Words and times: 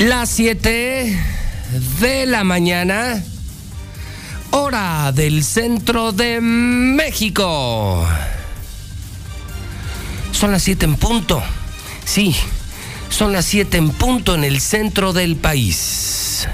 Las 0.00 0.30
7 0.30 1.20
de 2.00 2.24
la 2.24 2.42
mañana, 2.42 3.22
hora 4.50 5.12
del 5.12 5.44
centro 5.44 6.12
de 6.12 6.40
México. 6.40 8.08
Son 10.32 10.52
las 10.52 10.62
7 10.62 10.86
en 10.86 10.94
punto. 10.96 11.42
Sí, 12.06 12.34
son 13.10 13.34
las 13.34 13.44
7 13.44 13.76
en 13.76 13.90
punto 13.90 14.34
en 14.34 14.44
el 14.44 14.62
centro 14.62 15.12
del 15.12 15.36
país. 15.36 16.48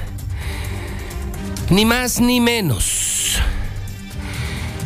Ni 1.71 1.85
más 1.85 2.19
ni 2.19 2.41
menos. 2.41 3.37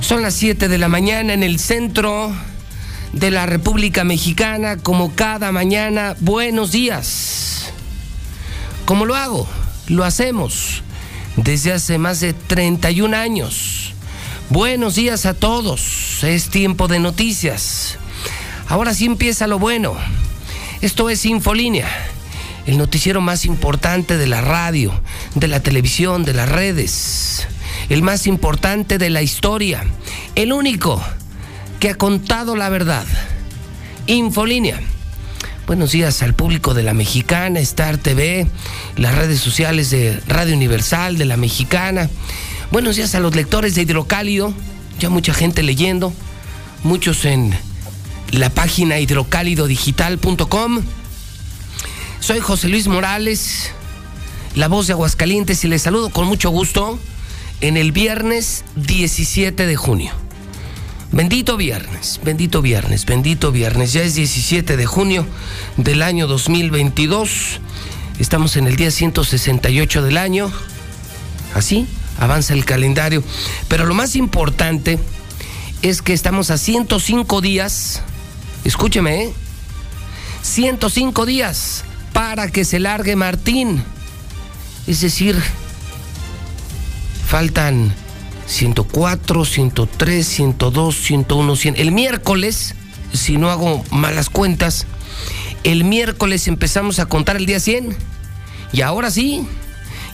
Son 0.03 0.21
las 0.21 0.35
7 0.35 0.69
de 0.69 0.77
la 0.77 0.89
mañana 0.89 1.33
en 1.33 1.43
el 1.43 1.59
centro 1.59 2.31
de 3.15 3.31
la 3.31 3.47
República 3.47 4.05
Mexicana, 4.05 4.77
como 4.77 5.15
cada 5.15 5.51
mañana. 5.51 6.15
Buenos 6.21 6.73
días. 6.73 7.50
¿Cómo 8.91 9.07
lo 9.07 9.15
hago? 9.15 9.47
Lo 9.87 10.05
hacemos 10.05 10.83
desde 11.37 11.73
hace 11.73 11.97
más 11.97 12.19
de 12.19 12.33
31 12.33 13.17
años. 13.17 13.95
Buenos 14.49 14.97
días 14.97 15.27
a 15.27 15.35
todos. 15.35 16.25
Es 16.25 16.51
tiempo 16.51 16.89
de 16.89 16.99
noticias. 16.99 17.99
Ahora 18.67 18.93
sí 18.93 19.05
empieza 19.05 19.47
lo 19.47 19.61
bueno. 19.61 19.95
Esto 20.81 21.09
es 21.09 21.25
Infolínea, 21.25 21.89
el 22.67 22.79
noticiero 22.79 23.21
más 23.21 23.45
importante 23.45 24.17
de 24.17 24.27
la 24.27 24.41
radio, 24.41 25.01
de 25.37 25.47
la 25.47 25.61
televisión, 25.61 26.25
de 26.25 26.35
las 26.35 26.49
redes. 26.49 27.47
El 27.91 28.03
más 28.03 28.27
importante 28.27 28.99
de 28.99 29.09
la 29.09 29.23
historia. 29.23 29.85
El 30.35 30.53
único 30.53 31.01
que 31.79 31.91
ha 31.91 31.95
contado 31.95 32.57
la 32.57 32.69
verdad. 32.71 33.07
Infolínea 34.09 34.81
Buenos 35.71 35.93
días 35.93 36.21
al 36.25 36.35
público 36.35 36.75
de 36.75 36.83
la 36.83 36.95
Mexicana, 36.95 37.61
Star 37.61 37.97
TV, 37.97 38.49
las 38.97 39.15
redes 39.15 39.39
sociales 39.39 39.89
de 39.91 40.21
Radio 40.27 40.57
Universal, 40.57 41.17
de 41.17 41.27
la 41.27 41.37
Mexicana. 41.37 42.11
Buenos 42.73 42.97
días 42.97 43.15
a 43.15 43.21
los 43.21 43.37
lectores 43.37 43.77
de 43.77 43.83
Hidrocálido, 43.83 44.53
ya 44.99 45.11
mucha 45.11 45.33
gente 45.33 45.63
leyendo, 45.63 46.13
muchos 46.83 47.25
en 47.25 47.55
la 48.33 48.51
página 48.51 48.99
hidrocálidodigital.com. 48.99 50.83
Soy 52.19 52.41
José 52.41 52.67
Luis 52.69 52.89
Morales, 52.89 53.71
la 54.57 54.67
voz 54.67 54.89
de 54.89 54.95
Aguascalientes, 54.95 55.63
y 55.63 55.69
les 55.69 55.83
saludo 55.83 56.11
con 56.11 56.27
mucho 56.27 56.51
gusto 56.51 56.99
en 57.61 57.77
el 57.77 57.93
viernes 57.93 58.65
17 58.75 59.69
de 59.69 59.77
junio. 59.77 60.11
Bendito 61.13 61.57
viernes, 61.57 62.21
bendito 62.23 62.63
viernes, 62.63 63.05
bendito 63.05 63.51
viernes. 63.51 63.93
Ya 63.93 64.03
es 64.03 64.15
17 64.15 64.77
de 64.77 64.87
junio 64.87 65.27
del 65.77 66.03
año 66.03 66.29
2022. 66.29 67.59
Estamos 68.21 68.57
en 68.57 68.69
el 68.69 68.77
día 68.77 68.93
168 68.93 70.03
del 70.03 70.17
año. 70.17 70.53
Así 71.53 71.89
avanza 72.21 72.55
el 72.55 72.65
calendario. 72.65 73.25
Pero 73.67 73.87
lo 73.87 73.95
más 73.95 74.15
importante 74.15 75.01
es 75.83 76.01
que 76.01 76.13
estamos 76.13 76.53
a 76.53 76.59
105 76.59 77.41
días. 77.41 78.03
Escúcheme, 78.65 79.25
¿eh? 79.25 79.33
105 80.43 81.27
días 81.27 81.85
para 82.13 82.49
que 82.53 82.65
se 82.65 82.79
largue 82.79 83.17
Martín. 83.17 83.83
Es 84.87 85.01
decir, 85.01 85.37
faltan 87.27 87.93
104, 88.51 89.45
103, 89.45 90.27
102, 90.27 90.97
101, 90.97 91.57
100. 91.57 91.77
El 91.77 91.93
miércoles, 91.93 92.75
si 93.13 93.37
no 93.37 93.49
hago 93.49 93.85
malas 93.93 94.29
cuentas, 94.29 94.87
el 95.63 95.85
miércoles 95.85 96.49
empezamos 96.49 96.99
a 96.99 97.07
contar 97.07 97.37
el 97.37 97.47
día 97.47 97.61
100. 97.61 97.97
Y 98.73 98.81
ahora 98.83 99.11
sí, 99.13 99.47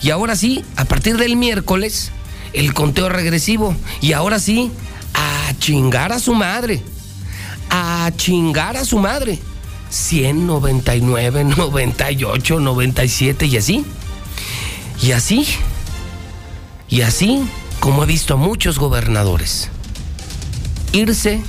y 0.02 0.10
ahora 0.10 0.36
sí, 0.36 0.64
a 0.76 0.84
partir 0.84 1.16
del 1.16 1.36
miércoles, 1.36 2.12
el 2.52 2.74
conteo 2.74 3.08
regresivo. 3.08 3.74
Y 4.02 4.12
ahora 4.12 4.38
sí, 4.38 4.70
a 5.14 5.54
chingar 5.58 6.12
a 6.12 6.18
su 6.18 6.34
madre. 6.34 6.82
A 7.70 8.10
chingar 8.16 8.76
a 8.76 8.84
su 8.84 8.98
madre. 8.98 9.38
100, 9.88 10.46
99, 10.46 11.44
98, 11.44 12.60
97 12.60 13.46
y 13.46 13.56
así. 13.56 13.84
Y 15.02 15.12
así. 15.12 15.46
Y 16.90 17.00
así 17.00 17.42
como 17.80 18.02
he 18.02 18.06
visto 18.06 18.34
a 18.34 18.36
muchos 18.36 18.78
gobernadores, 18.78 19.70
irse, 20.92 21.42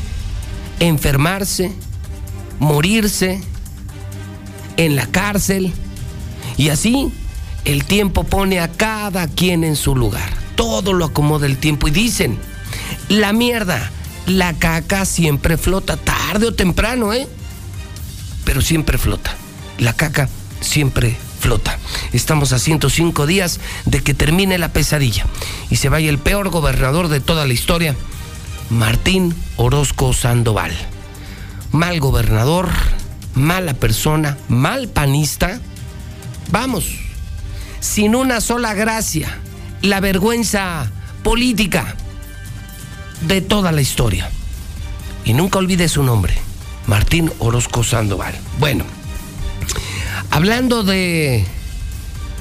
enfermarse, 0.80 1.72
morirse 2.60 3.42
en 4.78 4.96
la 4.96 5.08
cárcel 5.08 5.74
y 6.58 6.70
así 6.70 7.12
el 7.66 7.86
tiempo 7.86 8.24
pone 8.24 8.60
a 8.60 8.72
cada 8.72 9.28
quien 9.28 9.64
en 9.64 9.76
su 9.76 9.96
lugar. 9.96 10.30
Todo 10.56 10.94
lo 10.94 11.06
acomoda 11.06 11.46
el 11.46 11.58
tiempo 11.58 11.88
y 11.88 11.92
dicen, 11.92 12.40
la 13.10 13.34
mierda, 13.34 13.92
la 14.26 14.54
caca 14.54 15.06
siempre 15.06 15.58
flota, 15.58 15.98
tarde 15.98 16.48
o 16.48 16.54
temprano, 16.54 17.14
¿eh? 17.14 17.28
Pero 18.44 18.62
siempre 18.62 18.98
flota. 18.98 19.36
La 19.78 19.94
caca 19.94 20.30
siempre 20.62 21.18
flota. 21.40 21.78
Estamos 22.14 22.54
a 22.54 22.60
105 22.60 23.26
días 23.26 23.60
de 23.86 24.02
que 24.02 24.14
termine 24.14 24.58
la 24.58 24.70
pesadilla 24.70 25.26
y 25.70 25.78
se 25.78 25.90
vaya 25.90 26.10
el 26.10 26.18
peor 26.18 26.50
gobernador 26.50 27.08
de 27.08 27.20
toda 27.20 27.46
la 27.46 27.54
historia, 27.54 27.96
Martín 28.70 29.36
Orozco 29.56 30.14
Sandoval. 30.14 30.72
Mal 31.72 32.00
gobernador, 32.00 32.70
mala 33.34 33.74
persona, 33.74 34.38
mal 34.48 34.88
panista. 34.88 35.60
Vamos, 36.50 36.98
sin 37.80 38.16
una 38.16 38.42
sola 38.42 38.74
gracia, 38.74 39.38
la 39.82 40.00
vergüenza 40.00 40.92
política 41.24 41.96
de 43.22 43.42
toda 43.42 43.72
la 43.72 43.82
historia. 43.82 44.30
Y 45.26 45.34
nunca 45.34 45.60
olvide 45.60 45.90
su 45.90 46.04
nombre, 46.04 46.38
Martín 46.88 47.32
Orozco 47.40 47.84
Sandoval. 47.84 48.34
Bueno, 48.60 48.86
Hablando 50.30 50.84
de 50.84 51.46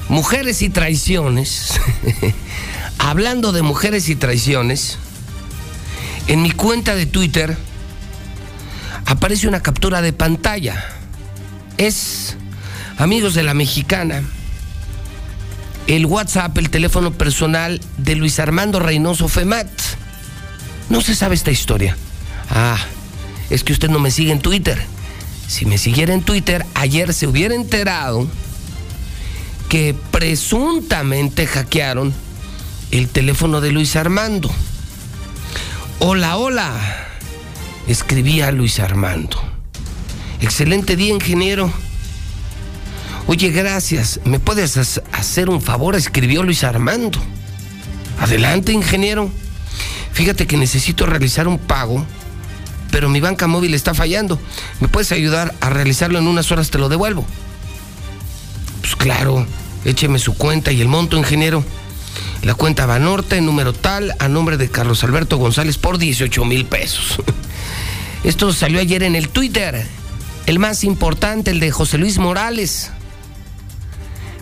mujeres 0.08 0.60
y 0.62 0.68
traiciones, 0.68 1.72
hablando 2.98 3.52
de 3.52 3.62
mujeres 3.62 4.08
y 4.08 4.16
traiciones, 4.16 4.98
en 6.26 6.42
mi 6.42 6.50
cuenta 6.50 6.94
de 6.94 7.06
Twitter 7.06 7.56
aparece 9.06 9.48
una 9.48 9.62
captura 9.62 10.02
de 10.02 10.12
pantalla. 10.12 10.84
Es, 11.78 12.36
amigos 12.98 13.34
de 13.34 13.44
la 13.44 13.54
mexicana, 13.54 14.22
el 15.86 16.06
WhatsApp, 16.06 16.58
el 16.58 16.70
teléfono 16.70 17.12
personal 17.12 17.80
de 17.96 18.16
Luis 18.16 18.40
Armando 18.40 18.80
Reynoso 18.80 19.28
Femat. 19.28 19.68
No 20.90 21.00
se 21.00 21.14
sabe 21.14 21.36
esta 21.36 21.52
historia. 21.52 21.96
Ah, 22.50 22.78
es 23.48 23.62
que 23.62 23.72
usted 23.72 23.88
no 23.88 24.00
me 24.00 24.10
sigue 24.10 24.32
en 24.32 24.40
Twitter 24.40 24.95
si 25.46 25.64
me 25.64 25.78
siguiera 25.78 26.14
en 26.14 26.22
Twitter, 26.22 26.66
ayer 26.74 27.14
se 27.14 27.26
hubiera 27.26 27.54
enterado 27.54 28.26
que 29.68 29.94
presuntamente 30.10 31.46
hackearon 31.46 32.12
el 32.90 33.08
teléfono 33.08 33.60
de 33.60 33.72
Luis 33.72 33.96
Armando. 33.96 34.50
Hola, 35.98 36.36
hola, 36.36 36.72
escribía 37.86 38.50
Luis 38.52 38.80
Armando. 38.80 39.40
Excelente 40.40 40.96
día, 40.96 41.14
ingeniero. 41.14 41.72
Oye, 43.26 43.50
gracias. 43.50 44.20
¿Me 44.24 44.38
puedes 44.38 44.76
hacer 44.76 45.48
un 45.48 45.60
favor? 45.60 45.96
Escribió 45.96 46.42
Luis 46.42 46.62
Armando. 46.62 47.18
Adelante, 48.20 48.72
ingeniero. 48.72 49.30
Fíjate 50.12 50.46
que 50.46 50.56
necesito 50.56 51.06
realizar 51.06 51.48
un 51.48 51.58
pago 51.58 52.06
pero 52.90 53.08
mi 53.08 53.20
banca 53.20 53.46
móvil 53.46 53.74
está 53.74 53.94
fallando. 53.94 54.38
¿Me 54.80 54.88
puedes 54.88 55.12
ayudar 55.12 55.54
a 55.60 55.70
realizarlo 55.70 56.18
en 56.18 56.26
unas 56.26 56.50
horas? 56.52 56.70
Te 56.70 56.78
lo 56.78 56.88
devuelvo. 56.88 57.24
Pues 58.80 58.96
claro, 58.96 59.46
écheme 59.84 60.18
su 60.18 60.34
cuenta 60.34 60.72
y 60.72 60.80
el 60.80 60.88
monto, 60.88 61.16
ingeniero. 61.16 61.64
La 62.42 62.54
cuenta 62.54 62.86
va 62.86 62.98
norte, 62.98 63.40
número 63.40 63.72
tal, 63.72 64.14
a 64.18 64.28
nombre 64.28 64.56
de 64.56 64.70
Carlos 64.70 65.02
Alberto 65.04 65.36
González 65.36 65.78
por 65.78 65.98
18 65.98 66.44
mil 66.44 66.64
pesos. 66.64 67.16
Esto 68.24 68.52
salió 68.52 68.80
ayer 68.80 69.02
en 69.02 69.16
el 69.16 69.28
Twitter. 69.28 69.86
El 70.46 70.58
más 70.58 70.84
importante, 70.84 71.50
el 71.50 71.60
de 71.60 71.70
José 71.70 71.98
Luis 71.98 72.18
Morales. 72.18 72.92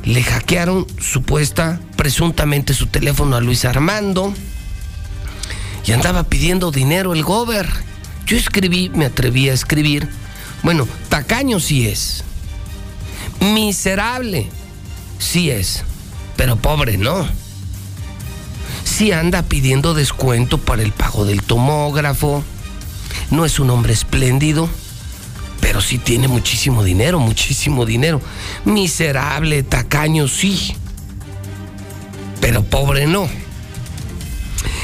Le 0.05 0.23
hackearon 0.23 0.87
supuesta, 1.01 1.81
presuntamente 1.97 2.75
su 2.75 2.89
teléfono 2.89 3.37
a 3.37 3.41
Luis 3.41 3.65
Armando 3.65 4.35
y 5.87 5.93
andaba 5.93 6.25
pidiendo 6.25 6.71
dinero 6.71 7.13
el 7.13 7.23
gober. 7.23 7.67
Yo 8.27 8.37
escribí, 8.37 8.91
me 8.95 9.07
atreví 9.07 9.49
a 9.49 9.53
escribir. 9.53 10.09
Bueno, 10.63 10.89
tacaño 11.09 11.61
sí 11.61 11.87
es. 11.87 12.25
Miserable 13.41 14.49
sí 15.19 15.51
es. 15.51 15.85
Pero 16.37 16.57
pobre 16.57 16.97
no. 16.97 17.27
Sí 18.85 19.13
anda 19.13 19.43
pidiendo 19.43 19.95
descuento 19.95 20.59
para 20.59 20.83
el 20.83 20.93
pago 20.93 21.25
del 21.25 21.43
tomógrafo. 21.43 22.43
No 23.31 23.45
es 23.45 23.59
un 23.59 23.71
hombre 23.71 23.93
espléndido. 23.93 24.69
pero 25.61 25.81
sí 25.81 25.99
tiene 25.99 26.29
muchísimo 26.29 26.85
dinero, 26.85 27.19
muchísimo 27.19 27.87
dinero. 27.87 28.21
Miserable, 28.67 29.63
tacaño, 29.63 30.29
sí. 30.29 30.75
Pero 32.41 32.63
pobre 32.63 33.07
no. 33.07 33.27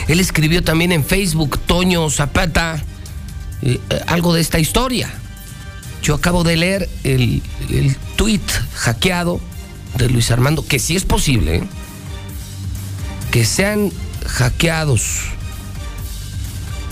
Él 0.09 0.21
escribió 0.21 0.65
también 0.65 0.91
en 0.93 1.05
Facebook, 1.05 1.59
Toño 1.67 2.09
Zapata, 2.09 2.83
eh, 3.63 3.81
algo 4.07 4.35
de 4.35 4.41
esta 4.41 4.59
historia. 4.59 5.11
Yo 6.03 6.15
acabo 6.15 6.45
de 6.45 6.57
leer 6.57 6.89
el, 7.05 7.43
el 7.69 7.97
tweet 8.17 8.41
hackeado 8.75 9.41
de 9.97 10.09
Luis 10.09 10.31
Armando, 10.31 10.67
que 10.67 10.79
sí 10.79 10.97
es 10.97 11.05
posible, 11.05 11.57
¿eh? 11.57 11.63
que 13.31 13.45
sean 13.45 13.93
hackeados 14.27 15.31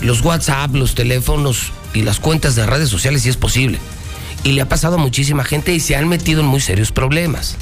los 0.01 0.21
WhatsApp, 0.21 0.73
los 0.75 0.95
teléfonos 0.95 1.71
y 1.93 2.03
las 2.03 2.19
cuentas 2.19 2.55
de 2.55 2.65
redes 2.65 2.89
sociales, 2.89 3.23
sí 3.23 3.29
es 3.29 3.37
posible. 3.37 3.79
Y 4.43 4.53
le 4.53 4.61
ha 4.61 4.69
pasado 4.69 4.95
a 4.95 4.99
muchísima 4.99 5.43
gente 5.43 5.73
y 5.73 5.79
se 5.79 5.95
han 5.95 6.07
metido 6.07 6.41
en 6.41 6.47
muy 6.47 6.61
serios 6.61 6.91
problemas. 6.91 7.57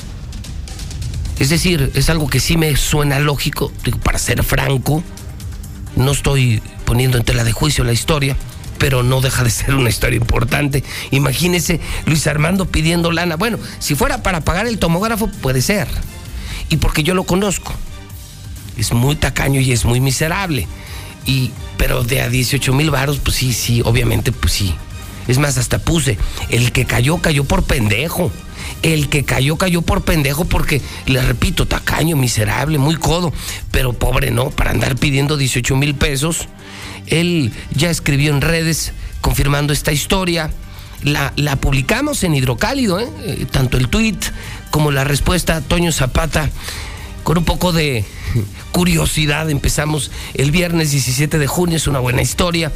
Es 1.39 1.50
decir, 1.50 1.92
es 1.95 2.09
algo 2.09 2.27
que 2.27 2.39
sí 2.39 2.57
me 2.57 2.75
suena 2.75 3.19
lógico, 3.19 3.71
para 4.04 4.19
ser 4.19 4.44
franco, 4.44 5.04
no 5.95 6.12
estoy 6.12 6.62
poniendo 6.86 7.18
en 7.18 7.24
tela 7.24 7.44
de 7.44 7.51
juicio 7.51 7.83
la 7.83 7.94
historia, 7.94 8.36
pero 8.77 9.03
no 9.03 9.21
deja 9.21 9.44
de 9.44 9.50
ser 9.50 9.75
una 9.75 9.89
historia 9.89 10.18
importante. 10.18 10.83
Imagínese 11.12 11.79
Luis 12.06 12.27
Armando 12.27 12.65
pidiendo 12.65 13.12
lana. 13.12 13.35
Bueno, 13.35 13.59
si 13.79 13.95
fuera 13.95 14.24
para 14.24 14.41
pagar 14.41 14.68
el 14.68 14.79
tomógrafo, 14.79 15.27
puede 15.27 15.62
ser. 15.62 15.88
Y 16.69 16.77
porque 16.77 17.03
yo 17.03 17.13
lo 17.13 17.24
conozco. 17.24 17.74
Es 18.77 18.94
muy 18.94 19.15
tacaño 19.15 19.59
y 19.59 19.71
es 19.71 19.85
muy 19.85 20.00
miserable. 20.00 20.68
Y, 21.25 21.51
pero 21.77 22.03
de 22.03 22.21
a 22.21 22.29
18 22.29 22.74
mil 22.74 22.91
varos, 22.91 23.19
pues 23.19 23.38
sí, 23.38 23.53
sí, 23.53 23.81
obviamente, 23.83 24.31
pues 24.31 24.53
sí. 24.53 24.75
Es 25.27 25.39
más, 25.39 25.57
hasta 25.57 25.80
puse, 25.80 26.18
el 26.50 26.71
que 26.71 26.85
cayó, 26.85 27.18
cayó 27.18 27.44
por 27.44 27.63
pendejo. 27.63 28.31
El 28.81 29.09
que 29.09 29.23
cayó, 29.23 29.57
cayó 29.57 29.81
por 29.81 30.03
pendejo 30.03 30.45
porque, 30.45 30.81
le 31.06 31.21
repito, 31.21 31.65
tacaño, 31.65 32.15
miserable, 32.15 32.77
muy 32.77 32.95
codo. 32.95 33.33
Pero 33.71 33.94
pobre 33.94 34.31
no, 34.31 34.51
para 34.51 34.71
andar 34.71 34.95
pidiendo 34.95 35.35
18 35.35 35.75
mil 35.75 35.95
pesos. 35.95 36.47
Él 37.07 37.51
ya 37.74 37.89
escribió 37.89 38.31
en 38.31 38.42
redes 38.42 38.94
confirmando 39.21 39.74
esta 39.74 39.92
historia. 39.92 40.51
La, 41.04 41.31
publicamos 41.57 42.24
en 42.24 42.33
Hidrocálido, 42.33 43.00
¿eh? 43.00 43.07
Eh, 43.25 43.45
tanto 43.50 43.77
el 43.77 43.88
tweet 43.88 44.18
como 44.71 44.92
la 44.92 45.04
respuesta 45.04 45.62
Toño 45.62 45.92
Zapata, 45.92 46.50
con 47.24 47.38
un 47.38 47.45
poco 47.45 47.71
de 47.71 48.04
curiosidad. 48.71 49.50
Empezamos 49.50 50.12
el 50.33 50.51
viernes 50.51 50.92
17 50.92 51.38
de 51.38 51.48
junio, 51.48 51.77
es 51.77 51.88
una 51.88 52.00
buena 52.00 52.21
historia. 52.21 52.71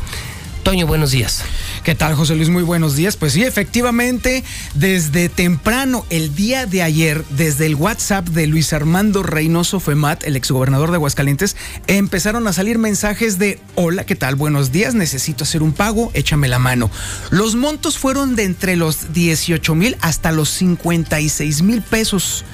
Toño, 0.63 0.86
buenos 0.86 1.12
días. 1.12 1.44
¿Qué 1.84 1.96
tal, 1.96 2.13
José 2.13 2.36
Luis? 2.36 2.50
Muy 2.50 2.62
buenos 2.62 2.96
días. 2.96 3.18
Pues 3.18 3.34
sí, 3.34 3.44
efectivamente, 3.44 4.44
desde 4.75 5.28
temprano, 5.28 6.06
el 6.12 6.36
día 6.36 6.68
de 6.68 6.84
ayer, 6.84 7.25
desde 7.31 7.66
el 7.66 7.74
WhatsApp 7.74 8.28
de 8.28 8.46
Luis 8.46 8.72
Armando 8.72 9.24
Reynoso 9.24 9.80
Femat, 9.80 10.24
el 10.24 10.36
exgobernador 10.36 10.92
de 10.92 10.98
Aguascalientes, 10.98 11.56
empezaron 11.88 12.48
a 12.48 12.54
salir 12.54 12.78
mensajes 12.78 13.40
de, 13.40 13.60
hola, 13.74 14.06
¿qué 14.06 14.16
tal? 14.16 14.36
Buenos 14.36 14.72
días, 14.72 14.94
necesito 14.94 15.44
hacer 15.44 15.63
un 15.63 15.74
pago, 15.74 16.12
échame 16.13 16.48
la 16.48 16.60
mano. 16.60 16.92
Los 17.31 17.56
montos 17.56 17.98
fueron 17.98 18.36
de 18.36 18.44
entre 18.44 18.75
los 18.75 19.14
18 19.14 19.74
mil 19.74 19.98
hasta 20.02 20.31
los 20.31 20.50
56 20.50 21.64
mil 21.64 21.81
pesos. 21.81 22.46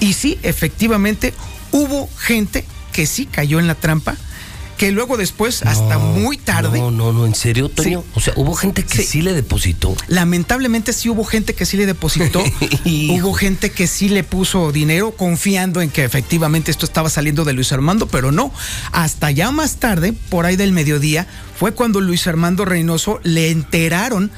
Y 0.00 0.14
sí, 0.14 0.38
efectivamente, 0.42 1.32
hubo 1.70 2.08
gente 2.18 2.64
que 2.92 3.06
sí 3.06 3.26
cayó 3.26 3.60
en 3.60 3.68
la 3.68 3.76
trampa 3.76 4.16
que 4.76 4.90
luego 4.92 5.16
después, 5.16 5.62
hasta 5.62 5.98
muy 5.98 6.36
tarde. 6.36 6.78
No, 6.78 6.90
no, 6.90 7.12
no, 7.12 7.26
en 7.26 7.34
serio, 7.34 7.68
Toño. 7.68 8.02
Sí. 8.02 8.10
O 8.14 8.20
sea, 8.20 8.34
hubo 8.36 8.54
gente 8.54 8.82
que 8.82 8.98
sí. 8.98 9.04
Sí. 9.04 9.22
le 9.22 9.32
depositó. 9.32 9.94
Lamentablemente 10.08 10.92
sí 10.92 11.08
hubo 11.08 11.24
gente 11.24 11.54
que 11.54 11.66
sí 11.66 11.76
le 11.76 11.86
depositó, 11.86 12.42
hubo 12.84 13.32
gente 13.34 13.70
que 13.70 13.86
sí 13.86 14.08
le 14.08 14.24
puso 14.24 14.72
dinero 14.72 15.12
confiando 15.12 15.80
en 15.80 15.90
que 15.90 16.04
efectivamente 16.04 16.70
esto 16.70 16.86
estaba 16.86 17.10
saliendo 17.10 17.44
de 17.44 17.52
Luis 17.52 17.72
Armando, 17.72 18.06
pero 18.06 18.32
no. 18.32 18.52
Hasta 18.92 19.30
ya 19.30 19.50
más 19.50 19.76
tarde, 19.76 20.12
por 20.28 20.46
ahí 20.46 20.56
del 20.56 20.72
mediodía, 20.72 21.26
fue 21.58 21.72
cuando 21.72 22.00
Luis 22.00 22.26
Armando 22.26 22.64
Reynoso 22.64 23.20
le 23.22 23.50
enteraron 23.50 24.30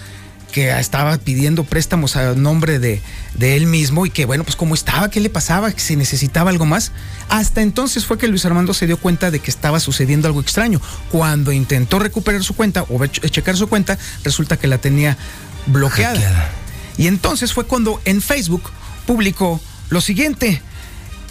que 0.55 0.71
estaba 0.79 1.19
pidiendo 1.19 1.65
préstamos 1.65 2.15
a 2.15 2.33
nombre 2.35 2.79
de, 2.79 3.03
de, 3.35 3.57
él 3.57 3.67
mismo 3.67 4.07
y 4.07 4.11
que 4.11 4.25
bueno, 4.25 4.45
pues 4.45 4.55
cómo 4.55 4.75
estaba, 4.75 5.11
qué 5.11 5.19
le 5.19 5.29
pasaba, 5.29 5.73
que 5.73 5.81
si 5.81 5.97
necesitaba 5.97 6.51
algo 6.51 6.65
más. 6.65 6.93
Hasta 7.29 7.61
entonces 7.61 8.07
fue 8.07 8.19
que 8.19 8.29
Luis 8.29 8.45
Armando 8.47 8.73
se 8.73 8.87
dio 8.87 8.97
cuenta 8.97 9.33
de 9.33 9.41
que 9.41 9.51
estaba 9.51 9.81
sucediendo 9.81 10.29
algo 10.29 10.41
extraño. 10.41 10.81
Cuando 11.11 11.51
intentó 11.51 11.99
recuperar 11.99 12.45
su 12.45 12.55
cuenta 12.55 12.85
o 12.85 13.05
checar 13.05 13.57
su 13.57 13.67
cuenta, 13.67 13.99
resulta 14.23 14.57
que 14.57 14.69
la 14.69 14.79
tenía 14.79 15.19
bloqueada. 15.67 16.53
Y 16.97 17.09
entonces 17.09 17.53
fue 17.53 17.67
cuando 17.67 18.01
en 18.05 18.23
Facebook 18.23 18.71
publicó 19.09 19.61
lo 19.91 20.01
siguiente. 20.01 20.63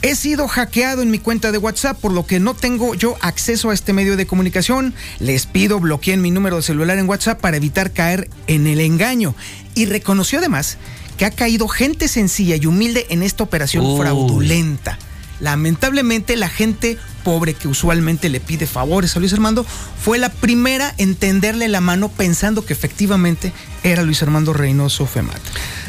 He 0.04 0.16
sido 0.16 0.50
hackeado 0.50 1.02
en 1.02 1.10
mi 1.10 1.18
cuenta 1.18 1.54
de 1.54 1.58
WhatsApp, 1.58 1.98
por 1.98 2.12
lo 2.12 2.26
que 2.26 2.42
no 2.42 2.56
tengo 2.56 2.94
yo 2.94 3.16
acceso 3.22 3.70
a 3.70 3.74
este 3.74 3.94
medio 3.94 4.18
de 4.18 4.28
comunicación. 4.28 4.94
Les 5.20 5.46
pido 5.46 5.80
bloqueen 5.80 6.22
mi 6.22 6.30
número 6.30 6.58
de 6.58 6.62
celular 6.62 6.98
en 6.98 7.08
WhatsApp 7.08 7.40
para 7.40 7.56
evitar 7.56 7.92
caer 7.92 8.30
en 8.48 8.68
el 8.68 8.82
engaño. 8.82 9.34
Y 9.76 9.86
reconoció 9.86 10.40
además 10.40 10.78
que 11.16 11.24
ha 11.24 11.32
caído 11.32 11.70
gente 11.70 12.10
sencilla 12.10 12.58
y 12.58 12.66
humilde 12.66 13.08
en 13.12 13.24
esta 13.24 13.46
operación 13.46 13.98
fraudulenta. 13.98 15.00
Lamentablemente 15.40 16.36
la 16.36 16.50
gente 16.50 16.98
pobre 17.24 17.54
que 17.54 17.70
usualmente 17.70 18.28
le 18.28 18.42
pide 18.42 18.68
favores 18.68 19.16
a 19.16 19.20
Luis 19.20 19.32
Armando 19.32 19.66
fue 20.04 20.18
la 20.18 20.28
primera 20.28 20.94
en 20.98 21.16
tenderle 21.16 21.70
la 21.70 21.80
mano 21.80 22.10
pensando 22.10 22.66
que 22.66 22.74
efectivamente 22.74 23.54
era 23.84 24.04
Luis 24.04 24.22
Armando 24.22 24.52
Reynoso 24.52 25.06
Femat. 25.06 25.40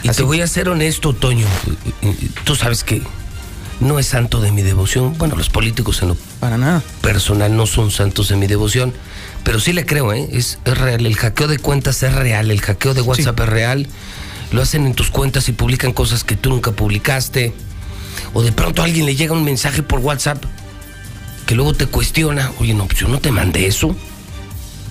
Y 0.04 0.08
Así 0.08 0.18
te 0.18 0.22
voy 0.22 0.40
a 0.40 0.46
ser 0.46 0.68
honesto, 0.68 1.14
Toño. 1.14 1.48
Tú 2.44 2.54
sabes 2.54 2.84
que 2.84 3.02
no 3.80 3.98
es 3.98 4.06
santo 4.06 4.40
de 4.40 4.52
mi 4.52 4.62
devoción. 4.62 5.16
Bueno, 5.18 5.36
los 5.36 5.50
políticos 5.50 6.02
en 6.02 6.08
lo 6.08 6.16
Para 6.40 6.58
nada. 6.58 6.82
personal 7.00 7.56
no 7.56 7.66
son 7.66 7.90
santos 7.90 8.28
de 8.28 8.36
mi 8.36 8.46
devoción, 8.46 8.92
pero 9.42 9.60
sí 9.60 9.72
le 9.72 9.84
creo, 9.84 10.12
¿eh? 10.12 10.28
es, 10.32 10.58
es, 10.64 10.78
real. 10.78 11.06
El 11.06 11.16
hackeo 11.16 11.48
de 11.48 11.58
cuentas 11.58 12.02
es 12.02 12.14
real, 12.14 12.50
el 12.50 12.60
hackeo 12.60 12.94
de 12.94 13.02
WhatsApp 13.02 13.38
sí. 13.38 13.44
es 13.44 13.48
real. 13.48 13.86
Lo 14.52 14.62
hacen 14.62 14.86
en 14.86 14.94
tus 14.94 15.10
cuentas 15.10 15.48
y 15.48 15.52
publican 15.52 15.92
cosas 15.92 16.24
que 16.24 16.36
tú 16.36 16.50
nunca 16.50 16.72
publicaste. 16.72 17.52
O 18.32 18.42
de 18.42 18.52
pronto 18.52 18.82
a 18.82 18.84
alguien 18.84 19.06
le 19.06 19.16
llega 19.16 19.32
un 19.32 19.44
mensaje 19.44 19.82
por 19.82 20.00
WhatsApp 20.00 20.44
que 21.46 21.54
luego 21.54 21.74
te 21.74 21.86
cuestiona, 21.86 22.52
oye, 22.58 22.74
no, 22.74 22.86
pues 22.86 22.98
yo 23.00 23.08
no 23.08 23.18
te 23.20 23.30
mandé 23.30 23.66
eso. 23.66 23.94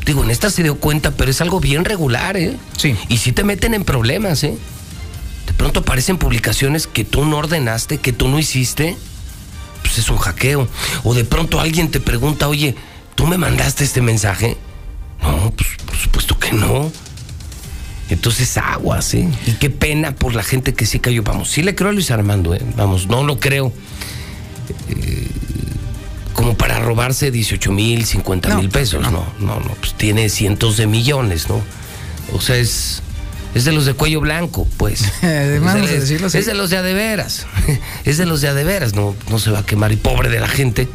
Digo, 0.05 0.23
en 0.23 0.29
esta 0.29 0.49
se 0.49 0.63
dio 0.63 0.75
cuenta, 0.75 1.11
pero 1.11 1.31
es 1.31 1.41
algo 1.41 1.59
bien 1.59 1.85
regular, 1.85 2.35
¿eh? 2.37 2.57
Sí. 2.77 2.95
Y 3.07 3.17
sí 3.17 3.31
te 3.31 3.43
meten 3.43 3.73
en 3.73 3.85
problemas, 3.85 4.43
¿eh? 4.43 4.57
De 5.47 5.53
pronto 5.53 5.81
aparecen 5.81 6.17
publicaciones 6.17 6.87
que 6.87 7.03
tú 7.03 7.25
no 7.25 7.37
ordenaste, 7.37 7.97
que 7.97 8.13
tú 8.13 8.27
no 8.27 8.39
hiciste, 8.39 8.95
pues 9.81 9.97
es 9.97 10.09
un 10.09 10.17
hackeo. 10.17 10.67
O 11.03 11.13
de 11.13 11.25
pronto 11.25 11.59
alguien 11.59 11.91
te 11.91 11.99
pregunta, 11.99 12.47
oye, 12.47 12.75
¿tú 13.15 13.27
me 13.27 13.37
mandaste 13.37 13.83
este 13.83 14.01
mensaje? 14.01 14.57
No, 15.21 15.51
pues 15.51 15.69
por 15.85 15.95
supuesto 15.95 16.39
que 16.39 16.51
no. 16.53 16.91
Entonces 18.09 18.57
aguas, 18.57 19.13
¿eh? 19.13 19.27
Y 19.47 19.53
qué 19.53 19.69
pena 19.69 20.13
por 20.13 20.35
la 20.35 20.43
gente 20.43 20.73
que 20.73 20.85
sí 20.85 20.99
cayó. 20.99 21.23
Vamos, 21.23 21.49
sí 21.49 21.63
le 21.63 21.73
creo 21.73 21.89
a 21.89 21.93
Luis 21.93 22.11
Armando, 22.11 22.53
¿eh? 22.53 22.61
Vamos, 22.75 23.07
no 23.07 23.23
lo 23.23 23.39
creo. 23.39 23.73
Eh, 24.89 25.27
como 26.33 26.55
para 26.55 26.79
robarse 26.79 27.31
18 27.31 27.71
mil, 27.71 28.05
50 28.05 28.55
mil 28.55 28.65
no, 28.65 28.71
pesos, 28.71 29.01
no. 29.01 29.11
no, 29.11 29.25
no, 29.39 29.59
no, 29.59 29.73
pues 29.75 29.93
tiene 29.93 30.29
cientos 30.29 30.77
de 30.77 30.87
millones, 30.87 31.47
¿no? 31.47 31.61
O 32.33 32.41
sea, 32.41 32.57
es 32.57 33.01
es 33.55 33.65
de 33.65 33.71
los 33.71 33.85
de 33.85 33.93
cuello 33.93 34.21
blanco, 34.21 34.67
pues. 34.77 35.03
Además, 35.23 35.75
es, 35.77 35.89
de, 35.89 35.99
decirlo 35.99 36.27
así. 36.27 36.37
es 36.39 36.45
de 36.45 36.53
los 36.53 36.69
de 36.69 36.77
a 36.77 36.81
de 36.81 36.93
veras. 36.93 37.45
es 38.05 38.17
de 38.17 38.25
los 38.25 38.41
de 38.41 38.49
a 38.49 38.53
de 38.53 38.63
veras, 38.63 38.93
no, 38.93 39.15
no 39.29 39.39
se 39.39 39.51
va 39.51 39.59
a 39.59 39.65
quemar 39.65 39.91
y 39.91 39.95
pobre 39.95 40.29
de 40.29 40.39
la 40.39 40.47
gente. 40.47 40.87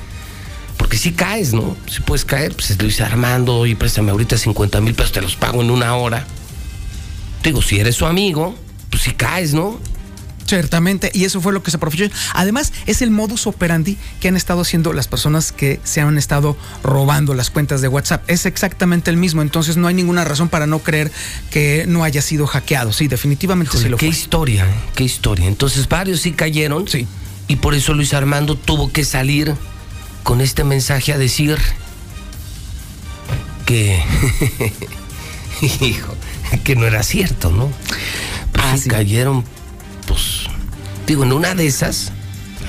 Porque 0.77 0.97
si 0.97 1.11
sí 1.11 1.15
caes, 1.15 1.53
¿no? 1.53 1.77
Si 1.89 2.01
puedes 2.01 2.25
caer, 2.25 2.55
pues 2.55 2.81
Luis 2.81 3.01
Armando, 3.01 3.67
y 3.67 3.75
préstame 3.75 4.11
ahorita 4.13 4.39
50 4.39 4.81
mil 4.81 4.95
pesos, 4.95 5.13
te 5.13 5.21
los 5.21 5.37
pago 5.37 5.61
en 5.61 5.71
una 5.71 5.95
hora. 5.97 6.25
Digo, 7.43 7.63
si 7.63 7.81
eres 7.81 7.97
su 7.97 8.07
amigo, 8.07 8.55
pues 8.91 9.03
si 9.03 9.11
sí 9.11 9.17
caes, 9.17 9.55
¿no? 9.55 9.79
Ciertamente, 10.49 11.11
y 11.13 11.25
eso 11.25 11.43
fue 11.43 11.53
lo 11.53 11.63
que 11.63 11.71
se 11.71 11.77
aprovechó. 11.77 12.05
Además, 12.33 12.73
es 12.87 13.03
el 13.03 13.11
modus 13.11 13.47
operandi 13.47 13.99
que 14.19 14.29
han 14.29 14.37
estado 14.37 14.63
haciendo 14.63 14.95
las 14.95 15.07
personas 15.07 15.53
que 15.53 15.79
se 15.85 16.01
han 16.01 16.17
estado 16.17 16.57
robando 16.83 17.35
las 17.35 17.51
cuentas 17.51 17.83
de 17.83 17.89
WhatsApp. 17.89 18.25
Es 18.31 18.47
exactamente 18.47 19.11
el 19.11 19.19
mismo, 19.19 19.43
entonces 19.43 19.77
no 19.77 19.89
hay 19.89 19.95
ninguna 19.95 20.25
razón 20.25 20.49
para 20.49 20.67
no 20.67 20.79
creer 20.79 21.13
que 21.51 21.85
no 21.87 22.03
haya 22.03 22.23
sido 22.23 22.47
hackeado. 22.47 22.95
Sí, 22.95 23.09
definitivamente 23.09 23.73
Joder, 23.73 23.85
sí 23.85 23.91
lo 23.91 23.97
qué 23.99 24.07
fue. 24.07 24.17
historia, 24.17 24.65
¿eh? 24.65 24.75
qué 24.95 25.05
historia. 25.05 25.47
Entonces 25.47 25.87
varios 25.87 26.21
sí 26.21 26.33
cayeron. 26.33 26.89
Sí. 26.89 27.07
Y 27.47 27.57
por 27.57 27.75
eso 27.75 27.93
Luis 27.93 28.15
Armando 28.15 28.57
tuvo 28.57 28.91
que 28.91 29.05
salir 29.05 29.55
con 30.23 30.41
este 30.41 30.65
mensaje 30.65 31.13
a 31.13 31.19
decir 31.19 31.59
que 33.67 34.03
hijo, 35.81 36.15
que 36.65 36.75
no 36.75 36.87
era 36.87 37.03
cierto, 37.03 37.51
¿no? 37.51 37.71
Pues 38.53 38.65
ah, 38.65 38.77
sí, 38.77 38.85
sí. 38.85 38.89
cayeron 38.89 39.45
pues, 40.09 40.45
digo, 41.07 41.23
en 41.23 41.33
una 41.33 41.55
de 41.55 41.67
esas, 41.67 42.11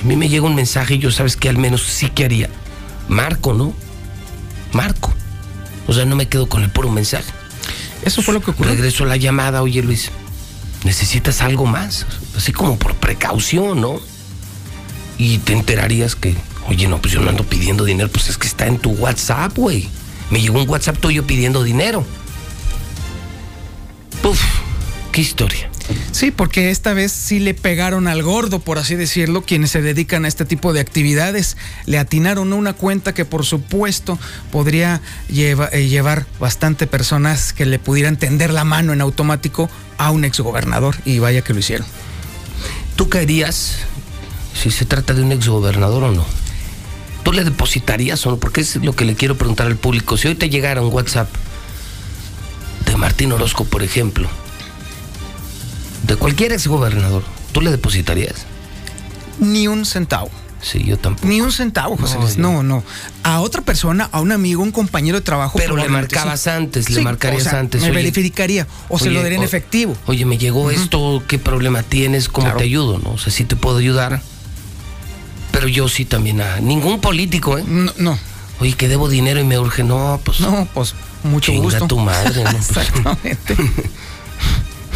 a 0.00 0.04
mí 0.04 0.14
me 0.14 0.28
llega 0.28 0.46
un 0.46 0.54
mensaje 0.54 0.94
y 0.94 0.98
yo 0.98 1.10
sabes 1.10 1.36
que 1.36 1.48
al 1.48 1.56
menos 1.58 1.82
sí 1.82 2.10
que 2.10 2.24
haría. 2.24 2.50
Marco, 3.08 3.54
¿no? 3.54 3.74
Marco. 4.72 5.12
O 5.86 5.92
sea, 5.92 6.04
no 6.04 6.14
me 6.14 6.28
quedo 6.28 6.48
con 6.48 6.62
el 6.62 6.70
puro 6.70 6.90
mensaje. 6.90 7.32
Eso 8.04 8.22
fue 8.22 8.34
lo 8.34 8.40
que 8.40 8.52
ocurrió. 8.52 8.72
Regreso 8.72 9.04
la 9.04 9.16
llamada, 9.16 9.62
oye 9.62 9.82
Luis, 9.82 10.10
necesitas 10.84 11.42
algo 11.42 11.66
más, 11.66 12.06
así 12.36 12.52
como 12.52 12.78
por 12.78 12.94
precaución, 12.94 13.80
¿no? 13.80 14.00
Y 15.18 15.38
te 15.38 15.52
enterarías 15.52 16.14
que, 16.14 16.34
oye, 16.68 16.86
no, 16.88 17.00
pues 17.00 17.12
yo 17.12 17.20
no 17.20 17.30
ando 17.30 17.44
pidiendo 17.44 17.84
dinero, 17.84 18.10
pues 18.10 18.28
es 18.28 18.38
que 18.38 18.46
está 18.46 18.66
en 18.66 18.78
tu 18.78 18.90
WhatsApp, 18.92 19.56
güey. 19.56 19.88
Me 20.30 20.40
llegó 20.40 20.60
un 20.60 20.68
WhatsApp 20.68 20.98
tuyo 20.98 21.26
pidiendo 21.26 21.62
dinero. 21.62 22.04
Puf, 24.22 24.40
qué 25.12 25.20
historia. 25.20 25.69
Sí, 26.12 26.30
porque 26.30 26.70
esta 26.70 26.92
vez 26.92 27.12
sí 27.12 27.38
le 27.38 27.54
pegaron 27.54 28.08
al 28.08 28.22
gordo, 28.22 28.58
por 28.58 28.78
así 28.78 28.94
decirlo, 28.96 29.42
quienes 29.42 29.70
se 29.70 29.80
dedican 29.80 30.24
a 30.24 30.28
este 30.28 30.44
tipo 30.44 30.72
de 30.72 30.80
actividades. 30.80 31.56
Le 31.86 31.98
atinaron 31.98 32.52
una 32.52 32.72
cuenta 32.72 33.14
que 33.14 33.24
por 33.24 33.44
supuesto 33.44 34.18
podría 34.50 35.00
eh, 35.28 35.88
llevar 35.88 36.26
bastante 36.38 36.86
personas 36.86 37.52
que 37.52 37.66
le 37.66 37.78
pudieran 37.78 38.16
tender 38.16 38.52
la 38.52 38.64
mano 38.64 38.92
en 38.92 39.00
automático 39.00 39.70
a 39.98 40.10
un 40.10 40.24
exgobernador 40.24 40.96
y 41.04 41.20
vaya 41.20 41.42
que 41.42 41.54
lo 41.54 41.60
hicieron. 41.60 41.86
¿Tú 42.96 43.08
caerías 43.08 43.76
si 44.60 44.70
se 44.70 44.84
trata 44.84 45.14
de 45.14 45.22
un 45.22 45.32
exgobernador 45.32 46.04
o 46.04 46.12
no? 46.12 46.26
¿Tú 47.22 47.32
le 47.32 47.44
depositarías 47.44 48.26
o 48.26 48.30
no? 48.30 48.36
Porque 48.38 48.62
es 48.62 48.76
lo 48.76 48.94
que 48.94 49.04
le 49.04 49.14
quiero 49.14 49.36
preguntar 49.38 49.66
al 49.66 49.76
público. 49.76 50.16
Si 50.16 50.28
hoy 50.28 50.34
te 50.34 50.50
llegara 50.50 50.82
un 50.82 50.92
WhatsApp 50.92 51.28
de 52.86 52.96
Martín 52.96 53.32
Orozco, 53.32 53.64
por 53.64 53.82
ejemplo, 53.82 54.28
de 56.10 56.16
cualquier 56.16 56.52
exgobernador, 56.52 57.22
¿tú 57.52 57.60
le 57.60 57.70
depositarías? 57.70 58.34
Ni 59.38 59.68
un 59.68 59.86
centavo. 59.86 60.28
Sí, 60.60 60.82
yo 60.84 60.98
tampoco. 60.98 61.28
Ni 61.28 61.40
un 61.40 61.52
centavo, 61.52 61.96
José 61.96 62.18
Luis. 62.18 62.36
No, 62.36 62.64
no, 62.64 62.82
A 63.22 63.40
otra 63.40 63.62
persona, 63.62 64.10
a 64.10 64.20
un 64.20 64.32
amigo, 64.32 64.60
un 64.62 64.72
compañero 64.72 65.18
de 65.18 65.22
trabajo. 65.22 65.56
Pero 65.56 65.76
le 65.76 65.88
marcabas 65.88 66.48
antes, 66.48 66.90
le 66.90 67.00
marcarías 67.00 67.46
antes. 67.52 67.82
Me 67.82 67.92
verificaría 67.92 68.66
o 68.88 68.98
se 68.98 69.08
lo 69.10 69.22
daría 69.22 69.38
en 69.38 69.44
efectivo. 69.44 69.96
Oye, 70.06 70.24
me 70.26 70.36
llegó 70.36 70.72
esto, 70.72 71.22
¿qué 71.28 71.38
problema 71.38 71.84
tienes? 71.84 72.28
¿Cómo 72.28 72.52
te 72.54 72.64
ayudo? 72.64 72.98
No 72.98 73.12
o 73.12 73.18
sé 73.18 73.30
si 73.30 73.44
te 73.44 73.54
puedo 73.54 73.78
ayudar. 73.78 74.20
Pero 75.52 75.68
yo 75.68 75.88
sí 75.88 76.04
también 76.04 76.40
a 76.40 76.58
ningún 76.58 77.00
político, 77.00 77.56
¿eh? 77.56 77.64
No. 77.66 77.92
no. 77.98 78.18
Oye, 78.58 78.74
que 78.74 78.88
debo 78.88 79.08
dinero 79.08 79.40
y 79.40 79.44
me 79.44 79.58
urge. 79.58 79.84
No, 79.84 80.20
pues. 80.24 80.40
No, 80.40 80.68
pues 80.74 80.94
mucho 81.22 81.52
gusto. 81.52 81.86
tu 81.86 81.98
madre, 81.98 82.42
¿no? 82.44 82.50
Pues, 82.50 82.76
Exactamente. 82.76 83.56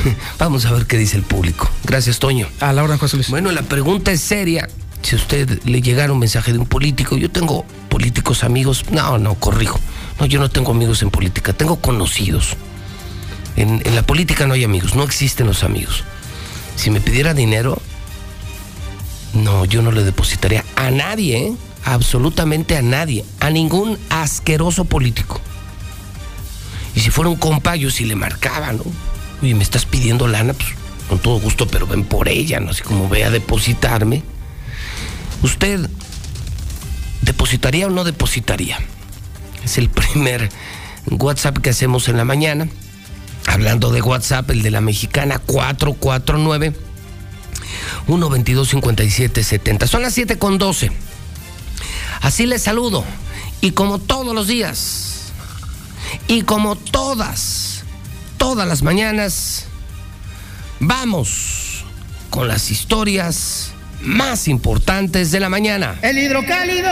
Vamos 0.38 0.66
a 0.66 0.73
ver 0.73 0.87
qué 0.87 0.96
dice 0.96 1.16
el 1.16 1.23
público. 1.23 1.70
Gracias, 1.84 2.18
Toño. 2.18 2.49
A 2.61 2.73
la 2.73 2.82
hora, 2.82 2.99
José 2.99 3.16
Luis. 3.16 3.30
Bueno, 3.30 3.50
la 3.52 3.62
pregunta 3.62 4.12
es 4.12 4.20
seria. 4.20 4.68
Si 5.02 5.14
a 5.14 5.18
usted 5.18 5.62
le 5.64 5.82
llegara 5.82 6.12
un 6.12 6.18
mensaje 6.18 6.52
de 6.52 6.58
un 6.58 6.66
político, 6.66 7.16
yo 7.16 7.30
tengo 7.30 7.64
políticos 7.88 8.42
amigos. 8.42 8.87
No, 8.90 9.18
no, 9.18 9.34
corrijo. 9.34 9.78
No, 10.18 10.26
yo 10.26 10.40
no 10.40 10.50
tengo 10.50 10.73
amigos 10.73 11.02
en 11.02 11.11
política, 11.11 11.52
tengo 11.52 11.76
conocidos. 11.76 12.56
En, 13.56 13.82
en 13.84 13.94
la 13.94 14.02
política 14.02 14.46
no 14.46 14.54
hay 14.54 14.64
amigos, 14.64 14.94
no 14.94 15.02
existen 15.02 15.46
los 15.46 15.62
amigos. 15.62 16.04
Si 16.76 16.90
me 16.90 17.00
pidiera 17.00 17.34
dinero, 17.34 17.80
no, 19.34 19.64
yo 19.64 19.82
no 19.82 19.92
le 19.92 20.04
depositaría 20.04 20.64
a 20.76 20.90
nadie, 20.90 21.37
¿eh? 21.38 21.54
absolutamente 21.84 22.76
a 22.76 22.82
nadie, 22.82 23.25
a 23.40 23.50
ningún 23.50 23.99
asqueroso 24.08 24.84
político. 24.84 25.40
Y 26.94 27.00
si 27.00 27.11
fuera 27.11 27.28
un 27.30 27.37
compa, 27.37 27.76
yo 27.76 27.90
sí 27.90 28.04
le 28.04 28.14
marcaba, 28.14 28.73
¿no? 28.73 28.84
Oye, 29.43 29.55
me 29.55 29.62
estás 29.62 29.87
pidiendo 29.87 30.29
lana, 30.29 30.55
pues 30.55 30.71
con 31.09 31.19
todo 31.19 31.38
gusto, 31.38 31.67
pero 31.67 31.87
ven 31.87 32.05
por 32.05 32.29
ella, 32.29 32.61
¿no? 32.61 32.71
Así 32.71 32.83
como 32.83 33.09
ve 33.09 33.25
a 33.25 33.31
depositarme. 33.31 34.23
¿Usted 35.43 35.88
depositaría 37.23 37.87
o 37.87 37.91
no 37.91 38.05
depositaría? 38.05 38.79
Es 39.64 39.79
el 39.79 39.91
primer 39.91 40.49
WhatsApp 41.11 41.59
que 41.59 41.71
hacemos 41.71 42.09
en 42.09 42.17
la 42.17 42.25
mañana. 42.25 42.69
Hablando 43.47 43.91
de 43.91 44.00
WhatsApp, 44.00 44.50
el 44.50 44.62
de 44.62 44.71
la 44.71 44.81
mexicana 44.81 45.38
449 45.38 46.75
122 48.07 48.69
5770. 48.69 49.87
Son 49.87 50.03
las 50.03 50.14
7 50.14 50.38
con 50.38 50.57
12. 50.57 50.91
Así 52.23 52.47
les 52.47 52.62
saludo. 52.62 53.05
Y 53.61 53.73
como 53.73 53.99
todos 53.99 54.35
los 54.35 54.47
días, 54.47 55.33
y 56.29 56.43
como 56.43 56.76
todas 56.76 57.74
todas 58.37 58.67
las 58.67 58.83
mañanas 58.83 59.67
vamos 60.81 61.85
con 62.31 62.49
las 62.49 62.71
historias 62.71 63.73
más 64.03 64.49
importantes 64.49 65.31
de 65.31 65.41
la 65.41 65.49
mañana. 65.49 65.97
El 66.03 66.19
hidrocálido. 66.19 66.91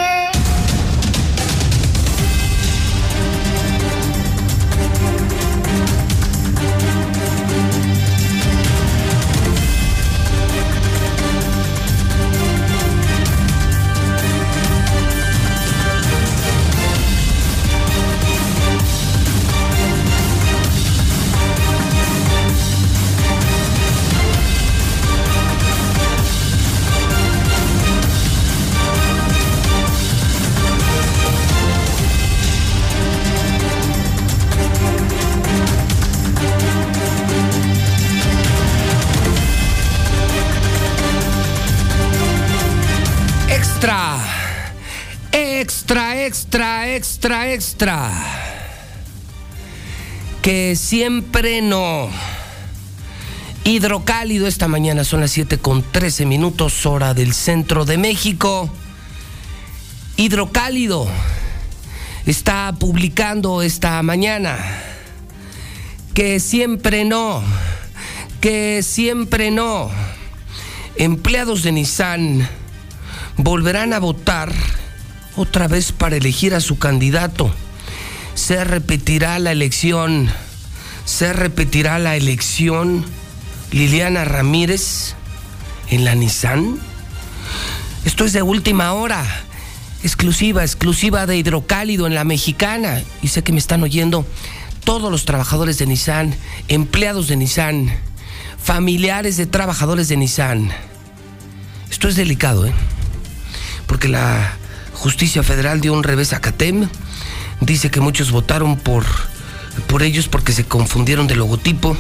Extra, 45.32 46.94
extra, 46.94 47.52
extra. 47.52 48.10
Que 50.40 50.76
siempre 50.76 51.62
no. 51.62 52.08
Hidrocálido 53.64 54.46
esta 54.46 54.68
mañana 54.68 55.02
son 55.02 55.20
las 55.20 55.32
7 55.32 55.58
con 55.58 55.82
13 55.82 56.26
minutos 56.26 56.86
hora 56.86 57.12
del 57.12 57.34
centro 57.34 57.84
de 57.84 57.98
México. 57.98 58.70
Hidrocálido 60.16 61.08
está 62.24 62.72
publicando 62.78 63.62
esta 63.62 64.00
mañana 64.02 64.58
que 66.14 66.38
siempre 66.38 67.04
no, 67.04 67.42
que 68.40 68.84
siempre 68.84 69.50
no. 69.50 69.90
Empleados 70.96 71.64
de 71.64 71.72
Nissan 71.72 72.61
volverán 73.42 73.92
a 73.92 73.98
votar 73.98 74.52
otra 75.36 75.68
vez 75.68 75.92
para 75.92 76.16
elegir 76.16 76.54
a 76.54 76.60
su 76.60 76.78
candidato. 76.78 77.52
Se 78.34 78.64
repetirá 78.64 79.38
la 79.38 79.52
elección. 79.52 80.30
Se 81.04 81.32
repetirá 81.32 81.98
la 81.98 82.16
elección. 82.16 83.04
Liliana 83.70 84.24
Ramírez 84.24 85.14
en 85.90 86.04
la 86.04 86.14
Nissan. 86.14 86.78
Esto 88.04 88.24
es 88.24 88.32
de 88.32 88.42
última 88.42 88.92
hora. 88.92 89.24
Exclusiva, 90.04 90.62
exclusiva 90.62 91.26
de 91.26 91.36
hidrocálido 91.36 92.06
en 92.06 92.14
la 92.14 92.24
mexicana. 92.24 93.02
Y 93.22 93.28
sé 93.28 93.42
que 93.42 93.52
me 93.52 93.58
están 93.58 93.82
oyendo 93.82 94.26
todos 94.84 95.10
los 95.10 95.24
trabajadores 95.24 95.78
de 95.78 95.86
Nissan, 95.86 96.34
empleados 96.68 97.28
de 97.28 97.36
Nissan, 97.36 97.90
familiares 98.62 99.36
de 99.36 99.46
trabajadores 99.46 100.08
de 100.08 100.16
Nissan. 100.16 100.70
Esto 101.90 102.08
es 102.08 102.16
delicado, 102.16 102.66
¿eh? 102.66 102.72
Porque 103.86 104.08
la 104.08 104.56
Justicia 104.94 105.42
Federal 105.42 105.80
dio 105.80 105.92
un 105.92 106.02
revés 106.02 106.32
a 106.32 106.40
CATEM. 106.40 106.88
Dice 107.60 107.90
que 107.90 108.00
muchos 108.00 108.30
votaron 108.30 108.76
por, 108.76 109.04
por 109.86 110.02
ellos 110.02 110.28
porque 110.28 110.52
se 110.52 110.64
confundieron 110.64 111.26
de 111.26 111.36
logotipo. 111.36 111.96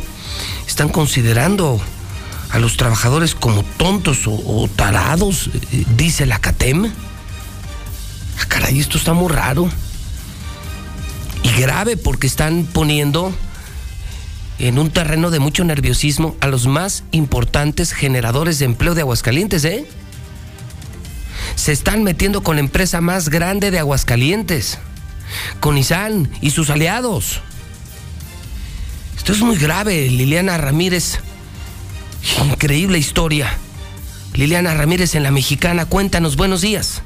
Están 0.66 0.88
considerando 0.88 1.80
a 2.50 2.58
los 2.58 2.76
trabajadores 2.76 3.34
como 3.34 3.62
tontos 3.62 4.20
o, 4.26 4.68
tarados, 4.76 5.50
eh, 5.72 5.84
dice 5.96 6.26
la 6.26 6.38
CATEM. 6.38 6.86
Ah, 6.86 8.44
caray, 8.46 8.78
esto 8.78 8.98
está 8.98 9.14
muy 9.14 9.32
raro. 9.32 9.68
Y 11.42 11.60
grave 11.60 11.96
porque 11.96 12.26
están 12.26 12.68
poniendo 12.72 13.32
en 14.58 14.78
un 14.78 14.90
terreno 14.90 15.30
de 15.30 15.40
mucho 15.40 15.64
nerviosismo 15.64 16.36
a 16.40 16.46
los 16.46 16.66
más 16.66 17.04
importantes 17.10 17.92
generadores 17.92 18.58
de 18.58 18.66
empleo 18.66 18.94
de 18.94 19.00
Aguascalientes, 19.00 19.64
¿eh? 19.64 19.86
Se 21.54 21.72
están 21.72 22.02
metiendo 22.02 22.42
con 22.42 22.56
la 22.56 22.60
empresa 22.60 23.00
más 23.00 23.28
grande 23.28 23.70
de 23.70 23.78
Aguascalientes, 23.78 24.78
con 25.60 25.74
Nissan 25.74 26.30
y 26.40 26.50
sus 26.50 26.70
aliados. 26.70 27.40
Esto 29.16 29.32
es 29.32 29.40
muy 29.40 29.56
grave, 29.56 30.08
Liliana 30.08 30.58
Ramírez. 30.58 31.20
Increíble 32.44 32.98
historia. 32.98 33.56
Liliana 34.34 34.74
Ramírez 34.74 35.14
en 35.14 35.22
la 35.22 35.30
mexicana, 35.30 35.86
cuéntanos, 35.86 36.36
buenos 36.36 36.62
días. 36.62 37.02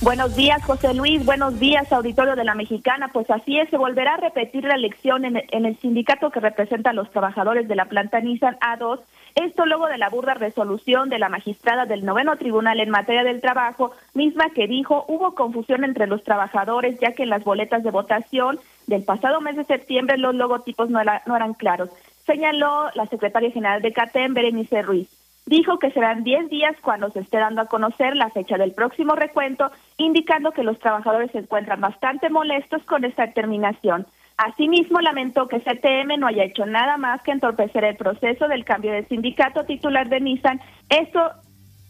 Buenos 0.00 0.36
días, 0.36 0.62
José 0.64 0.92
Luis. 0.92 1.24
Buenos 1.24 1.58
días, 1.58 1.90
auditorio 1.90 2.36
de 2.36 2.44
la 2.44 2.54
Mexicana. 2.54 3.08
Pues 3.12 3.30
así 3.30 3.58
es, 3.58 3.70
se 3.70 3.78
volverá 3.78 4.14
a 4.14 4.16
repetir 4.18 4.64
la 4.64 4.74
elección 4.74 5.24
en, 5.24 5.36
el 5.50 5.78
sindicato 5.78 6.30
que 6.30 6.40
representa 6.40 6.90
a 6.90 6.92
los 6.92 7.10
trabajadores 7.10 7.68
de 7.68 7.74
la 7.74 7.86
planta 7.86 8.20
Nissan 8.20 8.58
A2. 8.58 9.00
Esto 9.34 9.66
luego 9.66 9.88
de 9.88 9.98
la 9.98 10.10
burda 10.10 10.34
resolución 10.34 11.08
de 11.08 11.18
la 11.18 11.28
magistrada 11.28 11.86
del 11.86 12.04
noveno 12.04 12.36
tribunal 12.36 12.78
en 12.78 12.90
materia 12.90 13.24
del 13.24 13.40
trabajo, 13.40 13.90
misma 14.14 14.50
que 14.50 14.68
dijo 14.68 15.04
hubo 15.08 15.34
confusión 15.34 15.82
entre 15.82 16.06
los 16.06 16.22
trabajadores, 16.22 17.00
ya 17.00 17.12
que 17.12 17.24
en 17.24 17.30
las 17.30 17.42
boletas 17.42 17.82
de 17.82 17.90
votación 17.90 18.60
del 18.86 19.02
pasado 19.02 19.40
mes 19.40 19.56
de 19.56 19.64
septiembre 19.64 20.18
los 20.18 20.36
logotipos 20.36 20.88
no, 20.88 21.00
eran 21.00 21.54
claros. 21.54 21.90
Señaló 22.26 22.90
la 22.94 23.06
secretaria 23.06 23.50
general 23.50 23.82
de 23.82 23.92
CATEM, 23.92 24.34
Berenice 24.34 24.82
Ruiz 24.82 25.08
dijo 25.46 25.78
que 25.78 25.90
serán 25.90 26.24
10 26.24 26.48
días 26.48 26.74
cuando 26.80 27.10
se 27.10 27.20
esté 27.20 27.38
dando 27.38 27.62
a 27.62 27.66
conocer 27.66 28.16
la 28.16 28.30
fecha 28.30 28.56
del 28.56 28.72
próximo 28.72 29.14
recuento, 29.14 29.70
indicando 29.98 30.52
que 30.52 30.62
los 30.62 30.78
trabajadores 30.78 31.30
se 31.32 31.38
encuentran 31.38 31.80
bastante 31.80 32.30
molestos 32.30 32.82
con 32.84 33.04
esta 33.04 33.26
determinación. 33.26 34.06
Asimismo, 34.36 35.00
lamentó 35.00 35.46
que 35.46 35.60
CTM 35.60 36.18
no 36.18 36.26
haya 36.26 36.44
hecho 36.44 36.66
nada 36.66 36.96
más 36.96 37.22
que 37.22 37.30
entorpecer 37.30 37.84
el 37.84 37.96
proceso 37.96 38.48
del 38.48 38.64
cambio 38.64 38.92
de 38.92 39.06
sindicato 39.06 39.64
titular 39.64 40.08
de 40.08 40.20
Nissan, 40.20 40.60
esto 40.88 41.20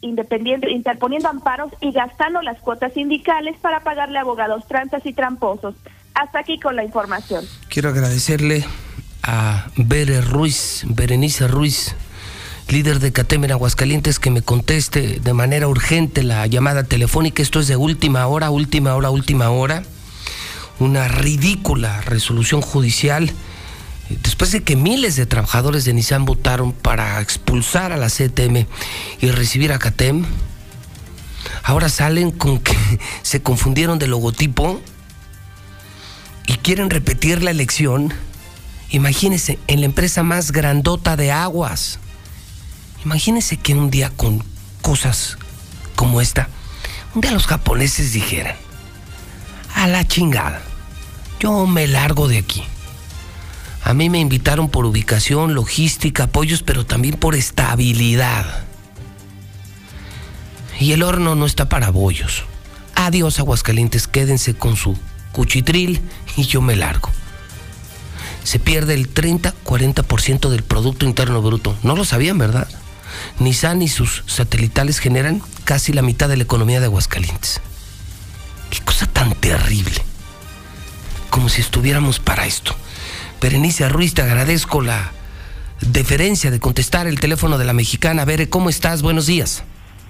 independiente, 0.02 0.70
interponiendo 0.70 1.28
amparos 1.28 1.72
y 1.80 1.90
gastando 1.92 2.42
las 2.42 2.60
cuotas 2.60 2.92
sindicales 2.92 3.56
para 3.60 3.80
pagarle 3.80 4.18
abogados 4.18 4.68
trantas 4.68 5.06
y 5.06 5.14
tramposos. 5.14 5.74
Hasta 6.14 6.40
aquí 6.40 6.60
con 6.60 6.76
la 6.76 6.84
información. 6.84 7.44
Quiero 7.68 7.88
agradecerle 7.88 8.64
a 9.22 9.66
Ruiz, 10.30 10.84
Berenice 10.86 11.48
Ruiz, 11.48 11.96
líder 12.68 12.98
de 12.98 13.12
CATEM 13.12 13.44
en 13.44 13.52
Aguascalientes, 13.52 14.18
que 14.18 14.30
me 14.30 14.42
conteste 14.42 15.18
de 15.20 15.32
manera 15.32 15.66
urgente 15.66 16.22
la 16.22 16.46
llamada 16.46 16.84
telefónica. 16.84 17.42
Esto 17.42 17.60
es 17.60 17.68
de 17.68 17.76
última 17.76 18.26
hora, 18.26 18.50
última 18.50 18.94
hora, 18.94 19.10
última 19.10 19.48
hora. 19.48 19.82
Una 20.78 21.08
ridícula 21.08 22.00
resolución 22.02 22.60
judicial. 22.60 23.32
Después 24.08 24.52
de 24.52 24.62
que 24.62 24.76
miles 24.76 25.16
de 25.16 25.26
trabajadores 25.26 25.84
de 25.84 25.94
Nissan 25.94 26.24
votaron 26.24 26.72
para 26.72 27.20
expulsar 27.20 27.92
a 27.92 27.96
la 27.96 28.08
CTM 28.08 28.66
y 29.20 29.30
recibir 29.30 29.72
a 29.72 29.78
CATEM, 29.78 30.24
ahora 31.62 31.88
salen 31.88 32.30
con 32.30 32.58
que 32.58 32.76
se 33.22 33.42
confundieron 33.42 33.98
de 33.98 34.08
logotipo 34.08 34.80
y 36.46 36.54
quieren 36.54 36.90
repetir 36.90 37.42
la 37.42 37.50
elección. 37.50 38.12
Imagínense, 38.90 39.58
en 39.66 39.80
la 39.80 39.86
empresa 39.86 40.22
más 40.22 40.52
grandota 40.52 41.16
de 41.16 41.32
aguas 41.32 41.98
Imagínense 43.04 43.58
que 43.58 43.74
un 43.74 43.90
día 43.90 44.10
con 44.10 44.42
cosas 44.80 45.36
como 45.94 46.22
esta, 46.22 46.48
un 47.14 47.20
día 47.20 47.32
los 47.32 47.46
japoneses 47.46 48.12
dijeran, 48.12 48.56
a 49.74 49.86
la 49.86 50.06
chingada, 50.06 50.62
yo 51.40 51.66
me 51.66 51.86
largo 51.86 52.28
de 52.28 52.38
aquí. 52.38 52.64
A 53.82 53.92
mí 53.92 54.08
me 54.08 54.18
invitaron 54.18 54.70
por 54.70 54.86
ubicación, 54.86 55.54
logística, 55.54 56.24
apoyos, 56.24 56.62
pero 56.62 56.86
también 56.86 57.16
por 57.16 57.34
estabilidad. 57.34 58.64
Y 60.80 60.92
el 60.92 61.02
horno 61.02 61.34
no 61.34 61.44
está 61.44 61.68
para 61.68 61.90
bollos. 61.90 62.44
Adiós, 62.94 63.38
Aguascalientes, 63.38 64.08
quédense 64.08 64.54
con 64.54 64.76
su 64.76 64.96
cuchitril 65.32 66.00
y 66.36 66.44
yo 66.44 66.62
me 66.62 66.76
largo. 66.76 67.10
Se 68.42 68.58
pierde 68.58 68.94
el 68.94 69.12
30-40% 69.12 70.48
del 70.48 70.62
Producto 70.62 71.04
Interno 71.04 71.42
Bruto. 71.42 71.76
No 71.82 71.94
lo 71.94 72.04
sabían, 72.04 72.38
¿verdad? 72.38 72.68
Nissan 73.38 73.82
y 73.82 73.88
sus 73.88 74.22
satelitales 74.26 74.98
generan 74.98 75.42
casi 75.64 75.92
la 75.92 76.02
mitad 76.02 76.28
de 76.28 76.36
la 76.36 76.44
economía 76.44 76.80
de 76.80 76.86
Aguascalientes. 76.86 77.60
Qué 78.70 78.80
cosa 78.84 79.06
tan 79.06 79.34
terrible. 79.34 80.02
Como 81.30 81.48
si 81.48 81.60
estuviéramos 81.60 82.18
para 82.20 82.46
esto. 82.46 82.74
Berenice 83.40 83.88
Ruiz, 83.88 84.14
te 84.14 84.22
agradezco 84.22 84.80
la 84.80 85.12
deferencia 85.80 86.50
de 86.50 86.60
contestar 86.60 87.06
el 87.06 87.20
teléfono 87.20 87.58
de 87.58 87.64
la 87.64 87.72
mexicana. 87.72 88.24
Bere, 88.24 88.48
¿cómo 88.48 88.70
estás? 88.70 89.02
Buenos 89.02 89.26
días. 89.26 89.64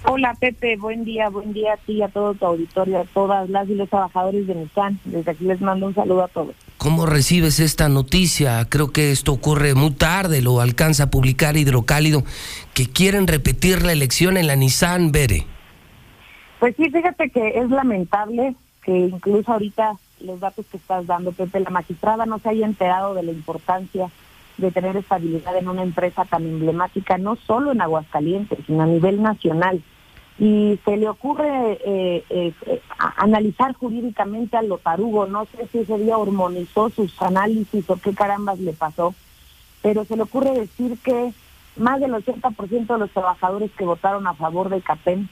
Hola 0.06 0.36
Pepe, 0.38 0.76
buen 0.76 1.04
día, 1.04 1.30
buen 1.30 1.54
día 1.54 1.72
a 1.72 1.76
ti, 1.78 2.02
a 2.02 2.08
todo 2.08 2.34
tu 2.34 2.44
auditorio, 2.44 3.00
a 3.00 3.04
todas 3.04 3.48
las 3.48 3.66
y 3.70 3.74
los 3.74 3.88
trabajadores 3.88 4.46
de 4.46 4.54
Nissan. 4.54 5.00
Desde 5.04 5.30
aquí 5.30 5.44
les 5.44 5.62
mando 5.62 5.86
un 5.86 5.94
saludo 5.94 6.24
a 6.24 6.28
todos. 6.28 6.54
¿Cómo 6.76 7.06
recibes 7.06 7.58
esta 7.58 7.88
noticia? 7.88 8.66
Creo 8.66 8.92
que 8.92 9.12
esto 9.12 9.32
ocurre 9.32 9.74
muy 9.74 9.92
tarde, 9.92 10.42
lo 10.42 10.60
alcanza 10.60 11.04
a 11.04 11.10
publicar 11.10 11.56
Hidrocálido, 11.56 12.22
que 12.74 12.86
quieren 12.86 13.26
repetir 13.26 13.82
la 13.82 13.92
elección 13.92 14.36
en 14.36 14.46
la 14.46 14.56
Nissan 14.56 15.10
Bere. 15.10 15.46
Pues 16.58 16.76
sí, 16.76 16.90
fíjate 16.90 17.30
que 17.30 17.58
es 17.58 17.70
lamentable 17.70 18.54
que 18.82 18.96
incluso 18.96 19.52
ahorita 19.52 19.96
los 20.20 20.40
datos 20.40 20.66
que 20.66 20.76
estás 20.76 21.06
dando, 21.06 21.32
Pepe, 21.32 21.60
la 21.60 21.70
magistrada 21.70 22.26
no 22.26 22.38
se 22.38 22.50
haya 22.50 22.66
enterado 22.66 23.14
de 23.14 23.22
la 23.22 23.32
importancia 23.32 24.10
de 24.56 24.70
tener 24.70 24.96
estabilidad 24.96 25.56
en 25.56 25.68
una 25.68 25.82
empresa 25.82 26.24
tan 26.24 26.44
emblemática, 26.44 27.18
no 27.18 27.36
solo 27.36 27.72
en 27.72 27.80
Aguascalientes, 27.80 28.58
sino 28.66 28.82
a 28.82 28.86
nivel 28.86 29.20
nacional. 29.20 29.82
Y 30.38 30.78
se 30.84 30.96
le 30.96 31.08
ocurre 31.08 31.78
eh, 31.84 32.24
eh, 32.28 32.52
analizar 33.16 33.74
jurídicamente 33.74 34.56
al 34.56 34.68
lotarugo, 34.68 35.26
no 35.26 35.46
sé 35.46 35.68
si 35.70 35.78
ese 35.78 35.98
día 35.98 36.18
hormonizó 36.18 36.90
sus 36.90 37.20
análisis 37.22 37.88
o 37.88 37.96
qué 37.96 38.14
carambas 38.14 38.58
le 38.58 38.72
pasó, 38.72 39.14
pero 39.82 40.04
se 40.04 40.16
le 40.16 40.22
ocurre 40.22 40.52
decir 40.52 40.98
que 41.04 41.32
más 41.76 42.00
del 42.00 42.12
80% 42.12 42.86
de 42.86 42.98
los 42.98 43.10
trabajadores 43.10 43.70
que 43.72 43.84
votaron 43.84 44.26
a 44.26 44.34
favor 44.34 44.68
de 44.68 44.80
CAPEM 44.80 45.28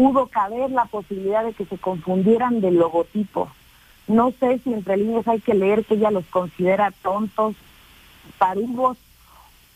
pudo 0.00 0.28
caber 0.28 0.70
la 0.70 0.86
posibilidad 0.86 1.44
de 1.44 1.52
que 1.52 1.66
se 1.66 1.76
confundieran 1.76 2.62
de 2.62 2.70
logotipo. 2.70 3.50
No 4.08 4.32
sé 4.40 4.58
si 4.64 4.72
entre 4.72 4.96
líneas 4.96 5.28
hay 5.28 5.40
que 5.40 5.52
leer 5.52 5.84
que 5.84 5.92
ella 5.92 6.10
los 6.10 6.24
considera 6.24 6.90
tontos, 7.02 7.54
tarugos 8.38 8.96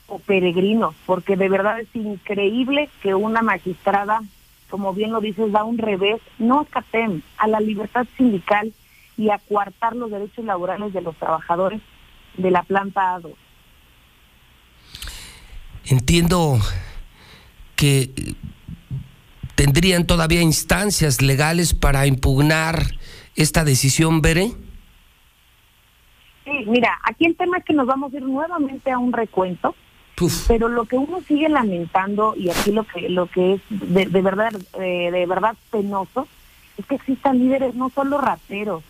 o 0.07 0.19
peregrinos, 0.21 0.95
porque 1.05 1.37
de 1.37 1.51
verdad 1.51 1.79
es 1.79 1.95
increíble 1.95 2.89
que 3.03 3.15
una 3.15 3.43
magistrada 3.43 4.23
como 4.71 4.95
bien 4.95 5.13
lo 5.13 5.21
dices, 5.21 5.53
da 5.53 5.63
un 5.63 5.77
revés, 5.77 6.23
no 6.39 6.61
a 6.61 6.65
CATEM, 6.65 7.21
a 7.37 7.47
la 7.47 7.61
libertad 7.61 8.07
sindical 8.17 8.73
y 9.19 9.29
a 9.29 9.39
coartar 9.39 9.95
los 9.95 10.11
derechos 10.11 10.43
laborales 10.43 10.95
de 10.95 11.03
los 11.03 11.15
trabajadores 11.17 11.83
de 12.39 12.51
la 12.51 12.63
planta 12.63 13.19
A2. 13.19 13.35
Entiendo 15.85 16.59
que 17.77 18.11
tendrían 19.55 20.07
todavía 20.07 20.41
instancias 20.41 21.23
legales 21.23 21.75
para 21.75 22.07
impugnar 22.07 22.83
esta 23.37 23.65
decisión, 23.65 24.21
Bere. 24.23 24.53
Sí, 26.45 26.65
mira, 26.67 26.99
aquí 27.05 27.27
el 27.27 27.37
tema 27.37 27.59
es 27.59 27.65
que 27.65 27.73
nos 27.73 27.87
vamos 27.87 28.13
a 28.13 28.17
ir 28.17 28.23
nuevamente 28.23 28.91
a 28.91 28.99
un 28.99 29.13
recuento 29.13 29.75
pero 30.47 30.69
lo 30.69 30.85
que 30.85 30.97
uno 30.97 31.21
sigue 31.27 31.49
lamentando 31.49 32.35
y 32.37 32.51
aquí 32.51 32.71
lo 32.71 32.85
que 32.85 33.09
lo 33.09 33.27
que 33.27 33.55
es 33.55 33.61
de, 33.69 34.23
verdad 34.23 34.53
eh, 34.81 35.11
de 35.11 35.27
verdad 35.27 35.57
penoso 35.71 36.29
es 36.77 36.87
que 36.87 36.95
existan 36.95 37.39
líderes 37.39 37.75
no 37.75 37.91
solo 37.91 38.19
rateros, 38.19 38.83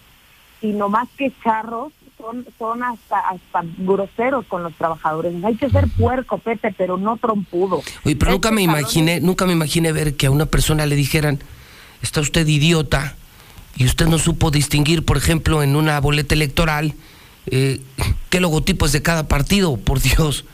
sino 0.60 0.88
más 0.88 1.08
que 1.16 1.32
charros, 1.42 1.92
son 2.24 2.46
son 2.58 2.82
hasta 2.82 3.18
hasta 3.18 3.64
groseros 3.78 4.46
con 4.46 4.62
los 4.62 4.74
trabajadores. 4.74 5.32
Hay 5.44 5.56
que 5.56 5.70
ser 5.70 5.88
puerco, 5.88 6.38
Pepe, 6.38 6.74
pero 6.76 6.96
no 6.96 7.16
trompudo. 7.16 7.82
Oye, 8.04 8.16
pero 8.16 8.32
nunca 8.32 8.50
me 8.50 8.62
imaginé, 8.62 9.20
nunca 9.20 9.46
me 9.46 9.52
imaginé 9.52 9.92
ver 9.92 10.16
que 10.16 10.26
a 10.26 10.30
una 10.30 10.46
persona 10.46 10.86
le 10.86 10.96
dijeran, 10.96 11.40
"Está 12.02 12.20
usted 12.20 12.46
idiota." 12.46 13.16
Y 13.76 13.86
usted 13.86 14.06
no 14.06 14.18
supo 14.18 14.50
distinguir, 14.50 15.04
por 15.04 15.16
ejemplo, 15.16 15.62
en 15.62 15.74
una 15.74 16.00
boleta 16.00 16.34
electoral, 16.34 16.94
eh, 17.46 17.80
qué 18.30 18.40
logotipo 18.40 18.86
es 18.86 18.92
de 18.92 19.02
cada 19.02 19.26
partido, 19.26 19.76
por 19.76 20.00
Dios. 20.00 20.44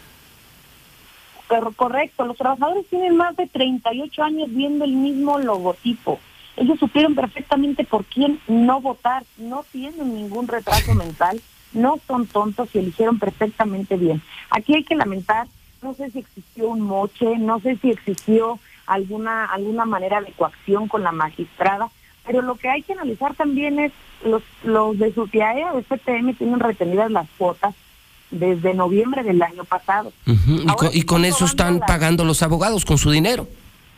Pero 1.49 1.73
correcto, 1.73 2.25
los 2.25 2.37
trabajadores 2.37 2.87
tienen 2.89 3.17
más 3.17 3.37
de 3.37 3.47
38 3.47 4.23
años 4.23 4.49
viendo 4.51 4.85
el 4.85 4.93
mismo 4.93 5.39
logotipo. 5.39 6.19
Ellos 6.57 6.79
supieron 6.79 7.15
perfectamente 7.15 7.85
por 7.85 8.05
quién 8.05 8.41
no 8.47 8.81
votar, 8.81 9.25
no 9.37 9.65
tienen 9.71 10.15
ningún 10.15 10.47
retraso 10.47 10.95
mental, 10.95 11.41
no 11.73 11.99
son 12.07 12.27
tontos 12.27 12.69
y 12.75 12.79
eligieron 12.79 13.19
perfectamente 13.19 13.97
bien. 13.97 14.23
Aquí 14.51 14.75
hay 14.75 14.85
que 14.85 14.97
lamentar, 14.97 15.47
no 15.83 15.95
sé 15.95 16.11
si 16.11 16.21
existió 16.21 16.69
un 16.69 16.81
moche, 16.81 17.39
no 17.39 17.61
sé 17.61 17.77
si 17.77 17.91
existió 17.91 18.59
alguna 18.87 19.45
alguna 19.45 19.85
manera 19.85 20.21
de 20.21 20.33
coacción 20.33 20.89
con 20.89 21.03
la 21.03 21.13
magistrada, 21.13 21.89
pero 22.27 22.43
lo 22.43 22.57
que 22.57 22.69
hay 22.69 22.83
que 22.83 22.93
analizar 22.93 23.35
también 23.35 23.79
es 23.79 23.93
los 24.25 24.43
los 24.65 24.99
de 24.99 25.15
su 25.15 25.29
TIAE 25.29 25.65
de 25.75 25.83
CTM 25.85 26.35
tienen 26.35 26.61
retenidas 26.61 27.11
las 27.11 27.29
cuotas 27.39 27.75
desde 28.31 28.75
noviembre 28.75 29.23
del 29.23 29.43
año 29.43 29.65
pasado. 29.65 30.13
¿Y, 30.93 31.03
con, 31.03 31.25
eso 31.25 31.45
están 31.45 31.81
pagando 31.81 32.25
los 32.25 32.43
abogados 32.43 32.85
con 32.85 32.99
su 32.99 33.11
dinero? 33.11 33.49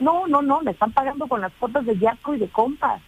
No, 0.01 0.27
no, 0.27 0.43
no, 0.43 0.63
le 0.63 0.73
están 0.73 0.93
pagando 0.93 1.27
con 1.27 1.41
las 1.41 1.53
cuotas 1.59 1.85
de 1.87 1.99
Yasco 1.99 2.35
y 2.35 2.39
de 2.39 2.49
Compas. 2.49 3.01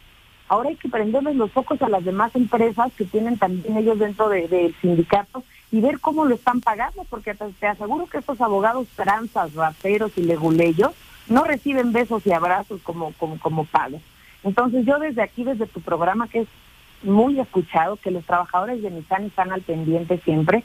Ahora 0.48 0.68
hay 0.68 0.76
que 0.76 0.88
prenderles 0.88 1.36
los 1.36 1.50
focos 1.52 1.80
a 1.82 1.88
las 1.88 2.04
demás 2.04 2.34
empresas 2.36 2.92
que 2.96 3.04
tienen 3.04 3.38
también 3.38 3.76
ellos 3.76 3.98
dentro 3.98 4.28
del 4.28 4.74
sindicato 4.80 5.42
y 5.72 5.80
ver 5.80 5.98
cómo 6.00 6.24
lo 6.26 6.34
están 6.34 6.60
pagando, 6.60 7.04
porque 7.08 7.34
te, 7.34 7.66
aseguro 7.66 8.06
que 8.06 8.18
estos 8.18 8.40
abogados 8.40 8.86
tranzas, 8.94 9.54
raperos 9.54 10.12
y 10.16 10.22
leguleyos 10.22 10.92
no 11.28 11.44
reciben 11.44 11.92
besos 11.92 12.26
y 12.26 12.32
abrazos 12.32 12.82
como, 12.82 13.12
como, 13.14 13.38
como 13.38 13.64
pago. 13.64 14.00
Entonces 14.42 14.84
yo 14.84 14.98
desde 14.98 15.22
aquí, 15.22 15.42
desde 15.42 15.66
tu 15.66 15.80
programa, 15.80 16.28
que 16.28 16.40
es 16.40 16.48
muy 17.02 17.40
escuchado, 17.40 17.96
que 17.96 18.10
los 18.10 18.24
trabajadores 18.24 18.82
de 18.82 18.90
Nissan 18.90 19.24
están 19.24 19.52
al 19.52 19.62
pendiente 19.62 20.18
siempre, 20.18 20.62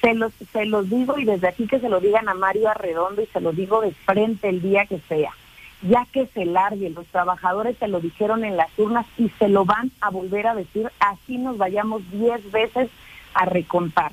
se 0.00 0.14
los, 0.14 0.32
se 0.52 0.64
los 0.66 0.88
digo 0.88 1.18
y 1.18 1.24
desde 1.24 1.48
aquí 1.48 1.66
que 1.66 1.80
se 1.80 1.88
lo 1.88 2.00
digan 2.00 2.28
a 2.28 2.34
Mario 2.34 2.68
Arredondo 2.68 3.22
y 3.22 3.26
se 3.26 3.40
lo 3.40 3.52
digo 3.52 3.80
de 3.80 3.92
frente 3.92 4.48
el 4.48 4.62
día 4.62 4.86
que 4.86 5.00
sea, 5.08 5.32
ya 5.82 6.06
que 6.12 6.26
se 6.28 6.44
largue, 6.44 6.90
los 6.90 7.06
trabajadores 7.06 7.76
se 7.78 7.88
lo 7.88 8.00
dijeron 8.00 8.44
en 8.44 8.56
las 8.56 8.70
urnas 8.78 9.06
y 9.18 9.28
se 9.38 9.48
lo 9.48 9.64
van 9.64 9.90
a 10.00 10.10
volver 10.10 10.46
a 10.46 10.54
decir, 10.54 10.90
así 11.00 11.38
nos 11.38 11.58
vayamos 11.58 12.02
diez 12.10 12.50
veces 12.50 12.88
a 13.34 13.44
recontar. 13.44 14.12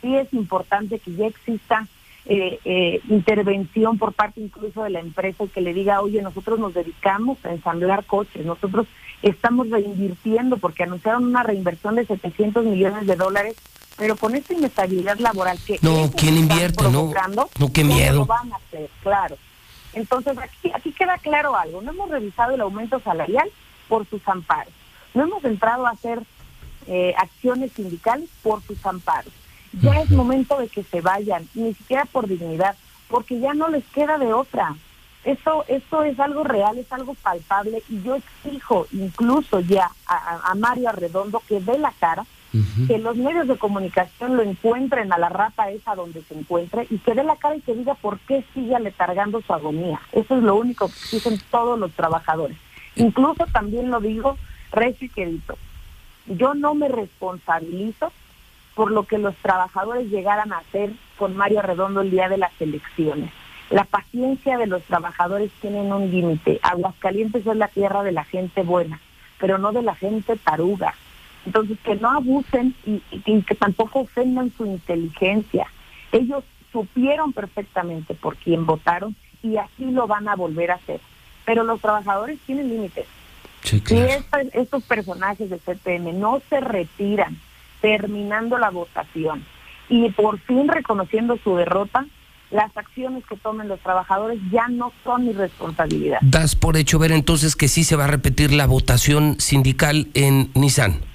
Sí 0.00 0.16
es 0.16 0.32
importante 0.32 0.98
que 0.98 1.14
ya 1.14 1.26
exista 1.26 1.86
eh, 2.26 2.58
eh, 2.64 3.00
intervención 3.08 3.98
por 3.98 4.12
parte 4.12 4.40
incluso 4.40 4.82
de 4.82 4.90
la 4.90 5.00
empresa 5.00 5.44
y 5.44 5.48
que 5.48 5.60
le 5.60 5.74
diga, 5.74 6.00
oye, 6.00 6.22
nosotros 6.22 6.58
nos 6.58 6.74
dedicamos 6.74 7.38
a 7.44 7.52
ensamblar 7.52 8.04
coches, 8.04 8.44
nosotros 8.44 8.86
estamos 9.22 9.70
reinvirtiendo 9.70 10.58
porque 10.58 10.84
anunciaron 10.84 11.24
una 11.24 11.42
reinversión 11.42 11.96
de 11.96 12.06
700 12.06 12.64
millones 12.64 13.06
de 13.06 13.16
dólares, 13.16 13.56
pero 13.96 14.16
con 14.16 14.34
esta 14.34 14.54
inestabilidad 14.54 15.18
laboral 15.18 15.58
que 15.66 15.78
no, 15.82 16.10
¿quién 16.16 16.36
invierte? 16.36 16.84
No, 16.84 17.10
no, 17.58 17.72
qué 17.72 17.82
miedo. 17.82 18.20
Lo 18.20 18.26
van 18.26 18.52
a 18.52 18.56
hacer, 18.56 18.88
claro. 19.02 19.36
Entonces 19.98 20.38
aquí, 20.38 20.70
aquí 20.72 20.92
queda 20.92 21.18
claro 21.18 21.56
algo, 21.56 21.82
no 21.82 21.90
hemos 21.90 22.08
revisado 22.08 22.54
el 22.54 22.60
aumento 22.60 23.00
salarial 23.00 23.50
por 23.88 24.06
sus 24.06 24.26
amparos, 24.28 24.72
no 25.12 25.24
hemos 25.24 25.44
entrado 25.44 25.86
a 25.86 25.90
hacer 25.90 26.22
eh, 26.86 27.14
acciones 27.18 27.72
sindicales 27.72 28.30
por 28.42 28.62
sus 28.62 28.84
amparos. 28.86 29.32
Ya 29.72 30.00
es 30.00 30.10
momento 30.10 30.56
de 30.58 30.68
que 30.68 30.84
se 30.84 31.00
vayan, 31.00 31.48
ni 31.54 31.74
siquiera 31.74 32.04
por 32.04 32.28
dignidad, 32.28 32.76
porque 33.08 33.40
ya 33.40 33.54
no 33.54 33.68
les 33.68 33.84
queda 33.86 34.18
de 34.18 34.32
otra. 34.32 34.76
Eso, 35.24 35.64
eso 35.66 36.04
es 36.04 36.18
algo 36.20 36.44
real, 36.44 36.78
es 36.78 36.90
algo 36.92 37.14
palpable 37.14 37.82
y 37.88 38.00
yo 38.02 38.14
exijo 38.14 38.86
incluso 38.92 39.58
ya 39.58 39.90
a, 40.06 40.54
Mario 40.54 40.90
Arredondo 40.90 41.42
que 41.48 41.60
dé 41.60 41.76
la 41.76 41.92
cara, 41.98 42.24
que 42.86 42.98
los 42.98 43.16
medios 43.16 43.46
de 43.46 43.56
comunicación 43.56 44.36
lo 44.36 44.42
encuentren 44.42 45.12
a 45.12 45.18
la 45.18 45.28
rata 45.28 45.70
esa 45.70 45.94
donde 45.94 46.22
se 46.22 46.38
encuentre 46.38 46.86
y 46.90 46.98
que 46.98 47.14
dé 47.14 47.22
la 47.22 47.36
cara 47.36 47.56
y 47.56 47.60
que 47.60 47.74
diga 47.74 47.94
por 47.94 48.18
qué 48.20 48.44
sigue 48.54 48.74
aletargando 48.74 49.42
su 49.42 49.52
agonía. 49.52 50.00
Eso 50.12 50.36
es 50.36 50.42
lo 50.42 50.56
único 50.56 50.88
que 50.88 51.16
dicen 51.16 51.40
todos 51.50 51.78
los 51.78 51.92
trabajadores. 51.92 52.56
Incluso 52.96 53.46
también 53.52 53.90
lo 53.90 54.00
digo, 54.00 54.36
querido, 55.14 55.56
yo 56.26 56.54
no 56.54 56.74
me 56.74 56.88
responsabilizo 56.88 58.12
por 58.74 58.90
lo 58.92 59.04
que 59.04 59.18
los 59.18 59.34
trabajadores 59.36 60.08
llegaran 60.08 60.52
a 60.52 60.58
hacer 60.58 60.92
con 61.16 61.36
Mario 61.36 61.62
Redondo 61.62 62.00
el 62.00 62.10
día 62.10 62.28
de 62.28 62.38
las 62.38 62.52
elecciones. 62.60 63.30
La 63.70 63.84
paciencia 63.84 64.56
de 64.56 64.66
los 64.66 64.82
trabajadores 64.84 65.50
tiene 65.60 65.80
un 65.80 66.10
límite. 66.10 66.58
Aguascalientes 66.62 67.46
es 67.46 67.56
la 67.56 67.68
tierra 67.68 68.02
de 68.02 68.12
la 68.12 68.24
gente 68.24 68.62
buena, 68.62 69.00
pero 69.38 69.58
no 69.58 69.72
de 69.72 69.82
la 69.82 69.94
gente 69.94 70.36
taruga. 70.36 70.94
Entonces, 71.46 71.78
que 71.82 71.96
no 71.96 72.10
abusen 72.10 72.74
y, 72.84 73.00
que 73.42 73.54
tampoco 73.54 74.00
ofendan 74.00 74.52
su 74.56 74.66
inteligencia. 74.66 75.66
Ellos 76.12 76.44
supieron 76.72 77.32
perfectamente 77.32 78.14
por 78.14 78.36
quién 78.36 78.66
votaron 78.66 79.16
y 79.42 79.56
así 79.56 79.86
lo 79.90 80.06
van 80.06 80.28
a 80.28 80.36
volver 80.36 80.70
a 80.70 80.74
hacer. 80.74 81.00
Pero 81.44 81.64
los 81.64 81.80
trabajadores 81.80 82.38
tienen 82.46 82.68
límites. 82.68 83.06
Si 83.62 83.82
estos 84.52 84.82
personajes 84.84 85.50
de 85.50 85.58
CPM 85.58 86.12
no 86.18 86.40
se 86.48 86.60
retiran 86.60 87.38
terminando 87.80 88.58
la 88.58 88.70
votación 88.70 89.44
y 89.88 90.10
por 90.10 90.38
fin 90.40 90.68
reconociendo 90.68 91.38
su 91.42 91.56
derrota, 91.56 92.06
las 92.50 92.74
acciones 92.76 93.24
que 93.26 93.36
tomen 93.36 93.68
los 93.68 93.80
trabajadores 93.80 94.38
ya 94.50 94.68
no 94.68 94.92
son 95.04 95.26
mi 95.26 95.32
responsabilidad. 95.32 96.18
¿Das 96.22 96.56
por 96.56 96.76
hecho 96.76 96.98
ver 96.98 97.12
entonces 97.12 97.56
que 97.56 97.68
sí 97.68 97.84
se 97.84 97.96
va 97.96 98.04
a 98.04 98.08
repetir 98.08 98.52
la 98.52 98.66
votación 98.66 99.36
sindical 99.38 100.08
en 100.14 100.50
Nissan? 100.54 101.07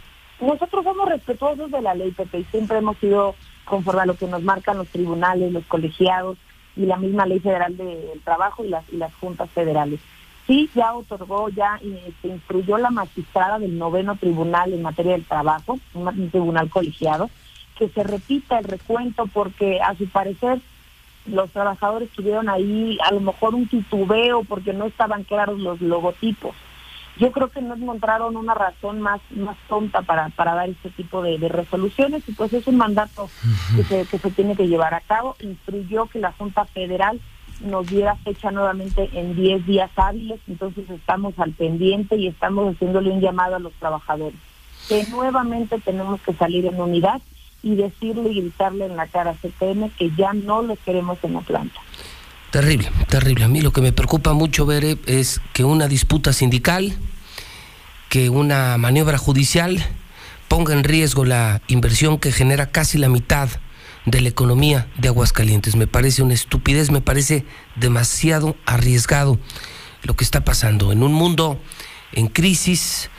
Nosotros 0.46 0.84
somos 0.84 1.10
respetuosos 1.10 1.72
de 1.72 1.82
la 1.82 1.96
ley, 1.96 2.12
Pepe, 2.12 2.40
y 2.40 2.44
siempre 2.46 2.78
hemos 2.78 2.98
sido 2.98 3.36
conforme 3.66 4.02
a 4.02 4.06
lo 4.06 4.16
que 4.16 4.28
nos 4.28 4.44
marcan 4.44 4.78
los 4.78 4.90
tribunales, 4.90 5.52
los 5.52 5.66
colegiados 5.66 6.38
y 6.76 6.86
la 6.86 6.98
misma 6.98 7.26
ley 7.26 7.40
federal 7.40 7.78
del 7.78 8.22
trabajo 8.24 8.66
y 8.66 8.70
las, 8.70 8.84
y 8.92 8.98
las 8.98 9.14
juntas 9.16 9.50
federales 9.52 10.00
sí 10.48 10.70
ya 10.76 10.94
otorgó, 10.94 11.50
ya 11.50 11.80
se 12.22 12.28
instruyó 12.28 12.78
la 12.78 12.90
magistrada 12.90 13.60
del 13.60 13.78
noveno 13.78 14.16
tribunal 14.16 14.74
en 14.74 14.82
materia 14.82 15.14
del 15.14 15.26
trabajo, 15.26 15.80
un 15.94 16.30
tribunal 16.30 16.70
colegiado, 16.70 17.30
que 17.78 17.90
se 17.90 18.04
repita 18.04 18.60
el 18.60 18.66
recuento 18.66 19.26
porque 19.28 19.82
a 19.82 19.96
su 19.96 20.08
parecer 20.08 20.60
los 21.26 21.50
trabajadores 21.52 22.10
tuvieron 22.10 22.50
ahí 22.50 22.98
a 23.04 23.14
lo 23.14 23.22
mejor 23.22 23.56
un 23.56 23.68
titubeo 23.68 24.44
porque 24.44 24.74
no 24.74 24.86
estaban 24.86 25.24
claros 25.24 25.60
los 25.60 25.82
logotipos. 25.82 26.56
Yo 27.18 27.32
creo 27.32 27.50
que 27.50 27.62
no 27.62 27.76
encontraron 27.76 28.36
una 28.36 28.54
razón 28.56 29.00
más 29.00 29.22
más 29.32 29.56
tonta 29.68 30.02
para, 30.02 30.30
para 30.30 30.56
dar 30.56 30.70
este 30.70 30.90
tipo 30.90 31.22
de, 31.22 31.38
resoluciones 31.48 32.28
y 32.28 32.32
pues 32.32 32.54
es 32.54 32.66
un 32.66 32.78
mandato 32.78 33.30
que 33.76 33.84
se, 33.84 34.06
que 34.06 34.18
se 34.18 34.32
tiene 34.32 34.56
que 34.56 34.68
llevar 34.68 34.94
a 34.94 35.02
cabo. 35.02 35.36
Instruyó 35.40 36.08
que 36.08 36.20
la 36.20 36.32
Junta 36.32 36.66
Federal 36.66 37.20
nos 37.62 37.88
diera 37.88 38.16
fecha 38.18 38.52
nuevamente 38.52 39.10
en 39.14 39.36
10 39.36 39.66
días 39.66 39.92
hábiles, 39.96 40.40
entonces 40.48 40.90
estamos 40.90 41.38
al 41.38 41.52
pendiente 41.52 42.16
y 42.16 42.28
estamos 42.28 42.74
haciéndole 42.74 43.12
un 43.12 43.22
llamado 43.22 43.56
a 43.56 43.60
los 43.60 43.74
trabajadores, 43.74 44.38
que 44.88 45.06
nuevamente 45.08 45.80
tenemos 45.80 46.20
que 46.22 46.34
salir 46.34 46.66
en 46.66 46.80
unidad 46.80 47.22
y 47.62 47.76
decirle 47.76 48.32
y 48.32 48.42
gritarle 48.42 48.86
en 48.86 48.98
la 48.98 49.08
cara 49.08 49.32
a 49.32 49.36
CTM 49.36 49.90
que 49.98 50.12
ya 50.18 50.34
no 50.34 50.62
los 50.62 50.78
queremos 50.80 51.18
en 51.24 51.34
la 51.34 51.42
planta. 51.42 51.80
Terrible, 52.54 52.92
terrible. 53.10 53.46
A 53.46 53.48
mí 53.48 53.62
lo 53.62 53.74
que 53.74 53.82
me 53.82 53.94
preocupa 53.94 54.34
mucho, 54.34 54.68
ver 54.68 55.00
es 55.08 55.42
que 55.54 55.64
una 55.64 55.88
disputa 55.88 56.34
sindical, 56.34 56.96
que 58.10 58.30
una 58.30 58.78
maniobra 58.78 59.18
judicial 59.18 59.84
ponga 60.50 60.74
en 60.74 60.84
riesgo 60.84 61.26
la 61.26 61.64
inversión 61.68 62.20
que 62.20 62.32
genera 62.32 62.68
casi 62.68 63.00
la 63.00 63.10
mitad 63.10 63.50
de 64.06 64.22
la 64.22 64.30
economía 64.30 64.88
de 65.00 65.08
Aguascalientes. 65.08 65.76
Me 65.76 65.88
parece 65.88 66.22
una 66.22 66.36
estupidez, 66.36 66.92
me 66.92 67.02
parece 67.02 67.44
demasiado 67.76 68.56
arriesgado 68.68 69.40
lo 70.04 70.16
que 70.16 70.24
está 70.24 70.46
pasando 70.46 70.92
en 70.92 71.02
un 71.02 71.12
mundo 71.12 71.60
en 72.12 72.28
crisis, 72.28 73.10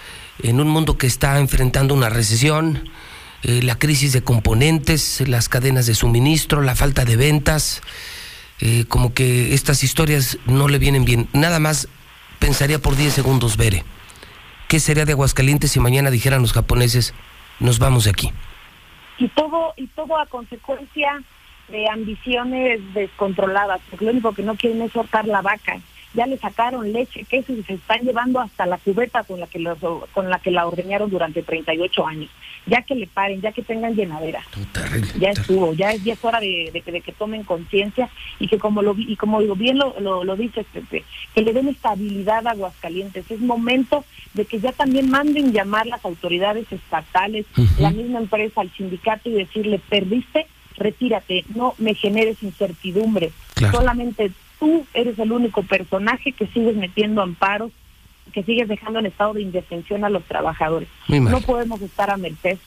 en 0.44 0.60
un 0.60 0.68
mundo 0.68 0.96
que 0.96 1.08
está 1.08 1.40
enfrentando 1.40 1.92
una 1.92 2.08
recesión, 2.08 2.88
eh, 3.42 3.62
la 3.64 3.80
crisis 3.80 4.12
de 4.12 4.22
componentes, 4.22 5.24
las 5.26 5.48
cadenas 5.48 5.86
de 5.86 5.96
suministro, 5.96 6.62
la 6.62 6.76
falta 6.76 7.04
de 7.04 7.16
ventas, 7.16 7.82
eh, 8.60 8.84
como 8.88 9.14
que 9.14 9.54
estas 9.54 9.82
historias 9.82 10.38
no 10.46 10.68
le 10.68 10.78
vienen 10.78 11.04
bien. 11.04 11.28
Nada 11.32 11.58
más 11.58 11.88
pensaría 12.38 12.78
por 12.78 12.96
10 12.96 13.12
segundos, 13.12 13.56
Bere, 13.56 13.84
¿qué 14.68 14.80
sería 14.80 15.04
de 15.04 15.12
Aguascalientes 15.12 15.72
si 15.72 15.80
mañana 15.80 16.10
dijeran 16.10 16.42
los 16.42 16.52
japoneses, 16.52 17.14
nos 17.60 17.78
vamos 17.78 18.04
de 18.04 18.10
aquí? 18.10 18.32
y 19.18 19.28
todo 19.28 19.74
y 19.76 19.86
todo 19.88 20.18
a 20.18 20.26
consecuencia 20.26 21.22
de 21.68 21.88
ambiciones 21.88 22.80
descontroladas, 22.92 23.80
porque 23.88 24.04
lo 24.04 24.10
único 24.10 24.32
que 24.32 24.42
no 24.42 24.54
quieren 24.54 24.82
es 24.82 24.92
soltar 24.92 25.26
la 25.26 25.40
vaca. 25.40 25.78
Ya 26.14 26.26
le 26.26 26.38
sacaron 26.38 26.92
leche, 26.92 27.24
queso 27.24 27.52
y 27.52 27.62
se 27.64 27.74
están 27.74 28.00
llevando 28.00 28.40
hasta 28.40 28.66
la 28.66 28.78
cubeta 28.78 29.24
con 29.24 29.40
la 29.40 29.46
que 29.46 29.62
con 30.12 30.30
la 30.30 30.38
que 30.38 30.50
la 30.50 30.66
ordeñaron 30.66 31.10
durante 31.10 31.42
38 31.42 32.06
años. 32.06 32.30
Ya 32.66 32.82
que 32.82 32.94
le 32.94 33.06
paren, 33.06 33.40
ya 33.42 33.52
que 33.52 33.62
tengan 33.62 33.94
llenadera. 33.94 34.42
ya 35.18 35.30
estuvo, 35.30 35.74
ya 35.74 35.92
es, 35.92 36.02
ya 36.02 36.14
es 36.14 36.24
hora 36.24 36.40
de, 36.40 36.70
de, 36.72 37.00
que 37.00 37.12
tomen 37.12 37.42
conciencia 37.42 38.08
y 38.38 38.48
que 38.48 38.58
como 38.58 38.80
lo 38.80 38.94
y 38.96 39.16
como 39.16 39.40
bien 39.54 39.78
lo, 39.78 40.00
lo, 40.00 40.36
dice 40.36 40.64
Pepe, 40.72 41.04
que 41.34 41.42
le 41.42 41.52
den 41.52 41.68
estabilidad 41.68 42.46
a 42.46 42.52
Aguascalientes. 42.52 43.30
Es 43.30 43.40
momento 43.40 44.04
de 44.32 44.44
que 44.44 44.60
ya 44.60 44.72
también 44.72 45.10
manden 45.10 45.52
llamar 45.52 45.86
las 45.86 46.04
autoridades 46.04 46.70
estatales, 46.72 47.46
la 47.78 47.90
misma 47.90 48.20
empresa, 48.20 48.60
al 48.60 48.72
sindicato 48.72 49.28
y 49.28 49.34
decirle, 49.34 49.80
perdiste, 49.88 50.46
retírate, 50.76 51.44
no 51.54 51.74
me 51.78 51.94
generes 51.94 52.42
incertidumbre. 52.42 53.30
Solamente 53.70 54.32
tú 54.58 54.86
eres 54.94 55.18
el 55.18 55.32
único 55.32 55.62
personaje 55.62 56.32
que 56.32 56.46
sigues 56.48 56.76
metiendo 56.76 57.22
amparos, 57.22 57.72
que 58.32 58.42
sigues 58.42 58.68
dejando 58.68 58.98
en 58.98 59.06
estado 59.06 59.34
de 59.34 59.42
indefensión 59.42 60.04
a 60.04 60.10
los 60.10 60.24
trabajadores. 60.24 60.88
No 61.08 61.40
podemos 61.40 61.80
estar 61.82 62.10
a 62.10 62.16
merced 62.16 62.58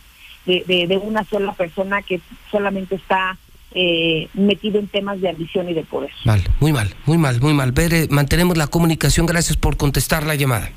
de, 0.45 0.85
de, 0.87 0.97
una 0.97 1.23
sola 1.25 1.51
persona 1.53 2.01
que 2.01 2.21
solamente 2.51 2.95
está 2.95 3.37
eh, 3.71 4.29
metido 4.33 4.79
en 4.79 4.87
temas 4.87 5.19
de 5.19 5.29
ambición 5.29 5.69
y 5.69 5.73
de 5.73 5.83
poder. 5.83 6.11
Mal, 6.23 6.41
muy 6.59 6.71
mal, 6.71 6.95
muy 7.05 7.17
mal, 7.17 7.41
muy 7.41 7.53
mal. 7.53 7.71
Ver, 7.73 8.09
mantenemos 8.09 8.57
la 8.57 8.67
comunicación. 8.67 9.25
Gracias 9.25 9.57
por 9.57 9.75
contestar 9.77 10.25
la 10.25 10.35
llamada. 10.35 10.69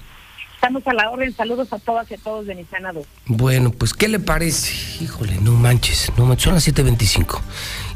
Estamos 0.55 0.87
a 0.87 0.92
la 0.92 1.09
orden. 1.09 1.33
Saludos 1.33 1.73
a 1.73 1.79
todas 1.79 2.11
y 2.11 2.14
a 2.14 2.18
todos 2.18 2.46
de 2.46 2.55
Nissan 2.55 2.83
Bueno, 3.27 3.70
pues, 3.70 3.94
¿qué 3.94 4.09
le 4.09 4.18
parece? 4.18 5.03
Híjole, 5.03 5.37
no 5.40 5.53
manches, 5.53 6.12
no 6.18 6.27
manches. 6.27 6.44
Son 6.44 6.55
las 6.55 6.68
7.25. 6.68 7.40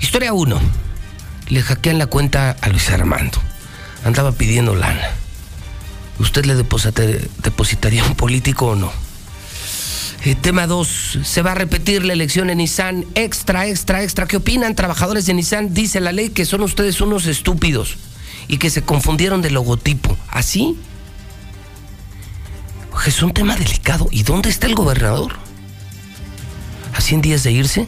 Historia 0.01 0.33
1. 0.33 0.59
Le 1.49 1.63
hackean 1.63 1.99
la 1.99 2.07
cuenta 2.07 2.57
a 2.61 2.69
Luis 2.69 2.91
Armando. 2.91 3.39
Andaba 4.05 4.33
pidiendo 4.33 4.75
lana. 4.75 5.11
¿Usted 6.19 6.45
le 6.47 6.55
depositaría 6.55 8.05
un 8.05 8.15
político 8.15 8.69
o 8.69 8.77
no? 8.77 8.93
Eh, 10.25 10.35
tema 10.35 10.67
2. 10.67 11.19
Se 11.23 11.43
va 11.43 11.53
a 11.53 11.55
repetir 11.55 12.05
la 12.05 12.15
elección 12.15 12.49
en 12.49 12.59
Nissan. 12.59 13.05
Extra, 13.15 13.67
extra, 13.67 14.03
extra. 14.03 14.27
¿Qué 14.27 14.39
opinan 14.39 14.75
trabajadores 14.75 15.27
de 15.27 15.35
Nissan? 15.35 15.75
Dice 15.75 16.01
la 16.01 16.13
ley 16.13 16.31
que 16.31 16.47
son 16.47 16.63
ustedes 16.63 17.01
unos 17.01 17.27
estúpidos 17.27 17.97
y 18.49 18.57
que 18.59 18.71
se 18.71 18.83
confundieron 18.83 19.43
de 19.43 19.51
logotipo. 19.51 20.17
¿Así? 20.31 20.79
Es 23.07 23.23
un 23.23 23.35
tema 23.35 23.55
delicado. 23.57 24.09
¿Y 24.11 24.23
dónde 24.23 24.49
está 24.49 24.67
el 24.67 24.75
gobernador? 24.75 25.33
¿A 26.95 27.01
100 27.01 27.21
días 27.21 27.43
de 27.43 27.53
irse? 27.53 27.87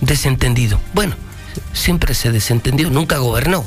Desentendido. 0.00 0.80
Bueno, 0.94 1.14
siempre 1.72 2.14
se 2.14 2.32
desentendió, 2.32 2.90
nunca 2.90 3.18
gobernó. 3.18 3.64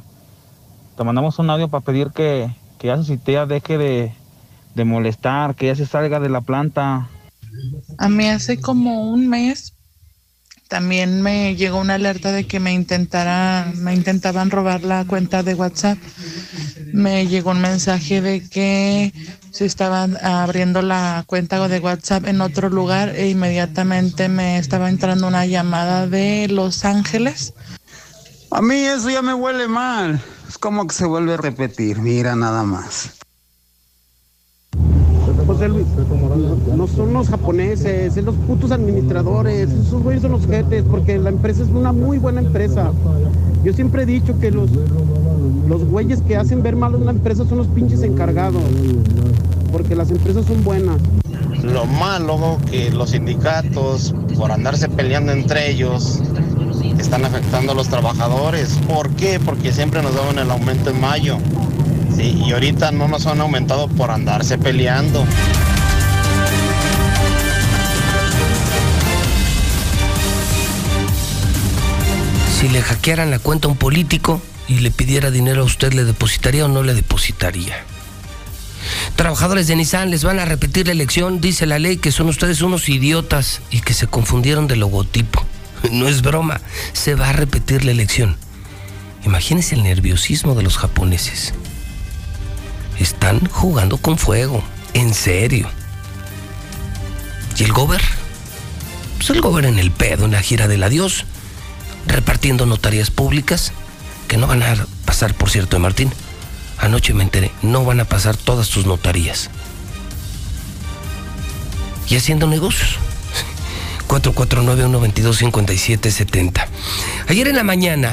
Te 0.99 1.05
mandamos 1.05 1.39
un 1.39 1.49
audio 1.49 1.69
para 1.69 1.85
pedir 1.85 2.09
que, 2.09 2.53
que 2.77 2.87
ya 2.87 2.97
su 2.97 3.05
citea 3.05 3.45
deje 3.45 3.77
de, 3.77 4.13
de 4.75 4.83
molestar, 4.83 5.55
que 5.55 5.67
ya 5.67 5.75
se 5.75 5.85
salga 5.85 6.19
de 6.19 6.27
la 6.27 6.41
planta. 6.41 7.07
A 7.97 8.09
mí 8.09 8.27
hace 8.27 8.59
como 8.59 9.09
un 9.09 9.29
mes 9.29 9.71
también 10.67 11.21
me 11.21 11.55
llegó 11.55 11.79
una 11.79 11.93
alerta 11.93 12.33
de 12.33 12.45
que 12.47 12.59
me 12.59 12.73
intentara, 12.73 13.71
me 13.75 13.93
intentaban 13.93 14.51
robar 14.51 14.83
la 14.83 15.05
cuenta 15.05 15.41
de 15.41 15.55
WhatsApp. 15.55 15.97
Me 16.91 17.27
llegó 17.27 17.51
un 17.51 17.61
mensaje 17.61 18.19
de 18.19 18.49
que 18.49 19.13
se 19.51 19.65
estaban 19.65 20.17
abriendo 20.21 20.81
la 20.81 21.23
cuenta 21.27 21.65
de 21.69 21.79
WhatsApp 21.79 22.27
en 22.27 22.41
otro 22.41 22.67
lugar 22.67 23.15
e 23.15 23.29
inmediatamente 23.29 24.27
me 24.27 24.57
estaba 24.57 24.89
entrando 24.89 25.29
una 25.29 25.45
llamada 25.45 26.07
de 26.07 26.49
Los 26.49 26.83
Ángeles. 26.83 27.53
A 28.51 28.61
mí 28.61 28.75
eso 28.75 29.09
ya 29.09 29.21
me 29.21 29.33
huele 29.33 29.69
mal. 29.69 30.21
Es 30.49 30.57
como 30.57 30.87
que 30.87 30.95
se 30.95 31.05
vuelve 31.05 31.35
a 31.35 31.37
repetir. 31.37 31.99
Mira 31.99 32.35
nada 32.35 32.63
más. 32.63 33.11
José 35.45 35.67
Luis, 35.67 35.85
no 36.75 36.87
son 36.87 37.13
los 37.13 37.29
japoneses, 37.29 38.15
son 38.15 38.25
los 38.25 38.35
putos 38.35 38.71
administradores, 38.71 39.69
esos 39.69 40.01
güeyes 40.01 40.23
son 40.23 40.31
los 40.31 40.47
jetes, 40.47 40.83
porque 40.89 41.19
la 41.19 41.29
empresa 41.29 41.61
es 41.61 41.69
una 41.69 41.91
muy 41.91 42.17
buena 42.17 42.41
empresa. 42.41 42.91
Yo 43.63 43.73
siempre 43.73 44.03
he 44.03 44.05
dicho 44.07 44.39
que 44.39 44.49
los, 44.49 44.71
los 45.67 45.85
güeyes 45.85 46.21
que 46.23 46.35
hacen 46.35 46.63
ver 46.63 46.75
mal 46.75 46.95
a 46.95 46.97
una 46.97 47.11
empresa 47.11 47.45
son 47.47 47.59
los 47.59 47.67
pinches 47.67 48.01
encargados, 48.01 48.63
porque 49.71 49.95
las 49.95 50.09
empresas 50.09 50.45
son 50.47 50.63
buenas. 50.63 50.97
Lo 51.63 51.85
malo 51.85 52.57
que 52.71 52.89
los 52.89 53.11
sindicatos, 53.11 54.15
por 54.35 54.51
andarse 54.51 54.89
peleando 54.89 55.31
entre 55.31 55.69
ellos, 55.71 56.21
están 56.99 57.25
afectando 57.25 57.71
a 57.71 57.75
los 57.75 57.89
trabajadores. 57.89 58.77
¿Por 58.87 59.09
qué? 59.15 59.39
Porque 59.39 59.71
siempre 59.71 60.01
nos 60.01 60.13
daban 60.13 60.37
el 60.37 60.51
aumento 60.51 60.89
en 60.89 60.99
mayo. 60.99 61.37
Y 62.17 62.51
ahorita 62.51 62.91
no 62.91 63.07
nos 63.07 63.25
han 63.27 63.39
aumentado 63.39 63.87
por 63.87 64.11
andarse 64.11 64.57
peleando. 64.57 65.25
Si 72.59 72.67
le 72.67 72.81
hackearan 72.81 73.31
la 73.31 73.39
cuenta 73.39 73.69
a 73.69 73.71
un 73.71 73.77
político 73.77 74.41
y 74.67 74.79
le 74.79 74.91
pidiera 74.91 75.31
dinero 75.31 75.61
a 75.61 75.65
usted, 75.65 75.93
¿le 75.93 76.03
depositaría 76.03 76.65
o 76.65 76.67
no 76.67 76.83
le 76.83 76.93
depositaría? 76.93 77.85
Trabajadores 79.15 79.67
de 79.67 79.77
Nissan 79.77 80.11
les 80.11 80.25
van 80.25 80.39
a 80.39 80.45
repetir 80.45 80.87
la 80.87 80.91
elección, 80.91 81.39
dice 81.39 81.65
la 81.65 81.79
ley 81.79 81.97
que 81.97 82.11
son 82.11 82.27
ustedes 82.27 82.61
unos 82.61 82.89
idiotas 82.89 83.61
y 83.71 83.79
que 83.79 83.93
se 83.93 84.07
confundieron 84.07 84.67
de 84.67 84.75
logotipo. 84.75 85.45
No 85.91 86.07
es 86.07 86.21
broma, 86.21 86.61
se 86.93 87.15
va 87.15 87.29
a 87.29 87.33
repetir 87.33 87.85
la 87.85 87.91
elección. 87.91 88.37
Imagínense 89.25 89.75
el 89.75 89.83
nerviosismo 89.83 90.55
de 90.55 90.63
los 90.63 90.77
japoneses. 90.77 91.53
Están 92.99 93.47
jugando 93.47 93.97
con 93.97 94.17
fuego, 94.17 94.63
en 94.93 95.13
serio. 95.13 95.69
¿Y 97.57 97.63
el 97.63 97.71
gober? 97.71 98.01
Pues 99.17 99.29
el 99.29 99.41
gober 99.41 99.65
en 99.65 99.79
el 99.79 99.91
pedo, 99.91 100.25
en 100.25 100.31
la 100.31 100.41
gira 100.41 100.67
del 100.67 100.83
adiós, 100.83 101.25
repartiendo 102.07 102.65
notarías 102.65 103.11
públicas, 103.11 103.73
que 104.27 104.37
no 104.37 104.47
van 104.47 104.63
a 104.63 104.87
pasar, 105.05 105.33
por 105.33 105.49
cierto, 105.49 105.75
de 105.77 105.81
Martín. 105.81 106.13
Anoche 106.77 107.13
me 107.13 107.23
enteré, 107.23 107.51
no 107.61 107.83
van 107.83 107.99
a 107.99 108.05
pasar 108.05 108.37
todas 108.37 108.69
tus 108.69 108.85
notarías. 108.85 109.49
Y 112.07 112.15
haciendo 112.15 112.47
negocios. 112.47 112.97
449-122-5770. 114.09 116.65
Ayer 117.27 117.47
en 117.47 117.55
la 117.55 117.63
mañana, 117.63 118.11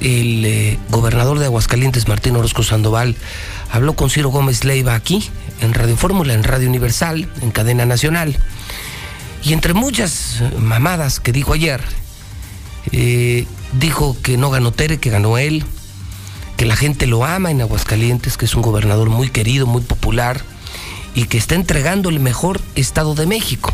el 0.00 0.44
eh, 0.44 0.78
gobernador 0.90 1.38
de 1.38 1.46
Aguascalientes, 1.46 2.06
Martín 2.06 2.36
Orozco 2.36 2.62
Sandoval, 2.62 3.16
habló 3.70 3.94
con 3.94 4.10
Ciro 4.10 4.28
Gómez 4.28 4.64
Leiva 4.64 4.94
aquí, 4.94 5.30
en 5.60 5.72
Radio 5.74 5.96
Fórmula, 5.96 6.34
en 6.34 6.44
Radio 6.44 6.68
Universal, 6.68 7.28
en 7.40 7.50
cadena 7.50 7.86
nacional. 7.86 8.36
Y 9.42 9.54
entre 9.54 9.74
muchas 9.74 10.42
mamadas 10.58 11.18
que 11.18 11.32
dijo 11.32 11.54
ayer, 11.54 11.80
eh, 12.92 13.46
dijo 13.72 14.16
que 14.22 14.36
no 14.36 14.50
ganó 14.50 14.70
Tere, 14.70 14.98
que 14.98 15.10
ganó 15.10 15.38
él, 15.38 15.64
que 16.56 16.66
la 16.66 16.76
gente 16.76 17.06
lo 17.06 17.24
ama 17.24 17.50
en 17.50 17.62
Aguascalientes, 17.62 18.36
que 18.36 18.44
es 18.44 18.54
un 18.54 18.62
gobernador 18.62 19.08
muy 19.08 19.30
querido, 19.30 19.66
muy 19.66 19.82
popular 19.82 20.42
y 21.14 21.24
que 21.24 21.38
está 21.38 21.54
entregando 21.54 22.10
el 22.10 22.20
mejor 22.20 22.60
Estado 22.74 23.14
de 23.14 23.26
México. 23.26 23.72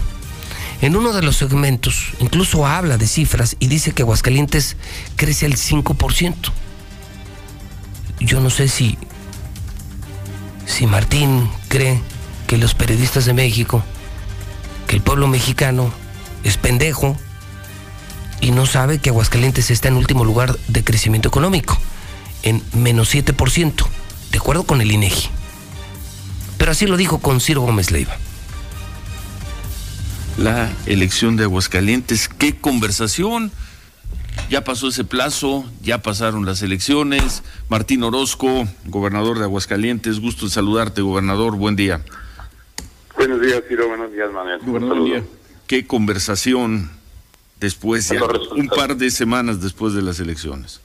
En 0.80 0.94
uno 0.94 1.12
de 1.12 1.22
los 1.22 1.36
segmentos 1.36 2.12
incluso 2.20 2.66
habla 2.66 2.98
de 2.98 3.08
cifras 3.08 3.56
y 3.58 3.66
dice 3.66 3.92
que 3.92 4.02
Aguascalientes 4.02 4.76
crece 5.16 5.46
al 5.46 5.54
5%. 5.54 6.34
Yo 8.20 8.40
no 8.40 8.50
sé 8.50 8.68
si, 8.68 8.96
si 10.66 10.86
Martín 10.86 11.48
cree 11.68 12.00
que 12.46 12.58
los 12.58 12.74
periodistas 12.74 13.24
de 13.24 13.34
México, 13.34 13.82
que 14.86 14.96
el 14.96 15.02
pueblo 15.02 15.26
mexicano 15.26 15.92
es 16.44 16.56
pendejo 16.56 17.16
y 18.40 18.52
no 18.52 18.64
sabe 18.64 18.98
que 18.98 19.10
Aguascalientes 19.10 19.70
está 19.72 19.88
en 19.88 19.96
último 19.96 20.24
lugar 20.24 20.56
de 20.68 20.84
crecimiento 20.84 21.28
económico, 21.28 21.76
en 22.44 22.62
menos 22.72 23.12
7%, 23.12 23.86
de 24.30 24.38
acuerdo 24.38 24.62
con 24.62 24.80
el 24.80 24.92
INEGI. 24.92 25.28
Pero 26.56 26.70
así 26.70 26.86
lo 26.86 26.96
dijo 26.96 27.18
con 27.18 27.40
Ciro 27.40 27.62
Gómez 27.62 27.90
Leiva 27.90 28.16
la 30.38 30.70
elección 30.86 31.36
de 31.36 31.44
Aguascalientes. 31.44 32.28
¿Qué 32.28 32.56
conversación? 32.56 33.50
Ya 34.48 34.62
pasó 34.62 34.88
ese 34.88 35.04
plazo, 35.04 35.64
ya 35.82 35.98
pasaron 35.98 36.46
las 36.46 36.62
elecciones. 36.62 37.42
Martín 37.68 38.04
Orozco, 38.04 38.66
gobernador 38.86 39.38
de 39.38 39.44
Aguascalientes, 39.44 40.20
gusto 40.20 40.46
de 40.46 40.52
saludarte, 40.52 41.02
gobernador, 41.02 41.56
buen 41.56 41.74
día. 41.74 42.00
Buenos 43.16 43.40
días, 43.40 43.62
Ciro, 43.68 43.88
buenos 43.88 44.12
días, 44.12 44.30
Manuel. 44.32 44.60
Gobernador, 44.64 45.24
¿qué 45.66 45.86
conversación 45.86 46.88
después, 47.58 48.08
ya, 48.08 48.20
un 48.52 48.68
par 48.68 48.96
de 48.96 49.10
semanas 49.10 49.60
después 49.60 49.92
de 49.92 50.02
las 50.02 50.20
elecciones? 50.20 50.80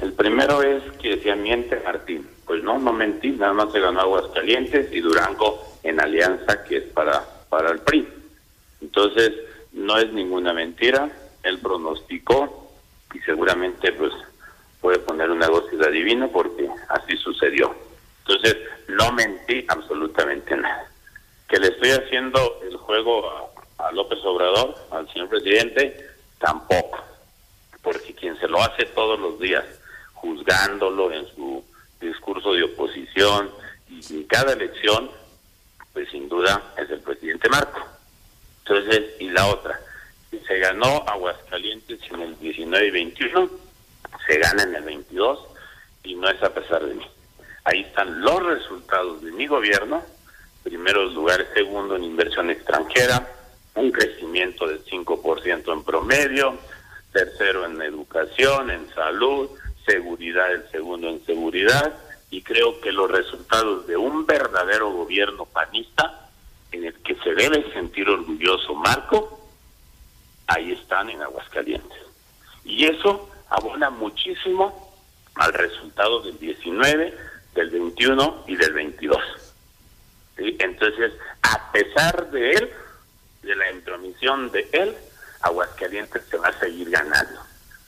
El 0.00 0.12
primero 0.12 0.62
es 0.62 0.82
que 1.02 1.20
se 1.20 1.34
miente 1.34 1.80
Martín. 1.84 2.26
Pues 2.46 2.62
no, 2.62 2.78
no 2.78 2.92
mentí, 2.92 3.30
nada 3.32 3.52
más 3.52 3.72
se 3.72 3.80
ganó 3.80 4.00
Aguascalientes 4.00 4.92
y 4.92 5.00
Durango 5.00 5.78
en 5.82 6.00
alianza, 6.00 6.62
que 6.64 6.78
es 6.78 6.84
para, 6.84 7.24
para 7.50 7.70
el 7.72 7.80
PRI. 7.80 8.17
Entonces, 8.80 9.32
no 9.72 9.98
es 9.98 10.12
ninguna 10.12 10.52
mentira, 10.52 11.10
él 11.42 11.58
pronosticó 11.58 12.70
y 13.14 13.18
seguramente 13.20 13.92
pues 13.92 14.12
puede 14.80 14.98
poner 15.00 15.30
un 15.30 15.38
negocio 15.38 15.78
de 15.78 15.86
adivino 15.86 16.30
porque 16.30 16.68
así 16.88 17.16
sucedió. 17.16 17.74
Entonces, 18.26 18.56
no 18.88 19.12
mentí 19.12 19.64
absolutamente 19.68 20.56
nada. 20.56 20.90
Que 21.48 21.58
le 21.58 21.68
estoy 21.68 21.90
haciendo 21.90 22.60
el 22.62 22.76
juego 22.76 23.28
a, 23.78 23.86
a 23.88 23.92
López 23.92 24.18
Obrador, 24.24 24.74
al 24.90 25.10
señor 25.12 25.28
presidente, 25.28 26.06
tampoco. 26.38 26.98
Porque 27.82 28.14
quien 28.14 28.38
se 28.38 28.48
lo 28.48 28.60
hace 28.62 28.84
todos 28.86 29.18
los 29.18 29.40
días, 29.40 29.64
juzgándolo 30.12 31.10
en 31.12 31.26
su 31.34 31.64
discurso 32.00 32.52
de 32.52 32.64
oposición, 32.64 33.50
y 33.88 34.14
en 34.14 34.24
cada 34.24 34.52
elección, 34.52 35.10
pues 35.92 36.08
sin 36.10 36.28
duda 36.28 36.74
es 36.76 36.90
el 36.90 37.00
presidente 37.00 37.48
Marco. 37.48 37.97
Entonces, 38.68 39.14
y 39.18 39.30
la 39.30 39.46
otra, 39.46 39.80
se 40.30 40.58
ganó 40.58 41.02
Aguascalientes 41.06 42.00
en 42.10 42.20
el 42.20 42.38
19 42.38 42.86
y 42.86 42.90
21, 42.90 43.50
se 44.26 44.38
gana 44.38 44.62
en 44.64 44.74
el 44.74 44.82
22 44.82 45.40
y 46.04 46.14
no 46.14 46.28
es 46.28 46.42
a 46.42 46.52
pesar 46.52 46.84
de 46.84 46.94
mí. 46.94 47.06
Ahí 47.64 47.80
están 47.80 48.20
los 48.20 48.42
resultados 48.42 49.22
de 49.22 49.32
mi 49.32 49.46
gobierno, 49.46 50.02
primeros 50.62 51.14
lugares, 51.14 51.48
segundo 51.54 51.96
en 51.96 52.04
inversión 52.04 52.50
extranjera, 52.50 53.26
un 53.74 53.90
crecimiento 53.90 54.66
del 54.66 54.84
5% 54.84 55.72
en 55.72 55.82
promedio, 55.82 56.58
tercero 57.10 57.64
en 57.64 57.80
educación, 57.80 58.70
en 58.70 58.86
salud, 58.94 59.48
seguridad, 59.86 60.52
el 60.52 60.70
segundo 60.70 61.08
en 61.08 61.24
seguridad, 61.24 61.94
y 62.30 62.42
creo 62.42 62.78
que 62.82 62.92
los 62.92 63.10
resultados 63.10 63.86
de 63.86 63.96
un 63.96 64.26
verdadero 64.26 64.90
gobierno 64.90 65.46
panista, 65.46 66.27
en 66.72 66.84
el 66.84 66.94
que 67.02 67.14
se 67.16 67.34
debe 67.34 67.72
sentir 67.72 68.08
orgulloso 68.08 68.74
Marco, 68.74 69.40
ahí 70.46 70.72
están 70.72 71.10
en 71.10 71.22
Aguascalientes. 71.22 71.98
Y 72.64 72.86
eso 72.86 73.30
abona 73.48 73.90
muchísimo 73.90 74.94
al 75.34 75.52
resultado 75.52 76.22
del 76.22 76.38
19, 76.38 77.14
del 77.54 77.70
21 77.70 78.44
y 78.46 78.56
del 78.56 78.72
22. 78.72 79.18
Entonces, 80.36 81.12
a 81.42 81.72
pesar 81.72 82.30
de 82.30 82.52
él, 82.52 82.70
de 83.42 83.56
la 83.56 83.70
intromisión 83.72 84.50
de 84.50 84.68
él, 84.72 84.94
Aguascalientes 85.40 86.24
se 86.24 86.36
va 86.36 86.48
a 86.48 86.58
seguir 86.58 86.90
ganando. 86.90 87.40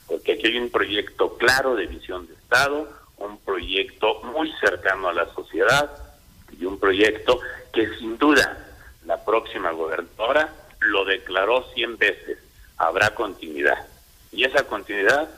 Porque 0.07 0.33
aquí 0.33 0.47
hay 0.47 0.57
un 0.57 0.69
proyecto 0.69 1.37
claro 1.37 1.75
de 1.75 1.85
visión 1.85 2.27
de 2.27 2.33
Estado, 2.33 2.89
un 3.17 3.37
proyecto 3.39 4.21
muy 4.23 4.51
cercano 4.59 5.09
a 5.09 5.13
la 5.13 5.31
sociedad 5.33 5.91
y 6.59 6.65
un 6.65 6.79
proyecto 6.79 7.39
que 7.71 7.87
sin 7.97 8.17
duda 8.17 8.70
la 9.05 9.23
próxima 9.23 9.71
gobernadora 9.71 10.53
lo 10.79 11.05
declaró 11.05 11.65
100 11.73 11.97
veces, 11.97 12.37
habrá 12.77 13.13
continuidad. 13.13 13.87
Y 14.31 14.45
esa 14.45 14.63
continuidad 14.63 15.29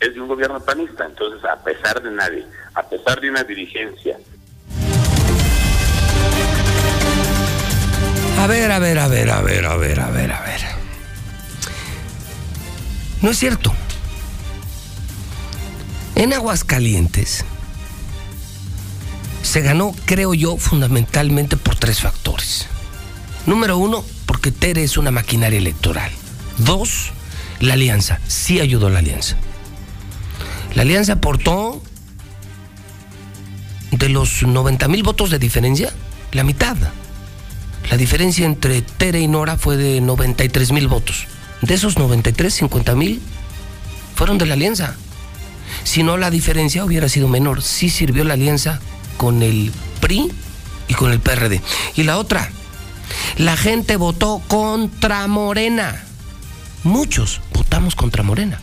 es 0.00 0.14
de 0.14 0.20
un 0.20 0.28
gobierno 0.28 0.60
panista. 0.60 1.04
Entonces, 1.04 1.44
a 1.44 1.62
pesar 1.62 2.02
de 2.02 2.10
nadie, 2.10 2.46
a 2.74 2.82
pesar 2.82 3.20
de 3.20 3.30
una 3.30 3.44
dirigencia. 3.44 4.18
A 8.38 8.46
ver, 8.46 8.72
a 8.72 8.78
ver, 8.78 8.98
a 8.98 9.08
ver, 9.08 9.30
a 9.30 9.42
ver, 9.42 9.66
a 9.66 9.76
ver, 9.76 10.00
a 10.00 10.10
ver, 10.10 10.32
a 10.32 10.40
ver. 10.40 10.60
No 13.20 13.30
es 13.30 13.38
cierto. 13.38 13.72
En 16.14 16.32
Aguascalientes 16.32 17.44
se 19.42 19.60
ganó, 19.60 19.94
creo 20.06 20.32
yo, 20.32 20.56
fundamentalmente 20.56 21.56
por 21.56 21.76
tres 21.76 22.00
factores. 22.00 22.66
Número 23.46 23.78
uno, 23.78 24.04
porque 24.26 24.52
Tere 24.52 24.84
es 24.84 24.96
una 24.96 25.10
maquinaria 25.10 25.58
electoral. 25.58 26.10
Dos, 26.58 27.10
la 27.60 27.74
alianza. 27.74 28.20
Sí 28.26 28.60
ayudó 28.60 28.90
la 28.90 28.98
alianza. 29.00 29.36
La 30.74 30.82
alianza 30.82 31.14
aportó 31.14 31.82
de 33.90 34.08
los 34.08 34.42
90 34.42 34.88
mil 34.88 35.02
votos 35.02 35.30
de 35.30 35.38
diferencia, 35.38 35.92
la 36.32 36.44
mitad. 36.44 36.76
La 37.90 37.96
diferencia 37.96 38.46
entre 38.46 38.82
Tere 38.82 39.20
y 39.20 39.26
Nora 39.26 39.56
fue 39.56 39.76
de 39.76 40.00
93 40.00 40.72
mil 40.72 40.86
votos. 40.86 41.26
De 41.62 41.74
esos 41.74 41.98
93, 41.98 42.54
50 42.54 42.94
mil 42.94 43.20
fueron 44.14 44.38
de 44.38 44.46
la 44.46 44.54
alianza. 44.54 44.96
Si 45.82 46.02
no, 46.02 46.16
la 46.16 46.30
diferencia 46.30 46.84
hubiera 46.84 47.08
sido 47.08 47.26
menor. 47.26 47.62
Sí 47.62 47.90
sirvió 47.90 48.24
la 48.24 48.34
alianza 48.34 48.80
con 49.16 49.42
el 49.42 49.72
PRI 50.00 50.30
y 50.88 50.94
con 50.94 51.10
el 51.10 51.20
PRD. 51.20 51.60
Y 51.96 52.04
la 52.04 52.18
otra, 52.18 52.50
la 53.36 53.56
gente 53.56 53.96
votó 53.96 54.42
contra 54.48 55.26
Morena. 55.26 56.04
Muchos 56.84 57.40
votamos 57.52 57.94
contra 57.94 58.22
Morena. 58.22 58.60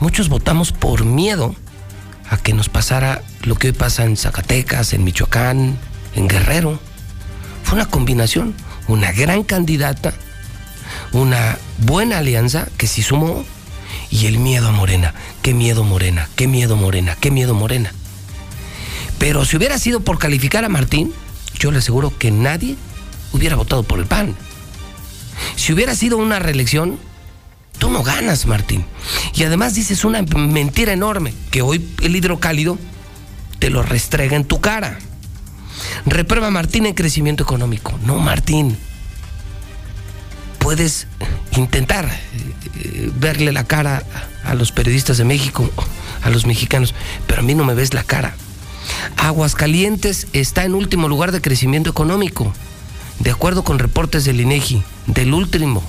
Muchos 0.00 0.28
votamos 0.28 0.72
por 0.72 1.04
miedo 1.04 1.54
a 2.28 2.36
que 2.36 2.52
nos 2.52 2.68
pasara 2.68 3.22
lo 3.42 3.54
que 3.56 3.68
hoy 3.68 3.72
pasa 3.72 4.04
en 4.04 4.16
Zacatecas, 4.16 4.92
en 4.92 5.04
Michoacán, 5.04 5.78
en 6.14 6.28
Guerrero. 6.28 6.80
Fue 7.62 7.76
una 7.76 7.86
combinación, 7.86 8.54
una 8.88 9.12
gran 9.12 9.44
candidata, 9.44 10.12
una 11.12 11.58
buena 11.78 12.18
alianza 12.18 12.68
que 12.76 12.86
se 12.86 13.02
sumó 13.02 13.44
y 14.10 14.26
el 14.26 14.38
miedo 14.38 14.68
a 14.68 14.72
Morena. 14.72 15.14
Qué 15.42 15.54
miedo 15.54 15.84
Morena, 15.84 16.28
qué 16.36 16.46
miedo 16.48 16.76
Morena, 16.76 17.16
qué 17.20 17.30
miedo 17.30 17.54
Morena. 17.54 17.92
Pero 19.18 19.44
si 19.44 19.56
hubiera 19.56 19.78
sido 19.78 20.00
por 20.00 20.18
calificar 20.18 20.64
a 20.64 20.68
Martín, 20.68 21.12
yo 21.62 21.70
le 21.70 21.78
aseguro 21.78 22.12
que 22.18 22.32
nadie 22.32 22.76
hubiera 23.32 23.54
votado 23.54 23.84
por 23.84 24.00
el 24.00 24.06
PAN. 24.06 24.34
Si 25.54 25.72
hubiera 25.72 25.94
sido 25.94 26.18
una 26.18 26.40
reelección, 26.40 26.98
tú 27.78 27.88
no 27.88 28.02
ganas, 28.02 28.46
Martín. 28.46 28.84
Y 29.32 29.44
además 29.44 29.72
dices 29.72 30.04
una 30.04 30.22
mentira 30.22 30.92
enorme, 30.92 31.32
que 31.52 31.62
hoy 31.62 31.88
el 32.02 32.16
hidrocálido 32.16 32.78
te 33.60 33.70
lo 33.70 33.84
restrega 33.84 34.34
en 34.34 34.44
tu 34.44 34.60
cara. 34.60 34.98
Reprueba 36.04 36.50
Martín 36.50 36.84
en 36.84 36.94
crecimiento 36.94 37.44
económico. 37.44 37.96
No, 38.04 38.18
Martín. 38.18 38.76
Puedes 40.58 41.06
intentar 41.56 42.10
eh, 42.74 43.12
verle 43.20 43.52
la 43.52 43.62
cara 43.62 44.02
a 44.42 44.54
los 44.54 44.72
periodistas 44.72 45.16
de 45.16 45.24
México, 45.24 45.70
a 46.24 46.30
los 46.30 46.44
mexicanos, 46.44 46.92
pero 47.28 47.38
a 47.38 47.44
mí 47.44 47.54
no 47.54 47.64
me 47.64 47.74
ves 47.74 47.94
la 47.94 48.02
cara. 48.02 48.34
Aguascalientes 49.16 50.26
está 50.32 50.64
en 50.64 50.74
último 50.74 51.08
lugar 51.08 51.32
de 51.32 51.40
crecimiento 51.40 51.90
económico, 51.90 52.52
de 53.20 53.30
acuerdo 53.30 53.62
con 53.62 53.78
reportes 53.78 54.24
del 54.24 54.40
INEGI, 54.40 54.82
del 55.06 55.32
último, 55.34 55.82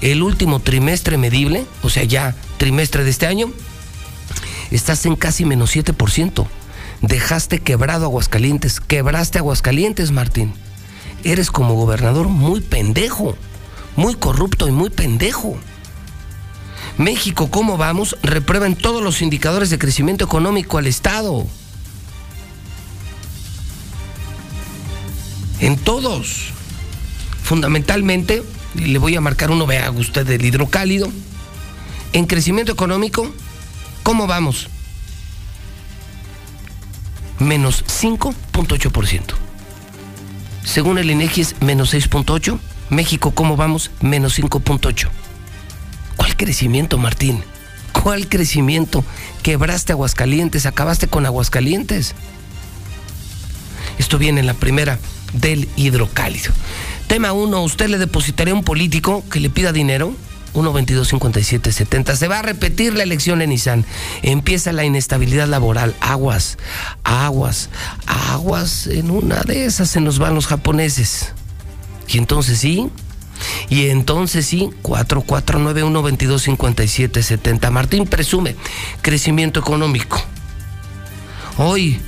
el 0.00 0.22
último 0.22 0.60
trimestre 0.60 1.18
medible, 1.18 1.66
o 1.82 1.90
sea, 1.90 2.04
ya 2.04 2.34
trimestre 2.56 3.04
de 3.04 3.10
este 3.10 3.26
año, 3.26 3.52
estás 4.70 5.04
en 5.06 5.16
casi 5.16 5.44
menos 5.44 5.74
7%. 5.74 6.46
Dejaste 7.00 7.60
quebrado 7.60 8.06
Aguascalientes, 8.06 8.80
quebraste 8.80 9.38
Aguascalientes, 9.38 10.10
Martín. 10.10 10.52
Eres 11.24 11.50
como 11.50 11.74
gobernador 11.74 12.28
muy 12.28 12.60
pendejo, 12.60 13.36
muy 13.96 14.14
corrupto 14.14 14.68
y 14.68 14.72
muy 14.72 14.90
pendejo. 14.90 15.56
México, 16.96 17.50
¿cómo 17.50 17.76
vamos? 17.76 18.16
Reprueban 18.22 18.74
todos 18.74 19.02
los 19.02 19.22
indicadores 19.22 19.70
de 19.70 19.78
crecimiento 19.78 20.24
económico 20.24 20.78
al 20.78 20.86
Estado. 20.86 21.46
En 25.60 25.76
todos. 25.76 26.52
Fundamentalmente, 27.42 28.42
le 28.74 28.98
voy 28.98 29.16
a 29.16 29.20
marcar 29.20 29.50
uno, 29.50 29.66
vea 29.66 29.90
usted 29.90 30.26
del 30.26 30.44
hidrocálido. 30.44 31.10
En 32.12 32.26
crecimiento 32.26 32.72
económico, 32.72 33.30
¿cómo 34.02 34.26
vamos? 34.26 34.68
Menos 37.38 37.84
5.8%. 37.86 39.34
Según 40.64 40.98
el 40.98 41.10
INEGI 41.10 41.40
es 41.40 41.62
menos 41.62 41.94
6.8%. 41.94 42.58
México, 42.90 43.32
¿cómo 43.32 43.56
vamos? 43.56 43.90
Menos 44.00 44.38
5.8%. 44.38 45.08
¿Cuál 46.16 46.36
crecimiento, 46.36 46.98
Martín? 46.98 47.42
¿Cuál 47.92 48.28
crecimiento? 48.28 49.04
Quebraste 49.42 49.92
Aguascalientes, 49.92 50.66
acabaste 50.66 51.08
con 51.08 51.26
Aguascalientes. 51.26 52.14
Esto 53.98 54.18
viene 54.18 54.40
en 54.40 54.46
la 54.46 54.54
primera 54.54 54.98
del 55.32 55.68
hidrocálido. 55.76 56.52
Tema 57.06 57.32
1, 57.32 57.62
¿usted 57.62 57.88
le 57.88 57.98
depositaría 57.98 58.52
a 58.52 58.56
un 58.56 58.64
político 58.64 59.24
que 59.30 59.40
le 59.40 59.50
pida 59.50 59.72
dinero? 59.72 60.14
1 60.54 60.72
22 60.72 61.08
57 61.08 61.72
70. 61.72 62.16
Se 62.16 62.28
va 62.28 62.40
a 62.40 62.42
repetir 62.42 62.94
la 62.94 63.02
elección 63.02 63.42
en 63.42 63.50
Nissan. 63.50 63.84
Empieza 64.22 64.72
la 64.72 64.84
inestabilidad 64.84 65.46
laboral. 65.46 65.94
Aguas, 66.00 66.58
aguas, 67.04 67.70
aguas. 68.06 68.86
En 68.86 69.10
una 69.10 69.42
de 69.42 69.66
esas 69.66 69.90
se 69.90 70.00
nos 70.00 70.18
van 70.18 70.34
los 70.34 70.46
japoneses. 70.46 71.32
Y 72.08 72.18
entonces 72.18 72.58
sí. 72.58 72.90
Y 73.68 73.88
entonces 73.88 74.46
sí, 74.46 74.70
4491 74.82 76.02
22 76.02 76.42
57 76.42 77.22
70. 77.22 77.70
Martín 77.70 78.06
presume 78.06 78.56
crecimiento 79.02 79.60
económico. 79.60 80.20
Hoy, 81.56 82.00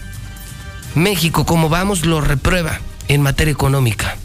México, 0.94 1.44
como 1.44 1.68
vamos, 1.68 2.04
lo 2.04 2.20
reprueba 2.20 2.80
en 3.10 3.22
materia 3.22 3.52
económica. 3.52 4.16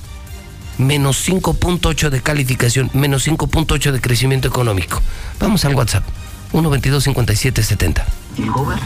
Menos 0.78 1.28
5.8 1.28 2.10
de 2.12 2.22
calificación, 2.22 2.92
menos 2.94 3.28
5.8 3.28 3.92
de 3.92 4.00
crecimiento 4.00 4.48
económico. 4.48 5.02
Vamos 5.40 5.66
al 5.66 5.74
WhatsApp. 5.74 6.04
122 6.52 7.04
57 7.04 7.64
70. 7.64 8.06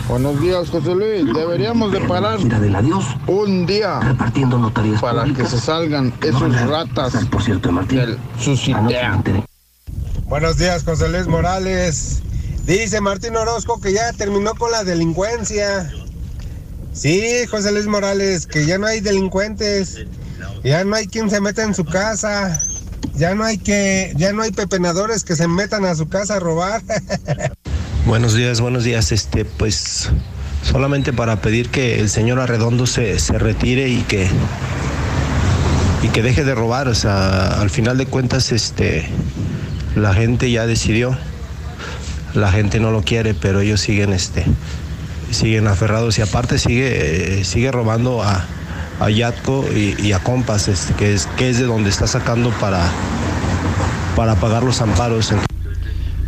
Buenos 0.08 0.41
días, 0.41 0.70
José 0.70 0.95
Luis. 0.95 1.26
Deberíamos 1.34 1.91
de 1.91 2.00
parar 2.02 2.39
un 3.28 3.66
día 3.66 4.00
repartiendo 4.00 4.72
para 5.02 5.26
que 5.34 5.45
se 5.45 5.60
salgan 5.60 6.14
esos 6.22 6.62
ratas 6.62 7.14
por 7.26 7.43
cierto, 7.43 7.70
del 7.89 8.18
Susitea. 8.39 9.22
Buenos 10.26 10.58
días, 10.58 10.84
José 10.86 11.10
Luis 11.10 11.28
Morales. 11.28 12.22
Dice 12.66 13.02
Martín 13.02 13.36
Orozco 13.36 13.82
que 13.82 13.91
ya 13.91 14.14
terminó 14.14 14.54
con 14.56 14.72
la 14.72 14.84
delincuencia. 14.84 15.91
Sí, 16.94 17.46
José 17.50 17.72
Luis 17.72 17.86
Morales, 17.86 18.46
que 18.46 18.66
ya 18.66 18.78
no 18.78 18.88
hay 18.88 19.00
delincuentes, 19.00 20.06
ya 20.64 20.84
no 20.84 20.96
hay 20.96 21.08
quien 21.08 21.30
se 21.30 21.40
meta 21.40 21.64
en 21.64 21.74
su 21.74 21.86
casa, 21.86 22.62
ya 23.16 23.36
no 23.36 23.44
hay 23.44 23.58
que, 23.58 24.14
ya 24.16 24.34
no 24.34 24.42
hay 24.42 24.52
pepenadores 24.52 25.24
que 25.24 25.36
se 25.36 25.48
metan 25.48 25.86
a 25.86 25.96
su 25.96 26.08
casa 26.10 26.36
a 26.36 26.40
robar. 26.40 26.82
buenos 28.06 28.34
días, 28.34 28.60
buenos 28.62 28.84
días. 28.84 29.12
Este, 29.12 29.46
pues 29.46 30.10
solamente 30.64 31.14
para 31.14 31.42
pedir 31.42 31.70
que 31.70 32.00
el 32.00 32.10
señor 32.10 32.40
Arredondo 32.40 32.88
se, 32.88 33.20
se 33.20 33.38
retire 33.38 33.88
y 33.90 34.02
que 34.02 34.28
y 36.02 36.08
que 36.10 36.22
deje 36.22 36.44
de 36.44 36.56
robar. 36.56 36.88
O 36.88 36.96
sea, 36.96 37.60
al 37.62 37.70
final 37.70 37.98
de 37.98 38.06
cuentas, 38.06 38.52
este, 38.52 39.08
la 39.96 40.14
gente 40.14 40.50
ya 40.52 40.66
decidió. 40.66 41.18
La 42.34 42.52
gente 42.52 42.80
no 42.80 42.92
lo 42.92 43.02
quiere, 43.02 43.34
pero 43.34 43.60
ellos 43.60 43.82
siguen, 43.82 44.14
este, 44.14 44.46
siguen 45.32 45.68
aferrados 45.68 46.18
y 46.20 46.22
aparte 46.22 46.60
sigue, 46.60 47.40
eh, 47.40 47.44
sigue 47.44 47.72
robando 47.72 48.24
a, 48.24 48.46
a 49.00 49.10
Yatco 49.10 49.66
y, 49.74 50.12
a 50.12 50.20
Compas, 50.20 50.68
este, 50.68 50.94
que 50.94 51.14
es, 51.14 51.28
que 51.38 51.50
es 51.50 51.58
de 51.58 51.66
donde 51.66 51.90
está 51.90 52.08
sacando 52.08 52.52
para, 52.60 52.90
para 54.16 54.36
pagar 54.36 54.64
los 54.64 54.82
amparos. 54.82 55.34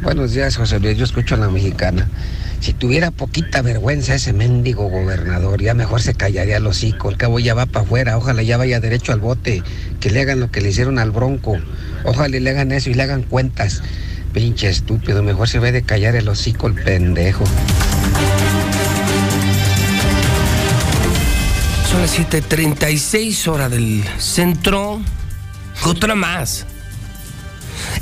Buenos 0.02 0.34
días, 0.34 0.56
José 0.58 0.80
Luis. 0.80 0.98
Yo 0.98 1.04
escucho 1.04 1.36
a 1.36 1.38
la 1.38 1.50
mexicana. 1.50 2.08
Si 2.60 2.74
tuviera 2.74 3.10
poquita 3.12 3.62
vergüenza 3.62 4.14
ese 4.14 4.34
mendigo 4.34 4.88
gobernador, 4.88 5.62
ya 5.62 5.74
mejor 5.74 6.02
se 6.02 6.14
callaría 6.14 6.58
el 6.58 6.68
hocico. 6.68 7.10
El 7.10 7.18
cabo 7.18 7.40
ya 7.40 7.56
va 7.56 7.66
para 7.66 7.86
afuera, 7.86 8.18
ojalá 8.18 8.44
ya 8.44 8.58
vaya 8.58 8.80
derecho 8.80 9.14
al 9.14 9.20
bote, 9.20 9.64
que 10.00 10.12
le 10.12 10.22
hagan 10.22 10.40
lo 10.40 10.52
que 10.52 10.62
le 10.62 10.70
hicieron 10.70 11.00
al 11.00 11.12
bronco. 11.12 11.58
Ojalá 12.04 12.40
le 12.40 12.50
hagan 12.50 12.72
eso 12.72 12.90
y 12.90 12.94
le 12.94 13.04
hagan 13.04 13.24
cuentas. 13.24 13.82
Pinche 14.32 14.70
estúpido, 14.70 15.24
mejor 15.24 15.50
se 15.50 15.60
ve 15.60 15.72
de 15.72 15.82
callar 15.82 16.16
el 16.16 16.30
hocico 16.30 16.68
el 16.68 16.76
pendejo. 16.76 17.44
Son 21.92 22.02
las 22.02 22.18
7:36 22.18 23.48
hora 23.48 23.68
del 23.68 24.04
centro. 24.18 25.02
Otra 25.84 26.16
más. 26.16 26.66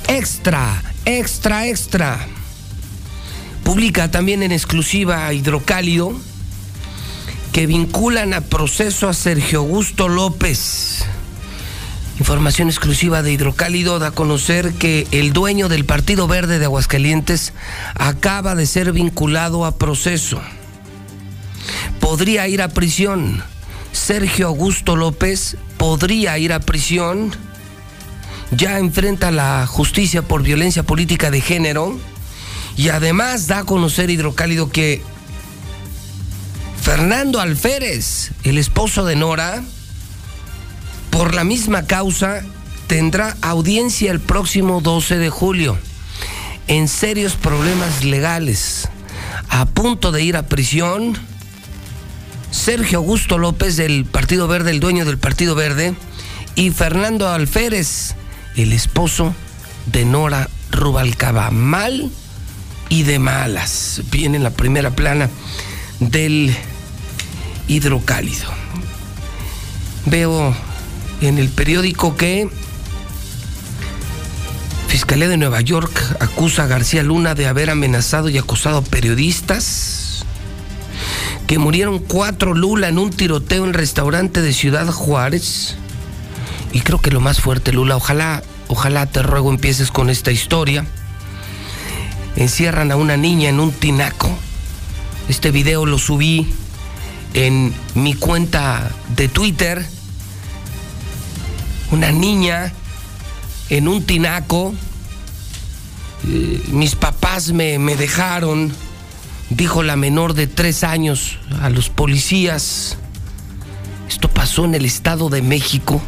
Extra, 0.08 0.84
extra, 1.06 1.68
extra 1.68 2.28
publica 3.70 4.10
también 4.10 4.42
en 4.42 4.52
exclusiva 4.52 5.32
Hidrocálido 5.32 6.12
que 7.52 7.68
vinculan 7.68 8.34
a 8.34 8.42
proceso 8.42 9.08
a 9.08 9.14
Sergio 9.14 9.60
Augusto 9.60 10.08
López. 10.08 11.06
Información 12.20 12.68
exclusiva 12.68 13.22
de 13.22 13.32
Hidrocálido 13.32 14.00
da 14.00 14.08
a 14.08 14.12
conocer 14.12 14.74
que 14.74 15.08
el 15.12 15.34
dueño 15.34 15.70
del 15.70 15.86
Partido 15.86 16.28
Verde 16.28 16.58
de 16.58 16.66
Aguascalientes 16.66 17.54
acaba 17.94 18.56
de 18.56 18.66
ser 18.66 18.92
vinculado 18.92 19.66
a 19.66 19.78
proceso. 19.78 20.42
Podría 22.00 22.48
ir 22.48 22.64
a 22.64 22.70
prisión. 22.70 23.44
Sergio 23.92 24.48
Augusto 24.48 24.96
López 24.96 25.58
podría 25.78 26.38
ir 26.38 26.54
a 26.54 26.60
prisión. 26.60 27.32
Ya 28.52 28.80
enfrenta 28.80 29.32
la 29.32 29.68
justicia 29.68 30.22
por 30.22 30.44
violencia 30.44 30.84
política 30.84 31.32
de 31.32 31.42
género 31.42 31.98
y 32.76 32.90
además 32.90 33.48
da 33.48 33.60
a 33.60 33.64
conocer 33.66 34.10
Hidrocálido 34.10 34.72
que 34.72 35.04
Fernando 36.82 37.40
Alférez, 37.40 38.32
el 38.44 38.58
esposo 38.58 39.06
de 39.06 39.16
Nora, 39.16 39.64
por 41.12 41.36
la 41.36 41.44
misma 41.44 41.86
causa 41.86 42.42
tendrá 42.88 43.38
audiencia 43.42 44.12
el 44.12 44.20
próximo 44.20 44.82
12 44.82 45.18
de 45.18 45.30
julio 45.30 45.78
en 46.68 46.88
serios 46.88 47.36
problemas 47.36 48.04
legales. 48.04 48.88
A 49.50 49.66
punto 49.66 50.12
de 50.12 50.24
ir 50.24 50.38
a 50.38 50.48
prisión, 50.48 51.18
Sergio 52.52 53.00
Augusto 53.00 53.38
López 53.38 53.78
del 53.78 54.06
Partido 54.06 54.48
Verde, 54.48 54.72
el 54.72 54.80
dueño 54.80 55.06
del 55.06 55.18
Partido 55.18 55.56
Verde, 55.56 55.96
y 56.56 56.72
Fernando 56.72 57.30
Alférez, 57.30 58.16
el 58.56 58.74
esposo 58.74 59.34
de 59.86 60.06
Nora 60.06 60.50
Rubalcaba. 60.72 61.52
Mal 61.52 62.12
y 62.90 63.04
de 63.04 63.20
malas. 63.20 64.02
Viene 64.12 64.38
en 64.38 64.44
la 64.44 64.52
primera 64.52 64.92
plana 64.92 65.30
del 66.00 66.56
hidrocálido. 67.68 68.50
Veo 70.06 70.56
en 71.22 71.38
el 71.38 71.50
periódico 71.50 72.16
que 72.16 72.50
Fiscalía 74.88 75.30
de 75.30 75.38
Nueva 75.38 75.62
York 75.62 76.18
acusa 76.20 76.64
a 76.64 76.68
García 76.68 77.04
Luna 77.04 77.36
de 77.36 77.48
haber 77.48 77.70
amenazado 77.70 78.28
y 78.28 78.38
acosado 78.38 78.80
a 78.80 78.82
periodistas. 78.82 79.99
Que 81.50 81.60
murieron 81.60 82.00
cuatro 82.00 82.54
Lula 82.54 82.88
en 82.88 82.98
un 82.98 83.10
tiroteo 83.10 83.66
en 83.66 83.74
restaurante 83.74 84.42
de 84.42 84.54
Ciudad 84.54 84.88
Juárez. 84.88 85.76
Y 86.72 86.80
creo 86.80 87.02
que 87.02 87.12
lo 87.12 87.20
más 87.20 87.42
fuerte, 87.42 87.74
Lula, 87.74 87.98
ojalá, 87.98 88.42
ojalá 88.70 89.08
te 89.08 89.22
ruego 89.22 89.50
empieces 89.50 89.92
con 89.92 90.10
esta 90.10 90.32
historia 90.32 90.86
encierran 92.36 92.92
a 92.92 92.96
una 92.96 93.18
niña 93.18 93.50
en 93.50 93.60
un 93.60 93.72
tinaco. 93.72 94.30
Este 95.28 95.52
video 95.52 95.86
lo 95.86 95.98
subí 95.98 96.48
en 97.34 97.74
mi 97.96 98.14
cuenta 98.14 98.92
de 99.16 99.28
Twitter. 99.28 99.86
Una 101.92 102.12
niña 102.12 102.72
en 103.70 103.88
un 103.88 104.04
tinaco. 104.04 104.74
Eh, 106.28 106.62
mis 106.72 106.96
papás 106.96 107.52
me, 107.52 107.80
me 107.80 107.96
dejaron, 107.96 108.74
dijo 109.50 109.84
la 109.84 109.96
menor 109.96 110.34
de 110.34 110.48
tres 110.48 110.84
años 110.84 111.38
a 111.62 111.70
los 111.70 111.90
policías. 111.90 112.98
Esto 114.08 114.30
pasó 114.30 114.66
en 114.66 114.76
el 114.76 114.86
Estado 114.86 115.30
de 115.30 115.42
México. 115.42 116.02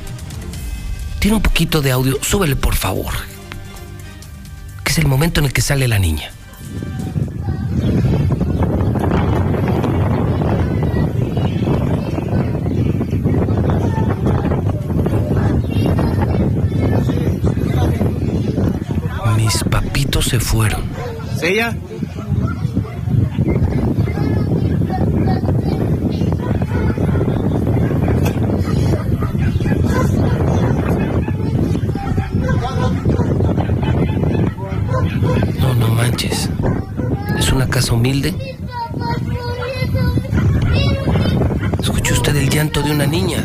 Tiene 1.19 1.37
un 1.37 1.43
poquito 1.43 1.81
de 1.81 1.91
audio. 1.91 2.17
Súbele, 2.23 2.55
por 2.55 2.75
favor 2.75 3.13
es 4.91 4.97
el 4.97 5.07
momento 5.07 5.39
en 5.39 5.45
el 5.45 5.53
que 5.53 5.61
sale 5.61 5.87
la 5.87 5.99
niña. 5.99 6.29
Mis 19.37 19.63
papitos 19.63 20.25
se 20.25 20.41
fueron. 20.41 20.81
¿Ella? 21.41 21.73
Casa 37.71 37.93
humilde? 37.93 38.35
Escuchó 41.79 42.13
usted 42.13 42.35
el 42.35 42.49
llanto 42.49 42.83
de 42.83 42.91
una 42.91 43.07
niña 43.07 43.41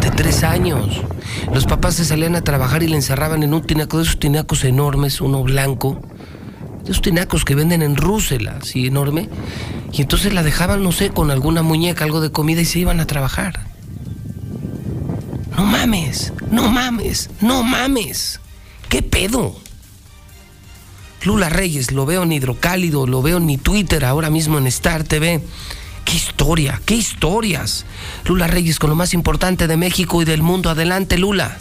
de 0.00 0.10
tres 0.16 0.42
años. 0.42 1.02
Los 1.52 1.66
papás 1.66 1.94
se 1.94 2.04
salían 2.04 2.34
a 2.34 2.40
trabajar 2.40 2.82
y 2.82 2.88
le 2.88 2.96
encerraban 2.96 3.42
en 3.42 3.54
un 3.54 3.62
tinaco 3.62 3.98
de 3.98 4.04
esos 4.04 4.18
tinacos 4.18 4.64
enormes, 4.64 5.20
uno 5.20 5.42
blanco, 5.42 6.00
de 6.84 6.90
esos 6.90 7.02
tinacos 7.02 7.44
que 7.44 7.54
venden 7.54 7.82
en 7.82 7.94
Rúsela, 7.94 8.58
así 8.62 8.86
enorme. 8.86 9.28
Y 9.92 10.00
entonces 10.00 10.32
la 10.32 10.42
dejaban, 10.42 10.82
no 10.82 10.92
sé, 10.92 11.10
con 11.10 11.30
alguna 11.30 11.62
muñeca, 11.62 12.04
algo 12.04 12.20
de 12.20 12.32
comida 12.32 12.62
y 12.62 12.64
se 12.64 12.80
iban 12.80 13.00
a 13.00 13.06
trabajar. 13.06 13.60
No 15.56 15.64
mames, 15.64 16.32
no 16.50 16.70
mames, 16.70 17.30
no 17.40 17.62
mames. 17.62 18.40
¿Qué 18.88 19.02
pedo? 19.02 19.54
Lula 21.24 21.48
Reyes, 21.48 21.92
lo 21.92 22.06
veo 22.06 22.22
en 22.22 22.32
Hidrocálido, 22.32 23.06
lo 23.06 23.22
veo 23.22 23.38
en 23.38 23.46
mi 23.46 23.58
Twitter, 23.58 24.04
ahora 24.04 24.30
mismo 24.30 24.58
en 24.58 24.66
Star 24.68 25.04
TV. 25.04 25.40
¡Qué 26.04 26.14
historia! 26.14 26.80
¡Qué 26.86 26.94
historias! 26.94 27.84
Lula 28.24 28.46
Reyes 28.46 28.78
con 28.78 28.88
lo 28.88 28.96
más 28.96 29.12
importante 29.14 29.66
de 29.66 29.76
México 29.76 30.22
y 30.22 30.24
del 30.24 30.42
mundo. 30.42 30.70
Adelante, 30.70 31.18
Lula. 31.18 31.58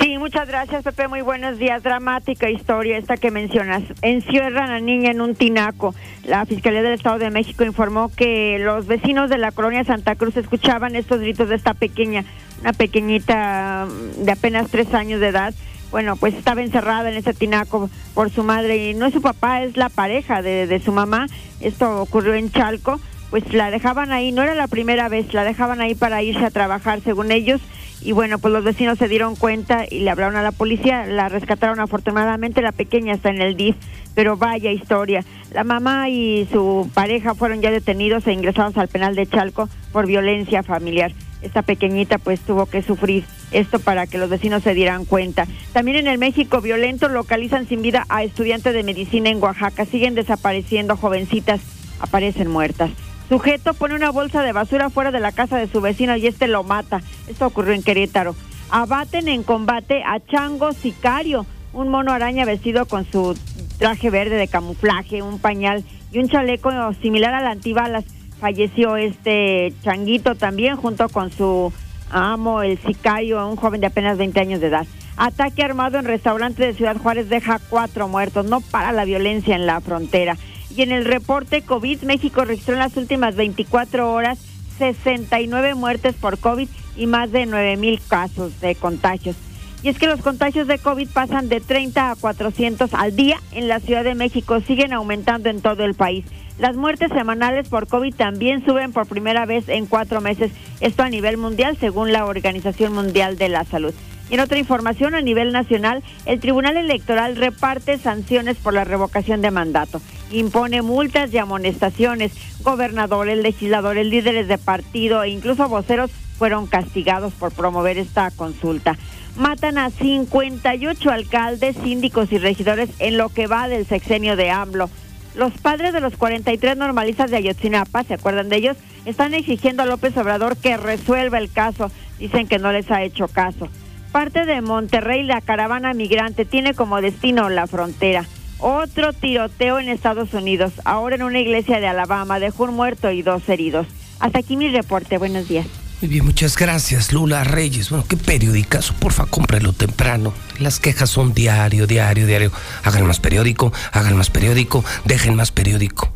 Sí, 0.00 0.16
muchas 0.16 0.46
gracias, 0.46 0.84
Pepe. 0.84 1.08
Muy 1.08 1.22
buenos 1.22 1.58
días. 1.58 1.82
Dramática 1.82 2.48
historia 2.48 2.98
esta 2.98 3.16
que 3.16 3.32
mencionas. 3.32 3.82
Encierran 4.02 4.70
a 4.70 4.78
niña 4.78 5.10
en 5.10 5.20
un 5.20 5.34
tinaco. 5.34 5.92
La 6.24 6.46
Fiscalía 6.46 6.82
del 6.82 6.92
Estado 6.92 7.18
de 7.18 7.30
México 7.30 7.64
informó 7.64 8.12
que 8.14 8.58
los 8.60 8.86
vecinos 8.86 9.28
de 9.28 9.38
la 9.38 9.50
colonia 9.50 9.82
Santa 9.82 10.14
Cruz 10.14 10.36
escuchaban 10.36 10.94
estos 10.94 11.20
gritos 11.20 11.48
de 11.48 11.56
esta 11.56 11.74
pequeña, 11.74 12.24
una 12.60 12.74
pequeñita 12.74 13.88
de 14.18 14.30
apenas 14.30 14.70
tres 14.70 14.94
años 14.94 15.20
de 15.20 15.28
edad 15.28 15.52
bueno, 15.90 16.16
pues 16.16 16.34
estaba 16.34 16.62
encerrada 16.62 17.10
en 17.10 17.16
ese 17.16 17.34
tinaco 17.34 17.90
por 18.14 18.30
su 18.30 18.44
madre 18.44 18.90
y 18.90 18.94
no 18.94 19.06
es 19.06 19.14
su 19.14 19.22
papá, 19.22 19.62
es 19.62 19.76
la 19.76 19.88
pareja 19.88 20.42
de, 20.42 20.80
su 20.84 20.92
mamá. 20.92 21.26
Esto 21.60 22.02
ocurrió 22.02 22.34
en 22.34 22.50
Chalco, 22.50 23.00
pues 23.30 23.52
la 23.52 23.70
dejaban 23.70 24.12
ahí, 24.12 24.32
no 24.32 24.42
era 24.42 24.54
la 24.54 24.68
primera 24.68 25.08
vez, 25.08 25.32
la 25.34 25.44
dejaban 25.44 25.80
ahí 25.80 25.94
para 25.94 26.22
irse 26.22 26.44
a 26.44 26.50
trabajar 26.50 27.00
según 27.02 27.32
ellos 27.32 27.60
y 28.00 28.12
bueno, 28.12 28.38
pues 28.38 28.52
los 28.52 28.62
vecinos 28.62 28.96
se 28.98 29.08
dieron 29.08 29.34
cuenta 29.34 29.84
y 29.90 30.00
le 30.00 30.10
hablaron 30.10 30.36
a 30.36 30.42
la 30.42 30.52
policía, 30.52 31.04
la 31.06 31.28
rescataron 31.28 31.80
afortunadamente, 31.80 32.62
la 32.62 32.70
pequeña 32.70 33.12
está 33.12 33.30
en 33.30 33.42
el 33.42 33.56
DIF 33.56 33.76
pero 34.18 34.36
vaya 34.36 34.72
historia. 34.72 35.24
La 35.52 35.62
mamá 35.62 36.08
y 36.08 36.48
su 36.50 36.90
pareja 36.92 37.36
fueron 37.36 37.60
ya 37.60 37.70
detenidos 37.70 38.26
e 38.26 38.32
ingresados 38.32 38.76
al 38.76 38.88
penal 38.88 39.14
de 39.14 39.28
Chalco 39.28 39.68
por 39.92 40.08
violencia 40.08 40.64
familiar. 40.64 41.12
Esta 41.42 41.62
pequeñita 41.62 42.18
pues 42.18 42.40
tuvo 42.40 42.66
que 42.66 42.82
sufrir 42.82 43.24
esto 43.52 43.78
para 43.78 44.06
que 44.06 44.18
los 44.18 44.28
vecinos 44.28 44.62
se 44.62 44.74
dieran 44.74 45.04
cuenta. 45.04 45.46
También 45.72 45.98
en 45.98 46.06
el 46.06 46.18
México 46.18 46.60
violento 46.60 47.08
localizan 47.08 47.68
sin 47.68 47.82
vida 47.82 48.04
a 48.08 48.22
estudiantes 48.24 48.74
de 48.74 48.82
medicina 48.82 49.30
en 49.30 49.42
Oaxaca. 49.42 49.84
Siguen 49.84 50.14
desapareciendo 50.14 50.96
jovencitas, 50.96 51.60
aparecen 52.00 52.48
muertas. 52.50 52.90
Sujeto 53.28 53.74
pone 53.74 53.94
una 53.94 54.10
bolsa 54.10 54.42
de 54.42 54.52
basura 54.52 54.88
fuera 54.88 55.10
de 55.10 55.20
la 55.20 55.32
casa 55.32 55.58
de 55.58 55.68
su 55.68 55.80
vecino 55.80 56.16
y 56.16 56.26
este 56.26 56.48
lo 56.48 56.64
mata. 56.64 57.02
Esto 57.28 57.46
ocurrió 57.46 57.74
en 57.74 57.82
Querétaro. 57.82 58.34
Abaten 58.70 59.28
en 59.28 59.42
combate 59.42 60.02
a 60.04 60.18
Chango 60.20 60.72
Sicario, 60.72 61.46
un 61.72 61.88
mono 61.88 62.12
araña 62.12 62.44
vestido 62.44 62.86
con 62.86 63.04
su 63.10 63.38
traje 63.78 64.10
verde 64.10 64.36
de 64.36 64.48
camuflaje, 64.48 65.22
un 65.22 65.38
pañal 65.38 65.84
y 66.10 66.18
un 66.18 66.28
chaleco 66.28 66.70
similar 67.02 67.34
al 67.34 67.46
antibalas. 67.46 68.04
Falleció 68.40 68.96
este 68.96 69.72
changuito 69.82 70.34
también 70.34 70.76
junto 70.76 71.08
con 71.08 71.32
su 71.32 71.72
amo, 72.10 72.62
el 72.62 72.78
sicario, 72.78 73.46
un 73.48 73.56
joven 73.56 73.80
de 73.80 73.88
apenas 73.88 74.16
20 74.18 74.40
años 74.40 74.60
de 74.60 74.68
edad. 74.68 74.86
Ataque 75.16 75.64
armado 75.64 75.98
en 75.98 76.04
restaurante 76.04 76.64
de 76.64 76.74
Ciudad 76.74 76.96
Juárez 76.96 77.28
deja 77.28 77.58
cuatro 77.70 78.06
muertos. 78.06 78.46
No 78.46 78.60
para 78.60 78.92
la 78.92 79.04
violencia 79.04 79.56
en 79.56 79.66
la 79.66 79.80
frontera. 79.80 80.36
Y 80.74 80.82
en 80.82 80.92
el 80.92 81.04
reporte 81.04 81.62
COVID, 81.62 82.02
México 82.02 82.44
registró 82.44 82.74
en 82.74 82.80
las 82.80 82.96
últimas 82.96 83.34
24 83.34 84.12
horas 84.12 84.38
69 84.78 85.74
muertes 85.74 86.14
por 86.14 86.38
COVID 86.38 86.68
y 86.96 87.06
más 87.06 87.32
de 87.32 87.46
9 87.46 87.76
mil 87.76 88.00
casos 88.06 88.60
de 88.60 88.76
contagios. 88.76 89.34
Y 89.82 89.88
es 89.88 89.98
que 89.98 90.06
los 90.06 90.20
contagios 90.20 90.66
de 90.66 90.78
COVID 90.78 91.08
pasan 91.08 91.48
de 91.48 91.60
30 91.60 92.10
a 92.10 92.16
400 92.16 92.94
al 92.94 93.14
día 93.14 93.38
en 93.52 93.68
la 93.68 93.80
Ciudad 93.80 94.04
de 94.04 94.14
México, 94.14 94.60
siguen 94.60 94.92
aumentando 94.92 95.48
en 95.48 95.60
todo 95.60 95.84
el 95.84 95.94
país. 95.94 96.24
Las 96.58 96.74
muertes 96.74 97.10
semanales 97.12 97.68
por 97.68 97.86
COVID 97.86 98.14
también 98.14 98.64
suben 98.64 98.92
por 98.92 99.06
primera 99.06 99.46
vez 99.46 99.68
en 99.68 99.86
cuatro 99.86 100.20
meses, 100.20 100.50
esto 100.80 101.04
a 101.04 101.08
nivel 101.08 101.36
mundial 101.36 101.76
según 101.78 102.12
la 102.12 102.26
Organización 102.26 102.92
Mundial 102.92 103.38
de 103.38 103.48
la 103.48 103.64
Salud. 103.64 103.94
Y 104.28 104.34
en 104.34 104.40
otra 104.40 104.58
información, 104.58 105.14
a 105.14 105.20
nivel 105.20 105.52
nacional, 105.52 106.02
el 106.26 106.40
Tribunal 106.40 106.76
Electoral 106.76 107.36
reparte 107.36 107.96
sanciones 107.96 108.56
por 108.56 108.74
la 108.74 108.84
revocación 108.84 109.40
de 109.40 109.52
mandato. 109.52 110.02
Impone 110.32 110.82
multas 110.82 111.32
y 111.32 111.38
amonestaciones. 111.38 112.32
Gobernadores, 112.62 113.38
legisladores, 113.38 114.06
líderes 114.06 114.48
de 114.48 114.58
partido 114.58 115.22
e 115.22 115.30
incluso 115.30 115.68
voceros 115.68 116.10
fueron 116.38 116.66
castigados 116.66 117.32
por 117.34 117.52
promover 117.52 117.98
esta 117.98 118.30
consulta 118.32 118.98
matan 119.36 119.78
a 119.78 119.90
58 119.90 121.10
alcaldes, 121.10 121.76
síndicos 121.76 122.32
y 122.32 122.38
regidores 122.38 122.90
en 122.98 123.16
lo 123.16 123.28
que 123.28 123.46
va 123.46 123.68
del 123.68 123.86
sexenio 123.86 124.34
de 124.34 124.50
AMLO. 124.50 124.90
Los 125.38 125.52
padres 125.52 125.92
de 125.92 126.00
los 126.00 126.16
43 126.16 126.76
normalistas 126.76 127.30
de 127.30 127.36
Ayotzinapa, 127.36 128.02
¿se 128.02 128.14
acuerdan 128.14 128.48
de 128.48 128.56
ellos? 128.56 128.76
Están 129.04 129.34
exigiendo 129.34 129.84
a 129.84 129.86
López 129.86 130.16
Obrador 130.16 130.56
que 130.56 130.76
resuelva 130.76 131.38
el 131.38 131.48
caso. 131.48 131.92
Dicen 132.18 132.48
que 132.48 132.58
no 132.58 132.72
les 132.72 132.90
ha 132.90 133.04
hecho 133.04 133.28
caso. 133.28 133.68
Parte 134.10 134.46
de 134.46 134.60
Monterrey, 134.62 135.22
la 135.22 135.40
caravana 135.40 135.94
migrante 135.94 136.44
tiene 136.44 136.74
como 136.74 137.00
destino 137.00 137.50
la 137.50 137.68
frontera. 137.68 138.24
Otro 138.58 139.12
tiroteo 139.12 139.78
en 139.78 139.88
Estados 139.88 140.34
Unidos, 140.34 140.72
ahora 140.84 141.14
en 141.14 141.22
una 141.22 141.38
iglesia 141.38 141.78
de 141.78 141.86
Alabama, 141.86 142.40
dejó 142.40 142.64
un 142.64 142.74
muerto 142.74 143.12
y 143.12 143.22
dos 143.22 143.48
heridos. 143.48 143.86
Hasta 144.18 144.40
aquí 144.40 144.56
mi 144.56 144.68
reporte. 144.70 145.18
Buenos 145.18 145.46
días. 145.46 145.68
Muy 146.00 146.10
bien, 146.10 146.24
muchas 146.24 146.56
gracias, 146.56 147.12
Lula 147.12 147.42
Reyes. 147.42 147.90
Bueno, 147.90 148.04
qué 148.06 148.16
periódicazo, 148.16 148.94
porfa, 148.94 149.26
cómprelo 149.26 149.72
temprano. 149.72 150.32
Las 150.60 150.78
quejas 150.78 151.10
son 151.10 151.34
diario, 151.34 151.88
diario, 151.88 152.24
diario. 152.24 152.52
Hagan 152.84 153.04
más 153.04 153.18
periódico, 153.18 153.72
hagan 153.90 154.16
más 154.16 154.30
periódico, 154.30 154.84
dejen 155.04 155.34
más 155.34 155.50
periódico. 155.50 156.12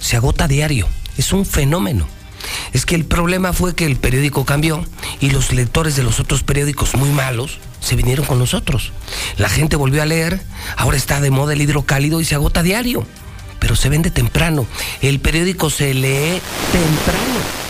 Se 0.00 0.16
agota 0.16 0.48
diario, 0.48 0.88
es 1.16 1.32
un 1.32 1.46
fenómeno. 1.46 2.08
Es 2.72 2.84
que 2.86 2.96
el 2.96 3.04
problema 3.04 3.52
fue 3.52 3.76
que 3.76 3.86
el 3.86 3.94
periódico 3.94 4.44
cambió 4.44 4.84
y 5.20 5.30
los 5.30 5.52
lectores 5.52 5.94
de 5.94 6.02
los 6.02 6.18
otros 6.18 6.42
periódicos 6.42 6.96
muy 6.96 7.10
malos 7.10 7.60
se 7.78 7.94
vinieron 7.94 8.26
con 8.26 8.40
nosotros. 8.40 8.90
La 9.38 9.48
gente 9.48 9.76
volvió 9.76 10.02
a 10.02 10.06
leer, 10.06 10.40
ahora 10.76 10.96
está 10.96 11.20
de 11.20 11.30
moda 11.30 11.52
el 11.52 11.62
hidrocálido 11.62 12.20
y 12.20 12.24
se 12.24 12.34
agota 12.34 12.64
diario. 12.64 13.06
Pero 13.60 13.76
se 13.76 13.88
vende 13.88 14.10
temprano. 14.10 14.66
El 15.02 15.20
periódico 15.20 15.70
se 15.70 15.94
lee 15.94 16.40
temprano. 16.72 17.65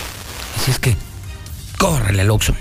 Así 0.67 0.73
es 0.73 0.79
que, 0.81 0.97
córrele 1.79 2.23
al 2.23 2.31
Oxxo. 2.33 2.53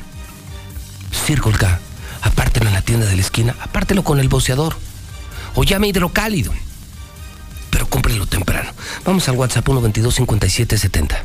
Circle 1.25 1.53
K. 1.53 1.79
Apártelo 2.21 2.67
en 2.67 2.75
la 2.75 2.83
tienda 2.83 3.07
de 3.07 3.15
la 3.15 3.21
esquina. 3.23 3.55
Apártelo 3.59 4.03
con 4.03 4.19
el 4.19 4.29
boceador. 4.29 4.75
O 5.55 5.63
llame 5.63 5.87
hidrocálido. 5.87 6.53
Pero 7.71 7.89
cómprelo 7.89 8.27
temprano. 8.27 8.69
Vamos 9.05 9.27
al 9.27 9.37
WhatsApp 9.37 9.67
122-5770. 9.67 11.17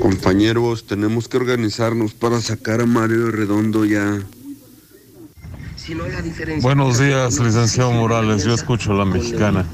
Compañeros, 0.00 0.86
tenemos 0.86 1.26
que 1.26 1.38
organizarnos 1.38 2.14
para 2.14 2.40
sacar 2.40 2.80
a 2.80 2.86
Mario 2.86 3.32
Redondo 3.32 3.84
ya. 3.84 4.20
Buenos 6.62 6.98
días, 6.98 7.38
licenciado 7.38 7.92
Morales. 7.92 8.44
Yo 8.44 8.54
escucho 8.54 8.94
la 8.94 9.04
mexicana. 9.04 9.66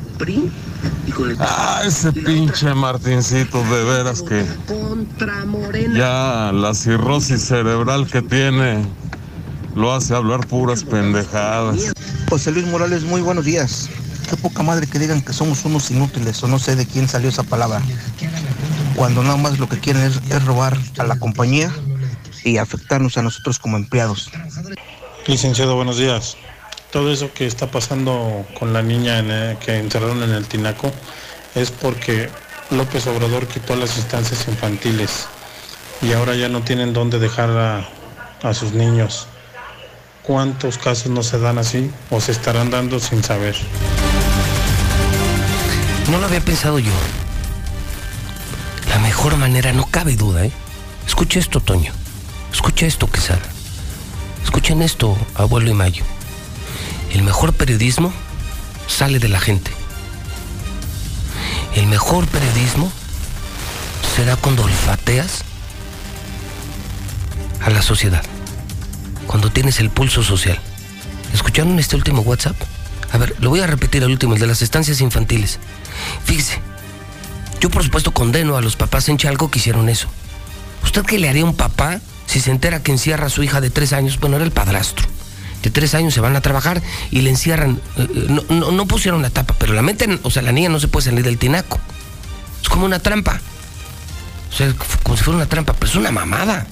Ah, 1.38 1.82
ese 1.86 2.12
pinche 2.12 2.74
Martincito, 2.74 3.62
de 3.62 3.84
veras 3.84 4.22
que. 4.22 4.44
Ya 5.94 6.50
la 6.52 6.74
cirrosis 6.74 7.42
cerebral 7.42 8.08
que 8.08 8.22
tiene 8.22 8.84
lo 9.76 9.94
hace 9.94 10.14
hablar 10.14 10.46
puras 10.48 10.82
pendejadas. 10.82 11.92
José 12.28 12.50
Luis 12.50 12.66
Morales, 12.66 13.04
muy 13.04 13.20
buenos 13.20 13.44
días. 13.44 13.88
Qué 14.28 14.36
poca 14.36 14.64
madre 14.64 14.88
que 14.88 14.98
digan 14.98 15.22
que 15.22 15.32
somos 15.32 15.64
unos 15.64 15.90
inútiles 15.92 16.42
o 16.42 16.48
no 16.48 16.58
sé 16.58 16.74
de 16.74 16.86
quién 16.86 17.08
salió 17.08 17.28
esa 17.28 17.44
palabra. 17.44 17.82
Cuando 18.96 19.22
nada 19.22 19.36
más 19.36 19.60
lo 19.60 19.68
que 19.68 19.78
quieren 19.78 20.02
es, 20.02 20.20
es 20.28 20.44
robar 20.44 20.76
a 20.98 21.04
la 21.04 21.18
compañía 21.20 21.72
y 22.44 22.56
afectarnos 22.56 23.16
a 23.16 23.22
nosotros 23.22 23.60
como 23.60 23.76
empleados. 23.76 24.30
Licenciado, 25.26 25.76
buenos 25.76 25.98
días. 25.98 26.36
Todo 26.90 27.12
eso 27.12 27.32
que 27.32 27.46
está 27.46 27.70
pasando 27.70 28.46
con 28.58 28.72
la 28.72 28.82
niña 28.82 29.58
que 29.60 29.78
encerraron 29.78 30.22
en 30.22 30.30
el 30.30 30.46
Tinaco 30.46 30.90
es 31.54 31.70
porque 31.70 32.30
López 32.70 33.06
Obrador 33.06 33.46
quitó 33.46 33.76
las 33.76 33.96
instancias 33.96 34.48
infantiles 34.48 35.26
y 36.02 36.12
ahora 36.12 36.34
ya 36.34 36.48
no 36.48 36.62
tienen 36.62 36.92
dónde 36.92 37.18
dejar 37.18 37.50
a, 37.50 37.88
a 38.42 38.54
sus 38.54 38.72
niños. 38.72 39.26
¿Cuántos 40.22 40.78
casos 40.78 41.08
no 41.12 41.22
se 41.22 41.38
dan 41.38 41.58
así 41.58 41.90
o 42.10 42.20
se 42.20 42.32
estarán 42.32 42.70
dando 42.70 42.98
sin 42.98 43.22
saber? 43.22 43.56
No 46.10 46.18
lo 46.18 46.26
había 46.26 46.40
pensado 46.40 46.78
yo. 46.78 46.92
La 48.88 48.98
mejor 48.98 49.36
manera, 49.36 49.72
no 49.72 49.86
cabe 49.86 50.16
duda, 50.16 50.46
¿eh? 50.46 50.52
Escucha 51.06 51.38
esto, 51.38 51.60
Toño. 51.60 51.92
Escucha 52.52 52.86
esto, 52.86 53.06
Quesada. 53.08 53.59
Escuchen 54.44 54.82
esto, 54.82 55.16
abuelo 55.34 55.70
y 55.70 55.74
Mayo. 55.74 56.04
El 57.12 57.22
mejor 57.22 57.52
periodismo 57.52 58.12
sale 58.86 59.18
de 59.18 59.28
la 59.28 59.40
gente. 59.40 59.70
El 61.74 61.86
mejor 61.86 62.26
periodismo 62.26 62.90
se 64.16 64.24
da 64.24 64.36
cuando 64.36 64.64
olfateas 64.64 65.42
a 67.64 67.70
la 67.70 67.82
sociedad. 67.82 68.22
Cuando 69.26 69.50
tienes 69.50 69.80
el 69.80 69.90
pulso 69.90 70.22
social. 70.22 70.58
¿Escucharon 71.32 71.78
este 71.78 71.96
último 71.96 72.22
WhatsApp? 72.22 72.56
A 73.12 73.18
ver, 73.18 73.34
lo 73.40 73.50
voy 73.50 73.60
a 73.60 73.66
repetir 73.66 74.02
el 74.02 74.10
último, 74.10 74.34
el 74.34 74.40
de 74.40 74.46
las 74.46 74.62
estancias 74.62 75.00
infantiles. 75.00 75.58
Fíjese, 76.24 76.60
yo 77.60 77.70
por 77.70 77.84
supuesto 77.84 78.12
condeno 78.12 78.56
a 78.56 78.60
los 78.62 78.76
papás 78.76 79.08
en 79.08 79.18
Chalco 79.18 79.50
que 79.50 79.58
hicieron 79.58 79.88
eso. 79.88 80.08
¿Usted 80.82 81.04
qué 81.04 81.18
le 81.18 81.28
haría 81.28 81.42
a 81.42 81.46
un 81.46 81.54
papá 81.54 82.00
si 82.30 82.38
se 82.38 82.52
entera 82.52 82.80
que 82.80 82.92
encierra 82.92 83.26
a 83.26 83.28
su 83.28 83.42
hija 83.42 83.60
de 83.60 83.70
tres 83.70 83.92
años, 83.92 84.20
bueno, 84.20 84.36
era 84.36 84.44
el 84.44 84.52
padrastro. 84.52 85.04
De 85.64 85.70
tres 85.70 85.96
años 85.96 86.14
se 86.14 86.20
van 86.20 86.36
a 86.36 86.40
trabajar 86.40 86.80
y 87.10 87.22
le 87.22 87.30
encierran. 87.30 87.80
Eh, 87.96 88.06
eh, 88.08 88.44
no, 88.50 88.86
pusieron 88.86 89.20
la 89.20 89.30
tapa, 89.30 89.56
pero 89.58 89.72
la 89.72 89.82
meten, 89.82 90.20
o 90.22 90.30
sea, 90.30 90.40
la 90.42 90.52
niña 90.52 90.68
no 90.68 90.78
se 90.78 90.86
puede 90.86 91.06
salir 91.06 91.24
del 91.24 91.38
tinaco. 91.38 91.80
Es 92.62 92.68
como 92.68 92.86
una 92.86 93.00
trampa. 93.00 93.40
O 94.48 94.54
sea, 94.54 94.72
como 95.02 95.16
si 95.16 95.24
fuera 95.24 95.38
una 95.38 95.48
trampa, 95.48 95.72
pero 95.72 95.86
es 95.86 95.96
una 95.96 96.12
mamada. 96.12 96.68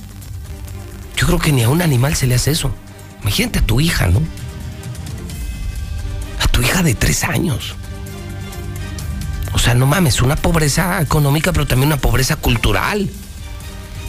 Yo 1.17 1.27
creo 1.27 1.41
que 1.41 1.51
ni 1.51 1.65
a 1.65 1.69
un 1.69 1.83
animal 1.83 2.15
se 2.15 2.29
le 2.29 2.37
hace 2.37 2.53
eso. 2.53 2.73
Imagínate 3.23 3.59
a 3.59 3.63
tu 3.63 3.81
hija, 3.81 4.07
¿no? 4.07 4.23
A 6.41 6.47
tu 6.47 6.63
hija 6.63 6.85
de 6.85 6.95
tres 6.95 7.25
años. 7.25 7.75
O 9.55 9.59
sea, 9.59 9.75
no 9.75 9.87
mames, 9.87 10.23
una 10.23 10.37
pobreza 10.37 11.03
económica, 11.03 11.53
pero 11.53 11.67
también 11.67 11.89
una 11.89 12.01
pobreza 12.01 12.37
cultural. 12.37 13.11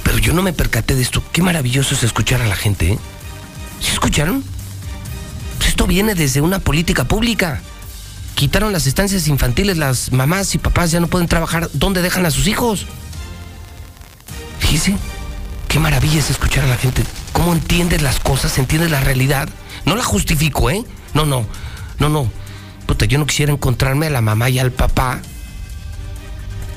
Pero 0.09 0.17
yo 0.17 0.33
no 0.33 0.41
me 0.41 0.53
percaté 0.53 0.95
de 0.95 1.03
esto. 1.03 1.21
Qué 1.31 1.43
maravilloso 1.43 1.93
es 1.93 2.01
escuchar 2.01 2.41
a 2.41 2.47
la 2.47 2.55
gente. 2.55 2.93
¿eh? 2.93 2.99
¿Sí 3.79 3.91
escucharon? 3.91 4.43
Pues 5.57 5.69
esto 5.69 5.85
viene 5.85 6.15
desde 6.15 6.41
una 6.41 6.57
política 6.57 7.03
pública. 7.03 7.61
Quitaron 8.33 8.73
las 8.73 8.87
estancias 8.87 9.27
infantiles, 9.27 9.77
las 9.77 10.11
mamás 10.11 10.55
y 10.55 10.57
papás 10.57 10.89
ya 10.89 10.99
no 10.99 11.05
pueden 11.05 11.27
trabajar. 11.27 11.69
¿Dónde 11.73 12.01
dejan 12.01 12.25
a 12.25 12.31
sus 12.31 12.47
hijos? 12.47 12.87
Fíjese, 14.57 14.95
qué 15.67 15.79
maravilla 15.79 16.17
es 16.17 16.31
escuchar 16.31 16.63
a 16.63 16.69
la 16.69 16.77
gente. 16.77 17.03
¿Cómo 17.31 17.53
entiendes 17.53 18.01
las 18.01 18.19
cosas? 18.19 18.57
¿Entiendes 18.57 18.89
la 18.89 19.01
realidad? 19.01 19.47
No 19.85 19.95
la 19.95 20.03
justifico, 20.03 20.71
¿eh? 20.71 20.85
No, 21.13 21.27
no, 21.27 21.45
no, 21.99 22.09
no. 22.09 22.31
Yo 23.07 23.19
no 23.19 23.27
quisiera 23.27 23.51
encontrarme 23.51 24.07
a 24.07 24.09
la 24.09 24.21
mamá 24.21 24.49
y 24.49 24.57
al 24.57 24.71
papá 24.71 25.21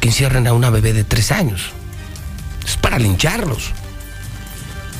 que 0.01 0.09
encierren 0.09 0.47
a 0.47 0.53
una 0.53 0.69
bebé 0.69 0.93
de 0.93 1.05
tres 1.05 1.33
años. 1.33 1.73
Es 2.65 2.77
para 2.77 2.99
lincharlos. 2.99 3.73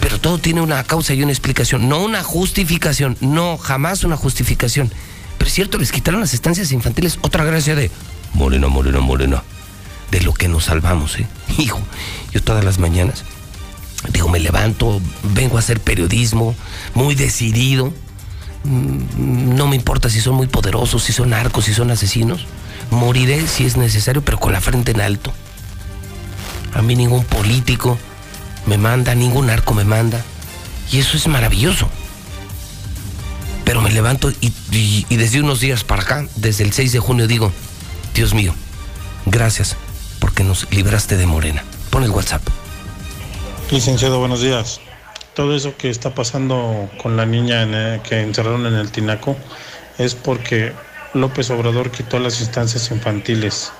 Pero 0.01 0.19
todo 0.19 0.39
tiene 0.39 0.61
una 0.61 0.83
causa 0.83 1.15
y 1.15 1.23
una 1.23 1.33
explicación, 1.33 1.89
no 1.89 2.01
una 2.01 2.23
justificación, 2.25 3.17
no, 3.21 3.57
jamás 3.57 4.03
una 4.03 4.17
justificación. 4.17 4.93
Pero 5.39 5.49
es 5.49 5.55
cierto, 5.55 5.79
les 5.79 5.93
quitaron 5.93 6.21
las 6.21 6.35
estancias 6.35 6.73
infantiles, 6.73 7.19
otra 7.23 7.45
gracia 7.45 7.75
de 7.75 7.91
Morena, 8.35 8.69
Morena, 8.69 9.01
Morena, 9.01 9.43
de 10.11 10.21
lo 10.23 10.35
que 10.35 10.49
nos 10.49 10.65
salvamos, 10.65 11.19
¿eh? 11.19 11.27
Hijo, 11.59 11.81
yo 12.33 12.43
todas 12.43 12.65
las 12.65 12.79
mañanas, 12.79 13.25
digo, 14.13 14.29
me 14.29 14.41
levanto, 14.41 15.01
vengo 15.35 15.57
a 15.57 15.61
hacer 15.61 15.81
periodismo, 15.81 16.55
muy 16.95 17.15
decidido, 17.15 17.93
mm, 18.65 19.55
no 19.55 19.67
me 19.67 19.77
importa 19.77 20.11
si 20.11 20.21
son 20.21 20.35
muy 20.35 20.47
poderosos, 20.47 21.05
si 21.05 21.13
son 21.13 21.31
narcos, 21.31 21.67
si 21.67 21.75
son 21.75 21.91
asesinos, 21.91 22.47
moriré 22.91 23.47
si 23.47 23.65
es 23.65 23.77
necesario, 23.77 24.23
pero 24.25 24.39
con 24.39 24.53
la 24.53 24.61
frente 24.61 24.93
en 24.93 25.01
alto. 25.01 25.33
A 26.75 26.83
mí 26.83 26.97
ningún 26.97 27.25
político, 27.25 27.99
me 28.67 28.79
manda, 28.79 29.15
ningún 29.15 29.51
arco 29.51 29.75
me 29.75 29.85
manda. 29.85 30.23
Y 30.91 30.99
eso 30.99 31.17
es 31.17 31.27
maravilloso. 31.27 31.89
Pero 33.65 33.81
me 33.81 33.91
levanto 33.91 34.31
y, 34.41 35.17
desde 35.17 35.41
unos 35.41 35.61
días 35.61 35.85
para 35.85 36.03
acá, 36.03 36.27
desde 36.37 36.65
el 36.65 36.73
6 36.73 36.93
de 36.93 36.99
junio, 36.99 37.27
digo, 37.27 37.53
Dios 38.15 38.35
mío, 38.35 38.55
gracias 39.27 39.77
porque 40.19 40.45
nos 40.45 40.71
libraste 40.71 41.17
de 41.17 41.27
Morena. 41.27 41.65
Pon 41.91 42.03
el 42.03 42.11
WhatsApp. 42.11 42.43
Licenciado, 43.71 44.19
buenos 44.19 44.43
días. 44.43 44.81
Todo 45.35 45.57
eso 45.57 45.77
que 45.77 45.89
está 45.89 46.15
pasando 46.15 46.91
con 47.03 47.17
la 47.17 47.25
niña 47.25 48.03
que 48.03 48.21
encerraron 48.21 48.67
en 48.67 48.75
el 48.75 48.91
Tinaco 48.91 49.37
es 49.97 50.15
porque 50.15 50.73
López 51.15 51.51
Obrador 51.51 51.91
quitó 51.91 52.19
las 52.19 52.41
instancias 52.41 52.91
infantiles 52.91 53.73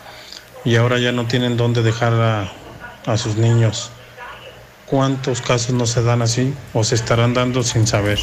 y 0.65 0.77
ahora 0.77 0.99
ya 0.99 1.13
no 1.13 1.27
tienen 1.27 1.57
dónde 1.57 1.83
dejar 1.83 2.15
a, 2.15 2.53
a 3.07 3.17
sus 3.17 3.37
niños. 3.37 3.91
¿Cuántos 4.87 5.41
casos 5.41 5.75
no 5.75 5.87
se 5.87 6.03
dan 6.03 6.23
así 6.23 6.53
o 6.75 6.85
se 6.85 6.95
estarán 6.95 7.35
dando 7.35 7.63
sin 7.63 7.87
saber? 7.87 8.19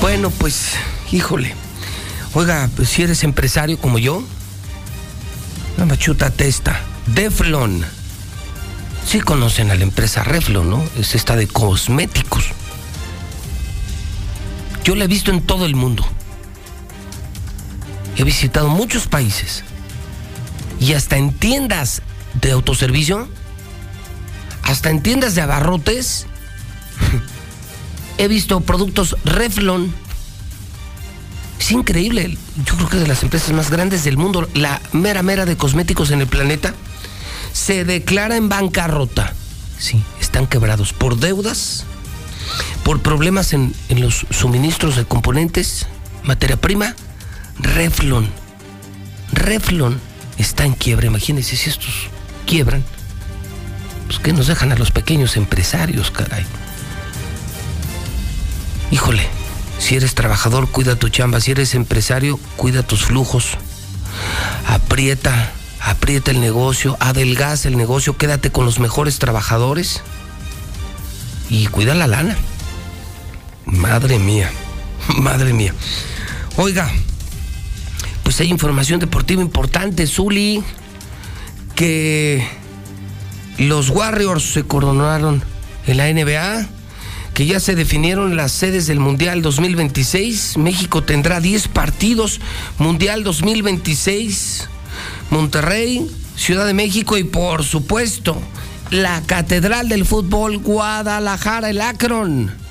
Bueno, 0.00 0.30
pues, 0.30 0.74
híjole. 1.10 1.54
Oiga, 2.34 2.68
pues, 2.76 2.88
si 2.88 3.02
eres 3.02 3.24
empresario 3.24 3.78
como 3.78 3.98
yo, 3.98 4.22
la 5.76 5.86
machuta 5.86 6.30
testa. 6.30 6.80
Deflon. 7.06 7.84
Sí 9.06 9.20
conocen 9.20 9.70
a 9.70 9.74
la 9.74 9.82
empresa 9.82 10.24
Reflon, 10.24 10.68
¿no? 10.68 10.84
Es 10.98 11.14
esta 11.14 11.36
de 11.36 11.46
cosméticos. 11.46 12.52
Yo 14.88 14.96
la 14.96 15.04
he 15.04 15.06
visto 15.06 15.30
en 15.30 15.42
todo 15.42 15.66
el 15.66 15.76
mundo. 15.76 16.02
He 18.16 18.24
visitado 18.24 18.70
muchos 18.70 19.06
países 19.06 19.62
y 20.80 20.94
hasta 20.94 21.18
en 21.18 21.34
tiendas 21.34 22.00
de 22.40 22.52
autoservicio, 22.52 23.28
hasta 24.62 24.88
en 24.88 25.02
tiendas 25.02 25.34
de 25.34 25.42
abarrotes, 25.42 26.24
he 28.16 28.28
visto 28.28 28.62
productos 28.62 29.14
Reflon. 29.26 29.92
Es 31.60 31.70
increíble. 31.70 32.38
Yo 32.64 32.74
creo 32.76 32.88
que 32.88 32.96
de 32.96 33.08
las 33.08 33.22
empresas 33.22 33.52
más 33.52 33.70
grandes 33.70 34.04
del 34.04 34.16
mundo, 34.16 34.48
la 34.54 34.80
mera 34.92 35.22
mera 35.22 35.44
de 35.44 35.58
cosméticos 35.58 36.12
en 36.12 36.22
el 36.22 36.28
planeta, 36.28 36.74
se 37.52 37.84
declara 37.84 38.36
en 38.36 38.48
bancarrota. 38.48 39.34
Sí, 39.78 40.02
están 40.18 40.46
quebrados 40.46 40.94
por 40.94 41.18
deudas, 41.18 41.84
por 42.88 43.02
problemas 43.02 43.52
en, 43.52 43.74
los 43.90 44.24
suministros 44.30 44.96
de 44.96 45.04
componentes, 45.04 45.84
materia 46.22 46.56
prima 46.56 46.94
Reflon. 47.58 48.26
Reflon 49.30 50.00
está 50.38 50.64
en 50.64 50.72
quiebra. 50.72 51.06
Imagínense 51.06 51.54
si 51.54 51.68
estos 51.68 52.08
quiebran. 52.46 52.82
Pues 54.06 54.18
que 54.20 54.32
nos 54.32 54.46
dejan 54.46 54.72
a 54.72 54.76
los 54.76 54.90
pequeños 54.90 55.36
empresarios, 55.36 56.10
caray. 56.10 56.46
Híjole, 58.90 59.26
si 59.78 59.96
eres 59.96 60.14
trabajador, 60.14 60.70
cuida 60.70 60.96
tu 60.96 61.10
chamba. 61.10 61.42
Si 61.42 61.50
eres 61.50 61.74
empresario, 61.74 62.40
cuida 62.56 62.82
tus 62.82 63.04
flujos. 63.04 63.58
Aprieta, 64.66 65.52
aprieta 65.82 66.30
el 66.30 66.40
negocio, 66.40 66.96
adelgaza 67.00 67.68
el 67.68 67.76
negocio, 67.76 68.16
quédate 68.16 68.50
con 68.50 68.64
los 68.64 68.78
mejores 68.78 69.18
trabajadores 69.18 70.00
y 71.50 71.66
cuida 71.66 71.94
la 71.94 72.06
lana. 72.06 72.34
Madre 73.72 74.18
mía, 74.18 74.50
madre 75.18 75.52
mía. 75.52 75.74
Oiga, 76.56 76.90
pues 78.22 78.40
hay 78.40 78.48
información 78.48 78.98
deportiva 78.98 79.42
importante, 79.42 80.06
Zuli, 80.06 80.62
que 81.74 82.46
los 83.58 83.90
Warriors 83.90 84.42
se 84.42 84.64
coronaron 84.64 85.42
en 85.86 85.96
la 85.96 86.12
NBA, 86.12 86.66
que 87.34 87.46
ya 87.46 87.60
se 87.60 87.74
definieron 87.74 88.36
las 88.36 88.52
sedes 88.52 88.86
del 88.86 89.00
Mundial 89.00 89.42
2026. 89.42 90.56
México 90.56 91.02
tendrá 91.02 91.40
10 91.40 91.68
partidos, 91.68 92.40
Mundial 92.78 93.22
2026, 93.22 94.68
Monterrey, 95.30 96.10
Ciudad 96.36 96.66
de 96.66 96.74
México 96.74 97.18
y 97.18 97.24
por 97.24 97.64
supuesto 97.64 98.40
la 98.90 99.22
Catedral 99.26 99.88
del 99.88 100.06
Fútbol 100.06 100.58
Guadalajara, 100.58 101.70
el 101.70 101.80
Akron. 101.80 102.67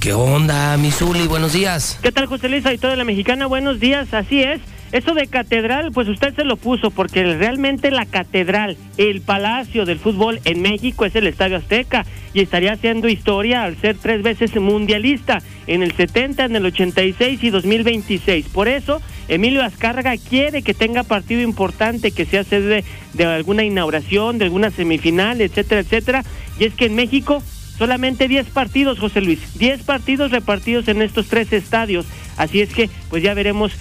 ¿Qué 0.00 0.12
onda, 0.12 0.76
Misuli? 0.76 1.26
Buenos 1.26 1.52
días. 1.52 1.98
¿Qué 2.02 2.12
tal, 2.12 2.26
José 2.26 2.48
Luis? 2.48 2.64
Y 2.72 2.78
toda 2.78 2.96
la 2.96 3.04
mexicana, 3.04 3.46
buenos 3.46 3.80
días. 3.80 4.12
Así 4.14 4.42
es. 4.42 4.60
Eso 4.92 5.14
de 5.14 5.26
catedral, 5.26 5.90
pues 5.92 6.08
usted 6.08 6.34
se 6.36 6.44
lo 6.44 6.56
puso, 6.56 6.92
porque 6.92 7.24
realmente 7.24 7.90
la 7.90 8.06
catedral, 8.06 8.76
el 8.98 9.20
palacio 9.20 9.84
del 9.84 9.98
fútbol 9.98 10.40
en 10.44 10.62
México 10.62 11.04
es 11.04 11.16
el 11.16 11.26
Estadio 11.26 11.56
Azteca 11.56 12.06
y 12.32 12.40
estaría 12.40 12.72
haciendo 12.72 13.08
historia 13.08 13.64
al 13.64 13.76
ser 13.78 13.96
tres 13.96 14.22
veces 14.22 14.54
mundialista 14.54 15.42
en 15.66 15.82
el 15.82 15.92
70, 15.92 16.44
en 16.44 16.56
el 16.56 16.66
86 16.66 17.42
y 17.42 17.50
2026. 17.50 18.46
Por 18.50 18.68
eso, 18.68 19.02
Emilio 19.26 19.64
Azcárraga 19.64 20.14
quiere 20.16 20.62
que 20.62 20.72
tenga 20.72 21.02
partido 21.02 21.40
importante, 21.42 22.12
que 22.12 22.24
sea 22.24 22.44
sede 22.44 22.84
de 23.12 23.24
alguna 23.24 23.64
inauguración, 23.64 24.38
de 24.38 24.44
alguna 24.44 24.70
semifinal, 24.70 25.40
etcétera, 25.40 25.80
etcétera. 25.80 26.24
Y 26.60 26.64
es 26.64 26.74
que 26.74 26.86
en 26.86 26.94
México 26.94 27.42
solamente 27.78 28.28
10 28.28 28.48
partidos, 28.48 28.98
José 28.98 29.20
Luis, 29.20 29.58
10 29.58 29.82
partidos 29.82 30.30
repartidos 30.30 30.88
en 30.88 31.02
estos 31.02 31.28
tres 31.28 31.52
estadios. 31.52 32.06
Así 32.36 32.60
es 32.60 32.72
que, 32.72 32.90
pues 33.08 33.22
ya 33.22 33.34
veremos 33.34 33.72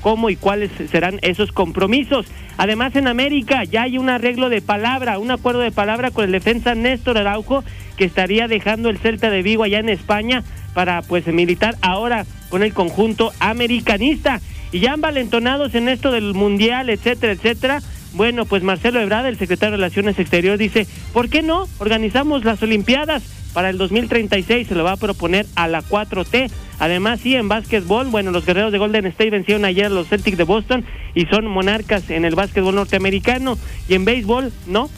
cómo 0.00 0.28
y 0.28 0.36
cuáles 0.36 0.70
serán 0.90 1.18
esos 1.22 1.50
compromisos. 1.50 2.26
Además, 2.58 2.94
en 2.94 3.08
América 3.08 3.64
ya 3.64 3.84
hay 3.84 3.96
un 3.96 4.10
arreglo 4.10 4.50
de 4.50 4.60
palabra, 4.60 5.18
un 5.18 5.30
acuerdo 5.30 5.60
de 5.60 5.72
palabra 5.72 6.10
con 6.10 6.26
el 6.26 6.32
defensa 6.32 6.74
Néstor 6.74 7.16
Araujo, 7.16 7.64
que 7.96 8.04
estaría 8.04 8.46
dejando 8.46 8.90
el 8.90 8.98
Celta 8.98 9.30
de 9.30 9.42
Vigo 9.42 9.64
allá 9.64 9.78
en 9.78 9.88
España 9.88 10.44
para 10.74 11.00
pues 11.02 11.26
militar 11.26 11.76
ahora 11.80 12.26
con 12.50 12.62
el 12.62 12.74
conjunto 12.74 13.32
americanista. 13.40 14.40
Y 14.72 14.80
ya 14.80 14.92
han 14.92 15.00
valentonados 15.00 15.74
en 15.74 15.88
esto 15.88 16.10
del 16.10 16.34
Mundial, 16.34 16.90
etcétera, 16.90 17.32
etcétera. 17.32 17.80
Bueno, 18.14 18.46
pues 18.46 18.62
Marcelo 18.62 19.00
Ebrard, 19.00 19.26
el 19.26 19.38
secretario 19.38 19.72
de 19.72 19.76
Relaciones 19.76 20.18
Exteriores, 20.18 20.58
dice, 20.58 20.86
¿por 21.12 21.28
qué 21.28 21.42
no? 21.42 21.68
Organizamos 21.78 22.44
las 22.44 22.62
Olimpiadas 22.62 23.22
para 23.54 23.70
el 23.70 23.78
2036 23.78 24.66
se 24.66 24.74
lo 24.74 24.82
va 24.82 24.92
a 24.92 24.96
proponer 24.96 25.46
a 25.54 25.68
la 25.68 25.80
4T. 25.80 26.50
Además, 26.80 27.20
sí, 27.20 27.36
en 27.36 27.48
básquetbol, 27.48 28.08
bueno, 28.08 28.32
los 28.32 28.44
guerreros 28.44 28.72
de 28.72 28.78
Golden 28.78 29.06
State 29.06 29.30
vencieron 29.30 29.64
ayer 29.64 29.86
a 29.86 29.90
los 29.90 30.08
Celtics 30.08 30.36
de 30.36 30.42
Boston 30.42 30.84
y 31.14 31.26
son 31.26 31.46
monarcas 31.46 32.10
en 32.10 32.24
el 32.24 32.34
básquetbol 32.34 32.74
norteamericano. 32.74 33.56
Y 33.88 33.94
en 33.94 34.04
béisbol, 34.04 34.52
no, 34.66 34.90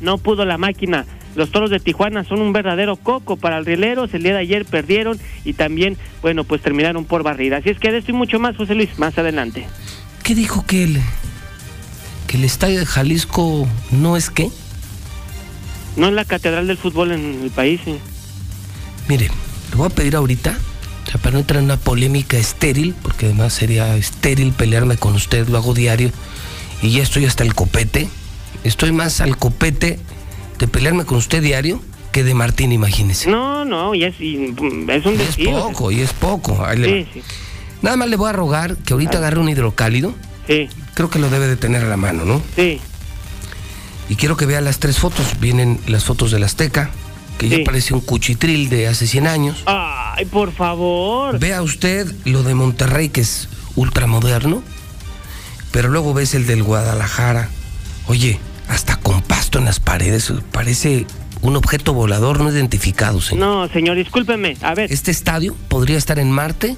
no 0.00 0.16
pudo 0.18 0.44
la 0.44 0.58
máquina. 0.58 1.06
Los 1.34 1.50
toros 1.50 1.70
de 1.70 1.80
Tijuana 1.80 2.22
son 2.22 2.40
un 2.40 2.52
verdadero 2.52 2.94
coco 2.94 3.36
para 3.36 3.58
el 3.58 3.66
rieleros. 3.66 4.14
El 4.14 4.22
día 4.22 4.34
de 4.34 4.40
ayer 4.40 4.64
perdieron 4.64 5.18
y 5.44 5.54
también, 5.54 5.96
bueno, 6.22 6.44
pues 6.44 6.62
terminaron 6.62 7.04
por 7.04 7.24
barrida. 7.24 7.56
Así 7.56 7.70
es 7.70 7.80
que 7.80 7.90
de 7.90 7.98
esto 7.98 8.12
y 8.12 8.14
mucho 8.14 8.38
más, 8.38 8.56
José 8.56 8.76
Luis, 8.76 8.96
más 8.96 9.18
adelante. 9.18 9.66
¿Qué 10.22 10.36
dijo 10.36 10.64
que 10.66 10.84
el, 10.84 11.00
que 12.32 12.38
el 12.38 12.44
estadio 12.44 12.78
de 12.78 12.86
Jalisco 12.86 13.68
no 13.90 14.16
es 14.16 14.30
qué? 14.30 14.50
No 15.98 16.08
es 16.08 16.14
la 16.14 16.24
catedral 16.24 16.66
del 16.66 16.78
fútbol 16.78 17.12
en 17.12 17.42
el 17.42 17.50
país. 17.50 17.82
Mire, 19.06 19.28
le 19.70 19.76
voy 19.76 19.88
a 19.88 19.90
pedir 19.90 20.16
ahorita, 20.16 20.56
o 21.06 21.10
sea, 21.10 21.20
para 21.20 21.32
no 21.34 21.40
entrar 21.40 21.58
en 21.58 21.66
una 21.66 21.76
polémica 21.76 22.38
estéril, 22.38 22.94
porque 23.02 23.26
además 23.26 23.52
sería 23.52 23.94
estéril 23.96 24.52
pelearme 24.52 24.96
con 24.96 25.14
usted, 25.14 25.46
lo 25.48 25.58
hago 25.58 25.74
diario, 25.74 26.10
y 26.80 26.92
ya 26.92 27.02
estoy 27.02 27.26
hasta 27.26 27.44
el 27.44 27.54
copete. 27.54 28.08
Estoy 28.64 28.92
más 28.92 29.20
al 29.20 29.36
copete 29.36 30.00
de 30.58 30.68
pelearme 30.68 31.04
con 31.04 31.18
usted 31.18 31.42
diario 31.42 31.82
que 32.12 32.24
de 32.24 32.32
Martín, 32.32 32.72
imagínese. 32.72 33.30
No, 33.30 33.66
no, 33.66 33.94
y 33.94 34.04
es, 34.04 34.14
es 34.14 35.04
un 35.04 35.20
Es 35.20 35.36
poco, 35.36 35.90
y 35.90 36.00
es 36.00 36.14
poco. 36.14 36.64
sí, 36.76 37.06
sí. 37.12 37.22
Nada 37.82 37.98
más 37.98 38.08
le 38.08 38.16
voy 38.16 38.30
a 38.30 38.32
rogar 38.32 38.78
que 38.78 38.94
ahorita 38.94 39.16
ah. 39.16 39.18
agarre 39.18 39.38
un 39.38 39.50
hidrocálido. 39.50 40.14
Sí. 40.46 40.70
Creo 40.94 41.10
que 41.10 41.18
lo 41.18 41.30
debe 41.30 41.46
de 41.46 41.56
tener 41.56 41.84
a 41.84 41.88
la 41.88 41.96
mano, 41.96 42.24
¿no? 42.24 42.42
Sí 42.56 42.80
Y 44.08 44.16
quiero 44.16 44.36
que 44.36 44.46
vea 44.46 44.60
las 44.60 44.78
tres 44.78 44.98
fotos. 44.98 45.40
Vienen 45.40 45.80
las 45.86 46.04
fotos 46.04 46.30
del 46.30 46.44
Azteca, 46.44 46.90
que 47.38 47.48
ya 47.48 47.58
parece 47.64 47.94
un 47.94 48.00
cuchitril 48.00 48.68
de 48.68 48.88
hace 48.88 49.06
100 49.06 49.26
años. 49.26 49.62
Ay, 49.66 50.26
por 50.26 50.52
favor. 50.52 51.38
Vea 51.38 51.62
usted 51.62 52.12
lo 52.24 52.42
de 52.42 52.54
Monterrey, 52.54 53.08
que 53.08 53.22
es 53.22 53.48
ultramoderno, 53.74 54.62
pero 55.70 55.88
luego 55.88 56.12
ves 56.14 56.34
el 56.34 56.46
del 56.46 56.62
Guadalajara. 56.62 57.48
Oye, 58.06 58.38
hasta 58.68 58.96
con 58.96 59.22
pasto 59.22 59.58
en 59.58 59.64
las 59.64 59.80
paredes, 59.80 60.32
parece 60.52 61.06
un 61.40 61.56
objeto 61.56 61.92
volador 61.92 62.40
no 62.40 62.50
identificado, 62.50 63.20
señor. 63.20 63.46
No, 63.46 63.68
señor, 63.68 63.96
discúlpeme. 63.96 64.56
A 64.62 64.74
ver. 64.74 64.92
Este 64.92 65.10
estadio 65.10 65.56
podría 65.68 65.98
estar 65.98 66.18
en 66.18 66.30
Marte 66.30 66.76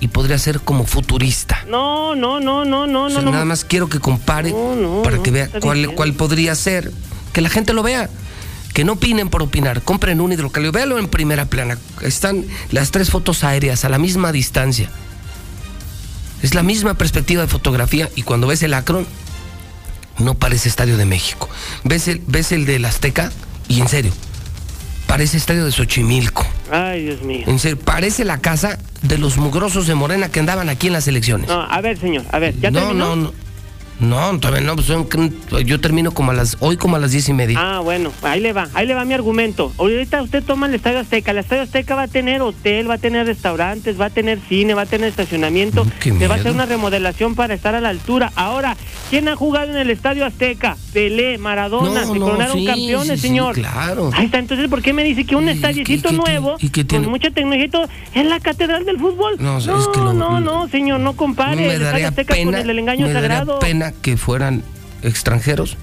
y 0.00 0.08
podría 0.08 0.38
ser 0.38 0.60
como 0.60 0.86
futurista. 0.86 1.64
No, 1.68 2.14
no, 2.14 2.40
no, 2.40 2.64
no, 2.64 2.86
no, 2.86 3.08
no. 3.08 3.22
Nada 3.22 3.44
más 3.44 3.64
quiero 3.64 3.88
que 3.88 3.98
compare 3.98 4.54
para 5.02 5.22
que 5.22 5.30
vea 5.30 5.48
cuál, 5.60 5.94
cuál 5.94 6.14
podría 6.14 6.54
ser. 6.54 6.92
Que 7.32 7.40
la 7.40 7.48
gente 7.48 7.72
lo 7.72 7.82
vea. 7.82 8.08
Que 8.72 8.84
no 8.84 8.92
opinen 8.92 9.28
por 9.28 9.42
opinar. 9.42 9.82
Compren 9.82 10.20
un 10.20 10.32
hidrocálido. 10.32 10.72
Véalo 10.72 10.98
en 10.98 11.08
primera 11.08 11.46
plana. 11.46 11.78
Están 12.00 12.44
las 12.70 12.90
tres 12.90 13.10
fotos 13.10 13.42
aéreas 13.44 13.84
a 13.84 13.88
la 13.88 13.98
misma 13.98 14.32
distancia. 14.32 14.90
Es 16.42 16.54
la 16.54 16.62
misma 16.62 16.94
perspectiva 16.94 17.42
de 17.42 17.48
fotografía 17.48 18.08
y 18.14 18.22
cuando 18.22 18.46
ves 18.46 18.62
el 18.62 18.74
Acron, 18.74 19.06
no 20.18 20.34
parece 20.34 20.68
Estadio 20.68 20.96
de 20.96 21.04
México. 21.04 21.48
¿Ves 21.82 22.06
el, 22.06 22.22
ves 22.26 22.52
el 22.52 22.64
del 22.64 22.84
Azteca? 22.84 23.32
Y 23.66 23.80
en 23.80 23.88
serio, 23.88 24.12
parece 25.08 25.38
Estadio 25.38 25.64
de 25.64 25.72
Xochimilco. 25.72 26.46
Ay, 26.70 27.02
Dios 27.04 27.22
mío. 27.22 27.44
En 27.48 27.58
serio, 27.58 27.78
parece 27.84 28.24
la 28.24 28.38
casa 28.38 28.78
de 29.02 29.18
los 29.18 29.38
mugrosos 29.38 29.88
de 29.88 29.96
Morena 29.96 30.28
que 30.30 30.38
andaban 30.38 30.68
aquí 30.68 30.86
en 30.86 30.92
las 30.92 31.08
elecciones. 31.08 31.48
No, 31.48 31.62
a 31.62 31.80
ver, 31.80 31.98
señor, 31.98 32.24
a 32.30 32.38
ver, 32.38 32.54
¿ya 32.60 32.70
no, 32.70 32.80
terminó? 32.80 33.16
No, 33.16 33.16
no, 33.16 33.32
no, 34.00 34.38
todavía 34.38 34.64
no, 34.66 34.76
pues 34.76 34.88
yo 35.66 35.80
termino 35.80 36.12
como 36.12 36.30
a 36.30 36.34
las, 36.34 36.56
hoy 36.60 36.76
como 36.76 36.96
a 36.96 36.98
las 37.00 37.10
diez 37.10 37.28
y 37.28 37.32
media. 37.32 37.58
Ah, 37.60 37.80
bueno, 37.80 38.12
ahí 38.22 38.40
le 38.40 38.52
va, 38.52 38.68
ahí 38.74 38.86
le 38.86 38.94
va 38.94 39.04
mi 39.04 39.14
argumento. 39.14 39.72
Ahorita 39.76 40.22
usted 40.22 40.44
toma 40.44 40.66
el 40.66 40.74
Estadio 40.74 41.00
Azteca, 41.00 41.32
el 41.32 41.38
Estadio 41.38 41.62
Azteca 41.62 41.96
va 41.96 42.02
a 42.02 42.08
tener 42.08 42.40
hotel, 42.40 42.88
va 42.88 42.94
a 42.94 42.98
tener 42.98 43.26
restaurantes, 43.26 44.00
va 44.00 44.06
a 44.06 44.10
tener 44.10 44.38
cine, 44.48 44.74
va 44.74 44.82
a 44.82 44.86
tener 44.86 45.08
estacionamiento, 45.08 45.84
se 46.00 46.28
va 46.28 46.36
a 46.36 46.38
hacer 46.38 46.52
una 46.52 46.66
remodelación 46.66 47.34
para 47.34 47.54
estar 47.54 47.74
a 47.74 47.80
la 47.80 47.88
altura. 47.88 48.30
Ahora, 48.36 48.76
¿quién 49.10 49.26
ha 49.26 49.34
jugado 49.34 49.72
en 49.72 49.78
el 49.78 49.90
Estadio 49.90 50.24
Azteca? 50.24 50.76
Pelé, 50.92 51.36
Maradona, 51.38 52.04
se 52.04 52.18
coronaron 52.18 52.64
campeones, 52.64 53.20
señor. 53.20 53.54
claro. 53.54 54.10
Ahí 54.14 54.26
está, 54.26 54.38
entonces, 54.38 54.68
¿por 54.68 54.80
qué 54.80 54.92
me 54.92 55.02
dice 55.02 55.24
que 55.24 55.34
un 55.34 55.48
estadiecito 55.48 56.12
nuevo, 56.12 56.56
con 56.88 57.10
mucha 57.10 57.32
tecnología, 57.32 57.88
es 58.14 58.26
la 58.26 58.38
catedral 58.38 58.84
del 58.84 58.98
fútbol? 58.98 59.34
No, 59.40 59.58
no, 59.58 59.80
es 59.80 59.88
que 59.88 59.98
lo, 59.98 60.12
no, 60.12 60.40
no, 60.40 60.68
señor, 60.68 61.00
no 61.00 61.14
compare 61.14 61.74
el 61.74 61.82
Estadio 61.82 62.08
Azteca 62.08 62.36
con 62.44 62.54
el 62.54 62.78
engaño 62.78 63.06
me 63.08 63.12
sagrado. 63.12 63.58
pena 63.58 63.87
que 63.92 64.16
fueran 64.16 64.62
extranjeros 65.02 65.76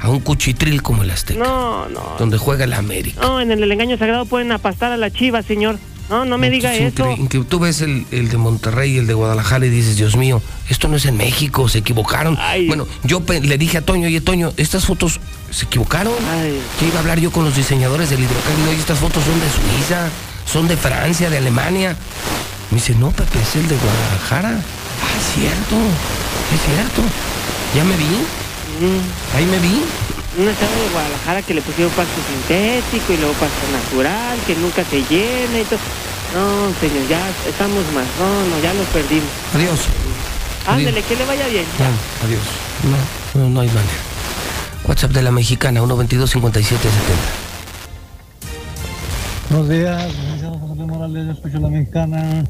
a 0.00 0.10
un 0.10 0.20
cuchitril 0.20 0.82
como 0.82 1.02
el 1.02 1.10
Azteca. 1.10 1.42
No, 1.42 1.88
no. 1.88 2.16
Donde 2.18 2.38
juega 2.38 2.64
el 2.64 2.72
América. 2.72 3.20
No, 3.20 3.40
en 3.40 3.50
el 3.50 3.70
engaño 3.70 3.98
sagrado 3.98 4.26
pueden 4.26 4.52
apastar 4.52 4.92
a 4.92 4.96
la 4.96 5.10
chiva, 5.10 5.42
señor. 5.42 5.78
No, 6.08 6.24
no 6.24 6.38
me 6.38 6.48
diga 6.48 6.74
eso. 6.74 7.04
Que 7.28 7.40
tú 7.40 7.58
ves 7.58 7.82
el, 7.82 8.06
el, 8.10 8.30
de 8.30 8.38
Monterrey 8.38 8.94
y 8.94 8.98
el 8.98 9.06
de 9.06 9.12
Guadalajara 9.12 9.66
y 9.66 9.68
dices, 9.68 9.96
Dios 9.96 10.16
mío, 10.16 10.40
esto 10.70 10.88
no 10.88 10.96
es 10.96 11.04
en 11.04 11.18
México, 11.18 11.68
se 11.68 11.78
equivocaron. 11.78 12.38
Bueno, 12.66 12.86
yo 13.04 13.22
le 13.28 13.58
dije 13.58 13.78
a 13.78 13.82
Toño, 13.82 14.06
oye 14.06 14.20
Toño, 14.22 14.52
estas 14.56 14.86
fotos 14.86 15.20
se 15.50 15.66
equivocaron. 15.66 16.14
Que 16.78 16.86
iba 16.86 16.96
a 16.96 17.00
hablar 17.00 17.20
yo 17.20 17.30
con 17.30 17.44
los 17.44 17.54
diseñadores 17.54 18.08
del 18.08 18.20
hidrocálido, 18.20 18.70
oye, 18.70 18.78
estas 18.78 18.98
fotos 18.98 19.22
son 19.22 19.38
de 19.38 19.46
Suiza, 19.50 20.08
son 20.46 20.66
de 20.66 20.78
Francia, 20.78 21.28
de 21.28 21.36
Alemania. 21.38 21.94
Me 22.70 22.76
dice, 22.76 22.94
no, 22.94 23.10
Pepe, 23.10 23.40
es 23.40 23.56
el 23.56 23.68
de 23.68 23.76
Guadalajara. 23.76 24.62
Ah, 25.02 25.16
es 25.18 25.34
cierto, 25.34 25.76
es 26.54 26.60
cierto. 26.64 27.02
¿Ya 27.74 27.84
me 27.84 27.96
vi? 27.96 28.26
Mm. 28.80 29.36
Ahí 29.36 29.46
me 29.46 29.58
vi. 29.58 29.84
Un 30.38 30.48
estado 30.48 30.72
de 30.72 30.88
Guadalajara 30.92 31.42
que 31.42 31.54
le 31.54 31.62
pusieron 31.62 31.92
pasto 31.94 32.14
sintético 32.28 33.12
y 33.12 33.16
luego 33.16 33.32
pasto 33.34 33.66
natural, 33.72 34.38
que 34.46 34.54
nunca 34.56 34.84
se 34.84 35.02
llena 35.02 35.60
y 35.60 35.64
todo. 35.64 35.80
No, 36.34 36.72
señor, 36.80 37.08
ya 37.08 37.20
estamos 37.48 37.84
más. 37.92 38.06
No, 38.20 38.44
no, 38.50 38.62
ya 38.62 38.74
lo 38.74 38.84
perdimos. 38.84 39.28
Adiós. 39.54 39.80
Ándele, 40.66 41.02
que 41.02 41.16
le 41.16 41.24
vaya 41.24 41.46
bien. 41.48 41.64
Ah, 41.80 42.24
adiós. 42.24 42.42
No, 42.84 43.40
no, 43.40 43.48
no 43.48 43.60
hay 43.60 43.68
manera. 43.68 44.08
WhatsApp 44.84 45.12
de 45.12 45.22
la 45.22 45.30
mexicana, 45.30 45.80
122 45.80 46.30
5770 46.30 47.48
Buenos 49.50 49.68
días, 49.68 50.12
José 50.60 50.82
Morales, 50.84 51.26
yo 51.26 51.32
escucho 51.32 51.58
la 51.58 51.68
mexicana. 51.68 52.44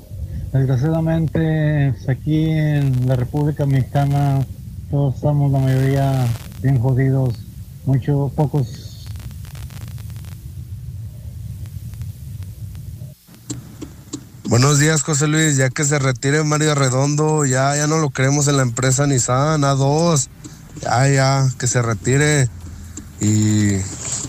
Desgraciadamente, 0.53 1.95
aquí 2.09 2.49
en 2.49 3.07
la 3.07 3.17
República 3.17 3.67
Mexicana, 3.67 4.47
todos 4.91 5.17
estamos, 5.17 5.53
la 5.53 5.59
mayoría, 5.59 6.27
bien 6.63 6.81
jodidos. 6.81 7.35
Muchos, 7.85 8.33
pocos. 8.33 9.07
Buenos 14.45 14.79
días, 14.79 15.03
José 15.03 15.27
Luis. 15.27 15.59
Ya 15.59 15.69
que 15.69 15.85
se 15.85 15.99
retire 15.99 16.43
Mario 16.43 16.75
Redondo, 16.75 17.45
ya, 17.45 17.77
ya 17.77 17.87
no 17.87 17.99
lo 17.99 18.09
queremos 18.09 18.49
en 18.49 18.57
la 18.57 18.63
empresa 18.63 19.07
Nissan 19.07 19.61
A2. 19.61 20.29
Ya, 20.83 21.09
ya, 21.09 21.49
que 21.59 21.67
se 21.67 21.83
retire. 21.83 22.49
Y 23.21 23.73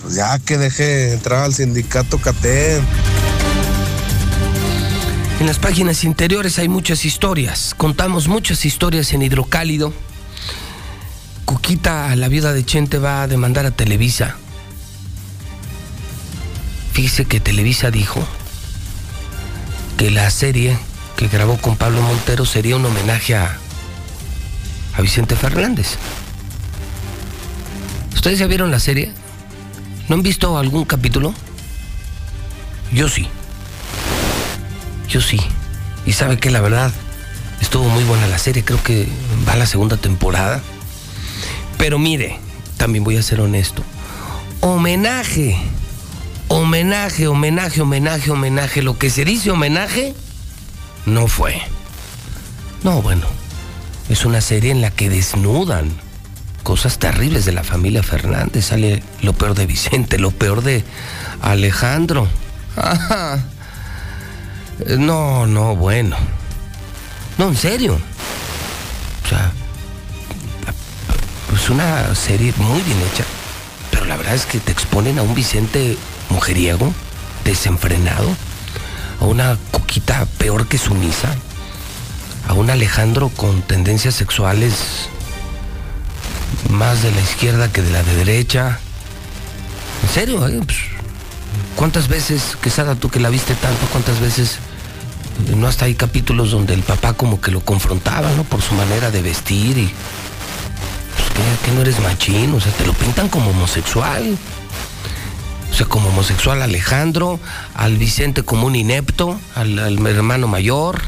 pues 0.01 0.15
ya 0.15 0.37
que 0.39 0.57
deje 0.57 1.13
entrar 1.13 1.45
al 1.45 1.53
sindicato 1.53 2.17
CATE. 2.17 2.81
En 5.39 5.47
las 5.47 5.57
páginas 5.57 6.03
interiores 6.03 6.59
hay 6.59 6.67
muchas 6.67 7.05
historias. 7.05 7.73
Contamos 7.77 8.27
muchas 8.27 8.65
historias 8.65 9.13
en 9.13 9.21
Hidrocálido. 9.21 9.93
Cuquita, 11.45 12.13
la 12.17 12.27
viuda 12.27 12.51
de 12.51 12.65
Chente, 12.65 12.97
va 12.97 13.23
a 13.23 13.27
demandar 13.27 13.65
a 13.65 13.71
Televisa. 13.71 14.35
Fíjese 16.91 17.23
que 17.23 17.39
Televisa 17.39 17.89
dijo 17.89 18.21
que 19.97 20.11
la 20.11 20.29
serie 20.29 20.77
que 21.15 21.29
grabó 21.29 21.57
con 21.57 21.77
Pablo 21.77 22.01
Montero 22.01 22.45
sería 22.45 22.75
un 22.75 22.85
homenaje 22.85 23.35
a, 23.35 23.57
a 24.93 25.01
Vicente 25.01 25.37
Fernández. 25.37 25.95
¿Ustedes 28.13 28.39
ya 28.39 28.47
vieron 28.47 28.71
la 28.71 28.81
serie? 28.81 29.13
¿No 30.09 30.15
han 30.15 30.21
visto 30.21 30.57
algún 30.57 30.83
capítulo? 30.83 31.33
Yo 32.91 33.07
sí. 33.07 33.29
Yo 35.09 35.21
sí. 35.21 35.39
Y 36.05 36.13
sabe 36.13 36.37
que 36.37 36.51
la 36.51 36.61
verdad 36.61 36.91
estuvo 37.61 37.89
muy 37.89 38.03
buena 38.03 38.27
la 38.27 38.37
serie. 38.37 38.63
Creo 38.63 38.81
que 38.83 39.07
va 39.47 39.53
a 39.53 39.57
la 39.57 39.65
segunda 39.65 39.97
temporada. 39.97 40.61
Pero 41.77 41.97
mire, 41.97 42.39
también 42.77 43.03
voy 43.03 43.17
a 43.17 43.23
ser 43.23 43.41
honesto. 43.41 43.83
Homenaje. 44.61 45.57
Homenaje, 46.47 47.27
homenaje, 47.27 47.81
homenaje, 47.81 48.31
homenaje. 48.31 48.81
Lo 48.81 48.97
que 48.97 49.09
se 49.09 49.25
dice 49.25 49.51
homenaje 49.51 50.13
no 51.05 51.27
fue. 51.27 51.61
No, 52.83 53.01
bueno. 53.01 53.25
Es 54.09 54.25
una 54.25 54.41
serie 54.41 54.71
en 54.71 54.81
la 54.81 54.91
que 54.91 55.09
desnudan 55.09 55.91
cosas 56.63 56.99
terribles 56.99 57.45
de 57.45 57.51
la 57.51 57.63
familia 57.63 58.03
Fernández. 58.03 58.65
Sale 58.65 59.03
lo 59.21 59.33
peor 59.33 59.55
de 59.55 59.65
Vicente, 59.65 60.19
lo 60.19 60.31
peor 60.31 60.63
de 60.63 60.83
Alejandro. 61.41 62.27
Ajá. 62.75 63.43
No, 64.85 65.45
no, 65.45 65.75
bueno. 65.75 66.15
No, 67.37 67.49
en 67.49 67.57
serio. 67.57 67.99
O 69.23 69.27
sea, 69.27 69.51
pues 71.49 71.69
una 71.69 72.15
serie 72.15 72.53
muy 72.57 72.81
bien 72.81 72.97
hecha. 73.11 73.25
Pero 73.91 74.05
la 74.05 74.17
verdad 74.17 74.35
es 74.35 74.45
que 74.45 74.59
te 74.59 74.71
exponen 74.71 75.19
a 75.19 75.21
un 75.21 75.35
Vicente 75.35 75.97
mujeriego, 76.29 76.93
desenfrenado, 77.43 78.29
a 79.19 79.25
una 79.25 79.57
Cuquita 79.71 80.25
peor 80.37 80.67
que 80.67 80.77
sumisa, 80.77 81.35
a 82.47 82.53
un 82.53 82.69
Alejandro 82.69 83.29
con 83.29 83.61
tendencias 83.61 84.15
sexuales 84.15 85.09
más 86.69 87.03
de 87.03 87.11
la 87.11 87.21
izquierda 87.21 87.71
que 87.71 87.81
de 87.81 87.91
la 87.91 88.03
de 88.03 88.15
derecha. 88.15 88.79
En 90.03 90.09
serio, 90.09 90.47
¿eh? 90.47 90.59
Pues, 90.65 90.77
¿cuántas 91.75 92.07
veces, 92.07 92.57
Quesada, 92.61 92.95
tú 92.95 93.09
que 93.09 93.19
la 93.19 93.29
viste 93.29 93.53
tanto, 93.55 93.85
cuántas 93.91 94.19
veces 94.19 94.59
no 95.55 95.67
hasta 95.67 95.85
hay 95.85 95.95
capítulos 95.95 96.51
donde 96.51 96.73
el 96.73 96.83
papá 96.83 97.13
como 97.13 97.41
que 97.41 97.51
lo 97.51 97.61
confrontaba, 97.61 98.31
¿no? 98.35 98.43
Por 98.43 98.61
su 98.61 98.73
manera 98.75 99.11
de 99.11 99.21
vestir 99.21 99.77
y... 99.77 99.91
Pues 101.15 101.59
que, 101.63 101.71
no 101.71 101.81
eres 101.81 101.99
machín, 101.99 102.53
o 102.53 102.59
sea, 102.59 102.71
te 102.73 102.85
lo 102.85 102.93
pintan 102.93 103.29
como 103.29 103.51
homosexual. 103.51 104.37
O 105.71 105.73
sea, 105.73 105.85
como 105.85 106.09
homosexual 106.09 106.61
Alejandro, 106.61 107.39
al 107.75 107.97
Vicente 107.97 108.43
como 108.43 108.67
un 108.67 108.75
inepto, 108.75 109.39
al, 109.55 109.77
al, 109.79 110.05
hermano 110.07 110.47
mayor, 110.47 110.99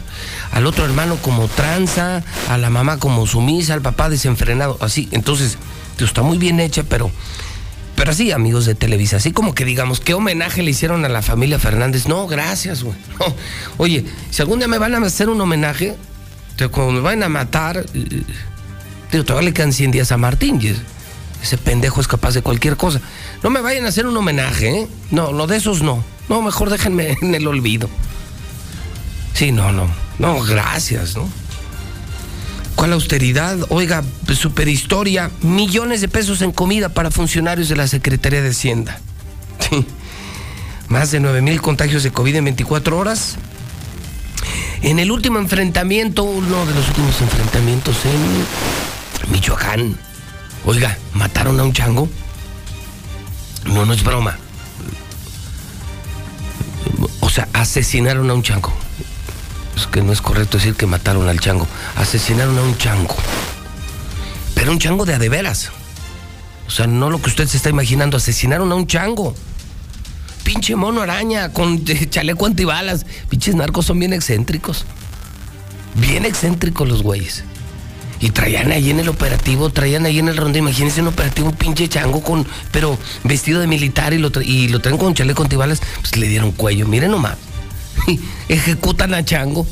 al 0.52 0.68
otro 0.68 0.86
hermano 0.86 1.18
como 1.18 1.48
tranza, 1.48 2.24
a 2.50 2.58
la 2.58 2.70
mamá 2.70 2.98
como 2.98 3.26
sumisa, 3.26 3.74
al 3.74 3.82
papá 3.82 4.10
desenfrenado, 4.10 4.78
así. 4.82 5.10
Entonces, 5.12 5.58
está 6.06 6.22
muy 6.22 6.38
bien 6.38 6.60
hecha, 6.60 6.84
pero, 6.84 7.12
pero 8.02 8.14
así, 8.14 8.32
amigos 8.32 8.66
de 8.66 8.74
Televisa, 8.74 9.18
así 9.18 9.32
como 9.32 9.54
que 9.54 9.64
digamos, 9.64 10.00
¿qué 10.00 10.16
homenaje 10.16 10.64
le 10.64 10.72
hicieron 10.72 11.06
a 11.06 11.08
la 11.08 11.22
familia 11.22 11.60
Fernández? 11.60 12.08
No, 12.08 12.26
gracias, 12.26 12.82
güey. 12.82 12.96
No. 13.20 13.36
Oye, 13.78 14.04
si 14.32 14.42
algún 14.42 14.58
día 14.58 14.68
me 14.68 14.80
van 14.80 14.96
a 14.96 15.06
hacer 15.06 15.30
un 15.30 15.40
homenaje, 15.40 15.96
cuando 16.72 16.94
me 16.94 17.00
van 17.02 17.22
a 17.22 17.30
matar, 17.30 17.86
eh, 17.94 18.24
digo, 19.12 19.24
todavía 19.24 19.50
le 19.50 19.54
quedan 19.54 19.72
100 19.72 19.92
días 19.92 20.12
a 20.12 20.18
Martín. 20.18 20.60
Ese 21.44 21.58
pendejo 21.60 22.02
es 22.02 22.08
capaz 22.08 22.34
de 22.34 22.42
cualquier 22.42 22.76
cosa. 22.76 23.00
No 23.44 23.52
me 23.52 23.62
vayan 23.62 23.86
a 23.86 23.90
hacer 23.90 24.08
un 24.08 24.18
homenaje, 24.18 24.80
¿eh? 24.80 24.88
No, 25.12 25.32
no, 25.32 25.46
de 25.46 25.58
esos 25.58 25.84
no. 25.84 26.04
No, 26.28 26.42
mejor 26.42 26.72
déjenme 26.72 27.16
en 27.22 27.36
el 27.36 27.46
olvido. 27.46 27.88
Sí, 29.36 29.52
no, 29.52 29.72
no. 29.72 29.88
No, 30.18 30.42
gracias, 30.42 31.16
¿no? 31.16 31.30
¿Cuál 32.82 32.94
austeridad? 32.94 33.60
Oiga, 33.70 34.04
superhistoria. 34.34 35.30
Millones 35.44 36.02
de 36.02 36.08
pesos 36.08 36.42
en 36.42 36.52
comida 36.52 36.90
para 36.90 37.12
funcionarios 37.12 37.70
de 37.70 37.76
la 37.76 37.86
Secretaría 37.86 38.42
de 38.42 38.50
Hacienda. 38.50 39.00
Sí. 39.70 39.86
Más 40.88 41.12
de 41.12 41.20
9 41.20 41.44
mil 41.44 41.62
contagios 41.62 42.02
de 42.02 42.10
COVID 42.10 42.38
en 42.38 42.46
24 42.46 42.98
horas. 42.98 43.36
En 44.82 44.98
el 44.98 45.12
último 45.12 45.38
enfrentamiento, 45.38 46.24
uno 46.24 46.66
de 46.66 46.74
los 46.74 46.88
últimos 46.88 47.22
enfrentamientos 47.22 47.98
en 48.04 49.32
Michoacán, 49.32 49.96
Oiga, 50.66 50.98
¿mataron 51.14 51.60
a 51.60 51.64
un 51.64 51.74
chango? 51.74 52.10
No, 53.66 53.86
no 53.86 53.94
es 53.94 54.04
broma. 54.04 54.40
O 57.20 57.30
sea, 57.30 57.48
asesinaron 57.54 58.28
a 58.32 58.34
un 58.34 58.42
chango. 58.42 58.74
Es 59.82 59.88
que 59.88 60.04
no 60.04 60.14
es 60.14 60.22
correcto 60.22 60.60
decir 60.60 60.76
que 60.76 60.86
mataron 60.86 61.28
al 61.28 61.40
chango. 61.40 61.68
Asesinaron 61.96 62.56
a 62.56 62.62
un 62.62 62.78
chango. 62.78 63.16
Pero 64.54 64.72
un 64.72 64.78
chango 64.78 65.06
de 65.06 65.16
adeveras. 65.16 65.72
O 66.68 66.70
sea, 66.70 66.86
no 66.86 67.10
lo 67.10 67.20
que 67.20 67.30
usted 67.30 67.48
se 67.48 67.58
está 67.58 67.70
imaginando. 67.70 68.16
Asesinaron 68.16 68.72
a 68.72 68.76
un 68.76 68.86
chango. 68.86 69.34
Pinche 70.44 70.76
mono 70.76 71.02
araña 71.02 71.52
con 71.52 71.84
chaleco 72.12 72.46
antibalas. 72.46 73.08
Pinches 73.28 73.56
narcos 73.56 73.88
son 73.88 73.98
bien 73.98 74.14
excéntricos. 74.14 74.86
Bien 75.96 76.26
excéntricos 76.26 76.88
los 76.88 77.02
güeyes. 77.02 77.44
Y 78.20 78.30
traían 78.30 78.72
ahí 78.72 78.92
en 78.92 79.00
el 79.00 79.10
operativo, 79.10 79.72
traían 79.72 80.06
ahí 80.06 80.20
en 80.20 80.28
el 80.28 80.38
ronda, 80.38 80.60
imagínense 80.60 81.02
un 81.02 81.08
operativo, 81.08 81.50
un 81.50 81.56
pinche 81.56 81.90
chango 81.90 82.22
con, 82.22 82.46
pero 82.72 83.00
vestido 83.24 83.60
de 83.60 83.66
militar 83.66 84.14
y 84.14 84.20
lo, 84.20 84.30
y 84.44 84.68
lo 84.68 84.80
traen 84.80 85.00
con 85.00 85.16
chaleco 85.16 85.42
antibalas, 85.42 85.82
pues 86.02 86.16
le 86.18 86.28
dieron 86.28 86.52
cuello, 86.52 86.88
miren 86.88 87.10
nomás. 87.10 87.38
Ejecutan 88.50 89.14
a 89.14 89.24
chango, 89.24 89.66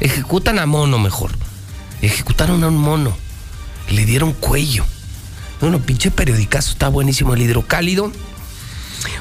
ejecutan 0.00 0.58
a 0.58 0.66
mono 0.66 0.98
mejor. 0.98 1.32
Ejecutaron 2.02 2.64
a 2.64 2.68
un 2.68 2.78
mono, 2.78 3.16
le 3.90 4.06
dieron 4.06 4.32
cuello. 4.32 4.84
Bueno, 5.60 5.80
pinche 5.80 6.10
periodicazo, 6.10 6.72
está 6.72 6.88
buenísimo 6.88 7.34
el 7.34 7.42
hidrocálido. 7.42 8.10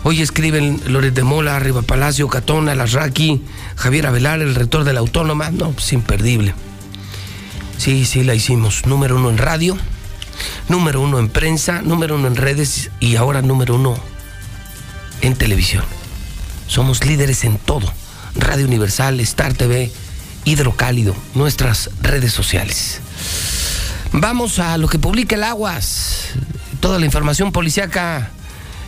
Hoy 0.03 0.21
escriben 0.21 0.81
Loret 0.87 1.13
de 1.13 1.23
Mola, 1.23 1.55
Arriba 1.55 1.81
Palacio, 1.81 2.27
Catona, 2.27 2.75
Lasraki, 2.75 3.41
Javier 3.75 4.07
Avelar, 4.07 4.41
el 4.41 4.55
rector 4.55 4.85
de 4.85 4.93
la 4.93 5.01
Autónoma. 5.01 5.51
No, 5.51 5.71
pues 5.71 5.91
imperdible. 5.91 6.53
Sí, 7.77 8.05
sí, 8.05 8.23
la 8.23 8.35
hicimos. 8.35 8.85
Número 8.85 9.17
uno 9.17 9.29
en 9.29 9.37
radio, 9.37 9.77
número 10.69 11.01
uno 11.01 11.19
en 11.19 11.29
prensa, 11.29 11.81
número 11.81 12.15
uno 12.15 12.27
en 12.27 12.35
redes 12.35 12.91
y 12.99 13.15
ahora 13.17 13.41
número 13.41 13.75
uno 13.75 13.97
en 15.21 15.35
televisión. 15.35 15.83
Somos 16.67 17.05
líderes 17.05 17.43
en 17.43 17.57
todo. 17.57 17.91
Radio 18.35 18.65
Universal, 18.65 19.19
Star 19.21 19.53
TV, 19.53 19.91
Hidrocálido, 20.45 21.15
nuestras 21.35 21.89
redes 22.01 22.33
sociales. 22.33 23.01
Vamos 24.11 24.59
a 24.59 24.77
lo 24.77 24.87
que 24.87 24.99
publica 24.99 25.35
el 25.35 25.43
Aguas. 25.43 26.29
Toda 26.79 26.99
la 26.99 27.05
información 27.05 27.51
policiaca. 27.51 28.31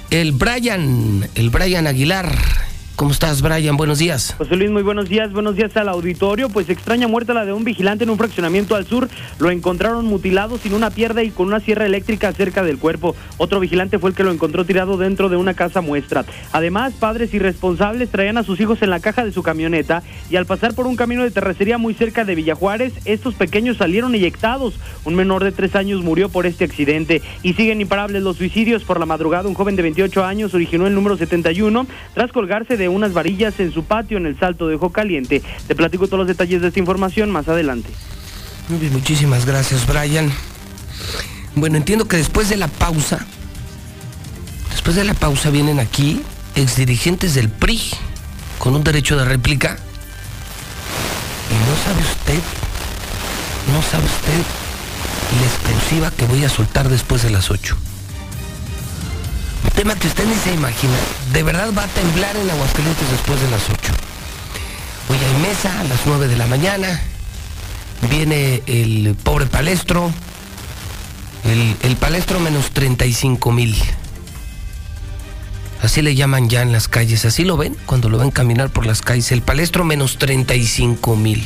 El 0.09 0.33
Brian, 0.33 1.29
el 1.35 1.49
Brian 1.49 1.87
Aguilar 1.87 2.70
¿Cómo 2.95 3.11
estás, 3.11 3.41
Brian? 3.41 3.77
Buenos 3.77 3.97
días. 3.97 4.35
José 4.37 4.55
Luis, 4.55 4.69
muy 4.69 4.83
buenos 4.83 5.09
días. 5.09 5.31
Buenos 5.31 5.55
días 5.55 5.75
al 5.75 5.89
auditorio. 5.89 6.49
Pues 6.49 6.69
extraña 6.69 7.07
muerte 7.07 7.33
la 7.33 7.45
de 7.45 7.53
un 7.53 7.63
vigilante 7.63 8.03
en 8.03 8.11
un 8.11 8.17
fraccionamiento 8.17 8.75
al 8.75 8.85
sur. 8.85 9.09
Lo 9.39 9.49
encontraron 9.49 10.05
mutilado 10.05 10.59
sin 10.59 10.75
una 10.75 10.91
pierna 10.91 11.23
y 11.23 11.31
con 11.31 11.47
una 11.47 11.59
sierra 11.59 11.87
eléctrica 11.87 12.31
cerca 12.31 12.63
del 12.63 12.77
cuerpo. 12.77 13.15
Otro 13.37 13.59
vigilante 13.59 13.97
fue 13.97 14.11
el 14.11 14.15
que 14.15 14.23
lo 14.23 14.31
encontró 14.31 14.65
tirado 14.65 14.97
dentro 14.97 15.29
de 15.29 15.35
una 15.35 15.55
casa 15.55 15.81
muestra. 15.81 16.25
Además, 16.51 16.93
padres 16.93 17.33
irresponsables 17.33 18.09
traían 18.09 18.37
a 18.37 18.43
sus 18.43 18.59
hijos 18.59 18.81
en 18.83 18.91
la 18.91 18.99
caja 18.99 19.25
de 19.25 19.31
su 19.31 19.41
camioneta 19.41 20.03
y 20.29 20.35
al 20.35 20.45
pasar 20.45 20.75
por 20.75 20.85
un 20.85 20.95
camino 20.95 21.23
de 21.23 21.31
terracería 21.31 21.79
muy 21.79 21.95
cerca 21.95 22.23
de 22.23 22.35
Villajuárez, 22.35 22.93
estos 23.05 23.33
pequeños 23.33 23.77
salieron 23.77 24.13
eyectados. 24.13 24.75
Un 25.05 25.15
menor 25.15 25.43
de 25.43 25.51
tres 25.51 25.75
años 25.75 26.03
murió 26.03 26.29
por 26.29 26.45
este 26.45 26.65
accidente 26.65 27.23
y 27.41 27.53
siguen 27.53 27.81
imparables 27.81 28.21
los 28.21 28.37
suicidios. 28.37 28.83
Por 28.83 28.99
la 28.99 29.07
madrugada, 29.07 29.49
un 29.49 29.55
joven 29.55 29.75
de 29.75 29.81
28 29.81 30.23
años 30.23 30.53
originó 30.53 30.85
el 30.85 30.93
número 30.93 31.17
71 31.17 31.87
tras 32.13 32.31
colgarse 32.31 32.77
de 32.81 32.89
unas 32.89 33.13
varillas 33.13 33.59
en 33.59 33.71
su 33.71 33.83
patio 33.83 34.17
en 34.17 34.25
el 34.25 34.37
Salto 34.39 34.67
de 34.67 34.75
Ojo 34.75 34.91
Caliente. 34.91 35.43
Te 35.67 35.75
platico 35.75 36.07
todos 36.07 36.19
los 36.19 36.27
detalles 36.27 36.61
de 36.61 36.69
esta 36.69 36.79
información 36.79 37.29
más 37.29 37.47
adelante. 37.47 37.89
Muy 38.69 38.79
bien, 38.79 38.93
muchísimas 38.93 39.45
gracias, 39.45 39.85
Brian. 39.85 40.31
Bueno, 41.55 41.77
entiendo 41.77 42.07
que 42.07 42.17
después 42.17 42.49
de 42.49 42.57
la 42.57 42.67
pausa, 42.67 43.25
después 44.71 44.95
de 44.95 45.03
la 45.03 45.13
pausa 45.13 45.51
vienen 45.51 45.79
aquí 45.79 46.21
exdirigentes 46.55 47.35
del 47.35 47.49
PRI 47.49 47.79
con 48.57 48.75
un 48.75 48.83
derecho 48.83 49.15
de 49.15 49.25
réplica. 49.25 49.77
Y 51.49 51.53
no 51.53 51.75
sabe 51.85 52.01
usted, 52.01 52.39
no 53.71 53.81
sabe 53.83 54.05
usted 54.05 54.43
la 55.39 55.45
exclusiva 55.45 56.11
que 56.11 56.25
voy 56.25 56.43
a 56.43 56.49
soltar 56.49 56.89
después 56.89 57.21
de 57.21 57.29
las 57.29 57.51
8 57.51 57.90
tema 59.69 59.95
que 59.95 60.07
usted 60.07 60.25
ni 60.25 60.35
se 60.35 60.53
imagina. 60.53 60.93
De 61.33 61.43
verdad 61.43 61.71
va 61.77 61.83
a 61.83 61.87
temblar 61.87 62.35
en 62.35 62.49
Aguascalientes 62.49 63.09
después 63.11 63.39
de 63.41 63.49
las 63.49 63.61
8. 63.69 63.93
Hoy 65.09 65.17
hay 65.17 65.41
mesa 65.41 65.79
a 65.79 65.83
las 65.83 65.99
9 66.05 66.27
de 66.27 66.37
la 66.37 66.47
mañana. 66.47 67.01
Viene 68.09 68.63
el 68.65 69.15
pobre 69.21 69.45
palestro. 69.45 70.11
El, 71.43 71.75
el 71.81 71.95
palestro 71.95 72.39
menos 72.39 72.71
35 72.71 73.51
mil. 73.51 73.75
Así 75.81 76.01
le 76.01 76.13
llaman 76.13 76.49
ya 76.49 76.61
en 76.61 76.71
las 76.71 76.87
calles. 76.87 77.25
Así 77.25 77.43
lo 77.43 77.57
ven 77.57 77.75
cuando 77.85 78.09
lo 78.09 78.19
ven 78.19 78.31
caminar 78.31 78.69
por 78.69 78.85
las 78.85 79.01
calles. 79.01 79.31
El 79.31 79.41
palestro 79.41 79.83
menos 79.83 80.17
35 80.17 81.15
mil. 81.15 81.43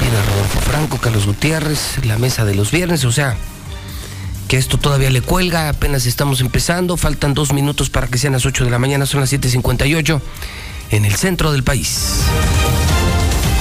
Viene 0.00 0.16
Rodolfo 0.22 0.60
Franco, 0.60 0.98
Carlos 0.98 1.26
Gutiérrez, 1.26 2.04
la 2.04 2.18
mesa 2.18 2.44
de 2.44 2.54
los 2.54 2.70
viernes. 2.72 3.04
O 3.04 3.12
sea, 3.12 3.36
que 4.50 4.56
esto 4.56 4.78
todavía 4.78 5.10
le 5.10 5.22
cuelga, 5.22 5.68
apenas 5.68 6.06
estamos 6.06 6.40
empezando, 6.40 6.96
faltan 6.96 7.34
dos 7.34 7.52
minutos 7.52 7.88
para 7.88 8.08
que 8.08 8.18
sean 8.18 8.32
las 8.32 8.44
8 8.44 8.64
de 8.64 8.70
la 8.72 8.80
mañana, 8.80 9.06
son 9.06 9.20
las 9.20 9.32
7.58 9.32 10.20
en 10.90 11.04
el 11.04 11.14
centro 11.14 11.52
del 11.52 11.62
país. 11.62 12.24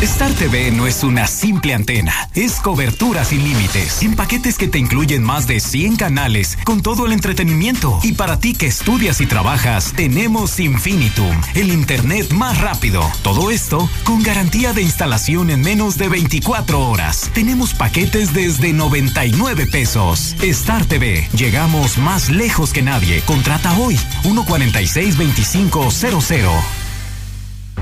Star 0.02 0.32
TV 0.32 0.72
no 0.72 0.88
es 0.88 1.04
una 1.04 1.28
simple 1.28 1.74
antena, 1.74 2.30
es 2.34 2.62
cobertura 2.62 3.26
sin 3.26 3.44
límites, 3.44 4.02
en 4.02 4.16
paquetes 4.16 4.58
que 4.58 4.70
te 4.70 4.80
incluyen 4.80 5.22
más 5.22 5.46
de 5.46 5.60
100 5.60 5.98
canales, 5.98 6.58
con 6.64 6.82
todo 6.82 7.06
el 7.06 7.12
entretenimiento. 7.12 8.00
Y 8.02 8.14
para 8.14 8.40
ti 8.40 8.54
que 8.54 8.68
estudias 8.68 9.20
y 9.20 9.26
trabajas, 9.26 9.92
tenemos 9.98 10.58
Infinitum, 10.62 11.36
el 11.54 11.74
internet 11.74 12.32
más 12.32 12.62
rápido. 12.62 13.04
Todo 13.24 13.52
esto 13.52 13.90
con 14.06 14.24
garantía 14.24 14.72
de 14.72 14.84
instalación 14.84 15.50
en 15.50 15.60
menos 15.60 15.98
de 15.98 16.08
24 16.08 16.80
horas. 16.80 17.30
Tenemos 17.34 17.74
paquetes 17.74 18.34
desde 18.34 18.72
99 18.72 19.68
pesos. 19.68 20.34
Star 20.42 20.86
TV, 20.86 21.28
llegamos 21.36 21.98
más 21.98 22.30
lejos 22.30 22.72
que 22.72 22.82
nadie. 22.82 23.20
Contrata 23.26 23.78
hoy 23.78 24.00
146 24.22 25.18
2500. 25.18 26.89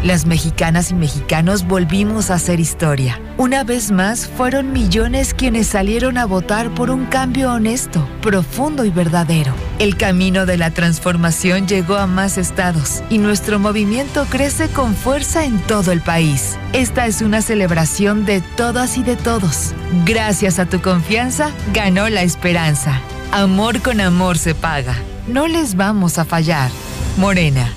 Las 0.04 0.28
mexicanas 0.28 0.92
y 0.92 0.94
mexicanos 0.94 1.66
volvimos 1.66 2.30
a 2.30 2.36
hacer 2.36 2.60
historia. 2.60 3.20
Una 3.38 3.64
vez 3.64 3.92
más, 3.92 4.28
fueron 4.28 4.72
millones 4.72 5.34
quienes 5.34 5.68
salieron 5.68 6.20
a 6.20 6.26
votar 6.26 6.70
por 6.70 6.92
un 6.92 7.06
cambio 7.06 7.52
honesto, 7.52 8.08
profundo 8.22 8.86
y 8.86 8.92
verdadero. 8.92 9.54
El 9.80 9.98
camino 9.98 10.46
de 10.46 10.58
la 10.58 10.70
transformación 10.70 11.68
llegó 11.68 11.96
a 11.96 12.06
más 12.06 12.38
estados 12.38 13.02
y 13.10 13.18
nuestro 13.18 13.58
movimiento 13.58 14.26
crece 14.30 14.70
con 14.70 14.94
fuerza 14.94 15.46
en 15.46 15.58
todo 15.62 15.92
el 15.92 16.02
país. 16.02 16.58
Esta 16.74 17.08
es 17.08 17.22
una 17.22 17.42
celebración 17.42 18.24
de 18.26 18.42
todas 18.42 18.98
y 18.98 19.04
de 19.04 19.16
todos. 19.16 19.74
Gracias 20.06 20.60
a 20.60 20.68
tu 20.68 20.80
confianza, 20.80 21.50
ganó 21.74 22.08
la 22.10 22.22
esperanza. 22.22 23.02
Amor 23.32 23.82
con 23.82 24.00
amor 24.00 24.38
se 24.38 24.54
paga. 24.54 24.96
No 25.28 25.48
les 25.48 25.76
vamos 25.76 26.20
a 26.20 26.26
fallar. 26.26 26.70
Morena 27.18 27.77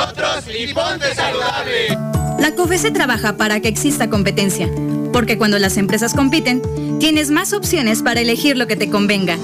nosotros 0.01 0.45
y 0.57 0.73
ponte 0.73 1.13
saludable. 1.15 1.97
La 2.39 2.55
COFESE 2.55 2.91
trabaja 2.91 3.37
para 3.37 3.59
que 3.59 3.67
exista 3.67 4.09
competencia 4.09 4.69
porque 5.11 5.37
cuando 5.37 5.59
las 5.59 5.77
empresas 5.77 6.13
compiten, 6.13 6.61
tienes 6.99 7.31
más 7.31 7.53
opciones 7.53 8.01
para 8.01 8.21
elegir 8.21 8.57
lo 8.57 8.67
que 8.67 8.75
te 8.75 8.89
convenga. 8.89 9.37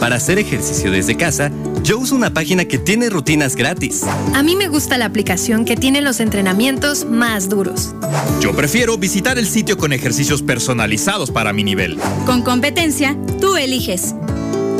Para 0.00 0.16
hacer 0.16 0.38
ejercicio 0.38 0.90
desde 0.90 1.16
casa, 1.16 1.50
yo 1.82 1.98
uso 1.98 2.14
una 2.14 2.32
página 2.32 2.64
que 2.66 2.78
tiene 2.78 3.10
rutinas 3.10 3.56
gratis. 3.56 4.02
A 4.34 4.42
mí 4.42 4.56
me 4.56 4.68
gusta 4.68 4.98
la 4.98 5.06
aplicación 5.06 5.64
que 5.64 5.76
tiene 5.76 6.00
los 6.00 6.20
entrenamientos 6.20 7.04
más 7.04 7.48
duros. 7.48 7.94
Yo 8.40 8.54
prefiero 8.54 8.96
visitar 8.98 9.38
el 9.38 9.46
sitio 9.46 9.76
con 9.76 9.92
ejercicios 9.92 10.42
personalizados 10.42 11.30
para 11.30 11.52
mi 11.52 11.64
nivel. 11.64 11.98
Con 12.26 12.42
competencia, 12.42 13.16
tú 13.40 13.56
eliges. 13.56 14.14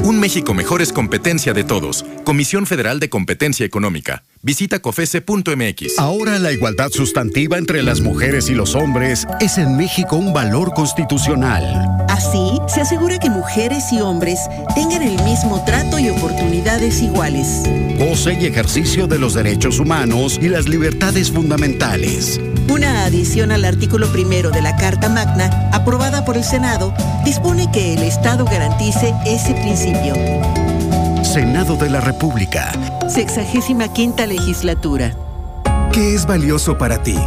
Un 0.04 0.20
México 0.20 0.52
mejor 0.52 0.82
es 0.82 0.92
competencia 0.92 1.54
de 1.54 1.64
todos. 1.64 2.04
Comisión 2.24 2.66
Federal 2.66 3.00
de 3.00 3.08
Competencia 3.08 3.64
Económica. 3.64 4.22
Visita 4.42 4.80
cofese.mx. 4.80 5.98
Ahora 5.98 6.38
la 6.38 6.52
igualdad 6.52 6.90
sustantiva 6.90 7.56
entre 7.56 7.82
las 7.82 8.02
mujeres 8.02 8.50
y 8.50 8.52
los 8.52 8.74
hombres 8.74 9.26
es 9.40 9.56
en 9.56 9.78
México 9.78 10.16
un 10.16 10.34
valor 10.34 10.74
constitucional. 10.74 12.04
Así, 12.10 12.60
se 12.68 12.82
asegura 12.82 13.18
que 13.18 13.30
mujeres 13.30 13.90
y 13.92 14.02
hombres 14.02 14.40
tengan 14.74 15.00
el 15.00 15.22
mismo 15.22 15.64
trato 15.64 15.98
y 15.98 16.10
oportunidades 16.10 17.00
iguales. 17.00 17.62
Goce 17.98 18.36
y 18.38 18.44
ejercicio 18.44 19.06
de 19.06 19.18
los 19.18 19.32
derechos 19.32 19.78
humanos 19.78 20.38
y 20.38 20.50
las 20.50 20.68
libertades 20.68 21.30
fundamentales. 21.30 22.38
Una 22.70 23.04
adición 23.04 23.52
al 23.52 23.64
artículo 23.64 24.10
primero 24.10 24.50
de 24.50 24.62
la 24.62 24.76
Carta 24.76 25.08
Magna, 25.08 25.70
aprobada 25.72 26.24
por 26.24 26.36
el 26.36 26.44
Senado, 26.44 26.94
dispone 27.24 27.70
que 27.70 27.94
el 27.94 28.02
Estado 28.02 28.44
garantice 28.44 29.14
ese 29.26 29.54
principio. 29.54 29.93
Senado 31.22 31.76
de 31.76 31.90
la 31.90 32.00
República. 32.00 32.70
Sexagésima 33.08 33.92
quinta 33.92 34.24
legislatura. 34.24 35.12
¿Qué 35.92 36.14
es 36.14 36.26
valioso 36.26 36.78
para 36.78 37.02
ti? 37.02 37.18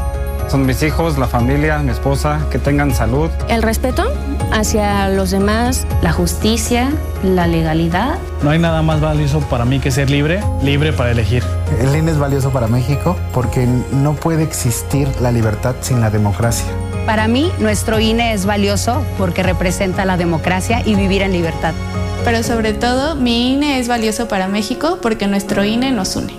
Son 0.48 0.66
mis 0.66 0.82
hijos, 0.82 1.18
la 1.18 1.28
familia, 1.28 1.80
mi 1.80 1.92
esposa, 1.92 2.40
que 2.50 2.58
tengan 2.58 2.96
salud. 2.96 3.30
El 3.50 3.62
respeto 3.62 4.10
hacia 4.54 5.10
los 5.10 5.32
demás, 5.32 5.86
la 6.02 6.14
justicia, 6.14 6.90
la 7.22 7.48
legalidad. 7.48 8.18
No 8.44 8.52
hay 8.52 8.60
nada 8.60 8.82
más 8.82 9.02
valioso 9.02 9.42
para 9.42 9.66
mí 9.66 9.80
que 9.82 9.92
ser 9.92 10.10
libre, 10.10 10.42
libre 10.64 10.94
para 10.94 11.12
elegir. 11.12 11.44
El 11.82 11.94
INE 11.94 12.12
es 12.12 12.18
valioso 12.18 12.52
para 12.52 12.68
México 12.68 13.18
porque 13.34 13.68
no 13.92 14.14
puede 14.14 14.44
existir 14.44 15.10
la 15.20 15.34
libertad 15.34 15.76
sin 15.82 16.00
la 16.00 16.10
democracia. 16.10 16.68
Para 17.08 17.30
mí, 17.30 17.50
nuestro 17.60 18.02
INE 18.02 18.34
es 18.34 18.46
valioso 18.46 19.02
porque 19.18 19.42
representa 19.42 20.04
la 20.04 20.18
democracia 20.18 20.84
y 20.86 20.94
vivir 20.96 21.22
en 21.22 21.32
libertad. 21.32 21.74
Pero 22.26 22.44
sobre 22.44 22.74
todo, 22.74 23.16
mi 23.16 23.54
INE 23.54 23.80
es 23.80 23.88
valioso 23.88 24.28
para 24.28 24.50
México 24.50 25.00
porque 25.02 25.26
nuestro 25.26 25.64
INE 25.64 25.92
nos 25.92 26.18
une. 26.18 26.34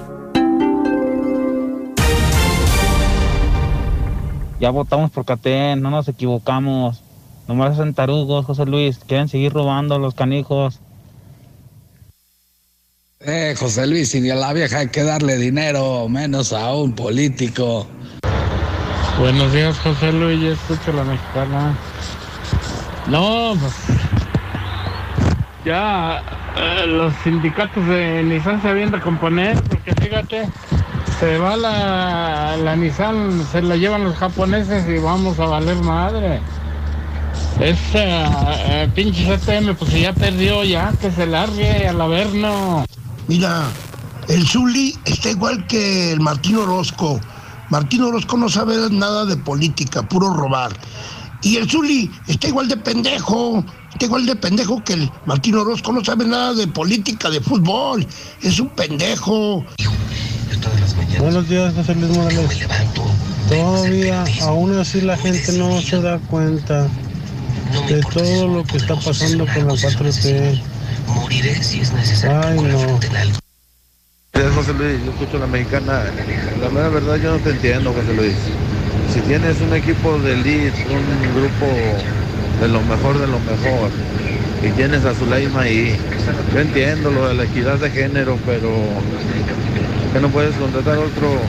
Ya 4.60 4.68
votamos 4.68 5.10
por 5.10 5.24
Catén, 5.24 5.80
no 5.80 5.88
nos 5.88 6.06
equivocamos. 6.06 7.02
Nomás 7.48 7.72
hacen 7.72 7.94
tarugos, 7.94 8.44
José 8.44 8.66
Luis. 8.66 8.98
Quieren 8.98 9.30
seguir 9.30 9.54
robando 9.54 9.98
los 9.98 10.12
canijos. 10.14 10.80
Eh, 13.20 13.54
José 13.58 13.86
Luis, 13.86 14.10
si 14.10 14.28
a 14.28 14.34
la 14.34 14.52
vieja 14.52 14.80
hay 14.80 14.88
que 14.88 15.02
darle 15.02 15.38
dinero, 15.38 16.10
menos 16.10 16.52
a 16.52 16.74
un 16.74 16.92
político. 16.92 17.86
Buenos 19.18 19.52
días, 19.52 19.76
José 19.80 20.12
Luis, 20.12 20.40
ya 20.40 20.50
escucho 20.50 20.92
la 20.92 21.02
mexicana. 21.02 21.74
No, 23.08 23.56
pues. 23.60 23.74
Ya 25.64 26.22
eh, 26.56 26.86
los 26.86 27.12
sindicatos 27.24 27.84
de 27.88 28.22
Nissan 28.22 28.62
se 28.62 28.68
habían 28.68 28.92
de 28.92 29.00
componer, 29.00 29.60
porque 29.64 29.92
fíjate, 30.00 30.48
se 31.18 31.36
va 31.36 31.56
la, 31.56 32.56
la 32.58 32.76
Nissan, 32.76 33.44
se 33.50 33.60
la 33.60 33.74
llevan 33.74 34.04
los 34.04 34.16
japoneses 34.16 34.88
y 34.88 35.02
vamos 35.02 35.40
a 35.40 35.46
valer 35.46 35.76
madre. 35.78 36.40
Ese 37.58 38.04
eh, 38.04 38.88
pinche 38.94 39.24
CTM, 39.24 39.74
pues 39.74 39.90
si 39.90 40.02
ya 40.02 40.12
perdió, 40.12 40.62
ya 40.62 40.92
que 41.00 41.10
se 41.10 41.26
largue 41.26 41.88
al 41.88 42.00
averno. 42.00 42.84
Mira, 43.26 43.64
el 44.28 44.46
Zuli 44.46 44.96
está 45.04 45.30
igual 45.30 45.66
que 45.66 46.12
el 46.12 46.20
Martín 46.20 46.58
Orozco. 46.58 47.20
Martín 47.70 48.02
Orozco 48.02 48.36
no 48.36 48.48
sabe 48.48 48.76
nada 48.90 49.26
de 49.26 49.36
política, 49.36 50.02
puro 50.02 50.32
robar. 50.32 50.72
Y 51.42 51.56
el 51.56 51.70
Zuli 51.70 52.10
está 52.26 52.48
igual 52.48 52.68
de 52.68 52.76
pendejo, 52.76 53.64
está 53.92 54.06
igual 54.06 54.26
de 54.26 54.34
pendejo 54.36 54.82
que 54.82 54.94
el 54.94 55.10
Martín 55.26 55.54
Orozco, 55.54 55.92
no 55.92 56.04
sabe 56.04 56.24
nada 56.24 56.54
de 56.54 56.66
política, 56.66 57.30
de 57.30 57.40
fútbol. 57.40 58.06
Es 58.42 58.58
un 58.58 58.68
pendejo. 58.70 59.64
Buenos 61.18 61.48
días, 61.48 61.74
José 61.74 61.94
Luis 61.94 62.16
Morales. 62.16 62.66
Todavía, 63.48 64.24
aún 64.42 64.78
así 64.78 65.00
la 65.00 65.16
gente 65.16 65.52
no 65.52 65.80
se 65.80 66.00
da 66.00 66.18
cuenta 66.18 66.88
de 67.88 68.00
todo 68.12 68.48
lo 68.48 68.64
que 68.64 68.78
está 68.78 68.96
pasando 68.96 69.46
con 69.46 69.68
la 69.68 69.74
4T. 69.74 70.60
Moriré 71.14 71.62
si 71.62 71.80
es 71.80 71.92
necesario. 71.92 72.40
Ay, 72.48 72.60
no. 72.60 73.47
José 74.54 74.72
Luis. 74.74 75.04
Yo 75.04 75.10
escucho 75.10 75.36
a 75.36 75.40
la 75.40 75.46
mexicana. 75.46 76.04
La 76.60 76.88
verdad, 76.88 77.16
yo 77.16 77.32
no 77.32 77.38
te 77.38 77.50
entiendo, 77.50 77.92
José 77.92 78.14
Luis. 78.14 78.36
Si 79.12 79.20
tienes 79.20 79.60
un 79.60 79.74
equipo 79.74 80.18
de 80.18 80.32
elite, 80.32 80.86
un 80.90 81.34
grupo 81.34 81.66
de 82.60 82.68
lo 82.68 82.80
mejor 82.82 83.18
de 83.18 83.26
lo 83.26 83.38
mejor, 83.40 83.90
y 84.62 84.68
tienes 84.70 85.04
a 85.04 85.14
Zuleima 85.14 85.62
ahí, 85.62 85.96
yo 86.52 86.60
entiendo 86.60 87.10
lo 87.10 87.28
de 87.28 87.34
la 87.34 87.44
equidad 87.44 87.78
de 87.78 87.90
género, 87.90 88.38
pero 88.44 88.70
que 90.12 90.20
no 90.20 90.28
puedes 90.28 90.54
contratar 90.56 90.98
otro, 90.98 91.40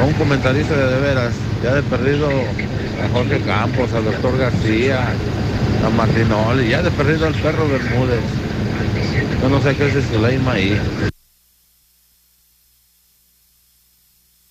a 0.00 0.04
un 0.04 0.12
comentarista 0.14 0.76
de, 0.76 0.94
de 0.94 1.00
veras, 1.00 1.34
ya 1.62 1.74
de 1.74 1.82
perdido 1.82 2.28
a 2.28 3.08
Jorge 3.12 3.40
Campos, 3.40 3.92
al 3.92 4.04
doctor 4.04 4.38
García, 4.38 5.08
a 5.84 5.90
Martinoli, 5.90 6.68
ya 6.68 6.82
de 6.82 6.90
perdido 6.90 7.26
al 7.26 7.34
perro 7.34 7.68
Bermúdez. 7.68 8.20
Yo 9.42 9.48
no 9.48 9.60
sé 9.60 9.74
qué 9.74 9.86
es 9.86 10.06
Zuleima 10.06 10.52
ahí. 10.52 10.78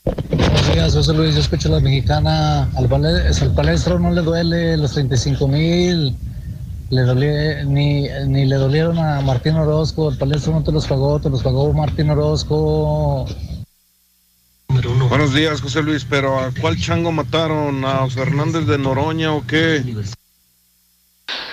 Buenos 0.05 0.72
días, 0.83 0.95
José 0.95 1.13
Luis. 1.13 1.33
Yo 1.35 1.41
escucho 1.41 1.69
a 1.69 1.71
la 1.73 1.79
mexicana. 1.79 2.69
Al, 2.75 2.87
pale- 2.89 3.27
al 3.29 3.53
palestro 3.53 3.99
no 3.99 4.11
le 4.11 4.21
duele 4.21 4.77
los 4.77 4.91
35 4.91 5.47
mil. 5.47 6.15
Le 6.89 7.65
ni, 7.65 8.07
ni 8.27 8.45
le 8.45 8.55
dolieron 8.55 8.99
a 8.99 9.21
Martín 9.21 9.55
Orozco. 9.55 10.09
El 10.09 10.17
palestro 10.17 10.53
no 10.53 10.63
te 10.63 10.71
los 10.71 10.85
pagó, 10.85 11.19
te 11.19 11.29
los 11.29 11.41
pagó 11.41 11.71
Martín 11.73 12.09
Orozco. 12.09 13.25
Buenos 15.09 15.33
días, 15.33 15.61
José 15.61 15.81
Luis, 15.81 16.05
pero 16.07 16.39
¿a 16.39 16.51
cuál 16.59 16.77
chango 16.77 17.11
mataron? 17.11 17.85
¿A 17.85 18.09
Fernández 18.09 18.65
de 18.65 18.77
Noroña 18.77 19.33
o 19.33 19.45
qué? 19.45 19.77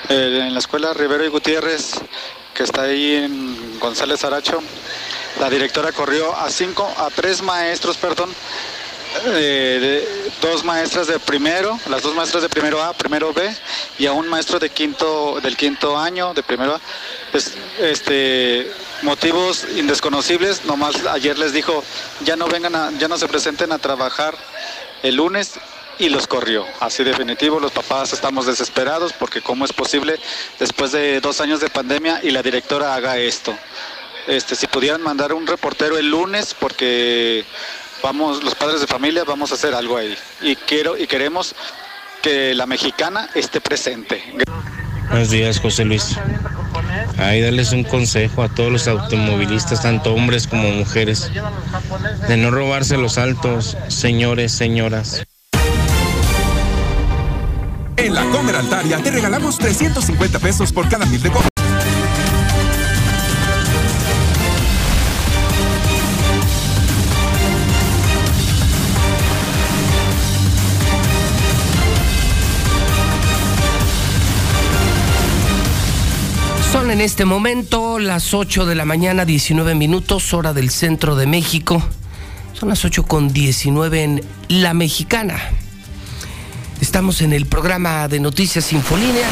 Eh, 0.09 0.41
en 0.47 0.53
la 0.55 0.59
escuela 0.59 0.93
Rivero 0.95 1.25
y 1.25 1.29
Gutiérrez, 1.29 2.01
que 2.55 2.65
está 2.65 2.83
ahí 2.83 3.13
en 3.17 3.79
González 3.79 4.25
Aracho, 4.25 4.59
la 5.39 5.49
directora 5.51 5.93
corrió 5.93 6.35
a 6.37 6.51
cinco, 6.51 6.91
a 6.99 7.09
tres 7.15 7.43
maestros, 7.43 7.97
perdón, 7.99 8.31
eh, 9.27 10.31
dos 10.41 10.65
maestras 10.65 11.07
de 11.07 11.19
primero, 11.19 11.79
las 11.89 12.03
dos 12.03 12.15
maestras 12.15 12.43
de 12.43 12.49
primero 12.49 12.83
A, 12.83 12.93
primero 12.93 13.33
B, 13.33 13.55
y 13.99 14.07
a 14.07 14.13
un 14.13 14.29
maestro 14.29 14.59
de 14.59 14.71
quinto, 14.71 15.41
del 15.43 15.57
quinto 15.57 15.99
año, 15.99 16.35
de 16.35 16.43
primero 16.43 16.75
A. 16.75 16.81
Este, 17.79 18.71
motivos 19.03 19.67
indesconocibles, 19.77 20.65
nomás 20.65 21.05
ayer 21.07 21.39
les 21.39 21.53
dijo, 21.53 21.83
ya 22.25 22.37
no 22.37 22.47
vengan 22.47 22.75
a, 22.75 22.91
ya 22.99 23.09
no 23.09 23.19
se 23.19 23.29
presenten 23.29 23.73
a 23.73 23.79
trabajar 23.79 24.35
el 25.03 25.17
lunes 25.17 25.55
y 25.99 26.09
los 26.09 26.27
corrió. 26.27 26.67
Así 26.81 27.05
definitivo, 27.05 27.61
los 27.61 27.73
papás 27.73 28.13
estamos 28.13 28.47
desesperados 28.47 29.13
porque 29.13 29.43
cómo 29.43 29.65
es 29.65 29.73
posible 29.73 30.19
después 30.59 30.93
de 30.93 31.21
dos 31.21 31.41
años 31.41 31.61
de 31.61 31.69
pandemia 31.69 32.21
y 32.23 32.31
la 32.31 32.43
directora 32.43 32.95
haga 32.95 33.19
esto. 33.19 33.57
Este, 34.27 34.55
si 34.55 34.67
pudieran 34.67 35.03
mandar 35.03 35.33
un 35.33 35.47
reportero 35.47 35.99
el 35.99 36.11
lunes 36.11 36.55
porque 36.59 37.45
vamos, 38.03 38.43
los 38.43 38.55
padres 38.55 38.81
de 38.81 38.87
familia 38.87 39.25
vamos 39.25 39.53
a 39.53 39.55
hacer 39.55 39.75
algo 39.75 39.97
ahí. 39.97 40.17
Y 40.41 40.57
quiero 40.57 40.97
y 40.97 41.07
queremos 41.07 41.55
que 42.23 42.55
la 42.55 42.67
mexicana 42.67 43.31
esté 43.35 43.61
presente. 43.61 44.23
Buenos 45.09 45.31
días, 45.31 45.59
José 45.59 45.85
Luis. 45.85 46.17
Ahí 47.19 47.41
darles 47.41 47.73
un 47.73 47.85
consejo 47.85 48.43
a 48.43 48.49
todos 48.49 48.71
los 48.71 48.89
automovilistas, 48.89 49.83
tanto 49.83 50.15
hombres 50.15 50.47
como 50.47 50.71
mujeres, 50.71 51.31
de 52.29 52.37
no 52.37 52.51
robarse 52.51 52.97
los 52.97 53.19
altos, 53.19 53.77
señores, 53.89 54.53
señoras. 54.53 55.25
En 57.97 58.15
la 58.15 58.25
Comer 58.31 58.57
Altaria 58.57 58.99
te 59.03 59.11
regalamos 59.11 59.59
350 59.59 60.39
pesos 60.39 60.73
por 60.73 60.89
cada 60.89 61.05
mil 61.07 61.23
de 61.23 61.31
compra. 61.31 61.50
En 76.91 77.01
este 77.01 77.25
momento 77.25 78.01
las 78.01 78.35
8 78.35 78.67
de 78.67 78.75
la 78.75 78.85
mañana, 78.85 79.25
19 79.25 79.77
minutos, 79.77 80.35
hora 80.35 80.53
del 80.53 80.71
centro 80.71 81.15
de 81.15 81.25
México. 81.25 81.81
Son 82.53 82.69
las 82.69 82.85
8 82.85 83.05
con 83.05 83.33
19 83.33 84.03
en 84.03 84.25
La 84.49 84.75
Mexicana. 84.75 85.39
Estamos 86.81 87.23
en 87.23 87.33
el 87.33 87.47
programa 87.47 88.09
de 88.09 88.19
Noticias 88.19 88.73
Infolínea. 88.73 89.29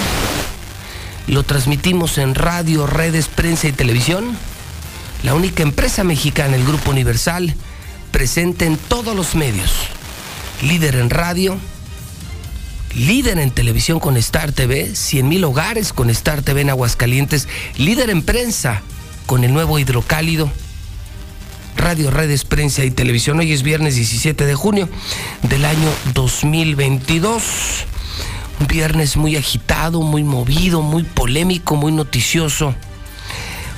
Lo 1.26 1.42
transmitimos 1.42 2.18
en 2.18 2.36
radio, 2.36 2.86
redes, 2.86 3.26
prensa 3.26 3.66
y 3.66 3.72
televisión. 3.72 4.36
La 5.24 5.34
única 5.34 5.64
empresa 5.64 6.04
mexicana, 6.04 6.54
el 6.54 6.64
Grupo 6.64 6.92
Universal, 6.92 7.56
presente 8.12 8.66
en 8.66 8.76
todos 8.76 9.16
los 9.16 9.34
medios. 9.34 9.72
Líder 10.62 10.94
en 10.94 11.10
radio, 11.10 11.58
líder 12.94 13.38
en 13.38 13.50
televisión 13.50 14.00
con 14.00 14.16
Star 14.16 14.52
TV, 14.52 14.94
100 14.94 15.28
mil 15.28 15.44
hogares 15.44 15.92
con 15.92 16.10
Star 16.10 16.42
TV 16.42 16.62
en 16.62 16.70
Aguascalientes, 16.70 17.48
líder 17.76 18.10
en 18.10 18.22
prensa 18.22 18.82
con 19.26 19.44
el 19.44 19.52
nuevo 19.52 19.78
hidrocálido. 19.78 20.50
Radio, 21.76 22.10
redes, 22.10 22.44
prensa 22.44 22.84
y 22.84 22.90
televisión. 22.90 23.38
Hoy 23.38 23.52
es 23.52 23.62
viernes 23.62 23.94
17 23.94 24.46
de 24.46 24.54
junio 24.54 24.88
del 25.42 25.64
año 25.64 25.88
2022. 26.12 27.42
Un 28.60 28.66
viernes 28.66 29.16
muy 29.16 29.36
agitado, 29.36 30.02
muy 30.02 30.24
movido, 30.24 30.82
muy 30.82 31.04
polémico, 31.04 31.76
muy 31.76 31.92
noticioso. 31.92 32.74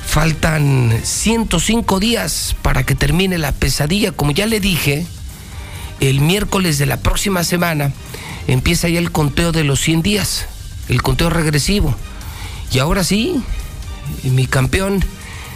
Faltan 0.07 0.99
105 1.03 1.99
días 1.99 2.55
para 2.63 2.83
que 2.83 2.95
termine 2.95 3.37
la 3.37 3.51
pesadilla. 3.51 4.11
Como 4.11 4.31
ya 4.31 4.47
le 4.47 4.59
dije, 4.59 5.05
el 5.99 6.21
miércoles 6.21 6.79
de 6.79 6.87
la 6.87 6.97
próxima 6.97 7.43
semana 7.43 7.93
empieza 8.47 8.89
ya 8.89 8.99
el 8.99 9.11
conteo 9.11 9.51
de 9.51 9.63
los 9.63 9.79
100 9.81 10.01
días, 10.01 10.47
el 10.89 11.01
conteo 11.01 11.29
regresivo. 11.29 11.95
Y 12.71 12.79
ahora 12.79 13.03
sí, 13.03 13.43
mi 14.23 14.47
campeón 14.47 15.03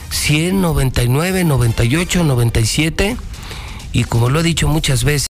100, 0.09 0.61
99, 0.61 1.43
98, 1.43 2.23
97 2.23 3.17
y 3.93 4.03
como 4.03 4.29
lo 4.29 4.39
he 4.39 4.43
dicho 4.43 4.67
muchas 4.67 5.03
veces, 5.03 5.27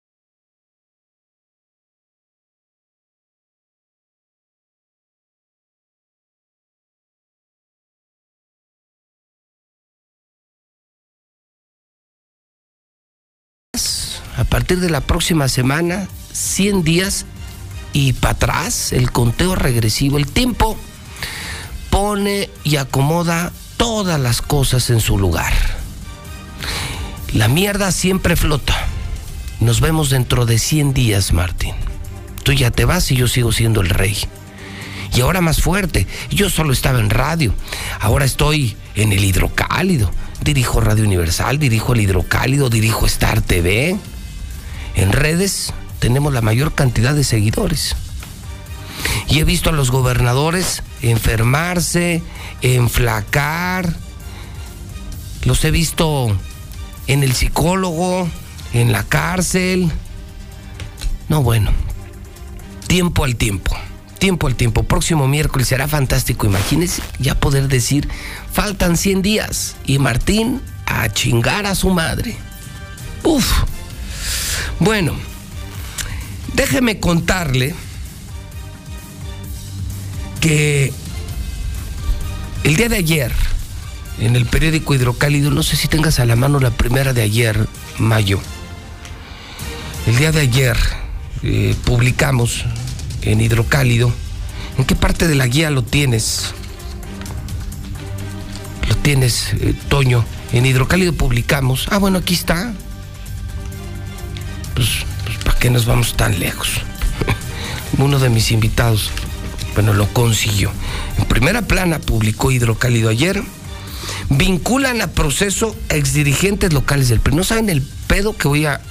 a 14.38 14.44
partir 14.46 14.80
de 14.80 14.90
la 14.90 15.02
próxima 15.02 15.48
semana, 15.48 16.08
100 16.32 16.84
días 16.84 17.26
y 17.94 18.14
para 18.14 18.34
atrás, 18.34 18.94
el 18.94 19.12
conteo 19.12 19.56
regresivo, 19.56 20.18
el 20.18 20.28
tiempo 20.28 20.78
pone 21.90 22.50
y 22.64 22.76
acomoda 22.78 23.52
todas 23.78 24.20
las 24.20 24.42
cosas 24.42 24.90
en 24.90 25.00
su 25.00 25.18
lugar. 25.18 25.54
La 27.34 27.48
mierda 27.48 27.92
siempre 27.92 28.36
flota. 28.36 28.76
Nos 29.60 29.82
vemos 29.82 30.10
dentro 30.10 30.46
de 30.46 30.60
100 30.60 30.94
días, 30.94 31.34
Martín. 31.34 31.76
Tú 32.44 32.54
ya 32.54 32.72
te 32.72 32.86
vas 32.86 33.12
y 33.12 33.16
yo 33.16 33.28
sigo 33.28 33.52
siendo 33.52 33.82
el 33.82 33.90
rey. 33.90 34.18
Y 35.14 35.22
ahora 35.22 35.42
más 35.42 35.62
fuerte, 35.62 36.08
yo 36.30 36.50
solo 36.50 36.72
estaba 36.72 37.00
en 37.00 37.10
radio. 37.10 37.54
Ahora 38.00 38.26
estoy 38.26 38.78
en 38.96 39.12
el 39.12 39.24
hidrocálido. 39.24 40.12
Dirijo 40.42 40.80
Radio 40.80 41.04
Universal, 41.04 41.60
dirijo 41.60 41.94
el 41.94 42.02
hidrocálido, 42.02 42.70
dirijo 42.70 43.06
Star 43.06 43.42
TV. 43.42 43.98
En 44.96 45.12
redes 45.12 45.74
tenemos 46.00 46.34
la 46.34 46.42
mayor 46.42 46.74
cantidad 46.74 47.14
de 47.14 47.24
seguidores. 47.24 47.96
Y 49.28 49.40
he 49.40 49.44
visto 49.44 49.70
a 49.70 49.74
los 49.74 49.92
gobernadores 49.92 50.84
enfermarse, 51.02 52.24
enflacar. 52.62 53.94
Los 55.44 55.64
he 55.64 55.72
visto 55.72 56.36
en 57.08 57.24
el 57.24 57.34
psicólogo, 57.34 58.28
en 58.74 58.92
la 58.92 59.04
cárcel. 59.04 59.92
No, 61.28 61.44
bueno. 61.44 61.72
Tiempo 62.88 63.24
al 63.24 63.36
tiempo. 63.36 63.78
Tiempo 64.18 64.48
al 64.48 64.56
tiempo. 64.56 64.84
Próximo 64.84 65.28
miércoles 65.28 65.68
será 65.68 65.88
fantástico. 65.88 66.48
Imagínense 66.48 67.02
ya 67.20 67.40
poder 67.40 67.68
decir, 67.68 68.10
faltan 68.52 68.98
100 68.98 69.22
días. 69.22 69.76
Y 69.86 70.00
Martín 70.00 70.62
a 70.86 71.08
chingar 71.10 71.66
a 71.68 71.76
su 71.76 71.90
madre. 71.92 72.36
Uf. 73.24 73.64
Bueno, 74.80 75.14
déjeme 76.54 77.00
contarle 77.00 77.76
que 80.40 80.94
el 82.64 82.76
día 82.76 82.90
de 82.90 82.98
ayer, 82.98 83.32
en 84.20 84.36
el 84.36 84.46
periódico 84.46 84.94
Hidrocálido, 84.94 85.52
no 85.52 85.64
sé 85.64 85.76
si 85.76 85.88
tengas 85.88 86.20
a 86.20 86.26
la 86.26 86.36
mano 86.36 86.60
la 86.60 86.72
primera 86.72 87.14
de 87.14 87.22
ayer, 87.22 87.68
mayo. 87.98 88.40
El 90.08 90.18
día 90.18 90.32
de 90.32 90.42
ayer 90.42 90.78
eh, 91.44 91.76
publicamos 91.86 92.66
en 93.22 93.42
Hidrocálido. 93.42 94.12
¿En 94.78 94.86
qué 94.86 94.96
parte 94.96 95.28
de 95.28 95.36
la 95.36 95.48
guía 95.48 95.70
lo 95.70 95.84
tienes? 95.84 96.54
Lo 98.88 98.96
tienes, 98.98 99.54
eh, 99.54 99.74
Toño. 99.90 100.26
En 100.52 100.66
Hidrocálido 100.66 101.14
publicamos. 101.14 101.88
Ah, 101.92 101.98
bueno, 101.98 102.20
aquí 102.20 102.34
está. 102.34 102.74
Pues, 104.74 105.06
¿para 105.44 105.58
qué 105.60 105.70
nos 105.70 105.86
vamos 105.86 106.16
tan 106.16 106.40
lejos? 106.40 106.82
Uno 107.98 108.20
de 108.20 108.30
mis 108.30 108.52
invitados 108.52 109.12
bueno, 109.74 109.94
lo 109.94 110.08
consiguió. 110.12 110.72
En 111.18 111.26
primera 111.26 111.62
plana 111.62 112.00
publicó 112.00 112.52
Hidrocálido 112.52 113.10
ayer. 113.10 113.42
Vinculan 114.30 115.02
a 115.02 115.08
proceso 115.08 115.76
exdirigentes 115.90 116.74
locales 116.74 117.10
del 117.10 117.20
PRI. 117.20 117.36
No 117.36 117.44
saben 117.44 117.70
el 117.70 117.82
pedo 117.82 118.36
que 118.36 118.48
voy 118.48 118.66
a. 118.66 118.82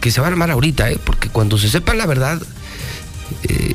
que 0.00 0.10
se 0.10 0.20
va 0.20 0.28
a 0.28 0.30
armar 0.30 0.50
ahorita, 0.50 0.90
¿eh? 0.90 0.98
porque 1.04 1.28
cuando 1.28 1.58
se 1.58 1.68
sepa 1.68 1.94
la 1.94 2.06
verdad. 2.06 2.40
Eh, 3.42 3.74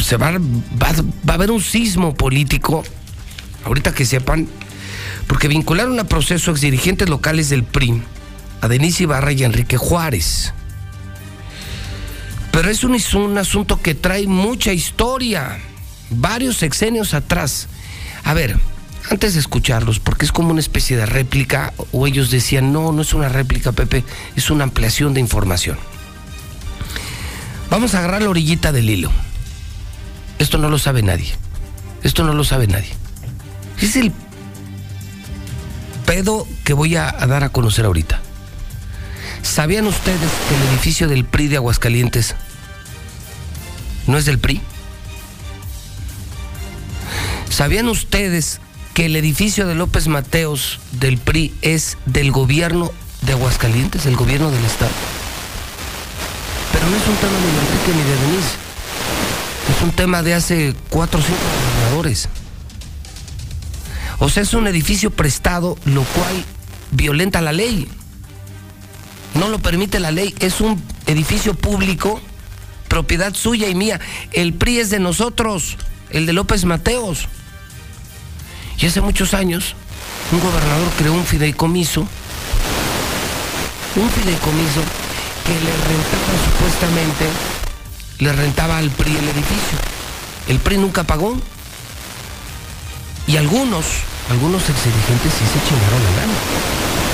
se 0.00 0.16
va, 0.16 0.30
va, 0.30 0.92
va 1.28 1.32
a 1.32 1.34
haber 1.34 1.50
un 1.50 1.60
sismo 1.60 2.14
político. 2.14 2.84
Ahorita 3.64 3.92
que 3.92 4.04
sepan. 4.04 4.46
Porque 5.26 5.48
vincularon 5.48 5.98
a 5.98 6.04
proceso 6.04 6.52
exdirigentes 6.52 7.08
locales 7.08 7.48
del 7.48 7.64
PRI. 7.64 8.02
A 8.60 8.68
Denise 8.68 9.02
Ibarra 9.02 9.32
y 9.32 9.42
a 9.42 9.46
Enrique 9.46 9.76
Juárez. 9.76 10.52
Pero 12.58 12.72
es 12.72 12.82
un, 12.82 12.96
un, 13.22 13.38
asunto 13.38 13.80
que 13.80 13.94
trae 13.94 14.26
mucha 14.26 14.72
historia, 14.72 15.60
varios 16.10 16.56
sexenios 16.56 17.14
atrás. 17.14 17.68
A 18.24 18.34
ver, 18.34 18.58
antes 19.12 19.34
de 19.34 19.40
escucharlos, 19.40 20.00
porque 20.00 20.24
es 20.24 20.32
como 20.32 20.50
una 20.50 20.58
especie 20.58 20.96
de 20.96 21.06
réplica, 21.06 21.72
o 21.92 22.08
ellos 22.08 22.32
decían, 22.32 22.72
no, 22.72 22.90
no 22.90 23.02
es 23.02 23.14
una 23.14 23.28
réplica, 23.28 23.70
Pepe, 23.70 24.02
es 24.34 24.50
una 24.50 24.64
ampliación 24.64 25.14
de 25.14 25.20
información. 25.20 25.78
Vamos 27.70 27.94
a 27.94 28.00
agarrar 28.00 28.22
la 28.22 28.30
orillita 28.30 28.72
del 28.72 28.90
hilo. 28.90 29.12
Esto 30.40 30.58
no 30.58 30.68
lo 30.68 30.80
sabe 30.80 31.02
nadie. 31.04 31.32
Esto 32.02 32.24
no 32.24 32.34
lo 32.34 32.42
sabe 32.42 32.66
nadie. 32.66 32.90
Es 33.80 33.94
el 33.94 34.12
pedo 36.06 36.44
que 36.64 36.72
voy 36.72 36.96
a, 36.96 37.08
a 37.08 37.28
dar 37.28 37.44
a 37.44 37.50
conocer 37.50 37.84
ahorita. 37.84 38.20
¿Sabían 39.42 39.86
ustedes 39.86 40.18
que 40.48 40.56
el 40.56 40.72
edificio 40.72 41.06
del 41.06 41.24
PRI 41.24 41.46
de 41.46 41.56
Aguascalientes 41.58 42.34
no 44.08 44.18
es 44.18 44.24
del 44.24 44.40
PRI? 44.40 44.60
¿Sabían 47.48 47.88
ustedes 47.88 48.60
que 48.94 49.06
el 49.06 49.14
edificio 49.14 49.66
de 49.66 49.74
López 49.74 50.08
Mateos 50.08 50.80
del 50.92 51.18
PRI 51.18 51.54
es 51.62 51.98
del 52.06 52.32
gobierno 52.32 52.90
de 53.22 53.32
Aguascalientes, 53.32 54.06
el 54.06 54.16
gobierno 54.16 54.50
del 54.50 54.64
Estado? 54.64 54.90
Pero 56.72 56.86
no 56.86 56.96
es 56.96 57.06
un 57.06 57.16
tema 57.16 57.32
de 57.32 57.48
Enrique 57.48 57.92
ni 57.94 58.02
de 58.02 58.16
Denise. 58.26 58.56
Es 59.76 59.82
un 59.82 59.92
tema 59.92 60.22
de 60.22 60.34
hace 60.34 60.74
cuatro 60.88 61.20
o 61.20 61.22
cinco 61.22 61.38
gobernadores. 61.38 62.28
O 64.20 64.28
sea, 64.28 64.42
es 64.42 64.54
un 64.54 64.66
edificio 64.66 65.10
prestado, 65.10 65.76
lo 65.84 66.02
cual 66.02 66.44
violenta 66.92 67.40
la 67.40 67.52
ley. 67.52 67.88
No 69.34 69.48
lo 69.48 69.58
permite 69.58 70.00
la 70.00 70.10
ley. 70.10 70.34
Es 70.40 70.60
un 70.60 70.82
edificio 71.06 71.54
público 71.54 72.20
propiedad 72.88 73.34
suya 73.34 73.68
y 73.68 73.74
mía. 73.74 74.00
El 74.32 74.54
PRI 74.54 74.80
es 74.80 74.90
de 74.90 74.98
nosotros, 74.98 75.76
el 76.10 76.26
de 76.26 76.32
López 76.32 76.64
Mateos. 76.64 77.28
Y 78.78 78.86
hace 78.86 79.00
muchos 79.00 79.34
años, 79.34 79.74
un 80.32 80.40
gobernador 80.40 80.88
creó 80.98 81.12
un 81.12 81.24
fideicomiso, 81.24 82.00
un 83.96 84.10
fideicomiso 84.10 84.82
que 85.44 85.54
le 85.54 85.72
rentaba 85.72 86.32
supuestamente, 86.44 87.26
le 88.18 88.32
rentaba 88.32 88.78
al 88.78 88.90
PRI 88.90 89.16
el 89.16 89.28
edificio. 89.28 89.78
El 90.48 90.58
PRI 90.58 90.78
nunca 90.78 91.04
pagó. 91.04 91.36
Y 93.26 93.36
algunos, 93.36 93.84
algunos 94.30 94.62
exdirigentes 94.68 95.32
sí 95.32 95.44
se 95.44 95.68
chingaron 95.68 96.04
la 96.04 96.10
lana. 96.20 97.07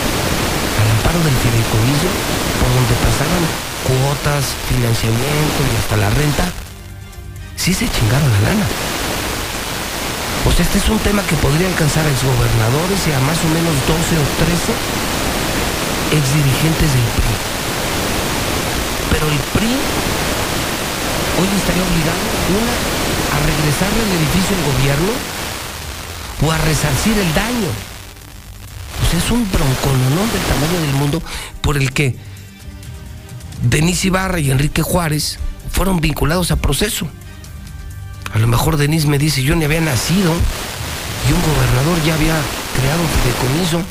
Del 1.14 1.30
fideicomiso, 1.30 2.10
por 2.58 2.68
donde 2.74 2.94
pasaban 2.98 3.44
cuotas, 3.86 4.50
financiamiento 4.66 5.60
y 5.62 5.76
hasta 5.78 5.96
la 5.96 6.10
renta, 6.10 6.44
sí 7.54 7.72
se 7.72 7.86
chingaron 7.86 8.32
la 8.32 8.40
lana. 8.50 8.66
Sea, 10.54 10.66
este 10.66 10.78
es 10.78 10.88
un 10.88 10.98
tema 10.98 11.22
que 11.26 11.34
podría 11.36 11.66
alcanzar 11.66 12.06
a 12.06 12.10
exgobernadores 12.10 12.98
y 13.06 13.12
a 13.14 13.18
más 13.26 13.38
o 13.42 13.48
menos 13.54 13.74
12 13.90 13.94
o 13.94 14.26
13 14.42 14.70
exdirigentes 16.18 16.90
del 16.94 17.08
PRI. 17.14 17.34
Pero 19.14 19.26
el 19.30 19.38
PRI 19.54 19.70
hoy 19.70 21.48
estaría 21.58 21.82
obligado, 21.82 22.22
una, 22.58 22.74
a 23.34 23.38
regresarle 23.38 24.02
el 24.02 24.12
edificio 24.18 24.54
al 24.54 24.64
gobierno 24.66 25.12
o 26.42 26.46
a 26.50 26.58
resarcir 26.58 27.18
el 27.18 27.30
daño. 27.34 27.93
Pues 29.10 29.22
es 29.22 29.30
un 29.30 29.46
broncolonón 29.50 30.32
del 30.32 30.42
tamaño 30.42 30.80
del 30.80 30.94
mundo 30.94 31.22
por 31.60 31.76
el 31.76 31.92
que 31.92 32.16
Denise 33.62 34.06
Ibarra 34.06 34.40
y 34.40 34.50
Enrique 34.50 34.80
Juárez 34.80 35.38
fueron 35.70 36.00
vinculados 36.00 36.50
a 36.50 36.56
proceso. 36.56 37.06
A 38.32 38.38
lo 38.38 38.46
mejor 38.46 38.78
Denise 38.78 39.06
me 39.06 39.18
dice, 39.18 39.42
yo 39.42 39.56
ni 39.56 39.66
había 39.66 39.82
nacido 39.82 40.32
y 41.28 41.32
un 41.32 41.42
gobernador 41.42 42.02
ya 42.06 42.14
había 42.14 42.34
creado 42.78 43.02
un 43.02 43.08
fideicomiso. 43.08 43.82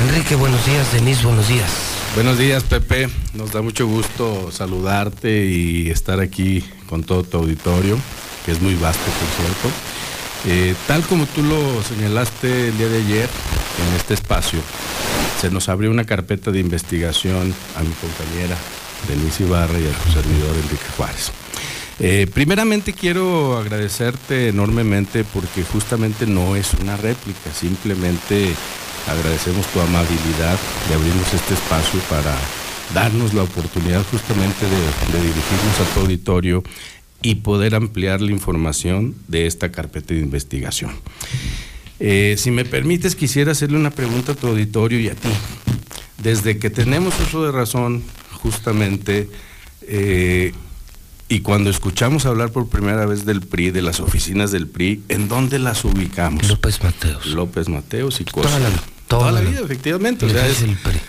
Enrique, 0.00 0.34
buenos 0.34 0.64
días. 0.66 0.92
Denise, 0.92 1.24
buenos 1.24 1.48
días. 1.48 1.70
Buenos 2.14 2.36
días, 2.38 2.62
Pepe. 2.64 3.08
Nos 3.32 3.52
da 3.52 3.62
mucho 3.62 3.86
gusto 3.86 4.50
saludarte 4.52 5.46
y 5.46 5.88
estar 5.88 6.20
aquí 6.20 6.62
con 6.86 7.02
todo 7.02 7.22
tu 7.22 7.38
auditorio, 7.38 7.98
que 8.44 8.52
es 8.52 8.60
muy 8.60 8.74
vasto, 8.74 9.04
por 9.04 9.44
cierto. 9.44 9.70
Eh, 10.46 10.74
tal 10.86 11.02
como 11.02 11.24
tú 11.26 11.42
lo 11.42 11.82
señalaste 11.82 12.68
el 12.68 12.78
día 12.78 12.88
de 12.88 12.98
ayer 12.98 13.28
en 13.78 13.96
este 13.96 14.14
espacio, 14.14 14.60
se 15.40 15.50
nos 15.50 15.68
abrió 15.68 15.90
una 15.90 16.04
carpeta 16.04 16.50
de 16.50 16.60
investigación 16.60 17.54
a 17.76 17.82
mi 17.82 17.92
compañera 17.94 18.56
Denise 19.08 19.44
Ibarra 19.44 19.78
y 19.78 19.86
a 19.86 20.02
su 20.02 20.12
servidor 20.12 20.54
Enrique 20.56 20.84
Juárez. 20.96 21.32
Eh, 21.98 22.26
primeramente 22.32 22.94
quiero 22.94 23.58
agradecerte 23.58 24.48
enormemente 24.48 25.24
porque 25.24 25.62
justamente 25.64 26.26
no 26.26 26.56
es 26.56 26.72
una 26.74 26.96
réplica, 26.96 27.52
simplemente 27.52 28.54
agradecemos 29.06 29.66
tu 29.66 29.80
amabilidad 29.80 30.58
de 30.88 30.94
abrirnos 30.94 31.34
este 31.34 31.54
espacio 31.54 32.00
para 32.08 32.34
darnos 32.94 33.34
la 33.34 33.42
oportunidad 33.42 34.02
justamente 34.10 34.64
de, 34.64 35.18
de 35.18 35.26
dirigirnos 35.26 35.80
a 35.80 35.94
tu 35.94 36.00
auditorio 36.00 36.62
y 37.22 37.36
poder 37.36 37.74
ampliar 37.74 38.20
la 38.20 38.32
información 38.32 39.14
de 39.28 39.46
esta 39.46 39.70
carpeta 39.70 40.14
de 40.14 40.20
investigación. 40.20 40.92
Eh, 42.00 42.36
si 42.38 42.50
me 42.50 42.64
permites, 42.64 43.14
quisiera 43.14 43.52
hacerle 43.52 43.76
una 43.76 43.90
pregunta 43.90 44.32
a 44.32 44.34
tu 44.34 44.48
auditorio 44.48 44.98
y 44.98 45.08
a 45.08 45.14
ti. 45.14 45.28
Desde 46.18 46.58
que 46.58 46.70
tenemos 46.70 47.14
uso 47.20 47.44
de 47.44 47.52
razón, 47.52 48.02
justamente, 48.42 49.28
eh, 49.82 50.52
y 51.28 51.40
cuando 51.40 51.70
escuchamos 51.70 52.26
hablar 52.26 52.50
por 52.50 52.68
primera 52.68 53.06
vez 53.06 53.24
del 53.26 53.42
PRI, 53.42 53.70
de 53.70 53.82
las 53.82 54.00
oficinas 54.00 54.50
del 54.50 54.66
PRI, 54.66 55.02
¿en 55.08 55.28
dónde 55.28 55.58
las 55.58 55.84
ubicamos? 55.84 56.48
López 56.48 56.82
Mateos. 56.82 57.26
López 57.26 57.68
Mateos 57.68 58.20
y 58.20 58.24
cosas. 58.24 58.52
Toda 58.52 58.70
la, 58.70 58.82
toda 59.06 59.32
la 59.32 59.40
vida, 59.40 59.60
efectivamente. 59.60 60.26
O 60.26 60.28
sea, 60.30 60.46
es, 60.46 60.62
el 60.62 60.76
PRI 60.76 61.00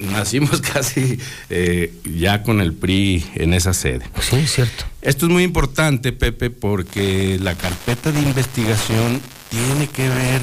nacimos 0.00 0.60
casi 0.72 1.18
eh, 1.48 1.94
ya 2.04 2.42
con 2.42 2.60
el 2.60 2.74
PRI 2.74 3.24
en 3.34 3.54
esa 3.54 3.72
sede. 3.72 4.04
Sí, 4.20 4.36
es 4.36 4.52
cierto. 4.52 4.84
Esto 5.02 5.26
es 5.26 5.32
muy 5.32 5.44
importante, 5.44 6.12
Pepe, 6.12 6.50
porque 6.50 7.38
la 7.40 7.54
carpeta 7.54 8.12
de 8.12 8.20
investigación 8.20 9.20
tiene 9.50 9.88
que 9.88 10.08
ver 10.08 10.40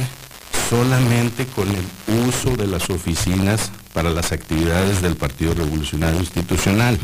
solamente 0.70 1.46
con 1.46 1.68
el 1.70 2.28
uso 2.28 2.56
de 2.56 2.68
las 2.68 2.90
oficinas 2.90 3.72
para 3.94 4.10
las 4.10 4.32
actividades 4.32 5.02
del 5.02 5.16
Partido 5.16 5.54
Revolucionario 5.54 6.20
Institucional. 6.20 6.98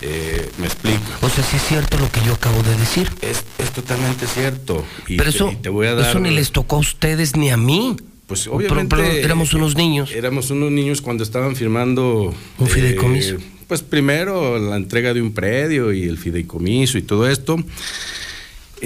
Eh, 0.00 0.50
me 0.58 0.66
explico. 0.66 1.02
O 1.22 1.28
sea, 1.28 1.44
sí 1.44 1.56
es 1.56 1.62
cierto 1.62 1.98
lo 1.98 2.10
que 2.10 2.20
yo 2.26 2.34
acabo 2.34 2.62
de 2.62 2.76
decir. 2.76 3.10
Es, 3.20 3.44
totalmente 3.74 4.26
cierto. 4.26 4.84
Y 5.08 5.16
Pero 5.16 5.30
eso, 5.30 5.52
te 5.60 5.68
voy 5.68 5.88
a 5.88 5.94
dar... 5.94 6.08
eso 6.08 6.20
ni 6.20 6.30
les 6.30 6.52
tocó 6.52 6.76
a 6.76 6.78
ustedes 6.78 7.36
ni 7.36 7.50
a 7.50 7.56
mí 7.56 7.96
pues 8.26 8.46
obviamente 8.46 9.22
éramos 9.22 9.52
unos 9.52 9.76
niños. 9.76 10.10
Éramos 10.12 10.50
unos 10.50 10.72
niños 10.72 11.02
cuando 11.02 11.22
estaban 11.22 11.56
firmando 11.56 12.34
un 12.58 12.66
fideicomiso. 12.66 13.34
Eh, 13.34 13.38
pues 13.68 13.82
primero 13.82 14.58
la 14.58 14.76
entrega 14.76 15.12
de 15.12 15.20
un 15.20 15.32
predio 15.32 15.92
y 15.92 16.04
el 16.04 16.16
fideicomiso 16.16 16.96
y 16.96 17.02
todo 17.02 17.28
esto. 17.28 17.62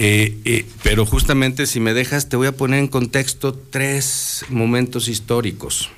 Eh, 0.01 0.37
eh, 0.45 0.65
pero 0.81 1.05
justamente 1.05 1.65
si 1.65 1.81
me 1.81 1.93
dejas 1.93 2.29
te 2.29 2.37
voy 2.37 2.47
a 2.47 2.53
poner 2.53 2.79
en 2.79 2.87
contexto 2.87 3.53
tres 3.53 4.45
momentos 4.47 5.09
históricos. 5.09 5.89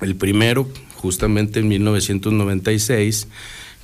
El 0.00 0.16
primero, 0.16 0.68
justamente 0.96 1.60
en 1.60 1.68
1996, 1.68 3.28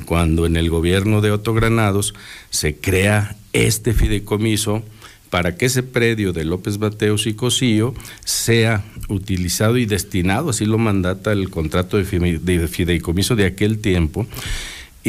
cuando 0.07 0.45
en 0.45 0.57
el 0.57 0.69
gobierno 0.71 1.21
de 1.21 1.31
Otto 1.31 1.55
Granados 1.55 2.15
se 2.51 2.75
crea 2.75 3.37
este 3.53 3.93
fideicomiso 3.93 4.83
para 5.31 5.57
que 5.57 5.67
ese 5.67 5.85
predio 5.85 6.33
de 6.33 6.45
López 6.45 6.81
Mateos 6.81 7.29
y 7.29 7.35
Cosío 7.35 7.95
sea 8.25 8.85
utilizado 9.09 9.77
y 9.77 9.87
destinado, 9.87 10.51
así 10.51 10.65
lo 10.65 10.79
mandata 10.79 11.31
el 11.31 11.49
contrato 11.49 11.97
de 11.97 12.67
fideicomiso 12.67 13.37
de 13.37 13.47
aquel 13.47 13.79
tiempo. 13.79 14.27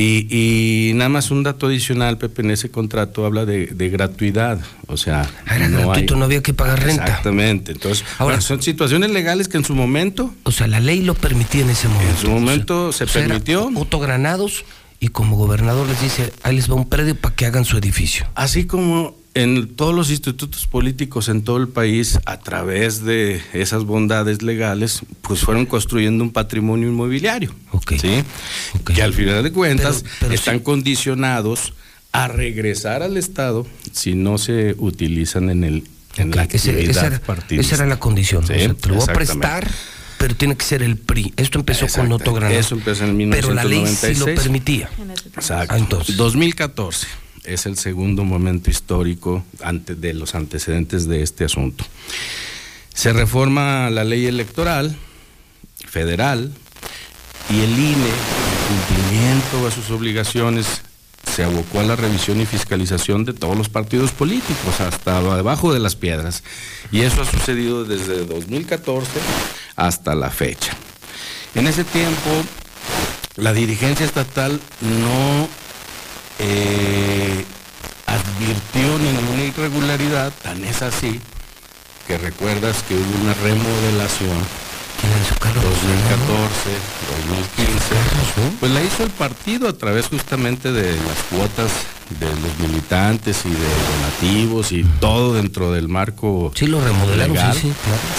Y, 0.02 0.92
nada 0.96 1.10
más 1.10 1.30
un 1.30 1.44
dato 1.44 1.68
adicional, 1.68 2.18
Pepe, 2.18 2.42
en 2.42 2.52
ese 2.52 2.70
contrato 2.70 3.26
habla 3.26 3.46
de, 3.46 3.90
gratuidad, 3.90 4.60
o 4.88 4.98
sea... 4.98 5.30
Ah, 5.46 5.56
era 5.56 5.68
no 5.68 5.80
gratuito, 5.80 6.16
no 6.16 6.26
había 6.26 6.42
que 6.42 6.54
pagar 6.54 6.82
renta. 6.82 7.04
Exactamente, 7.04 7.74
entonces, 7.74 8.06
ahora 8.18 8.40
son 8.40 8.62
situaciones 8.62 9.12
legales 9.12 9.50
que 9.50 9.58
en 9.58 9.66
su 9.66 9.76
momento... 9.76 10.34
O 10.44 10.52
sea, 10.52 10.68
la 10.68 10.80
ley 10.80 11.02
lo 11.02 11.16
permitía 11.16 11.62
en 11.62 11.72
ese 11.72 11.88
momento. 11.88 12.12
En 12.12 12.18
su 12.18 12.30
momento 12.30 12.92
se 12.92 13.08
permitió... 13.08 13.70
Otto 13.76 14.00
Granados 14.00 14.64
y 15.02 15.10
como 15.10 15.38
gobernador 15.38 15.88
les 15.88 16.02
dice, 16.02 16.34
ahí 16.44 16.56
les 16.56 16.70
va 16.70 16.76
un 16.76 16.88
predio 16.88 17.16
para 17.16 17.36
que 17.36 17.46
hagan 17.46 17.66
su 17.66 17.78
edificio. 17.78 18.28
Así 18.36 18.66
como 18.66 19.19
en 19.44 19.76
todos 19.76 19.96
los 19.96 20.10
institutos 20.10 20.68
políticos 20.68 21.30
en 21.30 21.44
todo 21.44 21.58
el 21.58 21.70
país, 21.70 22.20
a 22.26 22.40
través 22.40 23.06
de 23.06 23.42
esas 23.54 23.86
bondades 23.86 24.42
legales, 24.42 25.02
pues 25.22 25.42
fueron 25.42 25.66
construyendo 25.66 26.24
un 26.24 26.32
patrimonio 26.32 26.90
inmobiliario. 26.90 27.56
¿sí? 28.00 28.24
Que 28.94 29.02
al 29.02 29.14
final 29.14 29.44
de 29.44 29.52
cuentas 29.52 30.04
están 30.30 30.60
condicionados 30.60 31.74
a 32.12 32.28
regresar 32.28 33.02
al 33.02 33.16
Estado 33.16 33.66
si 33.94 34.14
no 34.14 34.38
se 34.38 34.76
utilizan 34.78 35.50
en 35.50 35.64
el 35.64 35.84
en 36.18 36.32
la 36.32 36.42
actividad 36.42 36.80
esa, 36.80 37.08
era, 37.08 37.22
esa 37.50 37.76
era 37.76 37.86
la 37.86 38.00
condición. 38.00 38.46
te 38.46 38.68
lo 38.68 38.96
voy 38.96 39.06
a 39.08 39.14
prestar, 39.14 39.70
pero 40.18 40.36
tiene 40.36 40.58
que 40.58 40.66
ser 40.66 40.84
el 40.84 40.98
PRI. 40.98 41.34
Esto 41.38 41.60
empezó 41.60 41.88
con 41.88 42.12
Otto 42.12 42.34
Granado. 42.34 42.60
Eso 42.60 42.76
empezó 42.76 43.06
en 43.06 43.16
1996. 43.16 43.42
Pero 43.42 43.54
la 43.54 43.64
ley 43.64 43.96
sí 43.96 44.20
lo 44.20 44.26
permitía. 44.42 44.90
Exacto. 45.36 45.76
Entonces. 45.76 46.18
2014 46.18 47.08
es 47.50 47.66
el 47.66 47.78
segundo 47.78 48.24
momento 48.24 48.70
histórico 48.70 49.44
de 49.88 50.14
los 50.14 50.36
antecedentes 50.36 51.08
de 51.08 51.24
este 51.24 51.46
asunto. 51.46 51.84
Se 52.94 53.12
reforma 53.12 53.90
la 53.90 54.04
ley 54.04 54.28
electoral 54.28 54.96
federal 55.88 56.52
y 57.50 57.62
el 57.62 57.72
INE, 57.72 57.90
en 57.90 58.68
cumplimiento 58.68 59.68
a 59.68 59.72
sus 59.72 59.90
obligaciones, 59.90 60.82
se 61.26 61.44
abocó 61.44 61.80
a 61.80 61.84
la 61.84 61.96
revisión 61.96 62.40
y 62.42 62.46
fiscalización 62.46 63.26
de 63.26 63.34
todos 63.34 63.58
los 63.58 63.70
partidos 63.70 64.12
políticos, 64.12 64.80
hasta 64.80 65.22
debajo 65.36 65.74
de 65.74 65.80
las 65.80 65.96
piedras. 65.96 66.44
Y 66.92 67.02
eso 67.02 67.22
ha 67.22 67.26
sucedido 67.26 67.86
desde 67.86 68.26
2014 68.26 69.10
hasta 69.76 70.16
la 70.16 70.30
fecha. 70.30 70.74
En 71.56 71.68
ese 71.68 71.84
tiempo, 71.84 72.30
la 73.38 73.54
dirigencia 73.54 74.06
estatal 74.06 74.60
no 74.82 75.48
eh, 76.40 77.46
advirtió 78.06 78.98
ninguna 78.98 79.44
irregularidad, 79.44 80.34
tan 80.42 80.64
es 80.64 80.82
así 80.82 81.22
que 82.10 82.18
recuerdas 82.18 82.82
que 82.88 82.96
hubo 82.96 83.22
una 83.22 83.36
remodelación 83.36 84.36
en 84.36 84.69
2014, 85.02 86.70
2015, 87.16 88.60
pues 88.60 88.72
la 88.72 88.84
hizo 88.84 89.04
el 89.04 89.10
partido 89.12 89.70
a 89.70 89.74
través 89.74 90.08
justamente 90.08 90.74
de 90.74 90.96
las 90.96 91.18
cuotas 91.30 91.72
de 92.20 92.26
los 92.26 92.60
militantes 92.60 93.46
y 93.46 93.50
de 93.50 93.56
donativos 93.56 94.72
y 94.72 94.84
todo 95.00 95.36
dentro 95.36 95.72
del 95.72 95.88
marco 95.88 96.52
sí, 96.56 96.66
lo 96.68 96.82
remodelaron, 96.82 97.38
sí, 97.54 97.72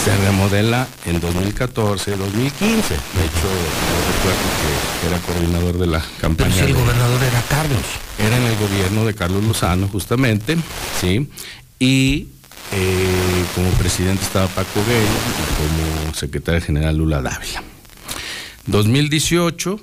Se 0.04 0.16
remodela 0.24 0.86
en 1.06 1.20
2014, 1.20 2.16
2015. 2.16 2.64
De 2.64 2.70
hecho, 2.74 3.48
yo 3.84 3.96
recuerdo 4.14 4.46
que 4.60 5.06
era 5.08 5.18
coordinador 5.18 5.78
de 5.78 5.86
la 5.86 6.02
campaña. 6.20 6.50
Pero 6.54 6.66
si 6.66 6.72
el 6.72 6.78
gobernador 6.78 7.22
era 7.22 7.42
Carlos. 7.42 7.84
Era 8.18 8.36
en 8.36 8.44
el 8.44 8.56
gobierno 8.56 9.04
de 9.04 9.14
Carlos 9.14 9.44
Lozano, 9.44 9.88
justamente, 9.88 10.56
¿sí? 11.00 11.28
Y 11.78 12.28
eh, 12.72 13.44
como 13.54 13.70
presidente 13.72 14.22
estaba 14.22 14.46
Paco 14.48 14.80
Gay 14.86 15.04
y 15.04 16.04
como 16.04 16.14
secretario 16.14 16.60
general 16.60 16.96
Lula 16.96 17.22
Dávila. 17.22 17.62
2018 18.66 19.80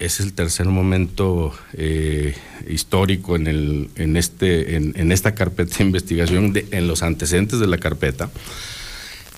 es 0.00 0.18
el 0.18 0.32
tercer 0.32 0.66
momento 0.66 1.52
eh, 1.74 2.34
histórico 2.68 3.36
en, 3.36 4.16
este, 4.16 4.76
en, 4.76 5.12
esta 5.12 5.34
carpeta 5.34 5.78
de 5.78 5.84
investigación, 5.84 6.54
en 6.70 6.88
los 6.88 7.02
antecedentes 7.02 7.60
de 7.60 7.66
la 7.66 7.78
carpeta. 7.78 8.30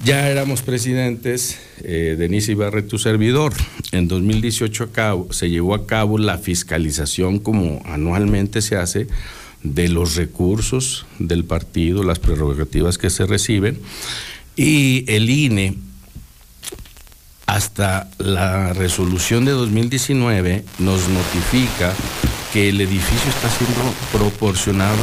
Ya 0.05 0.29
éramos 0.29 0.63
presidentes, 0.63 1.61
eh, 1.83 2.17
Denise 2.19 2.53
Ibarre, 2.53 2.83
tu 2.83 2.99
servidor. 2.99 3.53
En 3.91 4.09
2018 4.09 4.91
se 5.31 5.51
llevó 5.51 5.75
a 5.75 5.87
cabo 5.87 6.19
la 6.19 6.39
fiscalización 6.39 7.39
como 7.39 7.83
anualmente 7.85 8.63
se 8.63 8.77
hace 8.77 9.07
de 9.63 9.89
los 9.89 10.17
recursos 10.17 11.07
del 11.19 11.45
partido, 11.45 12.03
las 12.03 12.19
prerrogativas 12.19 12.99
que 12.99 13.11
se 13.11 13.27
reciben, 13.27 13.81
y 14.57 15.05
el 15.09 15.31
INE 15.31 15.77
hasta 17.47 18.09
la 18.19 18.73
resolución 18.73 19.45
de 19.45 19.53
2019 19.53 20.65
nos 20.79 21.09
notifica 21.09 21.93
que 22.53 22.69
el 22.69 22.81
edificio 22.81 23.31
está 23.31 23.49
siendo 23.51 23.81
proporcionado, 24.13 24.99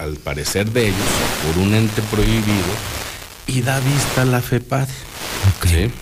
al 0.00 0.16
parecer 0.16 0.70
de 0.70 0.88
ellos, 0.88 0.98
por 1.46 1.62
un 1.62 1.74
ente 1.74 2.02
prohibido 2.02 3.01
y 3.46 3.62
da 3.62 3.80
vista 3.80 4.22
a 4.22 4.24
la 4.24 4.40
FEPAD. 4.40 4.88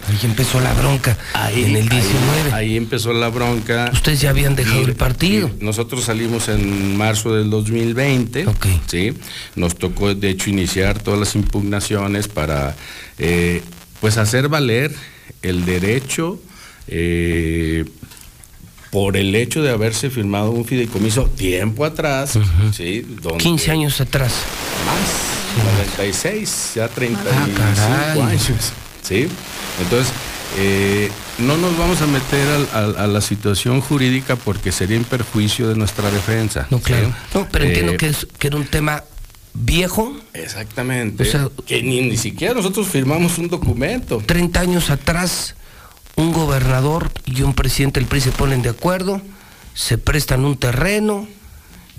Ahí 0.08 0.18
empezó 0.22 0.60
la 0.60 0.72
bronca. 0.74 1.16
Ahí, 1.34 1.64
en 1.64 1.76
el 1.76 1.88
19. 1.88 2.52
Ahí, 2.52 2.76
empezó 2.76 3.12
la 3.12 3.28
bronca. 3.28 3.90
Ustedes 3.92 4.20
ya 4.20 4.30
habían 4.30 4.56
dejado 4.56 4.82
el 4.82 4.94
partido. 4.94 5.50
nosotros 5.60 6.04
salimos 6.04 6.48
en 6.48 6.96
marzo 6.96 7.34
del 7.34 7.50
2020. 7.50 8.46
¿sí? 8.86 9.14
Nos 9.56 9.76
tocó, 9.76 10.14
de 10.14 10.30
hecho, 10.30 10.50
iniciar 10.50 10.98
todas 11.02 11.20
las 11.20 11.34
impugnaciones 11.34 12.28
para 12.28 12.74
eh, 13.18 13.62
pues 14.00 14.16
hacer 14.18 14.48
valer 14.48 14.94
el 15.42 15.64
derecho 15.64 16.40
eh, 16.88 17.84
por 18.90 19.16
el 19.16 19.34
hecho 19.34 19.62
de 19.62 19.70
haberse 19.70 20.10
firmado 20.10 20.50
un 20.50 20.64
fideicomiso 20.64 21.26
tiempo 21.26 21.84
atrás, 21.84 22.38
15 23.38 23.70
años 23.70 24.00
atrás. 24.00 24.32
Más, 24.84 25.29
96, 25.56 26.72
ya 26.76 26.88
35 26.88 27.62
ah, 27.78 28.12
años. 28.12 28.42
¿sí? 29.02 29.28
Entonces, 29.82 30.12
eh, 30.56 31.10
no 31.38 31.56
nos 31.56 31.76
vamos 31.78 32.00
a 32.02 32.06
meter 32.06 32.46
a, 32.72 33.06
la 33.06 33.20
situación 33.20 33.80
jurídica 33.80 34.36
porque 34.36 34.72
sería 34.72 34.96
en 34.96 35.04
perjuicio 35.04 35.68
de 35.68 35.76
nuestra 35.76 36.10
defensa. 36.10 36.66
No, 36.70 36.80
claro. 36.80 37.12
No, 37.34 37.48
pero 37.50 37.64
entiendo 37.64 37.92
eh, 37.92 37.96
que, 37.96 38.08
es, 38.08 38.26
que 38.38 38.48
era 38.48 38.56
un 38.56 38.66
tema 38.66 39.04
viejo. 39.54 40.16
Exactamente. 40.32 41.28
que 41.66 41.82
ni, 41.82 42.02
ni 42.02 42.16
siquiera 42.16 42.54
nosotros 42.54 42.88
firmamos 42.88 43.38
un 43.38 43.48
documento. 43.48 44.22
30 44.24 44.60
años 44.60 44.90
atrás, 44.90 45.54
un 46.16 46.32
gobernador 46.32 47.10
y 47.24 47.42
un 47.42 47.54
presidente 47.54 48.00
del 48.00 48.08
PRI 48.08 48.20
se 48.20 48.32
ponen 48.32 48.62
de 48.62 48.70
acuerdo, 48.70 49.20
se 49.74 49.98
prestan 49.98 50.44
un 50.44 50.56
terreno 50.56 51.28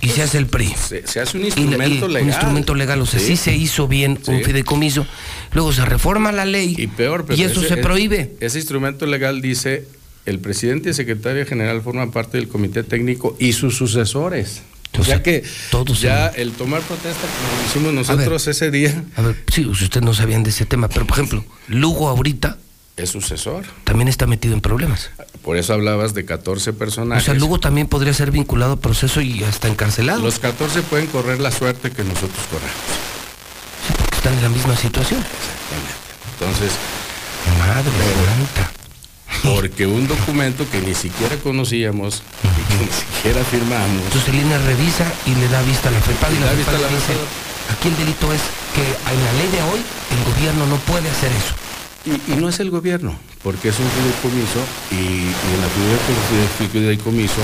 y 0.02 0.10
se 0.10 0.24
hace 0.24 0.38
el 0.38 0.48
PRI. 0.48 0.74
Se, 1.06 1.20
hace 1.20 1.38
un 1.38 1.46
instrumento 1.46 2.08
legal. 2.08 2.24
Un 2.24 2.30
instrumento 2.30 2.76
legal, 2.76 3.02
o 3.02 3.06
sea, 3.06 3.20
sí, 3.20 3.38
se 3.38 3.56
hizo 3.56 3.88
bien 3.88 4.20
un 4.28 4.44
fideicomiso. 4.44 5.06
Luego 5.54 5.72
se 5.72 5.86
reforma 5.86 6.32
la 6.32 6.46
ley 6.46 6.76
y, 6.78 6.88
peor, 6.88 7.26
y 7.30 7.44
eso 7.44 7.62
se 7.62 7.78
prohíbe. 7.78 8.34
Ese 8.40 8.60
instrumento 8.60 9.06
legal 9.06 9.42
dice, 9.42 9.88
el 10.26 10.40
presidente 10.40 10.90
y 10.90 10.94
secretario 10.94 11.46
general 11.46 11.82
forman 11.82 12.12
parte 12.12 12.38
del 12.38 12.48
comité 12.48 12.84
técnico 12.84 13.36
y 13.40 13.54
sus 13.54 13.76
sucesores. 13.78 14.64
O 15.00 15.06
sea 15.06 15.24
que 15.24 15.44
todos 15.70 16.02
ya 16.02 16.28
el 16.28 16.52
tomar 16.52 16.82
protesta 16.82 17.22
como 17.22 17.66
hicimos 17.66 17.94
nosotros 17.94 18.46
ese 18.48 18.72
día. 18.72 19.06
A 19.16 19.22
ver, 19.22 19.38
sí, 19.52 19.66
ustedes 19.66 20.04
no 20.04 20.14
sabían 20.14 20.44
de 20.44 20.50
ese 20.50 20.66
tema, 20.66 20.90
pero 20.90 21.08
por 21.08 21.18
ejemplo, 21.18 21.46
Lugo 21.68 22.10
ahorita 22.10 22.58
es 22.98 23.10
sucesor. 23.10 23.66
También 23.84 24.08
está 24.08 24.28
metido 24.28 24.54
en 24.54 24.62
problemas. 24.62 25.10
Por 25.44 25.58
eso 25.58 25.74
hablabas 25.74 26.14
de 26.14 26.26
14 26.26 26.74
personajes. 26.74 27.24
O 27.24 27.26
sea, 27.26 27.34
Lugo 27.34 27.60
también 27.60 27.88
podría 27.88 28.14
ser 28.14 28.32
vinculado 28.32 28.74
a 28.74 28.76
proceso 28.78 29.22
y 29.22 29.44
hasta 29.44 29.68
encarcelado. 29.68 30.22
Los 30.22 30.40
14 30.40 30.84
pueden 30.84 31.08
correr 31.08 31.40
la 31.40 31.52
suerte 31.52 31.92
que 31.92 32.04
nosotros 32.04 32.46
corremos. 32.52 32.76
Sí, 33.88 33.94
porque 33.98 34.18
están 34.18 34.34
en 34.34 34.44
la 34.44 34.50
misma 34.50 34.76
situación. 34.76 35.20
Exactamente. 35.20 36.02
Entonces, 36.40 36.72
madre 37.60 37.92
santa. 38.32 38.72
Porque 39.44 39.88
un 39.88 40.08
documento 40.08 40.70
que 40.70 40.82
ni 40.82 40.94
siquiera 40.94 41.36
conocíamos 41.38 42.22
y 42.44 42.78
que 42.78 42.86
ni 42.86 42.92
siquiera 42.92 43.44
firmamos. 43.46 44.04
Entonces 44.06 44.34
Lina 44.34 44.58
revisa 44.60 45.06
y 45.26 45.34
le 45.36 45.48
da 45.48 45.62
vista 45.64 45.90
a 45.90 45.92
la 45.92 46.00
FEPAD 46.00 46.32
y, 46.32 46.40
la, 46.40 46.48
FEPAD 46.48 46.90
dice, 46.90 47.14
aquí 47.72 47.88
el 47.88 47.98
delito 47.98 48.32
es 48.34 48.42
que 48.76 48.84
en 48.84 49.24
la 49.26 49.34
ley 49.34 49.48
de 49.50 49.62
hoy 49.64 49.80
el 49.80 50.34
gobierno 50.34 50.68
no 50.68 50.76
puede 50.78 51.10
hacer 51.10 51.32
eso. 51.32 51.56
Y, 52.06 52.36
no 52.36 52.50
es 52.50 52.60
el 52.60 52.72
gobierno, 52.72 53.16
porque 53.44 53.70
es 53.70 53.80
un 53.80 53.86
fideicomiso 53.86 54.60
y, 54.92 54.96
y 54.96 55.54
en 55.54 55.62
la 55.62 55.68
fideicomiso, 55.70 56.72
fideicomiso 56.72 57.42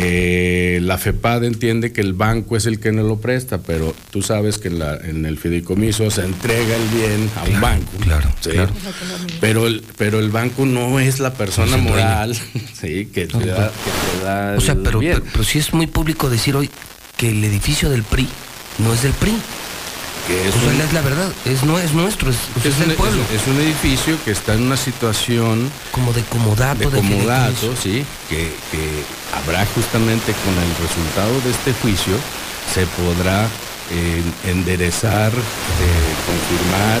eh, 0.00 0.80
la 0.82 0.98
FEPAD 0.98 1.44
entiende 1.44 1.92
que 1.92 2.00
el 2.00 2.12
banco 2.12 2.56
es 2.56 2.66
el 2.66 2.80
que 2.80 2.90
no 2.92 3.02
lo 3.02 3.20
presta, 3.20 3.58
pero 3.58 3.94
tú 4.10 4.20
sabes 4.22 4.58
que 4.58 4.68
en, 4.68 4.78
la, 4.80 4.96
en 4.96 5.24
el 5.24 5.38
fideicomiso 5.38 6.10
se 6.10 6.24
entrega 6.24 6.76
el 6.76 6.88
bien 6.88 7.30
a 7.36 7.44
un 7.44 7.60
banco. 7.60 7.92
Claro, 8.00 8.28
claro. 8.42 8.72
Pero 9.40 9.66
el, 9.66 9.84
pero 9.96 10.18
el 10.18 10.30
banco 10.30 10.66
no 10.66 10.98
es 10.98 11.20
la 11.20 11.32
persona 11.34 11.76
moral 11.76 12.34
sí, 12.80 13.06
que, 13.06 13.26
te 13.26 13.46
da, 13.46 13.70
que 13.70 14.18
te 14.18 14.24
da. 14.24 14.54
O 14.56 14.60
sea, 14.60 14.74
pero, 14.74 14.98
pero, 14.98 15.22
pero 15.32 15.44
sí 15.44 15.58
es 15.58 15.72
muy 15.72 15.86
público 15.86 16.28
decir 16.28 16.56
hoy 16.56 16.68
que 17.16 17.30
el 17.30 17.42
edificio 17.44 17.88
del 17.88 18.02
PRI 18.02 18.28
no 18.78 18.92
es 18.92 19.02
del 19.02 19.12
PRI 19.12 19.34
es, 20.28 20.54
es 20.54 20.92
la 20.92 21.02
verdad, 21.02 21.32
es, 21.44 21.62
no 21.62 21.78
es 21.78 21.92
nuestro, 21.92 22.30
es, 22.30 22.38
un, 22.64 22.94
pueblo. 22.94 23.22
Es, 23.32 23.46
un 23.46 23.60
edificio 23.60 24.16
que 24.24 24.32
está 24.32 24.54
en 24.54 24.62
una 24.62 24.76
situación 24.76 25.70
como 25.92 26.12
de 26.12 26.22
comodato, 26.22 26.90
de, 26.90 26.98
comodato, 26.98 27.74
sí, 27.76 28.04
que, 28.28 28.52
habrá 29.34 29.64
justamente 29.66 30.32
con 30.44 30.54
el 30.54 30.70
resultado 30.80 31.40
de 31.42 31.50
este 31.50 31.72
juicio 31.80 32.14
se 32.72 32.86
podrá 32.86 33.48
eh, 33.92 34.22
enderezar, 34.44 35.32
eh, 35.32 35.38
confirmar 36.26 37.00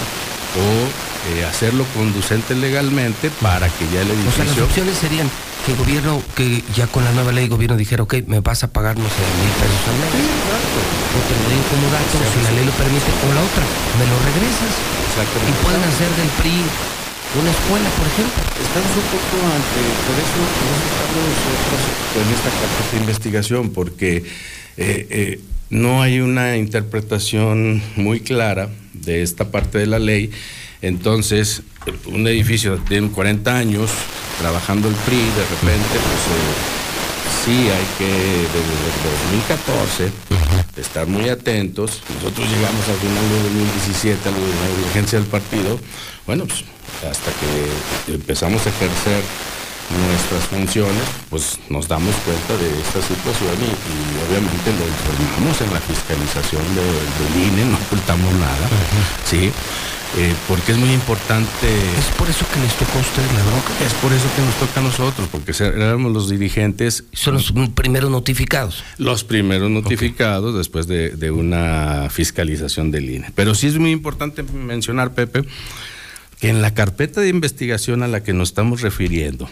o 0.56 1.36
eh, 1.36 1.44
hacerlo 1.44 1.84
conducente 1.94 2.54
legalmente 2.54 3.30
para 3.42 3.68
que 3.68 3.84
ya 3.92 4.00
el 4.00 4.10
edificio. 4.10 4.30
O 4.30 4.32
sea, 4.32 4.44
las 4.44 4.58
opciones 4.58 4.96
serían 4.96 5.28
que 5.64 5.72
el 5.72 5.78
gobierno, 5.78 6.22
que 6.34 6.62
ya 6.74 6.86
con 6.86 7.04
la 7.04 7.12
nueva 7.12 7.32
ley 7.32 7.44
el 7.44 7.50
gobierno 7.50 7.76
dijera, 7.76 8.02
ok, 8.02 8.14
me 8.26 8.40
vas 8.40 8.64
a 8.64 8.68
pagar, 8.68 8.96
no 8.96 9.04
sé, 9.04 9.22
mil 9.42 9.52
pesos 9.58 9.82
al 9.90 9.96
mes. 9.98 10.10
O 10.16 11.18
te 11.26 11.34
lo 11.34 11.44
doy 11.50 11.62
como 11.66 11.86
dato, 11.90 12.16
si 12.30 12.38
la 12.44 12.52
ley 12.54 12.64
lo 12.64 12.72
permite, 12.72 13.10
o 13.10 13.28
la 13.34 13.42
otra, 13.42 13.64
me 13.98 14.06
lo 14.06 14.16
regresas. 14.22 14.72
Y 15.16 15.52
pueden 15.64 15.82
hacer 15.82 16.10
del 16.14 16.30
PRI 16.40 16.60
una 17.40 17.50
escuela, 17.50 17.88
por 17.96 18.06
ejemplo. 18.06 18.40
Estamos 18.62 18.92
un 18.96 19.06
poco 19.10 19.34
ante, 19.50 19.80
por 20.06 20.16
eso, 20.22 20.38
estamos 20.46 21.34
nosotros 21.34 21.80
en 22.16 22.26
esta 22.32 22.50
carpeta 22.54 22.90
de 22.92 22.98
investigación, 23.00 23.70
porque 23.70 24.24
eh, 24.76 25.06
eh, 25.10 25.40
no 25.70 26.02
hay 26.02 26.20
una 26.20 26.56
interpretación 26.56 27.82
muy 27.96 28.20
clara 28.20 28.68
de 29.02 29.22
esta 29.22 29.50
parte 29.50 29.78
de 29.78 29.86
la 29.86 29.98
ley. 29.98 30.30
Entonces, 30.82 31.62
un 32.06 32.26
edificio 32.26 32.78
tiene 32.88 33.10
40 33.10 33.56
años 33.56 33.90
trabajando 34.40 34.88
el 34.88 34.94
PRI, 34.94 35.16
de 35.16 35.46
repente, 35.50 35.92
pues 35.92 36.22
eh, 36.30 36.76
sí 37.44 37.70
hay 37.70 37.86
que, 37.98 38.04
desde 38.04 38.72
el 38.72 39.06
2014, 39.30 40.10
estar 40.76 41.06
muy 41.06 41.28
atentos. 41.28 42.02
Nosotros 42.16 42.48
llegamos 42.48 42.88
al 42.88 42.96
final 42.96 43.28
de 43.28 43.42
2017 43.42 44.28
a 44.28 44.32
la 44.32 44.76
dirigencia 44.76 45.18
del 45.18 45.28
partido, 45.28 45.80
bueno, 46.26 46.44
pues 46.44 46.64
hasta 47.10 47.30
que 47.32 48.14
empezamos 48.14 48.66
a 48.66 48.70
ejercer 48.70 49.22
nuestras 49.90 50.44
funciones, 50.44 51.04
pues 51.30 51.58
nos 51.70 51.86
damos 51.88 52.14
cuenta 52.24 52.56
de 52.56 52.68
esta 52.80 53.00
situación 53.02 53.54
y, 53.62 53.70
obviamente 54.28 54.72
lo 54.72 54.86
informamos 54.86 55.60
en 55.60 55.72
la 55.72 55.80
fiscalización 55.80 56.62
del 56.74 57.42
INE, 57.42 57.64
no 57.70 57.76
ocultamos 57.76 58.32
nada, 58.34 58.68
¿sí? 59.24 59.52
Eh, 60.18 60.34
porque 60.48 60.72
es 60.72 60.78
muy 60.78 60.90
importante. 60.92 61.66
Es 61.98 62.06
por 62.16 62.28
eso 62.30 62.46
que 62.52 62.60
les 62.60 62.72
tocó 62.74 62.98
a 62.98 63.00
ustedes 63.02 63.32
la 63.34 63.42
bronca. 63.42 63.84
Es 63.84 63.92
por 63.94 64.12
eso 64.12 64.24
que 64.34 64.42
nos 64.42 64.54
toca 64.54 64.80
a 64.80 64.82
nosotros, 64.82 65.28
porque 65.30 65.52
éramos 65.58 66.12
los 66.12 66.30
dirigentes. 66.30 67.04
Son 67.12 67.34
los 67.34 67.52
primeros 67.74 68.10
notificados. 68.10 68.82
Los 68.96 69.24
primeros 69.24 69.68
notificados 69.68 70.56
después 70.56 70.86
de, 70.86 71.10
de 71.10 71.30
una 71.30 72.08
fiscalización 72.08 72.90
del 72.90 73.10
INE. 73.10 73.30
Pero 73.34 73.54
sí 73.54 73.66
es 73.66 73.78
muy 73.78 73.90
importante 73.90 74.42
mencionar, 74.42 75.12
Pepe, 75.12 75.44
que 76.40 76.48
en 76.48 76.62
la 76.62 76.72
carpeta 76.72 77.20
de 77.20 77.28
investigación 77.28 78.02
a 78.02 78.08
la 78.08 78.22
que 78.22 78.32
nos 78.32 78.50
estamos 78.50 78.80
refiriendo, 78.80 79.50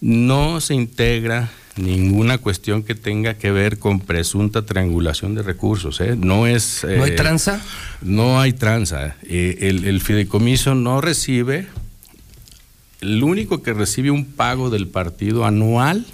no 0.00 0.60
se 0.60 0.74
integra 0.74 1.50
ninguna 1.76 2.38
cuestión 2.38 2.82
que 2.82 2.94
tenga 2.94 3.34
que 3.34 3.50
ver 3.50 3.78
con 3.78 4.00
presunta 4.00 4.62
triangulación 4.62 5.34
de 5.34 5.42
recursos. 5.42 6.00
¿eh? 6.00 6.16
No 6.16 6.46
es. 6.46 6.84
¿No 6.84 7.04
hay 7.04 7.12
eh, 7.12 7.16
tranza? 7.16 7.62
No 8.02 8.40
hay 8.40 8.52
tranza. 8.52 9.16
Eh, 9.22 9.58
el, 9.60 10.00
fideicomiso 10.00 10.74
no 10.74 11.00
recibe. 11.00 11.66
El 13.00 13.22
único 13.22 13.62
que 13.62 13.74
recibe 13.74 14.10
un 14.10 14.24
pago 14.24 14.70
del 14.70 14.88
partido 14.88 15.44
anual 15.44 16.06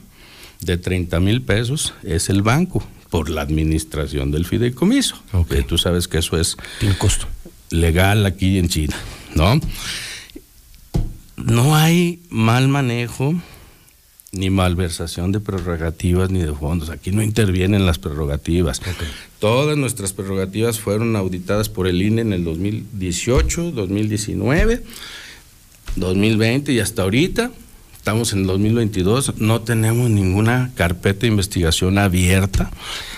de 0.60 0.78
30 0.78 1.20
mil 1.20 1.42
pesos 1.42 1.94
es 2.02 2.28
el 2.28 2.42
banco 2.42 2.84
por 3.08 3.30
la 3.30 3.42
administración 3.42 4.30
del 4.30 4.46
fideicomiso. 4.46 5.22
tú 5.68 5.78
sabes 5.78 6.08
que 6.08 6.18
eso 6.18 6.38
es. 6.38 6.56
Tiene 6.80 6.96
costo. 6.98 7.26
Legal 7.70 8.26
aquí 8.26 8.58
en 8.58 8.68
China, 8.68 8.96
¿no? 9.34 9.60
No 11.36 11.74
hay 11.74 12.20
mal 12.28 12.68
manejo 12.68 13.34
ni 14.32 14.48
malversación 14.48 15.30
de 15.30 15.40
prerrogativas 15.40 16.30
ni 16.30 16.40
de 16.40 16.54
fondos. 16.54 16.88
Aquí 16.88 17.10
no 17.10 17.22
intervienen 17.22 17.84
las 17.84 17.98
prerrogativas. 17.98 18.80
Todas 19.38 19.76
nuestras 19.76 20.14
prerrogativas 20.14 20.80
fueron 20.80 21.16
auditadas 21.16 21.68
por 21.68 21.86
el 21.86 22.00
INE 22.00 22.22
en 22.22 22.32
el 22.32 22.42
2018, 22.42 23.72
2019, 23.72 24.82
2020 25.96 26.72
y 26.72 26.80
hasta 26.80 27.02
ahorita. 27.02 27.50
Estamos 27.94 28.32
en 28.32 28.40
el 28.40 28.46
2022, 28.46 29.34
no 29.36 29.60
tenemos 29.60 30.10
ninguna 30.10 30.72
carpeta 30.74 31.20
de 31.20 31.28
investigación 31.28 31.98
abierta 31.98 32.70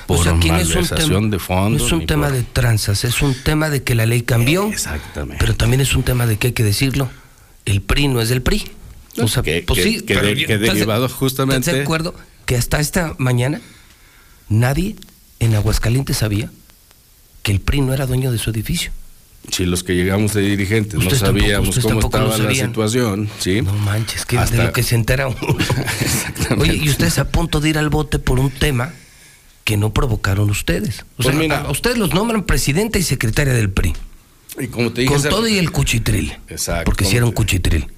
por 0.07 0.27
malversación 0.35 1.31
de 1.31 1.39
fondos. 1.39 1.81
No 1.81 1.87
es 1.87 1.93
un 1.93 2.07
tema 2.07 2.31
de 2.31 2.43
tranzas, 2.43 3.05
es 3.05 3.23
un 3.23 3.35
tema 3.35 3.71
de 3.71 3.83
que 3.83 3.95
la 3.95 4.05
ley 4.05 4.23
cambió. 4.23 4.67
Exactamente. 4.67 5.39
Pero 5.41 5.55
también 5.57 5.81
es 5.81 5.95
un 5.95 6.03
tema 6.03 6.27
de 6.27 6.37
que 6.37 6.49
hay 6.49 6.53
que 6.53 6.65
decirlo, 6.65 7.09
el 7.65 7.81
PRI 7.83 8.09
no 8.09 8.21
es 8.21 8.29
del 8.29 8.43
PRI. 8.43 8.65
O 9.23 9.29
sea, 9.29 9.43
que, 9.43 9.63
pues 9.67 9.79
que- 9.81 9.85
sí, 9.85 10.01
que 10.03 10.15
pero 10.15 10.27
de- 10.27 10.37
yo- 10.41 10.47
que 10.47 10.55
¿estás 10.55 10.69
de- 10.69 10.75
derivado 10.75 11.07
¿Estás 11.07 11.19
justamente 11.19 11.73
de 11.73 11.83
acuerdo 11.83 12.15
que 12.47 12.57
hasta 12.57 12.81
esta 12.81 13.15
mañana 13.19 13.61
nadie 14.49 14.97
en 15.41 15.55
Aguascalientes 15.55 16.17
sabía 16.19 16.51
que 17.43 17.53
el 17.53 17.61
PRI 17.61 17.81
no 17.83 17.93
era 17.95 18.07
dueño 18.07 18.33
de 18.33 18.39
su 18.39 18.51
edificio? 18.51 18.91
si 19.51 19.67
los 19.67 19.85
que 19.85 19.93
llegamos 19.95 20.33
de 20.33 20.41
dirigentes 20.41 20.95
no 20.95 21.01
Ustedes 21.01 21.19
sabíamos 21.21 21.77
cómo 21.81 21.89
tampoco 22.01 22.17
lo 22.19 22.31
estaba 22.33 22.51
la 22.51 22.55
situación, 22.55 23.29
¿sí? 23.39 23.61
No 23.61 23.75
manches, 23.75 24.25
que 24.25 24.37
de 24.37 24.43
Hasta- 24.43 24.65
lo 24.65 24.73
que 24.73 24.83
se 24.83 24.95
entera 24.95 25.29
uno. 25.29 25.37
Oye, 26.59 26.77
y 26.77 26.89
ustedes 26.89 27.19
a 27.19 27.29
punto 27.29 27.61
de 27.61 27.69
ir 27.69 27.77
al 27.77 27.91
bote 27.91 28.19
por 28.19 28.41
un 28.41 28.51
tema 28.51 28.95
que 29.65 29.77
no 29.77 29.93
provocaron 29.93 30.49
ustedes. 30.49 31.01
O 31.01 31.05
Pues 31.17 31.29
sea, 31.29 31.37
mira- 31.37 31.61
a- 31.61 31.71
ustedes 31.71 31.99
los 31.99 32.15
nombran 32.15 32.45
presidenta 32.45 32.99
y 32.99 33.03
secretaria 33.03 33.53
del 33.53 33.69
PRI. 33.71 33.93
Y 34.61 34.69
como 34.69 34.91
te 34.93 35.03
dije, 35.03 35.13
Con 35.13 35.23
todo 35.23 35.47
y 35.47 35.59
el 35.59 35.71
cuchitril. 35.73 36.33
Exacto. 36.49 36.87
Porque 36.87 37.05
hicieron 37.05 37.31
cuchitril. 37.33 37.89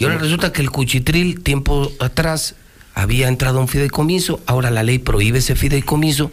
Y 0.00 0.04
ahora 0.04 0.18
resulta 0.18 0.52
que 0.52 0.62
el 0.62 0.70
cuchitril, 0.70 1.42
tiempo 1.42 1.92
atrás, 2.00 2.54
había 2.94 3.28
entrado 3.28 3.58
a 3.58 3.60
un 3.60 3.68
fideicomiso, 3.68 4.40
ahora 4.46 4.70
la 4.70 4.82
ley 4.82 4.98
prohíbe 4.98 5.38
ese 5.38 5.54
fideicomiso 5.54 6.32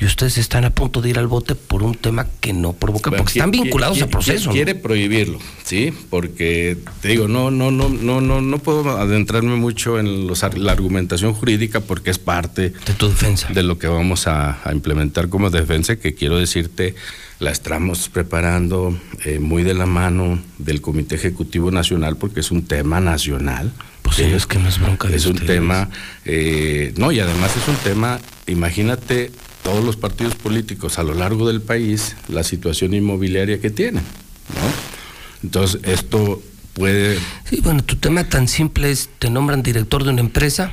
y 0.00 0.04
ustedes 0.04 0.38
están 0.38 0.64
a 0.64 0.70
punto 0.70 1.00
de 1.00 1.10
ir 1.10 1.18
al 1.18 1.28
bote 1.28 1.54
por 1.54 1.82
un 1.84 1.94
tema 1.94 2.26
que 2.40 2.52
no 2.52 2.72
provoca, 2.72 3.10
Bueno, 3.10 3.24
porque 3.24 3.38
están 3.38 3.50
vinculados 3.52 4.02
a 4.02 4.08
proceso. 4.08 4.46
¿no? 4.48 4.52
Quiere 4.52 4.74
prohibirlo, 4.74 5.38
¿sí? 5.62 5.92
Porque 6.10 6.76
te 7.00 7.08
digo, 7.08 7.28
no, 7.28 7.50
no, 7.50 7.70
no, 7.70 7.88
no, 7.88 8.20
no, 8.20 8.40
no 8.40 8.58
puedo 8.58 8.98
adentrarme 8.98 9.54
mucho 9.54 10.00
en 10.00 10.26
los 10.26 10.42
la 10.56 10.72
argumentación 10.72 11.32
jurídica 11.32 11.80
porque 11.80 12.10
es 12.10 12.18
parte 12.18 12.70
de 12.70 12.94
tu 12.94 13.08
defensa. 13.08 13.48
De 13.52 13.62
lo 13.62 13.78
que 13.78 13.86
vamos 13.86 14.26
a, 14.26 14.68
a 14.68 14.72
implementar 14.72 15.28
como 15.28 15.50
defensa, 15.50 15.96
que 15.96 16.14
quiero 16.14 16.38
decirte, 16.38 16.96
la 17.40 17.50
estamos 17.50 18.08
preparando 18.08 18.96
eh, 19.24 19.38
muy 19.38 19.62
de 19.62 19.74
la 19.74 19.86
mano 19.86 20.40
del 20.58 20.80
Comité 20.80 21.16
Ejecutivo 21.16 21.70
Nacional 21.70 22.16
porque 22.16 22.40
es 22.40 22.50
un 22.50 22.64
tema 22.64 23.00
nacional. 23.00 23.72
Pues 24.02 24.16
sí, 24.16 24.22
es 24.24 24.46
que 24.46 24.58
es 24.58 24.78
bronca 24.78 25.08
de 25.08 25.16
Es 25.16 25.26
un 25.26 25.36
tema, 25.36 25.88
eh, 26.24 26.92
no, 26.96 27.10
y 27.10 27.20
además 27.20 27.56
es 27.56 27.66
un 27.68 27.76
tema, 27.76 28.20
imagínate 28.46 29.32
todos 29.62 29.84
los 29.84 29.96
partidos 29.96 30.34
políticos 30.34 30.98
a 30.98 31.02
lo 31.02 31.14
largo 31.14 31.48
del 31.48 31.62
país, 31.62 32.14
la 32.28 32.44
situación 32.44 32.92
inmobiliaria 32.92 33.60
que 33.60 33.70
tienen, 33.70 34.02
¿no? 34.02 35.42
Entonces, 35.42 35.80
esto 35.84 36.42
puede, 36.74 37.18
Sí, 37.48 37.60
bueno, 37.62 37.82
tu 37.82 37.96
tema 37.96 38.24
tan 38.24 38.46
simple 38.46 38.90
es, 38.90 39.08
te 39.18 39.30
nombran 39.30 39.62
director 39.62 40.04
de 40.04 40.10
una 40.10 40.20
empresa 40.20 40.72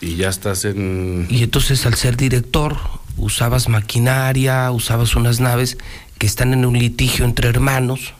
y 0.00 0.16
ya 0.16 0.28
estás 0.28 0.64
en... 0.64 1.26
y 1.30 1.42
entonces 1.42 1.86
al 1.86 1.94
ser 1.94 2.16
director 2.16 2.76
usabas 3.16 3.68
maquinaria, 3.68 4.70
usabas 4.70 5.16
unas 5.16 5.40
naves 5.40 5.76
que 6.18 6.26
están 6.26 6.52
en 6.52 6.64
un 6.64 6.78
litigio 6.78 7.24
entre 7.24 7.48
hermanos 7.48 8.14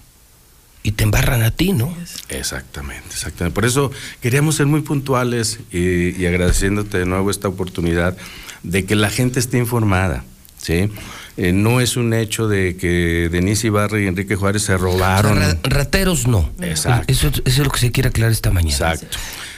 y 0.83 0.93
te 0.93 1.05
embarran 1.05 1.43
a 1.43 1.51
ti, 1.51 1.73
¿no? 1.73 1.95
Exactamente, 2.29 3.07
exactamente. 3.11 3.55
Por 3.55 3.65
eso 3.65 3.91
queríamos 4.21 4.57
ser 4.57 4.67
muy 4.67 4.83
puntuales 4.83 5.61
y, 5.73 6.11
y 6.21 6.27
agradeciéndote 6.27 6.99
de 6.99 7.07
nuevo 7.07 7.31
esta 7.31 7.49
oportunidad 7.49 8.17
de 8.63 8.85
que 8.85 8.95
la 8.95 9.09
gente 9.11 9.41
esté 9.41 9.59
informada, 9.59 10.25
¿sí? 10.59 10.91
Eh, 11.37 11.53
no 11.53 11.81
es 11.81 11.97
un 11.97 12.13
hecho 12.15 12.47
de 12.49 12.77
que 12.77 13.29
Denise 13.33 13.67
Ibarra 13.67 14.01
y 14.01 14.07
Enrique 14.07 14.37
Juárez 14.37 14.63
se 14.63 14.77
robaron. 14.77 15.37
Ra- 15.39 15.59
rateros 15.65 16.27
no. 16.29 16.51
Exacto. 16.61 17.11
Eso, 17.13 17.29
eso 17.29 17.43
es 17.45 17.59
lo 17.59 17.71
que 17.71 17.81
se 17.81 17.91
quiere 17.91 18.11
aclarar 18.11 18.31
esta 18.33 18.51
mañana. 18.53 18.73
Exacto. 18.93 19.17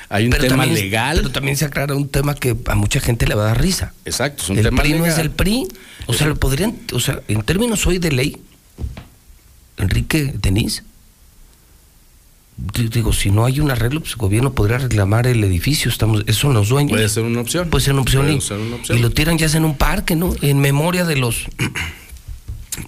Hay 0.08 0.24
un 0.26 0.30
Pero 0.30 0.44
tema 0.44 0.62
también- 0.64 0.74
legal. 0.84 1.16
Pero 1.18 1.30
también 1.32 1.56
se 1.56 1.64
aclara 1.64 1.94
un 1.94 2.08
tema 2.08 2.34
que 2.34 2.56
a 2.66 2.74
mucha 2.74 3.00
gente 3.00 3.26
le 3.26 3.34
va 3.34 3.42
a 3.42 3.46
dar 3.46 3.60
risa. 3.60 3.92
Exacto, 4.04 4.42
es 4.44 4.50
un 4.50 4.58
el 4.58 4.64
tema 4.64 4.82
PRI 4.82 4.92
no 4.94 5.06
es 5.06 5.18
el 5.18 5.30
PRI. 5.30 5.66
O 6.06 6.12
sea, 6.14 6.26
lo 6.28 6.36
podrían, 6.36 6.76
o 6.92 7.00
sea, 7.00 7.20
en 7.28 7.42
términos 7.42 7.86
hoy 7.86 7.98
de 7.98 8.12
ley, 8.12 8.36
Enrique 9.78 10.32
Denis, 10.40 10.84
di- 12.56 12.88
digo, 12.88 13.12
si 13.12 13.30
no 13.30 13.44
hay 13.44 13.60
un 13.60 13.70
arreglo, 13.70 14.00
pues 14.00 14.12
el 14.12 14.18
gobierno 14.18 14.52
podría 14.54 14.78
reclamar 14.78 15.26
el 15.26 15.42
edificio, 15.44 15.90
estamos, 15.90 16.24
son 16.30 16.54
los 16.54 16.68
dueños. 16.68 16.92
Puede 16.92 17.08
ser 17.08 17.24
una 17.24 17.40
opción. 17.40 17.68
Puede 17.68 17.84
ser 17.84 17.92
una 17.94 18.02
opción. 18.02 18.22
Puede 18.24 18.36
y, 18.36 18.40
ser 18.40 18.58
una 18.58 18.76
opción. 18.76 18.98
y 18.98 19.00
lo 19.02 19.10
tiran 19.10 19.36
ya 19.38 19.46
en 19.46 19.64
un 19.64 19.76
parque, 19.76 20.14
¿no? 20.16 20.34
En 20.42 20.60
memoria 20.60 21.04
de 21.04 21.16
los. 21.16 21.46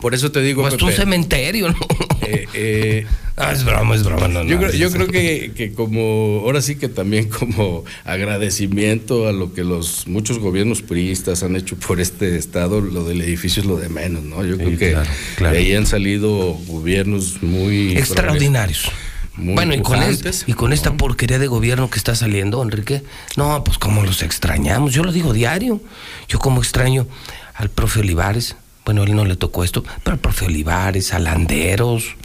Por 0.00 0.14
eso 0.14 0.30
te 0.30 0.40
digo, 0.42 0.62
O 0.62 0.66
hasta 0.66 0.84
un 0.84 0.90
Pepe, 0.90 1.02
cementerio, 1.02 1.68
¿no? 1.70 1.76
eh, 2.26 2.46
eh, 2.54 3.06
Ah, 3.40 3.52
es 3.52 3.64
broma, 3.64 3.94
es 3.94 4.02
broma. 4.02 4.26
No, 4.26 4.42
yo, 4.44 4.58
creo, 4.58 4.72
yo 4.72 4.90
creo 4.90 5.06
que, 5.06 5.52
que 5.54 5.72
como, 5.72 6.40
ahora 6.44 6.60
sí 6.60 6.74
que 6.74 6.88
también 6.88 7.28
como 7.28 7.84
agradecimiento 8.32 9.28
a 9.28 9.32
lo 9.32 9.52
que 9.54 9.64
los 9.64 10.06
muchos 10.06 10.38
gobiernos 10.38 10.82
puristas 10.82 11.42
han 11.42 11.56
hecho 11.56 11.76
por 11.76 12.00
este 12.00 12.36
estado, 12.36 12.80
lo 12.80 13.04
del 13.04 13.22
edificio 13.22 13.62
es 13.62 13.66
lo 13.68 13.76
de 13.76 13.88
menos, 13.88 14.24
¿no? 14.24 14.44
Yo 14.44 14.56
creo 14.56 14.76
que 14.78 14.90
claro, 14.92 15.10
claro. 15.36 15.54
de 15.54 15.60
ahí 15.60 15.74
han 15.74 15.86
salido 15.86 16.54
gobiernos 16.66 17.42
muy 17.42 17.96
extraordinarios. 17.96 18.90
muy 19.36 19.54
bueno, 19.54 19.74
y 19.74 19.82
con, 19.82 19.98
es- 20.02 20.04
pujantes, 20.18 20.44
y 20.46 20.52
con 20.54 20.72
esta 20.72 20.92
porquería 20.96 21.38
de 21.38 21.46
gobierno 21.46 21.88
que 21.90 21.98
está 21.98 22.14
saliendo, 22.14 22.62
Enrique, 22.62 23.02
no, 23.36 23.62
pues 23.64 23.78
como 23.78 24.02
los 24.02 24.22
extrañamos, 24.22 24.92
yo 24.92 25.04
lo 25.04 25.12
digo 25.12 25.32
diario, 25.32 25.80
yo 26.28 26.38
como 26.38 26.60
extraño 26.60 27.06
al 27.54 27.70
profe 27.70 28.00
Olivares, 28.00 28.56
bueno, 28.88 29.02
él 29.02 29.14
no 29.14 29.26
le 29.26 29.36
tocó 29.36 29.64
esto, 29.64 29.84
pero 30.02 30.14
al 30.14 30.18
profe 30.18 30.46
Olivares, 30.46 31.12
a 31.12 31.18
Landeros, 31.18 32.16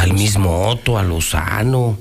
al 0.00 0.12
mismo 0.12 0.68
Otto, 0.68 0.96
a 0.96 1.02
Lozano, 1.02 1.98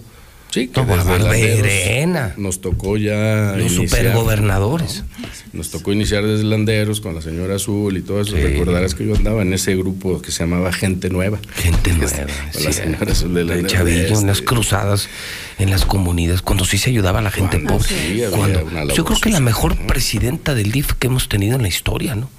Sí, 0.52 0.68
que 0.68 0.82
no, 0.82 0.86
Barberena, 0.86 2.36
Nos 2.38 2.62
tocó 2.62 2.96
ya. 2.98 3.56
los 3.58 3.72
iniciar, 3.74 3.88
supergobernadores. 4.04 5.04
Nos 5.52 5.72
tocó 5.72 5.92
iniciar 5.94 6.24
desde 6.28 6.44
Landeros 6.44 7.02
con 7.02 7.16
la 7.16 7.24
señora 7.24 7.56
Azul 7.56 7.98
y 7.98 8.04
todo 8.04 8.22
eso. 8.22 8.36
Recordarás 8.36 8.94
que 8.94 9.04
yo 9.08 9.16
andaba 9.16 9.42
en 9.42 9.52
ese 9.54 9.76
grupo 9.76 10.22
que 10.22 10.32
se 10.32 10.44
llamaba 10.44 10.72
Gente 10.72 11.10
Nueva. 11.10 11.40
Gente 11.56 11.94
nueva, 11.94 12.28
Con 12.54 12.64
la 12.66 12.72
señora 12.72 13.12
Azul 13.12 13.34
de 13.34 13.40
de 13.40 13.46
Landeros. 13.48 13.72
Chavillo, 13.72 14.02
Este, 14.04 14.14
en 14.20 14.28
las 14.28 14.42
cruzadas, 14.44 15.10
en 15.58 15.72
las 15.72 15.86
comunidades, 15.86 16.44
cuando 16.44 16.66
sí 16.66 16.78
se 16.78 16.92
ayudaba 16.92 17.18
a 17.18 17.22
la 17.24 17.32
gente 17.32 17.58
pobre. 17.58 17.88
sí 17.88 18.22
Cuando- 18.30 18.94
yo 18.94 19.06
creo 19.06 19.20
que 19.20 19.32
la 19.32 19.40
mejor 19.40 19.76
presidenta 19.88 20.54
del 20.54 20.72
DIF 20.72 20.94
que 21.00 21.08
hemos 21.08 21.30
tenido 21.30 21.56
en 21.56 21.64
la 21.64 21.68
historia, 21.68 22.14
¿no? 22.14 22.30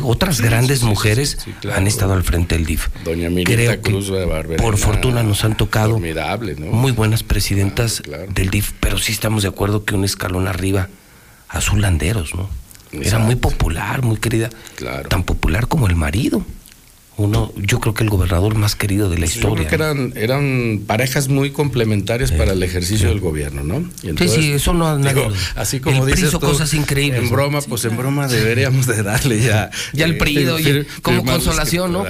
Otras 0.00 0.36
Sí, 0.38 0.42
grandes 0.42 0.80
sí, 0.80 0.86
mujeres 0.86 1.30
sí, 1.38 1.50
sí, 1.50 1.54
claro. 1.60 1.78
han 1.78 1.86
estado 1.86 2.12
al 2.14 2.22
frente 2.22 2.54
del 2.56 2.64
DIF. 2.66 2.88
Doña 3.04 3.28
Mirita 3.28 3.52
Creo 3.52 3.70
que 3.72 3.90
Cruz 3.90 4.08
de 4.08 4.24
Barberena. 4.24 4.62
por 4.62 4.78
fortuna 4.78 5.22
nos 5.22 5.44
han 5.44 5.56
tocado 5.56 5.98
muy 5.98 6.92
buenas 6.92 7.22
presidentas 7.22 8.02
del 8.30 8.50
DIF, 8.50 8.72
pero 8.80 8.98
sí 8.98 9.12
estamos 9.12 9.42
de 9.42 9.48
acuerdo 9.48 9.84
que 9.84 9.94
un 9.94 10.04
escalón 10.04 10.48
arriba, 10.48 10.88
Azul 11.48 11.80
Landeros, 11.80 12.34
¿no? 12.34 12.48
Era 12.92 13.18
muy 13.18 13.36
popular, 13.36 14.02
muy 14.02 14.18
querida. 14.18 14.50
Claro. 14.76 15.08
Tan 15.08 15.22
popular 15.24 15.66
como 15.68 15.86
el 15.86 15.96
marido. 15.96 16.44
Uno, 17.18 17.52
yo 17.56 17.78
creo 17.78 17.92
que 17.92 18.02
el 18.04 18.08
gobernador 18.10 18.54
más 18.54 18.74
querido 18.74 19.10
de 19.10 19.16
la 19.18 19.26
Pues 19.26 19.34
Yo 19.34 19.40
historia. 19.40 19.68
creo 19.68 19.68
que 19.68 19.74
eran, 19.74 20.12
eran 20.16 20.80
parejas 20.86 21.28
muy 21.28 21.50
complementarias 21.50 22.32
para 22.32 22.52
el 22.52 22.62
ejercicio 22.62 23.10
del 23.10 23.20
gobierno, 23.20 23.62
¿no? 23.62 23.80
Y 24.02 24.16
Sí, 24.16 24.28
sí, 24.28 24.52
eso 24.52 24.72
no 24.72 24.96
digo, 24.96 25.28
así 25.54 25.78
como 25.78 26.06
El 26.06 26.14
dices 26.14 26.30
tú, 26.30 26.40
cosas 26.40 26.72
increíbles, 26.72 27.22
En 27.24 27.30
broma, 27.30 27.60
pues 27.60 27.84
en 27.84 27.98
broma 27.98 28.28
deberíamos 28.28 28.86
de 28.86 29.02
darle 29.02 29.40
ya. 29.40 29.70
Ya 29.92 30.06
el 30.06 30.12
eh, 30.12 30.14
PRI, 30.14 30.36
fir- 30.36 30.50
oye, 30.52 30.72
fir- 30.84 30.86
como 31.02 31.22
consolación, 31.24 31.92
¿no? 31.92 32.02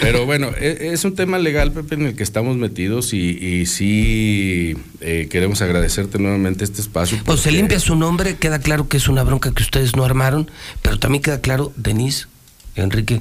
Pero 0.00 0.24
bueno, 0.24 0.50
e- 0.58 0.90
es 0.94 1.04
un 1.04 1.14
tema 1.14 1.38
legal, 1.38 1.72
Pepe, 1.72 1.94
en 1.96 2.06
el 2.06 2.16
que 2.16 2.22
estamos 2.22 2.56
metidos 2.56 3.12
y, 3.12 3.18
y 3.30 3.66
sí 3.66 4.74
eh, 5.00 5.28
queremos 5.30 5.60
agradecerte 5.60 6.18
nuevamente 6.18 6.64
este 6.64 6.80
espacio. 6.80 7.18
Pues 7.26 7.40
se 7.40 7.52
limpia 7.52 7.78
su 7.78 7.94
nombre, 7.94 8.36
queda 8.36 8.58
claro 8.58 8.88
que 8.88 8.96
es 8.96 9.06
una 9.08 9.22
bronca 9.22 9.52
que 9.52 9.62
ustedes 9.62 9.96
no 9.96 10.04
armaron, 10.04 10.50
pero 10.80 10.98
también 10.98 11.20
queda 11.22 11.40
claro, 11.42 11.72
Denise, 11.76 12.26
Enrique, 12.74 13.20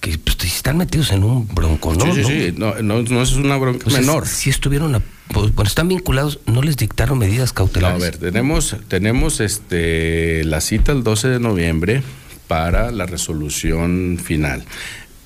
que 0.00 0.16
pues, 0.18 0.36
están 0.44 0.78
metidos 0.78 1.10
en 1.12 1.24
un 1.24 1.46
bronco, 1.48 1.94
¿no? 1.94 2.04
Sí, 2.14 2.22
sí, 2.24 2.52
¿No? 2.56 2.72
sí, 2.72 2.82
no, 2.82 2.82
no, 2.82 3.02
no 3.02 3.22
es 3.22 3.32
una 3.34 3.56
bronca 3.58 3.90
menor. 3.90 4.26
Si, 4.26 4.48
estuvieron, 4.50 4.94
a- 4.94 5.02
pues, 5.32 5.54
bueno, 5.54 5.68
están 5.68 5.88
vinculados, 5.88 6.40
no 6.46 6.62
les 6.62 6.76
dictaron 6.76 7.18
medidas 7.18 7.50
No, 7.50 7.52
a 7.52 7.54
cautelares. 7.54 8.00
ver, 8.00 8.16
tenemos, 8.18 8.76
tenemos 8.88 9.40
este, 9.40 10.42
la 10.44 10.60
cita 10.60 10.92
el 10.92 11.02
12 11.04 11.28
de 11.28 11.38
noviembre 11.40 12.02
para 12.48 12.90
la 12.90 13.06
resolución 13.06 14.18
final. 14.22 14.64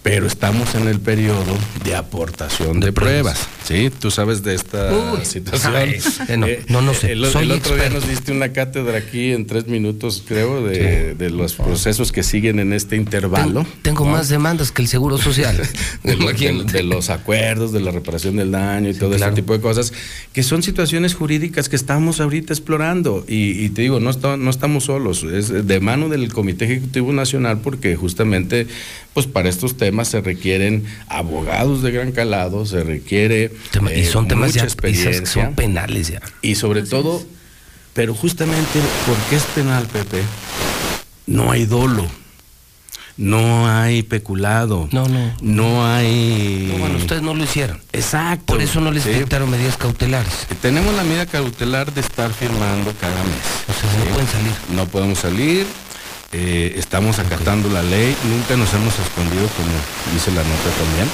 Pero 0.05 0.27
estamos 0.27 0.75
en 0.75 0.87
el 0.87 1.01
periodo 1.01 1.57
de 1.83 1.95
aportación 1.95 2.79
de, 2.79 2.93
pruebas. 2.93 3.49
¿sí? 3.67 3.91
Tú 3.99 4.11
sabes 4.11 4.43
de 4.43 4.55
esta 4.55 4.93
Uy, 4.93 5.25
situación. 5.25 5.75
ay, 5.75 5.99
eh, 6.29 6.37
no, 6.37 6.47
no, 6.69 6.83
no 6.89 6.93
sé, 6.93 7.13
El, 7.13 7.25
soy 7.25 7.45
el 7.45 7.53
otro 7.53 7.75
día 7.75 7.89
nos 7.89 8.07
diste 8.07 8.31
una 8.31 8.53
cátedra 8.53 8.99
aquí 8.99 9.33
en 9.33 9.47
tres 9.47 9.67
minutos, 9.67 10.23
creo, 10.29 10.63
de, 10.63 11.15
de 11.15 11.31
los 11.31 11.55
procesos 11.55 12.13
que 12.13 12.23
siguen 12.23 12.59
en 12.59 12.75
este 12.75 12.97
intervalo. 12.97 13.65
Tengo 13.81 14.05
¿no? 14.05 14.11
más 14.13 14.29
demandas 14.29 14.73
que 14.73 14.83
el 14.83 14.89
Seguro 14.89 15.17
Social. 15.17 15.57
de, 16.05 16.83
los 16.83 17.09
acuerdos, 17.09 17.73
de 17.73 17.81
la 17.81 17.91
reparación 17.91 18.37
del 18.37 18.51
daño 18.51 18.91
y 18.91 18.95
todo 18.95 19.17
claro. 19.17 19.33
ese 19.33 19.41
tipo 19.41 19.55
de 19.55 19.63
cosas, 19.63 19.95
que 20.35 20.43
son 20.43 20.63
situaciones 20.63 21.15
jurídicas 21.15 21.71
que 21.71 21.77
estamos 21.77 22.21
ahorita 22.21 22.53
explorando. 22.53 23.25
Y, 23.27 23.53
y 23.65 23.71
te 23.71 23.81
digo, 23.81 24.01
no, 24.01 24.11
está- 24.11 24.37
no 24.37 24.51
estamos 24.51 24.85
solos, 24.85 25.23
es 25.23 25.67
de 25.67 25.81
mano 25.81 26.11
del 26.11 26.31
Comité 26.31 26.67
Ejecutivo 26.67 27.11
Nacional, 27.15 27.61
porque 27.63 27.97
justamente, 27.97 28.67
pues 29.15 29.27
para 29.27 29.49
estos 29.49 29.79
temas 29.79 29.94
se 30.03 30.21
requieren 30.21 30.85
abogados 31.09 31.83
de 31.83 31.93
gran 31.93 32.11
calado, 32.11 32.66
se 32.66 32.83
requiere 32.83 33.53
Tema- 33.71 33.93
y 33.93 34.01
eh, 34.01 34.05
son 34.07 34.27
temas 34.27 34.49
mucha 34.49 34.57
ya 34.57 34.62
que 34.62 34.66
experiencia. 34.73 35.27
son 35.27 35.55
penales 35.55 36.09
ya. 36.09 36.21
Y 36.43 36.57
sobre 36.57 36.83
todo, 36.83 37.23
pero 37.93 38.15
justamente, 38.15 38.81
porque 39.07 39.37
es 39.37 39.43
penal, 39.55 39.87
Pepe? 39.87 40.23
No 41.27 41.53
hay 41.53 41.66
dolo. 41.66 42.09
no 43.16 43.69
hay 43.71 44.03
peculado. 44.03 44.89
No, 44.91 45.07
no. 45.07 45.33
No 45.41 45.87
hay. 45.87 46.69
No, 46.73 46.79
bueno, 46.79 46.97
ustedes 46.97 47.23
no 47.23 47.33
lo 47.33 47.45
hicieron. 47.45 47.81
Exacto. 47.93 48.47
Por 48.47 48.61
eso 48.61 48.81
no 48.81 48.91
les 48.91 49.05
Sí. 49.05 49.11
dictaron 49.11 49.49
medidas 49.51 49.77
cautelares. 49.77 50.49
Tenemos 50.61 50.93
la 50.97 51.05
medida 51.05 51.25
cautelar 51.25 51.95
de 51.95 52.01
estar 52.01 52.33
firmando 52.33 52.93
cada 53.01 53.23
mes. 53.23 53.37
O 53.69 53.73
sea, 53.81 53.99
no 54.01 54.05
pueden 54.11 54.27
salir. 54.29 54.53
No 54.75 54.87
podemos 54.87 55.19
salir. 55.21 55.65
Eh, 56.35 56.74
estamos 56.77 57.19
acatando 57.19 57.69
la 57.70 57.82
ley. 57.82 58.15
Nunca 58.28 58.56
nos 58.56 58.73
hemos 58.74 58.98
escondido, 58.98 59.47
como 59.56 59.70
dice 60.12 60.31
la 60.32 60.43
nota 60.43 60.70
también. 60.85 61.09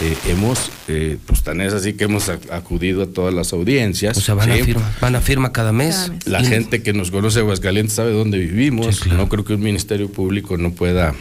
Eh, 0.00 0.16
hemos, 0.30 0.70
eh, 0.86 1.16
pues 1.26 1.42
tan 1.42 1.60
es 1.60 1.72
así 1.72 1.94
que 1.94 2.04
hemos 2.04 2.28
ac- 2.28 2.52
acudido 2.52 3.02
a 3.02 3.06
todas 3.06 3.34
las 3.34 3.52
audiencias. 3.52 4.16
O 4.16 4.20
sea, 4.20 4.34
van 4.36 4.52
a 4.52 4.54
¿sí? 4.56 4.62
firma, 4.62 4.92
van 5.00 5.16
a 5.16 5.20
firma 5.20 5.50
cada 5.52 5.72
mes. 5.72 6.12
La 6.24 6.40
Y- 6.40 6.46
gente 6.46 6.82
que 6.84 6.92
nos 6.92 7.10
conoce 7.10 7.40
Aguascalientes 7.40 7.94
sabe 7.96 8.12
dónde 8.12 8.38
vivimos. 8.38 9.06
No 9.08 9.28
creo 9.28 9.44
que 9.44 9.54
un 9.54 9.60
ministerio 9.60 10.08
público 10.12 10.56
no 10.56 10.70
pueda 10.70 11.14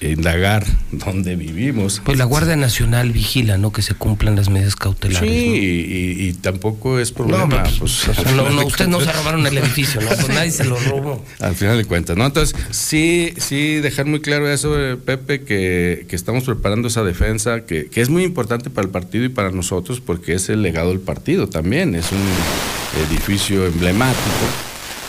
indagar 0.00 0.66
dónde 0.92 1.34
vivimos. 1.36 2.02
Pues 2.04 2.18
la 2.18 2.24
Guardia 2.24 2.56
Nacional 2.56 3.10
vigila, 3.12 3.56
¿no? 3.58 3.72
Que 3.72 3.80
se 3.80 3.94
cumplan 3.94 4.36
las 4.36 4.48
medidas 4.50 4.72
Sí, 4.72 4.78
cautelares. 4.78 5.22
¿no? 5.30 5.36
y, 5.54 6.28
y- 6.28 6.32
tampoco 6.34 6.98
es 6.98 7.10
problema. 7.12 7.46
No, 7.46 7.48
pues, 7.78 8.02
pues, 8.06 8.34
no, 8.34 8.50
no, 8.50 8.60
de 8.60 8.66
ustedes 8.66 8.90
no 8.90 9.00
se 9.00 9.10
robaron 9.12 9.46
el 9.46 9.56
edificio, 9.56 10.00
¿no? 10.02 10.08
Pues 10.08 10.28
nadie 10.28 10.50
se 10.50 10.64
lo 10.64 10.78
robó. 10.78 11.24
Al 11.40 11.54
final 11.54 11.78
de 11.78 11.84
cuentas, 11.86 12.16
¿no? 12.16 12.26
Entonces, 12.26 12.54
sí, 12.70 13.32
sí, 13.38 13.76
dejar 13.76 14.04
muy 14.06 14.20
claro 14.20 14.50
eso, 14.50 14.78
eh, 14.78 14.96
Pepe, 14.96 15.42
que, 15.44 16.06
que 16.08 16.16
estamos 16.16 16.44
preparando 16.44 16.88
esa 16.88 17.02
defensa, 17.02 17.64
que, 17.64 17.86
que 17.86 18.00
es 18.02 18.10
muy 18.10 18.24
importante 18.24 18.68
para 18.70 18.84
el 18.86 18.90
partido 18.92 19.24
y 19.24 19.28
para 19.30 19.50
nosotros, 19.52 20.00
porque 20.00 20.34
es 20.34 20.48
el 20.50 20.60
legado 20.62 20.90
del 20.90 21.00
partido 21.00 21.48
también. 21.48 21.94
Es 21.94 22.12
un 22.12 22.18
edificio 23.10 23.64
emblemático 23.66 24.20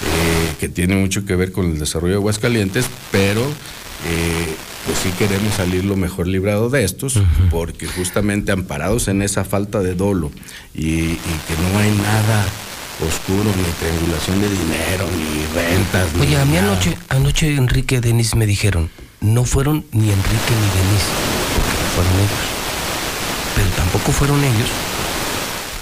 eh, 0.03 0.53
que 0.59 0.69
tiene 0.69 0.95
mucho 0.95 1.25
que 1.25 1.35
ver 1.35 1.51
con 1.51 1.65
el 1.71 1.79
desarrollo 1.79 2.13
de 2.13 2.19
Aguascalientes, 2.19 2.85
pero 3.11 3.41
eh, 3.41 4.55
pues 4.85 4.97
sí 4.99 5.09
queremos 5.17 5.53
salir 5.55 5.83
lo 5.85 5.95
mejor 5.95 6.27
librado 6.27 6.69
de 6.69 6.83
estos, 6.83 7.19
porque 7.49 7.87
justamente 7.87 8.51
amparados 8.51 9.07
en 9.07 9.21
esa 9.21 9.43
falta 9.43 9.79
de 9.79 9.95
dolo 9.95 10.31
y, 10.73 10.85
y 10.85 11.17
que 11.47 11.55
no 11.73 11.79
hay 11.79 11.91
nada 11.91 12.45
oscuro, 13.05 13.43
ni 13.43 13.63
triangulación 13.79 14.39
de 14.41 14.49
dinero, 14.49 15.05
ni 15.17 15.45
rentas. 15.59 16.13
ni 16.15 16.21
Oye, 16.21 16.37
a 16.39 16.45
mí 16.45 16.53
nada. 16.55 16.71
anoche, 16.71 16.97
anoche 17.09 17.55
Enrique 17.55 17.95
y 17.95 17.99
Denis 17.99 18.35
me 18.35 18.45
dijeron, 18.45 18.89
no 19.21 19.43
fueron 19.43 19.85
ni 19.91 20.09
Enrique 20.11 20.53
ni 20.53 20.67
Denis, 20.79 21.03
porque 21.55 21.77
no 21.81 21.89
fueron 21.95 22.13
ellos. 22.19 22.39
Pero 23.55 23.69
tampoco 23.71 24.11
fueron 24.11 24.43
ellos 24.43 24.69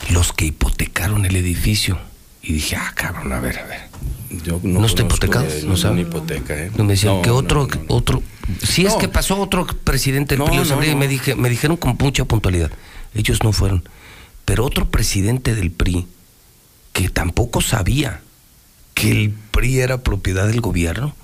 los 0.09 0.33
que 0.33 0.45
hipotecaron 0.45 1.25
el 1.25 1.35
edificio. 1.35 1.97
Y 2.41 2.53
dije, 2.53 2.75
ah, 2.75 2.91
cabrón, 2.95 3.31
a 3.31 3.39
ver, 3.39 3.59
a 3.59 3.63
ver. 3.65 3.81
Yo 4.43 4.59
no, 4.63 4.85
está 4.85 5.01
conozco 5.01 5.01
hipotecado, 5.03 5.45
de 5.45 5.63
no 5.63 5.77
sabe. 5.77 5.95
ninguna 5.97 6.17
hipoteca, 6.17 6.55
¿eh? 6.55 6.71
No, 6.75 6.83
me 6.83 6.93
decían 6.93 7.15
No, 7.17 7.21
que 7.21 7.29
no, 7.29 7.35
otro, 7.35 7.67
no, 7.67 7.79
otro, 7.95 8.23
si 8.61 8.85
es 8.85 8.93
No. 8.93 8.97
que 8.99 9.07
pasó 9.07 9.39
otro 9.39 9.65
presidente 9.65 10.35
del 10.35 10.39
No, 10.39 10.45
PRI, 10.45 10.57
lo 10.57 10.63
no, 10.75 10.83
y 10.83 10.89
no. 10.91 10.97
me, 10.97 11.07
dije, 11.07 11.35
me 11.35 11.49
dijeron 11.49 11.77
con 11.77 11.95
mucha 11.99 12.25
puntualidad. 12.25 12.71
Ellos 13.13 13.43
no 13.43 13.51
fueron. 13.53 13.87
Pero 14.45 14.65
otro 14.65 14.89
presidente 14.89 15.55
del 15.55 15.71
PRI, 15.71 16.05
que 16.91 17.09
tampoco 17.09 17.61
sabía 17.61 18.21
que 18.93 19.11
el 19.11 19.31
PRI 19.51 19.79
era 19.79 20.03
propiedad 20.03 20.47
del 20.47 20.61
gobierno, 20.61 21.15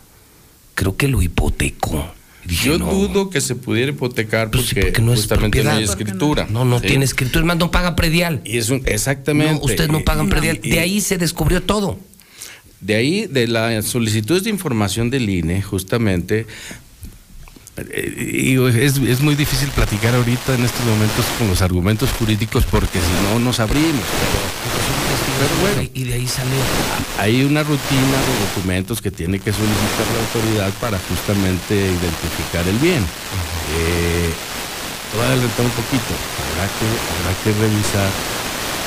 creo 0.75 0.95
que 0.97 1.07
lo 1.07 1.21
hipotecó. 1.21 2.13
Dije, 2.45 2.67
Yo 2.69 2.79
no, 2.79 2.89
dudo 2.91 3.29
que 3.29 3.41
se 3.41 3.53
pudiera 3.55 3.91
hipotecar 3.91 4.49
Pues 4.49 4.67
sí, 4.67 4.75
porque, 4.75 5.01
no 5.01 5.13
es 5.13 5.19
justamente 5.19 5.57
no 5.59 5.63
propiedad. 5.63 5.77
hay 5.77 5.85
no. 5.85 5.91
escritura. 5.91 6.47
No, 6.49 6.65
no 6.65 6.79
¿sí? 6.79 6.87
tiene 6.87 7.05
escritura, 7.05 7.41
es 7.41 7.45
más, 7.45 7.57
no 7.57 7.69
paga 7.69 7.95
predial. 7.95 8.41
Y 8.45 8.57
es 8.57 8.69
un, 8.69 8.81
exactamente. 8.85 9.53
No, 9.53 9.59
ustedes 9.59 9.89
no 9.89 9.99
pagan 10.03 10.29
predial. 10.29 10.59
y- 10.63 10.69
De 10.71 10.79
ahí 10.79 11.01
se 11.01 11.17
descubrió 11.17 11.61
todo. 11.61 11.99
De 12.79 12.95
ahí, 12.95 13.27
de 13.27 13.47
las 13.47 13.85
solicitudes 13.85 14.45
de 14.45 14.49
información 14.51 15.09
del 15.09 15.29
INE, 15.29 15.61
justamente, 15.61 16.47
digo, 17.84 18.68
es, 18.68 18.97
es 18.97 19.22
muy 19.22 19.35
difícil 19.35 19.69
platicar 19.69 20.15
ahorita 20.15 20.56
en 20.56 20.64
estos 20.65 20.85
momentos 20.85 21.26
con 21.38 21.47
los 21.47 21.61
argumentos 21.61 22.10
jurídicos 22.18 22.65
porque 22.69 22.99
si 22.99 23.14
no 23.34 23.39
nos 23.39 23.60
abrimos. 23.60 24.03
Pero 25.39 25.56
bueno, 25.61 25.89
Y 25.93 26.03
de 26.03 26.14
ahí 26.15 26.27
salió. 26.27 26.60
hay 27.18 27.43
una 27.43 27.64
rutina 27.64 28.18
de 28.27 28.34
documentos 28.51 29.01
que 29.01 29.10
tiene 29.11 29.39
que 29.39 29.53
solicitar 29.53 30.06
la 30.11 30.19
autoridad 30.27 30.72
para 30.81 30.99
justamente 31.07 31.76
identificar 31.76 32.68
el 32.68 32.77
bien. 32.80 32.99
Eh, 33.72 34.30
voy 35.15 35.23
a 35.23 35.27
adelantar 35.31 35.64
un 35.65 35.72
poquito. 35.72 36.11
Habrá 36.43 36.68
que, 36.68 36.88
habrá 36.91 37.34
que 37.39 37.49
revisar 37.56 38.10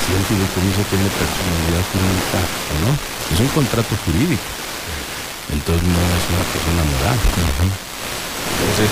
si 0.04 0.10
el 0.12 0.24
fideicomiso 0.28 0.82
tiene 0.92 1.08
personalidad 1.08 1.84
jurídica 1.88 2.38
o 2.42 2.74
no. 2.84 2.90
Es 3.32 3.38
un 3.40 3.48
contrato 3.56 3.92
jurídico. 4.04 4.44
Entonces 5.56 5.82
no 5.88 6.00
es 6.04 6.24
una 6.36 6.44
persona 6.52 6.82
moral. 6.84 7.18
Entonces, 8.60 8.90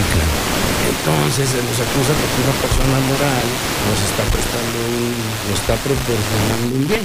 entonces 0.91 1.49
se 1.49 1.57
nos 1.57 1.75
acusa 1.75 2.13
porque 2.15 2.39
una 2.45 2.57
persona 2.61 3.01
moral 3.07 3.47
nos 3.89 4.01
está 4.11 4.25
prestando 4.25 4.79
un, 4.89 5.51
nos 5.51 5.61
está 5.61 5.75
proporcionando 5.77 6.77
un 6.77 6.89
bien. 6.89 7.01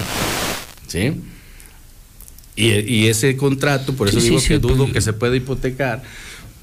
¿Sí? 0.88 1.22
Y, 2.56 2.94
y 2.94 3.08
ese 3.08 3.36
contrato, 3.36 3.94
por 3.94 4.08
eso 4.08 4.20
Sí, 4.20 4.30
digo 4.30 4.40
sí, 4.40 4.48
que 4.50 4.60
dudo 4.60 4.84
pues- 4.86 4.94
que 4.94 5.02
se 5.02 5.14
pueda 5.14 5.36
hipotecar, 5.36 6.04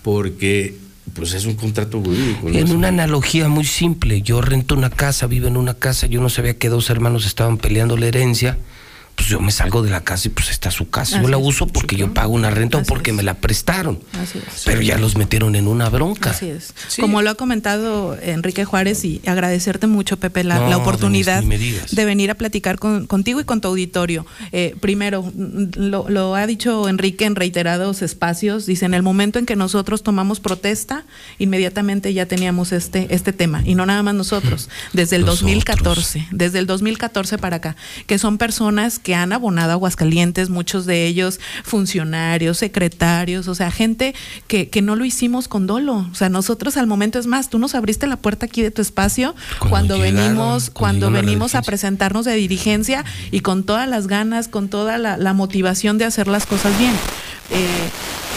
porque 0.02 0.76
pues 1.14 1.34
es 1.34 1.44
un 1.44 1.54
contrato 1.54 2.00
jurídico. 2.00 2.48
¿no? 2.48 2.56
En 2.58 2.64
una 2.70 2.76
un- 2.76 2.84
analogía 3.00 3.48
muy 3.48 3.64
simple, 3.64 4.22
yo 4.22 4.40
rento 4.40 4.74
una 4.74 4.88
casa, 4.90 5.26
vivo 5.26 5.48
en 5.48 5.56
una 5.56 5.74
casa, 5.74 6.06
yo 6.06 6.20
no 6.20 6.28
sabía 6.30 6.56
que 6.56 6.68
dos 6.68 6.88
hermanos 6.90 7.26
estaban 7.26 7.58
peleando 7.58 7.96
la 7.96 8.06
herencia, 8.06 8.56
pues 9.16 9.28
yo 9.28 9.40
me 9.40 9.52
salgo 9.52 9.82
de 9.82 9.90
la 9.90 10.02
casa 10.02 10.28
y 10.28 10.30
pues 10.30 10.50
está 10.50 10.70
su 10.70 10.88
casa. 10.90 11.16
Así 11.16 11.24
yo 11.24 11.30
la 11.30 11.36
es, 11.38 11.46
uso 11.46 11.66
porque 11.66 11.96
yo 11.96 12.12
pago 12.14 12.32
una 12.32 12.50
renta 12.50 12.78
o 12.78 12.82
porque 12.82 13.12
me 13.12 13.22
la 13.22 13.34
prestaron. 13.34 14.00
Así 14.20 14.38
es. 14.38 14.62
Pero 14.64 14.80
ya 14.82 14.98
los 14.98 15.16
metieron 15.16 15.54
en 15.54 15.68
una 15.68 15.88
bronca. 15.88 16.30
Así 16.30 16.46
es. 16.48 16.74
Como 16.98 17.22
lo 17.22 17.30
ha 17.30 17.34
comentado 17.34 18.16
Enrique 18.20 18.64
Juárez 18.64 19.04
y 19.04 19.20
agradecerte 19.26 19.86
mucho, 19.86 20.16
Pepe, 20.18 20.44
la, 20.44 20.56
No, 20.60 20.68
la 20.70 20.76
oportunidad 20.78 21.42
Denise, 21.42 21.94
de 21.94 22.04
venir 22.04 22.30
a 22.30 22.34
platicar 22.34 22.78
con- 22.78 23.06
contigo 23.06 23.40
y 23.40 23.44
con 23.44 23.60
tu 23.60 23.68
auditorio. 23.68 24.26
Eh, 24.52 24.74
primero, 24.80 25.30
lo, 25.76 26.08
lo 26.08 26.34
ha 26.34 26.46
dicho 26.46 26.88
Enrique 26.88 27.24
en 27.24 27.36
reiterados 27.36 28.02
espacios, 28.02 28.66
dice, 28.66 28.86
en 28.86 28.94
el 28.94 29.02
momento 29.02 29.38
en 29.38 29.46
que 29.46 29.56
nosotros 29.56 30.02
tomamos 30.02 30.40
protesta, 30.40 31.04
inmediatamente 31.38 32.12
ya 32.14 32.26
teníamos 32.26 32.72
este, 32.72 33.14
este 33.14 33.32
tema, 33.32 33.62
y 33.64 33.74
no 33.74 33.84
nada 33.86 34.02
más 34.02 34.14
nosotros, 34.14 34.68
desde 34.92 35.16
el 35.16 35.22
Nosotros. 35.22 35.40
2014, 35.42 36.28
desde 36.30 36.58
el 36.58 36.66
2014 36.66 37.38
para 37.38 37.56
acá, 37.56 37.76
que 38.06 38.18
son 38.18 38.38
personas 38.38 38.98
que 39.02 39.14
han 39.14 39.32
abonado 39.32 39.70
a 39.70 39.74
Aguascalientes, 39.74 40.50
muchos 40.50 40.86
de 40.86 41.06
ellos 41.06 41.40
funcionarios, 41.64 42.58
secretarios, 42.58 43.48
o 43.48 43.54
sea, 43.54 43.70
gente 43.70 44.14
que, 44.46 44.68
que 44.68 44.82
no 44.82 44.96
lo 44.96 45.04
hicimos 45.04 45.48
con 45.48 45.66
dolo. 45.66 46.06
O 46.10 46.14
sea, 46.14 46.28
nosotros 46.28 46.76
al 46.76 46.86
momento, 46.86 47.18
es 47.18 47.26
más, 47.26 47.50
tú 47.50 47.58
nos 47.58 47.74
abriste 47.74 48.06
la 48.06 48.16
puerta 48.16 48.46
aquí 48.46 48.62
de 48.62 48.70
tu 48.70 48.82
espacio 48.82 49.34
cuando, 49.58 49.68
Cuando 49.68 49.96
llegaron, 49.96 50.16
venimos, 50.16 50.70
cuando 50.70 51.10
venimos 51.10 51.54
a 51.54 51.62
presentarnos 51.62 52.24
de 52.24 52.34
dirigencia 52.34 53.04
y 53.30 53.40
con 53.40 53.64
todas 53.64 53.88
las 53.88 54.06
ganas, 54.06 54.48
con 54.48 54.68
toda 54.68 54.98
la, 54.98 55.16
la 55.16 55.32
motivación 55.32 55.98
de 55.98 56.04
hacer 56.04 56.28
las 56.28 56.46
cosas 56.46 56.78
bien. 56.78 56.92
Eh, 57.50 57.90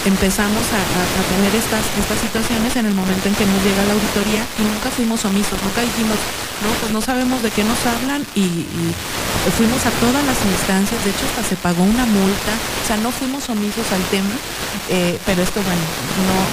empezamos 0.06 0.62
a, 0.72 0.78
a- 0.78 1.10
a 1.20 1.24
tener 1.36 1.54
estas, 1.56 1.82
estas 2.00 2.20
situaciones 2.20 2.76
en 2.76 2.86
el 2.86 2.94
momento 2.94 3.28
en 3.28 3.36
que 3.36 3.46
nos 3.46 3.62
llega 3.64 3.84
la 3.86 3.94
auditoría 3.94 4.44
y 4.60 4.64
nunca 4.64 4.90
fuimos 4.92 5.26
omisos, 5.26 5.58
nunca 5.64 5.82
dijimos, 5.82 6.18
no, 6.64 6.70
pues 6.80 6.92
no 6.94 7.02
sabemos 7.02 7.42
de 7.42 7.50
qué 7.52 7.64
nos 7.64 7.80
hablan 7.86 8.22
y, 8.36 8.42
y 8.42 8.94
fuimos 9.58 9.86
a 9.86 9.92
todas 10.00 10.24
las 10.26 10.38
instancias, 10.46 11.04
de 11.04 11.10
hecho 11.12 11.26
hasta 11.30 11.44
se 11.50 11.56
pagó 11.58 11.84
una 11.84 12.06
multa, 12.06 12.54
o 12.84 12.88
sea, 12.88 12.98
no 12.98 13.12
fuimos 13.12 13.50
omisos 13.50 13.86
al 13.92 14.02
tema, 14.14 14.30
eh, 14.90 15.18
pero 15.26 15.42
esto, 15.44 15.60
bueno, 15.62 15.82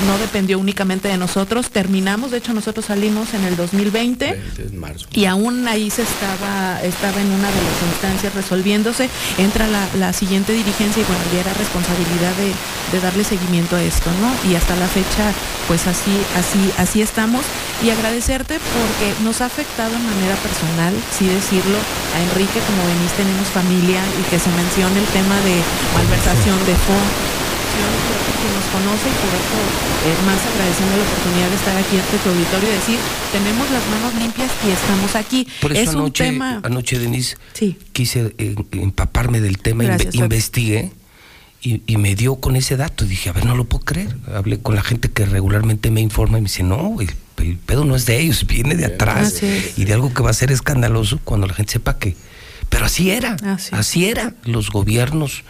no, 0.06 0.12
no 0.12 0.18
dependió 0.18 0.58
únicamente 0.58 1.08
de 1.08 1.16
nosotros, 1.18 1.70
terminamos, 1.70 2.30
de 2.30 2.38
hecho 2.38 2.52
nosotros 2.54 2.86
salimos 2.86 3.32
en 3.34 3.44
el 3.44 3.56
2020 3.56 4.40
Es 4.64 4.72
marzo. 4.72 5.06
y 5.12 5.26
aún 5.26 5.68
ahí 5.68 5.90
se 5.90 6.02
estaba, 6.02 6.80
estaba 6.82 7.20
en 7.20 7.28
una 7.28 7.48
de 7.48 7.60
las 7.62 7.82
instancias 7.92 8.34
resolviéndose, 8.34 9.08
entra 9.38 9.66
la, 9.68 9.86
la 9.98 10.12
siguiente 10.12 10.52
dirigencia 10.52 11.02
y 11.02 11.04
bueno, 11.06 11.22
ya 11.32 11.40
era 11.40 11.52
responsabilidad 11.54 12.32
de, 12.36 12.96
de 12.96 13.00
darle 13.02 13.22
seguimiento 13.24 13.41
a 13.42 13.82
esto, 13.82 14.08
¿no? 14.22 14.30
Y 14.50 14.54
hasta 14.54 14.76
la 14.76 14.86
fecha, 14.86 15.32
pues 15.66 15.86
así, 15.86 16.14
así, 16.38 16.70
así 16.78 17.02
estamos. 17.02 17.42
Y 17.82 17.90
agradecerte 17.90 18.54
porque 18.62 19.24
nos 19.24 19.40
ha 19.40 19.46
afectado 19.46 19.94
en 19.96 20.04
manera 20.06 20.36
personal, 20.36 20.94
sí 21.10 21.26
decirlo, 21.26 21.76
a 22.14 22.20
Enrique, 22.22 22.60
como 22.62 22.86
venís, 22.86 23.10
tenemos 23.18 23.48
familia 23.48 24.00
y 24.20 24.22
que 24.30 24.38
se 24.38 24.48
mencione 24.50 24.98
el 25.00 25.06
tema 25.10 25.34
de 25.42 25.58
malversación 25.94 26.54
de 26.66 26.74
fondos 26.86 27.42
que 28.42 28.48
nos 28.54 28.66
conoce 28.74 29.08
y 29.08 29.16
por 29.22 29.32
eso 29.34 29.58
eh, 30.06 30.16
más 30.26 30.38
agradeciendo 30.54 30.96
la 30.96 31.02
oportunidad 31.02 31.48
de 31.48 31.56
estar 31.56 31.76
aquí 31.78 31.94
ante 31.98 32.18
tu 32.18 32.28
auditorio 32.30 32.68
y 32.68 32.72
decir, 32.74 32.98
tenemos 33.32 33.66
las 33.70 33.82
manos 33.90 34.14
limpias 34.22 34.50
y 34.66 34.70
estamos 34.70 35.14
aquí. 35.16 35.46
Por 35.60 35.72
eso 35.72 35.82
es 35.82 35.88
un 35.94 36.00
anoche, 36.02 36.24
tema... 36.24 36.60
anoche 36.62 36.98
Denise, 36.98 37.36
Sí. 37.54 37.76
quise 37.92 38.34
eh, 38.38 38.54
empaparme 38.72 39.40
del 39.40 39.58
tema, 39.58 39.84
Gracias, 39.84 40.14
inve- 40.14 40.22
investigué 40.24 40.90
y, 41.62 41.82
y 41.86 41.96
me 41.96 42.14
dio 42.14 42.36
con 42.36 42.56
ese 42.56 42.76
dato. 42.76 43.04
Dije, 43.04 43.30
a 43.30 43.32
ver, 43.32 43.44
no 43.46 43.54
lo 43.56 43.64
puedo 43.64 43.84
creer. 43.84 44.16
Hablé 44.34 44.58
con 44.60 44.74
la 44.74 44.82
gente 44.82 45.10
que 45.10 45.24
regularmente 45.24 45.90
me 45.90 46.00
informa 46.00 46.38
y 46.38 46.42
me 46.42 46.48
dice, 46.48 46.62
no, 46.64 47.00
el, 47.00 47.10
el 47.38 47.56
pedo 47.56 47.84
no 47.84 47.94
es 47.96 48.04
de 48.06 48.20
ellos, 48.20 48.46
viene 48.48 48.74
de 48.74 48.86
atrás. 48.86 49.40
Y 49.76 49.84
de 49.84 49.92
algo 49.94 50.12
que 50.12 50.22
va 50.22 50.30
a 50.30 50.34
ser 50.34 50.50
escandaloso 50.52 51.20
cuando 51.24 51.46
la 51.46 51.54
gente 51.54 51.72
sepa 51.72 51.98
que... 51.98 52.16
Pero 52.68 52.86
así 52.86 53.10
era, 53.10 53.36
Así 53.72 54.06
era. 54.06 54.32
Los 54.44 54.70
gobiernos 54.70 55.44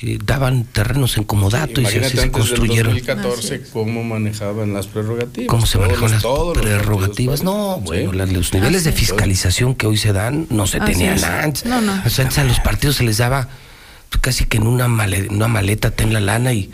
eh, 0.00 0.18
daban 0.24 0.64
terrenos 0.64 1.16
en 1.16 1.22
comodato 1.22 1.80
y 1.80 1.86
se, 1.86 2.02
se 2.10 2.30
construyeron. 2.32 2.94
2014 2.94 3.62
cómo 3.72 4.02
manejaban 4.02 4.74
las 4.74 4.88
prerrogativas. 4.88 5.48
¿Cómo 5.48 5.66
se 5.66 5.78
los- 5.78 6.10
las 6.10 6.24
prerrogativas? 6.60 7.42
No, 7.44 7.78
bueno, 7.80 8.10
sí. 8.26 8.34
los 8.34 8.52
niveles 8.52 8.82
de 8.84 8.90
es. 8.90 8.96
fiscalización 8.96 9.74
que 9.76 9.86
hoy 9.86 9.96
se 9.96 10.12
dan 10.12 10.46
no 10.50 10.66
se 10.66 10.78
Así 10.78 10.92
tenían 10.92 11.14
es. 11.14 11.24
antes. 11.24 11.64
No, 11.64 11.80
no. 11.80 12.02
O 12.04 12.10
sea, 12.10 12.24
antes 12.24 12.38
a 12.38 12.44
los 12.44 12.58
partidos 12.60 12.96
se 12.96 13.04
les 13.04 13.18
daba 13.18 13.48
casi 14.18 14.44
que 14.46 14.56
en 14.58 14.66
una, 14.66 14.88
male- 14.88 15.28
una 15.30 15.48
maleta 15.48 15.90
ten 15.90 16.12
la 16.12 16.20
lana 16.20 16.52
y, 16.52 16.70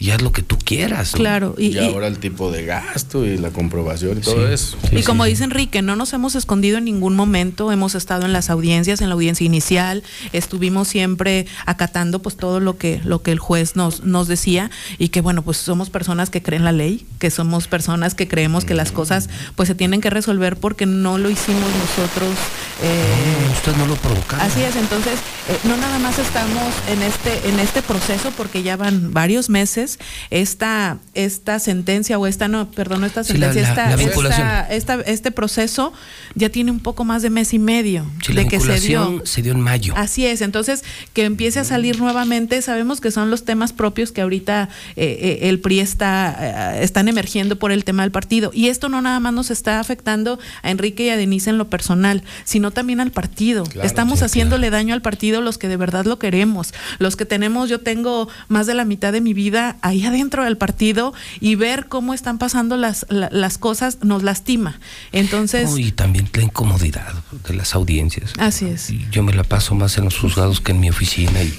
y 0.00 0.10
haz 0.10 0.22
lo 0.22 0.30
que 0.30 0.42
tú 0.42 0.56
quieras. 0.64 1.12
¿no? 1.14 1.18
Claro, 1.18 1.54
y, 1.58 1.66
Y, 1.66 1.74
y- 1.74 1.78
ahora 1.78 2.06
el 2.06 2.18
tipo 2.18 2.52
de 2.52 2.64
gasto 2.64 3.26
y 3.26 3.36
la 3.36 3.50
comprobación 3.50 4.18
y 4.18 4.20
todo 4.20 4.46
Sí. 4.46 4.52
eso. 4.54 4.76
Y 4.92 5.02
como 5.02 5.24
dice 5.24 5.42
Enrique, 5.44 5.82
no 5.82 5.96
nos 5.96 6.12
hemos 6.12 6.36
escondido 6.36 6.78
en 6.78 6.84
ningún 6.84 7.16
momento, 7.16 7.72
hemos 7.72 7.94
estado 7.96 8.24
en 8.24 8.32
las 8.32 8.48
audiencias, 8.48 9.00
en 9.00 9.08
la 9.08 9.14
audiencia 9.14 9.44
inicial, 9.44 10.04
estuvimos 10.32 10.86
siempre 10.88 11.46
acatando 11.66 12.20
pues 12.22 12.36
todo 12.36 12.60
lo 12.60 12.78
que, 12.78 13.00
lo 13.04 13.22
que 13.22 13.32
el 13.32 13.40
juez 13.40 13.74
nos, 13.74 14.04
nos 14.04 14.28
decía 14.28 14.70
y 14.98 15.08
que 15.08 15.20
bueno, 15.20 15.42
pues 15.42 15.56
somos 15.56 15.90
personas 15.90 16.30
que 16.30 16.42
creen 16.42 16.64
la 16.64 16.72
ley, 16.72 17.04
que 17.18 17.30
somos 17.30 17.66
personas 17.66 18.14
que 18.14 18.28
creemos 18.28 18.64
que 18.64 18.74
las 18.74 18.92
cosas 18.92 19.28
pues 19.56 19.66
se 19.68 19.74
tienen 19.74 20.00
que 20.00 20.10
resolver 20.10 20.56
porque 20.56 20.86
no 20.86 21.18
lo 21.18 21.28
hicimos 21.28 21.62
nosotros. 21.62 22.36
eh, 22.82 23.02
No, 23.46 23.52
usted 23.52 23.76
no 23.76 23.86
lo 23.86 23.96
provocaron. 23.96 24.46
Así 24.46 24.62
es, 24.62 24.76
entonces 24.76 25.14
eh, 25.48 25.58
no 25.64 25.76
nada 25.76 25.98
más 25.98 26.18
estamos 26.20 26.72
en 26.88 27.02
este 27.02 27.48
en 27.48 27.58
este 27.58 27.82
proceso 27.82 28.30
porque 28.36 28.62
ya 28.62 28.76
van 28.76 29.12
varios 29.12 29.48
meses 29.50 29.87
esta 30.30 30.98
esta 31.14 31.58
sentencia 31.58 32.18
o 32.18 32.26
esta 32.26 32.48
no 32.48 32.70
perdón 32.70 33.00
no 33.00 33.06
esta 33.06 33.24
Sí, 33.24 33.36
la- 33.38 33.52
sentencia 33.52 33.74
la- 33.86 33.94
esta, 33.94 34.22
la 34.22 34.60
esta- 34.70 34.74
esta- 34.96 35.10
este 35.10 35.30
proceso 35.30 35.92
ya 36.34 36.48
tiene 36.50 36.70
un 36.70 36.80
poco 36.80 37.04
más 37.04 37.22
de 37.22 37.30
mes 37.30 37.52
y 37.54 37.58
medio 37.58 38.04
Sí, 38.24 38.32
la 38.32 38.42
de 38.42 38.48
que 38.48 38.60
se 38.60 38.80
dio 38.80 39.22
se 39.24 39.42
dio 39.42 39.52
en 39.52 39.60
mayo. 39.60 39.94
Así 39.96 40.26
es, 40.26 40.40
entonces 40.42 40.84
que 41.14 41.24
empiece 41.24 41.60
a 41.60 41.64
salir 41.64 41.98
nuevamente, 41.98 42.60
sabemos 42.62 43.00
que 43.00 43.10
son 43.10 43.30
los 43.30 43.44
temas 43.44 43.72
propios 43.72 44.12
que 44.12 44.20
ahorita 44.20 44.68
eh, 44.96 45.18
eh, 45.20 45.48
el 45.48 45.60
PRI 45.60 45.80
está, 45.80 46.74
eh, 46.78 46.84
están 46.84 47.08
emergiendo 47.08 47.58
por 47.58 47.72
el 47.72 47.84
tema 47.84 48.02
del 48.02 48.10
partido. 48.10 48.50
Y 48.54 48.68
esto 48.68 48.88
no 48.88 49.00
nada 49.00 49.20
más 49.20 49.32
nos 49.32 49.50
está 49.50 49.80
afectando 49.80 50.38
a 50.62 50.70
Enrique 50.70 51.04
y 51.06 51.08
a 51.10 51.16
Denise 51.16 51.50
en 51.50 51.58
lo 51.58 51.68
personal, 51.68 52.22
sino 52.44 52.70
también 52.70 53.00
al 53.00 53.10
partido. 53.10 53.64
Claro, 53.64 53.86
Estamos 53.86 54.18
sí, 54.20 54.24
haciéndole 54.26 54.70
daño 54.70 54.94
al 54.94 55.02
partido 55.02 55.40
los 55.40 55.58
que 55.58 55.68
de 55.68 55.76
verdad 55.76 56.04
lo 56.04 56.18
queremos, 56.18 56.74
los 56.98 57.16
que 57.16 57.24
tenemos, 57.24 57.68
yo 57.68 57.80
tengo 57.80 58.28
más 58.48 58.66
de 58.66 58.74
la 58.74 58.84
mitad 58.84 59.12
de 59.12 59.20
mi 59.20 59.34
vida 59.34 59.76
ahí 59.82 60.04
adentro 60.04 60.44
del 60.44 60.56
partido 60.56 61.12
y 61.40 61.54
ver 61.54 61.88
cómo 61.88 62.14
están 62.14 62.38
pasando 62.38 62.76
las, 62.76 63.06
la- 63.08 63.28
las 63.32 63.58
cosas 63.58 63.98
nos 64.02 64.22
lastima. 64.22 64.80
Entonces, 65.12 65.70
No, 65.70 65.78
y 65.78 65.92
también 65.92 66.28
la 66.32 66.42
incomodidad 66.42 67.12
de 67.46 67.54
las 67.54 67.74
audiencias. 67.74 68.32
así 68.38 68.66
es. 68.66 68.88
Yo 69.10 69.22
me 69.22 69.32
la 69.32 69.44
paso 69.44 69.74
más 69.74 69.98
en 69.98 70.04
los 70.04 70.18
juzgados 70.18 70.60
que 70.60 70.72
en 70.72 70.80
mi 70.80 70.90
oficina 70.90 71.42
y, 71.42 71.58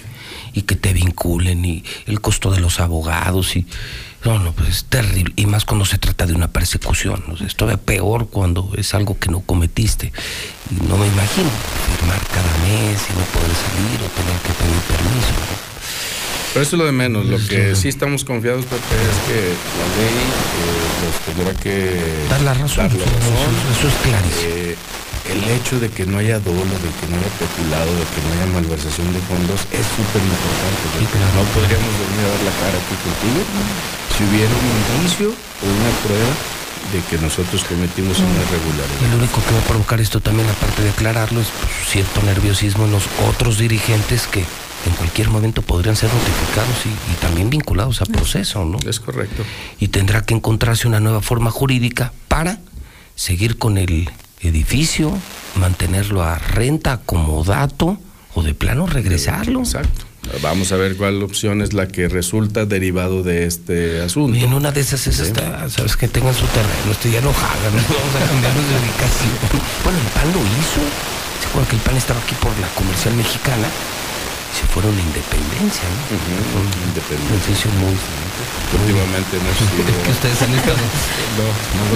y 0.53 0.61
que 0.63 0.75
te 0.75 0.93
vinculen 0.93 1.63
y 1.65 1.83
el 2.07 2.21
costo 2.21 2.51
de 2.51 2.59
los 2.59 2.79
abogados 2.79 3.55
y 3.55 3.65
no, 4.25 4.37
no, 4.37 4.51
pues 4.51 4.67
es 4.69 4.83
terrible 4.85 5.31
y 5.37 5.45
más 5.45 5.63
cuando 5.63 5.85
se 5.85 5.97
trata 5.97 6.25
de 6.25 6.33
una 6.33 6.49
persecución, 6.49 7.23
¿no? 7.27 7.35
es 7.45 7.55
todavía 7.55 7.81
peor 7.81 8.29
cuando 8.29 8.69
es 8.75 8.93
algo 8.93 9.17
que 9.17 9.29
no 9.31 9.39
cometiste 9.39 10.11
y 10.71 10.73
no 10.87 10.97
me 10.97 11.07
imagino 11.07 11.49
firmar 11.97 12.19
cada 12.27 12.57
mes 12.67 12.99
y 13.09 13.13
no 13.13 13.23
poder 13.31 13.55
salir 13.55 13.99
o 14.03 14.09
tener 14.19 14.37
que 14.41 14.53
pedir 14.59 14.81
permiso. 14.89 15.31
¿no? 15.31 15.59
Pero 16.53 16.63
eso 16.63 16.76
es 16.76 16.80
lo 16.80 16.85
de 16.85 16.91
menos. 16.91 17.26
Lo 17.26 17.38
que 17.38 17.76
sí 17.76 17.88
estamos 17.89 18.23
confiados, 18.26 18.65
Pepe, 18.65 18.95
es 18.97 19.17
que 19.30 19.39
la 19.53 19.88
ley 20.01 20.17
eh, 20.17 21.05
nos 21.05 21.15
tendrá 21.26 21.51
que 21.61 22.26
Dar 22.30 22.41
la 22.41 22.53
razón, 22.55 22.88
dar 22.89 22.97
la 22.97 23.05
eso- 23.05 23.13
razón. 23.30 23.53
eso 23.77 23.88
es 23.88 23.95
clarísimo. 24.01 24.49
Eh, 24.49 24.76
el 25.30 25.43
hecho 25.45 25.80
de 25.80 25.89
que 25.93 26.07
no 26.09 26.17
haya 26.17 26.39
dolo, 26.39 26.57
de 26.65 26.89
que 26.97 27.05
no 27.05 27.21
haya 27.21 27.31
peculado, 27.38 27.85
de 27.93 28.01
que 28.09 28.19
no 28.26 28.30
haya 28.34 28.47
malversación 28.49 29.13
de 29.13 29.21
fondos 29.30 29.61
es 29.69 29.85
súper 29.93 30.26
importante. 30.26 30.84
porque 30.97 31.17
No 31.38 31.43
podríamos 31.53 31.93
venir 32.01 32.23
a 32.26 32.30
dar 32.34 32.43
la 32.49 32.55
cara 32.57 32.77
aquí 32.81 32.95
contigo 32.97 33.39
si 34.17 34.19
hubiera 34.26 34.49
un 34.49 34.67
indicio 34.97 35.30
o 35.30 35.65
una 35.69 35.91
prueba 36.01 36.34
de 36.89 36.99
que 37.05 37.21
nosotros 37.21 37.61
cometimos 37.69 38.17
una 38.17 38.41
Y 38.41 38.41
irregularidad. 38.41 39.05
lo 39.13 39.17
único 39.21 39.38
que 39.45 39.53
va 39.53 39.61
a 39.61 39.67
provocar 39.69 40.01
esto 40.01 40.17
también, 40.17 40.49
aparte 40.49 40.81
de 40.81 40.89
aclararlo, 40.89 41.41
es 41.45 41.53
pues, 41.61 41.69
cierto 41.93 42.23
nerviosismo 42.26 42.85
en 42.89 42.91
los 42.97 43.05
otros 43.30 43.59
dirigentes 43.61 44.26
que 44.26 44.41
en 44.85 44.93
cualquier 44.93 45.30
momento 45.30 45.61
podrían 45.61 45.95
ser 45.95 46.10
notificados 46.14 46.85
y, 46.85 47.11
y 47.11 47.15
también 47.15 47.49
vinculados 47.49 48.01
a 48.01 48.06
proceso, 48.06 48.64
¿no? 48.65 48.77
Es 48.89 48.99
correcto. 48.99 49.43
Y 49.80 49.89
tendrá 49.89 50.22
que 50.23 50.34
encontrarse 50.34 50.88
una 50.88 50.99
nueva 50.99 51.22
forma 51.22 51.51
jurídica 51.51 52.14
para 52.27 52.60
seguir 53.15 53.57
con 53.57 53.77
el 53.77 54.10
edificio, 54.41 55.11
mantenerlo 55.56 56.23
a 56.23 56.38
renta, 56.38 57.01
como 57.06 57.43
dato, 57.43 57.97
o 58.35 58.43
de 58.43 58.53
plano 58.53 58.88
regresarlo. 58.88 59.60
Exacto. 59.60 60.06
Vamos 60.41 60.72
a 60.72 60.76
ver 60.76 60.95
cuál 60.95 61.23
opción 61.23 61.61
es 61.61 61.73
la 61.73 61.88
que 61.88 62.07
resulta 62.07 62.65
derivado 62.65 63.23
de 63.23 63.45
este 63.47 64.01
asunto. 64.01 64.38
Y 64.38 64.43
en 64.43 64.53
una 64.53 64.72
de 64.72 64.81
esas 64.81 65.07
es 65.07 65.15
Sí. 65.15 65.23
esta, 65.23 65.68
sabes 65.69 65.97
que 65.97 66.07
tengan 66.07 66.34
su 66.35 66.45
terreno, 66.47 66.91
esto 66.91 67.10
ya 67.10 67.19
no 67.22 67.34
jalan, 67.34 67.76
¿no? 67.76 67.81
vamos 67.81 68.15
a 68.15 68.27
cambiarnos 68.30 68.64
de 68.69 68.76
ubicación. 68.80 69.31
Bueno, 69.84 69.99
el 69.99 70.06
PAN 70.14 70.31
lo 70.34 70.39
hizo. 70.39 70.81
¿Se 71.41 71.47
acuerdan 71.47 71.69
que 71.69 71.76
el 71.77 71.81
PAN 71.81 71.97
estaba 71.97 72.19
aquí 72.19 72.35
por 72.35 72.51
la 72.60 72.68
comercial 72.76 73.15
mexicana? 73.15 73.68
Se 74.55 74.65
fueron 74.73 74.91
a 74.97 75.01
independencia, 75.01 75.84
¿no? 75.88 76.01
Ujú, 76.15 76.59
Un 76.59 76.67
Independiente. 76.89 77.34
edificio 77.35 77.69
muy... 77.80 77.95
Últimamente 78.81 79.38
no 79.39 79.49
si- 79.57 80.03
que 80.03 80.11
ustedes 80.11 80.41
han 80.41 80.53
estado. 80.53 80.77
No, 81.39 81.45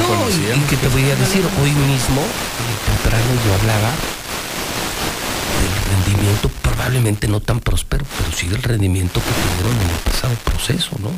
no 0.07 0.13
lo 0.13 0.25
No, 0.25 0.29
y, 0.29 0.59
que 0.69 0.77
te 0.77 0.87
voy 0.89 1.09
a 1.09 1.15
decir, 1.15 1.43
hoy 1.61 1.71
mismo, 1.71 2.21
eh, 2.21 2.75
temprano 2.87 3.25
yo 3.45 3.53
hablaba 3.59 3.91
del 5.59 5.75
rendimiento, 5.91 6.49
probablemente 6.61 7.27
no 7.27 7.39
tan 7.41 7.59
próspero, 7.59 8.05
pero 8.17 8.31
sí 8.35 8.47
del 8.47 8.61
rendimiento 8.63 9.19
que 9.19 9.31
tuvieron 9.33 9.75
en 9.81 9.89
el 9.89 9.97
pasado 10.05 10.33
proceso, 10.45 10.91
¿no? 10.99 11.09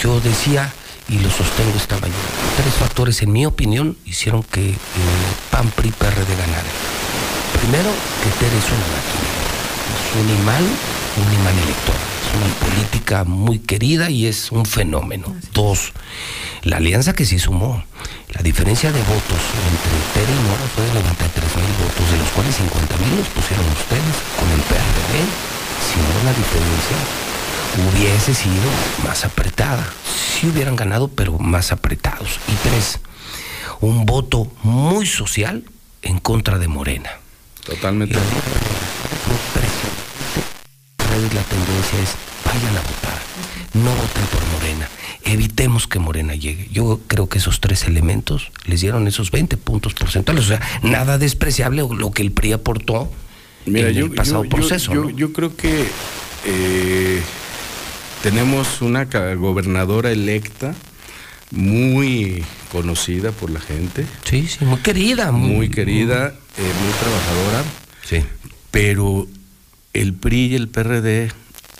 Yo 0.00 0.20
decía, 0.20 0.72
y 1.08 1.18
lo 1.18 1.30
sostengo 1.30 1.76
esta 1.76 1.94
mañana, 1.96 2.28
tres 2.56 2.74
factores, 2.74 3.22
en 3.22 3.32
mi 3.32 3.46
opinión, 3.46 3.96
hicieron 4.04 4.42
que 4.42 4.70
eh, 4.70 4.76
PAN, 5.50 5.70
PRI, 5.70 5.90
PRD 5.92 6.36
ganara. 6.36 6.70
Primero, 7.60 7.90
que 8.22 8.30
Tere 8.38 8.58
es 8.58 8.66
una 8.66 8.86
máquina, 8.90 9.28
es 9.38 9.41
un 10.20 10.28
imán, 10.28 10.62
un 10.62 11.32
imán 11.32 11.58
electoral, 11.58 12.00
es 12.20 12.36
una 12.36 12.54
política 12.68 13.24
muy 13.24 13.58
querida 13.58 14.10
y 14.10 14.26
es 14.26 14.52
un 14.52 14.66
fenómeno. 14.66 15.34
Dos, 15.52 15.92
la 16.62 16.76
alianza 16.76 17.14
que 17.14 17.24
sí 17.24 17.38
sumó, 17.38 17.82
la 18.28 18.42
diferencia 18.42 18.92
de 18.92 19.00
votos 19.00 19.40
entre 19.70 19.92
Tere 20.14 20.32
y 20.32 20.42
Nora 20.42 20.66
fue 20.74 20.84
de 20.84 20.94
93 20.94 21.56
mil 21.56 21.72
votos, 21.84 22.10
de 22.10 22.18
los 22.18 22.28
cuales 22.30 22.54
50 22.56 22.96
mil 22.98 23.16
los 23.16 23.28
pusieron 23.28 23.66
ustedes 23.66 24.16
con 24.38 24.50
el 24.50 24.60
PRD. 24.60 25.14
Si 25.82 25.98
no, 25.98 26.24
la 26.24 26.32
diferencia 26.32 26.96
hubiese 27.78 28.34
sido 28.34 28.70
más 29.04 29.24
apretada. 29.24 29.86
Sí 30.04 30.48
hubieran 30.48 30.76
ganado, 30.76 31.08
pero 31.08 31.38
más 31.38 31.72
apretados. 31.72 32.38
Y 32.48 32.68
tres, 32.68 33.00
un 33.80 34.04
voto 34.04 34.50
muy 34.62 35.06
social 35.06 35.64
en 36.02 36.18
contra 36.18 36.58
de 36.58 36.68
Morena. 36.68 37.10
Totalmente. 37.64 38.18
La 41.22 41.42
tendencia 41.42 41.98
es 42.02 42.14
vayan 42.44 42.76
a 42.76 42.80
votar, 42.80 43.18
no 43.74 43.90
voten 43.90 44.24
por 44.32 44.44
Morena, 44.52 44.88
evitemos 45.24 45.86
que 45.86 45.98
Morena 45.98 46.34
llegue. 46.34 46.68
Yo 46.72 47.00
creo 47.06 47.28
que 47.28 47.38
esos 47.38 47.60
tres 47.60 47.84
elementos 47.84 48.50
les 48.66 48.80
dieron 48.80 49.06
esos 49.08 49.30
20 49.30 49.56
puntos 49.56 49.94
porcentuales, 49.94 50.44
o 50.44 50.48
sea, 50.48 50.60
nada 50.82 51.16
despreciable 51.18 51.82
lo 51.96 52.10
que 52.10 52.22
el 52.22 52.32
PRI 52.32 52.52
aportó 52.54 53.10
Mira, 53.66 53.88
en 53.88 53.94
yo, 53.94 54.04
el 54.06 54.12
pasado 54.12 54.42
yo- 54.44 54.50
proceso. 54.50 54.92
yo, 54.92 55.02
¿no? 55.04 55.10
yo 55.10 55.32
creo 55.32 55.56
que 55.56 55.86
eh, 56.44 57.22
tenemos 58.22 58.82
una 58.82 59.04
gobernadora 59.04 60.10
electa 60.10 60.74
muy 61.52 62.44
conocida 62.70 63.30
por 63.32 63.50
la 63.50 63.60
gente. 63.60 64.06
Sí, 64.24 64.46
sí, 64.48 64.64
muy 64.64 64.78
querida. 64.80 65.30
Muy, 65.32 65.68
querida, 65.70 66.28
eh, 66.58 66.72
muy 66.82 66.92
trabajadora. 67.00 67.64
Sí. 68.04 68.24
Pero 68.70 69.26
el 69.92 70.14
PRI 70.14 70.46
y 70.46 70.54
el 70.54 70.68
PRD 70.68 71.30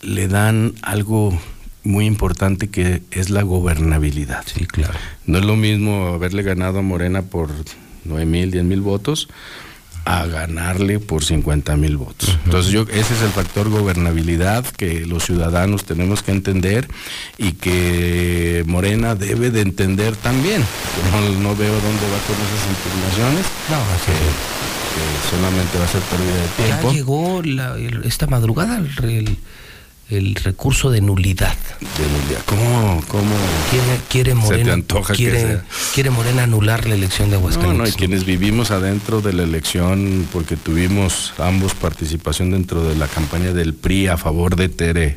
le 0.02 0.28
dan 0.28 0.74
algo 0.82 1.38
muy 1.84 2.06
importante 2.06 2.68
que 2.68 3.02
es 3.10 3.30
la 3.30 3.42
gobernabilidad. 3.42 4.44
Sí, 4.46 4.66
claro. 4.66 4.94
No 5.26 5.38
es 5.38 5.44
lo 5.44 5.56
mismo 5.56 6.08
haberle 6.08 6.42
ganado 6.42 6.78
a 6.78 6.82
Morena 6.82 7.22
por 7.22 7.50
9 8.04 8.26
mil, 8.26 8.50
10 8.50 8.64
mil 8.64 8.80
votos 8.80 9.28
a 10.04 10.26
ganarle 10.26 10.98
por 10.98 11.24
50 11.24 11.76
mil 11.76 11.96
votos. 11.96 12.36
Entonces 12.44 12.72
yo 12.72 12.82
ese 12.82 13.14
es 13.14 13.22
el 13.22 13.30
factor 13.30 13.68
gobernabilidad 13.68 14.64
que 14.64 15.06
los 15.06 15.24
ciudadanos 15.24 15.84
tenemos 15.84 16.22
que 16.22 16.32
entender 16.32 16.88
y 17.38 17.52
que 17.52 18.64
Morena 18.66 19.14
debe 19.14 19.50
de 19.50 19.60
entender 19.60 20.16
también. 20.16 20.64
No, 21.12 21.20
no 21.40 21.56
veo 21.56 21.72
dónde 21.72 22.06
va 22.10 22.18
con 22.26 22.36
esas 22.36 22.66
impugnaciones. 22.68 23.46
No, 23.70 23.78
que, 24.04 24.81
que 24.94 25.30
solamente 25.36 25.78
va 25.78 25.84
a 25.84 25.88
ser 25.88 26.00
pérdida 26.02 26.34
de 26.34 26.46
Ya 26.68 26.78
tiempo. 26.80 26.92
llegó 26.92 27.42
la- 27.42 27.76
el- 27.76 28.04
esta 28.04 28.26
madrugada 28.26 28.78
el, 28.78 28.88
el- 29.10 29.36
el 30.10 30.34
recurso 30.34 30.90
de 30.90 31.00
nulidad. 31.00 31.56
De 31.80 32.06
nulidad. 32.06 32.42
¿Cómo, 32.44 33.02
cómo 33.08 33.34
quiere, 33.70 34.00
quiere 34.10 34.34
Morena, 34.34 34.76
quiere, 35.14 35.60
quiere 35.94 36.10
Morena 36.10 36.42
anular 36.42 36.86
la 36.86 36.94
elección 36.96 37.30
de 37.30 37.36
Aguascalientes? 37.36 37.78
No, 37.78 37.84
no, 37.84 37.88
y 37.88 37.92
quienes 37.92 38.26
vivimos 38.26 38.70
adentro 38.72 39.22
de 39.22 39.32
la 39.32 39.44
elección, 39.44 40.28
porque 40.30 40.56
tuvimos 40.56 41.32
ambos 41.38 41.72
participación 41.74 42.50
dentro 42.50 42.86
de 42.86 42.94
la 42.94 43.06
campaña 43.08 43.52
del 43.54 43.72
PRI 43.72 44.08
a 44.08 44.18
favor 44.18 44.56
de 44.56 44.68
Tere 44.68 45.16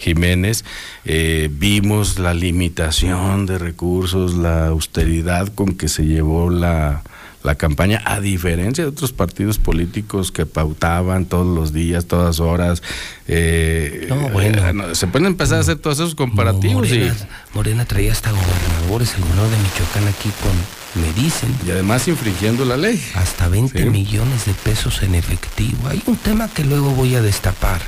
Jiménez, 0.00 0.64
eh, 1.04 1.48
vimos 1.52 2.18
la 2.18 2.34
limitación 2.34 3.46
de 3.46 3.58
recursos, 3.58 4.34
la 4.34 4.66
austeridad 4.66 5.46
con 5.54 5.74
que 5.76 5.86
se 5.86 6.04
llevó 6.06 6.50
la, 6.50 7.04
la 7.44 7.54
campaña, 7.56 8.02
a 8.06 8.20
diferencia 8.20 8.82
de 8.84 8.90
otros 8.90 9.12
partidos 9.12 9.58
políticos 9.58 10.32
que 10.32 10.46
pautaban 10.46 11.26
todos 11.26 11.46
los 11.46 11.72
días, 11.74 12.06
todas 12.06 12.40
horas. 12.40 12.82
Eh, 13.28 14.06
No, 14.08 14.30
bueno. 14.30 14.66
eh, 14.66 14.72
no, 14.72 14.94
se 14.94 15.06
pueden 15.06 15.26
empezar 15.26 15.58
a 15.58 15.60
hacer 15.60 15.76
todos 15.76 15.98
esos 15.98 16.14
comparativos 16.14 16.88
y, 16.90 16.98
Morena, 17.00 17.16
Morena 17.54 17.84
traía 17.84 18.12
hasta 18.12 18.30
gobernadores, 18.32 19.14
el 19.14 19.20
gobernador 19.22 19.50
de 19.50 19.56
Michoacán 19.58 20.08
aquí 20.08 20.30
con, 20.42 21.02
me 21.02 21.12
dicen, 21.12 21.54
y 21.66 21.70
además 21.70 22.08
infringiendo 22.08 22.64
la 22.64 22.78
ley. 22.78 23.00
hasta 23.14 23.46
20 23.48 23.78
Sí. 23.82 23.88
millones 23.90 24.46
de 24.46 24.54
pesos 24.54 25.02
en 25.02 25.14
efectivo. 25.14 25.86
Hay 25.88 26.02
un 26.06 26.16
tema 26.16 26.48
que 26.48 26.64
luego 26.64 26.90
voy 26.92 27.14
a 27.14 27.20
destapar, 27.20 27.80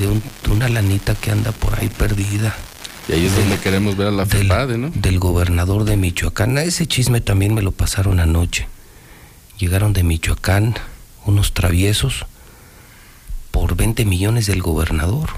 de, 0.00 0.08
un- 0.08 0.22
de 0.44 0.50
una 0.50 0.68
lanita 0.68 1.14
que 1.14 1.30
anda 1.30 1.52
por 1.52 1.78
ahí 1.78 1.88
perdida. 1.88 2.56
Y 3.10 3.12
ahí 3.12 3.26
es 3.26 3.34
donde 3.34 3.58
queremos 3.58 3.96
ver 3.96 4.06
a 4.06 4.10
la 4.12 4.24
del, 4.24 4.42
FEPADE, 4.42 4.78
¿no? 4.78 4.90
del 4.94 5.18
gobernador 5.18 5.82
de 5.84 5.96
Michoacán. 5.96 6.56
A 6.58 6.62
Ese 6.62 6.86
chisme 6.86 7.20
también 7.20 7.54
me 7.54 7.62
lo 7.62 7.72
pasaron 7.72 8.20
anoche. 8.20 8.68
Llegaron 9.58 9.92
de 9.92 10.04
Michoacán 10.04 10.76
unos 11.26 11.52
traviesos 11.52 12.24
por 13.50 13.74
20 13.74 14.04
millones 14.04 14.46
del 14.46 14.62
gobernador. 14.62 15.30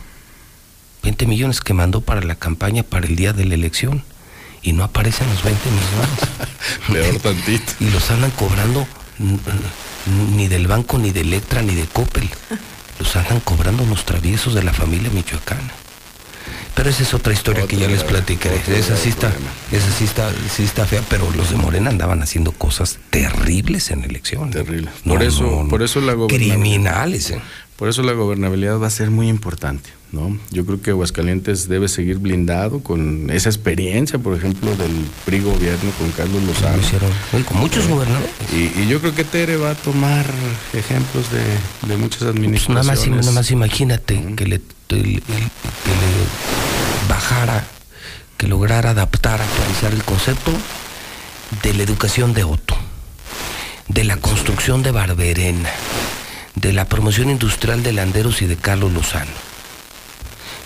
20 1.02 1.24
millones 1.26 1.62
que 1.62 1.72
mandó 1.72 2.02
para 2.02 2.20
la 2.20 2.34
campaña 2.34 2.82
para 2.82 3.06
el 3.06 3.16
día 3.16 3.32
de 3.32 3.46
la 3.46 3.54
elección. 3.54 4.04
Y 4.60 4.74
no 4.74 4.84
aparecen 4.84 5.26
los 5.30 5.42
20 5.42 5.70
millones. 5.70 6.20
Peor 6.92 7.20
tantito. 7.22 7.72
y 7.80 7.88
los 7.88 8.10
andan 8.10 8.32
cobrando 8.32 8.86
ni 10.36 10.46
del 10.46 10.66
banco, 10.66 10.98
ni 10.98 11.10
de 11.10 11.22
Electra, 11.22 11.62
ni 11.62 11.74
de 11.74 11.86
Coppel. 11.86 12.28
Los 12.98 13.16
andan 13.16 13.40
cobrando 13.40 13.86
los 13.86 14.04
traviesos 14.04 14.52
de 14.52 14.62
la 14.62 14.74
familia 14.74 15.08
michoacana. 15.08 15.81
Pero 16.74 16.88
esa 16.88 17.02
es 17.02 17.12
otra 17.14 17.32
historia 17.32 17.66
que 17.66 17.76
ya 17.76 17.86
les 17.86 18.02
platicaré. 18.02 18.56
Esa 18.76 18.96
sí 18.96 19.10
está, 19.10 19.32
esa 19.70 19.90
sí 19.90 20.04
está, 20.04 20.30
sí 20.54 20.62
está 20.62 20.86
fea, 20.86 21.02
pero 21.08 21.30
los 21.36 21.50
de 21.50 21.56
Morena 21.56 21.90
andaban 21.90 22.22
haciendo 22.22 22.52
cosas 22.52 22.98
terribles 23.10 23.90
en 23.90 24.04
elección. 24.04 24.50
Terrible. 24.50 24.88
No, 25.04 25.14
Por 25.14 25.22
eso, 25.22 25.42
no, 25.44 25.62
no. 25.64 25.68
por 25.68 25.82
eso 25.82 26.00
la 26.00 26.14
gobernabilidad. 26.14 26.54
Criminales, 26.56 27.30
¿eh? 27.30 27.40
Por 27.76 27.88
eso 27.88 28.02
la 28.02 28.12
gobernabilidad 28.12 28.78
va 28.78 28.86
a 28.86 28.90
ser 28.90 29.10
muy 29.10 29.28
importante, 29.28 29.90
¿no? 30.12 30.38
Yo 30.50 30.64
creo 30.66 30.80
que 30.82 30.90
Aguascalientes 30.90 31.68
debe 31.68 31.88
seguir 31.88 32.18
blindado 32.18 32.82
con 32.82 33.30
esa 33.30 33.48
experiencia, 33.48 34.18
por 34.18 34.36
ejemplo, 34.36 34.74
del 34.76 34.92
PRI 35.24 35.40
gobierno 35.40 35.90
con 35.98 36.10
Carlos 36.12 36.42
Lozano. 36.42 36.76
Lo 36.76 36.82
hicieron, 36.82 37.10
con 37.48 37.58
muchos 37.58 37.88
gobernadores. 37.88 38.30
Y, 38.52 38.80
y 38.80 38.86
yo 38.88 39.00
creo 39.00 39.14
que 39.14 39.24
Tere 39.24 39.56
va 39.56 39.70
a 39.70 39.74
tomar 39.74 40.26
ejemplos 40.74 41.26
de, 41.32 41.88
de 41.88 41.96
muchas 41.96 42.18
Pues 42.20 42.30
administraciones. 42.30 42.86
nada 42.86 43.16
más, 43.16 43.24
nada 43.26 43.32
más 43.32 43.50
imagínate 43.50 44.22
que, 44.36 44.46
le, 44.46 44.56
el- 44.90 45.22
que 45.22 45.90
le 45.90 47.08
bajara, 47.08 47.64
que 48.36 48.46
lograra 48.48 48.90
adaptar, 48.90 49.40
actualizar 49.40 49.92
el 49.94 50.04
concepto 50.04 50.52
de 51.62 51.74
la 51.74 51.82
educación 51.82 52.34
de 52.34 52.44
Otto, 52.44 52.76
de 53.88 54.04
la 54.04 54.16
construcción 54.18 54.82
de 54.82 54.90
Barberena, 54.90 55.70
de 56.54 56.72
la 56.74 56.84
promoción 56.86 57.30
industrial 57.30 57.82
de 57.82 57.92
Landeros 57.92 58.42
y 58.42 58.46
de 58.46 58.56
Carlos 58.56 58.92
Lozano, 58.92 59.30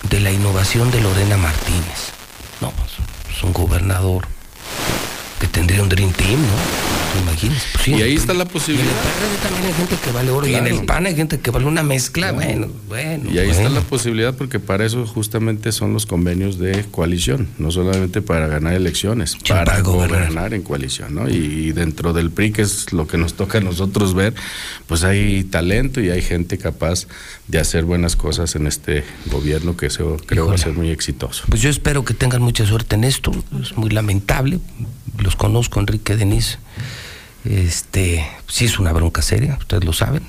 de 0.02 0.20
la 0.20 0.30
innovación 0.30 0.90
de 0.90 1.00
Lorena 1.00 1.36
Martínez. 1.36 2.12
No, 2.60 2.70
pues, 2.72 2.92
es 3.36 3.42
un 3.42 3.52
gobernador 3.52 4.26
que 5.40 5.46
tendría 5.46 5.82
un 5.82 5.88
Dream 5.88 6.12
Team, 6.12 6.40
¿no? 6.40 7.20
Imagínense. 7.22 7.64
pues, 7.72 7.84
sí, 7.84 7.94
Y 7.94 8.02
ahí 8.02 8.14
está 8.14 8.32
la 8.34 8.40
y 8.40 8.42
en 8.42 8.46
el 8.46 8.52
posibilidad. 8.52 8.86
PRD 8.92 9.42
también 9.42 9.66
hay 9.66 9.72
gente 9.74 9.96
que 10.04 10.10
vale 10.12 10.30
oro 10.30 10.46
y 10.46 10.54
en 10.54 10.66
el 10.66 10.84
PAN 10.84 11.06
hay 11.06 11.14
gente 11.16 11.40
que 11.40 11.50
vale 11.50 11.66
una 11.66 11.82
mezcla. 11.82 12.32
Bueno, 12.32 12.68
bueno. 12.88 13.30
Y 13.30 13.38
ahí 13.38 13.50
está 13.50 13.68
la 13.68 13.80
posibilidad 13.80 14.34
porque 14.34 14.60
para 14.60 14.84
eso 14.84 15.06
justamente 15.06 15.72
son 15.72 15.92
los 15.92 16.04
convenios 16.06 16.58
de 16.58 16.84
coalición, 16.90 17.48
no 17.58 17.70
solamente 17.70 18.22
para 18.22 18.46
ganar 18.48 18.74
elecciones, 18.74 19.36
para, 19.48 19.64
para 19.64 19.80
gobernar. 19.82 20.20
gobernar. 20.20 20.54
en 20.54 20.62
coalición, 20.62 21.14
¿no? 21.14 21.28
Y 21.28 21.72
dentro 21.72 22.12
del 22.12 22.30
PRI, 22.30 22.52
que 22.52 22.62
es 22.62 22.92
lo 22.92 23.06
que 23.06 23.16
nos 23.18 23.34
toca 23.34 23.58
a 23.58 23.60
nosotros 23.60 24.14
ver, 24.14 24.34
pues 24.86 25.04
hay 25.04 25.44
talento 25.44 26.00
y 26.00 26.10
hay 26.10 26.22
gente 26.22 26.58
capaz 26.58 27.06
de 27.48 27.58
hacer 27.58 27.84
buenas 27.84 28.16
cosas 28.16 28.54
en 28.56 28.66
este 28.66 29.04
gobierno 29.30 29.76
que 29.76 29.88
se- 29.90 30.02
creo 30.26 30.46
va 30.48 30.54
a 30.54 30.58
ser 30.58 30.72
muy 30.72 30.90
exitoso. 30.90 31.44
Pues 31.48 31.60
yo 31.62 31.70
espero 31.70 32.04
que 32.04 32.14
tengan 32.14 32.42
mucha 32.42 32.66
suerte 32.66 32.94
en 32.96 33.04
esto. 33.04 33.32
Es 33.62 33.76
muy 33.76 33.90
lamentable. 33.90 34.60
Los 35.26 35.34
conozco, 35.34 35.80
Enrique 35.80 36.14
Denis. 36.14 36.60
Este, 37.44 38.24
sí 38.46 38.66
es 38.66 38.78
una 38.78 38.92
bronca 38.92 39.22
seria, 39.22 39.56
ustedes 39.58 39.84
lo 39.84 39.92
saben. 39.92 40.22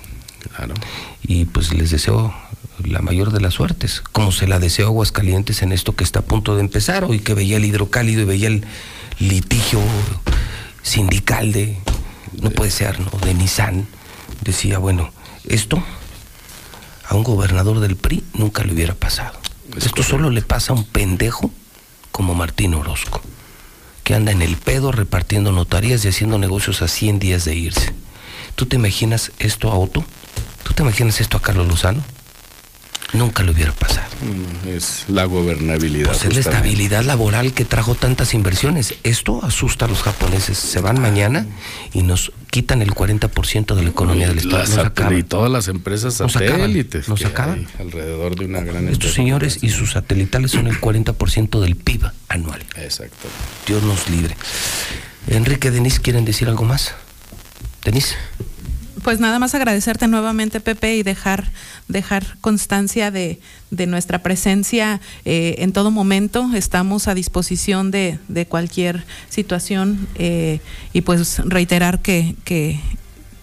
Claro. 0.56 0.74
Y 1.22 1.46
pues 1.46 1.72
les 1.72 1.92
deseo 1.92 2.34
la 2.84 3.04
mayor 3.04 3.32
de 3.32 3.40
las 3.40 3.54
suertes, 3.54 4.02
como 4.12 4.32
se 4.32 4.48
la 4.48 4.58
deseo 4.58 4.88
a 4.88 4.90
Aguascalientes 4.90 5.62
en 5.62 5.72
esto 5.72 5.96
que 5.96 6.04
está 6.04 6.22
a 6.22 6.24
punto 6.24 6.56
de 6.56 6.62
empezar. 6.62 7.04
Hoy 7.04 7.20
que 7.20 7.36
veía 7.36 7.58
el 7.58 7.66
hidrocálido 7.66 8.24
y 8.24 8.26
veía 8.26 8.48
el 8.48 8.66
litigio 9.20 9.82
sindical 10.82 11.52
de, 11.52 11.78
no 12.42 12.50
puede 12.50 12.72
ser, 12.72 13.00
¿no? 13.00 13.12
De 13.24 13.36
Nissan, 13.36 13.86
decía, 14.42 14.80
bueno, 14.80 15.12
esto 15.48 15.84
a 17.08 17.14
un 17.14 17.22
gobernador 17.22 17.82
del 17.82 17.98
PRI 17.98 18.24
nunca 18.34 18.64
le 18.64 18.74
hubiera 18.74 18.96
pasado. 18.96 19.40
Esto 19.78 20.02
solo 20.02 20.32
le 20.32 20.42
pasa 20.42 20.74
a 20.74 20.76
un 20.76 20.86
pendejo 20.86 21.52
como 22.12 22.34
Martín 22.34 22.74
Orozco, 22.74 23.22
que 24.08 24.16
anda 24.16 24.32
en 24.32 24.42
el 24.42 24.56
pedo 24.56 24.94
repartiendo 24.94 25.52
notarías 25.52 26.06
y 26.06 26.08
haciendo 26.08 26.38
negocios 26.38 26.82
a 26.82 26.88
100 26.88 27.20
días 27.20 27.44
de 27.44 27.56
irse. 27.56 27.94
¿Tú 28.56 28.66
te 28.66 28.78
imaginas 28.78 29.34
esto 29.38 29.70
a 29.70 29.78
Otto? 29.78 30.06
¿Tú 30.64 30.74
te 30.74 30.82
imaginas 30.82 31.20
esto 31.20 31.36
a 31.36 31.42
Carlos 31.42 31.68
Lozano? 31.68 32.02
Nunca 33.14 33.42
le 33.44 33.52
hubiera 33.52 33.72
pasado. 33.72 34.06
Mm, 34.22 34.68
Es 34.68 35.06
la 35.08 35.24
gobernabilidad. 35.26 36.08
Pues 36.08 36.26
es 36.26 36.34
la 36.34 36.40
estabilidad 36.42 37.04
laboral 37.04 37.54
que 37.54 37.64
trajo 37.64 37.96
tantas 37.96 38.34
inversiones. 38.34 38.96
Esto 39.04 39.40
asusta 39.46 39.86
a 39.86 39.88
los 39.88 40.04
japoneses. 40.04 40.58
Se 40.58 40.82
van 40.82 41.00
mañana 41.02 41.46
y 41.94 42.04
nos 42.04 42.34
quitan 42.52 42.82
el 42.82 42.92
40% 42.94 43.76
de 43.76 43.84
la 43.84 43.90
economía 43.90 44.28
del 44.28 44.40
Estado. 44.40 44.58
Nos 44.64 44.78
acaban. 44.80 45.18
y 45.18 45.24
todas 45.24 45.50
las 45.52 45.68
empresas 45.70 46.20
Nos 46.20 46.36
acaban, 46.36 46.60
satélites 46.60 47.08
nos 47.08 47.24
acaban. 47.24 47.68
alrededor 47.80 48.36
de 48.36 48.46
una 48.46 48.60
gran 48.62 48.90
Estos 48.90 49.14
señores 49.14 49.60
y 49.62 49.70
sus 49.70 49.92
satelitales 49.92 50.52
son 50.52 50.68
el 50.68 50.80
40% 50.82 51.62
del 51.62 51.76
PIB 51.78 52.04
anual. 52.28 52.66
Exacto. 52.76 53.28
Dios 53.66 53.84
nos 53.84 54.10
libre. 54.10 54.36
Enrique, 55.28 55.72
Denis, 55.72 56.00
¿quieren 56.02 56.26
decir 56.26 56.48
algo 56.50 56.66
más? 56.66 56.94
Denis. 57.86 58.16
Pues 59.08 59.22
nada 59.22 59.40
más 59.40 59.56
agradecerte 59.56 60.10
nuevamente, 60.10 60.60
Pepe, 60.60 60.98
y 60.98 61.02
dejar, 61.02 61.50
dejar 61.88 62.38
constancia 62.42 63.10
de, 63.10 63.40
de 63.72 63.88
nuestra 63.88 64.22
presencia 64.22 65.00
eh, 65.24 65.56
en 65.60 65.72
todo 65.72 65.92
momento. 65.92 66.50
Estamos 66.54 67.08
a 67.08 67.14
disposición 67.14 67.90
de, 67.90 68.20
de 68.28 68.48
cualquier 68.48 69.06
situación 69.30 70.10
eh, 70.16 70.60
y 70.92 71.04
pues 71.04 71.40
reiterar 71.40 72.02
que, 72.02 72.36
que, 72.44 72.82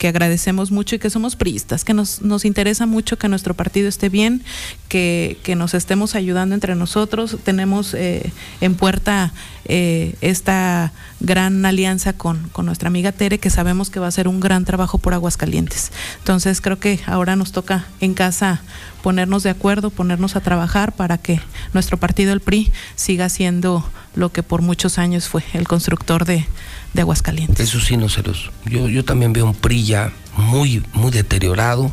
que 0.05 0.09
agradecemos 0.09 0.70
mucho 0.70 0.97
y 0.97 0.98
que 0.98 1.09
somos 1.09 1.35
priistas, 1.35 1.82
que 1.82 1.94
nos, 1.94 2.20
nos 2.20 2.44
interesa 2.44 2.85
mucho 2.85 3.16
que 3.16 3.26
nuestro 3.26 3.55
partido 3.55 3.89
esté 3.89 4.10
bien, 4.10 4.43
que, 4.89 5.39
que 5.43 5.56
nos 5.56 5.72
estemos 5.72 6.14
ayudando 6.14 6.55
entre 6.55 6.74
nosotros. 6.74 7.39
Tenemos 7.43 7.94
eh, 7.94 8.31
en 8.60 8.74
puerta 8.74 9.32
eh, 9.64 10.14
esta 10.20 10.93
gran 11.20 11.64
alianza 11.64 12.12
con, 12.12 12.51
con 12.51 12.66
nuestra 12.66 12.89
amiga 12.89 13.12
Tere, 13.12 13.39
que 13.39 13.48
sabemos 13.48 13.89
que 13.89 13.98
va 13.98 14.05
a 14.05 14.10
hacer 14.10 14.28
un 14.28 14.40
gran 14.40 14.66
trabajo 14.66 14.98
por 14.98 15.14
Aguascalientes. 15.14 15.90
Entonces 16.18 16.60
creo 16.60 16.78
que 16.78 17.01
ahora 17.06 17.35
nos 17.35 17.52
toca 17.52 17.86
en 18.01 18.12
casa 18.12 18.60
ponernos 19.02 19.43
de 19.43 19.48
acuerdo, 19.48 19.89
ponernos 19.89 20.36
a 20.36 20.43
trabajar 20.43 20.93
para 20.94 21.16
que 21.16 21.40
nuestro 21.72 21.97
partido, 21.97 22.35
el 22.35 22.40
PRI, 22.40 22.70
siga 22.94 23.31
siendo 23.31 23.89
lo 24.14 24.31
que 24.32 24.43
por 24.43 24.60
muchos 24.60 24.98
años 24.98 25.28
fue 25.28 25.43
el 25.55 25.66
constructor 25.66 26.26
de, 26.26 26.47
de 26.94 27.02
Aguascalientes. 27.02 27.68
Eso 27.68 27.80
sí, 27.80 27.96
no 27.96 28.08
se 28.08 28.22
los. 28.22 28.50
Yo, 28.64 28.88
yo 28.88 29.04
también 29.04 29.32
veo 29.32 29.44
un 29.44 29.54
PRI 29.54 29.94
muy, 30.36 30.82
muy 30.92 31.10
deteriorado, 31.10 31.90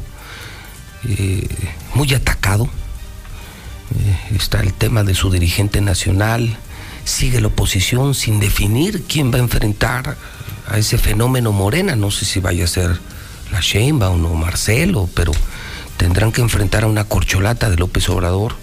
eh, 1.08 1.48
muy 1.94 2.14
atacado. 2.14 2.70
Eh, 3.96 4.36
está 4.36 4.62
el 4.62 4.74
tema 4.74 5.04
de 5.04 5.16
su 5.16 5.30
dirigente 5.30 5.82
nacional. 5.82 6.56
Sigue 7.04 7.42
la 7.42 7.48
oposición 7.48 8.14
sin 8.14 8.40
definir 8.40 9.04
quién 9.04 9.32
va 9.32 9.38
a 9.38 9.42
enfrentar 9.42 10.16
a 10.68 10.78
ese 10.78 10.98
fenómeno 10.98 11.52
Morena. 11.52 11.96
No 11.96 12.12
sé 12.12 12.26
si 12.26 12.40
vaya 12.40 12.64
a 12.64 12.68
ser 12.68 13.00
la 13.52 13.60
Sheinbaum 13.60 14.24
o 14.26 14.36
Marcelo, 14.36 15.10
pero 15.16 15.32
tendrán 15.98 16.32
que 16.32 16.42
enfrentar 16.42 16.84
a 16.84 16.88
una 16.88 17.04
corcholata 17.06 17.70
de 17.70 17.78
López 17.78 18.08
Obrador. 18.10 18.56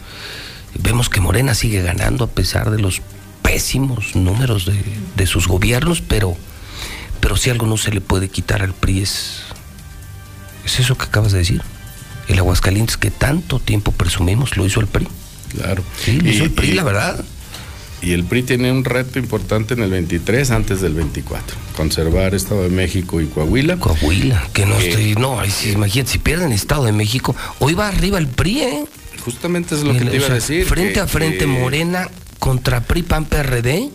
Vemos 0.74 1.08
que 1.08 1.20
Morena 1.20 1.54
sigue 1.54 1.82
ganando 1.82 2.24
a 2.24 2.28
pesar 2.28 2.70
de 2.70 2.78
los 2.78 3.02
pésimos 3.48 4.14
números 4.14 4.66
de, 4.66 4.74
de 5.16 5.26
sus 5.26 5.48
gobiernos, 5.48 6.02
pero, 6.02 6.36
pero 7.20 7.36
si 7.36 7.48
algo 7.48 7.66
no 7.66 7.78
se 7.78 7.90
le 7.90 8.02
puede 8.02 8.28
quitar 8.28 8.60
al 8.62 8.74
PRI 8.74 9.00
es, 9.00 9.40
es 10.66 10.80
eso 10.80 10.96
que 10.98 11.04
acabas 11.04 11.32
de 11.32 11.38
decir, 11.38 11.62
El 12.28 12.38
Aguascalientes 12.38 12.98
que 12.98 13.10
tanto 13.10 13.58
tiempo 13.58 13.90
presumimos 13.92 14.56
lo 14.58 14.66
hizo 14.66 14.80
el 14.80 14.86
PRI. 14.86 15.08
Claro. 15.56 15.82
Sí, 16.04 16.20
lo 16.20 16.28
hizo 16.28 16.44
el 16.44 16.50
PRI, 16.50 16.72
la 16.72 16.82
verdad. 16.84 17.24
Y 18.02 18.12
el 18.12 18.24
PRI 18.24 18.42
tiene 18.42 18.70
un 18.70 18.84
reto 18.84 19.18
importante 19.18 19.72
en 19.72 19.82
el 19.82 19.90
23 19.90 20.50
antes 20.50 20.82
del 20.82 20.92
24. 20.92 21.56
Conservar 21.74 22.34
Estado 22.34 22.62
de 22.64 22.68
México 22.68 23.18
y 23.22 23.26
Coahuila. 23.28 23.78
Coahuila, 23.78 24.46
que 24.52 24.66
no 24.66 24.76
estoy. 24.76 25.14
No, 25.14 25.40
sí, 25.48 25.70
imagínate, 25.70 26.12
si 26.12 26.18
pierden 26.18 26.52
Estado 26.52 26.84
de 26.84 26.92
México, 26.92 27.34
hoy 27.60 27.72
va 27.72 27.88
arriba 27.88 28.18
el 28.18 28.28
PRI, 28.28 28.60
¿eh? 28.60 28.84
Justamente 29.24 29.74
es 29.74 29.82
lo 29.84 29.94
que 29.94 30.04
te 30.04 30.16
iba 30.16 30.24
o 30.24 30.26
sea, 30.26 30.32
a 30.32 30.34
decir. 30.34 30.66
Frente 30.66 30.92
que- 30.92 31.00
a 31.00 31.06
frente, 31.06 31.38
que- 31.38 31.46
Morena 31.46 32.08
contra 32.38 32.80
PRI, 32.80 33.02
PAN, 33.02 33.24
PRD, 33.26 33.90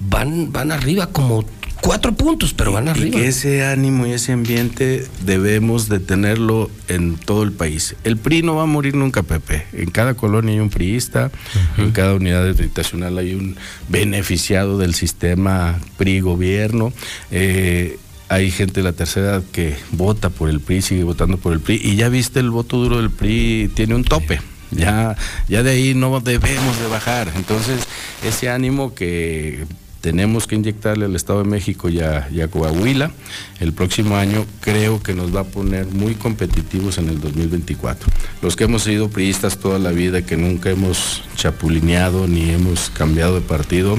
van, 0.00 0.52
van 0.52 0.72
arriba 0.72 1.06
como 1.08 1.44
cuatro 1.80 2.12
puntos, 2.12 2.54
pero 2.54 2.72
van 2.72 2.86
Y 2.86 2.90
arriba. 2.90 3.18
que 3.18 3.28
ese 3.28 3.64
ánimo 3.64 4.06
y 4.06 4.12
ese 4.12 4.32
ambiente 4.32 5.06
debemos 5.24 5.88
de 5.88 6.00
tenerlo 6.00 6.70
en 6.88 7.16
todo 7.16 7.42
el 7.44 7.52
país. 7.52 7.94
El 8.04 8.16
PRI 8.16 8.42
no 8.42 8.56
va 8.56 8.64
a 8.64 8.66
morir 8.66 8.94
nunca, 8.96 9.22
Pepe. 9.22 9.64
En 9.72 9.90
cada 9.90 10.14
colonia 10.14 10.54
hay 10.54 10.60
un 10.60 10.70
priista, 10.70 11.30
en 11.76 11.92
cada 11.92 12.14
unidad 12.14 12.48
habitacional 12.48 13.18
hay 13.18 13.34
un 13.34 13.56
beneficiado 13.88 14.78
del 14.78 14.94
sistema 14.94 15.78
PRI-gobierno. 15.96 16.92
Eh, 17.30 17.98
hay 18.28 18.50
gente 18.50 18.80
de 18.80 18.84
la 18.84 18.92
tercera 18.92 19.26
edad 19.28 19.42
que 19.52 19.76
vota 19.92 20.28
por 20.30 20.50
el 20.50 20.60
PRI, 20.60 20.82
sigue 20.82 21.04
votando 21.04 21.38
por 21.38 21.52
el 21.52 21.60
PRI. 21.60 21.80
Y 21.82 21.96
ya 21.96 22.08
viste, 22.08 22.40
el 22.40 22.50
voto 22.50 22.76
duro 22.76 22.98
del 22.98 23.10
PRI 23.10 23.70
tiene 23.74 23.94
un 23.94 24.04
tope. 24.04 24.40
Ya, 24.70 25.16
ya 25.48 25.62
de 25.62 25.70
ahí 25.70 25.94
no 25.94 26.20
debemos 26.20 26.78
de 26.78 26.86
bajar. 26.88 27.32
Entonces, 27.36 27.80
ese 28.24 28.50
ánimo 28.50 28.94
que 28.94 29.66
tenemos 30.00 30.46
que 30.46 30.54
inyectarle 30.54 31.06
al 31.06 31.16
Estado 31.16 31.42
de 31.42 31.48
México 31.48 31.88
y 31.88 32.00
a, 32.00 32.28
y 32.32 32.40
a 32.40 32.48
Coahuila 32.48 33.10
el 33.58 33.72
próximo 33.72 34.16
año 34.16 34.46
creo 34.60 35.02
que 35.02 35.12
nos 35.12 35.34
va 35.34 35.40
a 35.40 35.44
poner 35.44 35.86
muy 35.86 36.14
competitivos 36.14 36.98
en 36.98 37.08
el 37.08 37.20
2024. 37.20 38.08
Los 38.40 38.54
que 38.54 38.64
hemos 38.64 38.84
sido 38.84 39.10
priistas 39.10 39.58
toda 39.58 39.78
la 39.78 39.90
vida, 39.90 40.22
que 40.22 40.36
nunca 40.36 40.70
hemos 40.70 41.22
chapulineado 41.36 42.28
ni 42.28 42.50
hemos 42.50 42.90
cambiado 42.90 43.34
de 43.34 43.40
partido, 43.40 43.98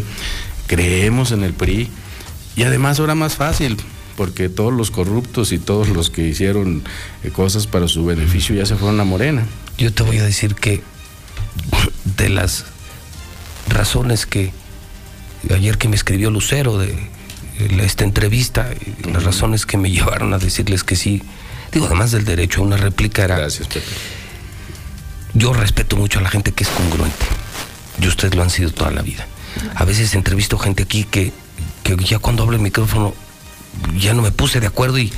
creemos 0.67 1.31
en 1.31 1.43
el 1.43 1.53
PRI 1.53 1.89
y 2.55 2.63
además 2.63 2.99
ahora 2.99 3.15
más 3.15 3.35
fácil 3.35 3.77
porque 4.19 4.49
todos 4.49 4.73
los 4.73 4.91
corruptos 4.91 5.53
y 5.53 5.59
todos 5.59 5.87
los 5.87 6.09
que 6.09 6.27
hicieron 6.27 6.83
eh, 7.23 7.29
cosas 7.29 7.67
para 7.67 7.87
su 7.87 8.03
beneficio 8.03 8.53
ya 8.53 8.65
se 8.65 8.75
fueron 8.75 8.99
a 8.99 9.05
Morena. 9.05 9.45
Yo 9.77 9.93
te 9.93 10.03
voy 10.03 10.17
a 10.17 10.23
decir 10.25 10.55
que 10.55 10.83
de 12.17 12.27
las 12.27 12.65
razones 13.69 14.25
que 14.25 14.51
ayer 15.49 15.77
que 15.77 15.87
me 15.87 15.95
escribió 15.95 16.31
Lucero 16.31 16.77
de 16.77 16.97
esta 17.81 18.03
entrevista, 18.03 18.69
las 19.09 19.23
razones 19.23 19.65
que 19.65 19.77
me 19.77 19.89
llevaron 19.93 20.33
a 20.33 20.37
decirles 20.37 20.83
que 20.83 20.97
sí, 20.97 21.23
digo, 21.71 21.85
además 21.85 22.11
del 22.11 22.25
derecho 22.25 22.59
a 22.59 22.65
una 22.65 22.75
réplica 22.75 23.23
era... 23.23 23.37
Gracias, 23.37 23.69
Pepe. 23.69 23.87
Yo 25.33 25.53
respeto 25.53 25.95
mucho 25.95 26.19
a 26.19 26.23
la 26.23 26.29
gente 26.29 26.51
que 26.51 26.65
es 26.65 26.69
congruente. 26.69 27.25
Y 28.01 28.05
ustedes 28.05 28.35
lo 28.35 28.43
han 28.43 28.49
sido 28.49 28.69
toda 28.71 28.91
la 28.91 29.01
vida. 29.01 29.25
A 29.75 29.85
veces 29.85 30.13
entrevisto 30.13 30.57
gente 30.57 30.83
aquí 30.83 31.05
que, 31.05 31.31
que 31.83 31.95
ya 32.03 32.19
cuando 32.19 32.43
hablo 32.43 32.57
el 32.57 32.61
micrófono 32.61 33.13
ya 33.97 34.14
no 34.14 34.22
me 34.22 34.31
puse 34.31 34.60
de 34.60 34.68
acuerdo 34.68 34.97
y 34.99 35.11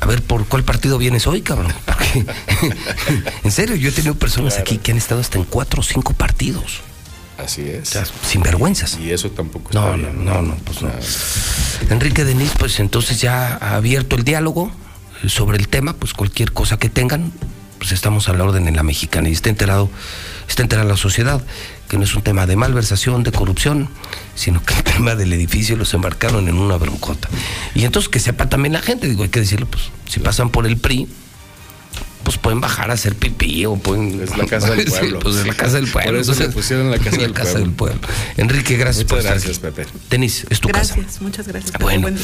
a 0.00 0.06
ver 0.06 0.22
por 0.22 0.46
cuál 0.46 0.62
partido 0.64 0.96
vienes 0.98 1.26
hoy, 1.26 1.42
cabrón. 1.42 1.72
Porque, 1.84 2.24
en 3.44 3.50
serio, 3.50 3.74
yo 3.76 3.88
he 3.88 3.92
tenido 3.92 4.14
personas 4.14 4.54
Claro. 4.54 4.62
aquí 4.68 4.78
que 4.78 4.92
han 4.92 4.98
estado 4.98 5.20
hasta 5.20 5.38
en 5.38 5.44
cuatro 5.44 5.80
o 5.80 5.82
cinco 5.84 6.12
partidos. 6.12 6.80
Así 7.38 7.62
es. 7.62 7.88
O 7.88 7.92
sea, 7.92 8.04
sin 8.26 8.42
vergüenzas. 8.42 8.96
Y 8.98 9.10
eso 9.10 9.30
tampoco 9.30 9.70
No, 9.74 9.84
está 9.94 9.96
no, 9.98 10.02
bien. 10.12 10.24
no, 10.24 10.42
no, 10.42 10.54
pues 10.56 10.80
no. 10.82 10.90
Enrique 11.90 12.24
Denis, 12.24 12.52
pues 12.58 12.80
entonces 12.80 13.20
ya 13.20 13.58
ha 13.60 13.74
abierto 13.76 14.16
el 14.16 14.24
diálogo 14.24 14.70
sobre 15.26 15.58
el 15.58 15.68
tema, 15.68 15.92
pues 15.94 16.14
cualquier 16.14 16.52
cosa 16.52 16.78
que 16.78 16.88
tengan, 16.88 17.32
pues 17.78 17.92
estamos 17.92 18.28
a 18.28 18.32
la 18.32 18.44
orden 18.44 18.68
en 18.68 18.76
la 18.76 18.82
mexicana 18.82 19.28
y 19.28 19.32
está 19.32 19.50
enterado, 19.50 19.90
está 20.48 20.62
enterada 20.62 20.88
la 20.88 20.96
sociedad 20.96 21.42
que 21.88 21.98
no 21.98 22.04
es 22.04 22.14
un 22.14 22.22
tema 22.22 22.46
de 22.46 22.56
malversación, 22.56 23.22
de 23.22 23.32
corrupción, 23.32 23.88
sino 24.34 24.62
que 24.64 24.74
el 24.74 24.82
tema 24.84 25.14
del 25.14 25.32
edificio 25.32 25.76
los 25.76 25.92
embarcaron 25.94 26.48
en 26.48 26.56
una 26.56 26.76
broncota. 26.76 27.28
Y 27.74 27.84
entonces 27.84 28.08
que 28.08 28.18
sepa 28.20 28.48
también 28.48 28.72
la 28.72 28.82
gente, 28.82 29.08
digo, 29.08 29.22
hay 29.22 29.28
que 29.28 29.40
decirlo, 29.40 29.66
pues 29.66 29.84
si 30.08 30.20
pasan 30.20 30.50
por 30.50 30.66
el 30.66 30.76
PRI, 30.78 31.06
pues 32.24 32.38
pueden 32.38 32.60
bajar 32.60 32.90
a 32.90 32.94
hacer 32.94 33.14
pipí 33.14 33.64
o 33.66 33.76
pueden... 33.76 34.20
Es 34.20 34.36
la 34.36 34.46
casa 34.46 34.70
del 34.72 34.84
Sí, 34.90 34.98
pueblo. 34.98 35.20
pues 35.20 35.36
es 35.36 35.46
la 35.46 35.54
casa 35.54 35.76
del 35.76 35.86
pueblo. 35.86 36.10
Por 36.10 36.20
eso 36.20 36.32
le 36.32 36.38
Entonces, 36.38 36.54
pusieron 36.56 36.90
la 36.90 36.98
casa 36.98 37.16
del 37.18 37.32
pueblo. 37.32 37.58
del 37.60 37.70
pueblo. 37.70 38.00
Enrique, 38.36 38.76
gracias 38.76 39.04
Muchas 39.04 39.08
por 39.10 39.18
estar 39.18 39.32
gracias, 39.34 39.58
aquí. 39.58 39.66
Pepe. 39.66 39.86
Denis, 40.10 40.44
es 40.50 40.60
tu 40.60 40.68
casa. 40.68 40.94
Gracias, 40.96 41.22
muchas 41.22 41.46
gracias. 41.46 41.70
Pepe. 41.70 41.84
Bueno, 41.84 42.00
Buen 42.02 42.18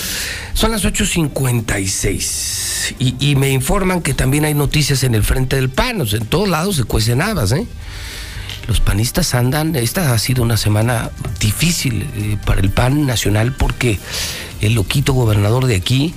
son 0.55 0.73
las 0.73 0.85
8.56 0.85 2.95
y, 2.99 3.15
y 3.21 3.37
me 3.37 3.51
informan 3.51 4.03
que 4.03 4.15
también 4.15 4.45
hay 4.45 4.55
noticias 4.55 5.03
en 5.05 5.15
el 5.15 5.23
frente 5.23 5.57
del 5.57 5.71
PAN, 5.71 6.01
o 6.01 6.07
sea, 6.07 6.19
en 6.19 6.27
todos 6.27 6.49
lados 6.49 6.77
se 6.77 6.85
cuecen 6.85 7.23
habas, 7.23 7.53
¿eh? 7.53 7.67
Los 8.69 8.81
panistas 8.81 9.35
andan, 9.35 9.75
esta 9.77 10.13
ha 10.13 10.19
sido 10.19 10.43
una 10.43 10.57
semana 10.57 11.11
difícil 11.41 12.09
eh, 12.15 12.37
para 12.45 12.61
el 12.61 12.71
PAN 12.71 13.07
nacional 13.07 13.53
porque 13.53 13.99
el 14.61 14.75
loquito 14.75 15.13
gobernador 15.13 15.67
de 15.67 15.77
aquí 15.77 16.15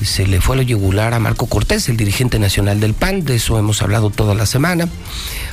eh, 0.00 0.04
se 0.04 0.26
le 0.26 0.40
fue 0.40 0.56
a 0.56 0.58
lo 0.58 0.62
yugular 0.62 1.14
a 1.14 1.18
Marco 1.18 1.46
Cortés, 1.46 1.88
el 1.88 1.96
dirigente 1.96 2.38
nacional 2.38 2.80
del 2.80 2.94
PAN, 2.94 3.24
de 3.24 3.36
eso 3.36 3.58
hemos 3.58 3.80
hablado 3.80 4.10
toda 4.10 4.34
la 4.34 4.46
semana. 4.46 4.88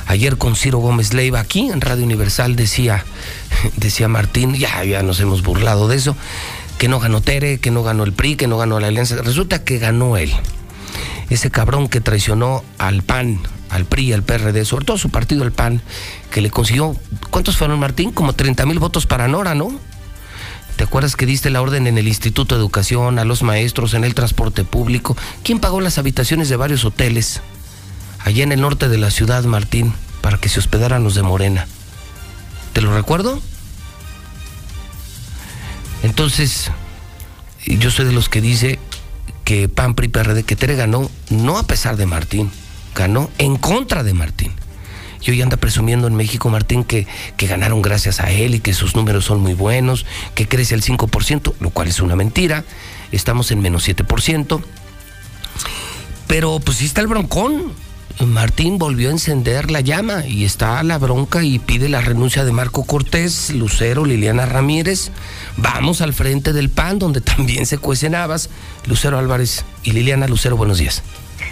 Ayer 0.06 0.36
con 0.36 0.56
Ciro 0.56 0.78
Gómez 0.78 1.14
Leiva 1.14 1.40
aquí 1.40 1.70
en 1.70 1.80
Radio 1.80 2.04
Universal 2.04 2.56
decía, 2.56 3.04
decía 3.76 4.08
Martín, 4.08 4.54
ya, 4.54 4.84
ya 4.84 5.02
nos 5.02 5.20
hemos 5.20 5.42
burlado 5.42 5.88
de 5.88 5.96
eso, 5.96 6.16
que 6.78 6.88
no 6.88 6.98
ganó 6.98 7.20
Tere, 7.20 7.58
que 7.58 7.70
no 7.70 7.82
ganó 7.82 8.04
el 8.04 8.12
PRI, 8.12 8.36
que 8.36 8.46
no 8.46 8.58
ganó 8.58 8.80
la 8.80 8.88
Alianza. 8.88 9.16
Resulta 9.22 9.64
que 9.64 9.78
ganó 9.78 10.16
él. 10.16 10.32
Ese 11.30 11.50
cabrón 11.50 11.88
que 11.88 12.00
traicionó 12.00 12.62
al 12.78 13.02
PAN, 13.02 13.40
al 13.70 13.84
PRI, 13.84 14.12
al 14.12 14.22
PRD, 14.22 14.64
sobre 14.64 14.84
todo 14.84 14.98
su 14.98 15.10
partido, 15.10 15.44
el 15.44 15.52
PAN, 15.52 15.82
que 16.30 16.40
le 16.40 16.50
consiguió, 16.50 16.96
¿cuántos 17.30 17.56
fueron, 17.56 17.78
Martín? 17.78 18.12
Como 18.12 18.32
30 18.32 18.66
mil 18.66 18.78
votos 18.78 19.06
para 19.06 19.28
Nora, 19.28 19.54
¿no? 19.54 19.70
¿Te 20.76 20.84
acuerdas 20.84 21.16
que 21.16 21.26
diste 21.26 21.48
la 21.50 21.62
orden 21.62 21.86
en 21.86 21.96
el 21.96 22.06
Instituto 22.06 22.54
de 22.54 22.60
Educación, 22.60 23.18
a 23.18 23.24
los 23.24 23.42
maestros, 23.42 23.94
en 23.94 24.04
el 24.04 24.14
transporte 24.14 24.62
público? 24.62 25.16
¿Quién 25.42 25.58
pagó 25.58 25.80
las 25.80 25.98
habitaciones 25.98 26.48
de 26.48 26.56
varios 26.56 26.84
hoteles 26.84 27.40
allá 28.20 28.44
en 28.44 28.52
el 28.52 28.60
norte 28.60 28.88
de 28.88 28.98
la 28.98 29.10
ciudad, 29.10 29.42
Martín, 29.44 29.94
para 30.20 30.38
que 30.38 30.50
se 30.50 30.58
hospedaran 30.58 31.02
los 31.02 31.14
de 31.14 31.22
Morena? 31.22 31.66
¿Te 32.74 32.82
lo 32.82 32.94
recuerdo? 32.94 33.40
Entonces, 36.02 36.70
yo 37.64 37.90
soy 37.90 38.04
de 38.04 38.12
los 38.12 38.28
que 38.28 38.42
dice 38.42 38.78
que 39.44 39.70
PAN, 39.70 39.94
PRI, 39.94 40.08
PRD, 40.08 40.44
que 40.44 40.56
Tere 40.56 40.76
ganó, 40.76 41.10
no 41.30 41.56
a 41.58 41.66
pesar 41.66 41.96
de 41.96 42.04
Martín, 42.04 42.50
en 43.38 43.56
contra 43.56 44.02
de 44.02 44.14
Martín. 44.14 44.52
Y 45.20 45.30
hoy 45.30 45.42
anda 45.42 45.56
presumiendo 45.56 46.06
en 46.06 46.14
México, 46.14 46.48
Martín, 46.48 46.84
que, 46.84 47.06
que 47.36 47.46
ganaron 47.46 47.82
gracias 47.82 48.20
a 48.20 48.30
él 48.30 48.54
y 48.54 48.60
que 48.60 48.72
sus 48.72 48.96
números 48.96 49.24
son 49.24 49.40
muy 49.40 49.54
buenos, 49.54 50.06
que 50.34 50.48
crece 50.48 50.74
al 50.74 50.82
5%, 50.82 51.54
lo 51.60 51.70
cual 51.70 51.88
es 51.88 52.00
una 52.00 52.16
mentira. 52.16 52.64
Estamos 53.12 53.50
en 53.50 53.60
menos 53.60 53.86
7%. 53.86 54.62
Pero 56.26 56.58
pues 56.60 56.78
sí 56.78 56.86
está 56.86 57.00
el 57.00 57.06
broncón. 57.06 57.72
Martín 58.24 58.78
volvió 58.78 59.10
a 59.10 59.12
encender 59.12 59.70
la 59.70 59.82
llama 59.82 60.24
y 60.26 60.44
está 60.44 60.82
la 60.82 60.96
bronca 60.96 61.44
y 61.44 61.58
pide 61.58 61.90
la 61.90 62.00
renuncia 62.00 62.44
de 62.44 62.52
Marco 62.52 62.84
Cortés, 62.84 63.50
Lucero, 63.50 64.06
Liliana 64.06 64.46
Ramírez. 64.46 65.10
Vamos 65.58 66.00
al 66.00 66.14
frente 66.14 66.54
del 66.54 66.70
PAN, 66.70 66.98
donde 66.98 67.20
también 67.20 67.66
se 67.66 67.78
cuecen 67.78 68.14
habas. 68.14 68.48
Lucero 68.86 69.18
Álvarez 69.18 69.64
y 69.82 69.92
Liliana 69.92 70.28
Lucero, 70.28 70.56
buenos 70.56 70.78
días. 70.78 71.02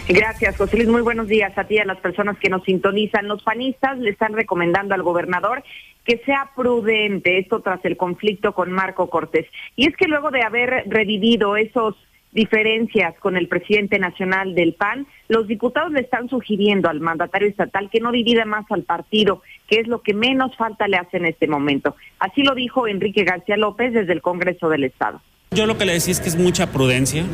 Gracias, 0.07 0.59
José 0.59 0.77
Luis. 0.77 0.89
Muy 0.89 1.01
buenos 1.01 1.29
días 1.29 1.57
a 1.57 1.65
ti 1.65 1.77
y 1.77 1.79
a 1.79 1.87
las 1.87 1.99
personas 1.99 2.39
que 2.39 2.51
nos 2.51 2.63
sintonizan. 2.65 3.27
Los 3.27 3.43
panistas 3.43 3.99
le 3.99 4.11
están 4.11 4.35
recomendando 4.35 4.95
al 4.95 5.03
gobernador 5.03 5.65
que 6.05 6.19
sea 6.27 6.51
prudente, 6.55 7.39
esto 7.39 7.61
tras 7.61 7.83
el 7.87 7.97
conflicto 7.97 8.53
con 8.53 8.71
Marco 8.71 9.09
Cortés. 9.09 9.47
Y 9.77 9.89
es 9.89 9.97
que 9.97 10.07
luego 10.07 10.31
de 10.31 10.43
haber 10.43 10.85
revivido 10.87 11.57
esos 11.57 11.97
diferencias 12.33 13.19
con 13.21 13.39
el 13.39 13.49
presidente 13.49 13.99
nacional 13.99 14.55
del 14.55 14.75
PAN, 14.75 15.07
los 15.29 15.47
diputados 15.47 15.93
le 15.93 16.01
están 16.01 16.29
sugiriendo 16.29 16.91
al 16.91 17.01
mandatario 17.01 17.49
estatal 17.49 17.89
que 17.91 18.01
no 18.01 18.13
divida 18.13 18.45
más 18.45 18.67
al 18.71 18.83
partido, 18.83 19.41
que 19.69 19.81
es 19.81 19.87
lo 19.87 20.03
que 20.03 20.13
menos 20.13 20.55
falta 20.57 20.87
le 20.87 20.99
hace 20.99 21.17
en 21.17 21.27
este 21.27 21.47
momento. 21.47 21.97
Así 22.19 22.43
lo 22.43 22.55
dijo 22.55 22.87
Enrique 22.87 23.25
García 23.25 23.57
López 23.57 23.95
desde 23.95 24.13
el 24.13 24.21
Congreso 24.21 24.69
del 24.69 24.85
Estado. 24.85 25.23
Yo 25.55 25.67
lo 25.67 25.79
que 25.79 25.85
le 25.85 25.93
decía 25.93 26.13
es 26.13 26.21
que 26.21 26.29
es 26.29 26.37
mucha 26.37 26.73
prudencia. 26.73 27.25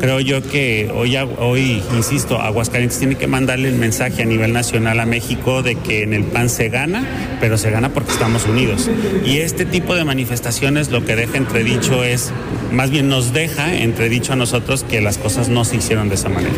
Creo 0.00 0.18
yo 0.18 0.42
que 0.42 0.90
hoy, 0.92 1.16
hoy, 1.16 1.82
insisto, 1.96 2.40
Aguascalientes 2.40 2.98
tiene 2.98 3.14
que 3.14 3.28
mandarle 3.28 3.68
el 3.68 3.76
mensaje 3.76 4.22
a 4.22 4.26
nivel 4.26 4.52
nacional 4.52 4.98
a 4.98 5.06
México 5.06 5.62
de 5.62 5.76
que 5.76 6.02
en 6.02 6.12
el 6.12 6.24
PAN 6.24 6.48
se 6.48 6.68
gana, 6.70 7.36
pero 7.40 7.56
se 7.56 7.70
gana 7.70 7.92
porque 7.94 8.10
estamos 8.10 8.46
unidos. 8.46 8.90
Y 9.24 9.38
este 9.38 9.64
tipo 9.64 9.94
de 9.94 10.04
manifestaciones 10.04 10.90
lo 10.90 11.04
que 11.04 11.14
deja 11.14 11.36
entredicho 11.36 12.02
es, 12.02 12.32
más 12.72 12.90
bien 12.90 13.08
nos 13.08 13.32
deja 13.32 13.76
entredicho 13.76 14.32
a 14.32 14.36
nosotros 14.36 14.82
que 14.82 15.00
las 15.00 15.16
cosas 15.16 15.48
no 15.48 15.64
se 15.64 15.76
hicieron 15.76 16.08
de 16.08 16.16
esa 16.16 16.28
manera. 16.28 16.54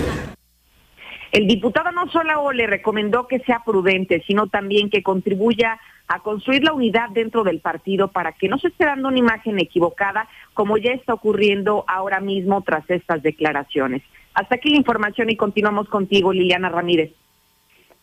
El 1.33 1.47
diputado 1.47 1.93
no 1.93 2.11
solo 2.11 2.51
le 2.51 2.67
recomendó 2.67 3.29
que 3.29 3.39
sea 3.41 3.63
prudente, 3.65 4.23
sino 4.27 4.49
también 4.49 4.91
que 4.91 5.03
contribuya 5.03 5.79
a 6.09 6.21
construir 6.21 6.65
la 6.65 6.73
unidad 6.73 7.11
dentro 7.11 7.45
del 7.45 7.61
partido 7.61 8.09
para 8.09 8.33
que 8.33 8.49
no 8.49 8.59
se 8.59 8.69
esté 8.69 8.85
dando 8.85 9.09
una 9.09 9.19
imagen 9.19 9.61
equivocada 9.61 10.29
como 10.55 10.77
ya 10.77 10.91
está 10.91 11.15
ocurriendo 11.15 11.85
ahora 11.87 12.19
mismo 12.19 12.63
tras 12.63 12.89
estas 12.91 13.23
declaraciones. 13.23 14.03
Hasta 14.35 14.57
aquí 14.57 14.71
la 14.71 14.79
información 14.79 15.31
y 15.31 15.37
continuamos 15.37 15.89
contigo, 15.89 16.33
Liliana 16.33 16.69
Ramírez. 16.69 17.13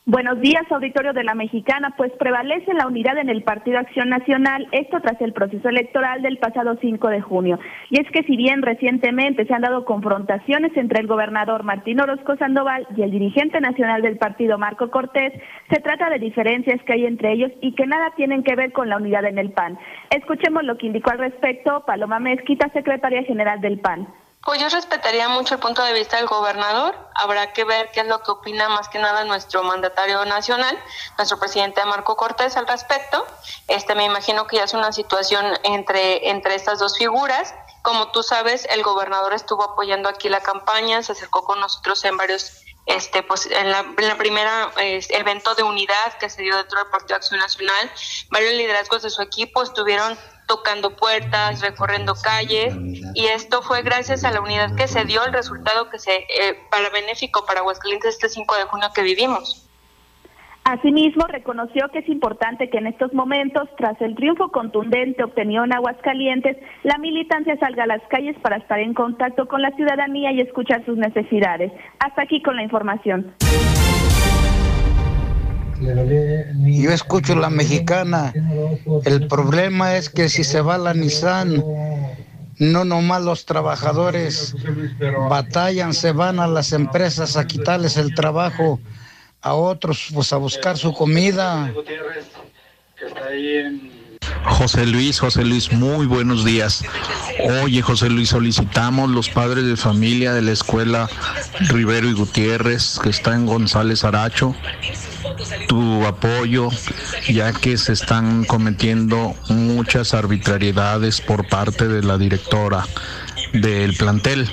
Buenos 0.10 0.40
días, 0.40 0.64
auditorio 0.72 1.12
de 1.12 1.26
la 1.26 1.36
Mexicana. 1.36 1.94
Pues 1.98 2.14
prevalece 2.14 2.74
la 2.74 2.88
unidad 2.88 3.18
en 3.18 3.28
el 3.28 3.44
Partido 3.44 3.78
Acción 3.78 4.08
Nacional, 4.08 4.66
esto 4.72 5.02
tras 5.02 5.20
el 5.20 5.34
proceso 5.34 5.68
electoral 5.68 6.22
del 6.22 6.38
pasado 6.38 6.78
5 6.80 7.10
de 7.10 7.20
junio. 7.20 7.60
Y 7.90 8.00
es 8.00 8.10
que 8.12 8.24
si 8.24 8.38
bien 8.38 8.62
recientemente 8.62 9.46
se 9.46 9.54
han 9.54 9.64
dado 9.64 9.84
confrontaciones 9.84 10.72
entre 10.78 11.02
el 11.02 11.08
gobernador 11.08 11.64
Martín 11.64 12.00
Orozco 12.00 12.38
Sandoval 12.38 12.88
y 12.96 13.02
el 13.02 13.12
dirigente 13.12 13.60
nacional 13.60 14.02
del 14.02 14.18
partido 14.18 14.58
Marco 14.58 14.90
Cortés, 14.92 15.34
se 15.70 15.82
trata 15.82 16.10
de 16.10 16.20
diferencias 16.20 16.82
que 16.84 16.94
hay 16.94 17.06
entre 17.06 17.34
ellos 17.34 17.52
y 17.60 17.76
que 17.76 17.86
nada 17.86 18.14
tienen 18.16 18.44
que 18.44 18.56
ver 18.56 18.72
con 18.72 18.88
la 18.88 18.96
unidad 18.96 19.26
en 19.26 19.40
el 19.40 19.52
PAN. 19.52 19.78
Escuchemos 20.10 20.64
lo 20.64 20.78
que 20.78 20.88
indicó 20.88 21.12
al 21.12 21.20
respecto 21.20 21.84
Paloma 21.86 22.20
Mezquita, 22.20 22.70
secretaria 22.70 23.24
general 23.24 23.60
del 23.60 23.80
PAN. 23.80 24.08
Pues 24.44 24.62
yo 24.62 24.70
respetaría 24.70 25.28
mucho 25.28 25.56
el 25.56 25.60
punto 25.60 25.84
de 25.84 25.92
vista 25.94 26.18
del 26.18 26.28
gobernador. 26.28 26.96
Habrá 27.16 27.52
que 27.52 27.66
ver 27.66 27.92
qué 27.92 28.02
es 28.02 28.08
lo 28.08 28.24
que 28.24 28.32
opina 28.32 28.70
más 28.70 28.88
que 28.88 28.98
nada 28.98 29.26
nuestro 29.26 29.62
mandatario 29.64 30.24
nacional, 30.26 30.78
nuestro 31.18 31.38
presidente 31.38 31.84
Marco 31.86 32.16
Cortés 32.16 32.56
al 32.56 32.66
respecto. 32.68 33.26
Este 33.68 33.94
me 33.94 34.06
imagino 34.06 34.48
que 34.48 34.58
ya 34.58 34.64
es 34.64 34.74
una 34.74 34.94
situación 34.94 35.46
entre, 35.64 36.30
entre 36.30 36.56
estas 36.56 36.80
dos 36.80 36.98
figuras. 36.98 37.54
Como 37.82 38.12
tú 38.12 38.24
sabes, 38.24 38.66
el 38.70 38.84
gobernador 38.84 39.34
estuvo 39.34 39.64
apoyando 39.64 40.08
aquí 40.08 40.30
la 40.30 40.42
campaña, 40.42 41.04
se 41.04 41.12
acercó 41.12 41.44
con 41.44 41.60
nosotros 41.60 42.04
en 42.06 42.16
varios 42.16 42.64
este 42.86 43.22
pues 43.22 43.48
en 43.48 43.70
la, 43.70 43.80
en 43.80 44.18
primera 44.18 44.72
evento 44.78 45.56
de 45.56 45.64
unidad 45.64 46.18
que 46.20 46.30
se 46.30 46.42
dio 46.42 46.56
dentro 46.56 46.80
del 46.80 46.90
Partido 46.90 47.18
Acción 47.18 47.40
Nacional, 47.40 47.92
varios 48.32 48.54
liderazgos 48.54 49.04
de 49.04 49.10
su 49.10 49.22
equipo 49.22 49.62
estuvieron 49.62 50.18
tocando 50.48 50.96
puertas, 50.96 51.62
recorriendo 51.62 52.16
calles 52.16 52.76
y 53.14 53.26
esto 53.26 53.62
fue 53.62 53.84
gracias 53.84 54.24
a 54.24 54.32
la 54.32 54.42
unidad 54.42 54.76
que 54.76 54.88
se 54.88 55.06
dio, 55.06 55.24
el 55.26 55.34
resultado 55.34 55.90
que 55.90 56.00
se 56.00 56.16
eh, 56.16 56.58
para 56.72 56.90
benéfico 56.90 57.46
para 57.46 57.60
Aguascalientes 57.60 58.16
este 58.16 58.30
5 58.30 58.56
de 58.56 58.64
junio 58.64 58.88
que 58.96 59.04
vivimos. 59.04 59.68
Asimismo, 60.64 61.26
reconoció 61.28 61.88
que 61.94 62.00
es 62.00 62.10
importante 62.10 62.70
que 62.70 62.78
en 62.78 62.88
estos 62.88 63.14
momentos, 63.14 63.70
tras 63.78 64.02
el 64.02 64.16
triunfo 64.16 64.50
contundente 64.50 65.24
obtenido 65.24 65.64
en 65.64 65.72
Aguascalientes, 65.72 66.58
la 66.84 66.98
militancia 66.98 67.56
salga 67.58 67.84
a 67.84 67.88
las 67.88 68.02
calles 68.10 68.36
para 68.42 68.58
estar 68.58 68.78
en 68.80 68.94
contacto 68.94 69.48
con 69.48 69.62
la 69.62 69.72
ciudadanía 69.72 70.34
y 70.34 70.42
escuchar 70.42 70.84
sus 70.86 70.98
necesidades. 70.98 71.72
Hasta 72.00 72.24
aquí 72.24 72.42
con 72.42 72.58
la 72.58 72.64
información. 72.64 73.34
Yo 75.80 76.92
escucho 76.92 77.36
la 77.36 77.50
mexicana. 77.50 78.34
El 79.06 79.28
problema 79.28 79.96
es 79.96 80.10
que 80.10 80.30
si 80.30 80.44
se 80.44 80.62
va 80.62 80.78
la 80.78 80.94
Nissan, 80.94 81.64
no 82.60 82.86
nomás 82.86 83.22
los 83.24 83.46
trabajadores 83.46 84.56
batallan, 85.30 85.94
se 85.94 86.12
van 86.12 86.40
a 86.40 86.48
las 86.48 86.74
empresas 86.74 87.38
a 87.38 87.46
quitarles 87.46 87.98
el 87.98 88.16
trabajo, 88.16 88.80
a 89.42 89.54
otros 89.54 90.08
pues 90.14 90.34
a 90.34 90.38
buscar 90.38 90.78
su 90.78 90.94
comida. 90.94 91.72
José 94.44 94.86
Luis, 94.86 95.20
José 95.20 95.44
Luis, 95.44 95.72
muy 95.72 96.06
buenos 96.06 96.46
días. 96.46 96.84
Oye, 97.64 97.82
José 97.82 98.10
Luis, 98.10 98.30
solicitamos 98.30 99.10
los 99.10 99.30
padres 99.30 99.66
de 99.66 99.78
familia 99.78 100.34
de 100.34 100.42
la 100.42 100.52
escuela 100.52 101.10
Rivero 101.60 102.10
y 102.10 102.14
Gutiérrez, 102.14 103.00
que 103.02 103.10
está 103.10 103.36
en 103.36 103.46
González 103.46 104.04
Aracho, 104.04 104.56
tu 105.68 106.06
apoyo, 106.06 106.70
ya 107.28 107.54
que 107.54 107.78
se 107.78 107.94
están 107.94 108.46
cometiendo 108.46 109.36
muchas 109.50 110.14
arbitrariedades 110.14 111.22
por 111.22 111.48
parte 111.48 111.88
de 111.88 112.04
la 112.04 112.18
directora 112.18 112.86
del 113.54 113.94
plantel. 113.96 114.50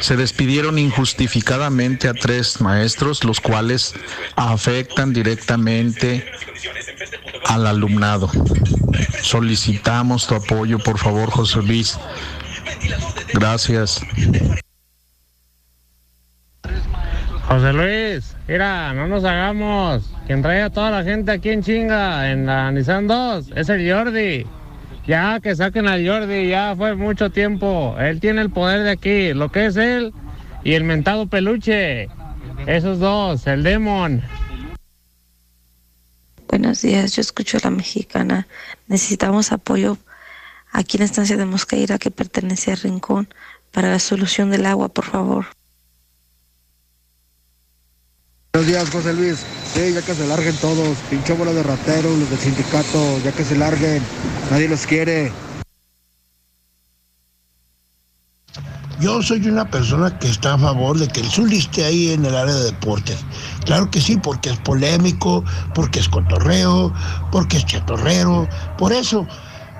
Se 0.00 0.16
despidieron 0.16 0.78
injustificadamente 0.78 2.08
a 2.08 2.14
tres 2.14 2.60
maestros, 2.60 3.24
los 3.24 3.40
cuales 3.40 3.94
afectan 4.36 5.12
directamente 5.12 6.26
al 7.46 7.66
alumnado. 7.66 8.30
Solicitamos 9.22 10.26
tu 10.26 10.34
apoyo, 10.34 10.78
por 10.78 10.98
favor, 10.98 11.30
José 11.30 11.62
Luis. 11.62 11.98
Gracias. 13.34 14.00
José 17.48 17.72
Luis, 17.72 18.36
mira, 18.48 18.92
no 18.94 19.08
nos 19.08 19.24
hagamos. 19.24 20.10
Quien 20.26 20.42
trae 20.42 20.62
a 20.62 20.70
toda 20.70 20.90
la 20.90 21.02
gente 21.02 21.32
aquí 21.32 21.50
en 21.50 21.62
chinga, 21.62 22.30
en 22.30 22.46
la 22.46 22.70
Nissan 22.70 23.06
2, 23.06 23.52
es 23.56 23.68
el 23.68 23.90
Jordi. 23.92 24.46
Ya 25.06 25.40
que 25.40 25.56
saquen 25.56 25.88
al 25.88 26.06
Jordi, 26.06 26.48
ya 26.48 26.74
fue 26.76 26.94
mucho 26.94 27.30
tiempo. 27.30 27.96
Él 27.98 28.20
tiene 28.20 28.40
el 28.40 28.50
poder 28.50 28.84
de 28.84 28.90
aquí, 28.90 29.34
lo 29.34 29.50
que 29.50 29.66
es 29.66 29.76
él 29.76 30.12
y 30.64 30.74
el 30.74 30.84
mentado 30.84 31.26
peluche. 31.26 32.08
Esos 32.66 33.00
dos, 33.00 33.46
el 33.46 33.64
Demon. 33.64 34.22
Buenos 36.52 36.82
días, 36.82 37.16
yo 37.16 37.22
escucho 37.22 37.56
a 37.56 37.60
la 37.64 37.70
mexicana. 37.70 38.46
Necesitamos 38.86 39.52
apoyo 39.52 39.96
aquí 40.70 40.98
en 40.98 41.00
la 41.00 41.06
estancia 41.06 41.38
de 41.38 41.46
Mosqueira 41.46 41.96
que 41.96 42.10
pertenece 42.10 42.72
a 42.72 42.74
Rincón 42.74 43.26
para 43.70 43.90
la 43.90 43.98
solución 43.98 44.50
del 44.50 44.66
agua, 44.66 44.90
por 44.90 45.06
favor. 45.06 45.46
Buenos 48.52 48.70
días, 48.70 48.90
José 48.90 49.14
Luis. 49.14 49.38
Sí, 49.72 49.94
ya 49.94 50.02
que 50.02 50.14
se 50.14 50.26
larguen 50.26 50.54
todos. 50.56 50.98
Pinche 51.08 51.32
bola 51.32 51.54
de 51.54 51.62
rateros, 51.62 52.18
los 52.18 52.28
del 52.28 52.38
sindicato. 52.38 53.18
Ya 53.24 53.32
que 53.32 53.44
se 53.44 53.56
larguen. 53.56 54.02
Nadie 54.50 54.68
los 54.68 54.86
quiere. 54.86 55.32
Yo 59.00 59.22
soy 59.22 59.48
una 59.48 59.68
persona 59.68 60.16
que 60.18 60.28
está 60.28 60.54
a 60.54 60.58
favor 60.58 60.98
de 60.98 61.08
que 61.08 61.20
el 61.20 61.30
Zuli 61.30 61.58
esté 61.58 61.84
ahí 61.84 62.12
en 62.12 62.26
el 62.26 62.36
área 62.36 62.54
de 62.54 62.64
deportes. 62.66 63.16
Claro 63.64 63.90
que 63.90 64.00
sí, 64.00 64.16
porque 64.16 64.50
es 64.50 64.56
polémico, 64.58 65.44
porque 65.74 66.00
es 66.00 66.08
cotorreo, 66.08 66.92
porque 67.30 67.58
es 67.58 67.66
chatorrero. 67.66 68.48
Por 68.78 68.92
eso, 68.92 69.26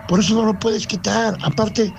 por 0.08 0.20
eso 0.20 0.34
no 0.34 0.44
lo 0.44 0.58
puedes 0.58 0.86
quitar. 0.86 1.36
Aparte, 1.42 1.92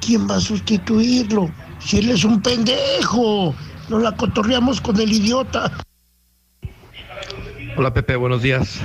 ¿quién 0.00 0.28
va 0.28 0.36
a 0.36 0.40
sustituirlo? 0.40 1.50
Si 1.78 1.98
él 1.98 2.10
es 2.10 2.24
un 2.24 2.40
pendejo. 2.40 3.54
Nos 3.88 4.02
la 4.02 4.12
cotorreamos 4.12 4.80
con 4.80 4.98
el 5.00 5.12
idiota. 5.12 5.70
Hola 7.76 7.92
Pepe, 7.92 8.16
buenos 8.16 8.42
días. 8.42 8.80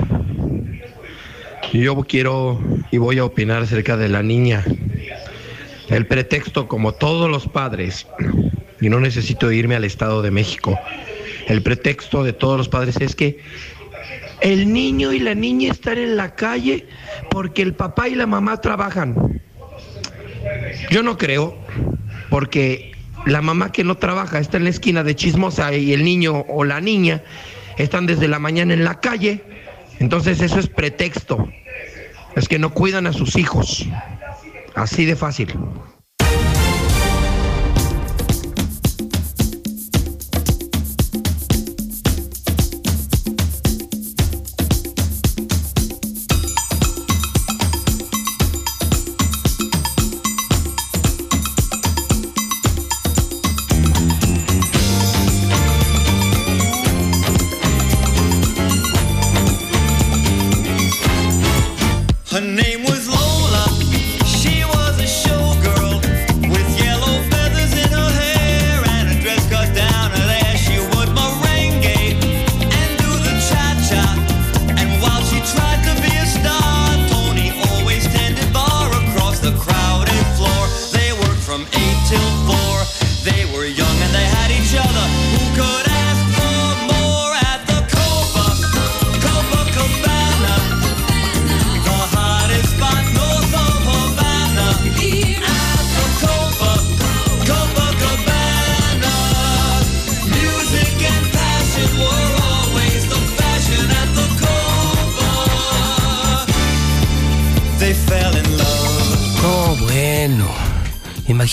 Yo 1.71 1.95
quiero 2.03 2.59
y 2.91 2.97
voy 2.97 3.19
a 3.19 3.25
opinar 3.25 3.61
acerca 3.61 3.97
de 3.97 4.09
la 4.09 4.23
niña. 4.23 4.63
El 5.89 6.07
pretexto, 6.07 6.67
como 6.67 6.93
todos 6.93 7.29
los 7.29 7.47
padres, 7.47 8.07
y 8.81 8.89
no 8.89 8.99
necesito 8.99 9.51
irme 9.51 9.75
al 9.75 9.83
Estado 9.83 10.21
de 10.21 10.31
México, 10.31 10.77
el 11.47 11.61
pretexto 11.61 12.23
de 12.23 12.33
todos 12.33 12.57
los 12.57 12.69
padres 12.69 12.97
es 12.99 13.15
que 13.15 13.39
el 14.41 14.71
niño 14.71 15.13
y 15.13 15.19
la 15.19 15.33
niña 15.33 15.71
están 15.71 15.97
en 15.97 16.17
la 16.17 16.35
calle 16.35 16.85
porque 17.29 17.61
el 17.61 17.73
papá 17.73 18.07
y 18.07 18.15
la 18.15 18.27
mamá 18.27 18.61
trabajan. 18.61 19.41
Yo 20.91 21.03
no 21.03 21.17
creo, 21.17 21.57
porque 22.29 22.91
la 23.25 23.41
mamá 23.41 23.71
que 23.71 23.83
no 23.83 23.95
trabaja 23.95 24.39
está 24.39 24.57
en 24.57 24.65
la 24.65 24.69
esquina 24.69 25.03
de 25.03 25.15
chismosa 25.15 25.73
y 25.73 25.93
el 25.93 26.03
niño 26.03 26.45
o 26.47 26.63
la 26.63 26.81
niña 26.81 27.23
están 27.77 28.05
desde 28.05 28.27
la 28.27 28.39
mañana 28.39 28.73
en 28.73 28.83
la 28.83 28.99
calle. 28.99 29.43
Entonces 29.99 30.41
eso 30.41 30.59
es 30.59 30.67
pretexto. 30.67 31.47
Es 32.35 32.47
que 32.47 32.59
no 32.59 32.73
cuidan 32.73 33.07
a 33.07 33.13
sus 33.13 33.35
hijos. 33.37 33.87
Así 34.75 35.05
de 35.05 35.15
fácil. 35.15 35.55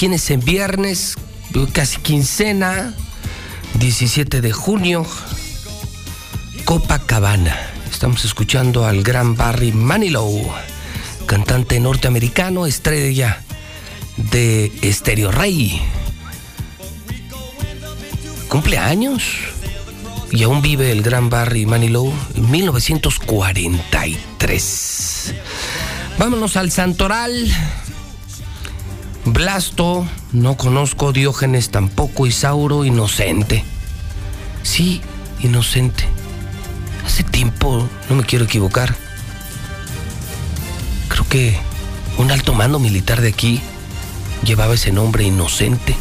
Imagínense 0.04 0.36
viernes, 0.36 1.16
casi 1.72 1.96
quincena, 1.96 2.92
17 3.78 4.42
de 4.42 4.52
junio, 4.52 5.06
Copacabana. 6.66 7.56
Estamos 7.90 8.26
escuchando 8.26 8.84
al 8.84 9.02
gran 9.02 9.34
Barry 9.34 9.72
Manilow, 9.72 10.46
cantante 11.24 11.80
norteamericano, 11.80 12.66
estrella 12.66 13.40
de 14.30 14.70
Stereo 14.92 15.32
Rey. 15.32 15.80
Cumpleaños. 18.48 19.22
Y 20.30 20.42
aún 20.42 20.60
vive 20.60 20.92
el 20.92 21.00
gran 21.00 21.30
Barry 21.30 21.64
Manilow 21.64 22.12
en 22.36 22.50
1943. 22.50 25.34
Vámonos 26.18 26.58
al 26.58 26.70
Santoral. 26.70 27.50
Blasto, 29.34 30.06
no 30.32 30.56
conozco 30.56 31.12
Diógenes 31.12 31.70
tampoco, 31.70 32.24
Isauro, 32.24 32.84
inocente. 32.84 33.64
Sí, 34.62 35.00
inocente. 35.40 36.04
Hace 37.04 37.24
tiempo, 37.24 37.88
no 38.08 38.14
me 38.14 38.22
quiero 38.22 38.44
equivocar. 38.44 38.94
Creo 41.08 41.28
que 41.28 41.58
un 42.16 42.30
alto 42.30 42.54
mando 42.54 42.78
militar 42.78 43.20
de 43.20 43.30
aquí 43.30 43.60
llevaba 44.44 44.74
ese 44.74 44.92
nombre 44.92 45.24
inocente. 45.24 45.96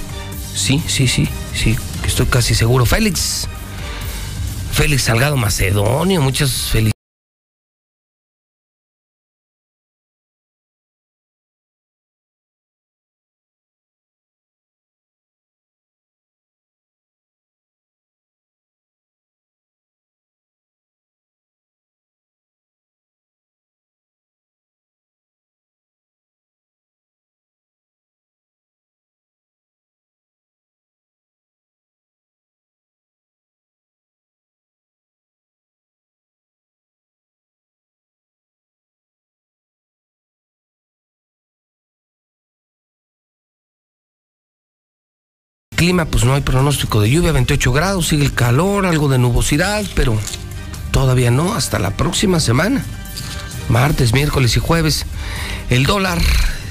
Sí, 0.53 0.84
sí, 0.85 1.07
sí, 1.07 1.27
sí, 1.55 1.76
estoy 2.05 2.27
casi 2.27 2.53
seguro. 2.53 2.85
Félix. 2.85 3.47
Félix 4.73 5.05
Salgado 5.05 5.38
Macedonio, 5.38 6.22
muchas 6.22 6.51
felicidades. 6.51 6.92
Clima, 45.84 46.05
pues 46.05 46.23
no 46.23 46.34
hay 46.34 46.39
pronóstico 46.39 47.01
de 47.01 47.10
lluvia, 47.10 47.34
28 47.34 47.73
grados, 47.73 48.07
sigue 48.07 48.23
el 48.23 48.34
calor, 48.34 48.85
algo 48.85 49.10
de 49.10 49.18
nubosidad, 49.18 49.84
pero 49.95 50.18
todavía 50.91 51.30
no, 51.30 51.55
hasta 51.55 51.77
la 51.77 51.97
próxima 51.97 52.39
semana. 52.39 52.85
Martes, 53.68 54.14
miércoles 54.14 54.55
y 54.55 54.61
jueves. 54.61 55.05
El 55.69 55.85
dólar 55.85 56.22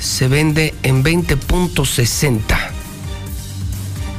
se 0.00 0.28
vende 0.28 0.74
en 0.82 1.04
20.60. 1.04 2.40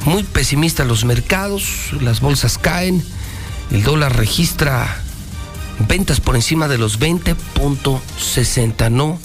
Muy 0.04 0.22
pesimistas 0.22 0.86
los 0.86 1.04
mercados, 1.04 1.88
las 2.00 2.20
bolsas 2.20 2.56
caen, 2.56 3.04
el 3.72 3.82
dólar 3.82 4.16
registra 4.16 5.02
ventas 5.88 6.20
por 6.20 6.36
encima 6.36 6.68
de 6.68 6.78
los 6.78 7.00
20.60. 7.00 8.92
No 8.92 9.18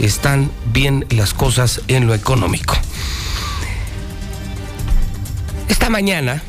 están 0.00 0.50
bien 0.74 1.06
las 1.08 1.32
cosas 1.32 1.80
en 1.88 2.06
lo 2.06 2.12
económico. 2.12 2.74
Esta 5.68 5.90
mañana 5.90 6.42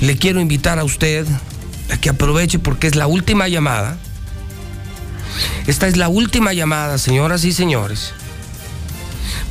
le 0.00 0.16
quiero 0.16 0.40
invitar 0.40 0.78
a 0.78 0.84
usted 0.84 1.26
a 1.90 1.96
que 1.96 2.10
aproveche 2.10 2.58
porque 2.58 2.86
es 2.86 2.96
la 2.96 3.06
última 3.06 3.48
llamada. 3.48 3.98
Esta 5.66 5.86
es 5.86 5.96
la 5.96 6.08
última 6.08 6.52
llamada, 6.52 6.98
señoras 6.98 7.44
y 7.44 7.52
señores, 7.52 8.12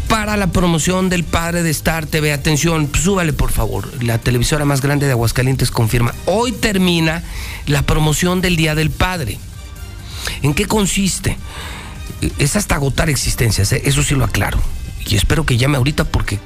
para 0.08 0.38
la 0.38 0.48
promoción 0.48 1.10
del 1.10 1.24
padre 1.24 1.64
de 1.64 1.70
Star 1.70 2.06
TV. 2.06 2.34
Atención, 2.34 2.90
súbale 2.94 3.34
por 3.34 3.52
favor. 3.52 4.04
La 4.04 4.18
televisora 4.18 4.66
más 4.66 4.82
grande 4.82 5.06
de 5.06 5.12
Aguascalientes 5.12 5.72
confirma. 5.72 6.14
Hoy 6.26 6.52
termina 6.52 7.24
la 7.68 7.84
promoción 7.84 8.42
del 8.42 8.56
Día 8.56 8.76
del 8.76 8.90
Padre. 8.90 9.38
¿En 10.42 10.54
qué 10.54 10.66
consiste? 10.66 11.38
Es 12.40 12.56
hasta 12.56 12.76
agotar 12.76 13.10
existencias, 13.10 13.72
¿eh? 13.74 13.82
eso 13.86 14.02
sí 14.04 14.16
lo 14.16 14.26
aclaro. 14.26 14.60
Y 15.06 15.16
espero 15.16 15.46
que 15.46 15.58
llame 15.58 15.78
ahorita 15.78 16.04
porque 16.04 16.40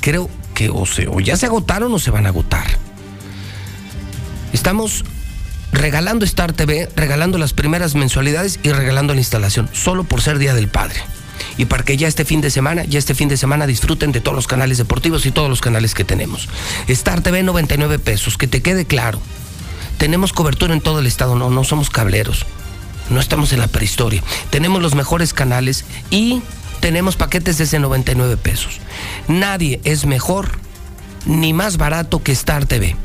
creo 0.00 0.30
o, 0.68 0.84
se, 0.84 1.08
o 1.08 1.20
ya 1.20 1.36
se 1.36 1.46
agotaron 1.46 1.92
o 1.94 1.98
se 1.98 2.10
van 2.10 2.26
a 2.26 2.30
agotar. 2.30 2.66
Estamos 4.52 5.04
regalando 5.72 6.24
Star 6.24 6.52
TV, 6.52 6.88
regalando 6.96 7.38
las 7.38 7.52
primeras 7.52 7.94
mensualidades 7.94 8.58
y 8.62 8.70
regalando 8.70 9.14
la 9.14 9.20
instalación, 9.20 9.68
solo 9.72 10.04
por 10.04 10.20
ser 10.20 10.38
Día 10.38 10.54
del 10.54 10.68
Padre. 10.68 11.00
Y 11.56 11.66
para 11.66 11.84
que 11.84 11.96
ya 11.96 12.08
este 12.08 12.24
fin 12.24 12.40
de 12.40 12.50
semana, 12.50 12.84
ya 12.84 12.98
este 12.98 13.14
fin 13.14 13.28
de 13.28 13.36
semana 13.36 13.66
disfruten 13.66 14.12
de 14.12 14.20
todos 14.20 14.34
los 14.34 14.46
canales 14.46 14.78
deportivos 14.78 15.26
y 15.26 15.30
todos 15.30 15.48
los 15.48 15.60
canales 15.60 15.94
que 15.94 16.04
tenemos. 16.04 16.48
Star 16.88 17.22
TV 17.22 17.42
99 17.42 17.98
pesos, 17.98 18.36
que 18.36 18.46
te 18.46 18.62
quede 18.62 18.84
claro. 18.84 19.20
Tenemos 19.98 20.32
cobertura 20.32 20.74
en 20.74 20.80
todo 20.80 21.00
el 21.00 21.06
estado, 21.06 21.36
no, 21.36 21.50
no 21.50 21.64
somos 21.64 21.90
cableros. 21.90 22.46
No 23.10 23.20
estamos 23.20 23.52
en 23.52 23.58
la 23.58 23.66
prehistoria. 23.66 24.22
Tenemos 24.50 24.80
los 24.80 24.94
mejores 24.94 25.34
canales 25.34 25.84
y 26.10 26.42
tenemos 26.80 27.16
paquetes 27.16 27.58
desde 27.58 27.78
99 27.78 28.36
pesos. 28.36 28.80
Nadie 29.28 29.80
es 29.84 30.06
mejor 30.06 30.58
ni 31.26 31.52
más 31.52 31.76
barato 31.76 32.22
que 32.22 32.32
Star 32.32 32.66
TV. 32.66 32.96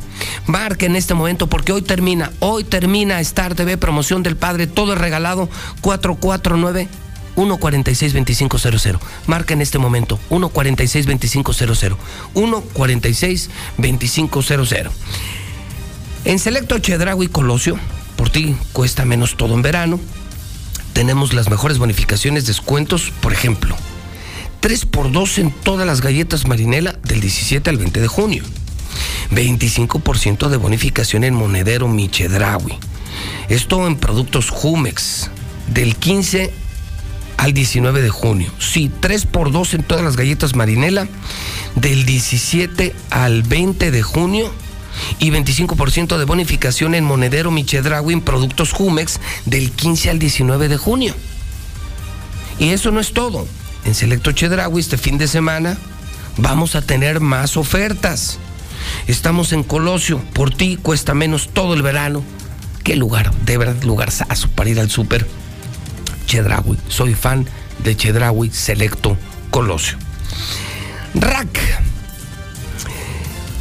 Marque 0.48 0.86
en 0.86 0.96
este 0.96 1.14
momento 1.14 1.48
porque 1.48 1.72
hoy 1.72 1.82
termina, 1.82 2.32
hoy 2.40 2.64
termina 2.64 3.20
Star 3.22 3.56
TV, 3.56 3.78
promoción 3.78 4.24
del 4.24 4.38
padre, 4.38 4.68
todo 4.68 4.94
es 4.94 5.00
regalado, 5.00 5.50
449 5.82 6.88
146 7.36 8.14
2500. 8.14 9.02
Marca 9.28 9.54
en 9.54 9.62
este 9.62 9.78
momento 9.78 10.20
146 10.30 11.06
2500. 11.06 11.98
146 12.34 13.50
2500. 13.78 14.92
En 16.24 16.40
Selecto 16.40 16.80
Chedraui 16.80 17.28
Colosio, 17.28 17.78
por 18.16 18.30
ti 18.30 18.56
cuesta 18.74 19.06
menos 19.06 19.36
todo 19.36 19.54
en 19.54 19.62
verano. 19.62 20.00
Tenemos 20.96 21.34
las 21.34 21.50
mejores 21.50 21.78
bonificaciones, 21.78 22.48
descuentos, 22.48 23.12
por 23.20 23.34
ejemplo, 23.34 23.76
3 24.62 24.86
por 24.86 25.12
2 25.12 25.40
en 25.40 25.52
todas 25.52 25.86
las 25.86 26.00
galletas 26.00 26.48
marinela 26.48 26.94
del 27.04 27.20
17 27.20 27.70
al 27.70 27.78
20 27.78 28.00
de 28.00 28.08
junio. 28.08 28.44
25% 29.30 30.48
de 30.48 30.56
bonificación 30.56 31.26
en 31.26 31.34
monedero 31.34 31.90
Michedrawi. 31.90 32.78
Esto 33.50 33.86
en 33.88 33.98
productos 33.98 34.50
Jumex 34.50 35.30
del 35.68 35.98
15 35.98 36.54
al 37.36 37.52
19 37.52 38.02
de 38.02 38.10
junio. 38.10 38.50
Sí, 38.60 38.90
3 39.02 39.26
por 39.26 39.52
2 39.52 39.74
en 39.74 39.84
todas 39.84 40.02
las 40.02 40.16
galletas 40.16 40.56
marinela 40.56 41.10
del 41.76 42.06
17 42.06 42.96
al 43.10 43.44
20 43.44 43.92
de 43.92 44.02
junio 44.02 44.50
y 45.20 45.32
25% 45.32 46.18
de 46.18 46.26
bonificación 46.26 46.96
en 46.96 47.04
monedero 47.04 47.52
Michedrawi 47.52 48.14
en 48.14 48.22
productos 48.22 48.72
Jumex 48.72 49.20
del 49.46 49.72
15 49.72 50.10
al 50.10 50.20
19 50.20 50.68
de 50.68 50.78
junio. 50.78 51.14
Y 52.60 52.70
eso 52.70 52.92
no 52.92 53.00
es 53.00 53.14
todo. 53.14 53.48
En 53.84 53.94
Selecto 53.94 54.32
Chedraui 54.32 54.80
este 54.80 54.98
fin 54.98 55.18
de 55.18 55.28
semana 55.28 55.78
vamos 56.38 56.76
a 56.76 56.82
tener 56.82 57.20
más 57.20 57.58
ofertas. 57.58 58.40
Estamos 59.08 59.52
en 59.52 59.64
Colosio, 59.64 60.20
por 60.34 60.54
ti 60.54 60.78
cuesta 60.82 61.14
menos 61.14 61.50
todo 61.50 61.74
el 61.74 61.82
verano. 61.82 62.24
Qué 62.84 62.96
lugar, 62.96 63.34
de 63.46 63.58
verdad, 63.58 63.84
lugarzazo 63.84 64.50
para 64.50 64.70
ir 64.70 64.80
al 64.80 64.90
súper. 64.90 65.28
Chedraui, 66.28 66.78
soy 66.88 67.14
fan 67.14 67.48
de 67.84 67.96
Chedraui 67.96 68.52
Selecto 68.52 69.18
Colosio. 69.50 69.98
Rack. 71.14 71.95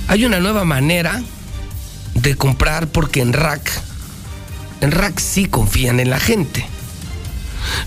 Hay 0.09 0.25
una 0.25 0.41
nueva 0.41 0.65
manera 0.65 1.23
de 2.15 2.37
comprar 2.37 2.89
porque 2.89 3.21
en 3.21 3.33
Rack, 3.33 3.71
en 4.81 4.91
Rack 4.91 5.19
sí 5.19 5.47
confían 5.47 6.01
en 6.01 6.11
la 6.11 6.21
gente. 6.21 6.67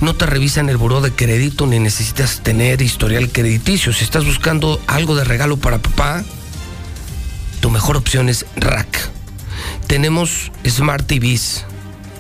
No 0.02 0.16
te 0.16 0.26
revisan 0.26 0.70
el 0.70 0.78
buró 0.78 1.02
de 1.02 1.12
crédito 1.12 1.68
ni 1.68 1.80
necesitas 1.80 2.42
tener 2.42 2.82
historial 2.82 3.30
crediticio. 3.32 3.94
Si 3.94 4.04
estás 4.04 4.26
buscando 4.26 4.82
algo 4.88 5.16
de 5.16 5.24
regalo 5.24 5.58
para 5.58 5.78
papá, 5.78 6.24
tu 7.60 7.70
mejor 7.70 7.98
opción 7.98 8.30
es 8.30 8.46
Rack. 8.56 9.10
Tenemos 9.88 10.52
Smart 10.68 11.06
TVs. 11.06 11.66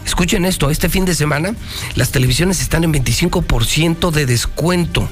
Escuchen 0.06 0.46
esto, 0.46 0.70
este 0.70 0.90
fin 0.90 1.06
de 1.06 1.14
semana 1.16 1.54
las 1.96 2.12
televisiones 2.12 2.62
están 2.62 2.84
en 2.84 2.94
25% 2.94 4.12
de 4.12 4.26
descuento. 4.26 5.10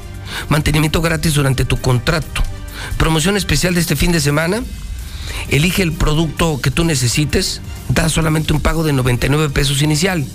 Mantenimiento 0.50 1.02
gratis 1.02 1.34
durante 1.34 1.66
tu 1.66 1.82
contrato. 1.82 2.42
Promoción 2.98 3.38
especial 3.38 3.74
de 3.74 3.82
este 3.82 3.96
fin 3.96 4.12
de 4.12 4.22
semana. 4.22 4.62
Elige 5.50 5.84
el 5.84 5.94
producto 5.94 6.60
que 6.62 6.72
tú 6.72 6.86
necesites. 6.86 7.62
Da 7.90 8.10
solamente 8.10 8.54
un 8.54 8.62
pago 8.62 8.84
de 8.84 8.94
99 8.94 9.50
pesos 9.50 9.82
inicial. 9.82 10.26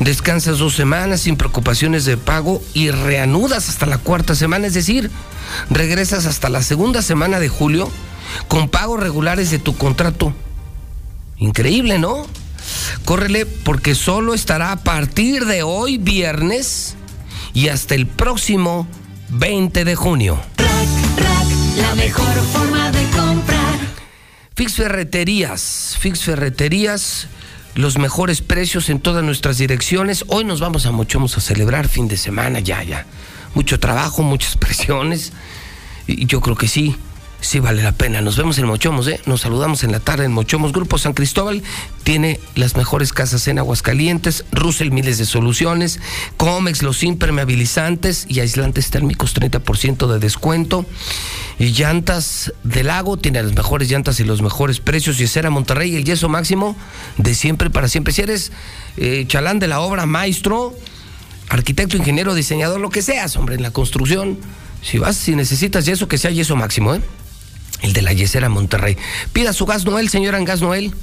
descansas 0.00 0.58
dos 0.58 0.74
semanas 0.74 1.20
sin 1.22 1.36
preocupaciones 1.36 2.04
de 2.04 2.16
pago 2.16 2.62
y 2.72 2.90
reanudas 2.90 3.68
hasta 3.68 3.86
la 3.86 3.98
cuarta 3.98 4.34
semana, 4.34 4.66
es 4.66 4.74
decir, 4.74 5.10
regresas 5.70 6.26
hasta 6.26 6.48
la 6.48 6.62
segunda 6.62 7.02
semana 7.02 7.38
de 7.38 7.48
julio 7.48 7.90
con 8.48 8.68
pagos 8.68 9.00
regulares 9.00 9.50
de 9.50 9.58
tu 9.58 9.76
contrato. 9.76 10.32
Increíble, 11.38 11.98
¿no? 11.98 12.26
Córrele 13.04 13.46
porque 13.46 13.94
solo 13.94 14.34
estará 14.34 14.72
a 14.72 14.82
partir 14.82 15.44
de 15.44 15.62
hoy 15.62 15.98
viernes 15.98 16.96
y 17.52 17.68
hasta 17.68 17.94
el 17.94 18.06
próximo 18.06 18.86
20 19.30 19.84
de 19.84 19.94
junio. 19.94 20.40
Mejor 21.96 22.34
forma 22.52 22.90
de 22.90 23.02
comprar. 23.10 23.78
Fix 24.54 24.74
Ferreterías, 24.74 25.96
Fix 25.98 26.22
Ferreterías, 26.22 27.26
los 27.74 27.98
mejores 27.98 28.40
precios 28.40 28.88
en 28.88 29.00
todas 29.00 29.24
nuestras 29.24 29.58
direcciones. 29.58 30.24
Hoy 30.28 30.44
nos 30.44 30.60
vamos 30.60 30.86
a 30.86 30.92
Mochomos 30.92 31.36
a 31.36 31.40
celebrar 31.40 31.88
fin 31.88 32.08
de 32.08 32.16
semana, 32.16 32.60
ya, 32.60 32.82
ya. 32.82 33.06
Mucho 33.54 33.78
trabajo, 33.78 34.22
muchas 34.22 34.56
presiones. 34.58 35.32
Y 36.06 36.26
yo 36.26 36.40
creo 36.40 36.56
que 36.56 36.68
sí, 36.68 36.96
sí 37.44 37.60
vale 37.60 37.82
la 37.82 37.92
pena. 37.92 38.20
Nos 38.20 38.36
vemos 38.36 38.58
en 38.58 38.66
Mochomos, 38.66 39.06
¿eh? 39.06 39.20
Nos 39.26 39.42
saludamos 39.42 39.84
en 39.84 39.92
la 39.92 40.00
tarde 40.00 40.24
en 40.24 40.32
Mochomos. 40.32 40.72
Grupo 40.72 40.98
San 40.98 41.12
Cristóbal 41.12 41.62
tiene 42.02 42.40
las 42.54 42.76
mejores 42.76 43.12
casas 43.12 43.46
en 43.48 43.58
Aguascalientes, 43.58 44.44
Russell 44.50 44.90
miles 44.90 45.18
de 45.18 45.26
soluciones, 45.26 46.00
Comex 46.36 46.82
los 46.82 47.02
impermeabilizantes 47.02 48.26
y 48.28 48.40
aislantes 48.40 48.90
térmicos 48.90 49.34
30% 49.34 50.06
de 50.06 50.18
descuento. 50.18 50.86
Y 51.58 51.72
llantas 51.72 52.52
del 52.64 52.86
lago 52.86 53.16
tiene 53.18 53.42
las 53.42 53.54
mejores 53.54 53.90
llantas 53.90 54.18
y 54.20 54.24
los 54.24 54.40
mejores 54.40 54.80
precios. 54.80 55.20
Y 55.20 55.26
Cera 55.26 55.50
Monterrey, 55.50 55.94
el 55.96 56.04
yeso 56.04 56.28
máximo 56.28 56.76
de 57.18 57.34
siempre 57.34 57.68
para 57.68 57.88
siempre. 57.88 58.12
Si 58.12 58.22
eres 58.22 58.52
eh, 58.96 59.24
chalán 59.28 59.58
de 59.58 59.68
la 59.68 59.80
obra, 59.80 60.06
maestro, 60.06 60.74
arquitecto, 61.50 61.96
ingeniero, 61.96 62.34
diseñador, 62.34 62.80
lo 62.80 62.90
que 62.90 63.02
seas, 63.02 63.36
hombre, 63.36 63.54
en 63.54 63.62
la 63.62 63.70
construcción. 63.70 64.38
Si 64.82 64.98
vas, 64.98 65.16
si 65.16 65.34
necesitas 65.34 65.84
yeso, 65.84 66.08
que 66.08 66.18
sea 66.18 66.30
yeso 66.30 66.56
máximo, 66.56 66.94
¿eh? 66.94 67.00
El 67.82 67.92
de 67.92 68.02
la 68.02 68.12
Yesera 68.12 68.48
Monterrey. 68.48 68.96
Pida 69.32 69.52
su 69.52 69.66
gas 69.66 69.84
Noel, 69.84 70.08
señora 70.08 70.38
en 70.38 70.44
gas 70.44 70.60
Noel. 70.60 70.94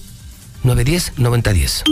910-9010. 0.64 1.84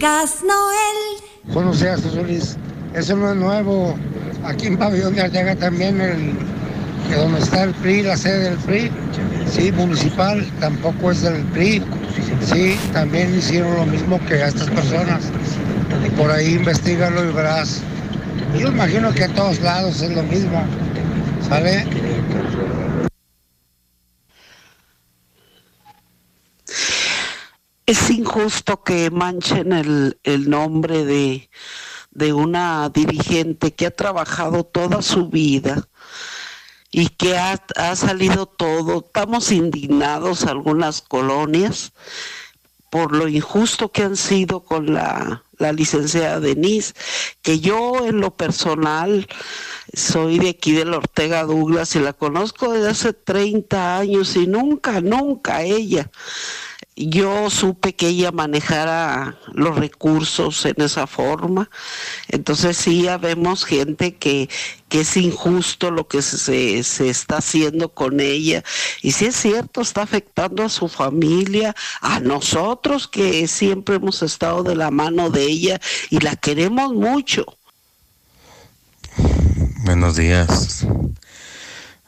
Gas 0.00 0.36
Noel. 0.42 1.54
Buenos 1.54 1.80
días, 1.80 2.00
José 2.02 2.22
Luis. 2.22 2.56
Eso 2.94 3.16
no 3.16 3.30
es 3.30 3.36
nuevo. 3.36 3.96
Aquí 4.44 4.66
en 4.66 4.78
Pabellón 4.78 5.14
de 5.14 5.22
Arteaga 5.22 5.56
también, 5.56 6.00
el, 6.00 6.32
que 7.08 7.16
donde 7.16 7.40
está 7.40 7.64
el 7.64 7.74
PRI, 7.74 8.02
la 8.02 8.16
sede 8.16 8.50
del 8.50 8.58
PRI, 8.58 8.90
sí, 9.50 9.72
municipal, 9.72 10.46
tampoco 10.60 11.10
es 11.10 11.22
del 11.22 11.42
PRI. 11.46 11.82
Sí, 12.40 12.76
también 12.92 13.36
hicieron 13.36 13.74
lo 13.76 13.86
mismo 13.86 14.20
que 14.26 14.34
a 14.34 14.48
estas 14.48 14.70
personas. 14.70 15.24
Por 16.16 16.30
ahí 16.30 16.54
investigalo 16.54 17.28
y 17.28 17.32
verás. 17.32 17.80
Yo 18.58 18.68
imagino 18.68 19.12
que 19.12 19.24
en 19.24 19.34
todos 19.34 19.60
lados 19.60 20.00
es 20.02 20.14
lo 20.14 20.22
mismo. 20.22 20.62
¿Sale? 21.48 21.84
Es 27.86 28.10
injusto 28.10 28.82
que 28.82 29.10
manchen 29.10 29.72
el, 29.72 30.18
el 30.24 30.48
nombre 30.48 31.04
de, 31.04 31.50
de, 32.10 32.32
una 32.32 32.88
dirigente 32.88 33.74
que 33.74 33.86
ha 33.86 33.90
trabajado 33.90 34.64
toda 34.64 35.02
su 35.02 35.28
vida 35.28 35.88
y 36.90 37.08
que 37.08 37.36
ha, 37.36 37.62
ha 37.76 37.96
salido 37.96 38.46
todo. 38.46 39.04
Estamos 39.04 39.52
indignados 39.52 40.44
algunas 40.44 41.02
colonias 41.02 41.92
por 42.88 43.12
lo 43.12 43.26
injusto 43.26 43.90
que 43.90 44.04
han 44.04 44.16
sido 44.16 44.60
con 44.60 44.94
la, 44.94 45.42
la 45.58 45.72
licenciada 45.72 46.38
Denise, 46.38 46.94
que 47.42 47.58
yo 47.58 48.06
en 48.06 48.20
lo 48.20 48.36
personal 48.36 49.26
soy 49.92 50.38
de 50.38 50.50
aquí 50.50 50.72
del 50.72 50.94
Ortega 50.94 51.42
Douglas 51.42 51.96
y 51.96 51.98
la 51.98 52.12
conozco 52.12 52.72
desde 52.72 52.90
hace 52.90 53.12
30 53.12 53.98
años 53.98 54.36
y 54.36 54.46
nunca, 54.46 55.00
nunca 55.00 55.62
ella 55.62 56.08
yo 56.96 57.50
supe 57.50 57.94
que 57.96 58.08
ella 58.08 58.30
manejara 58.30 59.36
los 59.52 59.76
recursos 59.76 60.64
en 60.64 60.80
esa 60.80 61.06
forma. 61.06 61.68
Entonces 62.28 62.76
sí 62.76 63.02
ya 63.02 63.18
vemos 63.18 63.64
gente 63.64 64.14
que, 64.14 64.48
que 64.88 65.00
es 65.00 65.16
injusto 65.16 65.90
lo 65.90 66.06
que 66.06 66.22
se, 66.22 66.84
se, 66.84 67.08
está 67.08 67.38
haciendo 67.38 67.88
con 67.88 68.20
ella. 68.20 68.62
Y 69.02 69.12
sí 69.12 69.26
es 69.26 69.36
cierto, 69.36 69.80
está 69.80 70.02
afectando 70.02 70.62
a 70.62 70.68
su 70.68 70.88
familia, 70.88 71.74
a 72.00 72.20
nosotros 72.20 73.08
que 73.08 73.48
siempre 73.48 73.96
hemos 73.96 74.22
estado 74.22 74.62
de 74.62 74.76
la 74.76 74.90
mano 74.90 75.30
de 75.30 75.44
ella 75.44 75.80
y 76.10 76.20
la 76.20 76.36
queremos 76.36 76.92
mucho. 76.94 77.44
Buenos 79.84 80.16
días. 80.16 80.86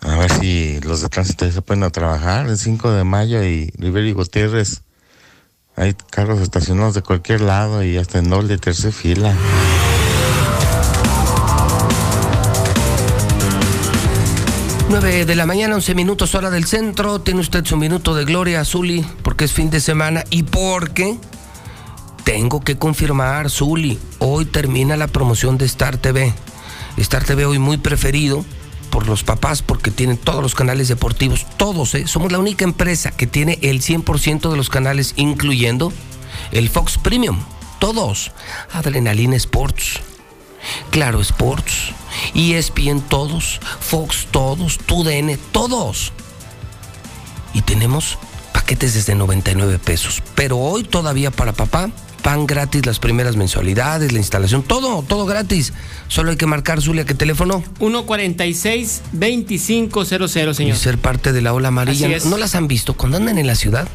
A 0.01 0.17
ver 0.17 0.31
si 0.31 0.81
los 0.81 1.03
de 1.03 1.09
tránsito 1.09 1.51
se 1.51 1.63
pueden 1.63 1.83
a 1.83 1.91
trabajar 1.91 2.47
el 2.47 2.59
5 2.59 2.91
de 2.93 3.05
mayo 3.05 3.43
y 3.43 3.73
Rivero 3.79 4.07
y 4.07 4.13
Gutiérrez. 4.13 4.83
Hay 5.75 5.95
carros 6.11 6.41
estacionados 6.41 6.95
de 6.95 7.03
cualquier 7.03 7.41
lado 7.41 7.83
y 7.83 7.97
hasta 7.97 8.19
en 8.19 8.31
doble 8.31 8.57
tercera 8.59 8.93
fila. 8.93 9.35
Nueve 14.89 15.27
de 15.27 15.35
la 15.35 15.47
mañana, 15.47 15.75
11 15.75 15.95
minutos 15.95 16.35
hora 16.35 16.49
del 16.49 16.65
centro. 16.65 17.21
Tiene 17.21 17.41
usted 17.41 17.65
su 17.65 17.77
minuto 17.77 18.15
de 18.15 18.25
gloria, 18.25 18.65
Zuli, 18.65 19.05
porque 19.23 19.45
es 19.45 19.53
fin 19.53 19.69
de 19.69 19.81
semana 19.81 20.23
y 20.31 20.45
porque 20.45 21.19
tengo 22.25 22.61
que 22.61 22.79
confirmar, 22.79 23.51
Zuli, 23.51 23.99
hoy 24.19 24.47
termina 24.47 24.97
la 24.97 25.09
promoción 25.09 25.59
de 25.59 25.65
Star 25.67 25.97
TV. 25.97 26.33
Star 26.97 27.25
TV 27.25 27.45
hoy 27.45 27.59
muy 27.59 27.77
preferido 27.77 28.45
por 28.87 29.07
los 29.07 29.25
papás 29.25 29.63
porque 29.63 29.91
tienen 29.91 30.17
todos 30.17 30.43
los 30.43 30.55
canales 30.55 30.89
deportivos, 30.89 31.47
todos, 31.57 31.95
¿eh? 31.95 32.07
somos 32.07 32.33
la 32.33 32.39
única 32.39 32.65
empresa 32.65 33.11
que 33.11 33.27
tiene 33.27 33.59
el 33.63 33.83
100% 33.83 34.51
de 34.51 34.57
los 34.57 34.69
canales, 34.69 35.15
incluyendo 35.17 35.93
el 36.53 36.69
Fox 36.69 36.99
Premium, 36.99 37.39
todos, 37.79 38.33
Adrenalina 38.73 39.37
Sports, 39.37 40.01
Claro 40.91 41.21
Sports, 41.21 41.93
ESPN 42.35 43.01
todos, 43.01 43.61
Fox 43.81 44.27
todos, 44.31 44.79
TUDN 44.79 45.39
todos. 45.53 46.13
Y 47.55 47.63
tenemos 47.63 48.19
paquetes 48.53 48.95
desde 48.95 49.15
99 49.15 49.79
pesos, 49.79 50.23
pero 50.35 50.59
hoy 50.59 50.83
todavía 50.85 51.31
para 51.31 51.53
papá 51.53 51.91
pan 52.27 52.45
gratis, 52.45 52.85
las 52.85 52.99
primeras 52.99 53.37
mensualidades, 53.37 54.11
la 54.11 54.19
instalación, 54.19 54.65
todo, 54.65 55.05
todo 55.05 55.27
gratis. 55.27 55.73
Solo 56.09 56.33
hay 56.33 56.37
que 56.37 56.47
marcar, 56.47 56.83
Zulia, 56.83 57.05
¿qué 57.05 57.15
teléfono? 57.15 57.63
146-2500, 57.79 60.53
señor. 60.53 60.75
Y 60.75 60.77
ser 60.77 60.99
parte 60.99 61.33
de 61.33 61.41
la 61.41 61.55
ola 61.55 61.69
amarilla. 61.69 62.09
¿No 62.25 62.37
las 62.37 62.57
han 62.57 62.67
visto? 62.67 62.95
Cuando 62.95 63.19
andan 63.19 63.39
en 63.39 63.47
la 63.47 63.55
ciudad, 63.55 63.87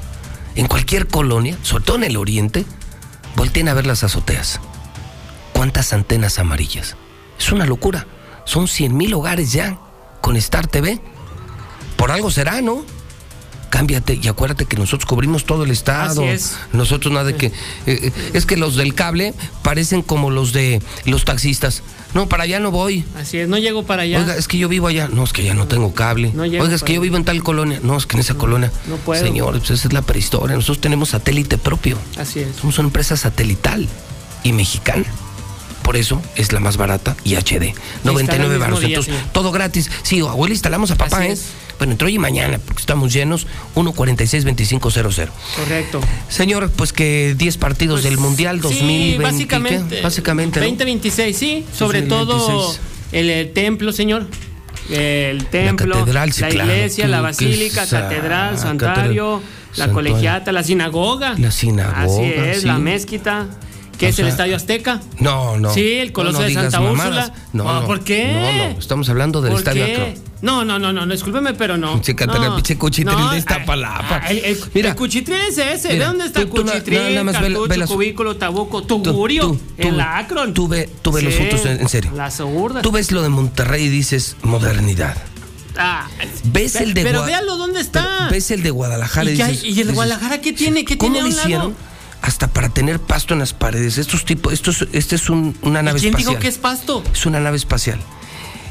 en 0.55 0.67
cualquier 0.67 1.07
colonia, 1.07 1.57
sobre 1.61 1.83
todo 1.83 1.97
en 1.97 2.05
el 2.05 2.15
oriente, 2.15 2.63
volteen 3.35 3.67
a 3.67 3.73
ver 3.73 3.85
las 3.85 4.05
azoteas. 4.05 4.61
¿Cuántas 5.51 5.91
antenas 5.91 6.39
amarillas? 6.39 6.95
Es 7.37 7.51
una 7.51 7.65
locura. 7.65 8.07
Son 8.45 8.69
100 8.69 8.95
mil 8.95 9.13
hogares 9.13 9.51
ya 9.51 9.77
con 10.21 10.37
Star 10.37 10.67
TV. 10.67 11.01
Por 11.97 12.11
algo 12.11 12.31
será, 12.31 12.61
¿no? 12.61 12.85
Cámbiate 13.71 14.19
y 14.21 14.27
acuérdate 14.27 14.65
que 14.65 14.77
nosotros 14.77 15.07
cubrimos 15.07 15.45
todo 15.45 15.63
el 15.63 15.71
estado. 15.71 16.21
Así 16.21 16.29
es. 16.29 16.57
Nosotros 16.73 17.11
nada 17.11 17.25
de 17.25 17.35
que. 17.35 17.47
Eh, 17.47 17.51
eh, 17.87 18.11
es 18.33 18.45
que 18.45 18.57
los 18.57 18.75
del 18.75 18.93
cable 18.93 19.33
parecen 19.63 20.03
como 20.03 20.29
los 20.29 20.53
de 20.53 20.79
los 21.05 21.25
taxistas. 21.25 21.81
No, 22.13 22.27
para 22.27 22.43
allá 22.43 22.59
no 22.59 22.69
voy. 22.69 23.05
Así 23.15 23.37
es, 23.39 23.47
no 23.47 23.57
llego 23.57 23.83
para 23.83 24.03
allá. 24.03 24.19
Oiga, 24.19 24.35
es 24.35 24.47
que 24.47 24.57
yo 24.57 24.67
vivo 24.67 24.87
allá. 24.87 25.07
No, 25.11 25.23
es 25.23 25.33
que 25.33 25.43
ya 25.43 25.55
no 25.55 25.67
tengo 25.67 25.93
cable. 25.93 26.31
Oiga, 26.37 26.75
es 26.75 26.83
que 26.83 26.93
yo 26.93 27.01
vivo 27.01 27.17
en 27.17 27.23
tal 27.23 27.41
colonia. 27.41 27.79
No, 27.81 27.97
es 27.97 28.05
que 28.05 28.17
en 28.17 28.19
esa 28.19 28.35
colonia. 28.35 28.71
No 28.87 28.97
puedo. 28.97 29.23
Señor, 29.23 29.57
pues 29.57 29.71
esa 29.71 29.87
es 29.87 29.93
la 29.93 30.03
prehistoria. 30.03 30.55
Nosotros 30.55 30.81
tenemos 30.81 31.09
satélite 31.09 31.57
propio. 31.57 31.97
Así 32.17 32.41
es. 32.41 32.57
Somos 32.57 32.77
una 32.77 32.89
empresa 32.89 33.15
satelital 33.17 33.87
y 34.43 34.53
mexicana. 34.53 35.05
Por 35.83 35.97
eso 35.97 36.21
es 36.35 36.51
la 36.51 36.59
más 36.59 36.77
barata 36.77 37.15
y 37.23 37.35
HD. 37.35 37.73
99 38.03 38.57
baros. 38.57 38.83
Entonces, 38.83 39.13
todo 39.31 39.51
gratis. 39.51 39.89
Sí, 40.03 40.19
abuela, 40.19 40.53
instalamos 40.53 40.91
a 40.91 40.95
papá, 40.95 41.25
¿eh? 41.25 41.37
Bueno, 41.77 41.93
entre 41.93 42.05
hoy 42.05 42.15
y 42.15 42.19
mañana, 42.19 42.59
porque 42.59 42.79
estamos 42.79 43.11
llenos, 43.11 43.47
146-2500. 43.75 45.29
Correcto. 45.57 45.99
Señor, 46.29 46.69
pues 46.69 46.93
que 46.93 47.33
10 47.35 47.57
partidos 47.57 48.03
del 48.03 48.19
Mundial 48.19 48.61
2020. 48.61 49.17
Sí, 49.17 49.17
básicamente. 49.17 50.01
Básicamente. 50.01 50.59
2026, 50.59 51.35
sí. 51.35 51.65
Sobre 51.75 52.03
todo 52.03 52.71
el, 53.11 53.51
templo, 53.53 53.91
señor 53.91 54.27
el 54.89 55.45
templo, 55.45 55.87
la, 55.87 55.99
catedral, 56.01 56.31
la 56.39 56.49
iglesia, 56.49 57.07
la 57.07 57.21
basílica, 57.21 57.87
catedral, 57.87 58.57
santuario, 58.57 59.41
la 59.75 59.91
colegiata, 59.91 60.51
la 60.51 60.63
sinagoga. 60.63 61.35
La 61.37 61.51
sinagoga. 61.51 62.01
Así 62.03 62.23
es, 62.23 62.63
la 62.63 62.77
mezquita 62.77 63.47
¿Qué 64.01 64.07
O 64.07 64.09
es 64.09 64.17
el 64.17 64.27
Estadio 64.29 64.55
Azteca? 64.55 64.99
No, 65.19 65.57
no. 65.59 65.71
Sí, 65.71 65.93
el 65.99 66.11
Coloso 66.11 66.39
No, 66.39 66.39
no 66.41 66.47
de 66.47 66.53
Santa. 66.55 66.81
Úrsula. 66.81 67.33
No, 67.53 67.69
Ah, 67.69 67.81
no. 67.81 67.85
¿Por 67.87 68.03
qué? 68.03 68.33
No, 68.33 68.73
no, 68.73 68.79
estamos 68.79 69.07
hablando 69.09 69.41
del 69.43 69.51
¿Por 69.51 69.59
Estadio? 69.59 69.85
Akron. 69.85 70.13
No, 70.41 70.65
no, 70.65 70.79
no, 70.79 70.91
no, 70.91 71.05
no, 71.05 71.13
discúlpeme, 71.13 71.53
pero 71.53 71.77
no. 71.77 72.01
Chécate 72.01 72.39
la 72.39 72.55
pinche 72.55 72.75
cuchitril 72.79 73.15
de 73.15 73.23
ah, 73.29 73.37
Iztapalapa. 73.37 74.21
ah, 74.23 74.31
El, 74.31 74.39
el, 74.39 74.59
Mira. 74.73 74.89
el 74.89 74.95
cuchitril 74.95 75.37
es 75.47 75.55
ese. 75.59 75.89
¿De 75.89 75.99
dónde 75.99 76.25
está 76.25 76.41
tú- 76.41 76.47
tú 76.47 76.63
na- 76.63 76.71
cuchitril, 76.71 76.99
nada 77.13 77.23
más 77.23 77.35
ve 77.35 77.41
cartucho, 77.49 77.67
ve 77.67 77.77
las- 77.77 77.89
cubículo, 77.91 78.37
tabuco, 78.37 78.81
tugurio, 78.81 79.55
Akron? 80.03 80.55
Tú 80.55 80.67
ve, 80.67 80.89
tú 81.03 81.11
ve 81.11 81.21
los 81.21 81.35
fotos 81.35 81.63
en, 81.67 81.79
en 81.81 81.87
serio. 81.89 82.11
La 82.15 82.31
segurda. 82.31 82.81
Tú 82.81 82.91
ves 82.91 83.11
lo 83.11 83.21
de 83.21 83.29
Monterrey 83.29 83.83
y 83.83 83.89
dices 83.89 84.35
modernidad. 84.41 85.15
Ah, 85.77 86.07
Ves 86.45 86.75
el 86.75 86.93
de 86.95 87.03
Pero 87.03 87.21
Gua- 87.21 87.27
véalo, 87.27 87.55
¿dónde 87.57 87.79
está? 87.79 88.27
Ves 88.31 88.49
el 88.51 88.63
de 88.63 88.71
Guadalajara 88.71 89.29
y, 89.29 89.33
¿Y, 89.33 89.37
qué 89.37 89.43
hay- 89.43 89.51
dices. 89.51 89.63
¿Y 89.65 89.69
el 89.69 89.75
dices, 89.75 89.93
Guadalajara 89.93 90.41
qué 90.41 90.53
tiene? 90.53 90.83
¿Qué 90.85 90.97
¿Cómo 90.97 91.13
tiene 91.13 91.29
a 91.29 91.31
lo 91.31 91.43
un 91.45 91.51
lado? 91.51 91.73
Hasta 92.21 92.47
para 92.47 92.69
tener 92.69 92.99
pasto 92.99 93.33
en 93.33 93.39
las 93.39 93.53
paredes. 93.53 93.97
Estos 93.97 94.25
tipos, 94.25 94.53
esto 94.53 94.69
es, 94.71 94.85
este 94.91 95.15
es 95.15 95.29
un- 95.29 95.57
una 95.63 95.81
nave 95.81 95.99
¿Quién 95.99 96.11
espacial. 96.11 96.29
dijo 96.33 96.39
que 96.41 96.47
es 96.47 96.57
pasto? 96.59 97.03
Es 97.13 97.25
una 97.25 97.39
nave 97.39 97.57
espacial. 97.57 97.99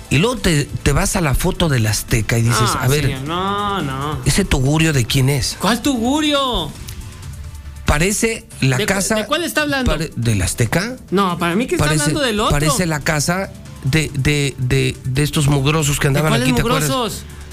Y 0.08 0.18
luego 0.18 0.36
te, 0.36 0.64
te 0.64 0.92
vas 0.92 1.16
a 1.16 1.20
la 1.20 1.34
foto 1.34 1.68
del 1.68 1.86
Azteca 1.86 2.38
y 2.38 2.42
dices, 2.42 2.60
No, 2.60 2.80
a 2.80 2.88
ver, 2.88 3.04
señor, 3.06 3.22
no, 3.22 3.82
no. 3.82 4.18
¿ese 4.24 4.44
tugurio 4.44 4.92
de 4.92 5.04
quién 5.04 5.28
es? 5.28 5.56
¿Cuál 5.60 5.82
tugurio? 5.82 6.70
Parece 7.86 8.46
la 8.60 8.76
¿De 8.76 8.86
casa. 8.86 9.16
de 9.16 9.26
cuál 9.26 9.42
está 9.42 9.62
hablando? 9.62 9.96
¿Del 10.16 10.42
Azteca? 10.42 10.96
No, 11.10 11.36
para 11.38 11.56
mí 11.56 11.66
que 11.66 11.74
está 11.74 11.86
Parece, 11.86 12.02
hablando 12.04 12.20
del 12.24 12.38
otro. 12.40 12.52
parece 12.52 12.86
la 12.86 13.00
casa 13.00 13.50
de, 13.82 14.10
de, 14.14 14.54
de, 14.58 14.96
de 15.04 15.22
estos 15.24 15.48
mugrosos 15.48 15.98
que 15.98 16.06
andaban 16.06 16.30
cuáles 16.30 16.46
aquí, 16.46 16.54
¿te 16.54 16.60
acuerdas? 16.60 16.90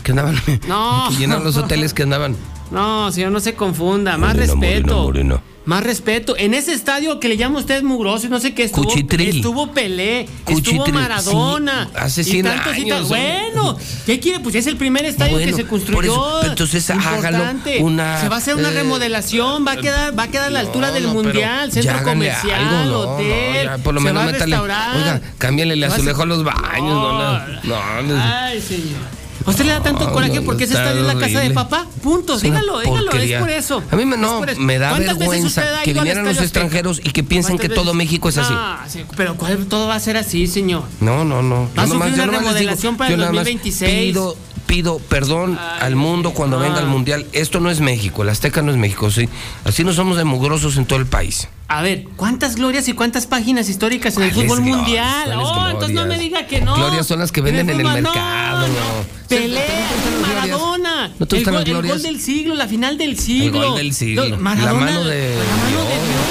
Que 0.03 0.11
andaban. 0.11 0.35
No. 0.67 1.07
que 1.09 1.15
llenaban 1.17 1.43
los 1.43 1.57
hoteles 1.57 1.93
que 1.93 2.03
andaban. 2.03 2.35
No, 2.71 3.11
señor, 3.11 3.31
no 3.31 3.39
se 3.39 3.53
confunda. 3.53 4.17
Más 4.17 4.35
Moreno, 4.35 4.53
respeto. 4.53 4.87
moreno, 4.95 5.03
moreno. 5.03 5.41
Más 5.65 5.83
respeto. 5.83 6.35
En 6.37 6.53
ese 6.53 6.71
estadio 6.73 7.19
que 7.19 7.27
le 7.27 7.35
llama 7.35 7.59
usted 7.59 7.83
mugroso 7.83 8.27
y 8.27 8.29
no 8.29 8.39
sé 8.39 8.53
qué 8.53 8.63
estuvo. 8.63 8.85
Cuchitril. 8.85 9.37
Estuvo 9.37 9.71
Pelé, 9.73 10.27
estuvo 10.47 10.85
Maradona. 10.87 11.89
sí, 11.91 11.97
hace 11.97 12.21
y 12.21 12.23
100 12.23 12.45
tantos 12.45 12.77
y 12.77 12.81
años. 12.83 13.07
Bueno, 13.09 13.77
¿qué 14.05 14.19
quiere? 14.21 14.39
Pues 14.39 14.55
es 14.55 14.67
el 14.67 14.77
primer 14.77 15.03
estadio 15.05 15.33
Bueno, 15.33 15.49
que 15.55 15.61
se 15.63 15.67
construyó. 15.67 15.95
por 15.97 16.05
eso, 16.05 16.37
pero 16.41 16.51
entonces 16.53 16.89
hágalo 16.89 17.43
una, 17.81 18.21
Se 18.21 18.29
va 18.29 18.35
a 18.35 18.39
hacer 18.39 18.55
una 18.55 18.69
eh, 18.69 18.75
remodelación, 18.75 19.65
va 19.67 19.73
a 19.73 19.77
quedar, 19.77 20.17
va 20.17 20.23
a 20.23 20.27
quedar 20.29 20.45
a 20.47 20.49
la 20.51 20.59
altura 20.61 20.91
del 20.91 21.03
No, 21.03 21.13
mundial, 21.15 21.69
centro 21.71 22.01
comercial, 22.03 22.63
algo, 22.63 22.99
hotel. 22.99 23.65
no, 23.67 23.77
ya 23.77 23.83
por 23.83 23.93
lo 23.93 23.99
menos 24.01 24.25
métale. 24.25 24.57
Oiga, 24.57 25.21
cámbiale 25.37 25.73
el 25.73 25.83
azulejo 25.83 26.21
a 26.23 26.25
los 26.25 26.43
baños. 26.45 26.81
No, 26.81 27.11
no, 27.13 27.39
no, 27.63 28.01
no. 28.03 28.21
Ay, 28.23 28.61
señor. 28.61 29.17
¿A 29.47 29.51
usted 29.51 29.63
le 29.63 29.71
da 29.71 29.81
tanto 29.81 30.03
No, 30.03 30.11
coraje 30.11 30.35
no, 30.35 30.43
porque 30.43 30.65
ese 30.65 30.73
está 30.73 30.89
estadio 30.89 31.07
es 31.07 31.15
la 31.15 31.19
casa 31.25 31.39
de 31.39 31.51
papá? 31.51 31.87
Punto. 32.03 32.35
Es 32.35 32.41
Dígalo, 32.41 32.81
dígalo, 32.81 33.11
es 33.13 33.39
por 33.39 33.49
eso. 33.49 33.81
A 33.89 33.95
mí 33.95 34.05
me, 34.05 34.17
no, 34.17 34.41
me 34.57 34.77
da 34.77 34.89
¿Cuántas 34.89 35.17
veces 35.17 35.31
vergüenza 35.31 35.63
que 35.85 35.93
vinieran 35.93 36.25
los 36.25 36.37
extranjeros 36.39 36.99
y 37.01 37.11
que 37.11 37.23
piensen 37.23 37.57
que 37.57 37.69
¿Cuántas 37.69 37.85
todo? 37.85 37.93
México 37.93 38.27
es 38.27 38.37
así. 38.37 38.53
Sí, 38.89 39.05
pero 39.15 39.37
¿cuál 39.37 39.65
todo 39.67 39.87
va 39.87 39.95
a 39.95 39.99
ser 40.01 40.17
así, 40.17 40.47
señor? 40.47 40.83
No, 40.99 41.23
no, 41.23 41.41
no. 41.41 41.69
Va 41.77 41.83
a 41.83 41.87
sufrir 41.87 42.13
una 42.13 42.25
remodelación 42.25 42.97
para 42.97 43.13
el 43.13 43.19
nada 43.21 43.31
más 43.31 43.45
2026. 43.45 44.07
Pido, 44.07 44.35
pido 44.67 44.99
perdón 44.99 45.57
al 45.57 45.95
mundo 45.95 46.31
cuando 46.33 46.57
no. 46.57 46.63
venga 46.63 46.79
el 46.79 46.85
mundial. 46.87 47.25
Esto 47.33 47.59
no 47.59 47.71
es 47.71 47.79
México, 47.79 48.21
el 48.23 48.29
Azteca 48.29 48.61
no 48.61 48.71
es 48.71 48.77
México, 48.77 49.09
sí. 49.09 49.27
Así 49.65 49.83
no 49.83 49.93
somos 49.93 50.17
de 50.17 50.23
mugrosos 50.25 50.77
en 50.77 50.85
todo 50.85 50.99
el 50.99 51.05
país. 51.07 51.47
A 51.69 51.81
ver, 51.81 52.05
¿cuántas 52.15 52.55
glorias 52.55 52.87
y 52.87 52.93
cuántas 52.93 53.25
páginas 53.27 53.67
históricas 53.69 54.15
en 54.17 54.23
el 54.23 54.33
¿Cuáles 54.33 54.49
fútbol 54.51 54.63
glorias? 54.63 54.77
mundial? 54.85 55.23
¿Cuáles 55.25 55.47
Oh, 55.51 55.69
entonces 55.69 55.95
no 55.95 56.01
me 56.01 56.07
glorias? 56.15 56.19
diga 56.19 56.47
que 56.47 56.61
no. 56.61 56.75
Glorias 56.75 57.07
son 57.07 57.19
las 57.19 57.31
que 57.31 57.41
venden 57.41 57.69
en 57.69 57.77
el 57.79 57.83
no, 57.87 57.93
mercado, 57.93 58.67
no. 58.67 58.73
no. 58.73 59.27
Pelé, 59.27 59.65
glorias? 59.65 60.27
Maradona. 60.35 61.11
¿No 61.19 61.25
te 61.25 61.37
el, 61.37 61.43
gol, 61.43 61.55
el 61.55 61.59
gol 61.59 61.65
glorias? 61.83 62.03
del 62.03 62.21
siglo, 62.21 62.55
la 62.55 62.67
final 62.67 62.97
del 62.97 63.17
siglo. 63.19 63.61
El 63.63 63.69
gol 63.69 63.77
del 63.77 63.93
siglo. 63.93 64.25
Lo- 64.27 64.37
Maradona, 64.37 64.73
La 64.73 64.79
mano 64.79 65.03
de 65.05 65.29
la 65.35 65.43
mano 65.45 65.83
de 65.89 65.95
Dios. 65.95 66.27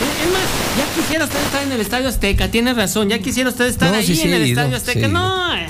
Es 0.00 0.32
más, 0.32 0.42
ya 0.78 1.00
quisiera 1.02 1.24
usted 1.24 1.40
estar 1.44 1.62
en 1.62 1.72
el 1.72 1.80
Estadio 1.80 2.08
Azteca, 2.08 2.48
tiene 2.50 2.74
razón, 2.74 3.08
ya 3.08 3.18
quisiera 3.20 3.50
usted 3.50 3.66
estar 3.66 3.90
No, 3.90 3.96
ahí 3.98 4.06
sí, 4.06 4.16
sí 4.16 4.22
en 4.22 4.34
el 4.34 4.42
Estadio 4.42 4.76
Azteca. 4.76 5.06
sí 5.06 5.12
no, 5.12 5.54
eh. 5.54 5.66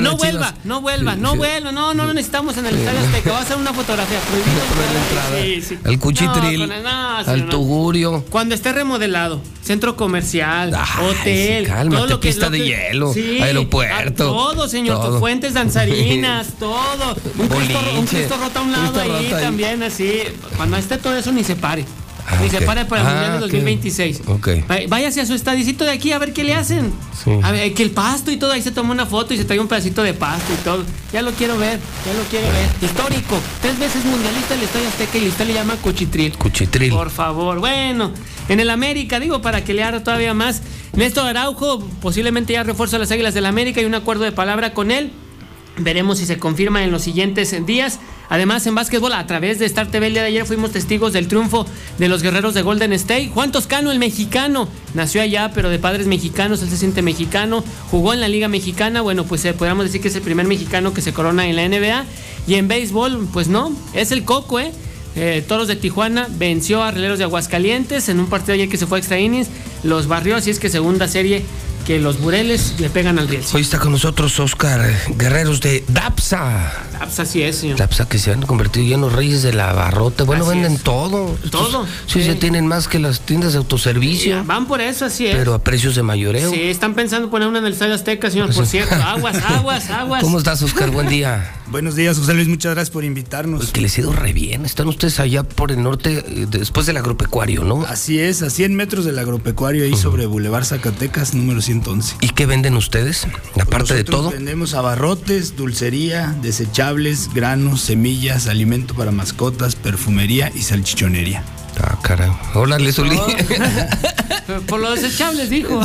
No 0.00 0.16
vuelva, 0.16 0.54
no 0.64 0.80
vuelva, 0.80 1.14
no 1.16 1.36
vuelva, 1.36 1.72
no, 1.72 1.94
no 1.94 2.04
lo 2.06 2.14
necesitamos 2.14 2.56
en 2.56 2.66
el 2.66 2.76
Estadio 2.76 3.00
Azteca. 3.00 3.32
Va 3.32 3.40
a 3.40 3.44
ser 3.44 3.56
una 3.56 3.72
fotografía 3.72 4.18
prohibida. 4.20 5.44
Sí, 5.44 5.62
sí. 5.62 5.78
Al 5.84 5.98
cuchitril, 5.98 6.62
el- 6.72 6.86
al 6.86 7.48
tugurio. 7.48 8.24
Cuando 8.30 8.54
esté 8.54 8.72
remodelado, 8.72 9.40
centro 9.62 9.96
comercial, 9.96 10.74
Ay, 10.74 11.04
hotel, 11.06 11.66
cálmate, 11.66 11.96
todo 11.96 12.06
lo 12.06 12.20
que 12.20 12.28
pista 12.28 12.46
lo 12.46 12.50
de 12.52 12.58
hielo, 12.64 13.14
aeropuerto, 13.42 14.24
todo, 14.32 14.68
señor, 14.68 15.00
todo. 15.00 15.18
fuentes 15.18 15.54
danzarinas, 15.54 16.48
todo. 16.58 17.16
Un 17.38 17.48
Cristo, 17.48 17.78
un 17.78 17.96
Boliche, 17.96 18.16
Cristo 18.16 18.36
roto 18.40 18.58
a 18.58 18.62
un 18.62 18.72
lado 18.72 18.84
Cristo 18.92 19.00
ahí 19.00 19.08
roto 19.24 19.36
ahí. 19.36 19.42
también, 19.42 19.82
así. 19.82 20.22
Cuando 20.56 20.76
esté 20.76 20.98
todo 20.98 21.16
eso, 21.16 21.32
ni 21.32 21.44
se 21.44 21.56
pare. 21.56 21.84
Ah, 22.30 22.36
ni 22.42 22.50
se 22.50 22.60
pare 22.60 22.84
para 22.84 23.00
el 23.00 23.06
Ah, 23.06 23.10
Mundial 23.10 23.30
de 23.32 23.36
ok. 23.38 23.42
2026. 23.52 24.20
Ok. 24.26 24.48
Va- 24.70 24.76
Váyase 24.88 25.20
a 25.22 25.26
su 25.26 25.32
estadicito 25.34 25.84
de 25.84 25.92
aquí 25.92 26.12
a 26.12 26.18
ver 26.18 26.32
qué 26.34 26.44
le 26.44 26.54
hacen. 26.54 26.92
Sí. 27.24 27.30
A 27.42 27.52
ver, 27.52 27.72
que 27.72 27.82
el 27.82 27.90
pasto 27.90 28.30
y 28.30 28.36
todo, 28.36 28.52
ahí 28.52 28.60
se 28.62 28.70
toma 28.70 28.92
una 28.92 29.06
foto 29.06 29.32
y 29.32 29.38
se 29.38 29.44
trae 29.44 29.58
un 29.58 29.66
pedacito 29.68 30.02
de 30.02 30.12
pasto 30.14 30.52
y 30.52 30.56
todo. 30.62 30.84
Ya 31.12 31.22
lo 31.22 31.32
quiero 31.32 31.56
ver, 31.56 31.80
ya 32.04 32.12
lo 32.12 32.22
quiero 32.28 32.46
ver. 32.48 32.68
Histórico, 32.82 33.38
tres 33.62 33.78
veces 33.78 34.04
mundialista 34.04 34.54
el 34.54 34.62
Estadio 34.62 34.88
Azteca 34.88 35.18
y 35.18 35.28
usted 35.28 35.46
le 35.46 35.54
llama 35.54 35.76
Cuchitril. 35.76 36.36
Cuchitril. 36.36 36.90
Por 36.92 37.10
favor, 37.10 37.60
bueno, 37.60 38.12
en 38.48 38.60
el 38.60 38.68
América, 38.70 39.18
digo, 39.20 39.40
para 39.40 39.64
que 39.64 39.72
le 39.74 39.82
haga 39.82 40.04
todavía 40.04 40.34
más. 40.34 40.62
Néstor 40.94 41.26
Araujo 41.26 41.80
posiblemente 42.02 42.52
ya 42.54 42.62
refuerza 42.62 42.96
a 42.96 42.98
las 42.98 43.10
Águilas 43.10 43.32
del 43.34 43.46
América 43.46 43.80
y 43.80 43.84
un 43.86 43.94
acuerdo 43.94 44.24
de 44.24 44.32
palabra 44.32 44.74
con 44.74 44.90
él. 44.90 45.12
Veremos 45.80 46.18
si 46.18 46.26
se 46.26 46.38
confirma 46.38 46.84
en 46.84 46.90
los 46.90 47.02
siguientes 47.02 47.54
días. 47.66 48.00
Además, 48.28 48.66
en 48.66 48.74
básquetbol, 48.74 49.12
a 49.12 49.26
través 49.26 49.58
de 49.58 49.66
Star 49.66 49.90
TV 49.90 50.08
el 50.08 50.12
día 50.12 50.22
de 50.22 50.28
ayer 50.28 50.44
fuimos 50.44 50.72
testigos 50.72 51.12
del 51.12 51.28
triunfo 51.28 51.66
de 51.98 52.08
los 52.08 52.22
guerreros 52.22 52.52
de 52.54 52.62
Golden 52.62 52.92
State. 52.92 53.30
Juan 53.32 53.52
Toscano, 53.52 53.90
el 53.90 53.98
mexicano, 53.98 54.68
nació 54.94 55.22
allá, 55.22 55.50
pero 55.54 55.70
de 55.70 55.78
padres 55.78 56.06
mexicanos, 56.06 56.62
él 56.62 56.68
se 56.68 56.76
siente 56.76 57.00
mexicano, 57.00 57.64
jugó 57.90 58.12
en 58.12 58.20
la 58.20 58.28
Liga 58.28 58.48
Mexicana. 58.48 59.00
Bueno, 59.00 59.24
pues 59.24 59.44
eh, 59.44 59.54
podríamos 59.54 59.86
decir 59.86 60.00
que 60.00 60.08
es 60.08 60.16
el 60.16 60.22
primer 60.22 60.46
mexicano 60.46 60.92
que 60.92 61.00
se 61.00 61.12
corona 61.12 61.46
en 61.46 61.56
la 61.56 61.68
NBA. 61.68 62.04
Y 62.46 62.54
en 62.54 62.68
béisbol, 62.68 63.28
pues 63.32 63.48
no, 63.48 63.72
es 63.94 64.10
el 64.10 64.24
coco, 64.24 64.60
¿eh? 64.60 64.72
Eh, 65.16 65.42
Toros 65.46 65.66
de 65.68 65.74
Tijuana 65.74 66.28
venció 66.30 66.82
a 66.82 66.90
Rieleros 66.90 67.18
de 67.18 67.24
Aguascalientes 67.24 68.08
en 68.08 68.20
un 68.20 68.26
partido 68.26 68.54
ayer 68.54 68.68
que 68.68 68.76
se 68.76 68.86
fue 68.86 68.98
a 68.98 69.00
extra 69.00 69.18
innings. 69.18 69.48
Los 69.82 70.06
barrió, 70.06 70.36
así 70.36 70.50
es 70.50 70.58
que 70.58 70.68
segunda 70.68 71.08
serie 71.08 71.44
que 71.86 71.98
los 71.98 72.20
Bureles 72.20 72.74
le 72.78 72.90
pegan 72.90 73.18
al 73.18 73.28
Riel. 73.28 73.42
Hoy 73.54 73.62
está 73.62 73.78
con 73.78 73.92
nosotros 73.92 74.38
Oscar 74.40 74.90
Guerreros 75.16 75.60
de 75.60 75.84
DAPSA. 75.88 76.72
Pues 76.98 77.20
así 77.20 77.42
es, 77.42 77.56
señor. 77.56 77.78
DAPSA 77.78 78.08
que 78.08 78.18
se 78.18 78.32
han 78.32 78.42
convertido 78.42 78.84
ya 78.86 78.96
en 78.96 79.00
los 79.00 79.12
reyes 79.12 79.42
de 79.42 79.52
la 79.54 79.72
barrota. 79.72 80.24
Bueno, 80.24 80.44
Así 80.44 80.54
venden 80.54 80.72
es. 80.74 80.82
todo. 80.82 81.34
Estos 81.42 81.50
Todo, 81.70 81.86
Sí, 82.06 82.20
sí. 82.20 82.24
se 82.24 82.34
tienen 82.34 82.66
más 82.66 82.88
que 82.88 82.98
las 82.98 83.20
tiendas 83.20 83.52
de 83.52 83.58
autoservicio. 83.58 84.44
Van 84.44 84.66
por 84.66 84.80
eso, 84.80 85.06
así 85.06 85.26
es. 85.26 85.34
Pero 85.36 85.54
a 85.54 85.60
precios 85.60 85.94
de 85.94 86.02
mayoreo. 86.02 86.50
Sí, 86.50 86.60
están 86.62 86.94
pensando 86.94 87.30
poner 87.30 87.48
una 87.48 87.58
en 87.60 87.66
el 87.66 87.72
Estadio 87.72 87.94
Azteca, 87.94 88.30
señor, 88.30 88.52
por 88.54 88.66
cierto. 88.66 88.94
Aguas, 88.94 89.36
aguas, 89.42 89.88
aguas. 89.90 90.22
¿Cómo 90.22 90.38
estás, 90.38 90.60
Oscar? 90.62 90.90
Buen 90.90 91.08
día. 91.08 91.54
Buenos 91.70 91.96
días, 91.96 92.18
José 92.18 92.32
Luis, 92.32 92.48
muchas 92.48 92.72
gracias 92.74 92.90
por 92.90 93.04
invitarnos. 93.04 93.72
Que 93.72 93.82
les 93.82 93.98
ha 93.98 94.00
ido 94.00 94.12
re 94.14 94.32
bien. 94.32 94.64
Están 94.64 94.88
ustedes 94.88 95.20
allá 95.20 95.42
por 95.42 95.70
el 95.70 95.82
norte, 95.82 96.24
eh, 96.26 96.46
después 96.48 96.86
del 96.86 96.96
agropecuario, 96.96 97.62
¿no? 97.62 97.82
Así 97.82 98.18
es, 98.18 98.40
a 98.40 98.48
100 98.48 98.74
metros 98.74 99.04
del 99.04 99.18
agropecuario, 99.18 99.84
ahí 99.84 99.94
sobre 99.94 100.24
Boulevard 100.24 100.64
Zacatecas, 100.64 101.34
número 101.34 101.60
111. 101.60 102.16
¿Y 102.22 102.30
qué 102.30 102.46
venden 102.46 102.74
ustedes? 102.74 103.26
Aparte 103.60 103.94
de 103.94 104.04
todo. 104.04 104.30
Vendemos 104.30 104.72
abarrotes, 104.72 105.56
dulcería, 105.56 106.34
desechables, 106.40 107.28
granos, 107.34 107.82
semillas, 107.82 108.46
alimento 108.46 108.94
para 108.94 109.10
mascotas, 109.10 109.76
perfumería 109.76 110.50
y 110.54 110.62
salchichonería. 110.62 111.44
Ah, 111.80 111.98
caray. 112.02 112.30
Hola, 112.54 112.78
Leslie. 112.78 113.18
Por 114.66 114.80
los 114.80 115.00
desechables, 115.00 115.50
dijo. 115.50 115.80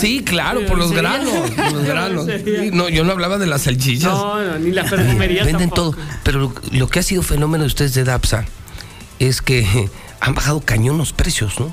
Sí, 0.00 0.22
claro, 0.24 0.64
por 0.66 0.78
los 0.78 0.92
granos. 0.92 1.30
Por 1.54 1.72
los 1.72 1.84
granos. 1.84 2.26
Sí, 2.44 2.70
No, 2.72 2.88
yo 2.88 3.04
no 3.04 3.12
hablaba 3.12 3.38
de 3.38 3.46
las 3.46 3.62
salchichas. 3.62 4.10
No, 4.12 4.42
no, 4.42 4.58
ni 4.58 4.70
la 4.72 4.84
perfumería 4.84 5.44
Venden 5.44 5.68
tampoco. 5.70 5.92
todo. 5.96 6.02
Pero 6.22 6.38
lo, 6.40 6.54
lo 6.72 6.88
que 6.88 7.00
ha 7.00 7.02
sido 7.02 7.22
fenómeno 7.22 7.64
de 7.64 7.68
ustedes 7.68 7.94
de 7.94 8.04
DAPSA 8.04 8.44
es 9.18 9.42
que 9.42 9.88
han 10.20 10.34
bajado 10.34 10.60
cañón 10.60 10.96
los 10.98 11.12
precios, 11.12 11.58
¿no? 11.60 11.72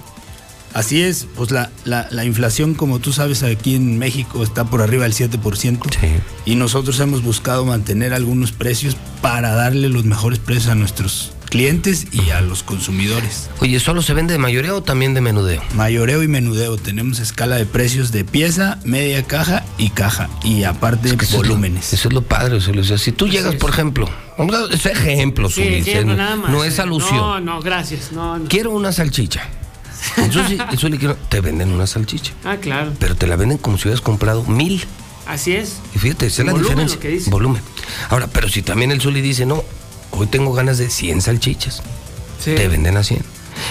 Así 0.73 1.02
es, 1.02 1.26
pues 1.38 1.52
la, 1.52 1.69
la, 1.86 2.06
la 2.11 2.26
inflación, 2.26 2.73
como 2.73 2.99
tú 2.99 3.14
sabes, 3.14 3.44
aquí 3.44 3.76
en 3.76 3.98
México 3.98 4.44
está 4.44 4.65
por 4.65 4.82
arriba 4.82 5.03
del 5.03 5.14
7%. 5.14 5.80
Y 6.44 6.56
nosotros 6.56 6.99
hemos 6.99 7.23
buscado 7.23 7.64
mantener 7.65 8.14
algunos 8.14 8.52
precios 8.52 8.98
para 9.22 9.52
darle 9.53 9.88
los 9.88 10.03
mejores 10.03 10.40
precios 10.40 10.68
a 10.68 10.76
nuestros 10.76 11.32
clientes 11.60 12.07
y 12.11 12.32
a 12.32 12.41
los 12.41 12.64
consumidores. 12.64 13.49
Oye, 13.61 13.80
¿solo 13.80 14.02
se 14.02 14.14
vende 14.14 14.34
de 14.34 14.40
mayoreo 14.40 14.76
o 14.77 14.84
también 14.84 15.14
de 15.14 15.22
menudeo? 15.22 15.61
Mayoreo 15.73 16.22
y 16.22 16.27
menudeo. 16.27 16.76
Tenemos 16.76 17.19
escala 17.19 17.56
de 17.56 17.65
precios 17.65 18.11
de 18.11 18.26
pieza, 18.26 18.77
media 18.84 19.23
caja 19.23 19.64
y 19.77 19.90
caja. 19.91 20.30
Y 20.44 20.64
aparte 20.65 21.07
Eso 21.07 21.15
es 21.22 21.32
lo- 21.32 21.38
volúmenes. 21.38 21.94
Eso 21.94 22.10
es 22.10 22.14
lo 22.14 22.23
padre. 22.23 22.56
O 22.57 22.84
sea, 22.84 22.98
si 22.98 23.14
tú 23.14 23.30
llegas, 23.30 23.56
por 23.56 23.69
ejemplo, 23.69 24.10
vamos 24.38 24.53
a- 24.53 24.73
es 24.73 24.86
ejemplo, 24.86 25.49
Sí, 25.49 25.64
Zuli, 25.64 25.84
sí, 25.86 25.91
¿eh? 25.91 26.03
no, 26.03 26.18
nada 26.18 26.36
más. 26.36 26.52
no 26.52 26.65
es 26.65 26.77
alusión. 26.77 27.15
No, 27.15 27.40
no, 27.40 27.61
gracias. 27.61 28.11
No, 28.11 28.38
no. 28.38 28.49
Quiero 28.49 28.72
una 28.72 28.91
salchicha. 28.91 29.48
Entonces, 30.18 30.60
Zuli, 30.77 30.98
quiero- 30.98 31.15
te 31.30 31.40
venden 31.40 31.72
una 31.72 31.88
salchicha, 31.88 32.34
Ah, 32.44 32.57
claro. 32.57 32.91
pero 32.99 33.15
te 33.15 33.27
la 33.27 33.38
venden 33.38 33.60
como 33.60 33.77
si 33.77 33.84
hubieras 33.88 34.02
comprado 34.02 34.44
mil. 34.44 34.84
Así 35.26 35.53
es. 35.53 35.77
Y 35.95 35.99
fíjate, 35.99 36.26
esa 36.26 36.41
es 36.41 36.48
la 36.49 36.53
diferencia. 36.53 36.95
lo 36.98 37.02
que 37.02 37.07
dice. 37.07 37.30
Volumen. 37.32 37.61
Ahora, 38.10 38.27
pero 38.27 38.49
si 38.49 38.61
también 38.61 38.91
el 38.91 38.99
Zuli 38.99 39.22
dice, 39.22 39.45
no, 39.45 39.64
hoy 40.18 40.28
tengo 40.28 40.54
ganas 40.54 40.78
de 40.78 40.90
100 40.90 41.22
salchichas, 41.22 41.82
Sí. 42.44 42.54
te 42.56 42.68
venden 42.68 42.98
a 42.98 43.04
100. 43.04 43.22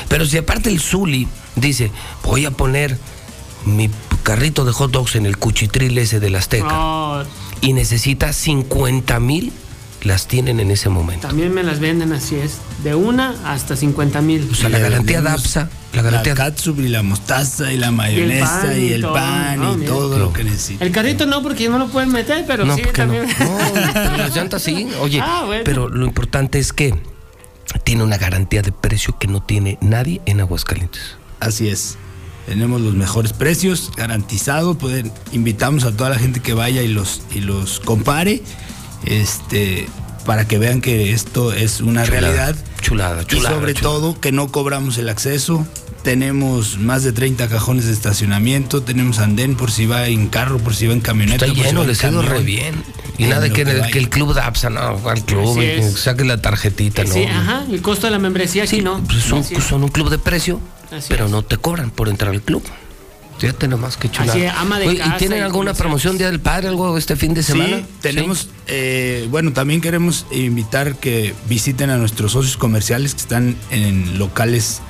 Pero 0.09 0.25
si 0.27 0.39
aparte 0.39 0.71
el 0.71 0.81
Zuli 0.81 1.29
dice, 1.57 1.91
voy 2.23 2.47
a 2.47 2.51
poner 2.51 2.99
mi 3.67 3.91
carrito 4.23 4.65
de 4.65 4.73
hot 4.73 4.91
dogs 4.91 5.17
en 5.17 5.27
el 5.27 5.37
cuchitril 5.39 5.97
ese 5.99 6.21
del 6.21 6.35
Azteca 6.37 6.65
No, 6.69 7.23
y 7.61 7.73
necesita 7.75 8.33
50 8.33 9.21
mil, 9.21 9.53
las 10.03 10.27
tienen 10.27 10.61
en 10.61 10.71
ese 10.71 10.89
momento. 10.89 11.29
también 11.29 11.53
me 11.55 11.63
las 11.63 11.81
venden 11.81 12.13
así 12.13 12.37
es. 12.37 12.59
De 12.83 12.95
una 12.95 13.35
hasta 13.47 13.77
50 13.77 14.21
mil. 14.21 14.49
O 14.51 14.55
sea, 14.55 14.69
la 14.69 14.79
garantía 14.79 15.19
vendemos 15.21 15.43
DAPSA, 15.55 15.71
la 15.95 16.03
garantía 16.03 16.35
La 16.35 16.45
catsup 16.45 16.79
y 16.81 16.89
la 16.89 17.03
mostaza 17.03 17.73
y 17.73 17.77
la 17.79 17.91
mayonesa 17.91 18.63
pan 18.63 18.81
y 18.81 18.89
el 18.93 19.03
todo, 19.03 19.15
pan 19.15 19.61
¿no? 19.61 19.83
y 19.83 19.85
todo 19.87 20.19
lo 20.19 20.33
que 20.33 20.45
necesita. 20.45 20.85
El 20.85 20.93
carrito 20.93 21.27
no, 21.27 21.43
porque 21.43 21.69
no 21.69 21.79
lo 21.79 21.89
pueden 21.89 22.11
meter, 22.13 22.45
pero 22.47 22.65
No, 22.65 22.77
sí 22.77 22.83
¿por 22.83 22.93
qué 22.93 23.07
no? 23.07 23.13
también. 23.15 23.37
No, 23.39 23.59
pero 23.95 24.17
las 24.17 24.35
llantas 24.37 24.63
sí. 24.63 24.89
Oye, 25.01 25.21
Ah, 25.23 25.45
bueno. 25.47 25.63
pero 25.65 25.89
lo 25.89 26.05
importante 26.07 26.59
es 26.59 26.73
que 26.73 26.95
tiene 27.85 28.03
una 28.05 28.19
garantía 28.19 28.63
de 28.63 28.73
precio 28.73 29.19
que 29.19 29.27
no 29.27 29.43
tiene 29.43 29.79
nadie 29.81 30.21
en 30.27 30.41
Aguascalientes. 30.41 31.17
Así 31.41 31.69
es. 31.69 31.97
Tenemos 32.47 32.81
los 32.81 32.95
mejores 32.95 33.33
precios 33.33 33.91
garantizados. 33.97 34.77
Pueden, 34.77 35.11
invitamos 35.33 35.85
a 35.85 35.93
toda 35.97 36.11
la 36.11 36.19
gente 36.19 36.41
que 36.41 36.53
vaya 36.53 36.83
y 36.83 36.89
los, 36.89 37.23
y 37.35 37.41
los 37.41 37.81
compare. 37.81 38.43
Este, 39.07 39.87
para 40.25 40.47
que 40.47 40.59
vean 40.59 40.81
que 40.81 41.13
esto 41.13 41.53
es 41.53 41.81
una 41.81 42.05
Chulada, 42.05 42.21
realidad. 42.21 42.57
Chulada, 42.81 43.23
Y 43.23 43.27
chulada. 43.27 43.55
sobre 43.57 43.75
chulada. 43.75 43.95
todo 43.97 44.21
que 44.21 44.33
no 44.33 44.49
cobramos 44.51 44.99
el 44.99 45.09
acceso. 45.09 45.67
Tenemos 46.03 46.77
más 46.79 47.03
de 47.03 47.13
30 47.13 47.49
cajones 47.49 47.87
de 47.87 47.93
estacionamiento. 47.93 48.83
Tenemos 48.83 49.21
andén 49.21 49.57
por 49.57 49.71
si 49.71 49.87
va 49.87 50.07
en 50.09 50.29
carro, 50.29 50.59
por 50.59 50.75
si 50.75 50.87
va 50.87 50.93
en 50.93 51.01
camioneta. 51.01 51.47
Está 51.47 51.63
lleno, 51.63 51.85
les 51.85 52.05
ha 52.05 52.11
ido 52.11 52.21
camión. 52.21 52.37
re 52.39 52.45
bien. 52.45 52.75
Y 53.17 53.25
En 53.25 53.31
nada 53.31 53.49
que, 53.49 53.65
que 53.65 53.99
el 53.99 54.11
club 54.11 54.35
de 54.35 54.41
APSA, 54.43 54.69
no, 54.71 55.09
al 55.09 55.25
club, 55.25 55.59
y 55.63 55.83
saque 55.97 56.25
la 56.25 56.43
tarjetita, 56.43 57.05
¿no? 57.05 57.13
Sí, 57.15 57.25
ajá. 57.25 57.65
El 57.71 57.81
costo 57.81 58.07
de 58.07 58.11
la 58.11 58.19
membresía 58.19 58.65
aquí 58.65 58.83
no. 58.83 59.03
Pues 59.05 59.23
son, 59.65 59.83
un 59.83 59.89
club 59.89 60.11
de 60.11 60.19
precio, 60.19 60.61
Así 60.91 61.07
pero 61.09 61.25
es. 61.27 61.31
no 61.31 61.43
te 61.43 61.57
cobran 61.57 61.91
por 61.91 62.09
entrar 62.11 62.33
al 62.33 62.43
club. 62.43 62.63
Fíjate 63.39 63.69
nomás 63.69 63.97
que 63.97 64.11
chulada. 64.11 64.33
Así 64.33 64.43
es, 64.43 64.53
ama 64.57 64.79
de 64.79 64.89
Oye, 64.89 64.99
casa 64.99 65.17
¿Y 65.17 65.19
tienen 65.19 65.39
y 65.39 65.43
alguna 65.43 65.75
promoción 65.75 66.17
Día 66.19 66.29
del 66.29 66.41
Padre, 66.41 66.69
algo 66.69 66.97
este 66.97 67.17
fin 67.17 67.35
de 67.35 67.43
semana? 67.43 67.79
Sí, 67.79 67.87
tenemos, 68.01 68.49
eh, 68.67 69.27
bueno, 69.31 69.53
también 69.53 69.81
queremos 69.81 70.27
invitar 70.31 70.97
que 70.97 71.35
visiten 71.49 71.91
a 71.91 71.97
nuestros 71.97 72.33
socios 72.33 72.57
comerciales 72.57 73.15
que 73.15 73.21
están 73.21 73.57
en 73.71 74.19
locales 74.19 74.81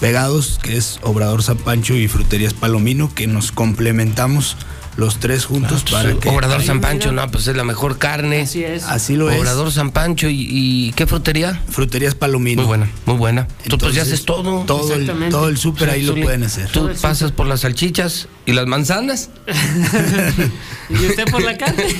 pegados, 0.00 0.58
que 0.62 0.76
es 0.76 0.98
Obrador 1.02 1.42
San 1.42 1.58
Pancho 1.58 1.94
y 1.94 2.08
Fruterías 2.08 2.54
Palomino, 2.54 3.14
que 3.14 3.26
nos 3.26 3.52
complementamos 3.52 4.56
los 5.00 5.18
tres 5.18 5.46
juntos 5.46 5.82
Pues, 5.82 5.92
para 5.92 6.14
que... 6.14 6.28
Obrador 6.28 6.62
San 6.62 6.80
Pancho, 6.80 7.10
no, 7.10 7.28
pues 7.30 7.48
es 7.48 7.56
la 7.56 7.64
mejor 7.64 7.98
carne. 7.98 8.42
Así 8.42 8.62
es. 8.62 8.84
Así 8.84 9.16
lo 9.16 9.30
es. 9.30 9.40
Obrador 9.40 9.72
San 9.72 9.90
Pancho 9.90 10.28
y, 10.28 10.46
y 10.48 10.92
¿qué 10.92 11.06
frutería? 11.06 11.60
Fruterías 11.68 12.14
Palomino. 12.14 12.62
Muy 12.62 12.68
buena, 12.68 12.90
muy 13.06 13.16
buena. 13.16 13.48
Tú 13.68 13.78
pues 13.78 13.94
ya 13.94 14.02
Entonces, 14.02 14.02
haces 14.02 14.24
todo. 14.26 14.64
Todo 14.66 14.94
el, 14.94 15.00
Exactamente. 15.00 15.30
todo 15.30 15.48
el 15.48 15.56
súper 15.58 15.90
ahí 15.90 16.02
lo 16.02 16.14
pueden 16.14 16.44
hacer. 16.44 16.68
Tú 16.70 16.90
pasas 17.00 17.32
por 17.32 17.46
las 17.46 17.60
salchichas 17.60 18.28
y 18.46 18.52
las 18.52 18.66
manzanas. 18.66 19.30
Y 20.90 21.06
usted 21.06 21.24
por 21.30 21.42
la 21.42 21.56
carne. 21.56 21.84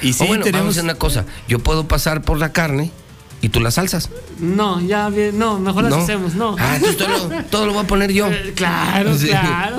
Y 0.00 0.12
sí, 0.12 0.24
bueno, 0.26 0.32
vamos 0.34 0.40
a 0.40 0.44
tenemos... 0.44 0.70
hacer 0.70 0.84
una 0.84 0.94
cosa. 0.94 1.24
Yo 1.48 1.58
puedo 1.58 1.88
pasar 1.88 2.22
por 2.22 2.38
la 2.38 2.52
carne 2.52 2.92
y 3.40 3.48
tú 3.50 3.60
las 3.60 3.74
salsas. 3.74 4.10
No, 4.40 4.80
ya 4.80 5.08
bien, 5.10 5.38
no, 5.38 5.58
mejor 5.60 5.84
las 5.84 5.92
¿No? 5.92 5.98
hacemos, 6.02 6.34
no. 6.34 6.56
Ah, 6.58 6.76
entonces 6.76 6.96
todo 6.98 7.08
lo, 7.28 7.44
todo 7.44 7.66
lo 7.66 7.72
voy 7.74 7.84
a 7.84 7.86
poner 7.86 8.12
yo. 8.12 8.26
Eh, 8.32 8.52
Claro, 8.54 9.16
Sí. 9.18 9.28
claro. 9.28 9.78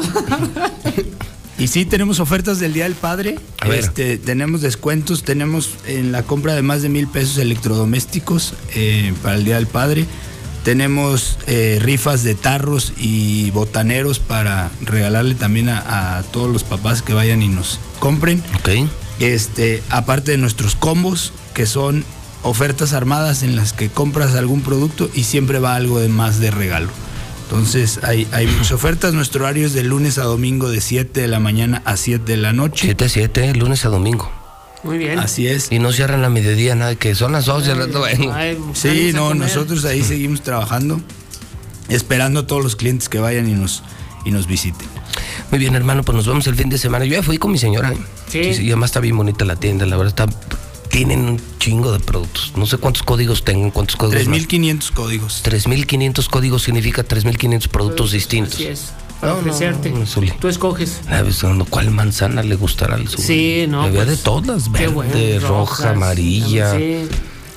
Y 1.57 1.67
sí, 1.67 1.83
tenemos 1.85 2.21
ofertas 2.21 2.59
del 2.59 2.71
Día 2.73 2.85
del 2.85 2.95
Padre. 2.95 3.37
A 3.59 3.67
ver. 3.67 3.79
Este, 3.79 4.17
tenemos 4.17 4.61
descuentos, 4.61 5.23
tenemos 5.23 5.71
en 5.87 6.13
la 6.13 6.23
compra 6.23 6.55
de 6.55 6.61
más 6.61 6.81
de 6.81 6.87
mil 6.89 7.07
pesos 7.07 7.37
electrodomésticos 7.37 8.53
eh, 8.75 9.13
para 9.21 9.35
el 9.35 9.43
Día 9.43 9.55
del 9.55 9.67
Padre. 9.67 10.05
Tenemos 10.63 11.37
eh, 11.47 11.77
rifas 11.81 12.23
de 12.23 12.35
tarros 12.35 12.93
y 12.97 13.51
botaneros 13.51 14.19
para 14.19 14.71
regalarle 14.81 15.35
también 15.35 15.67
a, 15.67 16.17
a 16.17 16.23
todos 16.23 16.49
los 16.51 16.63
papás 16.63 17.01
que 17.01 17.13
vayan 17.13 17.41
y 17.41 17.49
nos 17.49 17.79
compren. 17.99 18.41
Ok. 18.59 18.69
Este, 19.19 19.83
aparte 19.89 20.31
de 20.31 20.37
nuestros 20.37 20.75
combos, 20.75 21.33
que 21.53 21.65
son 21.65 22.05
ofertas 22.43 22.93
armadas 22.93 23.43
en 23.43 23.55
las 23.55 23.73
que 23.73 23.89
compras 23.89 24.35
algún 24.35 24.61
producto 24.61 25.09
y 25.13 25.23
siempre 25.23 25.59
va 25.59 25.75
algo 25.75 25.99
de 25.99 26.09
más 26.09 26.39
de 26.39 26.51
regalo. 26.51 26.89
Entonces 27.43 27.99
hay, 28.03 28.27
hay 28.31 28.47
muchas 28.57 28.71
ofertas. 28.71 29.13
Nuestro 29.13 29.43
horario 29.43 29.65
es 29.65 29.73
de 29.73 29.83
lunes 29.83 30.17
a 30.17 30.23
domingo 30.23 30.69
de 30.69 30.81
7 30.81 31.21
de 31.21 31.27
la 31.27 31.39
mañana 31.39 31.81
a 31.85 31.97
7 31.97 32.23
de 32.23 32.37
la 32.37 32.53
noche. 32.53 32.85
7 32.85 33.05
a 33.05 33.09
7, 33.09 33.53
lunes 33.55 33.85
a 33.85 33.89
domingo. 33.89 34.31
Muy 34.83 34.97
bien. 34.97 35.19
Así 35.19 35.47
es. 35.47 35.71
Y 35.71 35.79
no 35.79 35.91
cierran 35.91 36.23
a 36.23 36.29
mediodía, 36.29 36.73
nada, 36.75 36.95
que 36.95 37.13
son 37.15 37.33
las 37.33 37.45
12 37.45 37.75
las 37.75 37.87
vengo. 37.87 38.33
Ay, 38.33 38.57
Sí, 38.73 39.11
no, 39.13 39.33
nosotros 39.33 39.83
ahí 39.85 40.03
seguimos 40.03 40.41
trabajando, 40.41 41.01
esperando 41.89 42.41
a 42.41 42.47
todos 42.47 42.63
los 42.63 42.75
clientes 42.77 43.09
que 43.09 43.19
vayan 43.19 43.49
y 43.49 43.53
nos, 43.53 43.83
y 44.23 44.31
nos 44.31 44.47
visiten. 44.47 44.87
Muy 45.51 45.59
bien, 45.59 45.75
hermano, 45.75 46.03
pues 46.03 46.15
nos 46.15 46.27
vemos 46.27 46.47
el 46.47 46.55
fin 46.55 46.69
de 46.69 46.77
semana. 46.77 47.03
Yo 47.03 47.13
ya 47.15 47.23
fui 47.23 47.37
con 47.37 47.51
mi 47.51 47.57
señora. 47.57 47.91
¿eh? 47.91 47.97
Sí. 48.29 48.39
Y 48.39 48.67
además 48.67 48.91
está 48.91 49.01
bien 49.01 49.17
bonita 49.17 49.43
la 49.43 49.57
tienda, 49.57 49.85
la 49.85 49.97
verdad 49.97 50.27
está. 50.27 50.39
Tienen 50.89 51.19
un 51.21 51.41
chingo 51.59 51.91
de 51.91 51.99
productos. 51.99 52.53
No 52.55 52.65
sé 52.65 52.77
cuántos 52.77 53.03
códigos 53.03 53.43
tengan, 53.43 53.71
cuántos 53.71 53.95
códigos. 53.95 54.27
más. 54.27 54.37
3.500 54.39 54.91
códigos. 54.91 55.43
3.500 55.43 56.27
códigos 56.29 56.63
significa 56.63 57.03
3.500 57.05 57.67
productos 57.67 58.11
distintos. 58.11 58.55
Así 58.55 58.65
es. 58.67 58.91
Para 59.21 59.33
No, 59.33 59.41
no, 59.41 59.47
ofrecerte. 59.51 59.91
no, 59.91 60.05
Zuli. 60.05 60.31
Tú 60.39 60.47
escoges. 60.47 61.01
¿Sabes 61.07 61.41
dónde- 61.41 61.65
cuál 61.65 61.91
manzana 61.91 62.41
le 62.41 62.55
gustará 62.55 62.95
al 62.95 63.07
sur? 63.07 63.19
Sí, 63.19 63.65
no, 63.67 63.83
Había 63.83 64.05
pues, 64.05 64.07
de 64.07 64.23
todas, 64.23 64.63
qué 64.63 64.87
verde, 64.87 64.87
bueno, 64.93 65.13
roja, 65.41 65.47
rojas, 65.47 65.85
amarilla. 65.87 66.71
Sí. 66.75 67.07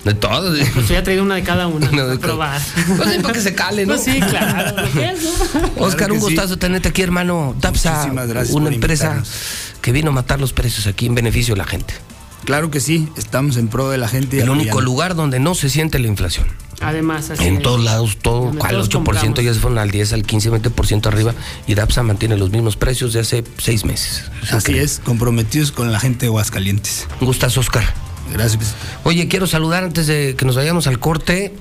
De 0.05 0.15
todas. 0.15 0.69
Pues 0.75 0.89
yo 0.89 0.95
ya 0.95 1.05
traído 1.05 1.23
una 1.23 1.37
de 1.37 1.45
cada 1.45 1.69
una. 1.69 1.89
Una 1.93 2.05
de 2.07 2.19
probar. 2.19 2.61
Pues 2.97 3.09
sí, 3.13 3.19
para 3.21 3.33
que 3.35 3.41
se 3.41 3.55
cale, 3.55 3.87
¿no? 3.87 3.95
Pues 3.95 4.05
sí, 4.05 4.19
claro. 4.21 4.75
¿no? 4.77 4.83
Oscar, 5.85 5.99
Claro 5.99 6.15
un 6.15 6.21
sí. 6.21 6.27
gustazo 6.27 6.59
tenerte 6.59 6.89
aquí, 6.89 7.03
hermano. 7.03 7.55
Gracias 7.61 8.09
una 8.51 8.69
empresa 8.69 9.05
invitarnos. 9.05 9.31
que 9.81 9.93
vino 9.93 10.11
a 10.11 10.13
matar 10.13 10.41
los 10.41 10.53
precios 10.53 10.89
aquí 10.89 11.07
en 11.07 11.15
beneficio 11.15 11.55
de 11.55 11.59
la 11.59 11.65
gente. 11.67 11.95
Claro 12.45 12.71
que 12.71 12.81
sí, 12.81 13.09
estamos 13.17 13.57
en 13.57 13.69
pro 13.69 13.89
de 13.91 13.99
la 13.99 14.09
gente. 14.09 14.41
El 14.41 14.51
único 14.51 14.81
lugar 14.81 15.15
donde 15.15 15.39
no 15.41 15.55
se 15.55 15.69
siente 15.71 15.99
la 15.99 16.09
inflación. 16.09 16.47
Además, 16.81 17.31
así 17.31 17.45
En 17.47 17.59
es. 17.59 17.63
todos 17.63 17.83
lados, 17.85 18.19
todo, 18.21 18.51
al 18.61 18.71
todos 18.71 18.89
8% 18.91 18.93
compramos. 18.93 19.45
ya 19.45 19.55
se 19.55 19.61
fueron 19.61 19.79
al 19.79 19.93
10, 19.93 20.13
al 20.15 20.25
15, 20.25 20.51
20% 20.51 21.07
arriba. 21.07 21.33
Y 21.69 21.75
Dapsa 21.77 22.03
mantiene 22.03 22.37
los 22.37 22.51
mismos 22.51 22.77
precios 22.77 23.13
de 23.13 23.21
hace 23.21 23.45
seis 23.59 23.85
meses. 23.85 24.25
Así 24.51 24.77
es, 24.77 25.01
comprometidos 25.05 25.71
con 25.71 25.93
la 25.93 26.01
gente 26.01 26.27
de 26.27 26.31
Aguascalientes. 26.31 27.07
Un 27.21 27.27
gustazo, 27.29 27.61
Oscar. 27.61 27.85
Gracias. 28.33 28.75
Oye, 29.05 29.29
quiero 29.29 29.47
saludar 29.47 29.85
antes 29.85 30.09
de 30.09 30.35
que 30.37 30.45
nos 30.45 30.57
vayamos 30.57 30.89
al 30.89 30.99
corte 30.99 31.55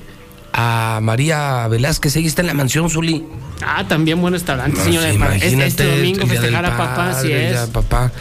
a 0.53 0.99
María 1.03 1.67
Velázquez. 1.67 2.15
Ella 2.15 2.27
está 2.27 2.41
en 2.41 2.47
la 2.47 2.53
mansión, 2.55 2.89
Zuli. 2.89 3.23
Ah, 3.61 3.85
también 3.87 4.19
buen 4.21 4.33
restaurante, 4.33 4.81
señora. 4.83 5.11
Sí, 5.11 5.17
este, 5.17 5.35
este 5.35 5.53
imagínate, 5.53 5.83
domingo 5.97 6.21
el 6.23 6.29
Día 6.29 6.39
festejar 6.41 6.65
a 6.65 6.77
papá, 6.77 7.09
así 7.11 7.31
es. 7.31 7.53
ya, 7.53 7.67
papá, 7.67 8.11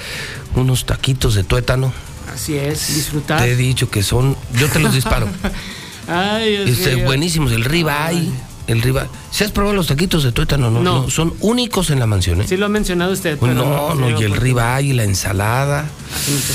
unos 0.55 0.85
taquitos 0.85 1.35
de 1.35 1.45
tuétano. 1.45 1.95
Así 2.41 2.57
es, 2.57 2.95
disfrutar. 2.95 3.41
Te 3.43 3.53
he 3.53 3.57
dicho 3.57 3.91
que 3.91 4.03
son. 4.03 4.35
Yo 4.59 4.69
te 4.69 4.79
los 4.81 4.95
disparo. 4.95 5.29
Ay, 6.09 6.57
Dios 6.65 6.71
este, 6.71 6.97
mío. 6.97 7.05
buenísimos. 7.05 7.53
El 7.53 7.65
ribeye. 7.65 8.31
El 8.67 8.81
ribeye. 8.83 9.09
¿Se 9.31 9.45
has 9.45 9.51
probado 9.53 9.75
los 9.77 9.89
taquitos 9.89 10.23
de 10.25 10.33
tuétano? 10.33 10.71
No, 10.71 10.81
No. 10.81 11.03
no, 11.03 11.11
Son 11.11 11.35
únicos 11.41 11.91
en 11.91 11.99
la 11.99 12.07
mansión, 12.07 12.41
¿eh? 12.41 12.47
Sí 12.49 12.57
lo 12.57 12.67
ha 12.67 12.69
mencionado 12.69 13.13
usted, 13.13 13.37
pero... 13.39 13.53
no, 13.55 13.95
no, 13.95 14.09
y 14.21 14.25
el 14.25 14.37
ribeye 14.37 14.89
y 14.89 14.93
la 14.95 15.05
ensalada. 15.05 15.85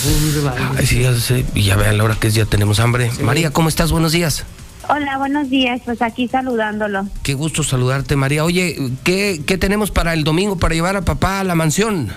Un 0.08 0.34
ribeye. 0.34 0.80
Ay, 0.80 0.86
sí, 0.88 1.02
ya 1.04 1.14
sé. 1.16 1.46
Y 1.54 1.64
ya 1.64 1.76
vean 1.76 1.98
la 1.98 2.04
hora 2.04 2.16
que 2.20 2.28
es, 2.28 2.34
ya 2.34 2.46
tenemos 2.46 2.80
hambre. 2.80 3.12
María, 3.22 3.52
¿cómo 3.52 3.70
estás? 3.70 3.92
Buenos 3.92 4.12
días. 4.12 4.44
Hola, 4.90 5.18
buenos 5.18 5.50
días. 5.50 5.82
Pues 5.86 6.02
aquí 6.02 6.28
saludándolo. 6.28 7.08
Qué 7.24 7.34
gusto 7.34 7.64
saludarte, 7.64 8.16
María. 8.16 8.44
Oye, 8.44 8.78
¿qué, 9.04 9.42
qué 9.46 9.58
tenemos 9.58 9.92
para 9.92 10.14
el 10.14 10.24
domingo 10.24 10.58
para 10.58 10.74
llevar 10.76 10.96
a 10.96 11.02
papá 11.04 11.40
a 11.42 11.44
la 11.44 11.56
mansión? 11.56 12.12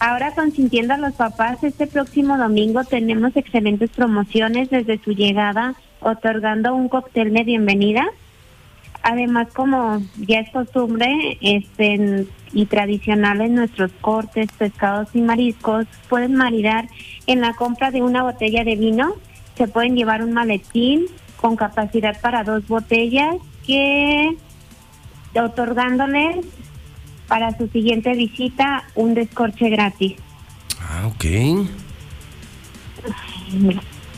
Ahora 0.00 0.32
consintiendo 0.32 0.94
a 0.94 0.98
los 0.98 1.14
papás, 1.14 1.64
este 1.64 1.88
próximo 1.88 2.38
domingo 2.38 2.84
tenemos 2.84 3.34
excelentes 3.36 3.90
promociones 3.90 4.70
desde 4.70 5.02
su 5.02 5.10
llegada, 5.10 5.74
otorgando 6.00 6.72
un 6.72 6.88
cóctel 6.88 7.32
de 7.32 7.42
bienvenida. 7.42 8.06
Además, 9.02 9.48
como 9.52 10.00
ya 10.16 10.38
es 10.38 10.50
costumbre 10.50 11.38
este, 11.40 12.26
y 12.52 12.66
tradicional 12.66 13.40
en 13.40 13.56
nuestros 13.56 13.90
cortes, 14.00 14.46
pescados 14.56 15.08
y 15.14 15.20
mariscos, 15.20 15.86
pueden 16.08 16.36
maridar 16.36 16.88
en 17.26 17.40
la 17.40 17.54
compra 17.54 17.90
de 17.90 18.02
una 18.02 18.22
botella 18.22 18.62
de 18.62 18.76
vino. 18.76 19.14
Se 19.56 19.66
pueden 19.66 19.96
llevar 19.96 20.22
un 20.22 20.32
maletín 20.32 21.06
con 21.40 21.56
capacidad 21.56 22.20
para 22.20 22.44
dos 22.44 22.68
botellas 22.68 23.34
que 23.66 24.36
otorgándoles 25.34 26.46
para 27.28 27.56
su 27.56 27.68
siguiente 27.68 28.14
visita 28.14 28.84
un 28.94 29.14
descorche 29.14 29.68
gratis. 29.68 30.14
Ah, 30.80 31.06
ok. 31.06 31.24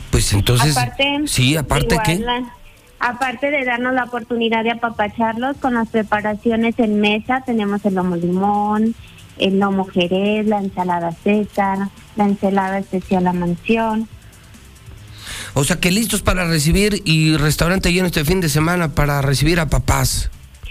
Pues 0.09 0.33
entonces. 0.33 0.75
aparte, 0.77 1.21
sí, 1.25 1.55
aparte 1.55 1.97
que. 2.03 2.19
la- 2.19 2.53
aparte 2.99 3.49
de 3.49 3.63
darnos 3.65 3.93
la 3.93 4.03
oportunidad 4.03 4.63
de 4.63 4.71
apapacharlos 4.71 5.57
con 5.57 5.73
las 5.73 5.87
preparaciones 5.89 6.75
en 6.77 6.99
mesa, 6.99 7.41
tenemos 7.45 7.83
el 7.85 7.95
lomo 7.95 8.15
limón, 8.15 8.93
el 9.37 9.59
lomo 9.59 9.85
jerez, 9.85 10.45
la 10.45 10.59
ensalada 10.59 11.11
César, 11.23 11.77
la 12.15 12.25
ensalada 12.25 12.77
especial 12.79 13.23
La 13.23 13.33
Mansión. 13.33 14.07
O 15.53 15.63
sea 15.63 15.77
que 15.79 15.91
listos 15.91 16.21
para 16.21 16.45
recibir 16.45 17.01
y 17.05 17.35
restaurante 17.37 17.91
lleno 17.91 18.05
este 18.07 18.23
fin 18.23 18.39
de 18.39 18.49
semana 18.49 18.93
para 18.93 19.21
recibir 19.21 19.59
a 19.59 19.67
papás. 19.67 20.29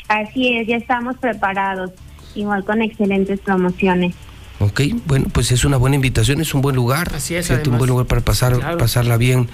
Así 0.08 0.56
es, 0.56 0.66
ya 0.68 0.76
estamos 0.76 1.16
preparados, 1.18 1.90
igual 2.34 2.64
con 2.64 2.82
excelentes 2.82 3.40
promociones. 3.40 4.14
Ok, 4.58 4.82
bueno, 5.06 5.26
pues 5.32 5.52
es 5.52 5.64
una 5.64 5.78
buena 5.78 5.96
invitación, 5.96 6.40
es 6.40 6.52
un 6.54 6.60
buen 6.60 6.76
lugar. 6.76 7.12
Así 7.14 7.34
es, 7.34 7.48
un 7.50 7.78
buen 7.78 7.88
lugar 7.88 8.06
para 8.06 8.20
pasar, 8.20 8.54
Claro. 8.58 8.78
pasarla 8.78 9.16
bien. 9.16 9.48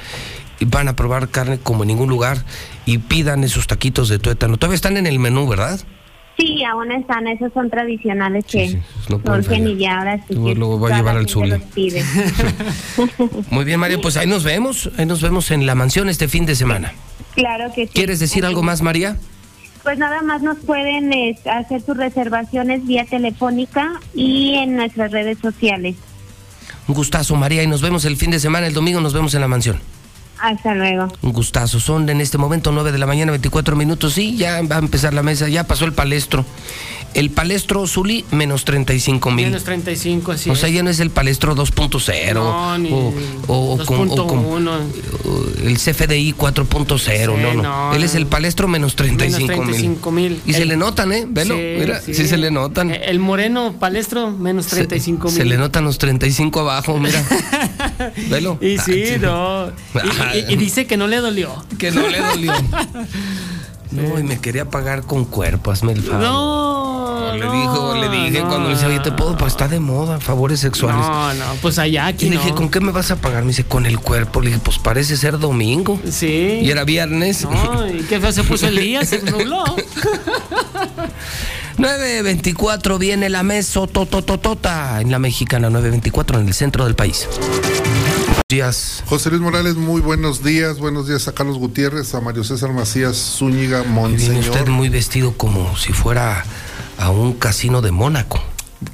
Y 0.59 0.65
van 0.65 0.89
a 0.89 0.97
probar 0.97 1.29
carne 1.29 1.59
como 1.63 1.85
en 1.85 1.89
ningún 1.89 2.09
lugar 2.09 2.39
y 2.87 2.99
pidan 2.99 3.45
esos 3.45 3.67
taquitos 3.67 4.09
de 4.09 4.19
tuétano. 4.19 4.57
Todavía 4.57 4.75
están 4.77 4.97
en 4.97 5.07
el 5.07 5.19
menú, 5.19 5.47
¿verdad? 5.47 5.79
Sí, 6.39 6.63
aún 6.65 6.93
están, 6.93 7.27
esos 7.29 7.53
son 7.55 7.71
tradicionales 7.71 8.45
que 8.47 8.81
no 9.09 9.19
pueden 9.21 9.43
surgen 9.43 9.63
fallar. 9.63 9.77
y 9.77 9.81
ya 9.81 9.99
ahora 9.99 10.17
sí 10.27 10.35
Luego- 10.35 10.47
que 10.49 10.55
luego 10.55 10.81
va 10.81 10.89
a 10.89 10.97
llevar 10.99 11.17
al 11.17 11.21
gente 11.27 11.33
Zuli. 11.33 11.51
los 11.51 11.63
pide. 11.63 12.05
Muy 13.51 13.65
bien, 13.65 13.81
María, 13.81 13.99
pues 14.01 14.17
ahí 14.17 14.27
nos 14.27 14.45
vemos. 14.45 14.91
Ahí 14.99 15.07
nos 15.07 15.23
vemos 15.23 15.51
en 15.51 15.67
la 15.67 15.75
mansión 15.75 16.09
este 16.09 16.29
fin 16.29 16.47
de 16.47 16.55
semana. 16.55 16.93
Claro 17.35 17.71
que 17.75 17.87
sí. 17.87 17.93
¿Quieres 17.95 18.19
decir 18.21 18.45
algo 18.45 18.63
más, 18.63 18.83
María? 18.83 19.17
Pues 19.87 20.01
nada 20.01 20.21
más 20.21 20.43
nos 20.43 20.59
pueden 20.59 21.13
hacer 21.49 21.81
sus 21.81 21.97
reservaciones 21.97 22.85
vía 22.85 23.05
telefónica 23.05 24.01
y 24.17 24.55
en 24.55 24.75
nuestras 24.75 25.13
redes 25.13 25.39
sociales. 25.39 25.95
Un 26.89 26.95
gustazo, 26.97 27.37
María, 27.37 27.63
y 27.63 27.69
nos 27.69 27.83
vemos 27.83 28.05
el 28.05 28.17
fin 28.17 28.33
de 28.33 28.41
semana. 28.41 28.67
El 28.67 28.75
domingo 28.75 29.01
nos 29.01 29.15
vemos 29.15 29.33
en 29.35 29.43
la 29.43 29.47
mansión. 29.47 29.79
Hasta 30.39 30.75
luego. 30.75 31.09
Un 31.23 31.33
gustazo. 31.33 31.81
Son 31.81 32.09
en 32.09 32.21
este 32.21 32.39
momento 32.39 32.71
9 32.73 32.93
de 32.93 32.99
la 32.99 33.07
mañana, 33.07 33.33
24 33.33 33.75
minutos. 33.77 34.13
Sí, 34.15 34.37
ya 34.37 34.61
va 34.63 34.77
a 34.77 34.79
empezar 34.79 35.15
la 35.15 35.23
mesa. 35.23 35.49
Ya 35.49 35.65
pasó 35.65 35.85
el 35.87 35.93
palestro. 35.93 36.45
El 37.15 37.31
palestro 37.31 37.87
Zuli, 37.87 38.27
menos 38.31 38.67
35 38.67 39.31
mil. 39.31 39.47
Menos 39.47 39.65
35, 39.65 40.33
así 40.33 40.51
O 40.51 40.55
sea, 40.55 40.69
es. 40.69 40.75
ya 40.75 40.83
no 40.83 40.91
es 40.91 41.01
el 41.01 41.09
palestro 41.09 41.55
2.0 41.57 42.35
No, 42.35 42.77
ni 42.77 42.93
o, 42.93 43.15
o- 43.47 43.73
o 43.81 43.87
con- 43.87 44.11
o 44.11 44.27
con- 44.27 44.67
2.1. 44.67 44.71
o 45.25 45.67
el 45.67 45.79
CFDI 45.79 46.35
4.0, 46.35 47.39
no, 47.39 47.55
no, 47.55 47.63
no, 47.63 47.95
Él 47.95 48.03
es 48.03 48.15
el 48.17 48.27
palestro 48.27 48.69
menos 48.69 48.97
35 48.97 49.47
Menos 49.47 49.57
mil. 49.57 49.67
35 49.71 50.11
mil. 50.13 50.43
Y 50.45 50.53
se 50.53 50.63
El- 50.63 50.69
le 50.69 50.77
notan, 50.77 51.11
¿eh? 51.13 51.25
Velo, 51.27 51.55
Sí, 51.55 51.63
mira, 51.79 52.01
sí. 52.03 52.13
sí. 52.13 52.29
se 52.29 52.37
le 52.37 52.51
notan. 52.51 52.91
El 52.91 53.19
moreno 53.19 53.73
palestro, 53.81 54.31
menos 54.31 54.67
35 54.67 55.29
mil. 55.29 55.37
Se 55.39 55.45
le 55.47 55.57
notan 55.57 55.85
los 55.85 55.97
35 55.97 56.61
abajo, 56.61 56.99
mira. 56.99 57.25
Velo. 58.29 58.59
Y 58.61 58.79
sí, 58.79 59.05
Ah, 59.15 59.19
no. 59.21 59.67
Y, 60.35 60.39
y- 60.39 60.53
y 60.55 60.57
dice 60.57 60.87
que 60.87 60.97
no 60.97 61.07
le 61.07 61.17
dolió. 61.19 61.65
Que 61.79 61.91
no 61.91 62.07
le 62.09 62.19
dolió. 62.21 62.53
No, 63.93 64.19
y 64.19 64.25
me 64.25 64.41
quería 64.41 64.69
pagar 64.69 65.03
con 65.05 65.25
cuerpo, 65.25 65.71
hazme 65.71 65.93
el 65.93 66.03
favor. 66.03 66.21
No, 66.21 67.33
Le 67.35 67.45
dijo, 67.45 67.95
le 67.95 68.09
dije 68.09 68.41
no. 68.43 68.49
cuando 68.49 68.69
le 68.69 68.75
dice, 68.75 68.85
oye, 68.87 68.99
te 68.99 69.13
puedo, 69.13 69.37
pues 69.39 69.53
está 69.53 69.69
de 69.69 69.79
moda, 69.79 70.19
favores 70.21 70.59
sexuales. 70.61 71.01
No, 71.07 71.33
no, 71.33 71.45
pues 71.63 71.79
allá 71.79 72.07
aquí 72.09 72.27
y 72.27 72.31
le 72.31 72.35
no. 72.35 72.43
dije, 72.43 72.55
¿con 72.55 72.69
qué 72.69 72.81
me 72.81 72.91
vas 72.91 73.13
a 73.13 73.17
pagar? 73.17 73.43
Me 73.45 73.49
dice, 73.51 73.65
con 73.65 73.87
el 73.87 73.99
cuerpo. 74.01 74.41
Le 74.43 74.49
dije, 74.49 74.61
pues 74.63 74.79
parece 74.81 75.17
ser 75.17 75.39
domingo. 75.39 76.01
Sí. 76.11 76.59
Y 76.63 76.69
era 76.71 76.83
viernes. 76.85 77.45
No, 77.45 77.87
y 77.89 78.01
qué 78.03 78.21
feo 78.21 78.33
se 78.33 78.43
puso 78.43 78.67
el 78.67 78.77
día, 78.77 79.05
se 79.05 79.23
nubló. 79.23 79.65
924 81.79 82.99
viene 82.99 83.29
la 83.29 83.43
mesa 83.43 83.87
totototota 83.87 85.01
en 85.01 85.11
la 85.11 85.19
mexicana 85.19 85.69
924 85.69 86.41
en 86.41 86.49
el 86.49 86.55
centro 86.55 86.85
del 86.85 86.95
país. 86.95 87.29
Días. 88.49 89.03
José 89.07 89.29
Luis 89.31 89.43
Morales, 89.43 89.75
muy 89.77 90.01
buenos 90.01 90.43
días. 90.43 90.79
Buenos 90.79 91.07
días 91.09 91.29
a 91.29 91.33
Carlos 91.33 91.59
Gutiérrez, 91.59 92.15
a 92.15 92.21
Mario 92.21 92.45
César 92.45 92.73
Macías 92.73 93.17
Zúñiga, 93.17 93.81
Viene 93.83 93.95
Monseñor. 93.95 94.39
usted 94.45 94.69
muy 94.69 94.89
vestido 94.89 95.37
como 95.37 95.77
si 95.77 95.93
fuera 95.93 96.45
a 96.99 97.11
un 97.11 97.35
casino 97.35 97.83
de 97.83 97.91
Mónaco. 97.91 98.41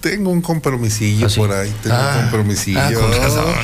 Tengo 0.00 0.30
un 0.30 0.40
compromisillo 0.42 1.28
por 1.36 1.52
ahí. 1.52 1.72
Tengo 1.82 1.96
Ah, 1.96 2.14
un 2.16 2.22
compromisillo. 2.22 2.80
ah, 2.80 2.92
con 2.92 3.12
razón. 3.12 3.54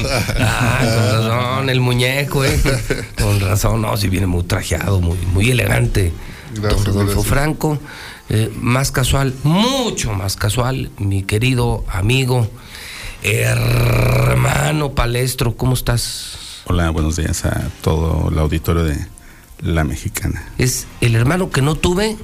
Ah, 0.40 0.78
con 0.80 1.28
razón, 1.28 1.70
el 1.70 1.80
muñeco, 1.80 2.44
¿eh? 2.44 2.60
Con 3.20 3.40
razón, 3.40 3.82
no, 3.82 3.96
si 3.96 4.08
viene 4.08 4.26
muy 4.26 4.42
trajeado, 4.44 5.00
muy, 5.00 5.18
muy 5.32 5.50
elegante. 5.50 6.12
Gracias, 6.54 6.84
Don 6.84 6.94
Rodolfo 6.94 7.12
gracias. 7.22 7.26
Franco, 7.26 7.78
eh, 8.30 8.50
más 8.60 8.90
casual, 8.92 9.34
mucho 9.44 10.12
más 10.12 10.36
casual, 10.36 10.90
mi 10.98 11.22
querido 11.22 11.84
amigo, 11.88 12.48
hermano 13.22 14.92
Palestro, 14.92 15.56
¿cómo 15.56 15.74
estás? 15.74 16.62
Hola, 16.66 16.90
buenos 16.90 17.16
días 17.16 17.44
a 17.44 17.70
todo 17.82 18.28
el 18.30 18.38
auditorio 18.38 18.84
de 18.84 19.06
La 19.60 19.84
Mexicana. 19.84 20.44
Es 20.59 20.86
el 21.00 21.14
hermano 21.14 21.50
que 21.50 21.62
no 21.62 21.74
tuve 21.74 22.16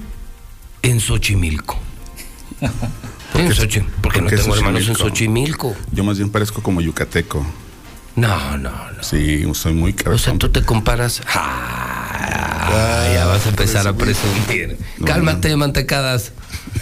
en 0.82 1.00
Xochimilco. 1.00 1.78
En 3.34 3.50
Xochi- 3.50 3.84
porque 4.00 4.20
no 4.22 4.28
¿Por 4.28 4.38
tengo 4.38 4.54
hermanos 4.54 4.86
en? 4.86 4.94
Xochimilco. 4.94 5.74
Yo 5.90 6.04
más 6.04 6.18
bien 6.18 6.30
parezco 6.30 6.62
como 6.62 6.80
yucateco. 6.80 7.44
No, 8.16 8.56
no, 8.58 8.70
no. 8.70 9.02
Sí, 9.02 9.44
soy 9.54 9.74
muy 9.74 9.90
O 9.92 9.94
sea, 9.96 10.04
cabezón. 10.04 10.38
tú 10.38 10.48
te 10.50 10.62
comparas. 10.62 11.20
Ah, 11.26 13.08
ya 13.12 13.26
vas 13.26 13.44
a 13.46 13.48
empezar 13.50 13.86
a 13.88 13.92
presumir. 13.96 14.78
Cálmate, 15.04 15.54
mantecadas. 15.56 16.32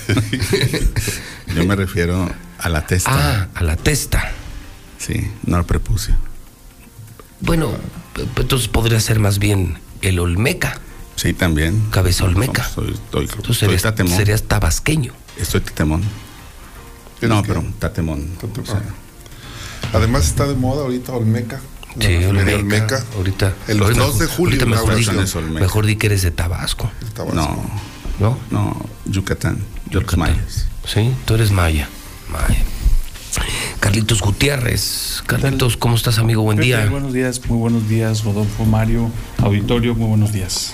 Yo 1.55 1.65
me 1.65 1.77
refiero 1.77 2.31
a 2.59 2.69
la 2.69 2.87
testa. 2.87 3.11
Ah, 3.13 3.49
a 3.55 3.63
la 3.63 3.77
testa. 3.77 4.31
Sí, 4.99 5.31
no 5.47 5.57
al 5.57 5.65
prepucio. 5.65 6.15
Bueno, 7.41 7.73
entonces 8.37 8.69
podría 8.69 9.01
ser 9.01 9.19
más 9.19 9.39
bien 9.39 9.79
el 10.01 10.19
Olmeca. 10.19 10.81
Sí, 11.17 11.33
también. 11.33 11.81
Cabeza 11.91 12.25
Olmeca. 12.25 12.65
Soy, 12.69 12.95
soy, 13.11 13.27
Tú 13.27 13.53
serías, 13.55 13.83
tatemón. 13.83 14.17
serías 14.17 14.43
tabasqueño. 14.45 15.13
Estoy 15.37 15.61
tatemón. 15.61 16.03
No, 17.21 17.43
pero 17.43 17.65
tatemón. 17.79 18.29
O 18.43 18.67
sea, 18.67 18.83
Además 19.93 20.27
está 20.27 20.47
de 20.47 20.55
moda 20.55 20.83
ahorita 20.83 21.13
Olmeca. 21.13 21.61
Sí, 22.01 22.25
Olmeca. 22.25 22.55
Olmeca. 22.57 23.05
Ahorita. 23.17 23.55
El 23.69 23.83
ahorita 23.83 24.05
2 24.05 24.19
de 24.19 24.27
julio 24.27 24.61
ahorita 24.61 24.67
mejor, 24.67 24.95
di, 24.95 25.03
inauguración. 25.03 25.45
Olmeca. 25.45 25.61
mejor 25.61 25.87
di 25.87 25.97
que 25.97 26.07
eres 26.07 26.23
de 26.23 26.31
Tabasco. 26.31 26.91
no, 27.33 27.65
¿No? 28.19 28.39
no, 28.51 28.87
Yucatán, 29.07 29.59
los 29.91 30.17
mayas. 30.17 30.67
Sí, 30.87 31.13
tú 31.25 31.35
eres 31.35 31.51
maya. 31.51 31.89
Maya. 32.31 32.63
Carlitos 33.81 34.21
Gutiérrez. 34.21 35.23
Carlitos, 35.27 35.77
¿cómo 35.77 35.97
estás, 35.97 36.19
amigo? 36.19 36.43
Buen 36.43 36.59
día. 36.59 36.87
Buenos 36.87 37.13
días, 37.13 37.41
muy 37.47 37.59
buenos 37.59 37.89
días, 37.89 38.25
Rodolfo, 38.25 38.65
Mario, 38.65 39.11
auditorio, 39.39 39.95
muy 39.95 40.09
buenos 40.09 40.33
días. 40.33 40.73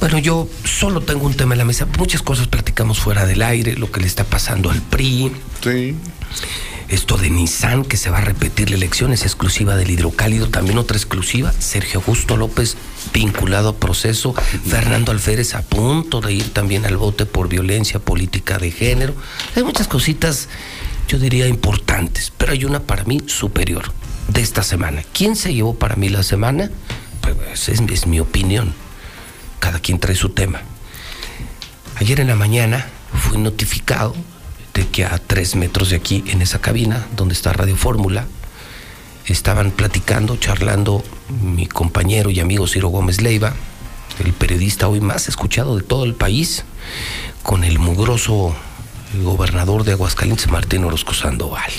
Bueno, 0.00 0.18
yo 0.18 0.48
solo 0.64 1.00
tengo 1.00 1.26
un 1.26 1.34
tema 1.34 1.54
en 1.54 1.58
la 1.58 1.64
mesa. 1.64 1.86
Muchas 1.98 2.22
cosas 2.22 2.46
platicamos 2.46 3.00
fuera 3.00 3.26
del 3.26 3.42
aire, 3.42 3.74
lo 3.76 3.90
que 3.90 4.00
le 4.00 4.06
está 4.06 4.24
pasando 4.24 4.70
al 4.70 4.80
PRI. 4.80 5.32
Sí. 5.62 5.96
Esto 6.88 7.18
de 7.18 7.28
Nissan, 7.28 7.84
que 7.84 7.98
se 7.98 8.08
va 8.08 8.18
a 8.18 8.22
repetir 8.22 8.70
la 8.70 8.76
elección, 8.76 9.12
es 9.12 9.22
exclusiva 9.22 9.76
del 9.76 9.90
hidrocálido. 9.90 10.48
También 10.48 10.78
otra 10.78 10.96
exclusiva, 10.96 11.52
Sergio 11.52 12.00
Augusto 12.00 12.38
López 12.38 12.78
vinculado 13.12 13.68
a 13.68 13.76
proceso. 13.76 14.32
Fernando 14.32 15.12
Alférez 15.12 15.54
a 15.54 15.60
punto 15.60 16.22
de 16.22 16.32
ir 16.32 16.54
también 16.54 16.86
al 16.86 16.96
bote 16.96 17.26
por 17.26 17.50
violencia 17.50 18.00
política 18.00 18.58
de 18.58 18.70
género. 18.70 19.14
Hay 19.54 19.64
muchas 19.64 19.86
cositas, 19.86 20.48
yo 21.08 21.18
diría, 21.18 21.46
importantes, 21.46 22.32
pero 22.38 22.52
hay 22.52 22.64
una 22.64 22.80
para 22.80 23.04
mí 23.04 23.20
superior 23.26 23.92
de 24.28 24.40
esta 24.40 24.62
semana. 24.62 25.02
¿Quién 25.12 25.36
se 25.36 25.52
llevó 25.52 25.74
para 25.74 25.96
mí 25.96 26.08
la 26.08 26.22
semana? 26.22 26.70
Pues 27.20 27.68
es, 27.68 27.80
es 27.80 28.06
mi 28.06 28.18
opinión. 28.18 28.72
Cada 29.60 29.78
quien 29.78 29.98
trae 29.98 30.16
su 30.16 30.30
tema. 30.30 30.62
Ayer 31.96 32.20
en 32.20 32.28
la 32.28 32.36
mañana 32.36 32.86
fui 33.12 33.36
notificado 33.36 34.14
que 34.86 35.04
a 35.04 35.18
tres 35.18 35.56
metros 35.56 35.90
de 35.90 35.96
aquí, 35.96 36.24
en 36.28 36.42
esa 36.42 36.60
cabina 36.60 37.06
donde 37.16 37.34
está 37.34 37.52
Radio 37.52 37.76
Fórmula, 37.76 38.26
estaban 39.26 39.70
platicando, 39.70 40.36
charlando 40.36 41.02
mi 41.42 41.66
compañero 41.66 42.30
y 42.30 42.40
amigo 42.40 42.66
Ciro 42.66 42.88
Gómez 42.88 43.20
Leiva, 43.20 43.54
el 44.24 44.32
periodista 44.32 44.88
hoy 44.88 45.00
más 45.00 45.28
escuchado 45.28 45.76
de 45.76 45.82
todo 45.82 46.04
el 46.04 46.14
país, 46.14 46.64
con 47.42 47.64
el 47.64 47.78
mugroso 47.78 48.54
gobernador 49.22 49.84
de 49.84 49.92
Aguascalientes, 49.92 50.48
Martín 50.48 50.84
Orozco 50.84 51.14
Sandoval. 51.14 51.70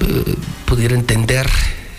Eh, 0.00 0.34
pudiera 0.66 0.94
entender 0.94 1.48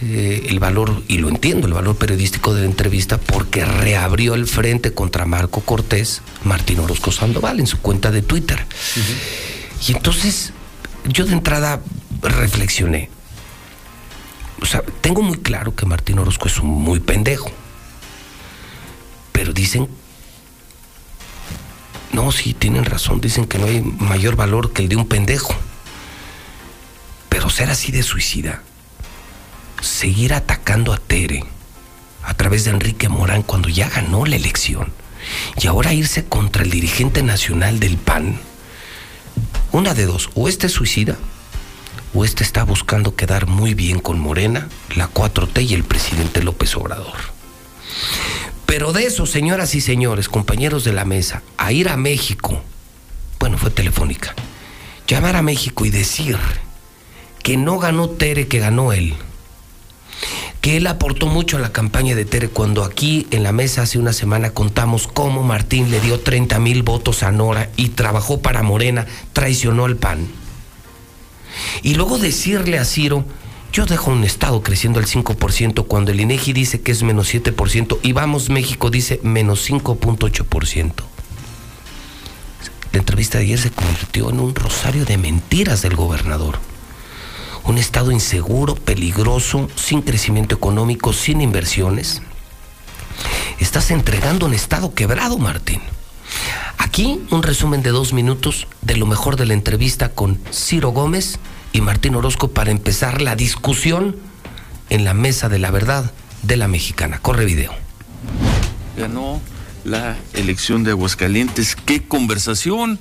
eh, 0.05 0.47
el 0.49 0.59
valor, 0.59 1.03
y 1.07 1.17
lo 1.17 1.29
entiendo, 1.29 1.67
el 1.67 1.73
valor 1.73 1.95
periodístico 1.95 2.53
de 2.53 2.61
la 2.61 2.67
entrevista, 2.67 3.17
porque 3.17 3.63
reabrió 3.63 4.33
el 4.33 4.47
frente 4.47 4.93
contra 4.93 5.25
Marco 5.25 5.61
Cortés, 5.61 6.21
Martín 6.43 6.79
Orozco 6.79 7.11
Sandoval, 7.11 7.59
en 7.59 7.67
su 7.67 7.79
cuenta 7.79 8.11
de 8.11 8.21
Twitter. 8.21 8.65
Y 9.87 9.93
entonces, 9.93 10.53
yo 11.05 11.25
de 11.25 11.33
entrada 11.33 11.81
reflexioné. 12.21 13.09
O 14.61 14.65
sea, 14.65 14.81
tengo 15.01 15.21
muy 15.21 15.39
claro 15.39 15.75
que 15.75 15.85
Martín 15.85 16.19
Orozco 16.19 16.47
es 16.47 16.59
un 16.59 16.69
muy 16.69 16.99
pendejo. 16.99 17.51
Pero 19.31 19.51
dicen. 19.53 19.89
No, 22.13 22.31
sí, 22.31 22.53
tienen 22.53 22.85
razón. 22.85 23.19
Dicen 23.19 23.45
que 23.45 23.57
no 23.57 23.65
hay 23.65 23.81
mayor 23.81 24.35
valor 24.35 24.71
que 24.71 24.83
el 24.83 24.89
de 24.89 24.95
un 24.95 25.07
pendejo. 25.07 25.53
Pero 27.27 27.49
ser 27.49 27.69
así 27.69 27.91
de 27.91 28.03
suicida, 28.03 28.61
seguir 29.83 30.33
atacando 30.33 30.93
a 30.93 30.97
Tere 30.97 31.43
a 32.23 32.33
través 32.33 32.63
de 32.63 32.71
Enrique 32.71 33.09
Morán 33.09 33.43
cuando 33.43 33.69
ya 33.69 33.89
ganó 33.89 34.25
la 34.25 34.35
elección 34.35 34.91
y 35.61 35.67
ahora 35.67 35.93
irse 35.93 36.25
contra 36.25 36.63
el 36.63 36.69
dirigente 36.69 37.21
nacional 37.23 37.79
del 37.79 37.97
PAN, 37.97 38.39
una 39.71 39.93
de 39.93 40.05
dos, 40.05 40.29
o 40.35 40.47
este 40.47 40.67
es 40.67 40.73
suicida 40.73 41.17
o 42.13 42.23
este 42.23 42.43
está 42.43 42.63
buscando 42.63 43.15
quedar 43.15 43.47
muy 43.47 43.73
bien 43.73 43.99
con 43.99 44.19
Morena, 44.19 44.69
la 44.95 45.09
4T 45.09 45.67
y 45.67 45.73
el 45.73 45.83
presidente 45.83 46.43
López 46.43 46.75
Obrador. 46.75 47.17
Pero 48.67 48.93
de 48.93 49.05
eso, 49.05 49.25
señoras 49.25 49.75
y 49.75 49.81
señores, 49.81 50.29
compañeros 50.29 50.83
de 50.83 50.93
la 50.93 51.05
mesa, 51.05 51.41
a 51.57 51.71
ir 51.71 51.89
a 51.89 51.97
México, 51.97 52.61
bueno, 53.39 53.57
fue 53.57 53.71
telefónica, 53.71 54.35
llamar 55.07 55.35
a 55.35 55.41
México 55.41 55.85
y 55.85 55.89
decir 55.89 56.37
que 57.41 57.57
no 57.57 57.79
ganó 57.79 58.09
Tere, 58.09 58.47
que 58.47 58.59
ganó 58.59 58.93
él, 58.93 59.15
que 60.63 60.77
él 60.77 60.87
aportó 60.87 61.27
mucho 61.27 61.57
a 61.57 61.59
la 61.59 61.73
campaña 61.73 62.15
de 62.15 62.23
Tere 62.23 62.47
cuando 62.47 62.85
aquí 62.85 63.27
en 63.31 63.43
la 63.43 63.51
mesa 63.51 63.81
hace 63.81 63.99
una 63.99 64.13
semana 64.13 64.51
contamos 64.51 65.07
cómo 65.07 65.43
Martín 65.43 65.91
le 65.91 65.99
dio 65.99 66.21
30 66.21 66.57
mil 66.59 66.83
votos 66.83 67.21
a 67.21 67.33
Nora 67.33 67.69
y 67.75 67.89
trabajó 67.89 68.39
para 68.39 68.63
Morena, 68.63 69.05
traicionó 69.33 69.83
al 69.83 69.97
PAN. 69.97 70.25
Y 71.81 71.95
luego 71.95 72.17
decirle 72.17 72.79
a 72.79 72.85
Ciro, 72.85 73.25
yo 73.73 73.85
dejo 73.85 74.11
un 74.11 74.23
estado 74.23 74.63
creciendo 74.63 75.01
al 75.01 75.05
5% 75.05 75.85
cuando 75.85 76.13
el 76.13 76.21
INEGI 76.21 76.53
dice 76.53 76.79
que 76.79 76.93
es 76.93 77.03
menos 77.03 77.33
7% 77.33 77.99
y 78.01 78.13
Vamos 78.13 78.49
México 78.49 78.89
dice 78.89 79.19
menos 79.21 79.69
5.8%. 79.69 80.93
La 82.93 82.99
entrevista 82.99 83.37
de 83.37 83.43
ayer 83.43 83.59
se 83.59 83.69
convirtió 83.69 84.29
en 84.29 84.39
un 84.39 84.55
rosario 84.55 85.03
de 85.03 85.17
mentiras 85.17 85.81
del 85.81 85.97
gobernador 85.97 86.57
un 87.65 87.77
estado 87.77 88.11
inseguro, 88.11 88.75
peligroso, 88.75 89.69
sin 89.75 90.01
crecimiento 90.01 90.55
económico, 90.55 91.13
sin 91.13 91.41
inversiones. 91.41 92.21
Estás 93.59 93.91
entregando 93.91 94.45
un 94.45 94.53
estado 94.53 94.93
quebrado, 94.93 95.37
Martín. 95.37 95.81
Aquí 96.77 97.21
un 97.31 97.43
resumen 97.43 97.81
de 97.81 97.91
dos 97.91 98.13
minutos 98.13 98.67
de 98.81 98.97
lo 98.97 99.05
mejor 99.05 99.35
de 99.35 99.45
la 99.45 99.53
entrevista 99.53 100.09
con 100.09 100.39
Ciro 100.51 100.89
Gómez 100.89 101.39
y 101.71 101.81
Martín 101.81 102.15
Orozco 102.15 102.51
para 102.51 102.71
empezar 102.71 103.21
la 103.21 103.35
discusión 103.35 104.17
en 104.89 105.05
la 105.05 105.13
mesa 105.13 105.49
de 105.49 105.59
la 105.59 105.71
verdad 105.71 106.11
de 106.41 106.57
la 106.57 106.67
mexicana. 106.67 107.19
Corre 107.19 107.45
video. 107.45 107.73
Ganó 108.97 109.41
la 109.83 110.17
elección 110.33 110.83
de 110.83 110.91
Aguascalientes. 110.91 111.75
¿Qué 111.75 112.03
conversación? 112.03 112.99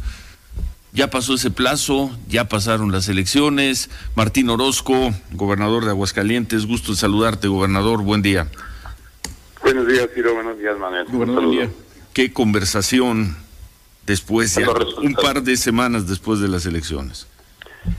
Ya 0.95 1.09
pasó 1.09 1.35
ese 1.35 1.51
plazo, 1.51 2.11
ya 2.29 2.49
pasaron 2.49 2.93
las 2.93 3.09
elecciones. 3.09 3.89
Martín 4.15 4.51
Orozco, 4.51 5.15
gobernador 5.33 5.87
de 5.87 5.91
Aguascalientes, 5.91 6.67
gusto 6.67 6.93
en 6.93 6.97
saludarte, 6.97 7.49
gobernador, 7.49 8.03
buen 8.03 8.21
día. 8.21 8.49
Buenos 9.63 9.87
días, 9.87 10.11
Ciro, 10.15 10.35
buenos 10.35 10.59
días, 10.59 10.79
Manuel. 10.79 11.07
Gobernador, 11.07 11.71
qué 12.13 12.31
conversación 12.35 13.39
después, 14.05 14.55
ya, 14.55 14.69
un 14.99 15.15
par 15.15 15.43
de 15.43 15.57
semanas 15.57 16.07
después 16.07 16.41
de 16.41 16.49
las 16.49 16.67
elecciones. 16.67 17.27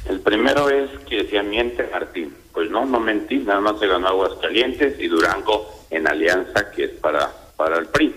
El 0.05 0.19
primero 0.19 0.69
es 0.69 0.91
que 1.09 1.27
se 1.27 1.41
miente 1.41 1.89
Martín. 1.91 2.31
Pues 2.53 2.69
no, 2.69 2.85
no 2.85 2.99
mentí, 2.99 3.37
nada 3.39 3.59
más 3.59 3.79
se 3.79 3.87
ganó 3.87 4.09
Aguascalientes 4.09 4.99
y 4.99 5.07
Durango 5.07 5.67
en 5.89 6.07
alianza, 6.07 6.69
que 6.69 6.83
es 6.83 6.91
para, 6.91 7.31
para 7.57 7.79
el 7.79 7.87
PRI. 7.87 8.13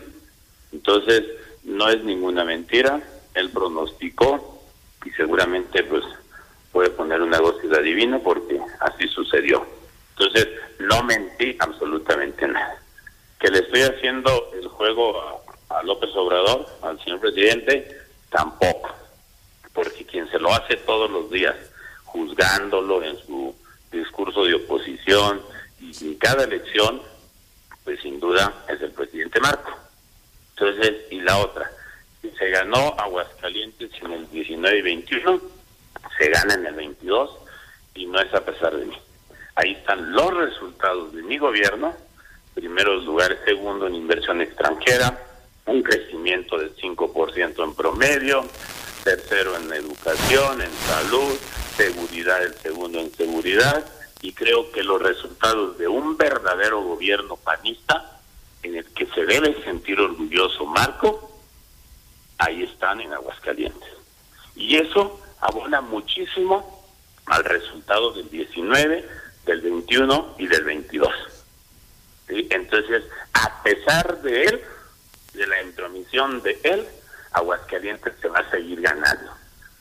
Entonces, 0.73 1.24
no 1.65 1.89
es 1.89 2.05
ninguna 2.05 2.44
mentira, 2.44 3.01
él 3.32 3.48
pronosticó 3.48 4.55
y 5.06 5.10
seguramente 5.12 5.84
pues 5.84 6.04
puede 6.72 6.90
poner 6.90 7.22
un 7.22 7.30
negocio 7.30 7.68
de 7.68 7.78
adivino 7.78 8.20
porque 8.20 8.60
así 8.80 9.06
sucedió. 9.08 9.64
Entonces, 10.10 10.48
no 10.80 11.02
mentí 11.04 11.56
absolutamente 11.60 12.48
nada. 12.48 12.78
Que 13.38 13.48
le 13.48 13.60
estoy 13.60 13.82
haciendo 13.82 14.50
el 14.54 14.66
juego 14.68 15.20
a, 15.70 15.78
a 15.78 15.82
López 15.84 16.10
Obrador, 16.16 16.66
al 16.82 17.02
señor 17.04 17.20
presidente, 17.20 17.96
tampoco. 18.30 18.94
Porque 19.72 20.04
quien 20.04 20.28
se 20.30 20.38
lo 20.38 20.52
hace 20.52 20.76
todos 20.76 21.10
los 21.10 21.30
días, 21.30 21.54
juzgándolo 22.04 23.02
en 23.02 23.16
su 23.18 23.54
discurso 23.92 24.44
de 24.44 24.54
oposición 24.54 25.40
y 25.80 25.92
en 26.04 26.14
cada 26.16 26.44
elección, 26.44 27.00
pues 27.84 28.00
sin 28.00 28.18
duda 28.18 28.52
es 28.68 28.80
el 28.80 28.90
presidente 28.90 29.38
Marco. 29.40 29.70
Entonces, 30.50 30.94
y 31.10 31.20
la 31.20 31.38
otra, 31.38 31.70
se 32.39 32.51
ganó 32.51 32.94
Aguascalientes 32.98 33.90
en 34.03 34.12
el 34.12 34.31
19 34.31 34.78
y 34.78 34.82
21, 34.82 35.40
se 36.19 36.31
gana 36.31 36.55
en 36.55 36.66
el 36.66 36.74
22 36.74 37.31
y 37.94 38.07
no 38.07 38.20
es 38.20 38.32
a 38.35 38.44
pesar 38.44 38.77
de 38.77 38.86
mí. 38.86 38.98
Ahí 39.55 39.73
están 39.73 40.12
los 40.12 40.35
resultados 40.35 41.15
de 41.15 41.23
mi 41.23 41.39
gobierno, 41.39 41.94
primeros 42.55 43.05
lugares, 43.05 43.39
segundo 43.44 43.86
en 43.86 43.94
inversión 43.94 44.40
extranjera, 44.40 45.19
un 45.66 45.82
crecimiento 45.82 46.59
del 46.59 46.74
5% 46.77 47.65
en 47.65 47.74
promedio, 47.74 48.44
tercero 49.03 49.57
en 49.57 49.73
educación, 49.73 50.62
en 50.62 50.73
salud, 50.73 51.36
seguridad 51.77 52.43
el 52.43 52.55
segundo 52.55 53.01
en 53.01 53.12
seguridad, 53.15 53.85
y 54.20 54.32
creo 54.32 54.70
que 54.73 54.82
los 54.82 55.01
resultados 55.01 55.78
de 55.78 55.89
un 55.89 56.16
verdadero 56.16 56.82
gobierno 56.82 57.36
panista, 57.36 58.20
en 58.62 58.77
el 58.77 58.85
que 58.86 59.07
se 59.07 59.24
debe 59.24 59.62
sentir 59.62 60.01
orgulloso 60.01 60.66
Marco, 60.66 61.35
ahí 62.38 62.62
están 62.64 63.00
en 63.00 63.12
Aguascalientes. 63.12 63.90
Y 64.54 64.76
eso 64.76 65.20
abona 65.40 65.80
muchísimo 65.80 66.84
al 67.26 67.44
resultado 67.44 68.12
del 68.12 68.30
19, 68.30 69.08
del 69.44 69.60
21 69.60 70.34
y 70.38 70.46
del 70.46 70.64
22. 70.64 71.12
Entonces, 72.28 73.04
a 73.32 73.62
pesar 73.62 74.20
de 74.22 74.44
él, 74.44 74.60
de 75.34 75.46
la 75.46 75.62
intromisión 75.62 76.42
de 76.42 76.58
él, 76.62 76.86
Aguascalientes 77.32 78.14
se 78.20 78.28
va 78.28 78.40
a 78.40 78.50
seguir 78.50 78.80
ganando. 78.80 79.32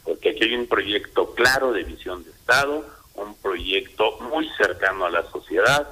Porque 0.04 0.32
aquí 0.32 0.44
hay 0.44 0.56
un 0.56 0.68
proyecto 0.68 1.34
claro 1.34 1.72
de 1.72 1.84
visión 1.84 2.24
de 2.24 2.32
Estado, 2.32 2.86
un 3.16 3.36
proyecto 3.36 4.20
muy 4.20 4.48
cercano 4.58 5.06
a 5.06 5.10
la 5.10 5.24
sociedad 5.32 5.88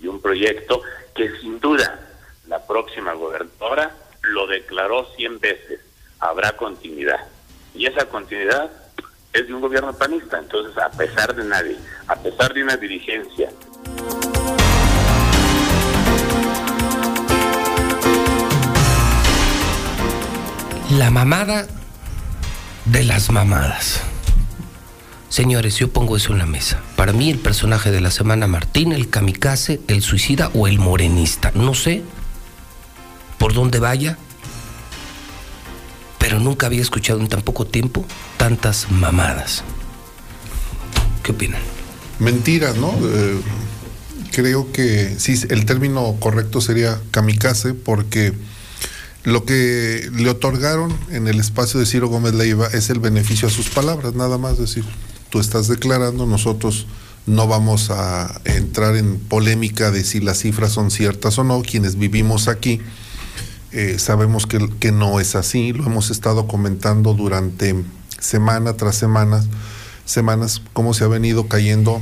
y 0.00 0.06
un 0.06 0.20
proyecto 0.20 0.82
que 1.14 1.36
sin 1.40 1.58
duda 1.58 1.98
la 2.46 2.64
próxima 2.66 3.14
gobernadora 3.14 3.94
lo 4.22 4.46
declaró 4.46 5.06
100 5.16 5.40
veces 5.40 5.80
habrá 6.20 6.52
continuidad. 6.56 7.20
Y 7.74 7.86
esa 7.86 8.04
continuidad 8.04 8.70
es 9.32 9.46
de 9.46 9.54
un 9.54 9.60
gobierno 9.60 9.92
panista. 9.92 10.38
Entonces, 10.38 10.76
a 10.78 10.90
pesar 10.90 11.34
de 11.34 11.44
nadie, 11.44 11.76
a 12.06 12.16
pesar 12.16 12.52
de 12.52 12.62
una 12.62 12.76
dirigencia. 12.76 13.50
La 20.90 21.10
mamada 21.10 21.66
de 22.86 23.04
las 23.04 23.30
mamadas. 23.30 24.02
Señores, 25.28 25.76
yo 25.76 25.92
pongo 25.92 26.16
eso 26.16 26.32
en 26.32 26.38
la 26.38 26.46
mesa. 26.46 26.80
Para 26.96 27.12
mí 27.12 27.30
el 27.30 27.38
personaje 27.38 27.92
de 27.92 28.00
la 28.00 28.10
semana 28.10 28.48
Martín, 28.48 28.90
el 28.92 29.08
kamikaze, 29.08 29.80
el 29.86 30.02
suicida 30.02 30.50
o 30.54 30.66
el 30.66 30.80
morenista. 30.80 31.52
No 31.54 31.74
sé 31.74 32.02
por 33.38 33.54
dónde 33.54 33.78
vaya, 33.78 34.18
pero 36.30 36.38
nunca 36.38 36.66
había 36.66 36.80
escuchado 36.80 37.18
en 37.18 37.26
tan 37.26 37.42
poco 37.42 37.66
tiempo 37.66 38.04
tantas 38.36 38.88
mamadas. 38.88 39.64
¿Qué 41.24 41.32
opinan? 41.32 41.60
Mentiras, 42.20 42.76
¿no? 42.76 42.94
Eh, 43.02 43.40
creo 44.30 44.70
que 44.70 45.16
sí, 45.18 45.34
el 45.48 45.66
término 45.66 46.14
correcto 46.20 46.60
sería 46.60 47.00
kamikaze 47.10 47.74
porque 47.74 48.32
lo 49.24 49.44
que 49.44 50.08
le 50.14 50.30
otorgaron 50.30 50.96
en 51.10 51.26
el 51.26 51.40
espacio 51.40 51.80
de 51.80 51.86
Ciro 51.86 52.06
Gómez 52.06 52.34
Leiva 52.34 52.68
es 52.68 52.90
el 52.90 53.00
beneficio 53.00 53.48
a 53.48 53.50
sus 53.50 53.68
palabras, 53.68 54.14
nada 54.14 54.38
más 54.38 54.56
decir, 54.56 54.84
tú 55.30 55.40
estás 55.40 55.66
declarando, 55.66 56.26
nosotros 56.26 56.86
no 57.26 57.48
vamos 57.48 57.90
a 57.90 58.40
entrar 58.44 58.94
en 58.94 59.18
polémica 59.18 59.90
de 59.90 60.04
si 60.04 60.20
las 60.20 60.38
cifras 60.38 60.70
son 60.70 60.92
ciertas 60.92 61.40
o 61.40 61.42
no, 61.42 61.60
quienes 61.62 61.96
vivimos 61.96 62.46
aquí 62.46 62.80
eh, 63.72 63.98
sabemos 63.98 64.46
que, 64.46 64.92
no 64.92 65.20
es 65.20 65.34
así, 65.36 65.72
lo 65.72 65.84
hemos 65.86 66.10
estado 66.10 66.46
comentando 66.48 67.14
durante 67.14 67.76
semana 68.18 68.74
tras 68.74 68.96
semana, 68.96 69.44
semanas, 70.04 70.60
cómo 70.72 70.92
se 70.92 71.04
ha 71.04 71.08
venido 71.08 71.46
cayendo 71.46 72.00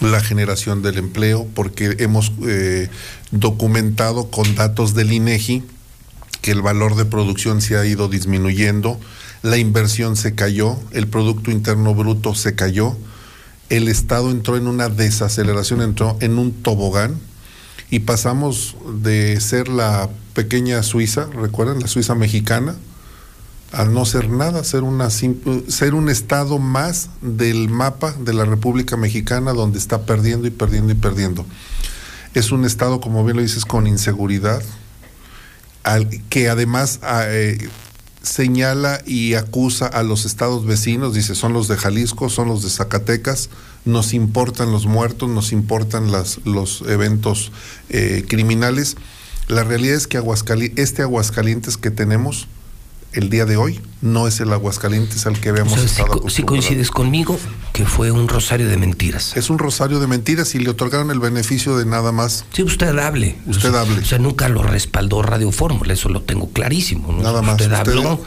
la 0.00 0.20
generación 0.20 0.82
del 0.82 0.98
empleo, 0.98 1.46
porque 1.54 1.96
hemos 1.98 2.32
eh, 2.46 2.88
documentado 3.30 4.30
con 4.30 4.54
datos 4.54 4.94
del 4.94 5.12
INEGI 5.12 5.62
que 6.40 6.52
el 6.52 6.62
valor 6.62 6.96
de 6.96 7.04
producción 7.04 7.60
se 7.60 7.76
ha 7.76 7.84
ido 7.86 8.08
disminuyendo, 8.08 8.98
la 9.42 9.58
inversión 9.58 10.16
se 10.16 10.34
cayó, 10.34 10.78
el 10.92 11.06
Producto 11.06 11.50
Interno 11.50 11.94
Bruto 11.94 12.34
se 12.34 12.54
cayó, 12.54 12.96
el 13.68 13.88
Estado 13.88 14.30
entró 14.30 14.56
en 14.56 14.66
una 14.66 14.88
desaceleración, 14.88 15.82
entró 15.82 16.16
en 16.20 16.38
un 16.38 16.52
tobogán 16.52 17.20
y 17.90 18.00
pasamos 18.00 18.76
de 19.02 19.40
ser 19.40 19.68
la 19.68 20.08
pequeña 20.40 20.82
Suiza, 20.82 21.26
recuerdan 21.34 21.80
la 21.80 21.86
Suiza 21.86 22.14
mexicana, 22.14 22.74
al 23.72 23.92
no 23.92 24.06
ser 24.06 24.30
nada, 24.30 24.64
ser 24.64 24.84
una 24.84 25.10
ser 25.10 25.94
un 25.94 26.08
estado 26.08 26.58
más 26.58 27.10
del 27.20 27.68
mapa 27.68 28.14
de 28.18 28.32
la 28.32 28.46
República 28.46 28.96
Mexicana 28.96 29.52
donde 29.52 29.78
está 29.78 30.06
perdiendo 30.06 30.46
y 30.46 30.50
perdiendo 30.50 30.94
y 30.94 30.96
perdiendo. 30.96 31.44
Es 32.32 32.52
un 32.52 32.64
estado, 32.64 33.02
como 33.02 33.22
bien 33.22 33.36
lo 33.36 33.42
dices, 33.42 33.66
con 33.66 33.86
inseguridad, 33.86 34.62
al, 35.82 36.08
que 36.30 36.48
además 36.48 37.00
ah, 37.02 37.24
eh, 37.26 37.68
señala 38.22 39.02
y 39.04 39.34
acusa 39.34 39.88
a 39.88 40.02
los 40.02 40.24
estados 40.24 40.64
vecinos, 40.64 41.12
dice, 41.12 41.34
son 41.34 41.52
los 41.52 41.68
de 41.68 41.76
Jalisco, 41.76 42.30
son 42.30 42.48
los 42.48 42.62
de 42.62 42.70
Zacatecas, 42.70 43.50
nos 43.84 44.14
importan 44.14 44.72
los 44.72 44.86
muertos, 44.86 45.28
nos 45.28 45.52
importan 45.52 46.10
los 46.10 46.80
eventos 46.88 47.52
eh, 47.90 48.24
criminales. 48.26 48.96
La 49.50 49.64
realidad 49.64 49.96
es 49.96 50.06
que 50.06 50.18
Aguascali- 50.18 50.72
este 50.76 51.02
Aguascalientes 51.02 51.76
que 51.76 51.90
tenemos 51.90 52.46
el 53.12 53.28
día 53.28 53.44
de 53.44 53.56
hoy 53.56 53.80
no 54.02 54.28
es 54.28 54.38
el 54.38 54.52
Aguascalientes 54.52 55.26
al 55.26 55.40
que 55.40 55.48
habíamos 55.48 55.72
O 55.72 55.76
sea, 55.76 55.84
estado 55.84 56.12
acostumbrados. 56.14 56.44
coincides 56.46 56.90
conmigo 56.92 57.36
que 57.72 57.84
fue 57.84 58.12
un 58.12 58.28
rosario 58.28 58.68
de 58.68 58.76
mentiras. 58.76 59.36
Es 59.36 59.50
un 59.50 59.58
rosario 59.58 59.98
de 59.98 60.06
mentiras 60.06 60.54
y 60.54 60.60
le 60.60 60.70
otorgaron 60.70 61.10
el 61.10 61.18
beneficio 61.18 61.76
de 61.76 61.86
nada 61.86 62.12
más. 62.12 62.44
Sí, 62.52 62.62
usted 62.62 62.96
hable. 62.98 63.36
Usted 63.46 63.74
hable. 63.74 63.98
O 64.00 64.04
sea, 64.04 64.18
nunca 64.18 64.48
lo 64.48 64.62
respaldó 64.62 65.22
Radio 65.22 65.50
Fórmula, 65.50 65.92
eso 65.92 66.08
lo 66.08 66.22
tengo 66.22 66.50
clarísimo. 66.50 67.12
¿no? 67.12 67.20
Nada 67.22 67.42
más, 67.42 67.60
Usted 67.60 67.72
usted- 67.72 67.92
habló. 67.96 68.22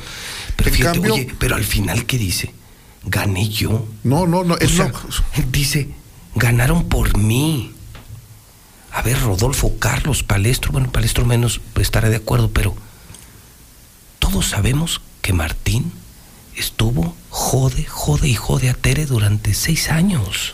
Pero, 0.58 0.70
En 0.70 0.76
fíjate, 0.76 1.00
cambio- 1.00 1.14
oye, 1.14 1.34
pero 1.40 1.56
al 1.56 1.64
final, 1.64 2.06
¿qué 2.06 2.18
dice? 2.18 2.54
Gané 3.06 3.48
yo. 3.48 3.88
No, 4.04 4.28
no, 4.28 4.44
no. 4.44 4.56
O 4.56 4.60
él 4.60 4.70
sea, 4.70 4.90
no. 4.90 5.44
dice, 5.52 5.90
ganaron 6.36 6.90
por 6.90 7.18
mí. 7.18 7.72
A 8.94 9.02
ver, 9.02 9.20
Rodolfo, 9.20 9.80
Carlos, 9.80 10.22
Palestro, 10.22 10.72
bueno, 10.72 10.92
Palestro 10.92 11.26
menos 11.26 11.60
pues, 11.74 11.88
estaré 11.88 12.10
de 12.12 12.18
acuerdo, 12.18 12.52
pero 12.52 12.76
todos 14.20 14.50
sabemos 14.50 15.02
que 15.24 15.34
Martín 15.34 15.92
estuvo 16.56 17.16
jode, 17.30 17.86
jode 17.86 18.28
y 18.28 18.36
jode 18.36 18.70
a 18.70 18.76
Tere 18.76 19.08
durante 19.08 19.56
seis 19.56 19.90
años. 19.90 20.54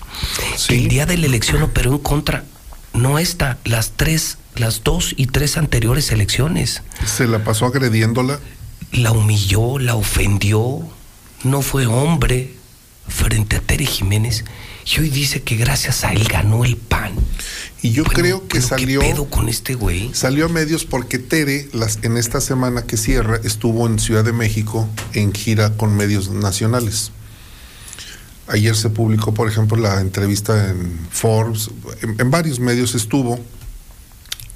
El 0.69 0.87
día 0.87 1.05
de 1.05 1.17
la 1.17 1.25
elección 1.25 1.61
operó 1.63 1.91
en 1.91 1.97
contra, 1.99 2.45
no 2.93 3.19
esta, 3.19 3.57
las 3.65 3.91
tres, 3.97 4.37
las 4.55 4.85
dos 4.85 5.13
y 5.17 5.27
tres 5.27 5.57
anteriores 5.57 6.09
elecciones. 6.11 6.81
Se 7.05 7.27
la 7.27 7.43
pasó 7.43 7.65
agrediéndola. 7.65 8.39
La 8.93 9.11
humilló, 9.11 9.79
la 9.79 9.95
ofendió, 9.95 10.79
no 11.43 11.61
fue 11.61 11.87
hombre 11.87 12.53
frente 13.09 13.57
a 13.57 13.61
Tere 13.61 13.85
Jiménez 13.85 14.45
y 14.85 14.99
hoy 14.99 15.09
dice 15.09 15.41
que 15.41 15.55
gracias 15.55 16.03
a 16.03 16.11
él 16.13 16.27
ganó 16.27 16.65
el 16.65 16.77
PAN. 16.77 17.13
Y 17.81 17.91
yo 17.91 18.03
creo 18.03 18.41
que 18.47 18.59
pero 18.59 18.61
¿qué 18.61 18.61
salió. 18.61 18.99
pedo 19.01 19.29
con 19.29 19.47
este 19.49 19.75
güey? 19.75 20.11
Salió 20.13 20.45
a 20.45 20.49
medios 20.49 20.85
porque 20.85 21.19
Tere, 21.19 21.69
las, 21.73 21.99
en 22.01 22.17
esta 22.17 22.41
semana 22.41 22.83
que 22.83 22.97
cierra, 22.97 23.39
estuvo 23.43 23.87
en 23.87 23.99
Ciudad 23.99 24.23
de 24.23 24.33
México 24.33 24.89
en 25.13 25.33
gira 25.33 25.71
con 25.77 25.95
medios 25.95 26.29
nacionales. 26.29 27.11
Ayer 28.47 28.75
se 28.75 28.89
publicó, 28.89 29.33
por 29.33 29.47
ejemplo, 29.47 29.77
la 29.77 30.01
entrevista 30.01 30.69
en 30.69 30.99
Forbes, 31.11 31.69
en, 32.01 32.19
en 32.19 32.31
varios 32.31 32.59
medios 32.59 32.95
estuvo. 32.95 33.39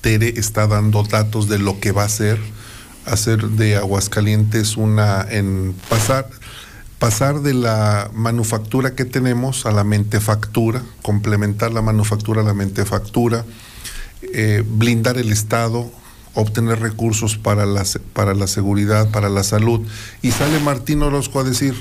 Tere 0.02 0.34
está 0.36 0.68
dando 0.68 1.04
datos 1.04 1.48
de 1.48 1.60
lo 1.60 1.80
que 1.80 1.92
va 1.92 2.02
a 2.02 2.08
hacer, 2.08 2.38
hacer 3.06 3.42
de 3.50 3.78
Aguascalientes 3.78 4.76
una 4.76 5.26
en 5.30 5.76
pasar 5.90 6.28
pasar 7.04 7.42
de 7.42 7.54
la 7.54 8.10
manufactura 8.14 8.96
que 8.96 9.04
tenemos 9.04 9.66
a 9.66 9.72
la 9.74 9.84
mentefactura, 9.84 10.82
complementar 11.02 11.74
la 11.74 11.82
manufactura 11.82 12.44
a 12.44 12.46
la 12.46 12.54
mentefactura, 12.54 13.44
eh, 14.34 14.64
blindar 14.66 15.18
el 15.18 15.30
Estado, 15.34 15.92
obtener 16.34 16.80
recursos 16.80 17.36
para 17.36 17.66
la, 17.66 17.84
para 18.14 18.34
la 18.34 18.48
seguridad, 18.48 19.10
para 19.10 19.28
la 19.28 19.44
salud. 19.44 19.86
Y 20.22 20.32
sale 20.32 20.62
Martín 20.62 21.04
Orozco 21.04 21.42
a 21.42 21.44
decir, 21.44 21.76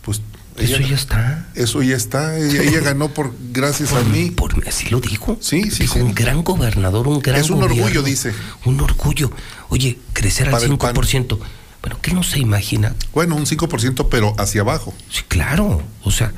pues... 0.00 0.22
Eso 0.56 0.78
ya 0.80 0.94
está. 0.94 1.46
Eso 1.54 1.82
ya 1.82 1.94
está. 1.94 2.38
Ella, 2.38 2.62
ella 2.62 2.80
ganó 2.80 3.10
por 3.10 3.34
gracias 3.52 3.92
a 3.92 4.00
mí. 4.00 4.30
Por, 4.30 4.66
así 4.66 4.88
lo 4.88 4.98
dijo. 5.00 5.36
Sí, 5.42 5.70
sí, 5.70 5.82
Dijo, 5.82 5.94
sí. 5.94 6.00
Un 6.00 6.14
gran 6.14 6.42
gobernador, 6.42 7.06
un 7.06 7.20
gran 7.20 7.38
Es 7.38 7.50
un 7.50 7.60
gobierno. 7.60 7.84
orgullo, 7.84 8.02
dice. 8.02 8.32
Un 8.64 8.80
orgullo. 8.80 9.30
Oye, 9.68 9.98
crecer 10.14 10.46
al 10.46 10.52
Para 10.52 10.64
el 10.64 10.72
5%. 10.72 11.38
Bueno, 11.82 11.98
¿qué 12.02 12.12
no 12.12 12.22
se 12.22 12.38
imagina? 12.40 12.94
Bueno, 13.12 13.36
un 13.36 13.46
5%, 13.46 14.08
pero 14.10 14.34
hacia 14.38 14.62
abajo. 14.62 14.94
Sí, 15.10 15.22
claro. 15.28 15.82
O 16.02 16.10
sea, 16.10 16.32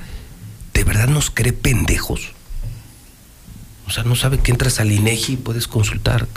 ¿de 0.75 0.85
verdad 0.85 1.09
nos 1.09 1.31
cree 1.31 1.53
pendejos? 1.53 2.33
O 3.87 3.91
sea, 3.91 4.05
no 4.05 4.15
sabe 4.15 4.39
que 4.39 4.53
entras 4.53 4.79
al 4.79 4.93
INEGI 4.93 5.33
y 5.33 5.37
puedes 5.37 5.67
consultar 5.67 6.29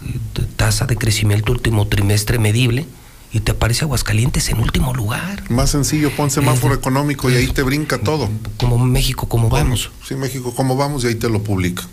tasa 0.55 0.85
de 0.85 0.95
crecimiento 0.95 1.51
último 1.51 1.87
trimestre 1.87 2.39
medible 2.39 2.87
y 3.33 3.39
te 3.39 3.51
aparece 3.51 3.83
Aguascalientes 3.83 4.47
en 4.49 4.59
último 4.59 4.93
lugar. 4.93 5.43
Más 5.49 5.71
sencillo, 5.71 6.11
pon 6.15 6.29
semáforo 6.29 6.75
económico 6.75 7.29
y 7.31 7.35
ahí 7.35 7.47
te 7.47 7.63
brinca 7.63 7.99
todo. 7.99 8.29
Como 8.57 8.77
México, 8.77 9.27
como 9.27 9.49
vamos. 9.49 9.91
Sí, 10.07 10.15
México, 10.15 10.53
como 10.55 10.75
vamos 10.75 11.03
y 11.03 11.07
ahí 11.07 11.15
te 11.15 11.29
lo 11.29 11.43
publica. 11.43 11.83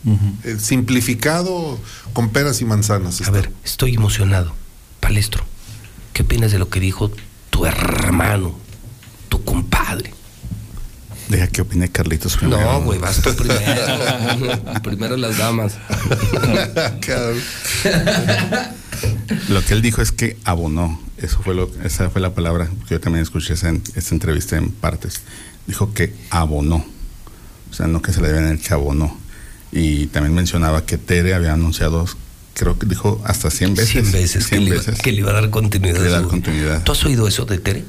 Eh, 0.45 0.57
simplificado 0.59 1.79
con 2.13 2.29
peras 2.29 2.61
y 2.61 2.67
manzanas. 2.67 3.23
A 3.27 3.31
ver, 3.31 3.51
estoy 3.65 3.95
emocionado. 3.95 4.55
Palestro, 5.01 5.45
¿qué 6.13 6.23
opinas 6.23 6.53
de 6.53 6.59
lo 6.59 6.69
que 6.69 6.81
dijo 6.81 7.11
tu 7.51 7.67
hermano, 7.67 8.55
tu 9.29 9.45
compadre? 9.45 10.13
Deja 11.29 11.47
que 11.47 11.63
opine 11.63 11.89
Carlitos 11.89 12.37
primero. 12.37 12.61
No, 12.61 12.83
güey, 12.83 12.99
vas 12.99 13.23
tú 13.23 13.35
primero. 13.37 13.63
primero 14.83 15.17
las 15.17 15.39
damas. 15.39 15.79
Lo 19.49 19.65
que 19.65 19.75
él 19.75 19.83
dijo 19.83 20.03
es 20.03 20.13
que 20.13 20.37
abonó. 20.45 21.01
Eso 21.17 21.41
fue 21.43 21.55
lo, 21.55 21.71
esa 21.85 22.11
fue 22.11 22.21
la 22.21 22.35
palabra 22.35 22.69
que 22.89 22.95
yo 22.95 23.01
también 23.01 23.23
escuché 23.23 23.55
esa, 23.55 23.73
esa 23.95 24.15
entrevista 24.15 24.57
en 24.57 24.71
partes. 24.71 25.23
Dijo 25.67 25.95
que 25.95 26.15
abonó. 26.31 26.85
O 27.71 27.75
sea, 27.75 27.87
no 27.87 28.03
que 28.03 28.13
se 28.13 28.21
le 28.21 28.29
deben 28.29 28.47
el 28.47 28.61
que 28.61 28.75
abonó. 28.75 29.17
Y 29.71 30.07
también 30.09 30.35
mencionaba 30.35 30.85
que 30.85 30.99
Tere 30.99 31.35
había 31.35 31.53
anunciado, 31.53 32.07
creo 32.55 32.79
que 32.79 32.87
dijo 32.87 33.21
hasta 33.25 33.51
100 33.51 33.75
veces. 33.75 33.91
100 33.91 34.13
veces, 34.13 34.45
que, 34.45 34.57
100 34.57 34.65
le 34.65 34.71
iba, 34.71 34.77
veces 34.79 35.01
que 35.01 35.13
le 35.13 35.19
iba 35.19 35.31
a 35.31 35.35
dar 35.35 35.51
continuidad. 35.51 36.03
que 36.03 36.09
le 36.09 36.17
a 36.17 36.23
continuidad. 36.23 36.83
¿Tú 36.85 36.93
has 36.93 37.05
oído 37.05 37.27
eso 37.27 37.45
de 37.45 37.59
Tere? 37.59 37.85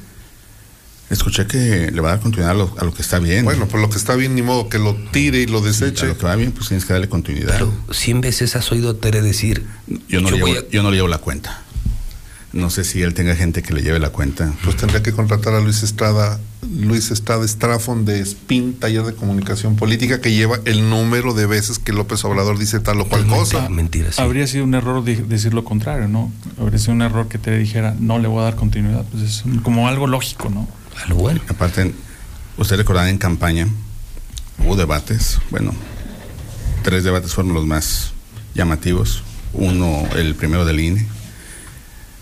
Escuché 1.10 1.46
que 1.46 1.90
le 1.92 2.00
va 2.00 2.08
a 2.08 2.12
dar 2.12 2.20
continuidad 2.20 2.52
a 2.52 2.54
lo, 2.54 2.74
a 2.78 2.84
lo 2.84 2.94
que 2.94 3.02
está 3.02 3.18
bien. 3.18 3.44
Bueno, 3.44 3.68
por 3.68 3.80
lo 3.80 3.90
que 3.90 3.98
está 3.98 4.16
bien, 4.16 4.34
ni 4.34 4.40
modo 4.40 4.70
que 4.70 4.78
lo 4.78 4.94
tire 5.10 5.42
y 5.42 5.46
lo 5.46 5.60
deseche. 5.60 6.06
A 6.06 6.08
lo 6.08 6.16
que 6.16 6.24
va 6.24 6.36
bien, 6.36 6.52
pues 6.52 6.68
tienes 6.68 6.86
que 6.86 6.94
darle 6.94 7.10
continuidad. 7.10 7.52
Pero 7.52 7.72
100 7.90 8.22
veces 8.22 8.56
has 8.56 8.72
oído 8.72 8.90
a 8.90 8.94
Tere 8.94 9.20
decir. 9.20 9.66
yo, 10.08 10.22
no 10.22 10.30
yo 10.30 10.36
le 10.36 10.52
llevo, 10.52 10.68
yo 10.70 10.82
no 10.82 10.90
le 10.90 10.96
llevo 10.96 11.08
la 11.08 11.18
cuenta. 11.18 11.61
No 12.52 12.68
sé 12.68 12.84
si 12.84 13.00
él 13.00 13.14
tenga 13.14 13.34
gente 13.34 13.62
que 13.62 13.72
le 13.72 13.82
lleve 13.82 13.98
la 13.98 14.10
cuenta. 14.10 14.52
Pues 14.62 14.76
tendría 14.76 15.02
que 15.02 15.12
contratar 15.12 15.54
a 15.54 15.60
Luis 15.60 15.82
Estrada, 15.82 16.38
Luis 16.70 17.10
Estrada 17.10 17.44
Estrafon 17.46 18.04
de 18.04 18.22
SPIN, 18.24 18.74
taller 18.74 19.04
de 19.04 19.14
comunicación 19.14 19.76
política, 19.76 20.20
que 20.20 20.32
lleva 20.32 20.60
el 20.66 20.90
número 20.90 21.32
de 21.32 21.46
veces 21.46 21.78
que 21.78 21.92
López 21.94 22.22
Obrador 22.26 22.58
dice 22.58 22.78
tal 22.80 23.00
o 23.00 23.08
cual 23.08 23.26
cosa. 23.26 23.70
Mentira, 23.70 24.10
Habría 24.18 24.46
sido 24.46 24.64
un 24.64 24.74
error 24.74 25.02
de- 25.02 25.16
decir 25.22 25.54
lo 25.54 25.64
contrario, 25.64 26.08
¿no? 26.08 26.30
Habría 26.60 26.78
sido 26.78 26.92
un 26.92 27.00
error 27.02 27.26
que 27.28 27.38
te 27.38 27.56
dijera, 27.56 27.94
no 27.98 28.18
le 28.18 28.28
voy 28.28 28.40
a 28.40 28.44
dar 28.44 28.56
continuidad. 28.56 29.04
Pues 29.10 29.22
es 29.22 29.44
un- 29.46 29.60
como 29.60 29.88
algo 29.88 30.06
lógico, 30.06 30.50
¿no? 30.50 30.68
Algo 31.06 31.20
bueno. 31.22 31.40
Aparte, 31.48 31.94
usted 32.58 32.76
recordará 32.76 33.08
en 33.08 33.16
campaña, 33.16 33.66
hubo 34.58 34.76
debates, 34.76 35.38
bueno, 35.50 35.72
tres 36.82 37.02
debates 37.02 37.32
fueron 37.32 37.54
los 37.54 37.64
más 37.66 38.12
llamativos. 38.54 39.22
Uno, 39.54 40.06
el 40.16 40.34
primero 40.34 40.66
del 40.66 40.80
INE. 40.80 41.06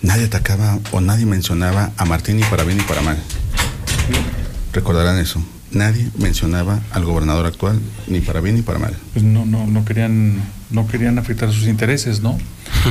Nadie 0.03 0.25
atacaba 0.27 0.79
o 0.93 1.01
nadie 1.01 1.27
mencionaba 1.27 1.93
a 1.97 2.05
Martín 2.05 2.37
ni 2.37 2.45
para 2.45 2.65
bien 2.65 2.79
ni 2.79 2.85
para 2.85 3.03
mal. 3.03 3.19
Recordarán 4.73 5.19
eso. 5.19 5.43
Nadie 5.73 6.09
mencionaba 6.19 6.81
al 6.91 7.05
gobernador 7.05 7.47
actual 7.47 7.79
ni 8.09 8.21
para 8.21 8.41
bien 8.41 8.57
ni 8.57 8.63
para 8.63 8.79
mal. 8.79 8.97
Pues 9.13 9.25
no, 9.25 9.45
no, 9.47 9.67
no 9.67 9.85
querían, 9.85 10.41
no 10.71 10.89
querían 10.89 11.19
afectar 11.19 11.53
sus 11.53 11.65
intereses, 11.69 12.21
¿no? 12.23 12.39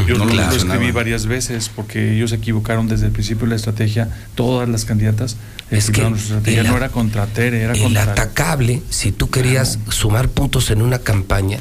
Yo 0.08 0.18
No 0.18 0.26
lo, 0.26 0.42
escribí 0.52 0.92
varias 0.92 1.26
veces 1.26 1.70
porque 1.74 2.16
ellos 2.16 2.30
se 2.30 2.38
equivocaron 2.38 2.88
desde 2.88 3.08
el 3.08 3.12
principio 3.12 3.46
de 3.46 3.50
la 3.52 3.56
estrategia. 3.58 4.08
Todas 4.36 4.70
las 4.70 4.86
candidatas 4.86 5.36
Es 5.72 5.90
que 5.90 6.06
estrategia. 6.08 6.62
el 6.62 6.68
no 6.68 6.78
era 6.78 6.90
contra 6.90 7.26
Tere, 7.28 7.64
era 7.64 7.74
El 7.74 7.82
contra. 7.82 8.04
atacable, 8.04 8.82
si 8.90 9.12
tú 9.12 9.30
querías 9.30 9.80
sumar 9.90 10.30
puntos 10.30 10.70
en 10.72 10.82
una 10.82 11.00
campaña, 11.00 11.60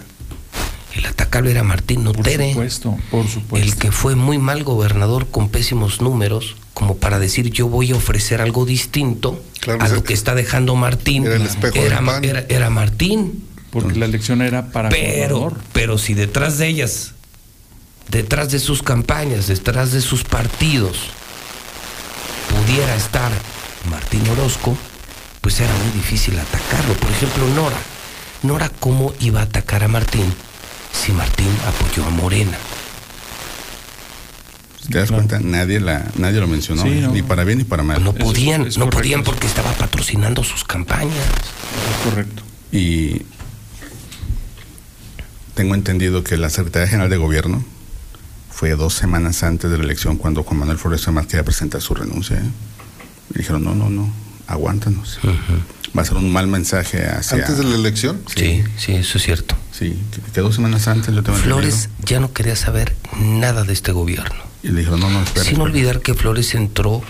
el 0.94 1.05
atacable 1.07 1.50
era 1.50 1.62
Martín, 1.62 2.02
no 2.05 2.12
Por 2.12 2.25
supuesto, 2.31 2.97
por 3.10 3.28
supuesto. 3.28 3.57
El 3.68 3.76
que 3.76 3.92
fue 3.92 4.15
muy 4.17 4.39
mal 4.39 4.65
gobernador 4.65 5.28
con 5.31 5.49
pésimos 5.50 6.00
números, 6.00 6.57
como 6.75 6.97
para 6.97 7.18
decir 7.18 7.50
yo 7.50 7.68
voy 7.68 7.92
a 7.92 7.97
ofrecer 7.97 8.41
algo 8.41 8.65
distinto 8.65 9.42
Claro, 9.60 9.83
a 9.84 9.89
lo 9.89 10.02
que 10.05 10.15
está 10.15 10.34
dejando 10.34 10.75
Martín. 10.76 11.26
Era 11.26 11.36
el 11.36 11.42
espejo 11.42 11.76
era, 11.76 11.97
del 11.97 12.05
PAN. 12.07 12.25
era- 12.25 12.47
era 12.49 12.70
Martín. 12.70 13.44
Porque 13.70 13.99
la 13.99 14.07
elección 14.07 14.41
era 14.41 14.70
para 14.73 14.89
Pero, 14.89 15.41
gobernador. 15.41 15.60
pero 15.75 15.99
si 15.99 16.15
detrás 16.15 16.57
de 16.57 16.68
ellas, 16.68 17.12
detrás 18.10 18.50
de 18.50 18.58
sus 18.60 18.83
campañas, 18.83 19.47
detrás 19.47 19.92
de 19.92 20.00
sus 20.00 20.25
partidos, 20.25 20.97
pudiera 22.49 22.94
estar 22.97 23.31
Martín 23.91 24.23
Orozco, 24.31 24.76
pues 25.42 25.60
era 25.60 25.73
muy 25.84 25.92
difícil 25.92 26.39
atacarlo. 26.39 26.94
Por 26.94 27.10
ejemplo, 27.10 27.47
Nora. 27.55 27.76
Nora, 28.42 28.70
¿cómo 28.81 29.12
iba 29.20 29.41
a 29.41 29.44
atacar 29.44 29.84
a 29.84 29.89
Martín 29.89 30.25
si 31.05 31.12
Martín 31.12 31.49
apoyó 31.67 32.05
a 32.07 32.10
Morena? 32.10 32.57
Si 34.83 34.89
te 34.89 34.99
das 34.99 35.10
cuenta, 35.10 35.39
nadie, 35.41 35.81
la, 35.81 36.05
nadie 36.17 36.41
lo 36.41 36.47
mencionó, 36.49 36.83
Sí, 36.83 37.01
no. 37.01 37.10
ni 37.12 37.23
para 37.23 37.44
bien 37.44 37.59
ni 37.59 37.65
para 37.65 37.83
mal. 37.83 38.02
No 38.02 38.15
podían, 38.15 38.68
no 38.78 38.89
podían 38.91 39.23
porque 39.23 39.47
estaba 39.47 39.73
patrocinando 39.73 40.43
sus 40.44 40.65
campañas. 40.65 41.12
correcto. 42.05 42.43
Y 42.73 43.23
tengo 45.55 45.75
entendido 45.75 46.23
que 46.25 46.36
la 46.36 46.51
Secretaría 46.51 46.89
General 46.89 47.10
de 47.10 47.17
Gobierno 47.17 47.65
fue 48.51 48.70
dos 48.70 48.94
semanas 48.94 49.43
antes 49.43 49.70
de 49.70 49.78
la 49.78 49.85
elección 49.85 50.17
cuando 50.17 50.43
Juan 50.43 50.60
Manuel 50.60 50.78
Flores 50.78 51.07
Mar 51.09 51.27
quería 51.27 51.44
presentar 51.44 51.81
su 51.81 51.94
renuncia. 51.94 52.36
¿eh? 52.36 52.43
Y 53.35 53.39
dijeron, 53.39 53.65
no, 53.65 53.75
no, 53.75 53.91
no, 53.91 54.09
aguántanos. 54.49 55.20
Va 55.97 56.02
a 56.02 56.05
ser 56.05 56.17
un 56.17 56.33
mal 56.33 56.49
mensaje 56.49 57.07
hacia... 57.07 57.39
¿Antes 57.39 57.59
de 57.59 57.65
la 57.65 57.77
elección? 57.77 58.20
Sí, 58.35 58.65
sí, 58.77 58.93
eso 58.94 59.18
es 59.18 59.25
cierto. 59.25 59.55
Sí, 59.70 59.97
que 60.35 60.41
dos 60.41 60.57
semanas 60.57 60.89
antes 60.89 61.15
yo 61.15 61.23
tengo 61.23 61.39
Flores 61.39 61.89
ya 62.05 62.18
no 62.18 62.33
quería 62.33 62.57
saber 62.57 62.97
nada 63.20 63.62
de 63.62 63.73
este 63.73 63.93
gobierno. 63.93 64.43
Y 64.62 64.68
le 64.68 64.81
dijeron, 64.81 65.01
no, 65.01 65.10
no, 65.10 65.23
espera. 65.23 65.44
Sin 65.44 65.52
espera". 65.52 65.62
olvidar 65.62 66.01
que 66.01 66.15
Flores 66.15 66.55
entró 66.55 67.02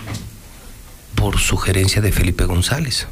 por 1.15 1.39
sugerencia 1.39 2.03
de 2.03 2.13
Felipe 2.13 2.45
González. 2.45 3.07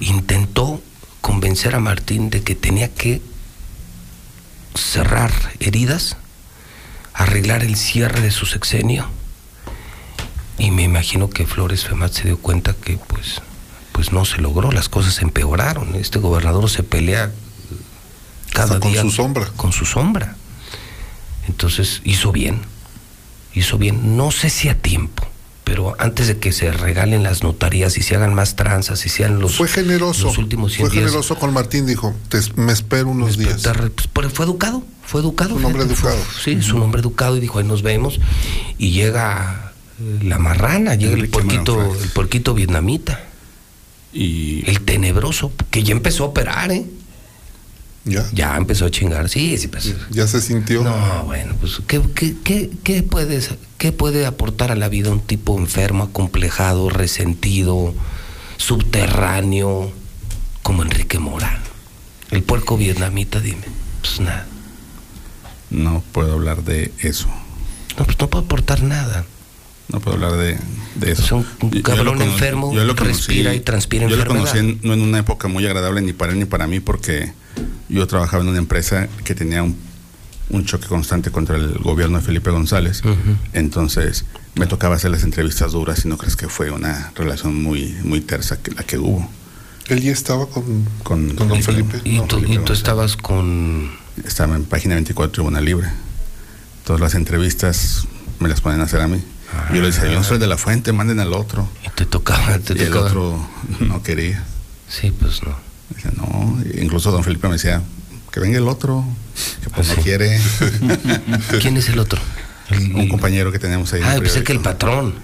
Intentó 0.00 0.82
convencer 1.20 1.74
a 1.74 1.80
Martín 1.80 2.30
de 2.30 2.42
que 2.42 2.54
tenía 2.54 2.92
que 2.92 3.22
cerrar 4.74 5.32
heridas, 5.60 6.16
arreglar 7.14 7.62
el 7.62 7.76
cierre 7.76 8.20
de 8.20 8.30
su 8.30 8.46
sexenio. 8.46 9.08
Y 10.58 10.70
me 10.70 10.82
imagino 10.82 11.30
que 11.30 11.46
Flores 11.46 11.84
Femat 11.84 12.12
se 12.12 12.24
dio 12.24 12.38
cuenta 12.38 12.74
que 12.74 12.98
pues, 12.98 13.40
pues 13.92 14.12
no 14.12 14.24
se 14.24 14.38
logró, 14.38 14.72
las 14.72 14.88
cosas 14.88 15.20
empeoraron. 15.22 15.94
Este 15.94 16.18
gobernador 16.18 16.68
se 16.68 16.82
pelea 16.82 17.30
cada 18.52 18.64
Hasta 18.74 18.80
con 18.80 18.92
día 18.92 19.02
su 19.02 19.10
sombra. 19.10 19.46
con 19.56 19.72
su 19.72 19.84
sombra. 19.86 20.36
Entonces 21.46 22.02
hizo 22.04 22.32
bien, 22.32 22.60
hizo 23.54 23.78
bien, 23.78 24.16
no 24.16 24.30
sé 24.30 24.50
si 24.50 24.68
a 24.68 24.76
tiempo, 24.76 25.26
pero 25.64 25.94
antes 25.98 26.26
de 26.26 26.38
que 26.38 26.52
se 26.52 26.70
regalen 26.72 27.22
las 27.22 27.42
notarías 27.42 27.96
y 27.96 28.02
se 28.02 28.16
hagan 28.16 28.34
más 28.34 28.56
tranzas 28.56 29.06
y 29.06 29.08
sean 29.08 29.38
los, 29.38 29.56
Fue 29.56 29.68
generoso. 29.68 30.24
los 30.26 30.38
últimos 30.38 30.72
100 30.72 30.86
Fue 30.88 30.90
días. 30.94 31.04
generoso 31.06 31.36
con 31.38 31.52
Martín, 31.54 31.86
dijo, 31.86 32.14
"Te- 32.28 32.40
me 32.56 32.72
espero 32.72 33.08
unos 33.08 33.38
días. 33.38 33.62
Pues, 33.62 34.08
pero 34.12 34.28
fue 34.30 34.44
educado, 34.44 34.82
fue 35.06 35.20
educado. 35.22 35.54
Un 35.54 35.64
hombre 35.64 35.84
fíjate, 35.84 36.00
fue- 36.00 36.10
educado. 36.12 36.30
sí, 36.44 36.50
es 36.52 36.70
un 36.72 36.82
hombre 36.82 37.00
educado 37.00 37.36
y 37.36 37.40
dijo, 37.40 37.58
ahí 37.60 37.64
nos 37.64 37.82
vemos. 37.82 38.20
Y 38.76 38.90
llega 38.90 39.67
la 40.22 40.38
marrana, 40.38 40.94
llega 40.94 41.14
el 41.14 41.28
porquito, 41.28 41.94
el 41.94 42.08
porquito 42.10 42.54
vietnamita. 42.54 43.24
Y 44.12 44.68
el 44.68 44.80
tenebroso, 44.80 45.52
que 45.70 45.82
ya 45.82 45.92
empezó 45.92 46.24
a 46.24 46.26
operar, 46.28 46.72
¿eh? 46.72 46.86
Ya. 48.04 48.24
Ya 48.32 48.56
empezó 48.56 48.86
a 48.86 48.90
chingar, 48.90 49.28
sí, 49.28 49.58
sí, 49.58 49.68
pues. 49.68 49.94
Ya 50.10 50.26
se 50.26 50.40
sintió. 50.40 50.82
No, 50.82 51.24
bueno, 51.24 51.54
pues, 51.60 51.82
¿qué, 51.86 52.00
qué, 52.14 52.34
qué, 52.42 52.70
qué 52.82 53.02
puedes, 53.02 53.50
¿qué 53.76 53.92
puede 53.92 54.24
aportar 54.24 54.72
a 54.72 54.76
la 54.76 54.88
vida 54.88 55.10
un 55.10 55.20
tipo 55.20 55.58
enfermo, 55.58 56.04
acomplejado, 56.04 56.88
resentido, 56.88 57.92
subterráneo, 58.56 59.92
como 60.62 60.82
Enrique 60.82 61.18
Morán? 61.18 61.60
El 62.30 62.42
puerco 62.42 62.78
vietnamita, 62.78 63.40
dime. 63.40 63.64
Pues 64.00 64.20
nada. 64.20 64.46
No 65.70 66.02
puedo 66.12 66.32
hablar 66.32 66.64
de 66.64 66.92
eso. 67.00 67.28
No, 67.98 68.04
pues 68.04 68.18
no 68.18 68.30
puede 68.30 68.46
aportar 68.46 68.82
nada. 68.82 69.26
No 69.92 70.00
puedo 70.00 70.16
hablar 70.16 70.32
de, 70.38 70.58
de 70.96 71.12
eso. 71.12 71.22
Es 71.22 71.32
un 71.32 71.46
Yo- 71.60 71.70
yo 71.70 71.82
cabrón 71.82 72.04
lo 72.06 72.12
cono- 72.12 72.24
enfermo, 72.24 72.72
yo 72.74 72.84
lo 72.84 72.94
conocí- 72.94 73.06
respira 73.06 73.54
y 73.54 73.60
transpira 73.60 74.06
Yo 74.08 74.16
lo 74.16 74.26
conocí 74.26 74.58
en- 74.58 74.80
no 74.82 74.92
en 74.94 75.00
una 75.00 75.18
época 75.18 75.48
muy 75.48 75.64
agradable 75.66 76.00
ni 76.02 76.12
para 76.12 76.32
él 76.32 76.38
ni 76.38 76.44
para 76.44 76.66
mí 76.66 76.80
porque 76.80 77.32
yo 77.88 78.06
trabajaba 78.06 78.42
en 78.42 78.50
una 78.50 78.58
empresa 78.58 79.08
que 79.24 79.34
tenía 79.34 79.62
un, 79.62 79.76
un 80.50 80.64
choque 80.66 80.86
constante 80.88 81.30
contra 81.30 81.56
el 81.56 81.74
gobierno 81.78 82.18
de 82.18 82.24
Felipe 82.24 82.50
González. 82.50 83.02
Entonces 83.54 84.24
me 84.56 84.66
tocaba 84.66 84.96
hacer 84.96 85.10
las 85.10 85.22
entrevistas 85.24 85.72
duras 85.72 86.04
y 86.04 86.08
no 86.08 86.18
crees 86.18 86.36
que 86.36 86.48
fue 86.48 86.70
una 86.70 87.12
relación 87.16 87.62
muy, 87.62 87.94
muy 88.02 88.20
tersa 88.20 88.60
que, 88.60 88.72
la 88.72 88.82
que 88.82 88.98
hubo. 88.98 89.28
Él 89.88 90.02
ya 90.02 90.12
estaba 90.12 90.46
con, 90.46 90.84
con, 91.02 91.34
don 91.34 91.62
Felipe. 91.62 92.00
Y, 92.04 92.20
tú, 92.20 92.38
y 92.46 92.58
tú 92.58 92.72
estabas 92.74 93.16
con... 93.16 93.90
Estaba 94.26 94.54
en 94.56 94.64
página 94.64 94.94
24 94.96 95.32
Tribuna 95.32 95.60
Libre. 95.62 95.88
Todas 96.84 97.00
las 97.00 97.14
entrevistas 97.14 98.06
me 98.38 98.48
las 98.50 98.60
ponen 98.60 98.80
a 98.80 98.84
hacer 98.84 99.00
a 99.00 99.08
mí. 99.08 99.22
Yo 99.70 99.80
le 99.80 99.88
decía, 99.88 100.06
yo 100.06 100.14
no 100.14 100.24
soy 100.24 100.38
de 100.38 100.46
la 100.46 100.56
fuente, 100.56 100.92
manden 100.92 101.20
al 101.20 101.32
otro. 101.32 101.68
Y 101.84 101.90
te 101.90 102.06
tocaba, 102.06 102.58
te 102.58 102.74
y 102.74 102.82
el 102.82 102.88
tocaba. 102.88 103.06
otro 103.06 103.48
no 103.80 104.02
quería. 104.02 104.44
Sí, 104.88 105.10
pues 105.10 105.42
no. 105.42 105.56
Dice, 105.94 106.10
no, 106.16 106.58
incluso 106.80 107.10
don 107.10 107.24
Felipe 107.24 107.48
me 107.48 107.54
decía, 107.54 107.82
que 108.32 108.40
venga 108.40 108.58
el 108.58 108.68
otro, 108.68 109.04
que 109.62 109.70
pues 109.70 109.88
no 109.88 110.02
quiere. 110.02 110.38
¿Quién 111.60 111.76
es 111.76 111.88
el 111.88 111.98
otro? 111.98 112.20
Un 112.70 113.08
compañero 113.08 113.50
que 113.50 113.58
tenemos 113.58 113.92
ahí. 113.92 114.02
Ah, 114.04 114.14
el 114.14 114.22
pensé 114.22 114.44
que 114.44 114.52
el 114.52 114.60
patrón. 114.60 115.14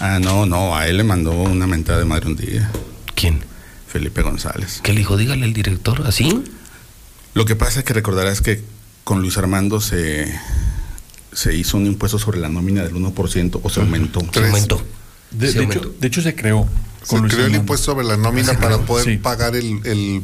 Ah, 0.00 0.18
no, 0.20 0.46
no, 0.46 0.76
a 0.76 0.86
él 0.88 0.96
le 0.96 1.04
mandó 1.04 1.32
una 1.32 1.66
mentada 1.66 1.98
de 1.98 2.04
madre 2.04 2.26
un 2.26 2.36
día. 2.36 2.70
¿Quién? 3.14 3.44
Felipe 3.86 4.22
González. 4.22 4.80
¿Qué 4.82 4.92
le 4.92 5.00
dijo? 5.00 5.16
Dígale 5.16 5.44
al 5.44 5.52
director, 5.52 6.02
¿así? 6.06 6.42
Lo 7.34 7.44
que 7.44 7.54
pasa 7.54 7.80
es 7.80 7.84
que 7.84 7.92
recordarás 7.92 8.40
que 8.40 8.64
con 9.04 9.20
Luis 9.20 9.36
Armando 9.38 9.80
se, 9.80 10.34
se 11.34 11.54
hizo 11.54 11.76
un 11.76 11.86
impuesto 11.86 12.18
sobre 12.18 12.38
la 12.40 12.48
nómina 12.48 12.82
del 12.82 12.94
1% 12.94 13.60
o 13.62 13.68
se 13.70 13.80
aumentó. 13.80 14.20
Se 14.32 14.44
aumentó. 14.44 14.82
De, 15.30 15.48
Se 15.48 15.54
de 15.54 15.64
aumentó. 15.64 15.88
hecho, 15.88 15.94
de 16.00 16.06
hecho, 16.08 16.22
se 16.22 16.34
creó. 16.34 16.68
Se 17.02 17.20
creó 17.20 17.44
el 17.46 17.54
impuesto 17.54 17.92
sobre 17.92 18.06
la 18.06 18.16
nómina 18.16 18.52
Se 18.52 18.54
para 18.58 18.76
creó, 18.76 18.86
poder 18.86 19.04
sí. 19.04 19.16
pagar 19.18 19.54
el, 19.56 19.80
el- 19.84 20.22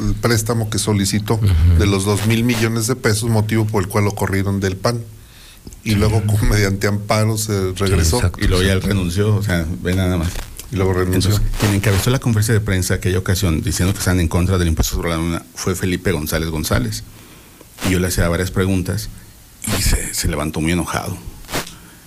el 0.00 0.14
préstamo 0.20 0.68
que 0.70 0.78
solicitó 0.78 1.38
de 1.78 1.86
los 1.86 2.04
dos 2.04 2.26
mil 2.26 2.42
millones 2.42 2.86
de 2.88 2.96
pesos, 2.96 3.30
motivo 3.30 3.64
por 3.66 3.82
el 3.84 3.88
cual 3.88 4.04
lo 4.06 4.12
corrieron 4.12 4.58
del 4.60 4.76
PAN. 4.76 5.00
Y 5.84 5.94
luego, 5.94 6.22
con- 6.26 6.48
mediante 6.48 6.86
amparo, 6.88 7.36
se 7.38 7.72
regresó. 7.74 8.20
y 8.38 8.46
luego 8.48 8.62
ya 8.64 8.72
él 8.72 8.82
renunció, 8.82 9.36
o 9.36 9.42
sea, 9.42 9.64
ve 9.82 9.94
nada 9.94 10.16
más. 10.16 10.30
Y 10.72 10.76
luego 10.76 10.94
renunció. 10.94 11.30
Entonces, 11.32 11.50
quien 11.60 11.74
encabezó 11.74 12.10
la 12.10 12.18
conferencia 12.18 12.54
de 12.54 12.60
prensa 12.60 12.94
aquella 12.94 13.18
ocasión 13.18 13.60
diciendo 13.60 13.92
que 13.92 13.98
están 14.00 14.18
en 14.20 14.28
contra 14.28 14.56
del 14.58 14.68
impuesto 14.68 14.96
sobre 14.96 15.10
la 15.10 15.16
nómina 15.16 15.42
fue 15.54 15.74
Felipe 15.74 16.10
González 16.12 16.48
González. 16.50 17.04
Y 17.88 17.92
yo 17.92 17.98
le 18.00 18.08
hacía 18.08 18.28
varias 18.28 18.50
preguntas 18.50 19.08
y 19.78 19.82
se, 19.82 20.14
se 20.14 20.28
levantó 20.28 20.60
muy 20.60 20.72
enojado. 20.72 21.16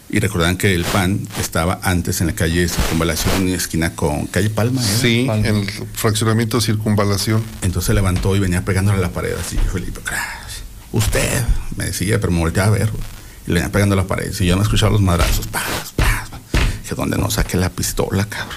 Y 0.09 0.19
recordan 0.19 0.57
que 0.57 0.75
el 0.75 0.85
PAN 0.85 1.27
estaba 1.40 1.80
antes 1.82 2.22
en 2.22 2.27
la 2.27 2.33
calle 2.33 2.69
Circunvalación, 2.69 3.48
en 3.48 3.56
esquina 3.56 3.95
con 3.95 4.27
calle 4.27 4.51
Palma. 4.51 4.80
¿era? 4.88 4.98
Sí, 4.99 5.23
Palma. 5.27 5.48
en 5.48 5.56
el 5.56 5.67
fraccionamiento 5.93 6.57
de 6.57 6.65
circunvalación. 6.65 7.43
Entonces 7.64 7.88
se 7.88 7.93
levantó 7.95 8.35
y 8.35 8.40
venía 8.40 8.64
pegándole 8.64 8.99
a 8.99 9.01
la 9.01 9.09
pared 9.09 9.33
así, 9.40 9.57
Felipe. 9.72 10.01
"Crash, 10.01 10.61
Usted, 10.91 11.43
me 11.75 11.85
decía, 11.85 12.19
pero 12.19 12.32
me 12.32 12.38
volteaba 12.40 12.67
a 12.75 12.77
ver. 12.80 12.91
Y 13.48 13.49
le 13.49 13.56
venía 13.56 13.72
pegando 13.72 13.93
a 13.93 13.95
la 13.95 14.06
pared. 14.06 14.32
Y 14.40 14.45
yo 14.45 14.56
no 14.56 14.61
escuchaba 14.61 14.91
los 14.91 15.01
madrazos. 15.01 15.48
Paz, 15.48 15.64
paz, 15.95 16.30
paz. 16.30 16.61
Dije, 16.83 16.93
¿dónde 16.95 17.17
no 17.17 17.32
saqué 17.32 17.57
la 17.57 17.72
pistola, 17.72 18.25
cabrón? 18.25 18.53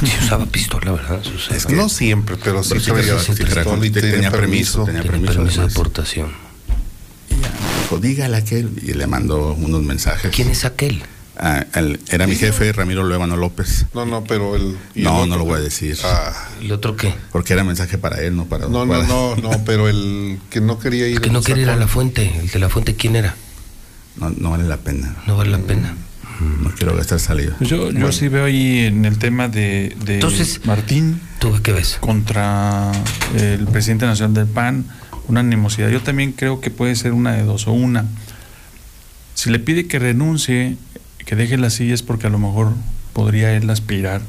Sí 0.00 0.12
usaba 0.22 0.44
pistola, 0.44 0.92
¿verdad? 0.92 1.20
Sí 1.24 1.32
usaba. 1.34 1.56
Es 1.56 1.64
que- 1.64 1.74
no 1.74 1.88
siempre, 1.88 2.36
pero 2.36 2.62
sí 2.62 2.74
Pero 2.84 3.18
sí, 3.20 3.32
pistola 3.32 3.86
y 3.86 3.90
tenía, 3.90 4.12
tenía 4.12 4.30
permiso. 4.30 4.84
permiso, 4.84 4.84
tenía 4.84 5.02
permiso, 5.02 5.32
permiso 5.34 5.60
de 5.62 5.66
aportación. 5.72 6.43
Dijo, 7.82 7.98
dígale 7.98 8.36
a 8.36 8.40
aquel. 8.40 8.70
Y 8.82 8.92
le 8.94 9.06
mandó 9.06 9.54
unos 9.54 9.82
mensajes. 9.82 10.30
¿Quién 10.34 10.48
es 10.48 10.64
aquel? 10.64 11.02
Ah, 11.36 11.64
el- 11.74 11.98
era 12.10 12.26
mi 12.26 12.36
jefe, 12.36 12.72
Ramiro 12.72 13.02
Luevano 13.02 13.36
López. 13.36 13.86
No, 13.92 14.06
no, 14.06 14.22
pero 14.24 14.54
el... 14.54 14.76
el 14.94 15.02
No, 15.02 15.14
otro- 15.16 15.26
no 15.26 15.36
lo 15.36 15.44
voy 15.44 15.58
a 15.58 15.62
decir. 15.62 15.98
Ah, 16.04 16.32
¿El 16.60 16.70
otro 16.72 16.96
qué? 16.96 17.12
Porque 17.32 17.52
era 17.54 17.64
mensaje 17.64 17.98
para 17.98 18.20
él, 18.22 18.36
no 18.36 18.44
para 18.44 18.68
no, 18.68 18.84
no, 18.86 18.92
para- 18.92 19.06
no, 19.06 19.34
no, 19.36 19.50
pero 19.64 19.88
el 19.88 20.38
que 20.50 20.60
no 20.60 20.78
quería 20.78 21.08
ir... 21.08 21.20
Que 21.20 21.30
no 21.30 21.42
quiere 21.42 21.62
ir 21.62 21.70
a 21.70 21.76
la 21.76 21.88
fuente. 21.88 22.32
¿El 22.40 22.48
de 22.50 22.58
la 22.60 22.68
fuente 22.68 22.94
quién 22.94 23.16
era? 23.16 23.34
No, 24.16 24.30
no 24.30 24.50
vale 24.52 24.64
la 24.64 24.76
pena. 24.76 25.16
No 25.26 25.36
vale 25.36 25.50
la 25.50 25.58
pena. 25.58 25.94
No 26.40 26.70
quiero 26.76 26.96
gastar 26.96 27.18
saliva. 27.20 27.54
Pues 27.58 27.70
yo, 27.70 27.76
yo 27.86 27.92
Bueno. 27.92 28.12
sí 28.12 28.28
veo 28.28 28.44
ahí 28.44 28.80
en 28.86 29.04
el 29.04 29.18
tema 29.18 29.48
de, 29.48 29.96
de 30.04 30.14
Entonces, 30.14 30.60
Martín 30.64 31.20
¿Tú 31.38 31.52
qué 31.62 31.72
ves? 31.72 31.96
contra 32.00 32.90
el 33.36 33.66
presidente 33.66 34.04
nacional 34.06 34.34
del 34.34 34.46
PAN, 34.46 34.84
una 35.28 35.40
animosidad. 35.40 35.88
Yo 35.90 36.00
también 36.02 36.32
creo 36.32 36.60
que 36.60 36.70
puede 36.70 36.94
ser 36.96 37.12
una 37.12 37.32
de 37.32 37.42
dos, 37.42 37.66
o 37.66 37.72
una. 37.72 38.04
Si 39.34 39.50
le 39.50 39.58
pide 39.58 39.86
que 39.86 39.98
renuncie, 39.98 40.76
que 41.24 41.36
deje 41.36 41.56
las 41.58 41.74
sillas 41.74 42.02
porque 42.02 42.26
a 42.26 42.30
lo 42.30 42.38
mejor 42.38 42.72
podría 43.12 43.52
él 43.52 43.68
aspirar. 43.70 44.22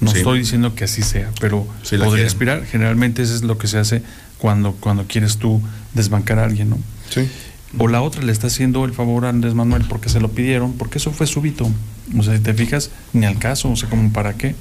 No 0.00 0.10
Sí. 0.10 0.18
estoy 0.18 0.40
diciendo 0.40 0.74
que 0.74 0.84
así 0.84 1.02
sea, 1.02 1.30
pero 1.40 1.66
Sí 1.82 1.96
podría 1.96 2.26
aspirar. 2.26 2.64
Generalmente 2.66 3.22
eso 3.22 3.34
es 3.34 3.42
lo 3.42 3.58
que 3.58 3.66
se 3.68 3.78
hace 3.78 4.02
cuando, 4.38 4.72
cuando 4.72 5.06
quieres 5.06 5.38
tú 5.38 5.62
desbancar 5.94 6.38
a 6.38 6.44
alguien, 6.44 6.70
¿no? 6.70 6.78
Sí. 7.10 7.28
O 7.78 7.88
la 7.88 8.02
otra 8.02 8.22
le 8.22 8.30
está 8.30 8.46
haciendo 8.48 8.84
el 8.84 8.92
favor 8.92 9.24
a 9.24 9.30
Andrés 9.30 9.54
Manuel 9.54 9.84
porque 9.88 10.08
se 10.08 10.20
lo 10.20 10.30
pidieron, 10.30 10.74
porque 10.74 10.98
eso 10.98 11.10
fue 11.10 11.26
súbito. 11.26 11.70
O 12.16 12.22
sea, 12.22 12.36
si 12.36 12.42
te 12.42 12.54
fijas, 12.54 12.90
ni 13.12 13.24
al 13.26 13.38
caso, 13.38 13.70
o 13.70 13.76
sea, 13.76 13.88
como 13.88 14.12
para 14.12 14.34
qué. 14.34 14.54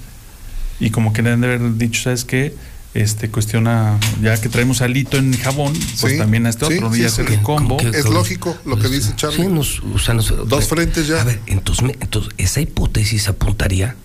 Y 0.80 0.90
como 0.90 1.14
que 1.14 1.22
le 1.22 1.32
han 1.32 1.42
de 1.42 1.48
haber 1.48 1.78
dicho, 1.78 2.02
¿sabes 2.04 2.26
qué? 2.26 2.56
Este 2.94 3.30
cuestiona, 3.30 3.98
ya 4.22 4.40
que 4.40 4.50
traemos 4.50 4.82
alito 4.82 5.18
en 5.18 5.36
jabón, 5.38 5.74
pues 6.00 6.14
Sí, 6.14 6.18
también 6.20 6.46
a 6.46 6.50
este 6.50 6.68
sí, 6.68 6.76
otro, 6.76 6.94
sí, 6.94 7.02
ya 7.02 7.10
sí. 7.10 7.16
se 7.26 7.34
el 7.34 7.42
combo. 7.42 7.78
¿Qué- 7.78 7.88
Es 7.90 8.06
lógico 8.06 8.56
lo 8.66 8.78
que 8.78 8.88
dice 8.88 9.14
Charlie. 9.16 9.44
Sí, 9.44 9.48
nos, 9.48 9.80
o 9.82 9.98
sea, 9.98 10.14
nos- 10.14 10.48
Dos 10.48 10.68
frentes 10.68 11.08
ya. 11.08 11.22
A 11.22 11.24
ver, 11.24 11.40
entonces, 11.48 11.96
entonces 12.02 12.32
esa 12.38 12.62
hipótesis 12.62 13.28
apuntaría 13.30 13.96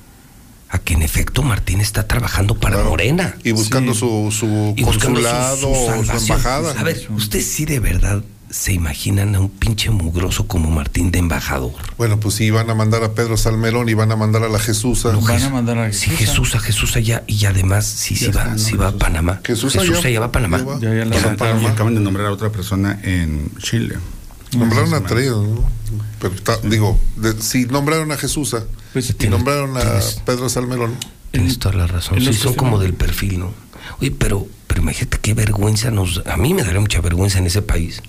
a 0.71 0.79
que 0.79 0.95
en 0.95 1.03
efecto 1.03 1.43
Martín 1.43 1.81
está 1.83 2.07
trabajando 2.09 2.55
para 2.55 2.77
Claro. 2.77 2.91
Morena. 2.91 3.37
Y 3.45 3.53
buscando 3.53 3.93
su, 3.95 4.31
su 4.31 4.75
Y 4.77 4.83
buscando 4.85 5.21
su- 5.21 5.27
consulado 5.27 5.57
su 5.57 5.75
su 5.75 5.87
salvación. 6.07 6.39
embajada. 6.39 6.81
A 6.81 6.83
ver, 6.83 7.07
¿ustedes 7.15 7.47
sí 7.47 7.67
de 7.67 7.81
verdad 7.81 8.23
se 8.51 8.73
imaginan 8.73 9.35
a 9.35 9.41
un 9.41 9.51
pinche 9.51 9.91
mugroso 9.91 10.47
como 10.47 10.71
Martín 10.71 11.11
de 11.11 11.19
embajador? 11.19 11.73
Bueno, 11.97 12.19
pues 12.21 12.35
sí, 12.37 12.51
van 12.51 12.71
a 12.71 12.75
mandar 12.75 13.03
a 13.05 13.13
Pedro 13.15 13.37
Salmerón 13.37 13.89
y 13.89 13.95
van 13.95 14.11
a 14.13 14.17
mandar 14.17 14.43
a 14.45 14.49
la 14.49 14.59
Jesusa. 14.59 15.13
No, 15.13 15.21
Van 15.21 15.31
a 15.31 15.35
Jesús. 15.39 15.53
mandar 15.53 15.79
a 15.79 15.93
Sí, 15.93 16.11
Jesús. 16.11 16.19
Jesús, 16.29 16.55
a 16.55 16.61
Jesús 16.61 16.97
allá, 16.97 17.25
y 17.27 17.45
además 17.45 17.85
sí, 17.87 18.17
sí 18.17 18.29
va, 18.29 18.57
sí 18.59 18.77
va 18.77 18.89
a 18.89 18.93
Panamá. 18.93 19.41
Jesús 19.45 19.73
Jesús 19.75 19.99
allá- 19.99 20.09
allá 20.09 20.21
va 20.21 20.27
a 20.27 20.33
Panamá. 20.33 20.59
ya. 20.81 20.89
Ya, 20.91 20.95
ya 20.99 21.05
la 21.05 21.17
Y 21.17 21.21
soltaron. 21.21 21.67
acaban 21.67 21.95
de 21.95 22.01
nombrar 22.01 22.27
a 22.27 22.33
otra 22.33 22.51
persona 22.51 22.99
en 23.03 23.51
Chile. 23.63 23.97
Nombraron 24.57 24.95
a 24.95 25.01
tres, 25.03 25.31
¿no? 25.31 25.65
Pero 26.21 26.35
está- 26.35 26.57
digo, 26.63 26.99
de- 27.17 27.41
si 27.43 27.67
nombraron 27.67 28.11
a 28.13 28.17
Jesusa, 28.17 28.65
Pues 28.95 29.15
y 29.21 29.27
nombraron 29.29 29.77
a 29.77 29.83
Pedro 30.25 30.49
Salmerón. 30.49 30.95
Tienes 31.31 31.59
toda 31.59 31.75
la 31.75 31.87
razón. 31.87 32.19
Sí, 32.21 32.33
son 32.33 32.55
como 32.55 32.79
del 32.79 32.95
perfil, 32.95 33.41
¿no? 33.41 33.53
Oye, 34.01 34.11
pero, 34.11 34.47
pero 34.67 34.81
imagínate 34.81 35.19
qué 35.21 35.35
vergüenza 35.35 35.91
nos... 35.91 36.23
A 36.27 36.39
mí 36.39 36.55
me 36.55 36.63
daría 36.63 36.81
mucha 36.81 37.01
vergüenza 37.03 37.39
en 37.39 37.47
ese 37.47 37.61
país. 37.61 38.01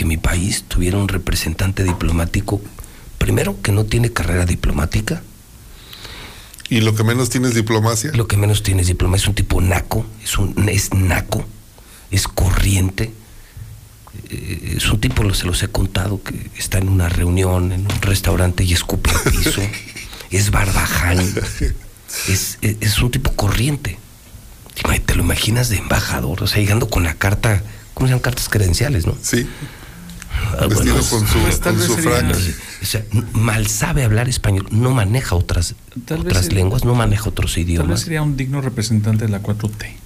Que 0.00 0.06
mi 0.06 0.16
país 0.16 0.64
tuviera 0.66 0.96
un 0.96 1.08
representante 1.08 1.84
diplomático, 1.84 2.58
primero, 3.18 3.60
que 3.60 3.70
no 3.70 3.84
tiene 3.84 4.10
carrera 4.10 4.46
diplomática. 4.46 5.20
Y 6.70 6.80
lo 6.80 6.94
que 6.94 7.04
menos 7.04 7.28
tiene 7.28 7.48
es 7.48 7.54
diplomacia. 7.54 8.10
Lo 8.14 8.26
que 8.26 8.38
menos 8.38 8.62
tiene 8.62 8.80
es 8.80 8.86
diplomacia. 8.88 9.24
Es 9.24 9.28
un 9.28 9.34
tipo 9.34 9.60
naco, 9.60 10.06
es, 10.24 10.38
un, 10.38 10.70
es 10.70 10.94
naco, 10.94 11.44
es 12.10 12.26
corriente. 12.28 13.12
Eh, 14.30 14.76
Es 14.78 14.90
un 14.90 15.02
tipo, 15.02 15.34
se 15.34 15.44
los 15.44 15.62
he 15.62 15.68
contado, 15.68 16.22
que 16.22 16.50
está 16.56 16.78
en 16.78 16.88
una 16.88 17.10
reunión, 17.10 17.70
en 17.70 17.82
un 17.82 18.00
restaurante 18.00 18.64
y 18.64 18.72
escupe 18.72 19.10
al 19.10 19.30
piso. 19.30 19.60
es 20.30 20.50
barbaján. 20.50 21.18
Es, 22.26 22.56
es, 22.62 22.78
es 22.80 22.98
un 23.02 23.10
tipo 23.10 23.36
corriente. 23.36 23.98
Te 25.04 25.14
lo 25.14 25.22
imaginas 25.24 25.68
de 25.68 25.76
embajador, 25.76 26.42
o 26.42 26.46
sea, 26.46 26.58
llegando 26.58 26.88
con 26.88 27.02
la 27.04 27.16
carta, 27.16 27.62
¿cómo 27.92 28.06
se 28.06 28.12
llaman 28.12 28.22
cartas 28.22 28.48
credenciales, 28.48 29.06
no? 29.06 29.14
Sí. 29.20 29.46
Ah, 30.58 30.66
Vestido 30.66 30.94
bueno, 30.94 31.08
con 31.10 31.26
su, 31.26 31.38
Pues 31.38 31.60
tal 31.60 31.72
con 31.74 31.78
vez 31.78 31.86
su 31.86 31.94
sería- 31.96 32.18
frac. 32.18 32.36
o 32.82 32.86
sea, 32.86 33.04
mal 33.32 33.66
sabe 33.66 34.04
hablar 34.04 34.28
español, 34.28 34.66
no 34.70 34.90
maneja 34.90 35.34
otras, 35.36 35.74
Tal 36.06 36.20
otras 36.20 36.44
sería- 36.44 36.58
lenguas, 36.60 36.84
no 36.84 36.94
maneja 36.94 37.28
otros 37.28 37.52
Tal 37.54 37.62
vez 37.64 37.68
idiomas. 37.70 38.00
sería 38.00 38.22
un 38.22 38.36
digno 38.36 38.60
representante 38.60 39.24
de 39.26 39.30
la 39.30 39.40
4T. 39.42 39.96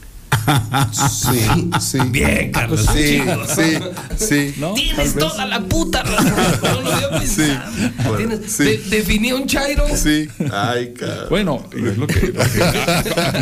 Sí, 0.93 1.71
sí. 1.81 1.99
Bien, 2.11 2.51
Carlos. 2.53 2.87
Sí, 2.93 3.21
sí, 3.55 3.79
sí. 4.17 4.55
¿No? 4.59 4.75
Tienes 4.75 5.15
toda 5.15 5.47
la 5.47 5.61
puta 5.61 6.03
razón. 6.03 6.35
No 6.63 6.81
lo 6.83 6.93
había 6.93 7.11
pensado. 7.11 7.61
Bueno, 8.09 8.17
Tienes- 8.19 8.51
sí. 8.51 8.65
de- 8.65 8.79
definí 8.91 9.33
un 9.33 9.47
chairo. 9.47 9.85
Sí. 9.97 10.29
Ay, 10.53 10.93
cabrón. 10.95 11.27
Bueno, 11.31 11.67
es 11.73 11.97
lo 11.99 12.07
que. 12.07 12.33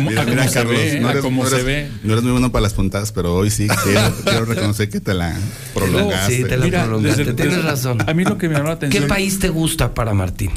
Mira, 0.01 0.23
mira, 0.23 0.49
Carlos, 0.49 0.73
ve, 0.75 0.99
no 1.01 1.09
eres, 1.09 1.21
como 1.21 1.43
no 1.43 1.49
se 1.49 1.55
eres- 1.55 1.65
ve. 1.65 1.89
no 2.03 2.13
eres 2.13 2.23
muy 2.23 2.31
bueno 2.33 2.51
para 2.51 2.63
las 2.63 2.73
puntadas, 2.73 3.11
pero 3.11 3.35
hoy 3.35 3.49
sí 3.49 3.67
quiero, 3.83 4.15
quiero 4.23 4.45
reconocer 4.45 4.89
que 4.89 4.99
te 4.99 5.13
la 5.13 5.35
prolongaste. 5.73 6.37
Sí, 6.37 6.43
te 6.43 6.57
la 6.57 6.65
Mira, 6.65 6.83
prolongaste. 6.83 7.23
desde- 7.25 7.33
Tienes 7.33 7.55
desde- 7.57 7.69
razón. 7.69 7.97
A 8.07 8.13
mí 8.13 8.23
lo 8.23 8.37
que 8.37 8.47
me 8.49 8.55
llama 8.55 8.69
la 8.69 8.79
¿Qué 8.79 8.85
atención. 8.87 9.07
país 9.07 9.39
te 9.39 9.49
gusta 9.49 9.93
para 9.93 10.13
Martín? 10.13 10.51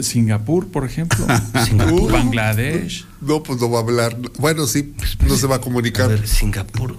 Singapur, 0.00 0.68
por 0.68 0.84
ejemplo. 0.84 1.26
Singapur. 1.66 2.12
Bangladesh. 2.12 3.04
No, 3.20 3.42
pues 3.42 3.60
no 3.60 3.70
va 3.70 3.78
a 3.80 3.82
hablar. 3.82 4.16
Bueno, 4.38 4.66
sí, 4.66 4.94
no 5.26 5.36
se 5.36 5.46
va 5.46 5.56
a 5.56 5.60
comunicar. 5.60 6.04
A 6.06 6.08
ver, 6.08 6.26
Singapur. 6.26 6.96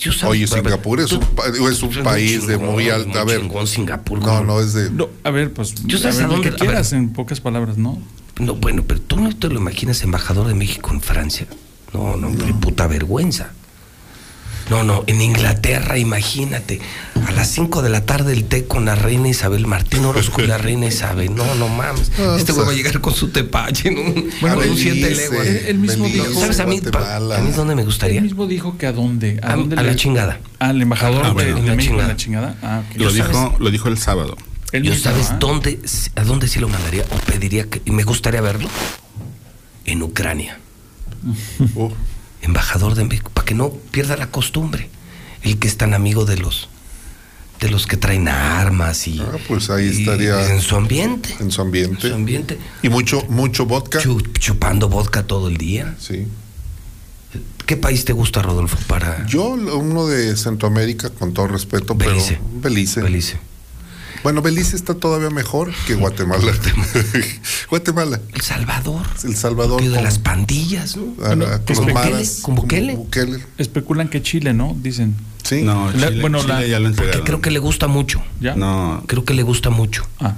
Yo 0.00 0.12
sabes, 0.12 0.24
Oye, 0.32 0.44
a 0.50 0.54
ver, 0.56 0.64
Singapur 0.64 1.00
es 1.00 1.06
tú- 1.10 1.20
un, 1.62 1.70
es 1.72 1.82
un 1.82 2.02
país 2.02 2.46
de 2.48 2.54
chingón, 2.56 2.72
muy 2.72 2.90
alta. 2.90 3.20
A 3.20 3.24
ver, 3.24 3.40
chingón 3.42 3.66
Singapur. 3.68 4.18
no, 4.20 4.42
no 4.42 4.60
es 4.60 4.72
de. 4.72 4.90
No, 4.90 5.08
a 5.22 5.30
ver, 5.30 5.52
pues. 5.52 5.74
Yo 5.84 5.96
sabes 5.98 6.16
ver, 6.16 6.24
a 6.24 6.28
lo 6.28 6.34
dónde- 6.34 6.48
que 6.50 6.54
a 6.56 6.58
ver. 6.58 6.60
quieras, 6.68 6.92
en 6.92 7.12
pocas 7.12 7.40
palabras, 7.40 7.78
¿no? 7.78 8.02
No, 8.40 8.54
bueno, 8.56 8.82
pero 8.86 9.00
tú 9.00 9.20
no 9.20 9.34
te 9.36 9.48
lo 9.48 9.60
imaginas 9.60 10.02
embajador 10.02 10.48
de 10.48 10.54
México 10.54 10.90
en 10.92 11.00
Francia. 11.00 11.46
No, 11.94 12.16
no, 12.16 12.36
qué 12.44 12.52
puta 12.54 12.86
vergüenza. 12.88 13.52
No, 14.70 14.84
no, 14.84 15.04
en 15.06 15.20
Inglaterra, 15.20 15.98
imagínate, 15.98 16.80
a 17.26 17.32
las 17.32 17.48
5 17.50 17.82
de 17.82 17.90
la 17.90 18.06
tarde 18.06 18.32
el 18.32 18.44
té 18.44 18.64
con 18.66 18.84
la 18.84 18.94
reina 18.94 19.28
Isabel, 19.28 19.66
Martín 19.66 20.04
Orozco 20.04 20.40
y 20.42 20.46
la 20.46 20.56
reina 20.58 20.86
Isabel. 20.86 21.34
No, 21.34 21.54
no 21.56 21.68
mames. 21.68 22.10
Ah, 22.18 22.36
este 22.38 22.52
güey 22.52 22.66
va 22.66 22.72
a 22.72 22.74
llegar 22.74 23.00
con 23.00 23.14
su 23.14 23.28
tepache. 23.28 23.90
Bueno, 23.90 24.56
con 24.56 24.64
un 24.68 24.74
Belice, 24.74 24.92
siete 24.92 25.14
leguas. 25.14 25.46
Él- 25.46 25.62
él 25.68 25.78
mismo 25.78 26.04
Belice, 26.04 26.28
dijo- 26.28 26.40
¿Sabes 26.40 26.60
a 26.60 26.66
mí, 26.66 26.80
pa- 26.80 27.16
a 27.16 27.20
mí 27.40 27.50
dónde 27.50 27.74
me 27.74 27.82
Él 27.82 27.86
gustaría? 27.86 28.20
mismo 28.22 28.46
dijo 28.46 28.78
que 28.78 28.86
a 28.86 28.92
dónde. 28.92 29.38
¿A, 29.42 29.52
A- 29.52 29.56
dónde 29.56 29.76
a 29.76 29.82
le- 29.82 29.88
la 29.90 29.96
chingada. 29.96 30.40
Al 30.58 30.80
embajador 30.80 31.22
Ah, 31.24 31.28
de, 31.28 31.34
bueno, 31.34 31.58
la 31.66 31.74
México 31.74 32.00
en 32.00 32.08
la 32.08 32.16
chingada. 32.16 32.56
Ah. 32.62 32.82
Lo 32.94 33.12
dijo, 33.12 33.56
lo 33.58 33.70
dijo 33.70 33.88
el 33.88 33.98
sábado. 33.98 34.36
Él 34.72 34.84
Yo 34.84 34.92
mismo, 34.92 35.04
sabes 35.04 35.28
ah. 35.32 35.36
dónde, 35.38 35.80
a 36.16 36.24
dónde 36.24 36.48
sí 36.48 36.58
lo 36.60 36.68
mandaría 36.68 37.04
o 37.10 37.16
pediría 37.30 37.64
que, 37.68 37.82
y 37.84 37.90
me 37.90 38.04
gustaría 38.04 38.40
verlo. 38.40 38.68
En 39.84 40.02
Ucrania. 40.02 40.58
Oh, 41.76 41.92
embajador 42.42 42.94
de 42.94 43.04
México, 43.04 43.30
para 43.32 43.44
que 43.46 43.54
no 43.54 43.70
pierda 43.70 44.16
la 44.16 44.30
costumbre. 44.30 44.88
El 45.42 45.58
que 45.58 45.66
es 45.68 45.76
tan 45.76 45.94
amigo 45.94 46.24
de 46.24 46.36
los 46.36 46.68
de 47.60 47.70
los 47.70 47.86
que 47.86 47.96
traen 47.96 48.26
armas 48.26 49.06
y, 49.06 49.20
ah, 49.20 49.36
pues 49.46 49.70
ahí 49.70 49.86
estaría 49.86 50.52
en 50.52 50.60
su 50.60 50.74
ambiente, 50.74 51.32
en 51.38 51.52
su 51.52 51.60
ambiente. 51.62 52.06
en 52.08 52.10
su 52.10 52.14
ambiente, 52.16 52.58
Y 52.82 52.88
mucho, 52.88 53.24
mucho 53.28 53.66
vodka. 53.66 54.00
chu- 54.00 54.20
chupando 54.40 54.88
vodka 54.88 55.22
todo 55.28 55.46
el 55.48 55.56
día. 55.58 55.94
Sí. 56.00 56.26
¿Qué 57.64 57.76
país 57.76 58.04
te 58.04 58.12
gusta, 58.12 58.42
Rodolfo? 58.42 58.76
Para 58.88 59.24
Yo, 59.26 59.50
uno 59.50 60.06
de 60.08 60.36
Centroamérica, 60.36 61.10
con 61.10 61.32
todo 61.32 61.46
respeto, 61.46 61.94
Belice. 61.94 62.40
pero 62.40 62.60
Belice. 62.60 63.00
Belice. 63.00 63.38
Bueno, 64.22 64.40
Belice 64.42 64.76
está 64.76 64.94
todavía 64.94 65.30
mejor 65.30 65.72
que 65.86 65.94
Guatemala. 65.94 66.52
Guatemala. 67.70 68.20
El 68.34 68.40
Salvador. 68.40 69.06
El 69.24 69.36
Salvador. 69.36 69.80
Que 69.80 69.88
de 69.88 69.94
con- 69.96 70.04
las 70.04 70.18
pandillas, 70.18 70.96
¿no? 70.96 71.14
ah, 71.22 71.28
Bueno, 71.34 71.46
con 71.46 71.60
los 71.68 71.78
con 71.80 71.92
maras, 71.94 72.38
con 72.42 72.54
Bukele. 72.54 72.94
con 72.94 73.04
Bukele. 73.04 73.38
Especulan 73.58 74.08
que 74.08 74.22
Chile, 74.22 74.52
¿no? 74.54 74.76
Dicen. 74.80 75.16
Sí. 75.42 75.62
No, 75.62 75.90
La- 75.90 76.08
Chile, 76.08 76.20
bueno, 76.20 76.40
Chile 76.40 76.54
la- 76.54 76.66
ya 76.66 76.78
lo 76.78 76.84
Que 76.84 76.90
entregaron. 76.90 77.24
creo 77.24 77.40
que 77.40 77.50
le 77.50 77.58
gusta 77.58 77.88
mucho. 77.88 78.22
¿Ya? 78.40 78.54
No, 78.54 79.02
Creo 79.06 79.24
que 79.24 79.34
le 79.34 79.42
gusta 79.42 79.70
mucho. 79.70 80.06
Ah. 80.20 80.34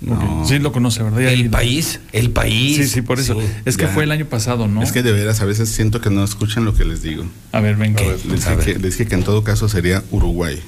no. 0.00 0.44
Sí, 0.46 0.58
lo 0.60 0.70
conoce, 0.72 1.02
¿verdad? 1.02 1.20
Ya 1.20 1.30
El 1.32 1.40
ahí- 1.44 1.48
país, 1.48 2.00
el 2.12 2.30
país. 2.30 2.76
Sí, 2.76 2.86
sí, 2.86 3.02
por 3.02 3.18
eso. 3.18 3.34
Sí. 3.40 3.46
Es 3.64 3.76
que 3.76 3.84
Ya. 3.86 3.88
fue 3.88 4.04
el 4.04 4.12
año 4.12 4.26
pasado, 4.26 4.68
¿no? 4.68 4.82
Es 4.82 4.92
que 4.92 5.02
de 5.02 5.10
veras 5.10 5.40
a 5.40 5.46
veces 5.46 5.68
siento 5.70 6.00
que 6.00 6.10
no 6.10 6.22
escuchan 6.22 6.64
lo 6.64 6.74
que 6.74 6.84
les 6.84 7.02
digo. 7.02 7.24
A 7.52 7.60
ver, 7.60 7.74
venga. 7.76 8.00
A 8.02 8.06
ver. 8.06 8.24
Les 8.26 8.46
A 8.46 8.50
dije, 8.54 8.56
ver. 8.56 8.76
que, 8.76 8.82
les 8.82 8.98
dije 8.98 9.08
que 9.08 9.14
en 9.16 9.24
todo 9.24 9.42
caso 9.42 9.68
sería 9.68 10.04
Uruguay. 10.12 10.62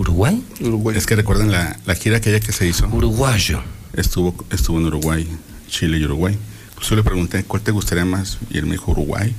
Uruguay, 0.00 0.42
Uruguay. 0.60 0.96
Es 0.96 1.06
que 1.06 1.14
recuerden 1.14 1.52
la, 1.52 1.78
la 1.84 1.94
gira 1.94 2.16
aquella 2.16 2.40
que 2.40 2.52
se 2.52 2.66
hizo. 2.66 2.86
uruguayo. 2.88 3.62
Estuvo, 3.92 4.34
estuvo 4.50 4.78
en 4.78 4.86
Uruguay, 4.86 5.28
Chile 5.68 5.98
y 5.98 6.04
Uruguay. 6.04 6.38
Pues 6.74 6.88
yo 6.88 6.96
le 6.96 7.02
pregunté, 7.02 7.44
¿cuál 7.44 7.62
te 7.62 7.70
gustaría 7.70 8.04
más? 8.06 8.38
Y 8.50 8.58
él 8.58 8.64
me 8.66 8.72
dijo, 8.72 8.92
Uruguay. 8.92 9.34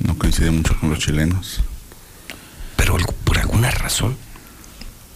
No 0.00 0.18
coincide 0.18 0.50
mucho 0.50 0.76
con 0.78 0.90
los 0.90 0.98
chilenos. 0.98 1.60
pero 2.76 2.96
por 3.24 3.38
alguna 3.38 3.70
razón 3.70 4.16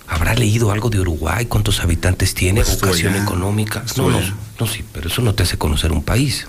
habrá 0.09 0.35
leído 0.35 0.71
algo 0.71 0.89
de 0.89 1.01
Uruguay, 1.01 1.47
cuántos 1.47 1.81
habitantes 1.81 2.33
tiene, 2.35 2.63
Pues 2.63 2.81
vocación 2.81 3.15
allá. 3.15 3.25
económica. 3.25 3.85
No, 3.97 4.09
no, 4.11 4.21
no, 4.61 4.67
sí, 4.67 4.85
pero 4.93 5.09
eso 5.09 5.21
no 5.21 5.35
te 5.35 5.43
hace 5.43 5.59
conocer 5.59 5.91
un 5.93 6.03
país. 6.05 6.47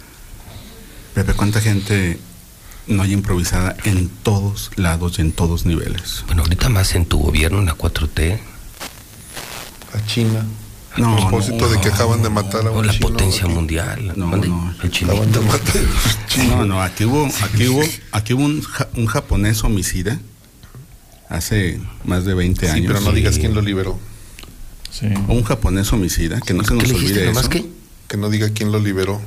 Pepe, 1.15 1.33
¿cuánta 1.33 1.59
gente 1.59 2.19
no 2.87 3.03
hay 3.03 3.13
improvisada 3.13 3.75
en 3.85 4.09
todos 4.09 4.71
lados 4.75 5.19
y 5.19 5.21
en 5.21 5.31
todos 5.31 5.65
niveles? 5.65 6.23
Bueno, 6.27 6.43
ahorita 6.43 6.69
más 6.69 6.95
en 6.95 7.05
tu 7.05 7.19
gobierno, 7.19 7.59
en 7.59 7.65
la 7.65 7.75
4T, 7.77 8.39
A 9.93 10.05
China. 10.05 10.45
No, 10.97 11.13
a 11.13 11.17
propósito 11.29 11.57
no, 11.65 11.69
de 11.69 11.79
que 11.79 11.89
acaban 11.89 12.23
de 12.23 12.29
matar 12.29 12.65
a 12.65 12.71
o 12.71 12.79
un 12.79 12.87
la 12.87 12.93
chino 12.93 13.09
potencia 13.09 13.43
aquí. 13.45 13.53
mundial. 13.53 14.13
No, 14.15 14.35
no. 14.35 14.73
El 14.81 14.89
chinito. 14.89 15.23
No, 16.47 16.65
no, 16.65 16.81
aquí 16.81 17.05
hubo, 17.05 17.27
aquí 17.43 17.67
hubo, 17.67 17.83
aquí 18.11 18.33
hubo 18.33 18.43
un, 18.45 18.61
ja- 18.63 18.87
un 18.95 19.05
japonés 19.05 19.63
homicida 19.63 20.19
hace 21.29 21.79
más 22.03 22.25
de 22.25 22.33
20 22.33 22.65
Sí, 22.65 22.71
años. 22.71 22.87
pero 22.87 23.01
no 23.01 23.11
digas 23.11 23.37
quién 23.37 23.53
lo 23.53 23.61
liberó. 23.61 23.99
Sí. 24.89 25.07
Un 25.27 25.43
japonés 25.43 25.91
homicida, 25.93 26.41
que 26.41 26.53
no 26.55 26.63
se 26.63 26.73
nos 26.73 26.83
¿Qué 26.85 26.89
le 26.89 26.93
dijiste 26.99 27.27
olvide 27.27 27.39
eso. 27.39 27.49
que? 27.49 27.65
Que 28.07 28.17
no 28.17 28.29
diga 28.31 28.49
quién 28.49 28.71
lo 28.71 28.79
liberó. 28.79 29.21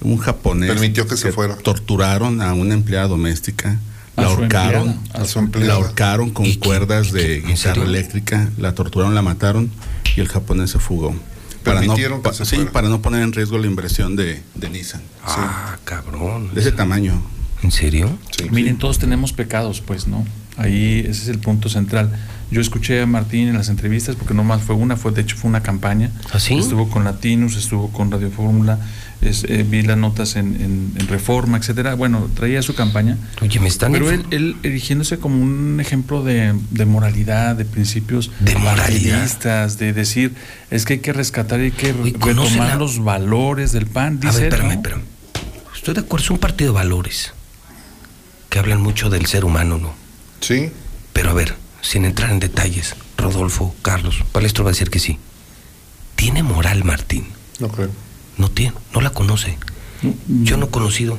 Un 0.00 0.18
japonés 0.18 0.70
Permitió 0.70 1.06
que 1.06 1.16
se 1.16 1.32
fuera. 1.32 1.56
torturaron 1.56 2.42
a 2.42 2.52
una 2.54 2.74
empleada 2.74 3.08
doméstica, 3.08 3.78
A 4.16 4.22
la 4.22 4.26
ahorcaron, 4.28 4.90
empleada, 4.90 5.22
a 5.22 5.26
su 5.26 5.48
la 5.60 5.74
ahorcaron 5.74 6.30
con 6.30 6.52
cuerdas 6.54 7.12
de 7.12 7.38
¿En 7.38 7.46
guitarra 7.46 7.84
eléctrica, 7.84 8.50
la 8.58 8.74
torturaron, 8.74 9.14
la 9.14 9.22
mataron 9.22 9.70
y 10.16 10.20
el 10.20 10.28
japonés 10.28 10.70
se 10.70 10.78
fugó. 10.78 11.14
Para 11.64 11.80
no, 11.80 11.96
pa- 12.22 12.34
se 12.34 12.44
sí, 12.44 12.58
para 12.72 12.90
no 12.90 13.00
poner 13.00 13.22
en 13.22 13.32
riesgo 13.32 13.56
la 13.56 13.66
inversión 13.66 14.16
de, 14.16 14.42
de 14.54 14.68
Nissan. 14.68 15.00
Ah, 15.24 15.78
cabrón. 15.84 16.52
De 16.54 16.60
ese 16.60 16.72
tamaño. 16.72 17.22
¿En 17.62 17.70
serio? 17.70 18.10
Sí. 18.36 18.50
Miren, 18.50 18.76
todos 18.76 18.98
tenemos 18.98 19.32
pecados, 19.32 19.80
pues, 19.80 20.06
¿no? 20.06 20.26
Ahí 20.58 20.98
ese 21.00 21.22
es 21.22 21.28
el 21.28 21.38
punto 21.38 21.70
central. 21.70 22.12
Yo 22.50 22.60
escuché 22.60 23.00
a 23.00 23.06
Martín 23.06 23.48
en 23.48 23.54
las 23.56 23.70
entrevistas, 23.70 24.14
porque 24.14 24.34
no 24.34 24.44
más 24.44 24.60
fue 24.60 24.74
una, 24.76 24.96
fue 24.96 25.10
de 25.12 25.22
hecho 25.22 25.36
fue 25.36 25.48
una 25.48 25.62
campaña. 25.62 26.10
¿Ah, 26.32 26.38
sí? 26.38 26.54
Estuvo 26.58 26.90
con 26.90 27.04
Latinus, 27.04 27.56
estuvo 27.56 27.90
con 27.90 28.10
Radio 28.10 28.30
Fórmula, 28.30 28.78
es, 29.24 29.44
eh, 29.44 29.64
vi 29.68 29.82
las 29.82 29.96
notas 29.96 30.36
en, 30.36 30.54
en- 30.60 30.92
en 30.98 31.08
Reforma, 31.08 31.56
etcétera. 31.58 31.94
Bueno, 31.94 32.28
traía 32.34 32.62
su 32.62 32.74
campaña. 32.74 33.16
Oye, 33.42 33.58
me 33.60 33.68
están 33.68 33.92
Pero 33.92 34.10
él, 34.10 34.24
él 34.30 34.56
erigiéndose 34.62 35.18
como 35.18 35.40
un 35.42 35.80
ejemplo 35.80 36.22
de, 36.22 36.54
de 36.70 36.84
moralidad, 36.84 37.56
de 37.56 37.64
principios 37.64 38.30
De 38.40 38.54
moralidad. 38.56 39.26
de 39.78 39.92
decir, 39.92 40.34
es 40.70 40.84
que 40.84 40.94
hay 40.94 40.98
que 41.00 41.12
rescatar 41.12 41.60
y 41.60 41.64
hay 41.64 41.70
que 41.72 41.92
Oye, 41.92 42.12
¿conoce 42.14 42.50
retomar 42.50 42.68
la- 42.70 42.76
los 42.76 43.02
valores 43.02 43.72
del 43.72 43.86
PAN. 43.86 44.18
A 44.22 44.26
Dice 44.26 44.40
ver, 44.40 44.42
él, 44.44 44.52
espérame, 44.52 44.68
¿no? 44.68 44.74
espérame. 44.74 45.02
Estoy 45.74 45.94
de 45.94 46.00
acuerdo, 46.00 46.24
es 46.24 46.30
un 46.30 46.38
partido 46.38 46.72
de 46.72 46.78
valores 46.78 47.32
que 48.48 48.58
hablan 48.58 48.80
mucho 48.80 49.10
del 49.10 49.26
ser 49.26 49.44
humano, 49.44 49.78
¿no? 49.78 49.92
Sí. 50.40 50.70
Pero 51.12 51.30
a 51.30 51.34
ver, 51.34 51.54
sin 51.80 52.04
entrar 52.04 52.30
en 52.30 52.40
detalles, 52.40 52.94
Rodolfo, 53.18 53.74
Carlos, 53.82 54.22
Palestro 54.32 54.64
va 54.64 54.70
a 54.70 54.72
decir 54.72 54.90
que 54.90 54.98
sí. 54.98 55.18
¿Tiene 56.16 56.42
moral 56.42 56.84
Martín? 56.84 57.26
No 57.58 57.68
creo. 57.68 57.90
No 58.38 58.50
tiene, 58.50 58.74
no 58.92 59.00
la 59.00 59.10
conoce. 59.10 59.56
Yo 60.28 60.56
no 60.56 60.66
he 60.66 60.70
conocido. 60.70 61.18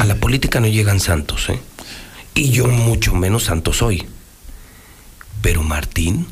A 0.00 0.04
la 0.04 0.16
política 0.16 0.60
no 0.60 0.66
llegan 0.66 1.00
santos, 1.00 1.48
¿eh? 1.48 1.60
Y 2.34 2.50
yo 2.50 2.66
mucho 2.66 3.14
menos 3.14 3.44
santo 3.44 3.72
soy. 3.72 4.06
Pero 5.42 5.62
Martín 5.62 6.26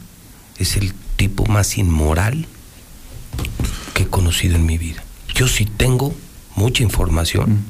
es 0.58 0.76
el 0.76 0.92
tipo 1.16 1.46
más 1.46 1.78
inmoral 1.78 2.46
que 3.94 4.02
he 4.04 4.06
conocido 4.08 4.56
en 4.56 4.66
mi 4.66 4.78
vida. 4.78 5.02
Yo 5.34 5.46
sí 5.48 5.64
tengo 5.64 6.14
mucha 6.56 6.82
información 6.82 7.64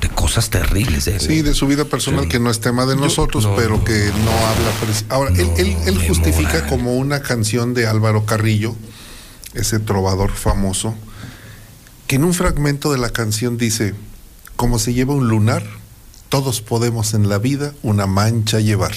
de 0.00 0.08
cosas 0.08 0.50
terribles 0.50 1.04
de 1.04 1.12
él. 1.14 1.20
Sí, 1.20 1.42
de 1.42 1.54
su 1.54 1.66
vida 1.66 1.84
personal, 1.84 2.24
Sí. 2.24 2.28
que 2.30 2.40
no 2.40 2.50
es 2.50 2.60
tema 2.60 2.86
de 2.86 2.94
Yo- 2.96 3.00
nosotros, 3.00 3.44
no, 3.44 3.54
pero 3.54 3.76
no. 3.78 3.84
que 3.84 4.10
no 4.24 4.30
habla. 4.32 4.72
Ahora, 5.10 5.30
él, 5.36 5.48
él, 5.58 5.76
él 5.86 6.06
justifica 6.08 6.52
moral. 6.54 6.66
como 6.68 6.96
una 6.96 7.20
canción 7.20 7.72
de 7.74 7.86
Álvaro 7.86 8.26
Carrillo, 8.26 8.74
ese 9.54 9.78
trovador 9.78 10.30
famoso, 10.32 10.94
que 12.06 12.16
en 12.16 12.24
un 12.24 12.34
fragmento 12.34 12.92
de 12.92 12.98
la 12.98 13.10
canción 13.10 13.56
dice, 13.58 13.94
como 14.56 14.78
se 14.78 14.92
lleva 14.94 15.14
un 15.14 15.28
lunar, 15.28 15.62
todos 16.28 16.60
podemos 16.60 17.14
en 17.14 17.28
la 17.28 17.38
vida 17.38 17.72
una 17.82 18.06
mancha 18.06 18.60
llevar. 18.60 18.92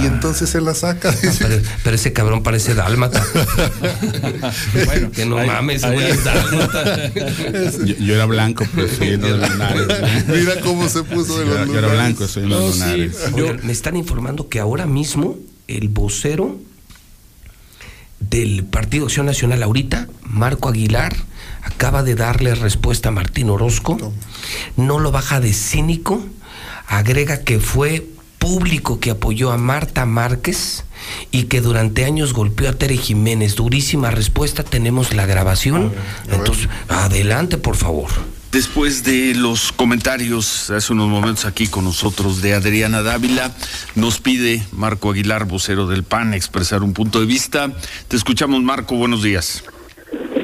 Y 0.00 0.06
entonces 0.06 0.48
se 0.50 0.60
la 0.60 0.72
saca. 0.74 1.10
dice, 1.22 1.28
Ah. 1.44 1.48
Pero, 1.48 1.62
pero 1.82 1.96
ese 1.96 2.12
cabrón 2.12 2.42
parece 2.44 2.74
dálmata. 2.74 3.24
Bueno, 4.84 5.10
que 5.10 5.26
no 5.26 5.36
ahí- 5.38 5.46
mames, 5.48 5.82
ahí- 5.84 5.94
güey, 5.94 6.10
es 6.10 6.24
dálmata. 6.24 7.12
Yo, 7.84 7.96
yo 7.96 8.14
era 8.14 8.24
blanco, 8.26 8.64
pero 8.74 8.88
soy 8.88 9.08
en 9.14 9.20
los 9.22 9.50
lunares. 9.50 9.86
Mira 10.28 10.60
cómo 10.60 10.88
se 10.88 11.02
puso 11.02 11.38
de 11.38 11.44
Yo, 11.46 11.50
los 11.50 11.56
era- 11.56 11.66
yo 11.66 11.78
era 11.78 11.88
lunares. 11.88 12.16
blanco, 12.16 12.28
soy 12.28 12.42
en 12.44 12.48
los 12.50 12.60
No, 12.60 12.72
sí. 12.72 12.78
lunares. 12.78 13.16
Oigan, 13.32 13.60
me 13.64 13.72
están 13.72 13.96
informando 13.96 14.48
que 14.48 14.60
ahora 14.60 14.86
mismo 14.86 15.36
el 15.68 15.88
vocero 15.88 16.58
del 18.20 18.64
Partido 18.64 19.06
Acción 19.06 19.26
Nacional 19.26 19.62
ahorita, 19.62 20.08
Marco 20.22 20.68
Aguilar, 20.68 21.16
acaba 21.62 22.02
de 22.02 22.14
darle 22.14 22.54
respuesta 22.54 23.08
a 23.08 23.12
Martín 23.12 23.50
Orozco. 23.50 24.12
No 24.76 24.98
lo 24.98 25.10
baja 25.10 25.40
de 25.40 25.52
cínico, 25.52 26.24
agrega 26.86 27.40
que 27.40 27.58
fue 27.58 28.06
público 28.38 29.00
que 29.00 29.10
apoyó 29.10 29.52
a 29.52 29.58
Marta 29.58 30.06
Márquez 30.06 30.84
y 31.30 31.44
que 31.44 31.60
durante 31.60 32.04
años 32.04 32.32
golpeó 32.32 32.68
a 32.68 32.72
Tere 32.72 32.96
Jiménez. 32.96 33.54
Durísima 33.54 34.10
respuesta, 34.10 34.62
tenemos 34.62 35.14
la 35.14 35.26
grabación. 35.26 35.92
Entonces, 36.30 36.68
adelante, 36.88 37.58
por 37.58 37.76
favor. 37.76 38.08
Después 38.52 39.04
de 39.04 39.34
los 39.36 39.70
comentarios 39.70 40.70
hace 40.70 40.92
unos 40.92 41.08
momentos 41.08 41.44
aquí 41.44 41.68
con 41.68 41.84
nosotros 41.84 42.42
de 42.42 42.54
Adriana 42.54 43.00
Dávila, 43.00 43.54
nos 43.94 44.20
pide 44.20 44.64
Marco 44.72 45.10
Aguilar, 45.12 45.44
vocero 45.44 45.86
del 45.86 46.02
PAN, 46.02 46.34
expresar 46.34 46.82
un 46.82 46.92
punto 46.92 47.20
de 47.20 47.26
vista. 47.26 47.72
Te 48.08 48.16
escuchamos, 48.16 48.60
Marco, 48.60 48.96
buenos 48.96 49.22
días. 49.22 49.62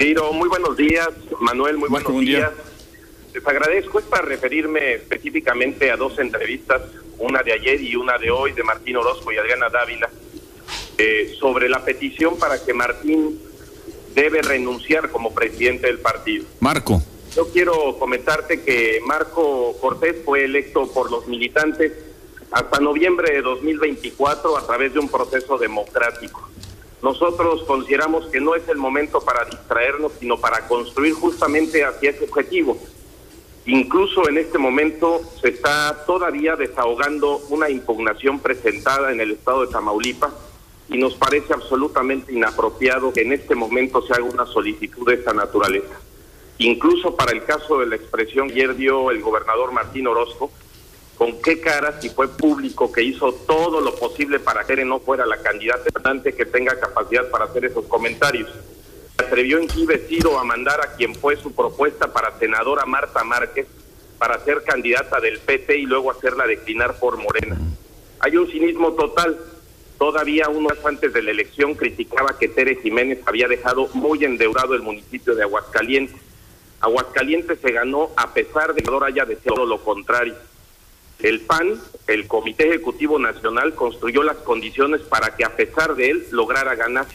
Ciro, 0.00 0.32
muy 0.32 0.48
buenos 0.48 0.76
días. 0.76 1.08
Manuel, 1.40 1.78
muy 1.78 1.88
buenos 1.88 2.12
buen 2.12 2.24
día. 2.24 2.38
días. 2.38 2.52
Les 3.34 3.44
agradezco. 3.44 3.98
Es 3.98 4.04
para 4.04 4.22
referirme 4.22 4.94
específicamente 4.94 5.90
a 5.90 5.96
dos 5.96 6.16
entrevistas, 6.20 6.82
una 7.18 7.42
de 7.42 7.54
ayer 7.54 7.80
y 7.80 7.96
una 7.96 8.18
de 8.18 8.30
hoy, 8.30 8.52
de 8.52 8.62
Martín 8.62 8.98
Orozco 8.98 9.32
y 9.32 9.36
Adriana 9.36 9.68
Dávila, 9.68 10.08
eh, 10.96 11.34
sobre 11.40 11.68
la 11.68 11.84
petición 11.84 12.38
para 12.38 12.64
que 12.64 12.72
Martín 12.72 13.36
debe 14.14 14.42
renunciar 14.42 15.10
como 15.10 15.34
presidente 15.34 15.88
del 15.88 15.98
partido. 15.98 16.44
Marco. 16.60 17.02
Yo 17.36 17.46
quiero 17.52 17.98
comentarte 17.98 18.62
que 18.62 18.98
Marco 19.04 19.76
Cortés 19.78 20.16
fue 20.24 20.44
electo 20.44 20.90
por 20.90 21.10
los 21.10 21.26
militantes 21.26 21.92
hasta 22.50 22.80
noviembre 22.80 23.30
de 23.30 23.42
2024 23.42 24.56
a 24.56 24.66
través 24.66 24.94
de 24.94 25.00
un 25.00 25.10
proceso 25.10 25.58
democrático. 25.58 26.48
Nosotros 27.02 27.64
consideramos 27.64 28.28
que 28.28 28.40
no 28.40 28.54
es 28.54 28.66
el 28.70 28.78
momento 28.78 29.20
para 29.20 29.44
distraernos, 29.44 30.12
sino 30.18 30.40
para 30.40 30.66
construir 30.66 31.12
justamente 31.12 31.84
hacia 31.84 32.08
ese 32.08 32.24
objetivo. 32.24 32.78
Incluso 33.66 34.26
en 34.30 34.38
este 34.38 34.56
momento 34.56 35.20
se 35.38 35.50
está 35.50 36.04
todavía 36.06 36.56
desahogando 36.56 37.42
una 37.50 37.68
impugnación 37.68 38.38
presentada 38.38 39.12
en 39.12 39.20
el 39.20 39.32
estado 39.32 39.66
de 39.66 39.72
Tamaulipas 39.72 40.32
y 40.88 40.96
nos 40.96 41.14
parece 41.16 41.52
absolutamente 41.52 42.32
inapropiado 42.32 43.12
que 43.12 43.20
en 43.20 43.34
este 43.34 43.54
momento 43.54 44.00
se 44.00 44.14
haga 44.14 44.24
una 44.24 44.46
solicitud 44.46 45.06
de 45.06 45.16
esta 45.16 45.34
naturaleza. 45.34 46.00
Incluso 46.58 47.14
para 47.14 47.32
el 47.32 47.44
caso 47.44 47.78
de 47.78 47.86
la 47.86 47.96
expresión 47.96 48.50
ayer 48.50 48.74
dio 48.76 49.10
el 49.10 49.20
gobernador 49.20 49.72
Martín 49.72 50.06
Orozco, 50.06 50.50
con 51.16 51.40
qué 51.40 51.60
cara 51.60 52.00
si 52.00 52.10
fue 52.10 52.28
público 52.28 52.92
que 52.92 53.02
hizo 53.02 53.32
todo 53.32 53.80
lo 53.80 53.94
posible 53.94 54.38
para 54.38 54.64
que 54.64 54.84
no 54.84 55.00
fuera 55.00 55.26
la 55.26 55.38
candidata 55.38 55.90
que 56.22 56.46
tenga 56.46 56.78
capacidad 56.78 57.28
para 57.30 57.46
hacer 57.46 57.64
esos 57.64 57.86
comentarios. 57.86 58.50
Atrevió 59.16 59.60
inclusive 59.60 60.06
Ciro 60.08 60.38
a 60.38 60.44
mandar 60.44 60.80
a 60.80 60.94
quien 60.94 61.14
fue 61.14 61.36
su 61.36 61.52
propuesta 61.54 62.12
para 62.12 62.38
senadora 62.38 62.84
Marta 62.84 63.24
Márquez 63.24 63.66
para 64.18 64.38
ser 64.44 64.62
candidata 64.62 65.20
del 65.20 65.38
PT 65.38 65.78
y 65.78 65.86
luego 65.86 66.10
hacerla 66.10 66.46
declinar 66.46 66.98
por 66.98 67.16
Morena. 67.16 67.58
Hay 68.20 68.36
un 68.36 68.46
cinismo 68.50 68.92
total. 68.92 69.38
Todavía 69.98 70.48
unos 70.48 70.84
antes 70.84 71.12
de 71.12 71.22
la 71.22 71.30
elección 71.30 71.74
criticaba 71.74 72.38
que 72.38 72.48
Tere 72.48 72.76
Jiménez 72.76 73.20
había 73.24 73.48
dejado 73.48 73.88
muy 73.94 74.24
endeudado 74.24 74.74
el 74.74 74.82
municipio 74.82 75.34
de 75.34 75.42
Aguascalientes. 75.42 76.16
Aguascalientes 76.86 77.58
se 77.60 77.72
ganó 77.72 78.10
a 78.16 78.32
pesar 78.32 78.72
de 78.72 78.80
que 78.80 78.88
ahora 78.88 79.08
haya 79.08 79.24
deseado 79.24 79.66
lo 79.66 79.82
contrario. 79.82 80.36
El 81.18 81.40
PAN, 81.40 81.80
el 82.06 82.28
Comité 82.28 82.68
Ejecutivo 82.68 83.18
Nacional, 83.18 83.74
construyó 83.74 84.22
las 84.22 84.36
condiciones 84.36 85.00
para 85.00 85.34
que 85.34 85.44
a 85.44 85.56
pesar 85.56 85.96
de 85.96 86.10
él 86.10 86.26
lograra 86.30 86.76
ganar, 86.76 87.06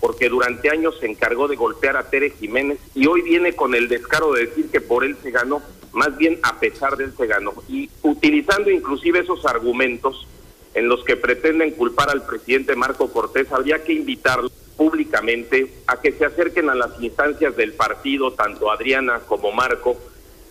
porque 0.00 0.28
durante 0.28 0.68
años 0.68 0.98
se 0.98 1.06
encargó 1.06 1.46
de 1.46 1.54
golpear 1.54 1.96
a 1.96 2.10
Tere 2.10 2.30
Jiménez 2.30 2.80
y 2.96 3.06
hoy 3.06 3.22
viene 3.22 3.54
con 3.54 3.76
el 3.76 3.86
descaro 3.86 4.32
de 4.32 4.46
decir 4.46 4.68
que 4.68 4.80
por 4.80 5.04
él 5.04 5.16
se 5.22 5.30
ganó, 5.30 5.62
más 5.92 6.16
bien 6.16 6.40
a 6.42 6.58
pesar 6.58 6.96
de 6.96 7.04
él 7.04 7.14
se 7.16 7.28
ganó. 7.28 7.54
Y 7.68 7.88
utilizando 8.02 8.68
inclusive 8.68 9.20
esos 9.20 9.46
argumentos 9.46 10.26
en 10.74 10.88
los 10.88 11.04
que 11.04 11.16
pretenden 11.16 11.70
culpar 11.70 12.10
al 12.10 12.26
presidente 12.26 12.74
Marco 12.74 13.12
Cortés, 13.12 13.52
habría 13.52 13.84
que 13.84 13.92
invitarlo 13.92 14.50
públicamente 14.76 15.72
a 15.86 16.00
que 16.00 16.12
se 16.12 16.24
acerquen 16.24 16.70
a 16.70 16.74
las 16.74 17.00
instancias 17.00 17.56
del 17.56 17.74
partido, 17.74 18.32
tanto 18.32 18.70
Adriana 18.70 19.20
como 19.26 19.52
Marco, 19.52 19.96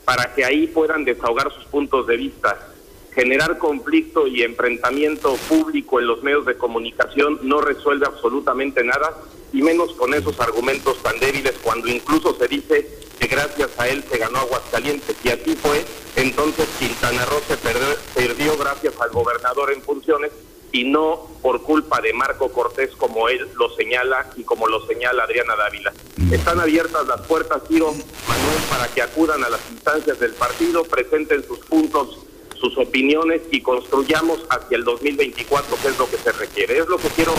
para 0.06 0.34
que 0.34 0.46
ahí 0.46 0.68
puedan 0.68 1.06
desahogar 1.06 1.52
sus 1.54 1.66
puntos 1.66 2.08
de 2.08 2.18
vista. 2.18 2.70
Generar 3.14 3.58
conflicto 3.58 4.26
y 4.28 4.42
enfrentamiento 4.42 5.36
público 5.48 6.00
en 6.00 6.08
los 6.08 6.24
medios 6.24 6.46
de 6.46 6.58
comunicación 6.58 7.40
no 7.44 7.62
resuelve 7.62 8.06
absolutamente 8.06 8.84
nada, 8.84 9.14
y 9.52 9.62
menos 9.62 9.94
con 9.94 10.14
esos 10.16 10.40
argumentos 10.40 11.02
tan 11.04 11.20
débiles 11.20 11.54
cuando 11.62 11.88
incluso 11.88 12.36
se 12.36 12.48
dice 12.48 12.90
que 13.20 13.28
gracias 13.28 13.70
a 13.78 13.88
él 13.88 14.04
se 14.10 14.18
ganó 14.18 14.40
Aguascalientes. 14.40 15.16
Y 15.24 15.30
así 15.30 15.56
fue, 15.56 15.86
entonces 16.16 16.68
Quintana 16.80 17.24
Roo 17.26 17.40
se 17.48 17.58
perdió, 17.58 17.88
perdió 18.16 18.58
gracias 18.58 19.00
al 19.00 19.12
gobernador 19.12 19.72
en 19.72 19.82
funciones 19.84 20.32
y 20.74 20.84
no 20.84 21.28
por 21.42 21.62
culpa 21.62 22.02
de 22.02 22.12
Marco 22.14 22.52
Cortés 22.52 22.90
como 22.98 23.30
él 23.30 23.48
lo 23.58 23.74
señala 23.76 24.28
y 24.36 24.44
como 24.44 24.68
lo 24.68 24.86
señala 24.88 25.24
Adriana 25.24 25.56
Dávila. 25.56 25.94
Están 26.32 26.60
abiertas 26.60 27.08
las 27.08 27.22
puertas, 27.22 27.62
Ciro, 27.68 27.92
Manuel, 27.92 28.62
para 28.70 28.88
que 28.88 29.02
acudan 29.02 29.44
a 29.44 29.50
las 29.50 29.62
instancias 29.72 30.20
del 30.20 30.32
partido, 30.32 30.84
presenten 30.84 31.46
sus 31.46 31.60
puntos, 31.60 32.20
sus 32.60 32.76
opiniones 32.78 33.42
y 33.52 33.62
construyamos 33.62 34.40
hacia 34.50 34.78
el 34.78 34.84
2024, 34.84 35.78
que 35.80 35.88
es 35.90 35.98
lo 36.00 36.10
que 36.10 36.18
se 36.18 36.32
requiere. 36.32 36.80
Es 36.80 36.88
lo 36.88 36.98
que 36.98 37.10
quiero 37.10 37.34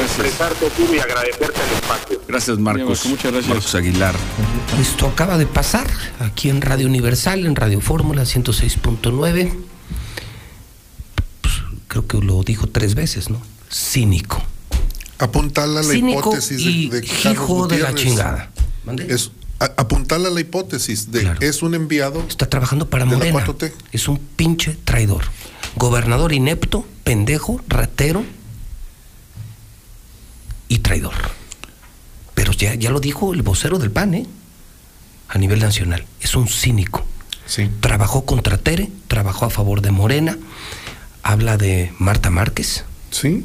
expresarte, 0.00 0.70
Ciro, 0.70 0.94
y 0.94 1.00
agradecerte 1.00 1.60
el 1.60 1.74
espacio. 1.74 2.20
Gracias, 2.28 2.58
Marcos. 2.58 3.04
Muchas 3.04 3.32
gracias. 3.32 3.48
Marcos 3.48 3.74
Aguilar. 3.74 4.14
Esto 4.80 5.06
acaba 5.06 5.36
de 5.36 5.46
pasar 5.46 5.86
aquí 6.20 6.48
en 6.48 6.62
Radio 6.62 6.86
Universal, 6.86 7.44
en 7.44 7.56
Radio 7.56 7.80
Fórmula 7.82 8.22
106.9. 8.22 9.69
Creo 11.90 12.06
que 12.06 12.18
lo 12.18 12.44
dijo 12.44 12.68
tres 12.68 12.94
veces, 12.94 13.30
¿no? 13.30 13.42
Cínico. 13.68 14.40
Apuntala 15.18 15.82
la 15.82 15.92
Cínico 15.92 16.20
hipótesis 16.20 16.60
y 16.60 16.88
de, 16.88 17.00
de 17.00 17.06
hijo 17.32 17.66
de 17.66 17.80
la 17.80 17.92
chingada. 17.96 18.52
Es, 19.08 19.32
a- 19.58 19.72
la 20.30 20.40
hipótesis 20.40 21.10
de 21.10 21.34
es 21.40 21.62
un 21.62 21.74
enviado. 21.74 22.24
Está 22.28 22.48
trabajando 22.48 22.88
para 22.88 23.04
la 23.06 23.16
Morena. 23.16 23.44
4T. 23.44 23.72
Es 23.90 24.06
un 24.06 24.18
pinche 24.18 24.78
traidor. 24.84 25.24
Gobernador 25.74 26.32
inepto, 26.32 26.86
pendejo, 27.02 27.60
ratero 27.66 28.24
y 30.68 30.78
traidor. 30.78 31.14
Pero 32.36 32.52
ya, 32.52 32.74
ya 32.76 32.90
lo 32.90 33.00
dijo 33.00 33.34
el 33.34 33.42
vocero 33.42 33.80
del 33.80 33.90
PAN, 33.90 34.14
¿eh? 34.14 34.26
A 35.28 35.38
nivel 35.38 35.58
nacional. 35.58 36.06
Es 36.20 36.36
un 36.36 36.46
cínico. 36.46 37.04
Trabajó 37.80 38.24
contra 38.24 38.58
Tere, 38.58 38.92
trabajó 39.08 39.44
a 39.46 39.50
favor 39.50 39.80
de 39.82 39.90
Morena. 39.90 40.38
Habla 41.22 41.56
de 41.56 41.92
Marta 41.98 42.30
Márquez. 42.30 42.84
Sí, 43.10 43.44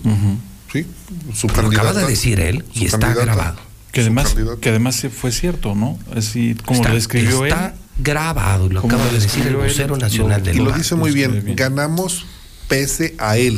sí. 0.71 0.85
Su 1.33 1.47
Lo 1.47 1.53
acaba 1.67 1.93
de 1.93 2.05
decir 2.05 2.39
él 2.39 2.63
y 2.73 2.79
Su 2.79 2.85
está 2.85 2.99
candidata. 2.99 3.25
grabado. 3.25 3.57
Que 3.91 4.01
además, 4.01 4.35
que 4.61 4.69
además 4.69 4.95
sí 4.97 5.09
fue 5.09 5.31
cierto, 5.31 5.73
¿no? 5.75 5.97
Así 6.15 6.55
como 6.65 6.79
Está- 6.79 6.89
lo 6.89 6.95
describió 6.95 7.45
está 7.45 7.67
él. 7.67 7.73
grabado, 7.99 8.67
lo 8.69 8.79
acaba 8.81 9.05
de 9.05 9.11
decir 9.13 9.29
el 9.29 9.43
describió 9.53 9.63
él, 9.63 9.69
vocero 9.71 9.97
nacional 9.97 10.39
lo- 10.41 10.45
del 10.47 10.55
Y 10.57 10.59
lo 10.59 10.71
dice 10.73 10.95
muy 10.95 11.11
bien, 11.11 11.53
ganamos 11.55 12.25
pese 12.67 13.15
a 13.19 13.37
él. 13.37 13.57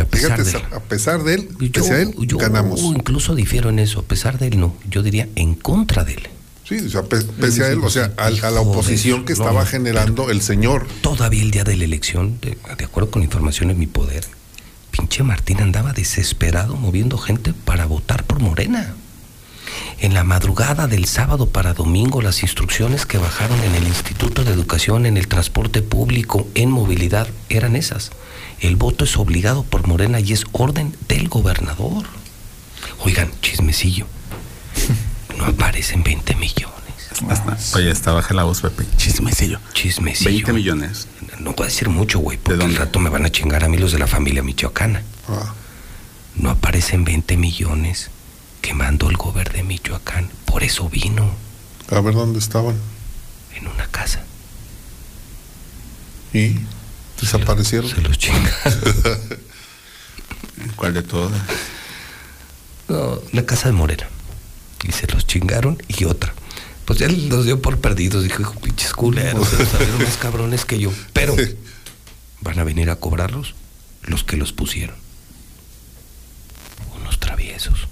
a 0.00 0.04
pesar 0.04 0.36
Fíjate, 0.38 0.44
de 0.44 0.50
él. 0.58 0.64
a 0.74 0.80
pesar 0.80 1.22
de 1.24 1.34
él, 1.34 1.48
Yo- 1.60 1.72
pese 1.72 1.92
a 1.94 2.00
él, 2.00 2.14
yo 2.20 2.38
ganamos. 2.38 2.80
incluso 2.80 3.34
difiero 3.34 3.68
en 3.70 3.80
eso, 3.80 4.00
a 4.00 4.02
pesar 4.04 4.38
de 4.38 4.46
él 4.46 4.58
no, 4.60 4.74
yo 4.88 5.02
diría 5.02 5.28
en 5.34 5.54
contra 5.54 6.04
de 6.04 6.14
él. 6.14 6.28
Sí, 6.70 6.76
o 6.86 6.88
sea, 6.88 7.02
pe- 7.02 7.20
pese 7.22 7.64
a 7.64 7.68
él, 7.68 7.80
o 7.82 7.90
sea, 7.90 8.12
al- 8.16 8.42
a, 8.44 8.50
la 8.50 8.60
oposición 8.60 9.24
que 9.24 9.32
estaba 9.32 9.66
generando 9.66 10.30
el 10.30 10.40
señor. 10.40 10.86
Todavía 11.02 11.42
el 11.42 11.50
día 11.50 11.64
de 11.64 11.76
la 11.76 11.84
elección, 11.84 12.38
de, 12.40 12.56
de 12.78 12.84
acuerdo 12.84 13.10
con 13.10 13.22
información 13.24 13.70
en 13.70 13.78
mi 13.78 13.88
poder, 13.88 14.24
pinche 14.92 15.22
Martín 15.24 15.60
andaba 15.60 15.92
desesperado 15.92 16.76
moviendo 16.76 17.18
gente 17.18 17.52
para 17.52 17.86
votar 17.86 18.22
por 18.24 18.38
Morena. 18.40 18.94
En 19.98 20.14
la 20.14 20.24
madrugada 20.24 20.86
del 20.86 21.04
sábado 21.06 21.48
para 21.48 21.74
domingo, 21.74 22.22
las 22.22 22.42
instrucciones 22.42 23.04
que 23.04 23.18
bajaron 23.18 23.60
en 23.64 23.74
el 23.74 23.86
Instituto 23.88 24.44
de 24.44 24.52
Educación, 24.52 25.06
en 25.06 25.16
el 25.16 25.26
transporte 25.28 25.82
público, 25.82 26.46
en 26.54 26.70
movilidad, 26.70 27.28
eran 27.48 27.74
esas. 27.76 28.10
El 28.60 28.76
voto 28.76 29.04
es 29.04 29.16
obligado 29.16 29.64
por 29.64 29.86
Morena 29.88 30.20
y 30.20 30.32
es 30.32 30.44
orden 30.52 30.94
del 31.08 31.28
gobernador. 31.28 32.04
Oigan, 33.04 33.30
chismecillo. 33.42 34.06
No 35.40 35.46
aparecen 35.46 36.02
20 36.02 36.34
millones. 36.36 37.74
Oye, 37.74 37.90
está 37.90 38.12
baja 38.12 38.34
la 38.34 38.44
voz, 38.44 38.60
Pepe. 38.60 38.84
Chismecillo. 38.98 39.58
Chismecillo. 39.72 40.30
20 40.30 40.52
millones. 40.52 41.08
No 41.38 41.54
puede 41.56 41.70
decir 41.70 41.88
mucho, 41.88 42.18
güey, 42.18 42.36
porque 42.38 42.62
al 42.62 42.76
rato 42.76 42.98
me 42.98 43.08
van 43.08 43.24
a 43.24 43.30
chingar 43.30 43.64
a 43.64 43.68
mí 43.68 43.78
los 43.78 43.92
de 43.92 43.98
la 43.98 44.06
familia 44.06 44.42
michoacana. 44.42 45.02
Ah. 45.28 45.54
No 46.36 46.50
aparecen 46.50 47.04
20 47.04 47.36
millones 47.38 48.10
que 48.60 48.74
mandó 48.74 49.08
el 49.08 49.16
gobierno 49.16 49.54
de 49.54 49.62
Michoacán. 49.62 50.28
Por 50.44 50.62
eso 50.62 50.88
vino 50.90 51.30
A 51.90 52.00
ver 52.00 52.14
dónde 52.14 52.38
estaban. 52.38 52.76
en 53.56 53.66
una 53.66 53.86
casa. 53.88 54.22
¿Y? 56.34 56.56
¿Desaparecieron? 57.20 57.88
Se 57.90 58.00
los 58.02 58.18
chingaron. 58.18 58.50
¿Cuál 60.76 60.94
de 60.94 61.02
todas? 61.02 61.32
No, 62.88 63.20
una 63.32 63.46
casa 63.46 63.68
de 63.68 63.72
Morena. 63.72 64.06
Y 64.84 64.92
se 64.92 65.06
los 65.08 65.26
chingaron 65.26 65.82
y 65.88 66.04
otra. 66.04 66.34
Pues 66.84 67.00
él 67.02 67.28
los 67.28 67.44
dio 67.44 67.60
por 67.62 67.78
perdidos. 67.78 68.24
Dijo, 68.24 68.42
"Hijo, 68.42 68.54
pinches 68.60 68.92
culeros, 68.92 69.48
se 69.48 69.64
salieron 69.66 70.02
más 70.02 70.16
cabrones 70.16 70.64
que 70.64 70.78
yo. 70.78 70.90
Pero 71.12 71.36
van 72.40 72.58
a 72.58 72.64
venir 72.64 72.90
a 72.90 72.96
cobrarlos 72.96 73.54
los 74.02 74.24
que 74.24 74.36
los 74.36 74.52
pusieron. 74.52 74.96
Unos 77.00 77.20
traviesos. 77.20 77.86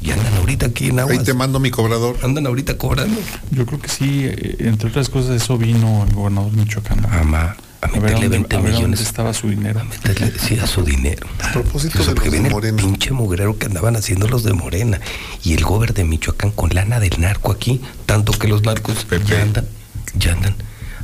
Y 0.00 0.10
andan 0.10 0.34
ahorita 0.34 0.66
aquí 0.66 0.88
en 0.88 0.98
aguas. 0.98 1.18
Ahí 1.18 1.24
te 1.24 1.34
mando 1.34 1.60
mi 1.60 1.70
cobrador. 1.70 2.18
Andan 2.22 2.46
ahorita 2.46 2.76
cobrando. 2.76 3.20
Yo 3.50 3.66
creo 3.66 3.80
que 3.80 3.88
sí, 3.88 4.24
eh, 4.24 4.56
entre 4.60 4.88
otras 4.88 5.08
cosas, 5.08 5.40
eso 5.42 5.58
vino 5.58 6.04
el 6.08 6.14
gobernador 6.14 6.50
de 6.50 6.56
Michoacán. 6.58 7.06
Ama, 7.06 7.56
a 7.82 7.88
meterle 7.88 8.12
dónde- 8.12 8.28
20 8.28 8.56
a 8.56 8.60
ver 8.60 8.72
millones. 8.72 8.98
dónde 8.98 9.02
estaba 9.02 9.34
su 9.34 9.48
dinero. 9.50 9.84
meterle, 9.84 10.32
sí, 10.38 10.58
a 10.58 10.66
su 10.66 10.82
dinero. 10.82 11.26
A 11.42 11.52
propósito 11.52 11.98
O 12.00 12.02
sea, 12.04 12.14
de 12.14 12.14
porque 12.14 12.28
los 12.30 12.32
de 12.32 12.38
viene 12.38 12.48
el 12.48 12.54
Morena. 12.54 12.76
pinche 12.82 13.10
mugrero 13.12 13.58
que 13.58 13.66
andaban 13.66 13.96
haciendo 13.96 14.28
los 14.28 14.44
de 14.44 14.52
Morena. 14.54 15.00
Y 15.42 15.54
el 15.54 15.64
gober 15.64 15.92
de 15.92 16.04
Michoacán 16.04 16.50
con 16.52 16.70
lana 16.74 17.00
del 17.00 17.20
narco 17.20 17.52
aquí. 17.52 17.80
Tanto 18.06 18.32
que 18.32 18.48
los 18.48 18.62
narcos 18.62 19.06
ya 19.26 19.42
andan, 19.42 19.66
ya 20.14 20.32
andan, 20.32 20.54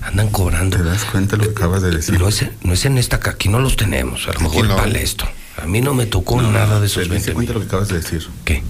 andan 0.03 0.29
cobrando. 0.31 0.77
¿Te 0.77 0.85
das 0.85 1.05
cuenta 1.05 1.37
de 1.37 1.45
lo 1.45 1.53
que 1.53 1.59
acabas 1.59 1.83
de 1.83 1.91
decir? 1.91 2.19
No 2.19 2.29
es, 2.29 2.45
no 2.63 2.73
es 2.73 2.85
en 2.87 2.97
esta, 2.99 3.21
que 3.21 3.31
aquí 3.31 3.49
no 3.49 3.59
los 3.59 3.77
tenemos. 3.77 4.27
A 4.29 4.33
lo 4.33 4.41
mejor 4.41 4.67
no. 4.69 4.77
vale 4.77 5.03
esto. 5.03 5.27
A 5.61 5.67
mí 5.67 5.81
no 5.81 5.93
me 5.95 6.07
tocó 6.07 6.41
No, 6.41 6.53
nada 6.53 6.79
de 6.79 6.87
esos 6.87 7.09
¿te 7.09 7.15
diste 7.15 7.33
20 7.33 7.35
cuenta 7.35 7.53
lo 7.55 7.61
que 7.61 7.67
acabas 7.67 7.89
de 7.89 7.97
decir? 7.97 8.29
¿Qué? 8.45 8.63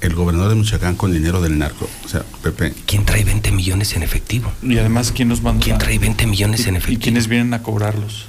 El 0.00 0.14
gobernador 0.14 0.50
de 0.50 0.54
Michoacán 0.56 0.94
con 0.94 1.12
dinero 1.12 1.40
del 1.40 1.58
narco. 1.58 1.88
O 2.04 2.08
sea, 2.08 2.22
Pepe. 2.42 2.72
¿Quién 2.86 3.04
trae 3.04 3.24
20 3.24 3.50
millones 3.50 3.94
en 3.94 4.02
efectivo? 4.04 4.52
Y 4.62 4.78
además, 4.78 5.12
¿quién 5.12 5.28
nos 5.28 5.42
manda? 5.42 5.64
¿Quién 5.64 5.78
trae 5.78 5.98
20 5.98 6.26
millones 6.26 6.66
en 6.66 6.74
¿Y 6.74 6.78
efectivo? 6.78 7.02
quiénes 7.02 7.26
vienen 7.28 7.52
a 7.54 7.62
cobrarlos? 7.62 8.26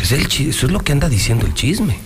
Es 0.00 0.12
el 0.12 0.26
chi- 0.28 0.48
eso 0.50 0.66
es 0.66 0.72
lo 0.72 0.80
que 0.80 0.92
anda 0.92 1.08
diciendo 1.08 1.46
el 1.46 1.54
chisme. 1.54 1.96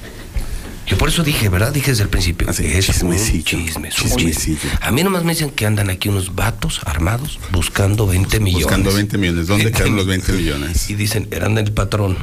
Yo 0.87 0.97
por 0.97 1.09
eso 1.11 1.23
dije, 1.23 1.49
¿verdad? 1.51 1.73
Dije 1.73 1.91
desde 1.91 2.03
el 2.05 2.09
principio. 2.09 2.49
es 2.49 2.59
un 2.61 2.65
chismecillo, 2.81 3.43
chisme, 3.45 3.89
es 3.89 3.99
un 4.01 4.09
chismecillo. 4.17 4.59
chisme. 4.59 4.79
A 4.81 4.91
mí 4.91 5.03
nomás 5.05 5.23
me 5.23 5.33
dicen 5.33 5.51
que 5.51 5.67
andan 5.67 5.91
aquí 5.91 6.09
unos 6.09 6.35
vatos 6.35 6.81
armados 6.87 7.39
buscando 7.53 8.07
20 8.07 8.41
millones. 8.41 8.65
Buscando 8.65 8.93
20 8.93 9.19
millones. 9.19 9.47
¿Dónde 9.47 9.71
quedan 9.73 9.97
los 9.97 10.07
20 10.07 10.33
millones? 10.33 10.89
Y 10.89 10.95
dicen, 10.95 11.29
eran 11.31 11.55
del 11.55 11.73
patrón. 11.73 12.17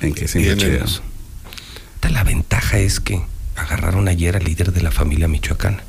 ¿En 0.00 0.14
qué 0.14 0.24
Y 0.24 0.28
sentido? 0.28 0.52
en 0.54 0.60
el- 0.60 0.82
Esta, 0.82 2.08
La 2.10 2.24
ventaja 2.24 2.78
es 2.78 2.98
que 2.98 3.22
agarraron 3.60 4.08
ayer 4.08 4.36
al 4.36 4.44
líder 4.44 4.72
de 4.72 4.82
la 4.82 4.90
familia 4.90 5.28
michoacana. 5.28 5.82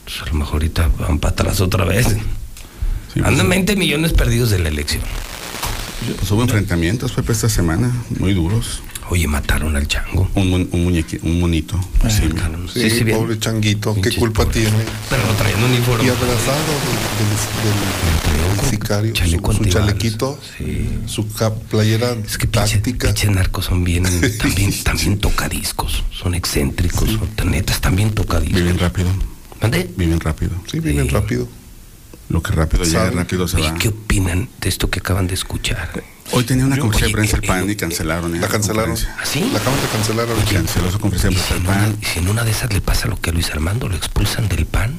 Entonces, 0.00 0.22
a 0.22 0.26
lo 0.26 0.34
mejor 0.34 0.54
ahorita 0.54 0.90
van 0.98 1.18
para 1.18 1.32
atrás 1.32 1.60
otra 1.60 1.84
vez. 1.84 2.16
Andan 3.24 3.48
20 3.48 3.76
millones 3.76 4.12
perdidos 4.12 4.50
de 4.50 4.58
la 4.58 4.68
elección. 4.68 5.02
Pues 6.18 6.30
hubo 6.30 6.42
enfrentamientos, 6.42 7.12
Pepe, 7.12 7.32
esta 7.32 7.48
semana, 7.48 7.92
muy 8.18 8.34
duros. 8.34 8.82
Oye, 9.08 9.28
mataron 9.28 9.76
al 9.76 9.86
chango. 9.86 10.28
Un, 10.34 10.50
mon- 10.50 10.68
un, 10.72 10.84
muñequi- 10.84 11.20
un 11.22 11.38
monito. 11.40 11.78
sí. 12.08 12.22
Sí, 12.74 12.80
Sí, 12.82 12.90
sí, 12.90 13.04
bien. 13.04 13.18
pobre 13.18 13.38
changuito, 13.38 13.94
¿qué 14.02 14.10
culpa 14.16 14.44
tiene? 14.46 14.76
Pero 15.08 15.24
no 15.26 15.32
traían 15.34 15.62
uniforme. 15.62 16.04
Y 16.04 16.08
abrazado 16.08 16.72
del, 16.82 17.28
del- 17.62 18.58
del 18.60 18.70
sicario, 18.70 19.12
chaleco 19.12 19.52
su, 19.52 19.62
su 19.64 19.70
chalequito, 19.70 20.38
su 21.06 21.28
ca- 21.32 21.54
playera 21.54 22.16
táctica. 22.50 23.08
Pinches 23.08 23.30
narcos 23.30 23.66
son 23.66 23.84
bien, 23.84 24.04
también, 24.38 24.72
también 24.82 25.18
tocadiscos, 25.18 26.02
son 26.10 26.34
excéntricos, 26.34 27.08
son 27.38 27.50
netas 27.50 27.80
también 27.80 28.10
tocadiscos. 28.10 28.60
Viven 28.60 28.78
rápido. 28.78 29.08
¿Mande? 29.62 29.88
Viven 29.96 30.18
rápido. 30.20 30.50
Sí, 30.70 30.80
viven 30.80 31.08
rápido. 31.08 31.48
Lo 32.28 32.42
que 32.42 32.50
rápido 32.52 32.82
llega, 32.82 33.00
Saben. 33.04 33.18
rápido 33.18 33.46
se 33.46 33.60
va. 33.60 33.74
¿qué 33.78 33.88
opinan 33.88 34.48
de 34.60 34.68
esto 34.68 34.90
que 34.90 34.98
acaban 34.98 35.28
de 35.28 35.34
escuchar? 35.34 36.02
Hoy 36.32 36.44
tenía 36.44 36.66
una 36.66 36.76
Yo- 36.76 36.82
conferencia 36.82 37.08
de 37.08 37.12
prensa 37.12 37.36
el 37.38 37.44
eh, 37.44 37.46
PAN 37.46 37.68
eh, 37.68 37.72
y 37.72 37.76
cancelaron. 37.76 38.34
¿eh? 38.36 38.40
La 38.40 38.48
cancelaron. 38.48 38.96
¿Ah, 39.18 39.24
sí? 39.24 39.48
La 39.52 39.58
acaban 39.58 39.80
de 39.80 39.88
cancelar. 39.88 40.26
Canceló 40.52 40.90
su 40.90 40.98
conferencia 40.98 41.30
de 41.30 41.36
prensa 41.36 41.54
el 41.54 41.62
PAN. 41.62 41.98
y 42.00 42.04
si 42.04 42.18
en 42.18 42.28
una 42.28 42.44
de 42.44 42.50
esas 42.50 42.72
le 42.72 42.80
pasa 42.80 43.08
lo 43.08 43.20
que 43.20 43.30
a 43.30 43.32
Luis 43.32 43.50
Armando, 43.50 43.88
lo 43.88 43.94
expulsan 43.96 44.48
del 44.48 44.66
PAN. 44.66 44.98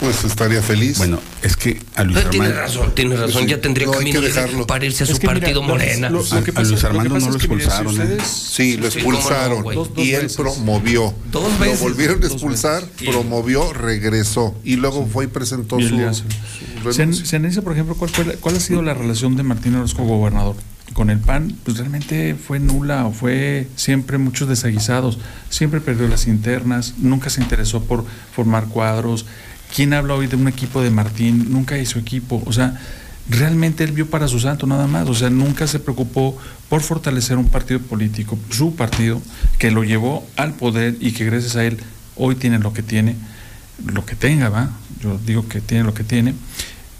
Pues 0.00 0.22
estaría 0.22 0.62
feliz. 0.62 0.98
Bueno, 0.98 1.18
es 1.42 1.56
que 1.56 1.80
a 1.96 2.04
Luis 2.04 2.18
Pero 2.18 2.30
tiene 2.30 2.46
Armando. 2.46 2.66
razón, 2.66 2.94
tiene 2.94 3.16
razón, 3.16 3.42
Sí, 3.42 3.48
ya 3.48 3.60
tendría 3.60 3.86
no, 3.86 3.92
hay 3.94 3.98
camino 3.98 4.20
que 4.20 4.64
para 4.64 4.84
irse 4.86 5.02
a 5.02 5.06
Es 5.06 5.10
su 5.12 5.18
que 5.18 5.26
partido 5.26 5.60
morena. 5.60 6.08
lo- 6.08 6.20
A, 6.20 6.34
lo 6.36 6.44
que 6.44 6.52
a 6.52 6.60
Luis 6.62 6.70
lo 6.70 6.78
que 6.78 6.86
Armando 6.86 7.14
pasa 7.14 7.26
no 7.26 7.36
es 7.36 7.42
lo 7.42 7.48
que, 7.48 7.48
mire, 7.48 7.60
si 7.62 7.66
expulsaron. 7.68 8.00
¿eh? 8.00 8.14
ustedes- 8.14 8.28
Sí, 8.28 8.76
lo 8.76 8.90
Sí, 8.92 8.98
cómo 9.00 9.12
no, 9.12 9.18
expulsaron 9.18 9.62
güey. 9.64 9.76
Dos- 9.76 9.94
dos 9.94 10.04
y 10.06 10.14
él 10.14 10.22
veces. 10.22 10.36
promovió. 10.36 11.14
Dos 11.32 11.58
veces. 11.58 11.80
Lo 11.80 11.88
volvieron 11.88 12.22
a 12.22 12.26
expulsar, 12.28 12.84
promovió, 13.10 13.72
regresó 13.72 14.54
y 14.62 14.76
luego 14.76 15.04
fue 15.12 15.24
y 15.24 15.26
presentó 15.28 15.80
Y 15.80 15.88
su, 15.88 15.96
Se, 16.92 17.12
se 17.12 17.36
analiza, 17.36 17.62
por 17.62 17.72
ejemplo, 17.72 17.96
cuál, 17.96 18.10
fue 18.10 18.24
la- 18.24 18.34
cuál 18.34 18.54
ha 18.56 18.60
sido 18.60 18.82
la 18.82 18.94
relación 18.94 19.34
de 19.34 19.42
Martín 19.42 19.74
Orozco, 19.74 20.04
gobernador, 20.04 20.54
con 20.92 21.10
el 21.10 21.18
PAN. 21.18 21.56
Pues 21.64 21.76
realmente 21.76 22.36
fue 22.36 22.60
nula 22.60 23.04
o 23.06 23.12
fue 23.12 23.66
siempre 23.74 24.16
muchos 24.18 24.48
desaguisados. 24.48 25.18
Siempre 25.50 25.80
perdió 25.80 26.06
las 26.06 26.28
internas, 26.28 26.94
nunca 26.98 27.30
se 27.30 27.40
interesó 27.42 27.82
por 27.82 28.04
formar 28.32 28.66
cuadros. 28.68 29.26
¿Quién 29.74 29.92
habla 29.92 30.14
hoy 30.14 30.26
de 30.26 30.36
un 30.36 30.48
equipo 30.48 30.82
de 30.82 30.90
Martín? 30.90 31.46
Nunca 31.50 31.78
hizo 31.78 31.98
equipo. 31.98 32.42
O 32.46 32.52
sea, 32.52 32.80
realmente 33.28 33.84
él 33.84 33.92
vio 33.92 34.08
para 34.08 34.28
su 34.28 34.40
santo 34.40 34.66
nada 34.66 34.86
más. 34.86 35.08
O 35.08 35.14
sea, 35.14 35.30
nunca 35.30 35.66
se 35.66 35.78
preocupó 35.78 36.36
por 36.68 36.82
fortalecer 36.82 37.36
un 37.36 37.48
partido 37.48 37.80
político, 37.80 38.38
su 38.50 38.74
partido, 38.74 39.20
que 39.58 39.70
lo 39.70 39.84
llevó 39.84 40.26
al 40.36 40.54
poder 40.54 40.96
y 41.00 41.12
que 41.12 41.24
gracias 41.24 41.56
a 41.56 41.64
él 41.64 41.78
hoy 42.16 42.34
tiene 42.34 42.58
lo 42.58 42.72
que 42.72 42.82
tiene, 42.82 43.16
lo 43.86 44.04
que 44.04 44.16
tenga, 44.16 44.48
¿va? 44.48 44.70
Yo 45.00 45.18
digo 45.24 45.48
que 45.48 45.60
tiene 45.60 45.84
lo 45.84 45.94
que 45.94 46.04
tiene. 46.04 46.34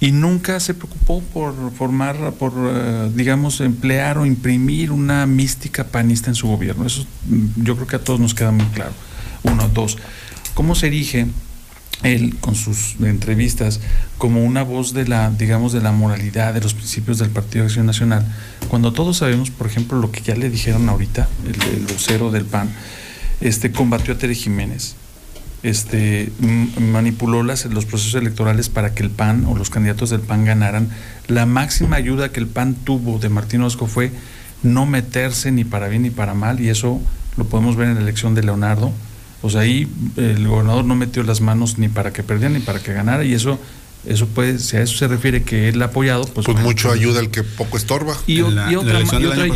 Y 0.01 0.13
nunca 0.13 0.61
se 0.61 0.75
preocupó 0.75 1.21
por 1.21 1.73
formar, 1.73 2.33
por, 2.35 2.53
eh, 2.57 3.11
digamos, 3.15 3.61
emplear 3.61 4.19
o 4.19 4.27
imprimir 4.27 4.93
una 4.93 5.27
mística 5.27 5.85
panista 5.85 6.31
en 6.31 6.37
su 6.37 6.47
gobierno. 6.47 6.87
Eso 6.87 7.05
mm, 7.27 7.65
yo 7.65 7.75
creo 7.75 7.87
que 7.89 7.97
a 7.97 8.05
todos 8.05 8.21
nos 8.21 8.33
queda 8.33 8.53
muy 8.53 8.67
claro. 8.67 8.93
Uno, 9.43 9.69
dos. 9.69 9.99
¿Cómo 10.55 10.77
se 10.77 10.87
erige 10.87 11.27
él 12.03 12.37
con 12.41 12.55
sus 12.55 12.97
entrevistas 13.01 13.81
como 14.19 14.45
una 14.45 14.63
voz 14.63 14.95
de 14.95 15.07
la, 15.07 15.31
digamos, 15.31 15.73
de 15.73 15.81
la 15.81 15.93
moralidad, 15.93 16.55
de 16.55 16.61
los 16.61 16.75
principios 16.75 17.19
del 17.19 17.31
Partido 17.31 17.63
de 17.63 17.67
Acción 17.67 17.87
Nacional, 17.87 18.25
cuando 18.69 18.93
todos 18.93 19.19
sabemos, 19.19 19.51
por 19.51 19.67
ejemplo, 19.67 19.99
lo 19.99 20.11
que 20.11 20.21
ya 20.21 20.35
le 20.35 20.51
dijeron 20.51 20.89
ahorita, 20.89 21.29
el, 21.47 21.87
vocero 21.87 22.31
del 22.31 22.45
PAN, 22.45 22.71
este 23.41 23.73
combatió 23.73 24.15
a 24.15 24.19
Tere 24.19 24.35
Jiménez, 24.35 24.95
este 25.63 26.31
manipuló 26.81 27.43
las, 27.43 27.65
los 27.67 27.85
procesos 27.85 28.15
electorales 28.15 28.69
para 28.69 28.95
que 28.95 29.03
el 29.03 29.11
PAN 29.11 29.45
o 29.47 29.57
los 29.57 29.71
candidatos 29.71 30.11
del 30.11 30.21
PAN 30.21 30.45
ganaran. 30.45 30.91
La 31.27 31.47
máxima 31.47 31.97
ayuda 31.97 32.31
que 32.31 32.39
el 32.39 32.47
PAN 32.47 32.75
tuvo 32.75 33.19
de 33.19 33.29
Martín 33.29 33.63
Orozco 33.63 33.89
fue 33.89 34.13
no 34.63 34.87
meterse 34.87 35.51
ni 35.51 35.65
para 35.65 35.89
bien 35.89 36.03
ni 36.03 36.11
para 36.11 36.35
mal, 36.35 36.61
y 36.61 36.69
eso 36.69 37.01
lo 37.37 37.45
podemos 37.45 37.77
ver 37.77 37.89
en 37.89 37.97
la 37.97 38.03
elección 38.03 38.35
de 38.35 38.43
Leonardo. 38.43 38.93
O 39.43 39.51
sea, 39.51 39.61
ahí 39.63 39.87
el 40.17 40.47
gobernador 40.49 40.85
no 40.85 40.95
metió 40.97 41.23
las 41.23 41.41
manos 41.41 41.79
ni 41.79 41.89
para 41.89 42.13
que 42.13 42.23
perdiera 42.23 42.53
ni 42.53 42.61
para 42.61 42.81
que 42.81 42.93
ganara, 42.93 43.25
y 43.25 43.35
eso, 43.35 43.59
eso 44.07 44.27
puede, 44.27 44.59
si 44.59 44.77
a 44.77 44.83
eso 44.83 44.97
se 44.97 45.07
refiere 45.09 45.43
que 45.45 45.69
él 45.69 45.81
ha 45.83 45.87
apoyado, 45.87 46.25
pues, 46.25 46.45
Pues 46.47 46.59
mucho 46.61 46.91
ayuda 46.91 47.21
el 47.21 47.31
que 47.31 47.43
poco 47.45 47.77
estorba. 47.77 48.17
y, 48.27 48.39
la- 48.39 48.67
otra, 48.67 48.71
y 48.71 48.77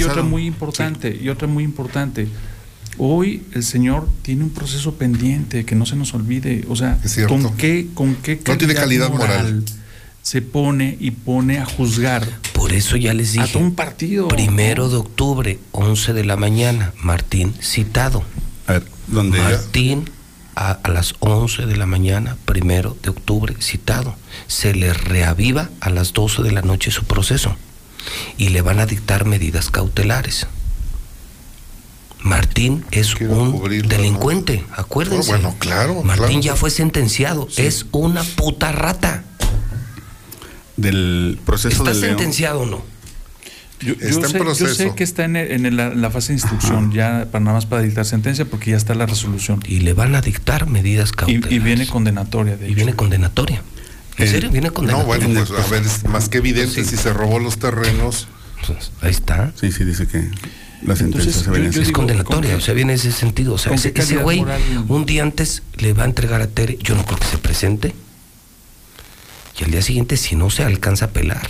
otra- 0.00 0.20
y 0.20 0.24
muy 0.24 0.46
importante, 0.46 1.18
y 1.20 1.28
otra 1.28 1.48
muy 1.48 1.64
importante. 1.64 2.28
Hoy 2.98 3.42
el 3.54 3.62
señor 3.64 4.06
tiene 4.22 4.44
un 4.44 4.50
proceso 4.50 4.94
pendiente, 4.94 5.64
que 5.64 5.74
no 5.74 5.86
se 5.86 5.96
nos 5.96 6.12
olvide. 6.14 6.64
O 6.68 6.76
sea, 6.76 6.98
Es 7.02 7.14
cierto. 7.14 7.34
¿con 7.34 7.56
qué, 7.56 7.88
con 7.94 8.14
qué 8.16 8.38
No 8.46 8.58
tiene 8.58 8.74
calidad 8.74 9.10
moral. 9.10 9.64
se 10.20 10.42
pone 10.42 10.96
y 11.00 11.10
pone 11.10 11.58
a 11.58 11.64
juzgar 11.64 12.28
Por 12.52 12.72
eso 12.72 12.96
ya 12.96 13.12
les 13.14 13.30
a 13.38 13.42
dije. 13.42 13.54
todo 13.54 13.62
un 13.64 13.74
partido? 13.74 14.28
Primero 14.28 14.88
de 14.90 14.96
octubre, 14.96 15.58
11 15.72 16.12
de 16.12 16.24
la 16.24 16.36
mañana, 16.36 16.92
Martín 17.02 17.54
citado. 17.60 18.22
A 18.68 18.74
ver, 18.74 18.84
¿dónde? 19.06 19.38
Martín 19.38 20.10
a, 20.54 20.72
a 20.72 20.88
las 20.90 21.14
11 21.20 21.66
de 21.66 21.76
la 21.76 21.86
mañana, 21.86 22.36
primero 22.44 22.96
de 23.02 23.10
octubre, 23.10 23.54
citado. 23.60 24.14
Se 24.46 24.74
le 24.74 24.92
reaviva 24.92 25.70
a 25.80 25.90
las 25.90 26.12
12 26.12 26.42
de 26.42 26.52
la 26.52 26.62
noche 26.62 26.90
su 26.90 27.04
proceso. 27.04 27.56
y 28.36 28.48
le 28.48 28.62
van 28.62 28.80
a 28.80 28.86
dictar 28.86 29.24
medidas 29.26 29.70
cautelares. 29.70 30.46
Martín 32.20 32.84
es 32.92 33.14
un 33.16 33.62
delincuente, 33.88 34.64
acuérdense. 34.76 35.30
Oh, 35.30 35.34
bueno, 35.34 35.56
claro, 35.58 36.02
Martín 36.02 36.26
claro. 36.26 36.40
ya 36.40 36.56
fue 36.56 36.70
sentenciado, 36.70 37.48
es 37.56 37.86
una 37.92 38.22
puta 38.22 38.70
rata. 38.72 39.24
Del 40.76 41.38
proceso 41.44 41.84
¿Está 41.84 41.92
de 41.94 42.00
sentenciado 42.00 42.60
o 42.60 42.66
no? 42.66 42.82
Yo, 43.82 43.94
yo 43.94 44.06
Está 44.08 44.26
en 44.26 44.32
sé, 44.32 44.38
yo 44.38 44.44
proceso. 44.44 44.74
sé 44.74 44.94
que 44.94 45.04
está 45.04 45.24
en, 45.24 45.36
el- 45.36 45.50
en 45.50 45.66
el- 45.66 45.76
la, 45.76 45.90
la 45.94 46.10
fase 46.10 46.28
de 46.28 46.34
instrucción, 46.34 46.92
ya 46.92 47.26
para 47.30 47.44
nada 47.44 47.56
más 47.56 47.66
para 47.66 47.82
dictar 47.82 48.04
sentencia, 48.04 48.44
porque 48.44 48.70
ya 48.70 48.76
está 48.76 48.94
la 48.94 49.06
resolución. 49.06 49.60
Y 49.66 49.80
le 49.80 49.92
van 49.92 50.14
a 50.14 50.20
dictar 50.20 50.66
medidas 50.68 51.12
cautelares. 51.12 51.52
y 51.52 51.58
viene 51.58 51.86
condenatoria, 51.86 52.56
de 52.56 52.64
Y 52.64 52.68
hecho. 52.68 52.76
viene 52.76 52.94
condenatoria. 52.94 53.62
¿En 54.18 54.24
Eh, 54.24 54.30
serio? 54.30 54.50
Viene 54.50 54.68
No, 54.68 55.04
bueno, 55.04 55.26
pues 55.34 55.50
a 55.50 55.66
ver, 55.70 55.82
es 55.84 56.04
más 56.04 56.28
que 56.28 56.38
evidente 56.38 56.84
si 56.84 56.96
se 56.96 57.12
robó 57.12 57.38
los 57.38 57.58
terrenos. 57.58 58.28
Pues, 58.66 58.92
ahí 59.00 59.10
está. 59.10 59.52
Sí, 59.60 59.72
sí, 59.72 59.84
dice 59.84 60.06
que 60.06 60.18
la 60.82 60.94
sentencia 60.94 61.30
Entonces, 61.30 61.34
se 61.36 61.50
viene 61.50 61.64
yo- 61.64 61.70
así. 61.70 61.76
yo 61.76 61.80
es 61.82 61.86
digo, 61.88 61.96
condenatoria, 61.98 62.40
¿con 62.40 62.42
qué- 62.50 62.54
o 62.56 62.60
sea, 62.60 62.74
viene 62.74 62.92
en 62.92 62.98
ese 62.98 63.10
sentido. 63.10 63.54
O 63.54 63.58
sea, 63.58 63.72
ese, 63.74 63.92
ese 63.96 64.18
güey 64.18 64.40
moral? 64.40 64.60
un 64.88 65.06
día 65.06 65.22
antes 65.22 65.62
le 65.78 65.92
va 65.94 66.02
a 66.02 66.06
entregar 66.06 66.40
a 66.42 66.46
Tere, 66.46 66.76
yo 66.80 66.94
no 66.94 67.04
creo 67.04 67.18
que 67.18 67.26
se 67.26 67.38
presente. 67.38 67.94
Y 69.60 69.64
al 69.64 69.70
día 69.70 69.82
siguiente, 69.82 70.16
si 70.16 70.36
no 70.36 70.50
se 70.50 70.62
alcanza 70.64 71.06
a 71.06 71.08
pelar. 71.10 71.48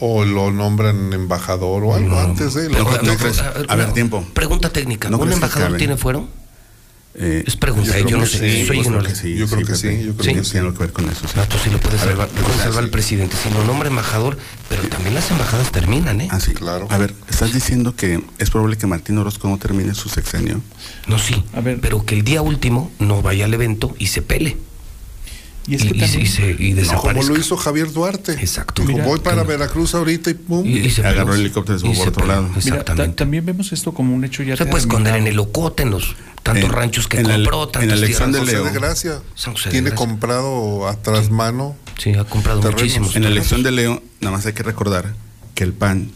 O 0.00 0.24
lo 0.24 0.50
nombran 0.50 1.12
embajador 1.12 1.84
o 1.84 1.94
algo 1.94 2.08
No, 2.08 2.18
antes, 2.20 2.56
¿eh? 2.56 2.68
Lo 2.70 2.78
no, 2.78 2.84
protegen. 2.86 3.06
no, 3.08 3.16
crees? 3.18 3.38
A 3.68 3.74
ver, 3.76 3.92
tiempo. 3.92 4.24
Pregunta 4.32 4.70
técnica. 4.72 5.10
¿No 5.10 5.18
¿Un 5.18 5.32
embajador 5.32 5.76
tiene 5.76 5.96
fuero? 5.96 6.26
Eh, 7.12 7.42
Es 7.44 7.56
pregunta, 7.56 7.98
yo 7.98 8.18
no 8.18 8.24
sé, 8.24 8.38
sí, 8.38 8.38
soy 8.38 8.58
yo 8.60 8.66
creo 8.66 8.82
ignorante. 8.82 9.08
que 9.10 9.14
sí, 9.18 9.34
Yo 9.36 9.48
creo 9.48 9.66
que 9.66 9.74
sí, 9.74 9.88
yo 10.04 10.14
creo 10.14 10.24
Sí. 10.24 10.34
que 10.38 10.44
sí. 10.44 10.50
Tiene 10.52 10.72
que 10.72 10.78
ver 10.78 10.92
con 10.92 11.10
eso. 11.10 11.26
sí. 11.26 11.34
No, 11.34 11.44
tú 11.48 11.56
sí 11.62 11.68
lo 11.68 11.78
puedes 11.80 12.00
A 12.02 12.04
ver, 12.06 12.16
salvar, 12.16 12.28
ver 12.32 12.78
al 12.78 12.84
si- 12.84 12.90
presidente. 12.90 13.36
Si 13.42 13.50
lo 13.50 13.64
nombra 13.64 13.88
embajador, 13.88 14.38
pero 14.68 14.82
también 14.84 15.14
las 15.16 15.28
embajadas 15.30 15.72
terminan, 15.72 16.20
¿eh? 16.20 16.28
Ah, 16.30 16.38
sí. 16.38 16.52
Claro. 16.52 16.86
A 16.88 16.96
ver, 16.98 17.12
¿estás 17.28 17.52
diciendo 17.52 17.96
que 17.96 18.22
es 18.38 18.50
probable 18.50 18.78
que 18.78 18.86
Martín 18.86 19.18
Orozco 19.18 19.48
no 19.48 19.58
termine 19.58 19.92
su 19.94 20.08
sexenio? 20.08 20.60
No, 21.08 21.18
sí. 21.18 21.44
A 21.52 21.60
ver. 21.60 21.80
Pero 21.80 22.06
que 22.06 22.14
el 22.14 22.22
día 22.22 22.42
último 22.42 22.92
no 23.00 23.22
vaya 23.22 23.44
al 23.44 23.54
evento 23.54 23.92
y 23.98 24.06
se 24.06 24.22
pele. 24.22 24.56
Y 25.70 25.76
es 25.76 25.84
Y, 25.84 25.88
que 25.90 25.96
y- 25.96 26.00
también- 26.00 26.22
y 26.22 26.26
se, 26.26 26.50
y 26.58 26.72
No, 26.72 26.96
como 27.00 27.22
lo 27.22 27.38
hizo 27.38 27.56
Javier 27.56 27.92
Duarte. 27.92 28.32
Exacto. 28.32 28.82
Dijo, 28.82 28.94
Mira, 28.94 29.04
voy 29.06 29.20
para 29.20 29.42
que- 29.42 29.48
Veracruz 29.48 29.94
ahorita 29.94 30.28
y 30.30 30.34
pum. 30.34 30.66
Y- 30.66 30.78
y 30.78 30.90
se 30.90 31.06
Agarró 31.06 31.32
el 31.34 31.42
helicóptero 31.42 31.76
y 31.78 31.80
se 31.80 31.86
fue 31.86 31.94
por 31.96 32.08
otro 32.08 32.26
lado. 32.26 32.42
Mira, 32.42 32.54
ta- 32.54 32.58
Exactamente. 32.58 33.14
también 33.16 33.46
vemos 33.46 33.70
esto 33.72 33.94
como 33.94 34.12
un 34.14 34.24
hecho 34.24 34.42
ya 34.42 34.56
se 34.56 34.66
puede 34.66 34.80
esconder 34.80 35.14
en 35.14 35.28
el 35.28 35.38
ocote, 35.38 35.84
en 35.84 35.90
los 35.90 36.16
tantos 36.42 36.64
En- 36.64 36.72
ranchos 36.72 37.06
que 37.06 37.18
en 37.18 37.22
compró, 37.30 37.62
en 37.62 37.66
la 37.66 37.70
tantas 37.72 37.98
elección 37.98 38.30
tierras. 38.32 38.32
de 38.32 38.38
José 38.40 38.52
Leo. 38.52 38.64
de 38.64 38.72
Gracia. 38.80 39.22
San 39.36 39.52
José 39.52 39.64
de 39.66 39.70
Tiene 39.70 39.90
Gracia. 39.90 40.06
comprado 40.08 40.88
a 40.88 40.96
trasmano. 41.00 41.76
Sí, 41.98 42.14
ha 42.14 42.24
comprado 42.24 42.58
Terrenos. 42.60 42.82
muchísimos. 42.82 43.14
En 43.14 43.22
la 43.22 43.28
elección 43.28 43.62
de 43.62 43.70
Leo, 43.70 44.02
nada 44.20 44.36
más 44.36 44.46
hay 44.46 44.54
que 44.54 44.64
recordar 44.64 45.14
que 45.54 45.62
el 45.62 45.72
PAN 45.72 46.10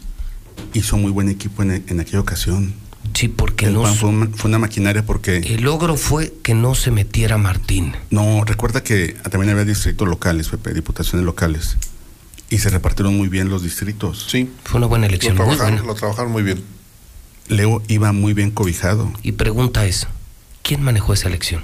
hizo 0.73 0.97
muy 0.97 1.11
buen 1.11 1.29
equipo 1.29 1.63
en, 1.63 1.81
en 1.87 1.99
aquella 2.01 2.19
ocasión. 2.19 2.73
Sí, 3.13 3.27
porque 3.29 3.67
El 3.67 3.73
no, 3.75 3.83
PAN 3.83 3.95
fue, 3.95 4.09
una- 4.09 4.27
fue 4.35 4.49
una 4.49 4.59
maquinaria 4.59 5.05
porque... 5.05 5.37
el 5.37 5.61
logro 5.63 5.95
fue 5.95 6.33
que 6.43 6.53
no 6.53 6.75
se 6.75 6.91
metiera 6.91 7.37
Martín. 7.37 7.93
No, 8.09 8.43
recuerda 8.45 8.83
que 8.83 9.13
también 9.29 9.51
había 9.51 9.63
distritos 9.65 10.07
locales, 10.07 10.49
Pepe, 10.49 10.73
diputaciones 10.73 11.25
locales. 11.25 11.77
Y 12.49 12.57
se 12.59 12.69
repartieron 12.69 13.15
muy 13.17 13.27
bien 13.29 13.49
los 13.49 13.63
distritos. 13.63 14.27
Sí. 14.29 14.49
Fue 14.63 14.77
una 14.77 14.87
buena 14.87 15.05
Lo 15.07 15.09
elección, 15.09 15.35
muy 15.35 15.45
trabajaron, 15.45 15.73
buena. 15.75 15.87
lo 15.87 15.95
trabajaron 15.95 16.31
muy 16.31 16.43
bien. 16.43 16.63
Leo 17.47 17.81
iba 17.87 18.11
muy 18.11 18.33
bien 18.33 18.51
cobijado. 18.51 19.11
Y 19.23 19.33
pregunta 19.33 19.85
es, 19.85 20.07
¿quién 20.61 20.81
manejó 20.83 21.13
esa 21.13 21.27
elección? 21.27 21.63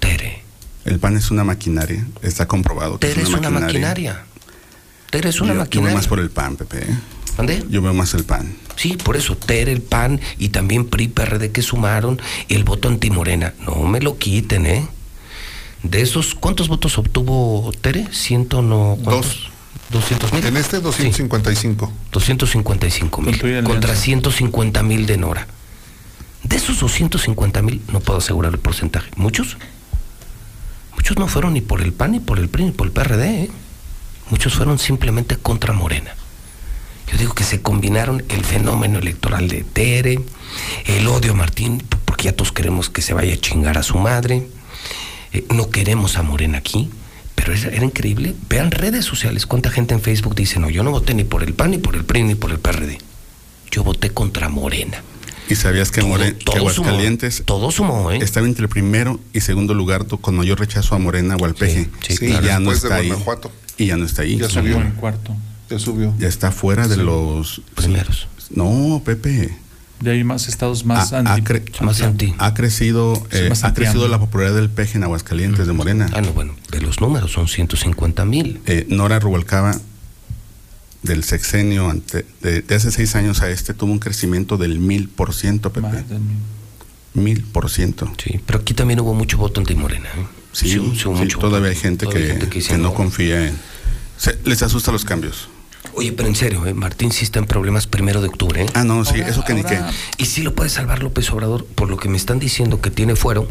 Tere. 0.00 0.42
El 0.84 0.98
PAN 0.98 1.16
es 1.16 1.30
una 1.30 1.44
maquinaria, 1.44 2.06
está 2.22 2.46
comprobado. 2.46 2.98
que 2.98 3.08
Tere 3.08 3.22
es 3.22 3.28
una 3.30 3.50
maquinaria. 3.50 4.24
Tere 5.10 5.30
es 5.30 5.40
una 5.40 5.48
yo, 5.48 5.54
yo 5.54 5.56
veo 5.56 5.64
maquinaria. 5.64 5.96
más 5.96 6.06
por 6.06 6.18
el 6.20 6.30
PAN, 6.30 6.56
Pepe. 6.56 6.78
¿eh? 6.82 6.96
¿Mande? 7.36 7.64
Yo 7.70 7.80
veo 7.82 7.94
más 7.94 8.14
el 8.14 8.24
PAN. 8.24 8.54
Sí, 8.78 8.96
por 8.96 9.16
eso, 9.16 9.36
Tere, 9.36 9.72
el 9.72 9.82
PAN 9.82 10.20
y 10.38 10.50
también 10.50 10.86
PRI, 10.86 11.08
PRD 11.08 11.50
que 11.50 11.62
sumaron 11.62 12.22
y 12.46 12.54
el 12.54 12.62
voto 12.62 12.86
antimorena. 12.86 13.52
No 13.66 13.74
me 13.82 14.00
lo 14.00 14.18
quiten, 14.18 14.66
¿eh? 14.66 14.86
De 15.82 16.00
esos, 16.00 16.36
¿cuántos 16.36 16.68
votos 16.68 16.96
obtuvo 16.96 17.72
Tere? 17.80 18.06
Ciento 18.12 18.62
no... 18.62 18.96
¿cuántos? 19.02 19.50
200 19.90 20.32
mil. 20.32 20.46
En 20.46 20.56
este 20.56 20.80
255. 20.80 21.92
255 22.12 23.22
mil 23.22 23.64
contra 23.64 23.96
150 23.96 24.82
mil 24.84 25.06
de 25.06 25.16
Nora. 25.16 25.48
De 26.44 26.56
esos 26.56 26.78
250 26.78 27.62
mil, 27.62 27.82
no 27.92 27.98
puedo 27.98 28.20
asegurar 28.20 28.52
el 28.52 28.60
porcentaje. 28.60 29.10
¿Muchos? 29.16 29.56
Muchos 30.94 31.16
no 31.16 31.26
fueron 31.26 31.54
ni 31.54 31.62
por 31.62 31.80
el 31.80 31.92
PAN, 31.92 32.12
ni 32.12 32.20
por 32.20 32.38
el 32.38 32.48
PRI, 32.48 32.66
ni 32.66 32.70
por 32.70 32.86
el 32.86 32.92
PRD. 32.92 33.24
¿eh? 33.24 33.50
Muchos 34.30 34.54
fueron 34.54 34.78
simplemente 34.78 35.36
contra 35.36 35.72
Morena. 35.72 36.14
Yo 37.12 37.18
digo 37.18 37.34
que 37.34 37.44
se 37.44 37.60
combinaron 37.62 38.22
el 38.28 38.44
fenómeno 38.44 38.98
electoral 38.98 39.48
de 39.48 39.64
Tere, 39.64 40.20
el 40.86 41.06
odio 41.08 41.32
a 41.32 41.34
Martín, 41.34 41.82
porque 42.04 42.24
ya 42.24 42.32
todos 42.32 42.52
queremos 42.52 42.90
que 42.90 43.02
se 43.02 43.14
vaya 43.14 43.34
a 43.34 43.36
chingar 43.38 43.78
a 43.78 43.82
su 43.82 43.98
madre. 43.98 44.46
Eh, 45.32 45.44
no 45.54 45.70
queremos 45.70 46.16
a 46.16 46.22
Morena 46.22 46.58
aquí. 46.58 46.90
Pero 47.34 47.52
era, 47.54 47.70
era 47.70 47.84
increíble. 47.84 48.34
Vean 48.48 48.70
redes 48.72 49.04
sociales. 49.04 49.46
¿Cuánta 49.46 49.70
gente 49.70 49.94
en 49.94 50.00
Facebook 50.00 50.34
dice, 50.34 50.58
no, 50.58 50.68
yo 50.70 50.82
no 50.82 50.90
voté 50.90 51.14
ni 51.14 51.24
por 51.24 51.42
el 51.44 51.54
PAN, 51.54 51.70
ni 51.70 51.78
por 51.78 51.94
el 51.94 52.04
PRI, 52.04 52.24
ni 52.24 52.34
por 52.34 52.50
el 52.50 52.58
PRD? 52.58 52.98
Yo 53.70 53.84
voté 53.84 54.10
contra 54.10 54.48
Morena. 54.48 55.02
¿Y 55.48 55.54
sabías 55.54 55.90
que, 55.90 56.00
Todo- 56.00 56.10
More- 56.10 56.36
que 56.36 56.44
todo 56.44 56.56
sumó, 56.56 56.88
Aguascalientes 56.88 57.42
todo 57.46 57.70
sumó, 57.70 58.10
¿eh? 58.10 58.18
estaba 58.20 58.46
entre 58.46 58.64
el 58.64 58.68
primero 58.68 59.18
y 59.32 59.40
segundo 59.40 59.72
lugar 59.72 60.04
con 60.06 60.36
mayor 60.36 60.58
rechazo 60.60 60.94
a 60.94 60.98
Morena 60.98 61.36
o 61.36 61.44
al 61.46 61.54
peje? 61.54 61.88
sí, 62.06 62.16
Sí, 62.16 62.26
claro. 62.26 62.46
ya 62.46 62.58
no 62.60 62.70
después 62.70 62.82
de 62.82 62.88
está 62.88 62.96
ahí. 63.00 63.08
Guanajuato. 63.08 63.52
Y 63.78 63.86
ya 63.86 63.96
no 63.96 64.04
está 64.04 64.22
ahí. 64.22 64.36
Ya 64.36 64.48
subió. 64.50 64.76
en 64.78 64.90
cuarto. 64.92 65.34
Ya 65.70 65.78
subió. 65.78 66.14
Ya 66.18 66.28
está 66.28 66.50
fuera 66.52 66.88
de 66.88 66.96
los 66.96 67.60
Primeros. 67.74 68.28
No, 68.50 69.02
Pepe. 69.04 69.56
Ya 70.00 70.12
hay 70.12 70.22
más 70.24 70.48
estados 70.48 70.84
más 70.84 71.12
ha, 71.12 71.18
anti. 71.18 71.30
ha 71.32 71.36
cre- 71.44 71.80
Más 71.80 72.00
anti. 72.02 72.32
ha 72.38 72.54
crecido, 72.54 73.16
Sí, 73.32 73.38
eh, 73.38 73.48
más 73.48 73.64
ha 73.64 73.68
anti- 73.68 73.80
crecido 73.82 74.06
la 74.08 74.18
popularidad 74.20 74.54
del 74.56 74.70
peje 74.70 74.96
en 74.96 75.04
Aguascalientes 75.04 75.66
de 75.66 75.72
Morena. 75.72 76.08
Ah, 76.14 76.20
no, 76.20 76.32
bueno, 76.32 76.54
de 76.70 76.80
los 76.80 77.00
números 77.00 77.32
son 77.32 77.48
150 77.48 78.24
mil. 78.24 78.60
Eh, 78.66 78.86
Nora 78.88 79.18
Rubalcaba 79.18 79.76
del 81.02 81.24
sexenio 81.24 81.90
ante- 81.90 82.24
de, 82.42 82.62
de 82.62 82.74
hace 82.74 82.90
seis 82.90 83.14
años 83.16 83.42
a 83.42 83.50
este 83.50 83.74
tuvo 83.74 83.92
un 83.92 83.98
crecimiento 83.98 84.56
del 84.56 84.78
mil 84.78 85.08
por 85.08 85.34
ciento, 85.34 85.72
Pepe. 85.72 85.88
Más 85.88 86.08
del- 86.08 86.20
Mil 87.14 87.42
por 87.42 87.68
ciento. 87.68 88.10
Sí, 88.22 88.38
pero 88.46 88.60
aquí 88.60 88.74
también 88.74 89.00
hubo 89.00 89.14
mucho 89.14 89.38
voto 89.38 89.60
anti-morena. 89.60 90.06
¿eh? 90.16 90.26
Sí, 90.52 90.70
sí, 90.70 90.78
mucho 90.78 91.10
todavía 91.40 91.58
voto. 91.58 91.64
hay 91.70 91.74
gente 91.76 92.04
Todavía 92.06 92.26
que, 92.26 92.32
hay 92.32 92.38
gente 92.38 92.50
que 92.52 92.58
dice 92.60 92.78
no 92.78 92.94
confía 92.94 93.48
en... 93.48 93.54
se- 94.16 94.38
les 94.44 94.62
asusta 94.62 94.92
los 94.92 95.04
cambios. 95.04 95.48
Oye, 95.94 96.12
pero 96.12 96.28
en 96.28 96.34
serio, 96.36 96.64
¿eh? 96.66 96.74
Martín 96.74 97.10
sí 97.12 97.24
está 97.24 97.38
en 97.38 97.46
problemas 97.46 97.86
primero 97.86 98.20
de 98.20 98.28
octubre. 98.28 98.62
¿eh? 98.64 98.66
Ah, 98.74 98.84
no, 98.84 99.04
sí, 99.04 99.20
eso 99.20 99.44
que 99.44 99.54
ni 99.54 99.64
qué. 99.64 99.80
Y 100.16 100.26
sí 100.26 100.42
lo 100.42 100.54
puede 100.54 100.70
salvar 100.70 101.02
López 101.02 101.30
Obrador, 101.30 101.64
por 101.66 101.88
lo 101.90 101.96
que 101.96 102.08
me 102.08 102.16
están 102.16 102.38
diciendo 102.38 102.80
que 102.80 102.90
tiene 102.90 103.16
fuero. 103.16 103.48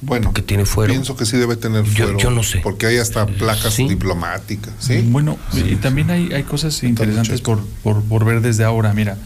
Bueno, 0.00 0.32
que 0.32 0.42
tiene 0.42 0.64
fuero. 0.66 0.92
pienso 0.92 1.16
que 1.16 1.24
sí 1.26 1.36
debe 1.36 1.54
tener 1.54 1.84
Yo- 1.84 2.04
fuero. 2.06 2.18
yo 2.18 2.30
no 2.30 2.42
sé. 2.42 2.58
Porque 2.58 2.86
hay 2.86 2.96
hasta 2.98 3.24
placas 3.26 3.74
sí. 3.74 3.86
diplomáticas. 3.88 4.74
¿sí? 4.80 5.00
Bueno, 5.08 5.38
y 5.52 5.76
también 5.76 6.10
hay, 6.10 6.32
hay 6.32 6.42
cosas 6.42 6.82
interesantes 6.82 7.40
por, 7.40 7.64
por, 7.84 8.02
por 8.02 8.24
ver 8.24 8.40
desde 8.40 8.64
ahora. 8.64 8.92
Mira, 8.94 9.16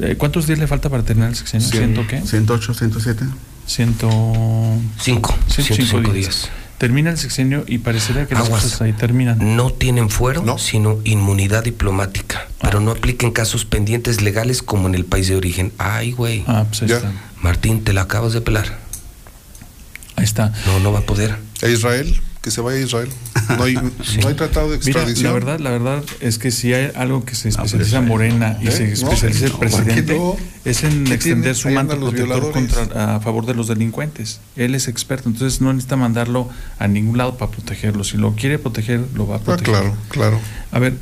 eh, 0.00 0.14
¿cuántos 0.16 0.46
días 0.46 0.60
le 0.60 0.68
falta 0.68 0.88
para 0.90 1.02
terminar 1.02 1.30
el 1.30 1.36
sexenio? 1.36 1.66
Cien- 1.66 1.78
¿Ciento 1.94 2.06
qué? 2.06 2.20
108, 2.20 2.72
107. 2.74 3.24
Ciento... 3.66 4.08
Cinco. 5.00 5.34
105 5.48 5.74
105 5.74 6.12
días. 6.12 6.14
días. 6.14 6.50
Termina 6.82 7.10
el 7.10 7.16
sexenio 7.16 7.62
y 7.68 7.78
parecería 7.78 8.26
que 8.26 8.34
las 8.34 8.46
Aguas. 8.46 8.64
cosas 8.64 8.82
ahí 8.82 8.92
terminan. 8.92 9.54
No 9.54 9.72
tienen 9.72 10.10
fuero, 10.10 10.42
No. 10.42 10.58
sino 10.58 10.98
inmunidad 11.04 11.62
diplomática. 11.62 12.48
Pero 12.60 12.80
no 12.80 12.90
apliquen 12.90 13.30
casos 13.30 13.64
pendientes 13.64 14.20
legales 14.20 14.64
como 14.64 14.88
en 14.88 14.96
el 14.96 15.04
país 15.04 15.28
de 15.28 15.36
origen. 15.36 15.72
Ay, 15.78 16.10
güey. 16.10 16.42
Ah, 16.48 16.64
pues 16.68 16.82
ahí 16.82 16.88
Ya. 16.88 16.96
está. 16.96 17.12
Martín, 17.40 17.84
te 17.84 17.92
la 17.92 18.00
acabas 18.02 18.32
de 18.32 18.40
pelar. 18.40 18.80
Ahí 20.16 20.24
está. 20.24 20.52
No, 20.66 20.80
no 20.80 20.90
va 20.90 20.98
a 20.98 21.02
poder. 21.02 21.36
¿A 21.62 21.68
Israel? 21.68 22.20
Que 22.42 22.50
se 22.50 22.60
vaya 22.60 22.78
a 22.78 22.80
Israel. 22.80 23.08
No 23.56 23.62
hay, 23.64 23.74
no 23.74 24.28
hay 24.28 24.34
tratado 24.34 24.70
de 24.70 24.78
Mira, 24.78 24.90
extradición. 24.90 25.24
la 25.26 25.32
verdad, 25.32 25.58
la 25.60 25.70
verdad 25.70 26.02
es 26.20 26.38
que 26.38 26.50
si 26.50 26.74
hay 26.74 26.90
algo 26.96 27.24
que 27.24 27.34
se 27.36 27.50
pero 27.50 27.62
especializa 27.64 28.00
Morena 28.00 28.58
y 28.60 28.66
¿Eh? 28.66 28.72
se 28.72 28.86
No, 28.88 28.92
especializa 29.12 29.46
el 29.46 29.52
presidente 29.52 30.20
es 30.64 30.82
en 30.82 31.04
¿Qué 31.04 31.14
extender 31.14 31.54
tiene? 31.54 31.54
su 31.54 31.68
los 31.70 32.12
protector 32.14 32.50
contra, 32.52 33.14
a 33.16 33.20
favor 33.20 33.46
de 33.46 33.54
los 33.54 33.68
delincuentes. 33.68 34.40
Él 34.56 34.74
es 34.74 34.88
experto, 34.88 35.28
entonces 35.28 35.60
no 35.60 35.72
necesita 35.72 35.94
mandarlo 35.96 36.48
a 36.80 36.88
ningún 36.88 37.16
lado 37.16 37.38
para 37.38 37.50
protegerlo. 37.52 38.02
Si 38.02 38.16
lo 38.16 38.34
quiere 38.34 38.58
proteger, 38.58 39.00
lo 39.14 39.26
va 39.28 39.36
a 39.36 39.38
Ah, 39.38 39.42
proteger. 39.44 39.72
claro, 39.74 39.96
claro. 40.08 40.40
A 40.72 40.78
ver, 40.80 40.94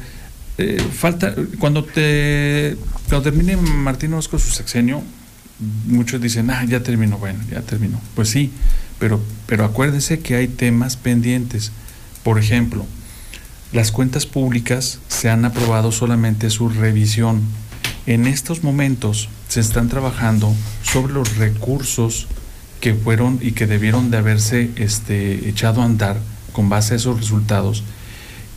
eh, 0.59 0.83
falta 0.93 1.35
cuando 1.59 1.85
te 1.85 2.77
cuando 3.09 3.23
termine 3.31 3.57
Martín 3.57 4.13
Orozco 4.13 4.39
su 4.39 4.51
sexenio, 4.51 5.03
muchos 5.87 6.21
dicen, 6.21 6.51
ah, 6.51 6.65
ya 6.67 6.83
terminó, 6.83 7.17
bueno, 7.17 7.39
ya 7.51 7.63
terminó. 7.63 7.99
Pues 8.15 8.29
sí, 8.29 8.51
pero, 9.01 9.21
pero 9.47 9.65
acuérdese 9.65 10.21
que 10.21 10.37
hay 10.37 10.47
temas 10.47 10.97
pendientes. 10.97 11.73
Por 12.23 12.39
ejemplo, 12.39 12.87
las 13.73 13.91
cuentas 13.91 14.27
públicas 14.27 15.01
se 15.09 15.31
han 15.31 15.45
aprobado 15.45 15.91
solamente 15.91 16.51
su 16.51 16.69
revisión. 16.69 17.41
En 18.07 18.27
estos 18.27 18.63
momentos 18.63 19.29
se 19.49 19.61
están 19.61 19.89
trabajando 19.89 20.55
sobre 20.83 21.15
los 21.15 21.37
recursos 21.37 22.29
que 22.81 22.95
fueron 22.95 23.39
y 23.43 23.53
que 23.53 23.67
debieron 23.67 24.11
de 24.11 24.19
haberse 24.19 24.71
este, 24.77 25.49
echado 25.49 25.83
a 25.83 25.87
andar 25.87 26.19
con 26.53 26.69
base 26.69 26.95
a 26.95 26.97
esos 26.97 27.21
resultados 27.21 27.85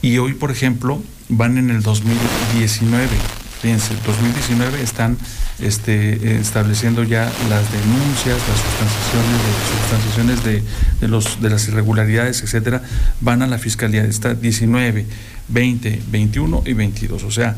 Y 0.01 0.17
hoy, 0.17 0.33
por 0.33 0.51
ejemplo, 0.51 1.01
van 1.29 1.57
en 1.57 1.69
el 1.69 1.81
2019. 1.81 3.07
Fíjense, 3.63 3.95
2019 4.05 4.83
están 4.83 5.17
este, 5.59 6.37
estableciendo 6.37 7.05
ya 7.05 7.31
las 7.47 7.71
denuncias, 7.71 8.37
las 8.49 8.59
sustanciaciones, 8.59 9.39
de, 9.39 9.79
sustanciaciones 9.79 10.43
de, 10.43 10.63
de, 10.99 11.07
los, 11.07 11.41
de 11.41 11.49
las 11.49 11.65
irregularidades, 11.69 12.43
etcétera, 12.43 12.83
van 13.21 13.41
a 13.41 13.47
la 13.47 13.57
fiscalía. 13.57 14.03
Está 14.03 14.33
19, 14.33 15.05
20, 15.47 16.01
21 16.11 16.63
y 16.65 16.73
22. 16.73 17.23
O 17.23 17.31
sea, 17.31 17.55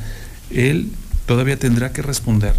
él 0.52 0.92
todavía 1.26 1.58
tendrá 1.58 1.92
que 1.92 2.04
responder 2.04 2.54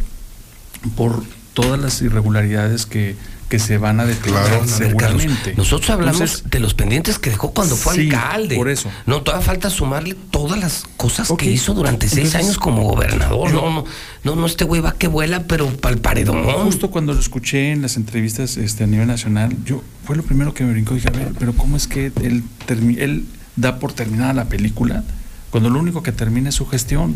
por 0.97 1.23
todas 1.55 1.79
las 1.79 2.03
irregularidades 2.03 2.85
que, 2.85 3.15
que 3.49 3.59
se 3.59 3.79
van 3.79 4.01
a 4.01 4.07
declarar 4.07 4.47
Claro, 4.49 4.67
seguramente. 4.67 5.35
Carlos, 5.35 5.57
nosotros 5.59 5.91
hablamos 5.91 6.21
Entonces, 6.21 6.51
de 6.51 6.61
los 6.61 6.75
pendientes 6.75 7.19
que 7.19 7.31
dejó 7.31 7.53
cuando 7.53 7.77
fue 7.77 7.95
sí, 7.95 8.01
alcalde. 8.11 8.57
por 8.57 8.69
eso. 8.69 8.91
No, 9.07 9.23
todavía 9.23 9.47
falta 9.47 9.71
sumarle 9.71 10.17
todas 10.31 10.59
las 10.59 10.85
cosas 10.97 11.29
que 11.39 11.51
hizo 11.51 11.73
durante 11.75 12.09
seis 12.09 12.27
Entonces, 12.27 12.41
años 12.47 12.59
como 12.59 12.83
gobernador. 12.83 13.53
no, 13.53 13.71
no, 13.71 13.85
no, 14.25 14.37
no, 14.37 14.47
este 14.47 14.65
güey 14.65 14.81
va 14.81 14.93
que 14.93 15.07
vuela, 15.09 15.45
pero 15.45 15.69
para 15.77 15.95
el 15.95 16.01
paredón. 16.01 16.45
Justo 16.65 16.91
cuando 16.91 17.13
lo 17.15 17.21
escuché 17.21 17.71
en 17.73 17.83
las 17.83 17.97
entrevistas 17.97 18.57
este, 18.57 18.85
a 18.85 18.87
nivel 18.87 19.07
nacional, 19.07 19.57
yo 19.65 19.83
fue 20.05 20.17
lo 20.17 20.23
primero 20.25 20.53
que 20.53 20.65
me 20.65 20.73
brincó. 20.73 20.95
Dije, 20.95 21.09
a 21.09 21.13
ver, 21.13 21.33
pero 21.39 21.53
¿cómo 21.55 21.77
es 21.77 21.87
que 21.87 22.13
él, 22.23 22.43
él 22.69 23.25
da 23.55 23.79
por 23.79 23.93
terminada 23.93 24.33
la 24.33 24.47
película 24.47 25.05
cuando 25.51 25.71
lo 25.71 25.79
único 25.79 26.03
que 26.03 26.13
termina 26.13 26.49
es 26.49 26.57
su 26.57 26.67
gestión? 26.67 27.15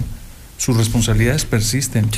Sus 0.58 0.76
responsabilidades 0.76 1.44
persisten. 1.46 2.08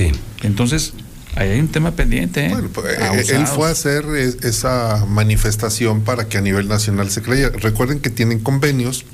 Entonces, 0.42 0.94
ahí 1.36 1.50
hay 1.50 1.60
un 1.60 1.68
tema 1.68 1.92
pendiente. 1.92 2.46
¿eh? 2.46 2.48
Bueno, 2.50 2.68
pues, 2.72 2.86
eh, 2.98 3.36
él 3.36 3.46
fue 3.46 3.68
a 3.68 3.70
hacer 3.72 4.04
es- 4.16 4.36
esa 4.44 5.04
manifestación 5.08 6.02
para 6.02 6.28
que 6.28 6.38
a 6.38 6.40
nivel 6.40 6.68
nacional 6.68 7.10
se 7.10 7.22
creyera. 7.22 7.50
Recuerden 7.50 8.00
que 8.00 8.10
tienen 8.10 8.38
convenios, 8.40 9.04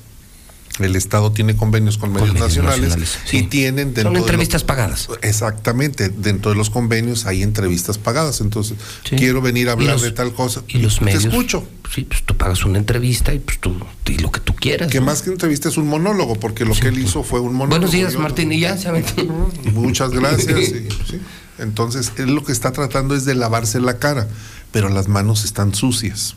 el 0.80 0.94
Estado 0.94 1.32
tiene 1.32 1.56
convenios 1.56 1.98
con 1.98 2.12
medios, 2.12 2.28
medios 2.34 2.48
nacionales, 2.50 2.90
nacionales, 2.96 3.18
y 3.34 3.42
tienen 3.44 3.86
dentro 3.94 4.04
Son 4.04 4.12
de 4.14 4.20
entrevistas 4.20 4.60
los- 4.62 4.66
pagadas. 4.68 5.08
Exactamente, 5.22 6.08
dentro 6.08 6.52
de 6.52 6.56
los 6.56 6.70
convenios 6.70 7.26
hay 7.26 7.42
entrevistas 7.42 7.98
pagadas. 7.98 8.40
Entonces, 8.40 8.76
quiero 9.16 9.40
venir 9.42 9.66
a 9.68 9.70
Y 9.70 9.72
hablar 9.72 9.94
los- 9.94 10.02
de 10.02 10.12
tal 10.12 10.32
cosa. 10.34 10.62
Y 10.68 10.78
los 10.78 11.00
te 11.00 11.04
medios. 11.06 11.24
escucho. 11.24 11.66
Sí, 11.92 12.02
pues 12.04 12.22
tú 12.22 12.36
pagas 12.36 12.64
una 12.64 12.78
entrevista 12.78 13.32
y 13.34 13.40
pues 13.40 13.58
tú 13.58 13.74
di 14.04 14.18
lo 14.18 14.30
que 14.30 14.38
tú 14.40 14.54
quieras. 14.54 14.88
Que 14.92 15.00
¿no? 15.00 15.06
más 15.06 15.22
que 15.22 15.30
entrevista 15.30 15.68
es 15.68 15.78
un 15.78 15.88
monólogo, 15.88 16.36
porque 16.38 16.64
lo 16.64 16.74
que 16.74 16.88
él 16.88 16.98
hizo 17.00 17.24
fue 17.24 17.40
un 17.40 17.54
monólogo. 17.54 17.70
Buenos 17.70 17.90
días, 17.90 18.12
Yo- 18.12 18.20
Martín, 18.20 18.52
y 18.52 18.60
ya 18.60 18.76
se 18.78 18.86
aventó. 18.88 19.24
Muchas 19.72 20.10
gracias. 20.10 20.58
y- 20.60 20.64
sí. 21.10 21.20
Entonces, 21.58 22.12
él 22.16 22.34
lo 22.34 22.44
que 22.44 22.52
está 22.52 22.72
tratando 22.72 23.14
es 23.14 23.24
de 23.24 23.34
lavarse 23.34 23.80
la 23.80 23.98
cara, 23.98 24.28
pero 24.72 24.88
las 24.88 25.08
manos 25.08 25.44
están 25.44 25.74
sucias. 25.74 26.36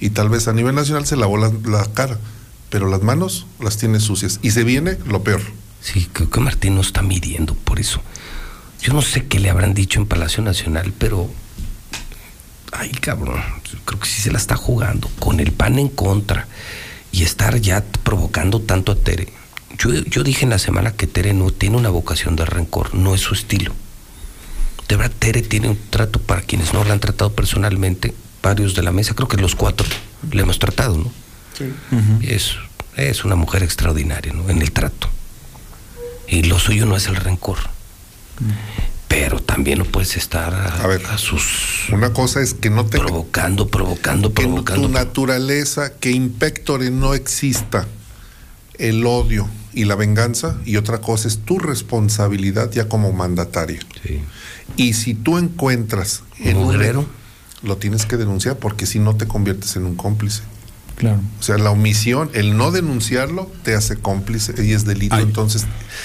Y 0.00 0.10
tal 0.10 0.28
vez 0.28 0.46
a 0.46 0.52
nivel 0.52 0.74
nacional 0.74 1.06
se 1.06 1.16
lavó 1.16 1.36
la, 1.38 1.50
cara, 1.94 2.18
pero 2.70 2.88
las 2.88 3.02
manos 3.02 3.46
las 3.60 3.78
tiene 3.78 4.00
sucias. 4.00 4.38
Y 4.42 4.52
se 4.52 4.64
viene 4.64 4.98
lo 5.06 5.22
peor. 5.22 5.40
Sí, 5.80 6.08
creo 6.12 6.30
que 6.30 6.40
Martín 6.40 6.74
no 6.74 6.82
está 6.82 7.02
midiendo 7.02 7.54
por 7.54 7.80
eso. 7.80 8.00
Yo 8.80 8.92
no 8.92 9.02
sé 9.02 9.26
qué 9.26 9.40
le 9.40 9.50
habrán 9.50 9.74
dicho 9.74 9.98
en 9.98 10.06
Palacio 10.06 10.42
Nacional, 10.42 10.92
pero. 10.96 11.28
Ay, 12.72 12.90
cabrón. 12.90 13.42
Creo 13.84 13.98
que 13.98 14.06
sí 14.06 14.20
se 14.20 14.30
la 14.30 14.38
está 14.38 14.54
jugando. 14.54 15.08
Con 15.18 15.40
el 15.40 15.52
pan 15.52 15.78
en 15.78 15.88
contra. 15.88 16.46
Y 17.10 17.22
estar 17.22 17.56
ya 17.60 17.82
provocando 18.04 18.60
tanto 18.60 18.92
a 18.92 18.96
Tere. 18.96 19.32
Yo, 19.78 19.92
yo 19.92 20.22
dije 20.22 20.44
en 20.44 20.50
la 20.50 20.58
semana 20.58 20.92
que 20.92 21.06
Tere 21.06 21.32
no 21.32 21.50
tiene 21.50 21.76
una 21.76 21.88
vocación 21.88 22.36
de 22.36 22.44
rencor, 22.44 22.94
no 22.94 23.14
es 23.14 23.20
su 23.20 23.34
estilo. 23.34 23.74
De 24.88 24.96
verdad, 24.96 25.14
Tere 25.18 25.42
tiene 25.42 25.68
un 25.68 25.78
trato 25.90 26.20
para 26.20 26.40
quienes 26.40 26.72
no 26.72 26.82
la 26.84 26.94
han 26.94 27.00
tratado 27.00 27.32
personalmente, 27.32 28.14
varios 28.42 28.74
de 28.74 28.82
la 28.82 28.92
mesa, 28.92 29.14
creo 29.14 29.28
que 29.28 29.36
los 29.36 29.54
cuatro 29.54 29.86
le 30.32 30.42
hemos 30.42 30.58
tratado, 30.58 30.96
¿no? 30.96 31.12
es, 32.22 32.54
es 32.96 33.24
una 33.24 33.34
mujer 33.34 33.62
extraordinaria, 33.62 34.32
¿no? 34.32 34.48
En 34.48 34.62
el 34.62 34.72
trato. 34.72 35.08
Y 36.26 36.42
lo 36.44 36.58
suyo 36.58 36.86
no 36.86 36.96
es 36.96 37.06
el 37.06 37.16
rencor. 37.16 37.58
Pero 39.08 39.40
también 39.40 39.78
no 39.78 39.84
puedes 39.84 40.16
estar 40.16 40.54
a, 40.54 41.12
a 41.12 41.18
sus. 41.18 41.88
Una 41.90 42.12
cosa 42.12 42.40
es 42.40 42.54
que 42.54 42.70
no 42.70 42.86
te. 42.86 42.98
Provocando, 42.98 43.68
provocando, 43.68 44.32
que 44.32 44.42
provocando. 44.42 44.86
tu 44.86 44.92
naturaleza, 44.92 45.94
que 45.94 46.10
impectore 46.10 46.90
no 46.90 47.14
exista 47.14 47.86
el 48.74 49.04
odio 49.06 49.48
y 49.72 49.84
la 49.86 49.96
venganza, 49.96 50.58
y 50.64 50.76
otra 50.76 51.00
cosa 51.00 51.26
es 51.26 51.38
tu 51.38 51.58
responsabilidad 51.58 52.70
ya 52.70 52.88
como 52.88 53.12
mandataria. 53.12 53.80
Y 54.76 54.92
si 54.92 55.14
tú 55.14 55.38
encuentras 55.38 56.22
en 56.38 56.56
un 56.56 57.06
lo 57.62 57.76
tienes 57.76 58.06
que 58.06 58.16
denunciar 58.16 58.56
porque 58.58 58.86
si 58.86 58.98
no 58.98 59.16
te 59.16 59.26
conviertes 59.26 59.76
en 59.76 59.84
un 59.84 59.96
cómplice. 59.96 60.42
Claro. 60.96 61.20
O 61.38 61.42
sea, 61.42 61.58
la 61.58 61.70
omisión, 61.70 62.28
el 62.34 62.56
no 62.56 62.72
denunciarlo, 62.72 63.50
te 63.62 63.74
hace 63.74 63.96
cómplice 63.96 64.54
y 64.64 64.72
es 64.72 64.84
delito. 64.84 65.18
Entonces, 65.18 65.64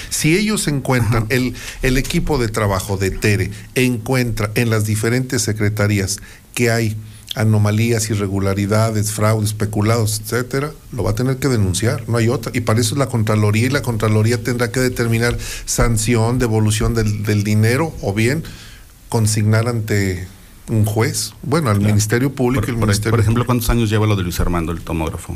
si 0.09 0.37
ellos 0.37 0.67
encuentran, 0.67 1.25
el, 1.29 1.55
el 1.81 1.97
equipo 1.97 2.37
de 2.37 2.47
trabajo 2.47 2.97
de 2.97 3.09
Tere 3.09 3.49
encuentra 3.73 4.51
en 4.53 4.69
las 4.69 4.85
diferentes 4.85 5.41
secretarías 5.41 6.19
que 6.53 6.69
hay 6.69 6.95
anomalías, 7.35 8.09
irregularidades, 8.09 9.11
fraudes, 9.11 9.53
peculados, 9.53 10.21
etcétera, 10.23 10.71
lo 10.91 11.03
va 11.03 11.11
a 11.11 11.15
tener 11.15 11.37
que 11.37 11.47
denunciar, 11.47 12.07
no 12.07 12.17
hay 12.17 12.27
otra. 12.29 12.51
Y 12.55 12.61
para 12.61 12.79
eso 12.79 12.93
es 12.95 12.99
la 12.99 13.07
Contraloría 13.07 13.65
y 13.65 13.69
la 13.69 13.81
Contraloría 13.81 14.43
tendrá 14.43 14.71
que 14.71 14.79
determinar 14.79 15.37
sanción, 15.65 16.37
devolución 16.39 16.93
del, 16.93 17.23
del 17.23 17.43
dinero 17.43 17.93
o 18.01 18.13
bien 18.13 18.43
consignar 19.09 19.67
ante 19.67 20.27
un 20.69 20.85
juez, 20.85 21.33
bueno, 21.43 21.69
al 21.69 21.81
Ministerio 21.81 22.33
Público 22.33 22.61
Por, 22.61 22.69
y 22.69 22.71
el 22.71 22.77
por- 22.77 22.87
Ministerio 22.87 23.11
por 23.11 23.19
ejemplo, 23.19 23.45
¿cuántos 23.45 23.69
años 23.69 23.89
lleva 23.89 24.07
lo 24.07 24.15
de 24.15 24.23
Luis 24.23 24.39
Armando, 24.39 24.71
el 24.71 24.81
tomógrafo? 24.81 25.35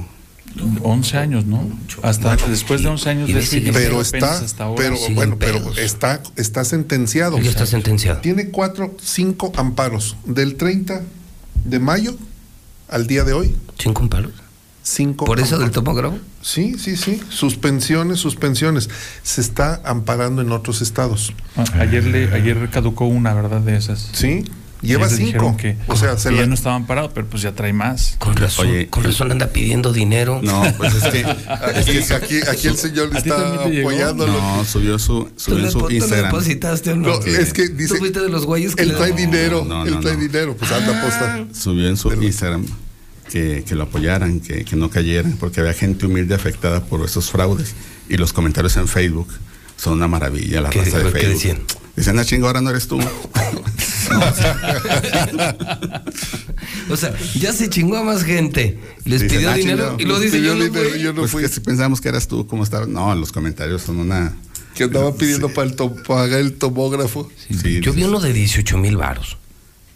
11 0.82 1.18
años, 1.18 1.46
¿no? 1.46 1.70
Hasta 2.02 2.36
después 2.48 2.82
de 2.82 2.88
11 2.88 3.10
años 3.10 3.28
de 3.28 3.72
pero 3.72 4.02
está, 4.02 4.32
hasta 4.40 4.64
ahora. 4.64 4.82
pero 4.82 4.96
siguen 4.96 5.16
bueno, 5.16 5.36
pero 5.38 5.74
está, 5.78 6.22
está 6.36 6.64
sentenciado. 6.64 7.38
Ya 7.40 7.50
está 7.52 7.66
sentenciado. 7.68 8.22
Tiene 8.22 8.50
cuatro, 8.50 8.96
cinco 9.00 9.52
amparos. 9.56 10.16
Del 10.26 10.56
30 10.56 11.04
de 11.66 11.80
mayo 11.80 12.16
al 12.90 13.08
día 13.08 13.24
de 13.24 13.34
hoy. 13.34 13.56
¿Cinco 13.78 14.02
amparos? 14.04 14.32
Cinco. 14.84 15.26
¿Por 15.26 15.40
eso 15.42 15.60
del 15.60 15.72
tomógrafo? 15.72 16.18
Sí, 16.42 16.76
sí, 16.80 16.96
sí. 16.96 17.22
Suspensiones, 17.30 18.20
suspensiones. 18.20 18.90
Se 19.22 19.42
está 19.42 19.82
amparando 19.84 20.42
en 20.42 20.52
otros 20.54 20.82
estados. 20.82 21.34
Ah, 21.58 21.66
Ayer, 21.80 22.06
le, 22.06 22.34
ayer 22.34 22.70
caducó 22.70 23.06
una, 23.06 23.34
¿verdad? 23.34 23.60
De 23.60 23.76
esas. 23.76 24.10
Sí, 24.14 24.46
lleva 24.82 25.10
cinco. 25.10 25.56
Que, 25.58 25.76
O 25.88 25.96
sea, 25.96 26.18
se 26.18 26.30
que 26.30 26.36
ya 26.36 26.42
la- 26.42 26.48
no 26.48 26.54
estaban 26.54 26.86
parados, 26.88 27.12
pero 27.14 27.28
pues 27.28 27.42
ya 27.44 27.54
trae 27.54 27.74
más. 27.74 28.16
Con 28.20 28.36
razón, 28.36 28.68
con 28.90 29.04
razón 29.04 29.32
anda 29.32 29.48
pidiendo 29.48 29.92
dinero. 29.94 30.40
No, 30.44 30.64
pues 30.78 30.94
es 30.96 31.04
que. 31.06 31.26
Aquí, 31.78 31.98
aquí, 32.14 32.40
aquí 32.50 32.68
el 32.68 32.78
señor 32.78 33.12
le 33.12 33.20
¿A 33.20 33.24
ti 33.24 33.30
está 33.30 33.64
apoyándolo. 33.64 34.34
No, 34.34 34.66
subió 34.66 34.98
su, 35.00 35.30
subió 35.36 35.66
en 35.66 35.72
su 35.72 35.90
Instagram. 35.90 36.26
depositaste 36.32 36.92
o 36.92 36.96
no? 36.96 37.08
No, 37.10 37.20
es 37.26 37.54
que 37.54 37.70
dice. 37.70 37.94
¿Tú 37.94 38.00
fuiste 38.00 38.20
de 38.22 38.30
los 38.30 38.46
güeyes 38.46 38.76
que 38.76 38.84
Él 38.84 38.96
trae 38.96 39.12
dinero, 39.14 39.64
no, 39.68 39.86
él 39.86 39.92
no, 39.96 40.00
trae 40.00 40.16
no. 40.16 40.22
dinero, 40.22 40.56
pues 40.58 40.72
anda 40.72 41.00
aposta. 41.00 41.46
Subió 41.54 41.88
en 41.88 41.98
su 41.98 42.12
Instagram 42.14 42.66
que, 43.32 43.64
que 43.68 43.76
lo 43.76 43.84
apoyaran, 43.84 44.40
que, 44.40 44.64
que 44.64 44.76
no 44.76 44.90
cayeran, 44.90 45.34
porque 45.40 45.60
había 45.62 45.74
gente 45.74 46.06
humilde 46.06 46.36
afectada 46.36 46.84
por 46.86 47.04
esos 47.06 47.30
fraudes. 47.30 47.74
Y 48.10 48.18
los 48.18 48.32
comentarios 48.34 48.78
en 48.78 48.88
Facebook 48.88 49.28
son 49.76 49.94
una 49.94 50.08
maravilla, 50.08 50.62
la 50.62 50.70
¿Qué- 50.70 50.80
raza 50.84 51.00
de 51.00 51.04
qué 51.06 51.12
Facebook. 51.12 51.34
decían? 51.34 51.58
Dicen, 51.98 52.18
ah, 52.20 52.24
chingo, 52.24 52.48
ahora 52.48 52.62
no 52.62 52.70
eres 52.70 52.88
tú. 52.88 52.98
O 56.90 56.96
sea, 56.96 57.14
ya 57.36 57.52
se 57.52 57.70
chingó 57.70 57.98
a 57.98 58.04
más 58.04 58.24
gente. 58.24 58.80
Les 59.04 59.22
Dicen, 59.22 59.38
pidió 59.38 59.50
"Ah, 59.52 59.56
dinero 59.56 59.96
y 60.00 60.06
lo 60.06 60.20
dice 60.20 60.42
yo 60.42 60.56
no 60.56 60.64
dinero, 60.64 60.90
fui". 60.90 61.00
yo 61.02 61.14
no 61.14 61.28
fui. 61.28 61.48
si 61.48 61.60
pensamos 61.60 62.00
que 62.02 62.08
eras 62.10 62.28
tú, 62.28 62.48
¿cómo 62.48 62.64
estabas? 62.64 62.88
No, 62.88 63.14
los 63.16 63.32
comentarios 63.32 63.82
son 63.82 63.98
una... 64.00 64.34
Que 64.74 64.86
andaba 64.86 65.14
pidiendo 65.16 65.50
para, 65.50 65.68
el 65.70 65.76
to- 65.76 65.94
pagar 66.08 66.40
el 66.40 66.54
tomógrafo. 66.54 67.30
Sí, 67.50 67.82
Yo 67.82 67.94
vi 67.94 68.04
uno 68.04 68.20
de 68.20 68.32
18 68.32 68.78
mil 68.78 68.96
varos. 68.96 69.38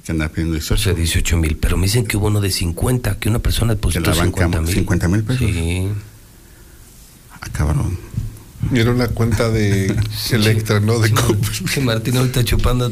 que 0.06 0.12
andaba 0.12 0.32
pidiendo 0.34 0.58
O 0.58 0.78
sea, 0.78 0.94
18 0.94 1.38
mil, 1.38 1.56
pero 1.58 1.78
me 1.78 1.84
dicen 1.86 2.06
que 2.06 2.18
hubo 2.18 2.28
uno 2.28 2.42
de 2.42 2.52
50, 2.52 3.20
que 3.20 3.30
una 3.30 3.40
persona 3.40 3.76
depositó 3.76 4.10
la 4.12 4.16
banca, 4.18 4.44
50 4.46 4.62
mil. 4.62 4.74
50 4.76 5.08
mil 5.08 5.24
pesos. 5.24 5.48
Sí. 5.48 5.88
Ah, 7.40 7.48
cabrón. 7.54 7.98
Y 8.74 8.80
era 8.80 8.92
una 8.92 9.08
cuenta 9.08 9.50
de 9.50 9.96
Electra, 10.32 10.80
¿no? 10.80 11.00
De. 11.00 11.12
Que 11.74 11.82
Martín 11.82 12.18
ahorita 12.18 12.44
chupando 12.44 12.92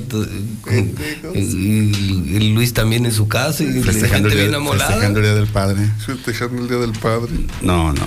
con- 0.61 0.93
y, 1.35 1.39
y 1.39 2.53
Luis 2.53 2.73
también 2.73 3.06
en 3.06 3.14
su 3.14 3.27
casa 3.27 3.64
y 3.64 3.67
la 3.73 3.83
Festejando 3.83 4.30
gente 4.30 4.30
el, 4.30 4.35
bien 4.35 4.48
día, 4.49 4.57
amolada. 4.57 4.88
festejando 4.89 5.19
el 5.19 5.25
Día 5.25 5.35
del 5.35 5.48
Padre. 5.48 5.89
Festejando 6.06 6.61
el 6.64 6.67
Día 6.69 6.77
del 6.80 6.91
Padre. 6.93 7.31
No, 7.61 7.93
no. 7.93 8.01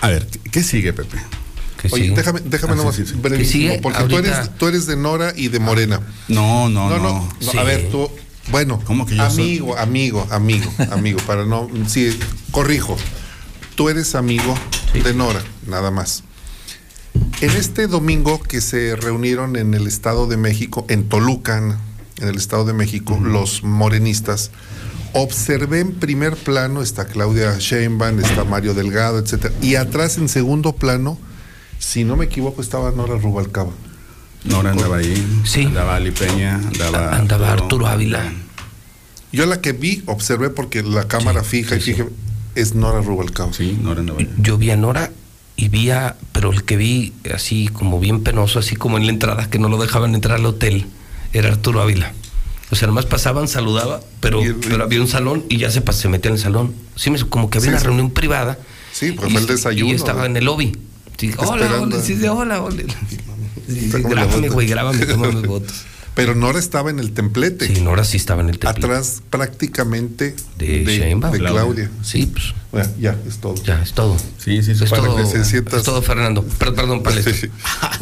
A 0.00 0.08
ver, 0.08 0.26
¿qué, 0.50 0.62
sigue, 0.62 0.92
Pepe? 0.92 1.18
Oye, 1.90 2.10
déjame, 2.16 2.40
déjame 2.46 2.72
Ah, 2.72 2.76
nomás 2.76 2.96
sí, 2.96 3.04
sí, 3.06 3.12
brevísimo, 3.14 3.38
¿Qué 3.38 3.68
sigue? 3.68 3.78
porque 3.82 4.04
tú 4.04 4.16
eres, 4.18 4.56
tú 4.58 4.66
eres 4.68 4.86
de 4.86 4.96
Nora 4.96 5.34
y 5.36 5.48
de 5.48 5.58
Morena. 5.60 6.00
No, 6.28 6.68
no, 6.70 6.88
No, 6.88 6.96
no. 6.96 7.02
no, 7.02 7.28
no, 7.42 7.52
Sí. 7.52 7.58
a 7.58 7.62
ver, 7.62 7.90
tú, 7.90 8.10
bueno, 8.50 8.80
¿Cómo 8.86 9.04
que 9.06 9.16
yo 9.16 9.30
soy? 9.30 9.42
amigo, 9.58 9.76
amigo, 9.76 10.26
amigo, 10.30 10.72
amigo, 10.90 11.18
para 11.26 11.44
no, 11.44 11.68
sí, 11.86 12.18
corrijo, 12.52 12.96
tú 13.74 13.90
eres 13.90 14.14
amigo 14.14 14.54
de 14.94 15.12
Nora, 15.14 15.42
nada 15.66 15.90
más. 15.90 16.24
En 17.40 17.50
este 17.50 17.86
domingo 17.88 18.40
que 18.40 18.60
se 18.60 18.96
reunieron 18.96 19.56
en 19.56 19.74
el 19.74 19.86
Estado 19.86 20.26
de 20.26 20.36
México, 20.36 20.86
en 20.88 21.08
Toluca, 21.08 21.78
en 22.18 22.28
el 22.28 22.36
Estado 22.36 22.64
de 22.64 22.72
México, 22.72 23.18
los 23.22 23.62
morenistas, 23.62 24.50
Observé 25.16 25.78
en 25.78 25.92
primer 25.92 26.34
plano, 26.34 26.82
está 26.82 27.04
Claudia 27.04 27.56
Sheinbaum, 27.60 28.18
está 28.18 28.42
Mario 28.42 28.74
Delgado, 28.74 29.20
etcétera, 29.20 29.54
y 29.62 29.76
atrás 29.76 30.18
en 30.18 30.28
segundo 30.28 30.72
plano, 30.72 31.16
si 31.78 32.02
no 32.02 32.16
me 32.16 32.24
equivoco, 32.24 32.60
estaba 32.60 32.90
Nora 32.90 33.16
Rubalcaba. 33.16 33.70
Nora 34.42 34.72
andaba 34.72 34.96
ahí, 34.96 35.14
Sí. 35.44 35.66
andaba 35.66 35.94
Ali 35.94 36.10
Peña, 36.10 36.56
andaba, 36.56 37.14
Andaba 37.16 37.52
Arturo 37.52 37.86
Ávila. 37.86 38.24
Yo 39.30 39.46
la 39.46 39.60
que 39.60 39.70
vi, 39.70 40.02
observé 40.06 40.50
porque 40.50 40.82
la 40.82 41.06
cámara 41.06 41.44
fija 41.44 41.76
y 41.76 41.80
fije, 41.80 42.08
es 42.56 42.74
Nora 42.74 43.00
Rubalcaba. 43.00 43.52
Sí, 43.52 43.78
Nora 43.80 44.00
andaba 44.00 44.18
ahí. 44.18 44.28
Yo 44.38 44.58
vi 44.58 44.72
a 44.72 44.76
Nora 44.76 45.12
y 45.56 45.68
vi 45.68 45.90
a, 45.90 46.16
pero 46.32 46.52
el 46.52 46.64
que 46.64 46.76
vi 46.76 47.12
así 47.34 47.68
como 47.68 48.00
bien 48.00 48.22
penoso, 48.22 48.58
así 48.58 48.76
como 48.76 48.96
en 48.98 49.06
la 49.06 49.12
entrada, 49.12 49.48
que 49.50 49.58
no 49.58 49.68
lo 49.68 49.78
dejaban 49.78 50.14
entrar 50.14 50.38
al 50.38 50.46
hotel, 50.46 50.86
era 51.32 51.48
Arturo 51.48 51.80
Ávila. 51.80 52.12
O 52.70 52.76
sea, 52.76 52.88
nomás 52.88 53.06
pasaban, 53.06 53.46
saludaba, 53.46 54.00
pero, 54.20 54.40
pero 54.62 54.82
había 54.82 55.00
un 55.00 55.06
salón 55.08 55.44
y 55.48 55.58
ya 55.58 55.70
se, 55.70 55.82
se 55.92 56.08
metía 56.08 56.30
en 56.30 56.36
el 56.36 56.42
salón. 56.42 56.74
Sí, 56.96 57.10
me- 57.10 57.20
como 57.20 57.50
que 57.50 57.58
había 57.58 57.66
Sí, 57.66 57.70
una 57.70 57.78
sí. 57.80 57.84
reunión 57.86 58.10
privada. 58.10 58.58
Sí, 58.92 59.12
pues 59.12 59.30
fue 59.32 59.40
el 59.40 59.46
desayuno. 59.46 59.92
Y 59.92 59.94
estaba 59.94 60.26
en 60.26 60.36
el 60.36 60.44
lobby. 60.44 60.76
Sí, 61.16 61.32
hola, 61.36 61.80
hola, 61.80 62.00
sí, 62.00 62.14
hola, 62.26 62.62
hola. 62.62 62.82
Sí, 63.68 63.90
grábame, 63.92 64.48
güey, 64.48 64.66
grábame, 64.66 65.06
tómame 65.06 65.46
fotos. 65.46 65.84
Pero 66.14 66.34
Nora 66.36 66.60
estaba 66.60 66.90
en 66.90 67.00
el 67.00 67.10
templete. 67.12 67.66
Sí, 67.74 67.80
Nora 67.82 68.04
sí 68.04 68.16
estaba 68.18 68.40
en 68.42 68.48
el 68.48 68.58
templete. 68.60 68.86
Atrás 68.86 69.20
prácticamente 69.30 70.36
De 70.58 70.84
de, 70.84 70.98
Sheinbaum. 70.98 71.32
de 71.32 71.38
Claudia. 71.40 71.90
Sí, 72.02 72.26
pues. 72.26 72.54
Bueno, 72.70 72.88
ya, 73.00 73.16
es 73.26 73.38
todo. 73.38 73.54
Ya, 73.64 73.82
es 73.82 73.92
todo. 73.94 74.16
Sí, 74.38 74.62
sí, 74.62 74.72
Es 74.72 74.78
sí. 74.78 74.84
para 74.88 75.02
todo, 75.02 75.16
que 75.16 75.26
se 75.26 75.44
sientas- 75.44 75.78
es 75.80 75.82
todo, 75.84 76.02
Fernando. 76.02 76.42
Per- 76.44 76.74
perdón, 76.74 77.02
Paleto. 77.02 77.30
Sí, 77.32 77.48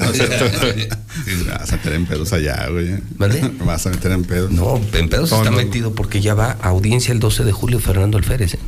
vas 1.47 1.73
a 1.73 1.76
meter 1.76 1.92
en 1.94 2.07
pedos 2.07 2.32
allá, 2.32 2.68
güey. 2.70 2.99
¿Vale? 3.16 3.41
Vas 3.65 3.86
a 3.86 3.91
meter 3.91 4.12
en 4.12 4.24
pedos. 4.24 4.50
No, 4.50 4.76
en 4.92 5.08
pedos 5.08 5.31
No, 5.31 5.39
está 5.39 5.50
no, 5.50 5.57
metido 5.57 5.94
porque 5.94 6.20
ya 6.20 6.34
va 6.34 6.57
a 6.60 6.68
audiencia 6.68 7.12
el 7.12 7.20
12 7.20 7.44
de 7.44 7.52
julio 7.52 7.81
Fernando 7.81 8.18
Alférez. 8.18 8.55
¿eh? 8.55 8.58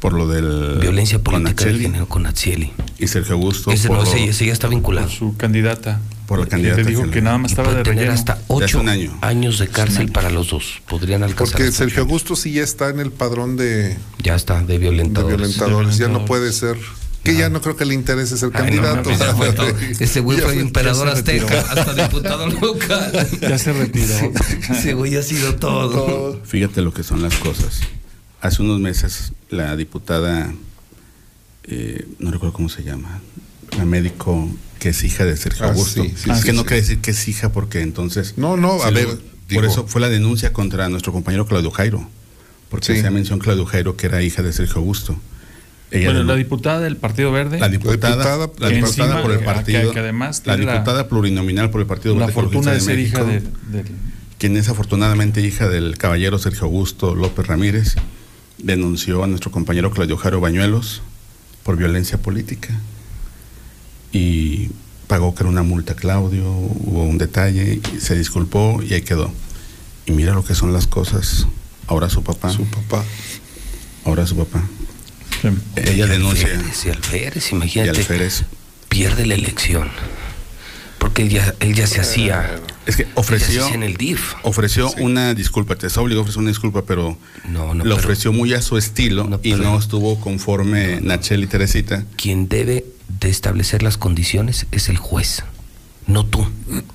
Por 0.00 0.12
lo 0.14 0.26
del. 0.28 0.78
Violencia 0.80 1.18
con 1.18 1.24
política 1.42 1.64
de 1.64 1.70
Nacheli 1.70 1.84
género 1.84 2.08
con 2.08 2.22
Natsieli. 2.24 2.72
Y 2.98 3.06
Sergio 3.06 3.34
Augusto. 3.34 3.70
Ese, 3.70 3.88
por 3.88 3.98
no, 3.98 4.02
ese, 4.04 4.24
ese 4.24 4.46
ya 4.46 4.52
está 4.52 4.66
vinculado. 4.68 5.08
Su 5.08 5.36
candidata. 5.36 6.00
Por 6.32 6.40
la 6.40 6.46
candidata 6.46 6.82
te 6.82 6.88
dijo 6.88 7.10
que 7.10 7.20
nada 7.20 7.36
más 7.36 7.52
estaba 7.52 7.68
de 7.74 7.82
tener 7.82 7.96
relleno. 7.98 8.14
hasta 8.14 8.38
ocho 8.48 8.80
un 8.80 8.88
año. 8.88 9.18
años 9.20 9.58
de 9.58 9.68
cárcel 9.68 10.10
para 10.10 10.30
los 10.30 10.48
dos. 10.48 10.80
Podrían 10.88 11.22
alcanzar. 11.22 11.58
Porque 11.58 11.70
Sergio. 11.72 12.02
Augusto 12.04 12.36
sí 12.36 12.52
ya 12.52 12.62
está 12.62 12.88
en 12.88 13.00
el 13.00 13.10
padrón 13.12 13.58
de, 13.58 13.98
Ya 14.22 14.34
está, 14.34 14.60
de 14.60 14.66
de 14.66 14.78
violentadores. 14.78 15.36
violentadores. 15.36 15.98
Ya 15.98 16.08
no 16.08 16.24
puede 16.24 16.52
ser. 16.54 16.78
Que 17.22 17.36
ya 17.36 17.50
no 17.50 17.60
creo 17.60 17.76
que 17.76 17.84
le 17.84 17.92
interese 17.94 18.38
ser 18.38 18.50
Ay, 18.54 18.74
no, 18.74 18.82
candidato. 18.82 19.36
fue 19.36 19.52
todo. 19.52 19.68
Ese 20.00 20.20
güey 20.20 20.38
fue 20.38 20.58
emperador 20.58 21.08
azteca, 21.08 21.60
hasta 21.70 21.92
diputado 21.94 22.46
local. 22.48 23.28
Ya 23.42 23.58
se 23.58 23.74
retiró. 23.74 24.32
Ese 24.70 24.94
güey 24.94 25.14
ha 25.16 25.22
sido 25.22 25.54
todo. 25.56 26.40
Fíjate 26.44 26.80
lo 26.80 26.94
que 26.94 27.02
son 27.02 27.20
las 27.22 27.36
cosas. 27.36 27.80
Hace 28.40 28.62
unos 28.62 28.80
meses 28.80 29.34
la 29.50 29.76
diputada, 29.76 30.52
eh, 31.64 32.06
no 32.18 32.30
recuerdo 32.30 32.54
cómo 32.54 32.68
se 32.70 32.82
llama, 32.82 33.20
la 33.76 33.84
médico 33.84 34.48
que 34.82 34.88
es 34.88 35.04
hija 35.04 35.24
de 35.24 35.36
Sergio 35.36 35.64
Ah, 35.66 35.68
Augusto. 35.68 36.02
sí, 36.02 36.12
sí, 36.16 36.28
es 36.30 36.38
sí, 36.38 36.44
que 36.44 36.52
no 36.52 36.62
sí. 36.62 36.66
quiere 36.66 36.80
decir 36.82 36.98
que 36.98 37.12
es 37.12 37.28
hija 37.28 37.52
porque 37.52 37.82
entonces... 37.82 38.34
No, 38.36 38.56
no, 38.56 38.82
a 38.82 38.90
ver, 38.90 39.04
lo- 39.04 39.10
digo- 39.14 39.22
por 39.54 39.64
eso 39.64 39.86
fue 39.86 40.00
la 40.00 40.08
denuncia 40.08 40.52
contra 40.52 40.88
nuestro 40.88 41.12
compañero 41.12 41.46
Claudio 41.46 41.70
Jairo. 41.70 42.08
Porque 42.68 42.96
Sí. 42.96 43.00
se 43.00 43.08
mencionó 43.10 43.40
Claudio 43.40 43.64
Jairo 43.64 43.96
que 43.96 44.06
era 44.06 44.22
hija 44.22 44.42
de 44.42 44.52
Sergio 44.52 44.78
Augusto. 44.78 45.16
Ella 45.92 46.06
Bueno, 46.06 46.24
la 46.24 46.34
diputada 46.34 46.80
del 46.80 46.96
Partido 46.96 47.30
Verde. 47.30 47.60
la 47.60 47.68
diputada, 47.68 48.16
diputada- 48.16 48.50
la 48.58 48.68
que 48.70 48.74
diputada 48.74 49.04
encima- 49.06 49.22
por 49.22 49.30
el 49.32 49.38
que- 49.38 49.44
partido, 49.44 49.92
que 49.92 49.98
además 50.00 50.42
la 50.46 50.56
la- 50.56 50.72
diputada 50.72 51.06
plurinominal 51.08 51.70
por 51.70 51.80
el 51.82 51.86
Partido 51.86 52.14
la 52.14 52.20
Verde 52.26 52.32
fortuna 52.32 52.72
de 52.72 52.80
ser 52.80 52.96
México, 52.96 53.20
hija 53.20 53.30
de, 53.70 53.84
quien 54.38 54.56
es 54.56 54.68
afortunadamente 54.68 55.42
hija 55.42 55.68
del 55.68 55.96
caballero 55.96 56.38
Sergio 56.40 56.64
Augusto 56.64 57.14
López 57.14 57.46
Ramírez, 57.46 57.94
denunció 58.58 59.22
a 59.22 59.26
nuestro 59.28 59.50
compañero 59.52 59.90
Claudio 59.92 60.16
Jaro 60.16 60.40
Bañuelos 60.40 61.02
por 61.62 61.76
violencia 61.76 62.18
política 62.18 62.80
y 64.12 64.70
pagó 65.06 65.34
que 65.34 65.42
era 65.42 65.50
una 65.50 65.62
multa 65.62 65.94
a 65.94 65.96
Claudio, 65.96 66.50
hubo 66.50 67.04
un 67.04 67.18
detalle, 67.18 67.80
y 67.94 68.00
se 68.00 68.14
disculpó 68.14 68.80
y 68.82 68.94
ahí 68.94 69.02
quedó. 69.02 69.32
Y 70.06 70.12
mira 70.12 70.34
lo 70.34 70.44
que 70.44 70.54
son 70.54 70.72
las 70.72 70.86
cosas. 70.86 71.46
Ahora 71.86 72.08
su 72.08 72.22
papá. 72.22 72.50
Su 72.50 72.64
papá. 72.66 73.04
Ahora 74.04 74.26
su 74.26 74.36
papá. 74.36 74.62
Sí. 75.40 75.48
Ella 75.76 76.06
denuncia. 76.06 76.46
Alférez, 76.46 76.84
y 76.86 76.90
Alférez, 76.90 77.52
Y 77.52 77.54
imagínate. 77.54 77.98
Alférez. 77.98 78.44
Pierde 78.88 79.26
la 79.26 79.34
elección. 79.34 79.90
Porque 80.98 81.22
él 81.22 81.30
ya, 81.30 81.54
él 81.60 81.74
ya 81.74 81.86
se 81.86 82.00
hacía. 82.00 82.60
Es 82.86 82.96
que 82.96 83.06
ofreció, 83.14 83.66
en 83.68 83.82
el 83.82 83.96
DIF. 83.96 84.34
ofreció 84.42 84.92
una 84.98 85.34
disculpa, 85.34 85.76
te 85.76 85.86
obligó 85.98 86.20
a 86.20 86.22
ofrecer 86.22 86.40
una 86.40 86.48
disculpa, 86.50 86.82
pero 86.82 87.16
No, 87.48 87.66
no, 87.74 87.74
lo 87.74 87.82
pero 87.82 87.94
ofreció 87.96 88.32
muy 88.32 88.52
a 88.54 88.62
su 88.62 88.76
estilo 88.76 89.24
No, 89.24 89.40
y 89.42 89.54
no 89.54 89.78
estuvo 89.78 90.18
conforme 90.20 91.00
Nachel 91.00 91.44
y 91.44 91.46
Teresita. 91.46 92.04
quien 92.16 92.48
debe 92.48 92.84
de 93.20 93.28
establecer 93.30 93.82
las 93.82 93.96
condiciones 93.98 94.66
es 94.72 94.88
el 94.88 94.96
juez, 94.98 95.44
no 96.06 96.26
tú. 96.26 96.44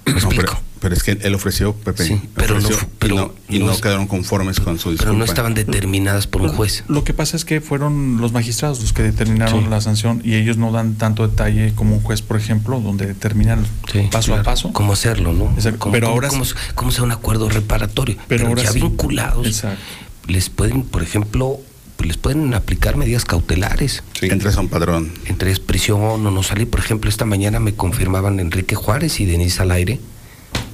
¿Me 0.06 0.12
explico? 0.12 0.36
pero, 0.36 0.60
pero 0.80 0.94
es 0.96 1.04
que 1.04 1.12
él 1.22 1.34
ofreció, 1.36 1.74
Pepe, 1.74 2.04
Sí, 2.06 2.22
pero 2.36 2.60
no 2.60 2.70
y 2.70 2.74
pero 3.00 3.16
no, 3.16 3.34
y 3.50 3.60
no 3.60 3.76
quedaron 3.80 4.08
conformes 4.08 4.60
con 4.60 4.80
su 4.80 4.92
disculpa. 4.92 5.12
Pero 5.12 5.18
no 5.18 5.26
estaban 5.26 5.54
determinadas 5.54 6.28
por 6.28 6.42
un 6.42 6.50
juez. 6.50 6.84
Lo 6.88 7.04
que 7.04 7.14
pasa 7.14 7.36
es 7.38 7.46
que 7.46 7.62
fueron 7.62 8.18
los 8.22 8.32
magistrados 8.32 8.80
los 8.82 8.94
que 8.94 9.04
determinaron 9.04 9.64
Sí. 9.64 9.70
la 9.70 9.82
sanción 9.82 10.22
y 10.24 10.36
ellos 10.36 10.58
no 10.58 10.72
dan 10.72 10.96
tanto 10.96 11.28
detalle 11.28 11.74
como 11.76 11.96
un 11.96 12.02
juez, 12.02 12.22
por 12.22 12.38
ejemplo, 12.38 12.80
donde 12.80 13.06
determinan 13.08 13.66
Sí, 13.92 14.08
paso 14.12 14.28
claro. 14.28 14.42
a 14.42 14.46
paso. 14.46 14.74
¿Cómo 14.74 14.94
hacerlo, 14.94 15.34
no? 15.34 15.52
Exacto. 15.56 15.80
¿Cómo, 15.80 15.92
Pero 15.94 16.08
cómo- 16.08 16.14
ahora 16.16 16.28
cómo, 16.30 16.46
sí- 16.46 16.54
cómo 16.76 16.92
sea 16.92 17.04
un 17.04 17.12
acuerdo 17.12 17.50
reparatorio? 17.50 18.18
Pero 18.28 18.48
ahora 18.48 18.64
ya 18.64 18.72
sí- 18.72 18.80
vinculados, 18.80 19.46
Exacto. 19.48 19.80
les 20.28 20.50
pueden, 20.50 20.84
por 20.84 21.04
ejemplo, 21.04 21.60
les 22.04 22.16
pueden 22.18 22.54
aplicar 22.54 22.96
medidas 22.96 23.26
cautelares. 23.26 24.04
Entras 24.22 24.56
a 24.58 24.62
un 24.62 24.68
padrón. 24.70 25.12
Entre 25.26 25.52
es 25.52 25.60
prisión 25.60 26.00
o 26.02 26.18
no 26.32 26.44
salir. 26.44 26.70
Por 26.70 26.80
ejemplo, 26.80 27.10
esta 27.10 27.26
mañana 27.26 27.60
me 27.60 27.74
confirmaban 27.74 28.40
Enrique 28.40 28.76
Juárez 28.76 29.20
y 29.20 29.26
Denise 29.26 29.64
al 29.64 29.72
aire 29.72 30.00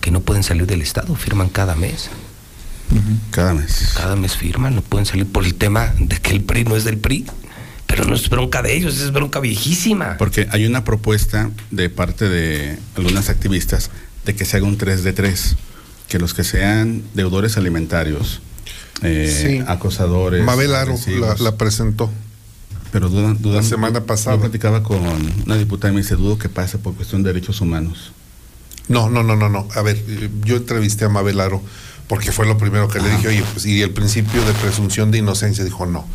que 0.01 0.11
no 0.11 0.21
pueden 0.21 0.43
salir 0.43 0.65
del 0.67 0.81
Estado, 0.81 1.15
firman 1.15 1.49
cada 1.49 1.75
mes. 1.75 2.09
Cada 3.31 3.53
mes. 3.53 3.93
Cada 3.97 4.15
mes 4.15 4.35
firman, 4.37 4.75
no 4.75 4.81
pueden 4.81 5.05
salir 5.05 5.25
por 5.25 5.45
el 5.45 5.55
tema 5.55 5.93
de 5.97 6.17
que 6.19 6.31
el 6.31 6.41
PRI 6.43 6.63
no 6.65 6.75
es 6.75 6.83
del 6.83 6.97
PRI. 6.97 7.25
Pero 7.87 8.05
no 8.05 8.15
es 8.15 8.27
bronca 8.29 8.61
de 8.61 8.75
ellos, 8.75 8.99
es 8.99 9.11
bronca 9.11 9.39
viejísima. 9.39 10.17
Porque 10.17 10.47
hay 10.51 10.65
una 10.65 10.83
propuesta 10.83 11.51
de 11.71 11.89
parte 11.89 12.27
de 12.27 12.79
algunas 12.95 13.29
activistas 13.29 13.91
de 14.25 14.35
que 14.35 14.45
se 14.45 14.57
haga 14.57 14.65
un 14.65 14.77
3 14.77 15.03
de 15.03 15.13
3, 15.13 15.55
que 16.07 16.17
los 16.17 16.33
que 16.33 16.43
sean 16.43 17.03
deudores 17.13 17.55
alimentarios, 17.57 18.41
eh, 19.03 19.59
Sí. 19.59 19.63
acosadores, 19.67 20.43
Mabel 20.43 20.73
Aro 20.75 20.95
la, 21.39 21.55
presentó. 21.57 22.11
pero 22.91 23.09
dudan, 23.09 23.37
dudan- 23.41 23.57
la 23.57 23.63
semana 23.63 24.01
pasada. 24.05 24.37
Yo 24.37 24.41
platicaba 24.41 24.81
con 24.81 24.99
una 25.45 25.55
diputada 25.57 25.91
y 25.91 25.95
me 25.95 26.01
dice, 26.01 26.15
dudo 26.15 26.37
que 26.39 26.49
pase 26.49 26.77
por 26.79 26.95
cuestión 26.95 27.21
de 27.21 27.31
derechos 27.33 27.61
humanos. 27.61 28.11
No, 28.89 29.09
no, 29.09 29.23
no, 29.23 29.35
no, 29.35 29.49
no. 29.49 29.67
A 29.75 29.81
ver, 29.81 30.01
yo 30.43 30.57
entrevisté 30.57 31.05
a 31.05 31.09
Mabel 31.09 31.39
Aro 31.39 31.61
porque 32.07 32.31
fue 32.31 32.45
lo 32.45 32.57
primero 32.57 32.87
que 32.89 32.99
le 32.99 33.09
dije, 33.09 33.27
oye, 33.29 33.43
pues, 33.53 33.65
y 33.65 33.81
el 33.81 33.91
principio 33.91 34.43
de 34.45 34.53
presunción 34.53 35.09
de 35.11 35.19
inocencia 35.19 35.63
dijo 35.63 35.85
no. 35.85 36.05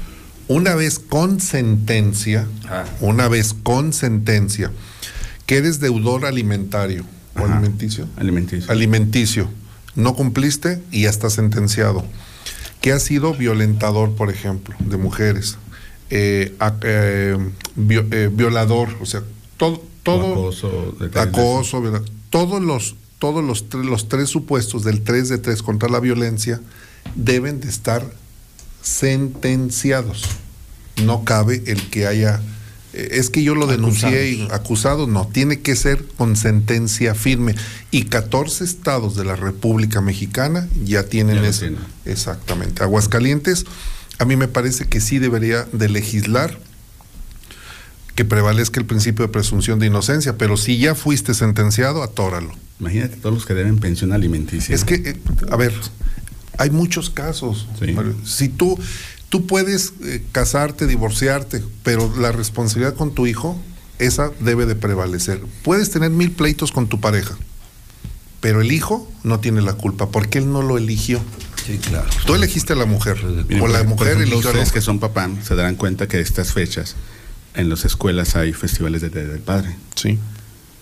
Una 0.46 0.74
vez 0.74 0.98
con 0.98 1.40
sentencia, 1.40 2.46
Ah. 2.68 2.84
una 3.00 3.28
vez 3.28 3.54
con 3.62 3.92
sentencia, 3.92 4.70
que 5.46 5.56
eres 5.56 5.80
deudor 5.80 6.24
alimentario 6.26 7.04
o 7.38 7.44
alimenticio, 7.44 8.06
Alimenticio. 8.16 8.70
alimenticio, 8.70 9.48
no 9.94 10.14
cumpliste 10.14 10.82
y 10.90 11.02
ya 11.02 11.10
está 11.10 11.30
sentenciado. 11.30 12.04
Que 12.80 12.92
has 12.92 13.02
sido 13.02 13.34
violentador, 13.34 14.14
por 14.14 14.30
ejemplo, 14.30 14.74
de 14.78 14.96
mujeres, 14.98 15.56
eh, 16.10 16.54
eh, 16.82 17.36
eh, 17.90 18.30
violador, 18.32 18.88
o 19.00 19.06
sea, 19.06 19.22
todo, 19.56 19.82
todo 20.02 20.32
acoso, 20.32 20.96
acoso, 21.16 21.82
todos 22.30 22.62
los 22.62 22.96
todos 23.18 23.42
los, 23.44 23.68
tres- 23.68 23.84
los 23.84 24.08
tres 24.08 24.28
supuestos 24.28 24.84
del 24.84 25.02
3 25.02 25.28
de 25.28 25.38
3 25.38 25.62
contra 25.62 25.88
la 25.88 25.98
violencia 25.98 26.60
deben 27.16 27.58
de 27.60 27.68
estar 27.68 28.08
sentenciados. 28.80 30.22
No 31.04 31.24
cabe 31.24 31.62
el 31.66 31.88
que 31.90 32.06
haya 32.06 32.40
eh, 32.92 33.08
es 33.12 33.28
que 33.30 33.42
yo 33.42 33.54
lo 33.54 33.66
denuncié 33.66 34.30
y 34.30 34.48
acusado, 34.50 35.06
no, 35.06 35.26
tiene 35.26 35.60
que 35.60 35.76
ser 35.76 36.04
con 36.16 36.36
sentencia 36.36 37.14
firme. 37.14 37.54
Y 37.90 38.04
14 38.04 38.64
estados 38.64 39.14
de 39.16 39.24
la 39.24 39.36
República 39.36 40.00
Mexicana 40.00 40.68
ya 40.84 41.02
tienen 41.04 41.42
Ya 41.42 41.48
eso. 41.48 41.66
Exactamente. 42.04 42.82
Aguascalientes, 42.82 43.66
a 44.18 44.24
mí 44.24 44.36
me 44.36 44.48
parece 44.48 44.86
que 44.86 45.00
sí 45.00 45.18
debería 45.18 45.64
de 45.72 45.88
legislar 45.88 46.58
que 48.18 48.24
prevalezca 48.24 48.80
el 48.80 48.86
principio 48.86 49.24
de 49.24 49.30
presunción 49.30 49.78
de 49.78 49.86
inocencia, 49.86 50.36
pero 50.36 50.56
si 50.56 50.76
ya 50.76 50.96
fuiste 50.96 51.34
sentenciado, 51.34 52.02
atóralo. 52.02 52.52
Imagínate 52.80 53.14
todos 53.14 53.32
los 53.32 53.46
que 53.46 53.54
deben 53.54 53.78
pensión 53.78 54.12
alimenticia. 54.12 54.74
Es 54.74 54.82
que, 54.82 54.94
eh, 54.96 55.16
a 55.52 55.54
ver, 55.54 55.72
hay 56.58 56.70
muchos 56.70 57.10
casos. 57.10 57.68
Sí. 57.78 57.94
Si 58.24 58.48
tú, 58.48 58.76
tú 59.28 59.46
puedes 59.46 59.92
eh, 60.02 60.20
casarte, 60.32 60.88
divorciarte, 60.88 61.62
pero 61.84 62.12
la 62.18 62.32
responsabilidad 62.32 62.96
con 62.96 63.14
tu 63.14 63.28
hijo, 63.28 63.56
esa 64.00 64.32
debe 64.40 64.66
de 64.66 64.74
prevalecer. 64.74 65.40
Puedes 65.62 65.92
tener 65.92 66.10
mil 66.10 66.32
pleitos 66.32 66.72
con 66.72 66.88
tu 66.88 66.98
pareja, 66.98 67.38
pero 68.40 68.62
el 68.62 68.72
hijo 68.72 69.08
no 69.22 69.38
tiene 69.38 69.62
la 69.62 69.74
culpa, 69.74 70.08
porque 70.10 70.38
él 70.38 70.50
no 70.50 70.62
lo 70.62 70.76
eligió. 70.76 71.20
Sí, 71.64 71.78
claro. 71.78 72.08
Tú 72.26 72.34
elegiste 72.34 72.72
a 72.72 72.76
la 72.76 72.86
mujer. 72.86 73.24
Miren, 73.24 73.62
o 73.62 73.68
la 73.68 73.84
mujer 73.84 74.16
eligió 74.16 74.50
a 74.50 74.54
mujer. 74.54 74.72
que 74.72 74.80
son 74.80 74.98
papá 74.98 75.30
se 75.44 75.54
darán 75.54 75.76
cuenta 75.76 76.08
que 76.08 76.18
estas 76.18 76.52
fechas 76.52 76.96
en 77.58 77.68
las 77.68 77.84
escuelas 77.84 78.36
hay 78.36 78.52
festivales 78.54 79.02
de 79.02 79.10
Día 79.10 79.24
del 79.24 79.40
Padre. 79.40 79.76
Sí. 79.94 80.18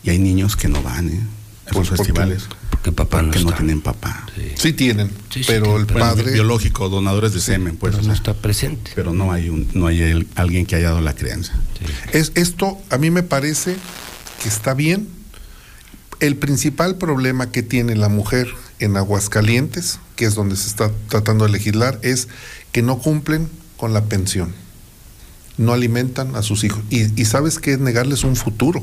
Y 0.05 0.11
hay 0.11 0.19
niños 0.19 0.55
que 0.57 0.69
no 0.69 0.83
van, 0.83 1.09
¿eh? 1.09 1.21
A 1.67 1.71
Pues, 1.71 1.89
festivales. 1.89 2.45
Porque 2.71 2.93
papá 2.93 3.23
no 3.23 3.29
Porque 3.29 3.41
no 3.43 3.49
está. 3.51 3.57
tienen 3.63 3.81
papá. 3.81 4.25
Sí 4.55 4.73
tienen, 4.73 5.09
Sí, 5.31 5.41
sí 5.43 5.45
pero 5.49 5.77
el 5.79 5.87
padre... 5.87 6.31
biológico, 6.33 6.89
donadores 6.89 7.33
de 7.33 7.41
semen, 7.41 7.77
pues. 7.77 7.93
Pero 7.93 8.05
o 8.05 8.07
no 8.09 8.15
sea, 8.15 8.19
está 8.31 8.35
presente. 8.41 8.93
pero 8.95 9.13
no 9.13 9.33
hay 9.33 9.49
un, 9.49 9.67
no 9.75 9.89
hay 9.89 10.01
el- 10.03 10.29
alguien 10.37 10.65
que 10.67 10.77
haya 10.77 10.91
dado 10.91 11.01
la 11.01 11.15
crianza. 11.17 11.55
Es, 12.13 12.31
esto 12.37 12.79
a 12.91 12.99
mí 12.99 13.11
me 13.11 13.25
parece 13.25 13.77
que 14.43 14.49
está 14.49 14.75
bien. 14.75 15.09
El 16.21 16.37
principal 16.37 16.97
problema 16.97 17.51
que 17.51 17.63
tiene 17.63 17.97
la 17.97 18.09
mujer 18.09 18.49
en 18.79 18.97
Aguascalientes, 18.97 19.99
que 20.15 20.25
es 20.27 20.35
donde 20.35 20.57
se 20.57 20.69
está 20.69 20.91
tratando 21.09 21.45
de 21.47 21.51
legislar, 21.51 21.99
es 22.03 22.29
que 22.73 22.83
no 22.83 22.99
cumplen 22.99 23.49
con 23.77 23.93
la 23.93 24.05
pensión. 24.05 24.55
No 25.59 25.73
alimentan 25.73 26.37
a 26.37 26.43
sus 26.43 26.65
hijos. 26.65 26.83
Y, 26.91 27.21
y 27.21 27.25
sabes 27.25 27.59
que 27.59 27.73
es 27.73 27.79
negarles 27.79 28.25
un 28.25 28.37
futuro. 28.37 28.83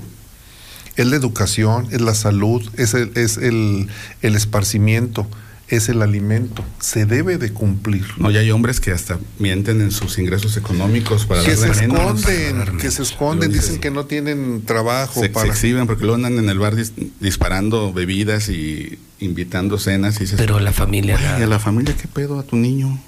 Es 0.96 1.08
la 1.08 1.16
educación, 1.16 1.88
es 1.92 2.02
la 2.02 2.14
salud, 2.14 2.62
es 2.78 2.94
el, 2.94 3.12
es 3.16 3.38
el, 3.38 3.88
el 4.22 4.36
esparcimiento, 4.36 5.28
es 5.68 5.90
el 5.90 6.04
alimento. 6.04 6.64
Se 6.80 7.06
debe 7.08 7.40
de 7.40 7.52
cumplir. 7.52 8.06
No, 8.18 8.30
ya 8.30 8.42
hay 8.42 8.52
hombres 8.52 8.80
que 8.80 8.92
hasta 8.92 9.18
mienten 9.40 9.82
en 9.82 9.90
sus 9.92 10.20
ingresos 10.20 10.56
económicos 10.56 11.26
para 11.26 11.44
que 11.44 11.56
se 11.58 11.72
esconden, 11.72 12.78
que 12.78 12.92
se 12.92 13.02
esconden, 13.02 13.52
dicen 13.52 13.80
que 13.80 13.90
no 13.90 14.06
tienen 14.06 14.62
trabajo 14.66 15.16
Se, 15.20 15.28
se 15.28 15.30
para... 15.30 15.48
exhiben 15.50 15.88
porque 15.88 16.04
luego 16.04 16.16
andan 16.18 16.38
en 16.38 16.48
el 16.50 16.60
bar 16.60 16.76
dis- 16.76 16.92
disparando 17.20 17.92
bebidas 17.92 18.50
y 18.50 19.00
invitando 19.20 19.80
cenas. 19.80 20.18
Y 20.18 20.22
dices, 20.22 20.38
Pero 20.38 20.60
la 20.60 20.74
familia. 20.74 21.18
"Güey, 21.18 21.44
¿a 21.44 21.48
la 21.48 21.58
familia 21.60 21.96
qué 22.00 22.08
pedo? 22.08 22.38
¿A 22.40 22.44
tu 22.44 22.56
niño? 22.56 23.00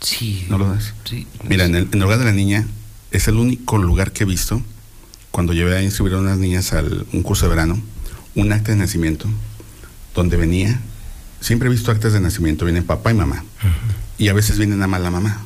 Sí. 0.00 0.46
¿No 0.48 0.58
lo 0.58 0.68
das? 0.68 0.94
Sí. 1.04 1.26
Mira, 1.48 1.64
en 1.64 1.74
el, 1.74 1.84
en 1.84 1.94
el 1.94 2.02
hogar 2.02 2.18
de 2.18 2.24
la 2.24 2.32
niña 2.32 2.66
es 3.10 3.28
el 3.28 3.36
único 3.36 3.78
lugar 3.78 4.12
que 4.12 4.24
he 4.24 4.26
visto 4.26 4.62
cuando 5.30 5.52
llevé 5.52 5.76
a 5.76 5.82
inscribir 5.82 6.14
a 6.14 6.18
unas 6.18 6.38
niñas 6.38 6.72
al 6.72 7.06
un 7.12 7.22
curso 7.22 7.46
de 7.46 7.50
verano, 7.50 7.80
un 8.34 8.52
acta 8.52 8.72
de 8.72 8.78
nacimiento 8.78 9.28
donde 10.14 10.36
venía, 10.36 10.80
siempre 11.40 11.68
he 11.68 11.72
visto 11.72 11.90
actas 11.90 12.12
de 12.12 12.20
nacimiento, 12.20 12.64
vienen 12.64 12.84
papá 12.84 13.12
y 13.12 13.14
mamá, 13.14 13.44
y 14.18 14.28
a 14.28 14.32
veces 14.32 14.58
viene 14.58 14.74
nada 14.74 14.88
más 14.88 15.00
la 15.00 15.10
mamá. 15.10 15.42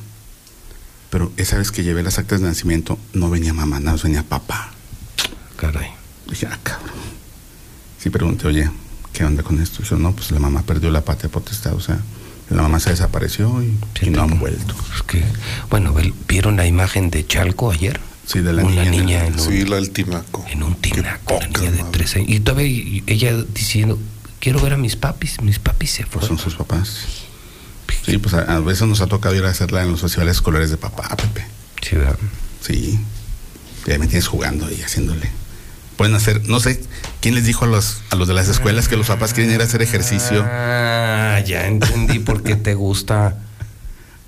Pero 1.09 1.31
esa 1.37 1.57
vez 1.57 1.71
que 1.71 1.83
llevé 1.83 2.03
las 2.03 2.17
actas 2.17 2.41
de 2.41 2.47
nacimiento 2.47 2.99
no 3.13 3.29
venía 3.29 3.53
mamá, 3.53 3.79
nada 3.79 3.93
más 3.93 4.03
venía 4.03 4.23
papá. 4.23 4.71
Caray. 5.55 5.91
Dije, 6.29 6.47
ah, 6.47 6.59
cabrón. 6.61 6.89
Sí, 7.99 8.09
pregunté, 8.09 8.47
oye, 8.47 8.69
¿qué 9.13 9.23
onda 9.23 9.43
con 9.43 9.61
esto? 9.61 9.83
Dijo, 9.83 9.95
no, 9.95 10.13
pues 10.13 10.31
la 10.31 10.39
mamá 10.39 10.63
perdió 10.63 10.89
la 10.91 11.05
patria 11.05 11.29
potestad, 11.29 11.73
o 11.73 11.79
sea, 11.79 11.99
la 12.49 12.61
mamá 12.63 12.79
se 12.79 12.91
desapareció 12.91 13.61
y, 13.63 13.77
y 14.01 14.09
no 14.09 14.21
han 14.23 14.39
vuelto. 14.39 14.75
Es 14.95 15.01
que, 15.03 15.23
bueno, 15.69 15.95
¿vieron 16.27 16.57
la 16.57 16.65
imagen 16.65 17.09
de 17.09 17.25
Chalco 17.25 17.71
ayer? 17.71 17.99
Sí, 18.27 18.39
de 18.39 18.53
la 18.53 18.63
Una 18.63 18.83
niña. 18.85 18.91
niña 18.91 19.25
en 19.27 19.33
un, 19.33 19.39
Sí, 19.39 19.65
la 19.65 19.75
del 19.77 19.91
tinaco. 19.91 20.45
en 20.49 20.63
un 20.63 20.75
tinaco, 20.75 21.35
una 21.37 21.47
niña 21.47 21.71
de 21.71 21.83
tres 21.91 22.15
años. 22.15 22.29
Y 22.29 22.39
todavía 22.39 23.01
ella 23.07 23.33
diciendo, 23.53 23.99
quiero 24.39 24.59
ver 24.61 24.73
a 24.73 24.77
mis 24.77 24.95
papis, 24.95 25.41
mis 25.41 25.59
papis 25.59 25.91
se 25.91 26.03
Pues 26.05 26.11
fueron. 26.27 26.29
son 26.29 26.39
sus 26.39 26.55
papás. 26.55 27.05
Sí, 28.03 28.17
pues 28.19 28.33
a, 28.35 28.41
a 28.55 28.59
veces 28.59 28.87
nos 28.87 29.01
ha 29.01 29.07
tocado 29.07 29.35
ir 29.35 29.45
a 29.45 29.49
hacerla 29.49 29.83
en 29.83 29.91
los 29.91 30.01
festivales 30.01 30.37
escolares 30.37 30.69
de 30.71 30.77
papá, 30.77 31.07
Pepe. 31.15 31.45
Sí, 31.81 31.95
¿verdad? 31.95 32.17
Sí. 32.61 32.99
Y 33.87 33.91
ahí 33.91 33.99
me 33.99 34.07
tienes 34.07 34.27
jugando 34.27 34.69
y 34.71 34.81
haciéndole. 34.81 35.29
Pueden 35.97 36.13
hacer, 36.15 36.47
no 36.49 36.59
sé, 36.59 36.81
¿quién 37.21 37.35
les 37.35 37.45
dijo 37.45 37.63
a 37.65 37.67
los, 37.69 38.01
a 38.09 38.15
los 38.17 38.27
de 38.27 38.33
las 38.33 38.49
escuelas 38.49 38.87
que 38.89 38.97
los 38.97 39.07
papás 39.07 39.33
quieren 39.33 39.53
ir 39.53 39.61
a 39.61 39.63
hacer 39.63 39.81
ejercicio? 39.81 40.43
Ah, 40.45 41.39
ya 41.45 41.67
entendí 41.67 42.19
por 42.19 42.43
qué 42.43 42.55
te 42.55 42.73
gusta. 42.73 43.37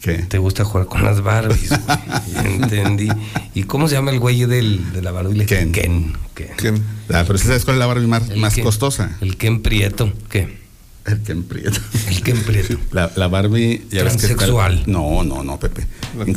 ¿Qué? 0.01 0.13
Te 0.19 0.37
gusta 0.37 0.63
jugar 0.63 0.85
con 0.87 1.03
las 1.03 1.21
Barbies, 1.21 1.69
güey. 1.69 1.99
Ya 2.33 2.41
entendí. 2.45 3.09
¿Y 3.53 3.63
cómo 3.63 3.87
se 3.89 3.95
llama 3.95 4.11
el 4.11 4.19
güey 4.19 4.45
del, 4.45 4.93
de 4.93 5.01
la 5.01 5.11
Barbie? 5.11 5.45
Ken. 5.45 5.71
Ken. 5.73 6.13
Ken. 6.35 6.47
¿Quién? 6.55 6.83
Ah, 7.11 7.23
pero 7.27 7.37
¿sabes 7.39 7.65
cuál 7.65 7.75
es 7.77 7.79
la 7.79 7.87
Barbie 7.87 8.07
más, 8.07 8.29
El 8.29 8.37
más 8.39 8.53
Ken. 8.53 8.63
costosa? 8.63 9.17
El 9.19 9.35
Ken 9.37 9.61
Prieto. 9.61 10.13
¿Qué? 10.29 10.65
El 11.05 11.21
Ken 11.23 11.43
Prieto. 11.43 11.79
El 12.09 12.21
Ken 12.21 12.37
Prieto. 12.43 12.77
La, 12.91 13.11
la 13.15 13.27
Barbie, 13.27 13.85
ya 13.89 14.03
ves 14.03 14.13
que 14.17 14.27
está- 14.27 14.35
Transexual. 14.35 14.83
No, 14.85 15.23
no, 15.23 15.43
no, 15.43 15.59
Pepe. 15.59 15.85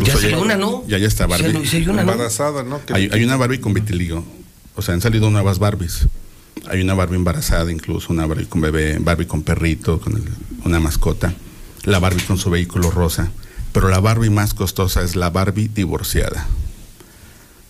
Ya 0.05 0.17
se 0.17 0.29
hay 0.29 0.35
una, 0.35 0.57
¿no? 0.57 0.83
Ya, 0.89 0.97
ya 0.99 1.07
está 1.07 1.27
Barbie. 1.27 1.57
hay- 1.57 1.67
se 1.67 1.77
hay 1.77 1.89
una, 1.89 2.03
¿no? 2.03 2.13
Embarazada, 2.13 2.63
¿no? 2.65 2.85
Que- 2.85 2.95
Hay, 2.95 3.11
hay 3.13 3.23
una 3.23 3.37
Barbie 3.37 3.61
con 3.61 3.75
vitiligo. 3.75 4.25
O 4.81 4.83
sea, 4.83 4.95
han 4.95 5.03
salido 5.03 5.29
nuevas 5.31 5.59
Barbies. 5.59 6.07
Hay 6.71 6.81
una 6.81 6.95
Barbie 6.95 7.17
embarazada, 7.17 7.71
incluso 7.71 8.15
una 8.15 8.25
Barbie 8.25 8.47
con 8.47 8.63
bebé, 8.63 8.97
Barbie 8.99 9.27
con 9.27 9.43
perrito, 9.43 10.01
con 10.01 10.15
el- 10.17 10.23
una 10.65 10.81
mascota. 10.81 11.35
La 11.85 11.99
Barbie 11.99 12.23
con 12.25 12.39
su 12.39 12.49
vehículo 12.49 12.91
rosa. 12.91 13.31
Pero 13.75 13.91
la 13.91 14.01
Barbie 14.01 14.31
más 14.31 14.55
costosa 14.55 15.03
es 15.03 15.17
la 15.17 15.29
Barbie 15.29 15.69
divorciada. 15.69 16.47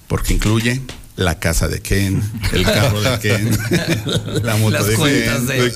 Porque 0.06 0.34
incluye 0.34 0.80
la 1.16 1.40
casa 1.40 1.66
de 1.66 1.80
Ken, 1.80 2.22
el 2.52 2.62
carro 2.62 3.00
de 3.02 3.18
Ken, 3.18 3.58
la 4.44 4.54
moto 4.56 4.70
Las 4.70 4.86
de 4.86 4.94
cuentas 4.94 5.40
Ken, 5.40 5.46
de, 5.48 5.72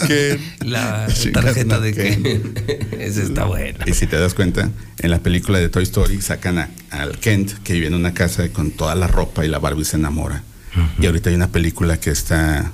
Ken. 0.60 0.70
la 0.70 1.08
tarjeta 1.32 1.80
de 1.80 1.94
Ken. 1.94 2.22
Ken. 2.22 2.54
Esa 3.00 3.22
está 3.24 3.44
buena. 3.46 3.84
Y 3.88 3.94
si 3.94 4.06
te 4.06 4.20
das 4.20 4.34
cuenta, 4.34 4.70
en 5.00 5.10
la 5.10 5.18
película 5.18 5.58
de 5.58 5.68
Toy 5.68 5.82
Story 5.82 6.22
sacan 6.22 6.58
a- 6.58 6.70
al 6.90 7.18
Kent 7.18 7.54
que 7.64 7.72
vive 7.72 7.88
en 7.88 7.94
una 7.94 8.14
casa 8.14 8.48
con 8.50 8.70
toda 8.70 8.94
la 8.94 9.08
ropa 9.08 9.44
y 9.44 9.48
la 9.48 9.58
Barbie 9.58 9.84
se 9.84 9.96
enamora. 9.96 10.44
Y 10.98 11.06
ahorita 11.06 11.30
hay 11.30 11.36
una 11.36 11.48
película 11.48 11.98
que 11.98 12.10
está, 12.10 12.72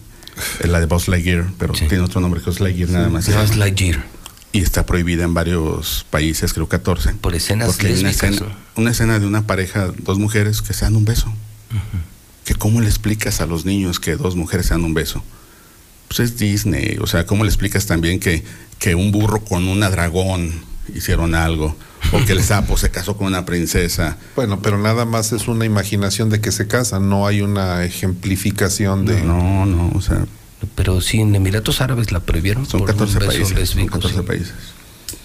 es 0.61 0.69
la 0.69 0.81
de 0.81 0.87
Buzz 0.87 1.09
Lightyear, 1.09 1.47
pero 1.59 1.73
tiene 1.73 2.01
otro 2.01 2.21
nombre 2.21 2.41
que 2.41 2.47
Buzz 2.47 2.61
Lightyear 2.61 2.91
nada 2.91 3.09
más. 3.09 3.27
Buzz 3.27 3.57
Lightyear. 3.57 4.05
Y 4.53 4.61
está 4.61 4.85
prohibida 4.85 5.25
en 5.25 5.35
varios 5.35 6.05
países, 6.11 6.53
creo 6.53 6.69
14. 6.69 7.15
Por 7.15 7.35
escenas 7.35 7.69
Porque 7.69 7.87
hay 7.87 8.01
una 8.01 8.11
escena, 8.11 8.39
una 8.75 8.91
escena 8.91 9.19
de 9.19 9.27
una 9.27 9.47
pareja, 9.47 9.93
dos 9.99 10.19
mujeres 10.19 10.61
que 10.61 10.75
se 10.75 10.85
dan 10.85 10.97
un 10.97 11.05
beso. 11.05 11.33
Que 12.45 12.55
cómo 12.55 12.81
le 12.81 12.89
explicas 12.89 13.41
a 13.41 13.47
los 13.47 13.65
niños 13.65 14.01
que 14.01 14.17
dos 14.17 14.35
mujeres 14.35 14.67
se 14.67 14.75
dan 14.75 14.85
un 14.85 14.95
beso. 14.95 15.23
Pues 16.09 16.21
es 16.21 16.37
Disney, 16.37 16.99
o 17.01 17.07
sea, 17.07 17.27
¿cómo 17.27 17.45
le 17.45 17.51
explicas 17.51 17.87
también 17.87 18.19
que, 18.19 18.43
que 18.81 18.97
un 18.97 19.13
burro 19.13 19.45
con 19.45 19.69
una 19.69 19.89
dragón 19.89 20.53
hicieron 20.93 21.37
algo? 21.37 21.77
O 22.13 22.25
que 22.25 22.33
el 22.33 22.43
sapo 22.43 22.77
se 22.77 22.91
casó 22.91 23.17
con 23.17 23.27
una 23.27 23.45
princesa. 23.45 24.17
Bueno, 24.37 24.61
pero 24.61 24.79
nada 24.79 25.05
más 25.05 25.33
es 25.33 25.49
una 25.49 25.65
imaginación 25.65 26.31
de 26.31 26.41
que 26.41 26.53
se 26.53 26.67
casan, 26.67 27.09
no 27.09 27.27
hay 27.27 27.43
una 27.43 27.85
ejemplificación 27.85 29.07
de... 29.07 29.23
No, 29.23 29.67
no, 29.67 29.93
o 29.95 30.01
sea, 30.01 30.27
Pero 30.75 31.01
sí, 31.01 31.21
en 31.21 31.35
Emiratos 31.35 31.81
Árabes 31.81 32.11
la 32.13 32.21
prohibieron 32.21 32.67
son 32.67 32.81
por 32.81 32.91
un 32.91 32.97
14 32.97 33.19
beso 33.19 33.31
países. 33.31 33.49
Son 33.49 33.59
lésbico, 33.59 33.93
14 33.95 34.17
sí. 34.17 34.23
países. 34.23 34.55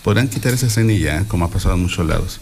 Podrán 0.03 0.27
quitar 0.27 0.53
esa 0.53 0.67
escena 0.67 0.93
y 0.93 0.99
ya, 0.99 1.23
como 1.27 1.45
ha 1.45 1.49
pasado 1.49 1.75
en 1.75 1.81
muchos 1.81 2.05
lados. 2.05 2.39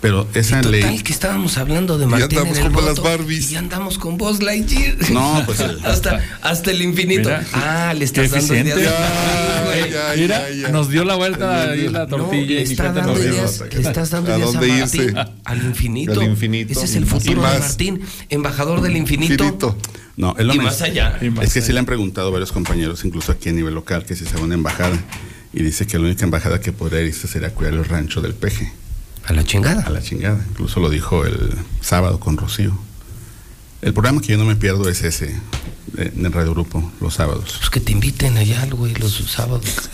Pero 0.00 0.26
esa 0.32 0.60
Y 0.60 0.62
total, 0.62 0.80
ley. 0.80 0.98
que 1.00 1.12
estábamos 1.12 1.58
hablando 1.58 1.98
de 1.98 2.04
Y 2.06 2.08
Martín 2.08 2.38
andamos 2.38 2.58
en 2.58 2.66
el 2.66 2.72
las 2.72 2.84
voto, 2.96 3.02
Barbies. 3.02 3.52
Y 3.52 3.56
andamos 3.56 3.98
con 3.98 4.16
Buzz 4.16 4.42
Lightyear. 4.42 4.96
No, 5.12 5.42
pues 5.44 5.60
hasta, 5.84 6.20
hasta 6.40 6.70
el 6.70 6.80
infinito. 6.80 7.28
Mira, 7.28 7.44
ah, 7.52 7.92
le 7.94 8.04
estás 8.06 8.30
dando 8.30 8.54
ideas. 8.54 8.78
Ya, 8.80 10.14
Mira, 10.16 10.48
ya, 10.50 10.56
ya. 10.56 10.68
nos 10.68 10.88
dio 10.88 11.04
la 11.04 11.16
vuelta 11.16 11.70
ahí 11.70 11.88
la 11.88 12.06
tortilla 12.06 12.60
y 12.60 12.62
está 12.62 12.92
dando 12.92 13.18
ideas, 13.18 13.62
le 13.72 13.80
estás 13.80 14.10
dando 14.10 14.32
¿A 14.32 14.38
ideas 14.38 14.52
dónde 14.52 14.72
a 14.72 14.78
irse? 14.78 15.12
Martín, 15.12 15.34
al 15.44 15.58
infinito. 15.64 16.20
Al 16.20 16.26
infinito. 16.28 16.72
Ese 16.72 16.84
es 16.86 16.94
el 16.96 17.02
Y 17.02 17.06
futuro 17.06 17.42
de. 17.42 17.58
Martín, 17.58 18.00
embajador 18.30 18.80
del 18.80 18.96
infinito. 18.96 19.34
Infinito. 19.44 19.76
No, 20.16 20.34
él 20.38 20.46
lo 20.48 20.54
Y 20.54 20.58
más 20.58 20.80
allá. 20.82 21.18
Y 21.20 21.30
más 21.30 21.44
Es 21.46 21.52
que 21.54 21.60
sí 21.60 21.66
allá. 21.66 21.74
le 21.74 21.78
han 21.80 21.86
preguntado 21.86 22.30
varios 22.32 22.52
compañeros, 22.52 23.04
incluso 23.04 23.32
aquí 23.32 23.50
a 23.50 23.52
nivel 23.52 23.74
local, 23.74 24.04
que 24.04 24.16
si 24.16 24.24
se 24.24 24.34
va 24.34 24.40
a 24.40 24.44
una 24.44 24.54
embajada. 24.54 24.98
Y 25.52 25.62
dice 25.62 25.86
que 25.86 25.98
la 25.98 26.04
única 26.04 26.24
embajada 26.24 26.60
que 26.60 26.72
podría 26.72 27.02
irse 27.02 27.26
sería 27.28 27.52
cuidar 27.52 27.74
el 27.74 27.84
rancho 27.84 28.20
del 28.22 28.34
peje. 28.34 28.72
A 29.30 29.32
la 29.32 29.44
chingada. 29.44 29.82
A 29.82 29.90
la 29.90 30.02
chingada. 30.02 30.44
Incluso 30.50 30.80
lo 30.80 30.90
dijo 30.90 31.24
el 31.24 31.54
sábado 31.80 32.18
con 32.18 32.36
Rocío. 32.36 32.76
El 33.80 33.92
programa 33.94 34.20
que 34.20 34.32
yo 34.32 34.38
no 34.38 34.44
me 34.44 34.56
pierdo 34.56 34.88
es 34.88 35.02
ese, 35.04 35.36
de- 35.92 36.12
en 36.16 36.32
Radio 36.32 36.50
Grupo, 36.50 36.90
los 37.00 37.14
sábados. 37.14 37.54
Pues 37.58 37.70
que 37.70 37.78
te 37.78 37.92
inviten 37.92 38.36
allá, 38.36 38.66
güey, 38.72 38.92
los 38.94 39.12
sábados. 39.30 39.88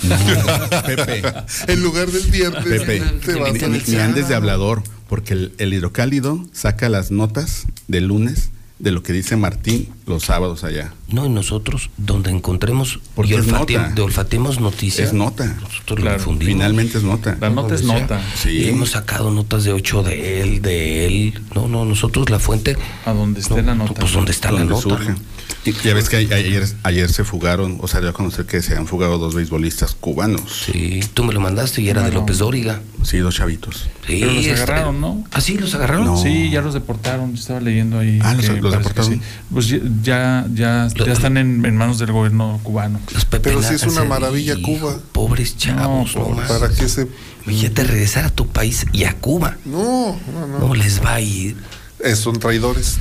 Pepe, 0.86 1.22
En 1.68 1.82
lugar 1.82 2.10
del 2.10 2.22
viernes, 2.30 2.64
Pepe, 2.64 3.00
te 3.24 3.32
al 3.44 3.72
ni- 3.72 3.78
ni 3.86 3.96
andes 3.96 4.28
de 4.28 4.34
hablador, 4.34 4.82
porque 5.08 5.34
el, 5.34 5.52
el 5.58 5.74
hidrocálido 5.74 6.42
saca 6.52 6.88
las 6.88 7.10
notas 7.10 7.66
del 7.88 8.06
lunes 8.06 8.48
de 8.78 8.90
lo 8.90 9.02
que 9.02 9.12
dice 9.12 9.36
Martín 9.36 9.88
los 10.06 10.24
sábados 10.24 10.62
allá. 10.64 10.92
No, 11.08 11.24
y 11.26 11.28
nosotros, 11.30 11.88
donde 11.96 12.30
encontremos 12.30 13.00
Porque 13.14 13.32
y 13.32 13.36
es 13.36 13.46
olfate- 13.46 13.74
nota. 13.78 13.88
de 13.94 14.02
olfatemos 14.02 14.60
noticias. 14.60 15.08
Es 15.08 15.12
nota. 15.14 15.46
Nosotros 15.62 16.00
Claro, 16.00 16.12
lo 16.12 16.18
difundimos. 16.18 16.52
Finalmente 16.54 16.98
es 16.98 17.04
nota. 17.04 17.36
La 17.40 17.48
nota 17.50 17.74
es 17.74 17.80
sea. 17.82 18.00
nota. 18.00 18.20
Sí. 18.40 18.50
Y 18.50 18.68
hemos 18.68 18.90
sacado 18.90 19.30
notas 19.30 19.64
de 19.64 19.72
8 19.72 20.02
de 20.02 20.42
él, 20.42 20.62
de 20.62 21.06
él. 21.06 21.42
No, 21.54 21.68
no, 21.68 21.84
nosotros 21.84 22.28
la 22.30 22.38
fuente. 22.38 22.76
A 23.06 23.12
donde 23.12 23.40
esté 23.40 23.56
no, 23.56 23.62
la 23.62 23.74
nota. 23.74 23.94
Pues 23.94 24.12
donde 24.12 24.32
está 24.32 24.52
la 24.52 24.64
nota. 24.64 24.80
surge. 24.82 25.10
¿no? 25.10 25.16
Y 25.64 25.72
ya 25.72 25.94
ves 25.94 26.08
que 26.08 26.16
ayer, 26.16 26.64
ayer 26.84 27.12
se 27.12 27.24
fugaron, 27.24 27.78
o 27.80 27.88
sea, 27.88 28.00
dio 28.00 28.10
a 28.10 28.12
conocer 28.12 28.46
que 28.46 28.62
se 28.62 28.76
han 28.76 28.86
fugado 28.86 29.18
dos 29.18 29.34
beisbolistas 29.34 29.94
cubanos. 29.94 30.66
Sí, 30.70 31.00
tú 31.14 31.24
me 31.24 31.32
lo 31.32 31.40
mandaste 31.40 31.82
y 31.82 31.88
era 31.88 32.02
de. 32.02 32.12
López 32.12 32.38
Dóriga. 32.38 32.80
Sí, 33.02 33.18
dos 33.18 33.34
chavitos. 33.36 33.88
Sí, 34.06 34.18
Pero 34.20 34.26
los 34.32 34.44
este- 34.46 34.52
agarraron, 34.62 35.00
¿no? 35.00 35.24
¿Ah, 35.32 35.40
sí, 35.40 35.56
los 35.58 35.74
agarraron? 35.74 36.04
No. 36.06 36.16
Sí, 36.22 36.50
ya 36.50 36.60
los 36.62 36.74
deportaron. 36.74 37.34
Yo 37.34 37.40
estaba 37.40 37.60
leyendo 37.60 37.98
ahí. 37.98 38.18
Ah, 38.22 38.34
los- 38.34 38.46
que 38.46 38.60
los 38.60 38.65
sí. 39.02 39.20
Pues 39.52 39.68
ya- 39.68 39.78
ya, 40.02 40.46
ya, 40.52 40.86
están 41.12 41.36
en, 41.36 41.64
en 41.64 41.76
manos 41.76 41.98
del 41.98 42.12
gobierno 42.12 42.60
cubano. 42.62 43.00
Pero 43.42 43.62
sí 43.62 43.74
es 43.74 43.82
una 43.84 44.04
maravilla 44.04 44.54
Cuba. 44.62 44.98
Pobres 45.12 45.56
chavos, 45.56 46.14
no, 46.16 46.36
¿Para 46.36 46.68
qué 46.70 46.88
se.? 46.88 47.08
Imagínate 47.44 47.84
regresar 47.84 48.24
a 48.24 48.30
tu 48.30 48.48
país 48.48 48.86
y 48.92 49.04
a 49.04 49.12
Cuba. 49.14 49.56
No, 49.64 50.18
no, 50.32 50.46
no. 50.46 50.58
No 50.68 50.74
les 50.74 51.02
va 51.04 51.14
a 51.14 51.20
ir. 51.20 51.56
Eh, 52.04 52.16
son 52.16 52.38
traidores. 52.38 52.98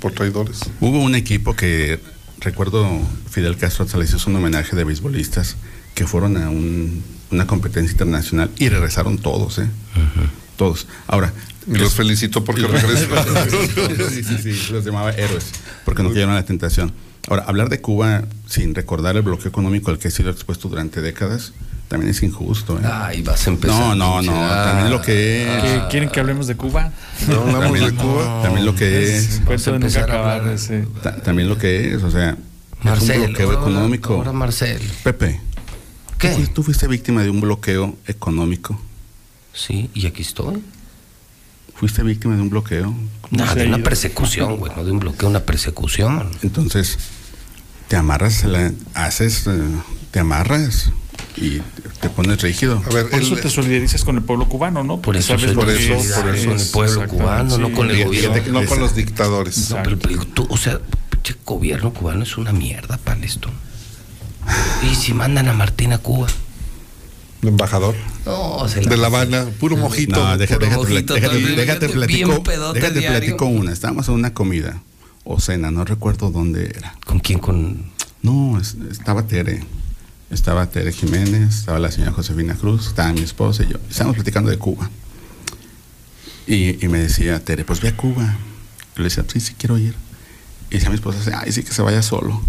Por 0.00 0.12
traidores. 0.12 0.60
Hubo 0.80 1.00
un 1.02 1.14
equipo 1.14 1.56
que, 1.56 2.00
recuerdo, 2.40 2.86
Fidel 3.30 3.56
Castro 3.56 3.84
hasta 3.84 3.98
le 3.98 4.04
hizo 4.04 4.18
un 4.28 4.36
homenaje 4.36 4.76
de 4.76 4.84
beisbolistas 4.84 5.56
que 5.94 6.06
fueron 6.06 6.36
a 6.36 6.50
un- 6.50 7.02
una 7.32 7.46
competencia 7.46 7.90
internacional 7.92 8.50
y 8.58 8.68
regresaron 8.68 9.18
todos, 9.18 9.58
¿eh? 9.58 9.66
Todos. 10.56 10.86
Ahora. 11.06 11.32
Y 11.68 11.76
los 11.78 11.94
felicito 11.94 12.44
porque 12.44 12.62
regresaron. 12.66 13.26
sí, 14.10 14.22
sí, 14.22 14.38
sí, 14.54 14.72
los 14.72 14.84
llamaba 14.84 15.10
héroes, 15.10 15.46
porque 15.84 16.02
no 16.04 16.10
cayeron 16.10 16.30
a 16.30 16.34
la 16.34 16.44
tentación. 16.44 16.92
Ahora, 17.28 17.42
hablar 17.48 17.68
de 17.70 17.80
Cuba 17.80 18.22
sin 18.48 18.72
recordar 18.72 19.16
el 19.16 19.22
bloqueo 19.22 19.48
económico 19.48 19.90
al 19.90 19.98
que 19.98 20.06
ha 20.06 20.10
sido 20.12 20.30
expuesto 20.30 20.68
durante 20.68 21.00
décadas, 21.00 21.52
también 21.88 22.10
es 22.12 22.22
injusto. 22.22 22.78
¿eh? 22.78 22.82
Ay, 22.84 23.22
vas 23.22 23.44
a 23.48 23.50
empezar. 23.50 23.76
No, 23.80 23.94
no, 23.96 24.22
no, 24.22 24.32
Ah. 24.32 24.66
también 24.68 24.90
lo 24.92 25.02
que 25.02 25.42
es. 25.42 25.62
¿Qué- 25.62 25.82
¿Quieren 25.90 26.08
que 26.08 26.20
hablemos 26.20 26.46
de 26.46 26.54
Cuba? 26.56 26.92
No 27.26 27.40
hablamos 27.40 27.62
También- 27.62 27.84
de 27.96 28.02
Cuba. 28.02 28.42
También 28.44 28.64
lo 28.64 28.74
que 28.76 29.16
es. 29.16 29.40
Cuento 29.44 29.72
de 29.72 29.78
nunca 29.80 29.86
empezar 29.88 30.02
a 30.02 30.04
acabar. 30.14 30.40
hablar. 30.42 30.54
ese. 30.54 30.86
Ta- 31.02 31.16
También 31.16 31.48
lo 31.48 31.58
que 31.58 31.94
es, 31.96 32.02
o 32.04 32.12
sea, 32.12 32.36
Marcel, 32.84 33.10
es 33.10 33.16
un 33.18 33.26
bloqueo 33.26 33.46
ahora- 33.50 33.58
económico. 33.60 34.14
ahora 34.14 34.32
Marcel. 34.32 34.80
Pepe, 35.02 35.40
¿Qué? 36.18 36.28
¿tú, 36.30 36.46
tú 36.54 36.62
fuiste 36.62 36.86
víctima 36.86 37.24
de 37.24 37.30
un 37.30 37.40
bloqueo 37.40 37.96
económico. 38.06 38.80
Sí, 39.56 39.90
y 39.94 40.06
aquí 40.06 40.20
estoy. 40.22 40.62
Fuiste 41.74 42.02
víctima 42.02 42.36
de 42.36 42.42
un 42.42 42.50
bloqueo. 42.50 42.94
No, 43.30 43.54
de 43.54 43.66
una 43.66 43.78
persecución, 43.78 44.56
güey, 44.58 44.72
no 44.76 44.84
de 44.84 44.92
un 44.92 44.98
bloqueo, 45.00 45.28
una 45.28 45.40
persecución. 45.40 46.30
Entonces, 46.42 46.98
te 47.88 47.96
amarras, 47.96 48.44
la- 48.44 48.72
haces, 48.94 49.46
eh, 49.46 49.60
te 50.10 50.20
amarras 50.20 50.90
y 51.36 51.60
te 52.00 52.08
pones 52.10 52.40
rígido. 52.42 52.82
A 52.90 52.94
ver, 52.94 53.08
Por 53.10 53.20
eso 53.20 53.34
el- 53.34 53.40
te 53.40 53.50
solidarizas 53.50 54.04
con 54.04 54.16
el 54.16 54.22
pueblo 54.22 54.46
cubano, 54.48 54.84
¿no? 54.84 55.00
Por 55.00 55.16
eso 55.16 55.36
sabes 55.38 55.52
por 55.54 55.68
eso, 55.70 55.94
es, 55.94 56.12
por 56.12 56.34
eso. 56.34 56.48
Con 56.50 56.60
el 56.60 56.66
pueblo 56.68 57.02
exactamente, 57.02 57.16
cubano, 57.16 57.58
no 57.58 57.72
con 57.74 57.90
el 57.90 58.04
gobierno. 58.04 58.60
no 58.60 58.66
con 58.66 58.80
los 58.80 58.94
dictadores. 58.94 59.70
No, 59.70 59.82
pero, 59.82 59.98
pero 59.98 60.24
tú, 60.26 60.46
o 60.50 60.56
sea, 60.56 60.80
pinche 61.10 61.34
gobierno 61.44 61.92
cubano 61.92 62.22
es 62.22 62.36
una 62.36 62.52
mierda 62.52 62.98
para 62.98 63.24
esto. 63.24 63.50
Y 64.90 64.94
si 64.94 65.12
mandan 65.12 65.48
a 65.48 65.52
Martín 65.54 65.92
a 65.92 65.98
Cuba. 65.98 66.28
Embajador. 67.48 67.94
No, 68.24 68.66
se 68.68 68.80
De 68.80 68.96
La 68.96 69.06
Habana, 69.08 69.46
puro 69.60 69.76
mojito. 69.76 70.16
No, 70.16 70.36
déjate, 70.38 70.66
puro 70.66 70.66
déjate, 70.82 70.92
mojito, 70.92 71.14
déjate, 71.14 71.38
déjate, 71.56 71.88
platico, 71.88 72.42
déjate 72.74 73.00
platico 73.02 73.46
una. 73.46 73.72
Estábamos 73.72 74.08
en 74.08 74.14
una 74.14 74.34
comida 74.34 74.82
o 75.24 75.40
cena, 75.40 75.70
no 75.70 75.84
recuerdo 75.84 76.30
dónde 76.30 76.72
era. 76.76 76.94
¿Con 77.04 77.18
quién? 77.20 77.38
Con. 77.38 77.90
No, 78.22 78.58
es- 78.60 78.76
estaba 78.90 79.26
Tere. 79.26 79.64
Estaba 80.30 80.66
Tere 80.70 80.92
Jiménez, 80.92 81.54
estaba 81.60 81.78
la 81.78 81.90
señora 81.92 82.10
Josefina 82.12 82.54
Cruz, 82.56 82.88
estaba 82.88 83.12
mi 83.12 83.20
esposa 83.20 83.62
y 83.62 83.68
yo. 83.68 83.76
Estábamos 83.88 84.16
platicando 84.16 84.50
de 84.50 84.58
Cuba. 84.58 84.90
Y, 86.46 86.84
y 86.84 86.88
me 86.88 86.98
decía 86.98 87.44
Tere, 87.44 87.64
pues 87.64 87.80
ve 87.80 87.88
a 87.88 87.96
Cuba. 87.96 88.36
Yo 88.96 89.02
le 89.02 89.04
decía, 89.04 89.24
sí, 89.32 89.40
sí 89.40 89.54
quiero 89.58 89.78
ir. 89.78 89.94
Y 90.70 90.74
decía 90.74 90.88
mi 90.90 90.96
esposa, 90.96 91.20
ay, 91.44 91.52
sí 91.52 91.62
que 91.62 91.72
se 91.72 91.82
vaya 91.82 92.02
solo. 92.02 92.40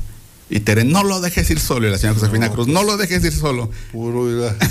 Y 0.50 0.62
Tere, 0.62 0.84
no 0.86 1.04
lo 1.04 1.20
dejes 1.20 1.50
ir 1.50 1.60
solo. 1.60 1.88
Y 1.88 1.92
la 1.92 1.98
señora 1.98 2.20
Josefina 2.20 2.48
No, 2.48 2.54
Cruz, 2.54 2.68
no 2.68 2.84
lo 2.84 2.98
dejes 2.98 3.24
ir 3.24 3.34
solo. 3.34 3.70
Puro. 3.92 4.28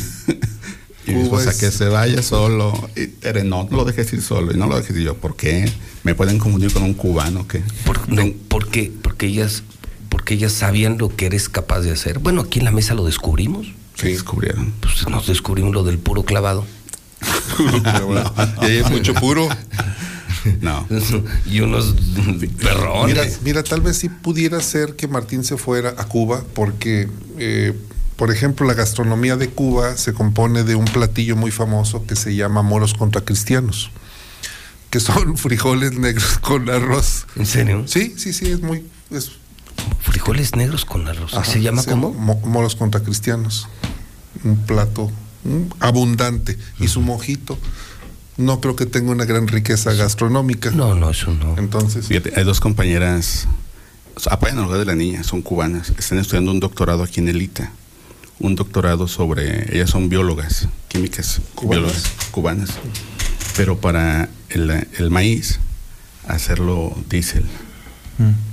Y 1.08 1.12
mi 1.12 1.22
Cuba 1.28 1.38
esposa, 1.40 1.50
es- 1.50 1.56
que 1.58 1.70
se 1.70 1.88
vaya 1.88 2.20
solo. 2.20 2.90
Y 2.96 3.06
Tere, 3.06 3.44
no, 3.44 3.68
no 3.70 3.76
lo 3.76 3.84
dejes 3.84 4.12
ir 4.12 4.20
solo. 4.22 4.52
Y 4.52 4.56
no 4.56 4.66
lo 4.66 4.76
dejes 4.76 4.96
ir 4.96 5.02
yo. 5.04 5.14
¿Por 5.16 5.36
qué? 5.36 5.70
¿Me 6.02 6.16
pueden 6.16 6.38
confundir 6.38 6.72
con 6.72 6.82
un 6.82 6.94
cubano? 6.94 7.46
¿Qué? 7.46 7.62
Por, 7.84 8.08
no, 8.08 8.24
porque, 8.48 8.90
porque 9.02 9.26
ellas 9.26 9.62
porque 10.08 10.34
ellas 10.34 10.52
sabían 10.52 10.98
lo 10.98 11.14
que 11.14 11.26
eres 11.26 11.48
capaz 11.48 11.80
de 11.82 11.92
hacer. 11.92 12.18
Bueno, 12.18 12.40
aquí 12.40 12.58
en 12.58 12.64
la 12.64 12.72
mesa 12.72 12.94
lo 12.94 13.04
descubrimos. 13.04 13.68
Sí, 13.94 14.08
descubrieron. 14.08 14.72
Pues 14.80 15.06
nos 15.08 15.26
descubrimos 15.28 15.72
lo 15.74 15.84
del 15.84 15.98
puro 15.98 16.24
clavado. 16.24 16.66
Y 18.62 18.64
ahí 18.64 18.76
es 18.78 18.90
mucho 18.90 19.14
puro. 19.14 19.48
No. 20.60 20.86
y 21.46 21.60
unos 21.60 21.94
perrones. 22.62 23.06
Mira, 23.16 23.24
mira, 23.44 23.62
tal 23.62 23.80
vez 23.80 23.96
sí 23.98 24.08
pudiera 24.08 24.60
ser 24.60 24.96
que 24.96 25.08
Martín 25.08 25.44
se 25.44 25.56
fuera 25.56 25.90
a 25.98 26.04
Cuba 26.08 26.42
porque, 26.54 27.08
eh, 27.38 27.72
por 28.16 28.30
ejemplo, 28.30 28.66
la 28.66 28.74
gastronomía 28.74 29.36
de 29.36 29.48
Cuba 29.50 29.96
se 29.96 30.12
compone 30.12 30.64
de 30.64 30.74
un 30.74 30.84
platillo 30.86 31.36
muy 31.36 31.50
famoso 31.50 32.04
que 32.06 32.16
se 32.16 32.34
llama 32.34 32.62
moros 32.62 32.94
contra 32.94 33.20
cristianos, 33.22 33.90
que 34.90 35.00
son 35.00 35.36
frijoles 35.38 35.98
negros 35.98 36.38
con 36.38 36.68
arroz. 36.70 37.26
¿En 37.36 37.46
serio? 37.46 37.84
Sí, 37.86 38.14
sí, 38.16 38.32
sí, 38.32 38.46
es 38.50 38.60
muy... 38.62 38.84
es- 39.10 39.32
Frijoles 40.00 40.56
negros 40.56 40.84
con 40.86 41.06
arroz. 41.06 41.34
ajá, 41.34 41.44
¿Se 41.44 41.60
llama 41.60 41.82
cómo? 41.84 42.12
mo- 42.12 42.40
moros 42.44 42.74
contra 42.76 43.02
cristianos. 43.02 43.68
Un 44.42 44.56
plato 44.64 45.10
abundante. 45.80 46.58
Y 46.80 46.88
su 46.88 47.00
mojito. 47.02 47.58
No 48.36 48.60
creo 48.60 48.76
que 48.76 48.86
tenga 48.86 49.10
una 49.12 49.24
gran 49.24 49.48
riqueza 49.48 49.92
gastronómica. 49.94 50.70
No, 50.70 50.94
no, 50.94 51.10
eso 51.10 51.32
no. 51.32 51.56
Entonces, 51.58 52.06
Fíjate, 52.08 52.32
hay 52.36 52.44
dos 52.44 52.60
compañeras, 52.60 53.46
apoyan 54.30 54.58
al 54.58 54.64
lugar 54.64 54.78
de 54.80 54.84
la 54.84 54.94
niña, 54.94 55.22
son 55.24 55.40
cubanas, 55.42 55.90
están 55.98 56.18
estudiando 56.18 56.50
un 56.50 56.60
doctorado 56.60 57.02
aquí 57.02 57.20
en 57.20 57.28
Elita. 57.28 57.72
Un 58.38 58.54
doctorado 58.54 59.08
sobre, 59.08 59.74
ellas 59.74 59.88
son 59.88 60.10
biólogas, 60.10 60.68
químicas, 60.88 61.40
¿Cubanas? 61.54 61.80
biólogas 61.84 62.02
cubanas. 62.30 62.70
Pero 63.56 63.78
para 63.80 64.28
el, 64.50 64.86
el 64.98 65.10
maíz, 65.10 65.58
hacerlo 66.28 66.94
diésel. 67.08 67.46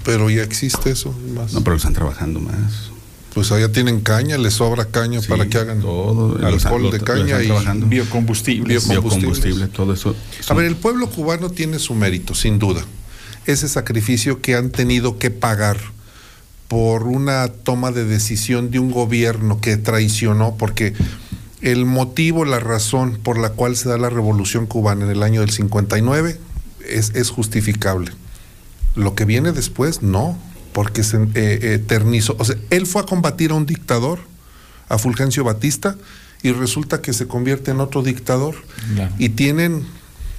pero 0.05 0.29
ya 0.29 0.43
existe 0.43 0.91
eso. 0.91 1.13
Más. 1.35 1.51
No, 1.51 1.59
pero 1.61 1.71
lo 1.71 1.77
están 1.77 1.93
trabajando 1.93 2.39
más. 2.39 2.92
Pues 3.33 3.51
allá 3.51 3.71
tienen 3.71 4.01
caña, 4.01 4.37
les 4.37 4.53
sobra 4.53 4.85
caña 4.85 5.19
Sí, 5.21 5.27
para 5.27 5.47
que 5.47 5.57
hagan 5.57 5.81
todo, 5.81 6.37
alcohol 6.45 6.83
lo- 6.83 6.91
de 6.91 6.99
lo 6.99 7.05
caña 7.05 7.41
y. 7.41 7.47
Biocombustibles. 7.85 8.87
Biocombustible, 8.87 9.67
todo 9.67 9.93
eso. 9.93 10.15
A 10.49 10.53
ver, 10.53 10.65
el 10.65 10.75
pueblo 10.75 11.09
cubano 11.09 11.49
tiene 11.49 11.79
su 11.79 11.95
mérito, 11.95 12.35
sin 12.35 12.59
duda. 12.59 12.83
Ese 13.45 13.67
sacrificio 13.67 14.39
que 14.41 14.55
han 14.55 14.69
tenido 14.69 15.17
que 15.17 15.31
pagar 15.31 15.77
por 16.67 17.03
una 17.03 17.47
toma 17.49 17.91
de 17.91 18.05
decisión 18.05 18.69
de 18.71 18.79
un 18.79 18.91
gobierno 18.91 19.59
que 19.61 19.77
traicionó, 19.77 20.55
porque 20.57 20.93
el 21.61 21.85
motivo, 21.85 22.45
la 22.45 22.59
razón 22.59 23.19
por 23.21 23.37
la 23.39 23.49
cual 23.49 23.75
se 23.75 23.89
da 23.89 23.97
la 23.97 24.09
revolución 24.09 24.65
cubana 24.67 25.05
en 25.05 25.11
el 25.11 25.23
año 25.23 25.41
del 25.41 25.49
59 25.49 26.39
es, 26.87 27.11
es 27.15 27.29
justificable. 27.29 28.11
Lo 28.95 29.15
que 29.15 29.25
viene 29.25 29.51
después, 29.53 30.01
no, 30.03 30.37
porque 30.73 31.03
se 31.03 31.17
eh, 31.35 31.75
eternizó. 31.75 32.35
O 32.39 32.45
sea, 32.45 32.55
él 32.69 32.85
fue 32.85 33.03
a 33.03 33.05
combatir 33.05 33.51
a 33.51 33.55
un 33.55 33.65
dictador, 33.65 34.19
a 34.89 34.97
Fulgencio 34.97 35.43
Batista, 35.43 35.95
y 36.41 36.51
resulta 36.51 37.01
que 37.01 37.13
se 37.13 37.27
convierte 37.27 37.71
en 37.71 37.79
otro 37.79 38.03
dictador. 38.03 38.55
Y 39.17 39.29
tienen 39.29 39.85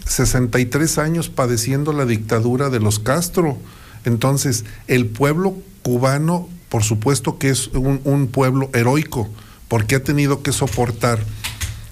63 0.07 0.99
años 0.99 1.31
padeciendo 1.31 1.93
la 1.93 2.05
dictadura 2.05 2.69
de 2.69 2.81
los 2.81 2.99
Castro. 2.99 3.57
Entonces, 4.05 4.65
el 4.87 5.07
pueblo 5.07 5.57
cubano, 5.83 6.49
por 6.69 6.83
supuesto 6.83 7.39
que 7.39 7.49
es 7.49 7.69
un, 7.69 8.01
un 8.05 8.27
pueblo 8.27 8.69
heroico, 8.75 9.31
porque 9.69 9.95
ha 9.95 10.05
tenido 10.05 10.43
que 10.43 10.53
soportar 10.53 11.21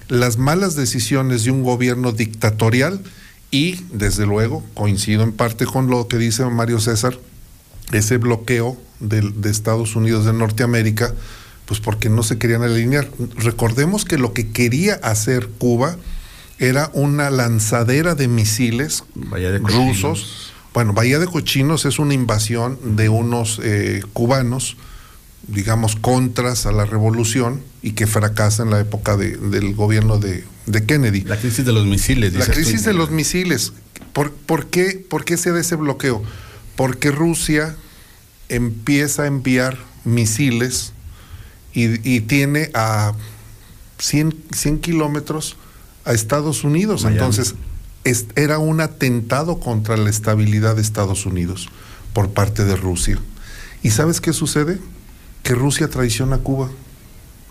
las 0.09 0.37
malas 0.37 0.75
decisiones 0.75 1.43
de 1.43 1.51
un 1.51 1.63
gobierno 1.63 2.11
dictatorial 2.11 3.01
y, 3.49 3.83
desde 3.91 4.27
luego, 4.27 4.63
coincido 4.75 5.23
en 5.23 5.31
parte 5.31 5.65
con 5.65 5.87
lo 5.87 6.07
que 6.07 6.17
dice 6.17 6.45
Mario 6.45 6.79
César, 6.79 7.17
ese 7.97 8.17
bloqueo 8.17 8.77
de, 8.99 9.49
Estados 9.49 9.95
Unidos 9.95 10.25
de 10.25 10.33
Norteamérica, 10.33 11.13
pues 11.65 11.79
porque 11.79 12.09
no 12.09 12.23
se 12.23 12.37
querían 12.37 12.63
alinear. 12.63 13.09
Recordemos 13.37 14.05
que 14.05 14.17
lo 14.17 14.33
que 14.33 14.49
quería 14.51 14.95
hacer 14.95 15.49
Cuba 15.57 15.97
era 16.59 16.89
una 16.93 17.29
lanzadera 17.29 18.15
de 18.15 18.27
misiles 18.27 19.03
de 19.15 19.59
rusos. 19.59 20.51
Bueno, 20.73 20.93
Bahía 20.93 21.19
de 21.19 21.27
Cochinos 21.27 21.85
es 21.85 21.99
una 21.99 22.13
invasión 22.13 22.79
de 22.95 23.09
unos 23.09 23.59
eh, 23.63 24.01
cubanos, 24.13 24.75
digamos, 25.47 25.95
contras 25.95 26.65
a 26.65 26.71
la 26.71 26.85
revolución 26.85 27.61
y 27.81 27.91
que 27.91 28.07
fracasa 28.07 28.63
en 28.63 28.69
la 28.71 28.79
época 28.79 29.17
de- 29.17 29.37
del 29.37 29.75
gobierno 29.75 30.17
de, 30.17 30.43
de 30.65 30.85
Kennedy. 30.85 31.21
La 31.21 31.37
crisis 31.37 31.65
de 31.65 31.73
los 31.73 31.85
misiles. 31.85 32.33
La 32.33 32.45
crisis 32.45 32.83
tú. 32.83 32.89
de 32.89 32.93
los 32.93 33.11
misiles. 33.11 33.73
¿Por, 34.13 34.31
por 34.31 34.67
qué, 34.67 35.03
¿Por 35.09 35.25
qué 35.25 35.37
se 35.37 35.51
da 35.51 35.59
ese 35.59 35.75
bloqueo? 35.75 36.23
Porque 36.75 37.11
Rusia 37.11 37.75
empieza 38.49 39.23
a 39.23 39.27
enviar 39.27 39.77
misiles 40.05 40.93
y, 41.73 42.07
y 42.07 42.21
tiene 42.21 42.69
a 42.73 43.13
100, 43.99 44.35
100 44.51 44.79
kilómetros 44.79 45.55
a 46.05 46.13
Estados 46.13 46.63
Unidos. 46.63 47.03
Miami. 47.03 47.17
Entonces, 47.19 47.55
es- 48.03 48.25
era 48.35 48.59
un 48.59 48.81
atentado 48.81 49.59
contra 49.59 49.97
la 49.97 50.09
estabilidad 50.09 50.75
de 50.75 50.81
Estados 50.81 51.25
Unidos 51.25 51.69
por 52.13 52.31
parte 52.31 52.65
de 52.65 52.75
Rusia. 52.75 53.17
¿Y 53.81 53.91
sabes 53.91 54.19
qué 54.21 54.33
sucede? 54.33 54.79
Que 55.43 55.55
Rusia 55.55 55.89
traiciona 55.89 56.37
a 56.37 56.39
Cuba 56.39 56.69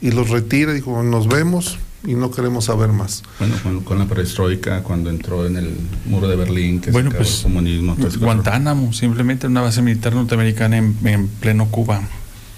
y 0.01 0.11
los 0.11 0.31
retira, 0.31 0.73
dijo, 0.73 1.03
nos 1.03 1.29
vemos, 1.29 1.79
y 2.05 2.15
no 2.15 2.31
queremos 2.31 2.65
saber 2.67 2.91
más. 2.91 3.23
Bueno, 3.39 3.55
con, 3.63 3.81
con 3.85 3.99
la 3.99 4.07
perestroika, 4.07 4.83
cuando 4.83 5.11
entró 5.11 5.47
en 5.47 5.57
el 5.57 5.71
muro 6.07 6.29
de 6.29 6.37
Berlín, 6.37 6.81
que 6.81 6.91
Bueno, 6.91 7.11
se 7.11 7.17
pues, 7.17 7.37
el 7.39 7.43
comunismo, 7.45 7.97
Guantánamo, 8.21 8.93
simplemente 8.93 9.47
una 9.47 9.61
base 9.61 9.83
militar 9.83 10.15
norteamericana 10.15 10.79
en, 10.79 10.97
en 11.05 11.29
pleno 11.29 11.67
Cuba. 11.71 12.03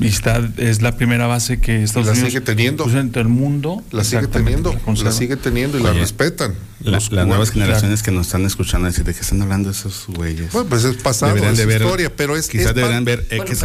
Y 0.00 0.08
está, 0.08 0.42
es 0.56 0.82
la 0.82 0.96
primera 0.96 1.28
base 1.28 1.60
que 1.60 1.84
Estados 1.84 2.06
La 2.08 2.12
Unidos 2.14 2.30
sigue 2.30 2.40
teniendo. 2.40 2.82
puso 2.84 2.98
en 2.98 3.10
todo 3.12 3.20
el 3.22 3.28
mundo. 3.28 3.80
La 3.92 4.02
sigue 4.02 4.26
teniendo, 4.26 4.74
la, 5.04 5.12
sigue 5.12 5.36
teniendo 5.36 5.78
y 5.78 5.82
la 5.84 5.92
respetan. 5.92 6.54
La- 6.80 6.90
Los 6.92 7.12
las 7.12 7.26
nuevas 7.28 7.52
generaciones 7.52 8.02
que 8.02 8.10
nos 8.10 8.26
están 8.26 8.44
escuchando 8.44 8.88
decir 8.88 9.04
de 9.04 9.14
qué 9.14 9.20
están 9.20 9.40
hablando 9.40 9.70
esos 9.70 10.06
güeyes. 10.08 10.50
Bueno, 10.52 10.68
pues 10.68 10.82
es 10.84 10.96
pasado, 10.96 11.28
Deberían 11.32 11.52
es 11.52 11.58
de 11.58 11.66
ver- 11.66 11.82
historia, 11.82 12.12
pero 12.14 12.36
es 12.36 12.48
quizás 12.48 12.70
es 12.70 12.74
deberían 12.74 13.04
pa- 13.04 13.10
ver 13.12 13.26
Bueno, 13.30 13.44
X, 13.44 13.62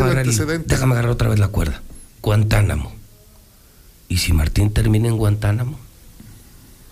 antecedente. 0.00 0.74
déjame 0.74 0.92
agarrar 0.92 1.10
otra 1.12 1.28
vez 1.30 1.38
la 1.38 1.48
cuerda. 1.48 1.80
Guantánamo. 2.20 2.94
¿Y 4.08 4.18
si 4.18 4.32
Martín 4.32 4.70
termina 4.70 5.08
en 5.08 5.16
Guantánamo? 5.16 5.78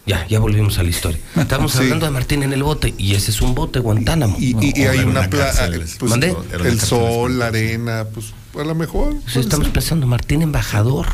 Ya, 0.06 0.26
ya 0.28 0.38
volvimos 0.38 0.78
a 0.78 0.82
la 0.82 0.90
historia. 0.90 1.18
Estamos 1.36 1.72
Sí. 1.72 1.78
hablando 1.78 2.04
de 2.06 2.12
Martín 2.12 2.42
en 2.42 2.52
el 2.52 2.62
bote 2.62 2.94
y 2.98 3.14
ese 3.14 3.30
es 3.30 3.40
un 3.40 3.54
bote, 3.54 3.78
Guantánamo. 3.78 4.36
Y, 4.38 4.54
y- 4.64 4.72
y 4.80 4.82
hay 4.84 4.98
una 5.00 5.20
una 5.20 5.30
plaza, 5.30 5.62
cárcel, 5.70 5.84
pues, 5.98 6.10
¿Mandé? 6.10 6.36
El 6.64 6.80
sol, 6.80 7.38
la 7.38 7.46
arena, 7.46 8.06
pues 8.12 8.26
a 8.58 8.64
lo 8.64 8.74
mejor. 8.74 9.14
Pues 9.22 9.36
estamos 9.36 9.68
pensando, 9.68 10.06
Martín 10.06 10.42
embajador 10.42 11.06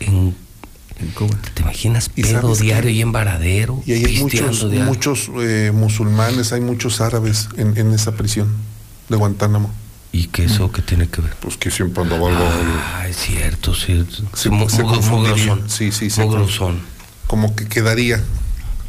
en, 0.00 0.34
En 1.00 1.08
Cuba. 1.14 1.38
¿Te 1.54 1.62
imaginas 1.62 2.10
¿Y 2.16 2.22
pedo 2.22 2.52
qué? 2.54 2.62
diario 2.64 2.90
y 2.90 3.00
en 3.00 3.12
Varadero? 3.12 3.82
Y 3.86 3.92
ahí 3.92 4.04
hay 4.04 4.18
muchos, 4.20 4.68
diario? 4.70 4.84
muchos 4.84 5.30
eh, 5.40 5.70
musulmanes, 5.72 6.52
hay 6.52 6.60
muchos 6.60 7.00
árabes 7.00 7.48
en, 7.56 7.78
en 7.78 7.92
esa 7.94 8.12
prisión 8.12 8.48
de 9.08 9.16
Guantánamo. 9.16 9.70
¿Y 10.12 10.28
qué 10.28 10.44
eso 10.44 10.72
qué 10.72 10.80
tiene 10.82 11.06
que 11.08 11.20
ver? 11.20 11.34
Pues 11.40 11.56
que 11.56 11.70
siempre 11.70 12.02
andaba 12.02 12.28
algo. 12.28 12.44
Ah, 12.94 13.06
es 13.08 13.16
cierto, 13.16 13.74
cierto. 13.74 14.22
Se- 14.34 14.48
Mu- 14.50 14.68
se 14.68 14.82
mugrosón. 14.82 15.68
Sí, 15.68 15.92
sí, 15.92 16.08
se 16.10 16.22
Mugrosón. 16.24 16.80
como 17.26 17.54
que 17.54 17.66
quedaría. 17.66 18.22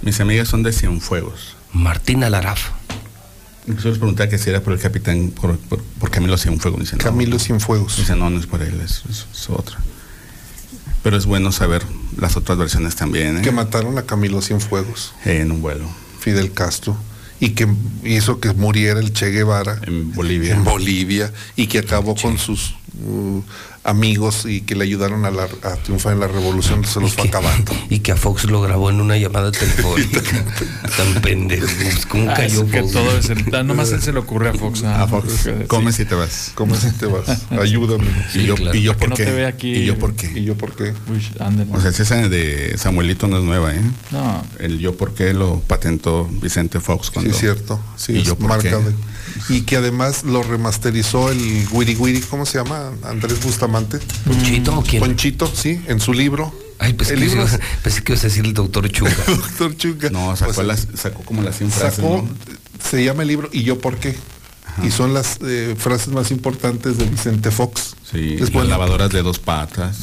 Mis 0.02 0.20
amigas 0.22 0.48
son 0.48 0.64
de 0.64 0.72
Cienfuegos. 0.72 1.56
Martín 1.74 2.24
Alaraf. 2.24 2.70
Incluso 3.68 3.90
les 3.90 3.98
preguntaba 3.98 4.30
que 4.30 4.38
si 4.38 4.50
era 4.50 4.62
por 4.62 4.74
el 4.74 4.80
capitán, 4.80 5.30
por, 5.32 5.58
por, 5.60 5.84
por 5.84 6.10
Camilo 6.10 6.38
Cienfuegos. 6.38 6.80
Dice, 6.80 6.96
no, 6.96 7.04
Camilo 7.04 7.38
Cienfuegos. 7.38 7.98
Dice, 7.98 8.16
no, 8.16 8.30
no 8.30 8.40
es 8.40 8.48
por 8.48 8.62
él, 8.64 8.80
es, 8.82 9.04
es- 9.10 9.28
es 9.32 9.50
otra. 9.50 9.78
Pero 11.04 11.18
es 11.18 11.26
bueno 11.26 11.52
saber 11.52 11.84
las 12.18 12.36
otras 12.38 12.58
versiones 12.58 12.96
también, 12.96 13.38
¿eh? 13.38 13.42
Que 13.42 13.52
mataron 13.52 13.98
a 13.98 14.04
Camilo 14.04 14.42
Cienfuegos, 14.42 15.14
Eh, 15.26 15.42
en 15.42 15.52
un 15.52 15.62
vuelo 15.62 15.86
Fidel 16.20 16.52
Castro, 16.54 16.98
y 17.40 17.52
que 17.52 17.68
hizo 18.04 18.40
que 18.40 18.54
muriera 18.54 19.00
el 19.00 19.14
Che 19.14 19.30
Guevara 19.32 19.80
en 19.86 20.14
Bolivia. 20.14 20.56
en 20.56 20.64
Bolivia 20.64 21.32
y 21.56 21.68
que 21.68 21.80
acabó 21.80 22.16
con 22.16 22.38
sus 22.38 22.76
uh, 23.06 23.42
amigos 23.84 24.46
y 24.46 24.62
que 24.62 24.76
le 24.76 24.84
ayudaron 24.84 25.26
a, 25.26 25.32
la- 25.32 25.48
a 25.64 25.76
triunfar 25.78 26.14
en 26.14 26.20
la 26.20 26.28
revolución, 26.28 26.84
se 26.86 27.00
los 27.00 27.14
fue 27.14 27.28
acabando. 27.28 27.72
Y 27.90 28.00
que 28.00 28.12
a 28.12 28.16
Fox 28.16 28.46
lo 28.46 28.62
grabó 28.62 28.90
en 28.90 29.02
una 29.02 29.18
llamada 29.18 29.52
telefónica. 29.54 30.22
Tan 30.98 31.22
pendejo. 31.22 31.66
pues, 31.82 32.06
¿Cómo 32.06 32.30
Ah, 32.30 32.34
cayó 32.36 32.64
es 32.64 32.72
que 32.72 32.82
Fox? 32.82 32.92
todo 32.94 33.18
es 33.18 33.30
el- 33.30 33.68
nomás 33.68 33.92
él 33.92 34.02
se 34.02 34.12
le 34.14 34.20
ocurre 34.20 34.50
a 34.50 34.54
Fox. 34.54 34.84
ah, 34.84 35.04
a 35.04 35.08
Fox, 35.08 35.50
come 35.68 35.92
sí. 35.92 36.00
si 36.00 36.06
te 36.06 36.16
vas. 36.16 36.52
¿Cómo 36.56 36.76
si 36.76 36.92
te 36.92 37.06
vas? 37.06 37.44
Ayúdame. 37.52 38.06
y 38.36 38.44
yo, 38.46 38.56
claro. 38.56 38.78
y 38.78 38.82
yo 38.84 38.96
por 38.98 39.10
no 39.10 39.16
qué. 39.16 39.26
te 39.26 39.32
vea 39.32 39.48
aquí. 39.48 39.74
Y 39.74 39.86
yo 39.86 39.98
por 39.98 40.14
qué. 40.16 40.32
¿Y 40.40 40.44
yo 40.44 40.56
por 40.56 40.76
qué? 40.76 40.94
Uy. 41.12 41.26
O 41.72 41.82
sea, 41.82 41.92
si 41.92 42.02
esa 42.04 42.28
de 42.30 42.78
Samuelito 42.78 43.28
no 43.28 43.38
es 43.38 43.44
nueva, 43.44 43.74
¿eh? 43.74 43.82
no, 44.12 44.44
El 44.60 44.80
yo 44.80 44.96
por 44.98 45.14
qué 45.14 45.34
lo 45.34 45.60
patentó 45.62 46.28
Vicente 46.42 46.80
Fox 46.80 47.08
Sí, 47.08 47.14
cuando... 47.14 47.32
es 47.32 47.38
cierto. 47.38 47.80
Sí, 47.96 48.14
¿Y 48.14 48.18
es 48.20 48.24
yo 48.26 48.36
por 48.38 48.50
marca 48.50 48.70
qué? 48.70 48.76
de- 48.76 48.94
Y 49.48 49.62
que 49.62 49.78
además 49.78 50.24
lo 50.24 50.44
remasterizó 50.44 51.32
el 51.32 51.66
Wiri 51.72 51.96
Wiri, 51.96 52.22
¿cómo 52.22 52.46
se 52.46 52.58
llama? 52.58 52.92
Andrés 53.04 53.42
Bustamante. 53.44 54.00
¿Ponchito 54.26 54.78
o 54.78 54.84
quién? 54.84 55.02
Ponchito, 55.02 55.52
sí, 55.54 55.82
en 55.88 56.00
su 56.00 56.14
libro. 56.14 56.54
Ay, 56.78 56.94
pues 56.94 57.10
el 57.12 57.20
que 57.20 57.26
libro 57.26 57.42
ibas- 57.44 57.60
pensé 57.84 58.04
que 58.04 58.14
ibas 58.14 58.24
a 58.24 58.28
decir 58.28 58.46
el 58.46 58.54
doctor 58.54 58.90
Chunga. 58.92 59.16
Doctor 59.28 59.76
Chunga. 59.78 60.10
No, 60.10 60.36
sacó, 60.36 60.54
Pues, 60.54 60.68
las, 60.68 60.88
sacó 60.96 61.24
como 61.24 61.42
las 61.42 61.58
100 61.58 61.72
frases, 61.72 61.96
sacó, 61.98 62.26
¿no? 62.28 62.30
se 62.90 63.04
llama 63.04 63.24
el 63.24 63.28
libro 63.28 63.50
¿Y 63.52 63.64
yo 63.64 63.80
por 63.80 63.98
qué? 63.98 64.16
Y 64.84 64.92
son 64.92 65.14
las 65.14 65.40
eh, 65.42 65.76
frases 65.78 66.10
más 66.10 66.32
importantes 66.32 66.98
de 66.98 67.06
Vicente 67.06 67.52
Fox. 67.52 67.96
Sí, 68.10 68.38
Es 68.40 68.54
las 68.54 68.68
lavadoras 68.68 69.12
de 69.12 69.22
dos 69.22 69.40
patas. 69.40 70.00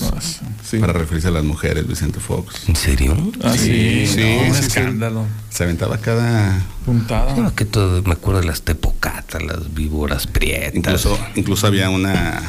Sí. 0.65 0.79
Para 0.79 0.93
referirse 0.93 1.29
a 1.29 1.31
las 1.33 1.45
mujeres, 1.45 1.87
Vicente 1.87 2.21
Fox. 2.21 2.69
¿En 2.69 2.77
serio? 2.77 3.17
ah, 3.43 3.55
sí, 3.57 4.07
sí, 4.07 4.21
no, 4.21 4.49
un 4.49 4.55
sí, 4.55 4.61
sí. 4.61 4.67
escándalo. 4.67 5.27
Se 5.51 5.65
aventaba 5.65 5.99
cada... 5.99 6.65
Puntada. 6.85 7.37
No, 7.37 7.55
que 7.55 7.65
todo, 7.65 8.03
me 8.03 8.13
acuerdo 8.13 8.41
de 8.41 8.47
las 8.47 8.63
tepocatas, 8.63 9.43
las 9.43 9.75
víboras 9.75 10.27
prietas. 10.27 10.77
Incluso, 10.77 11.19
incluso 11.35 11.67
había 11.67 11.91
una 11.91 12.43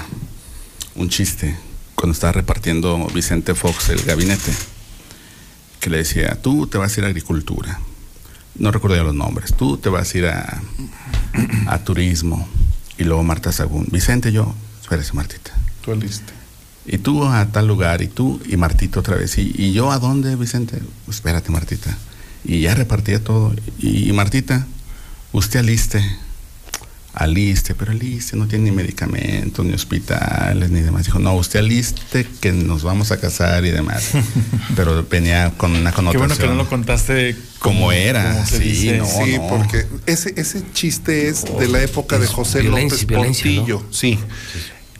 un 0.98 1.10
chiste 1.10 1.56
cuando 1.96 2.14
estaba 2.14 2.34
repartiendo 2.34 3.08
Vicente 3.14 3.56
Fox 3.56 3.90
el 3.90 4.02
gabinete 4.04 4.52
que 5.80 5.90
le 5.90 5.98
decía, 5.98 6.38
tú 6.42 6.68
te 6.68 6.78
vas 6.78 6.96
a 6.96 7.00
ir 7.00 7.06
a 7.06 7.08
agricultura. 7.08 7.80
No 8.60 8.72
recuerdo 8.72 8.98
ya 8.98 9.04
los 9.04 9.16
nombres. 9.16 9.54
Tú 9.54 9.78
te 9.78 9.90
vas 9.90 10.14
a 10.14 10.18
ir 10.18 10.26
a, 10.28 10.62
a 11.68 11.80
turismo. 11.80 12.48
Y 12.98 13.04
luego 13.04 13.24
Marta 13.24 13.52
Sagún. 13.52 13.88
Vicente, 13.92 14.32
yo. 14.32 14.54
Espérese, 14.82 15.14
Martita. 15.14 15.52
Tú 15.82 15.92
aliste. 15.92 16.34
Y 16.86 16.98
tú 16.98 17.26
a 17.26 17.46
tal 17.48 17.68
lugar, 17.68 18.02
y 18.02 18.08
tú, 18.08 18.42
y 18.48 18.56
Martito 18.56 19.02
otra 19.02 19.18
vez. 19.18 19.38
¿Y, 19.38 19.54
y 19.58 19.74
yo 19.74 19.92
a 19.92 20.00
dónde, 20.00 20.36
Vicente? 20.36 20.82
Espérate, 21.10 21.52
Martita. 21.52 21.96
Y 22.44 22.62
ya 22.62 22.74
repartía 22.76 23.24
todo. 23.24 23.54
Y, 23.78 24.10
y 24.10 24.14
Martita, 24.14 24.66
usted 25.34 25.60
aliste. 25.60 26.02
Aliste, 27.20 27.74
pero 27.74 27.94
aliste 27.94 28.38
no 28.38 28.48
tiene 28.48 28.66
ni 28.66 28.72
medicamentos, 28.72 29.66
ni 29.66 29.74
hospitales, 29.74 30.70
ni 30.70 30.82
demás. 30.82 31.06
Dijo, 31.06 31.18
no, 31.18 31.34
usted 31.34 31.60
aliste 31.60 32.28
que 32.40 32.52
nos 32.52 32.84
vamos 32.84 33.12
a 33.12 33.20
casar 33.20 33.66
y 33.66 33.72
demás. 33.72 34.12
pero 34.76 35.04
venía 35.10 35.52
con 35.58 35.72
una 35.76 35.90
Qué 35.90 35.96
connotación. 35.96 36.28
bueno 36.28 36.38
que 36.38 36.48
no 36.48 36.54
lo 36.54 36.70
contaste 36.70 37.36
como 37.58 37.92
era. 37.92 38.34
como 38.34 38.46
se 38.46 38.58
sí, 38.60 38.64
dice. 38.66 38.98
no, 39.00 39.06
sí, 39.08 39.38
no. 39.40 39.48
porque 39.48 39.88
ese, 40.06 40.32
ese 40.38 40.62
chiste 40.74 41.28
es 41.28 41.46
de 41.58 41.68
la 41.68 41.82
época 41.82 42.20
de 42.20 42.28
José 42.28 42.62
López. 42.62 43.06
Portillo. 43.06 43.84
Sí. 43.90 44.20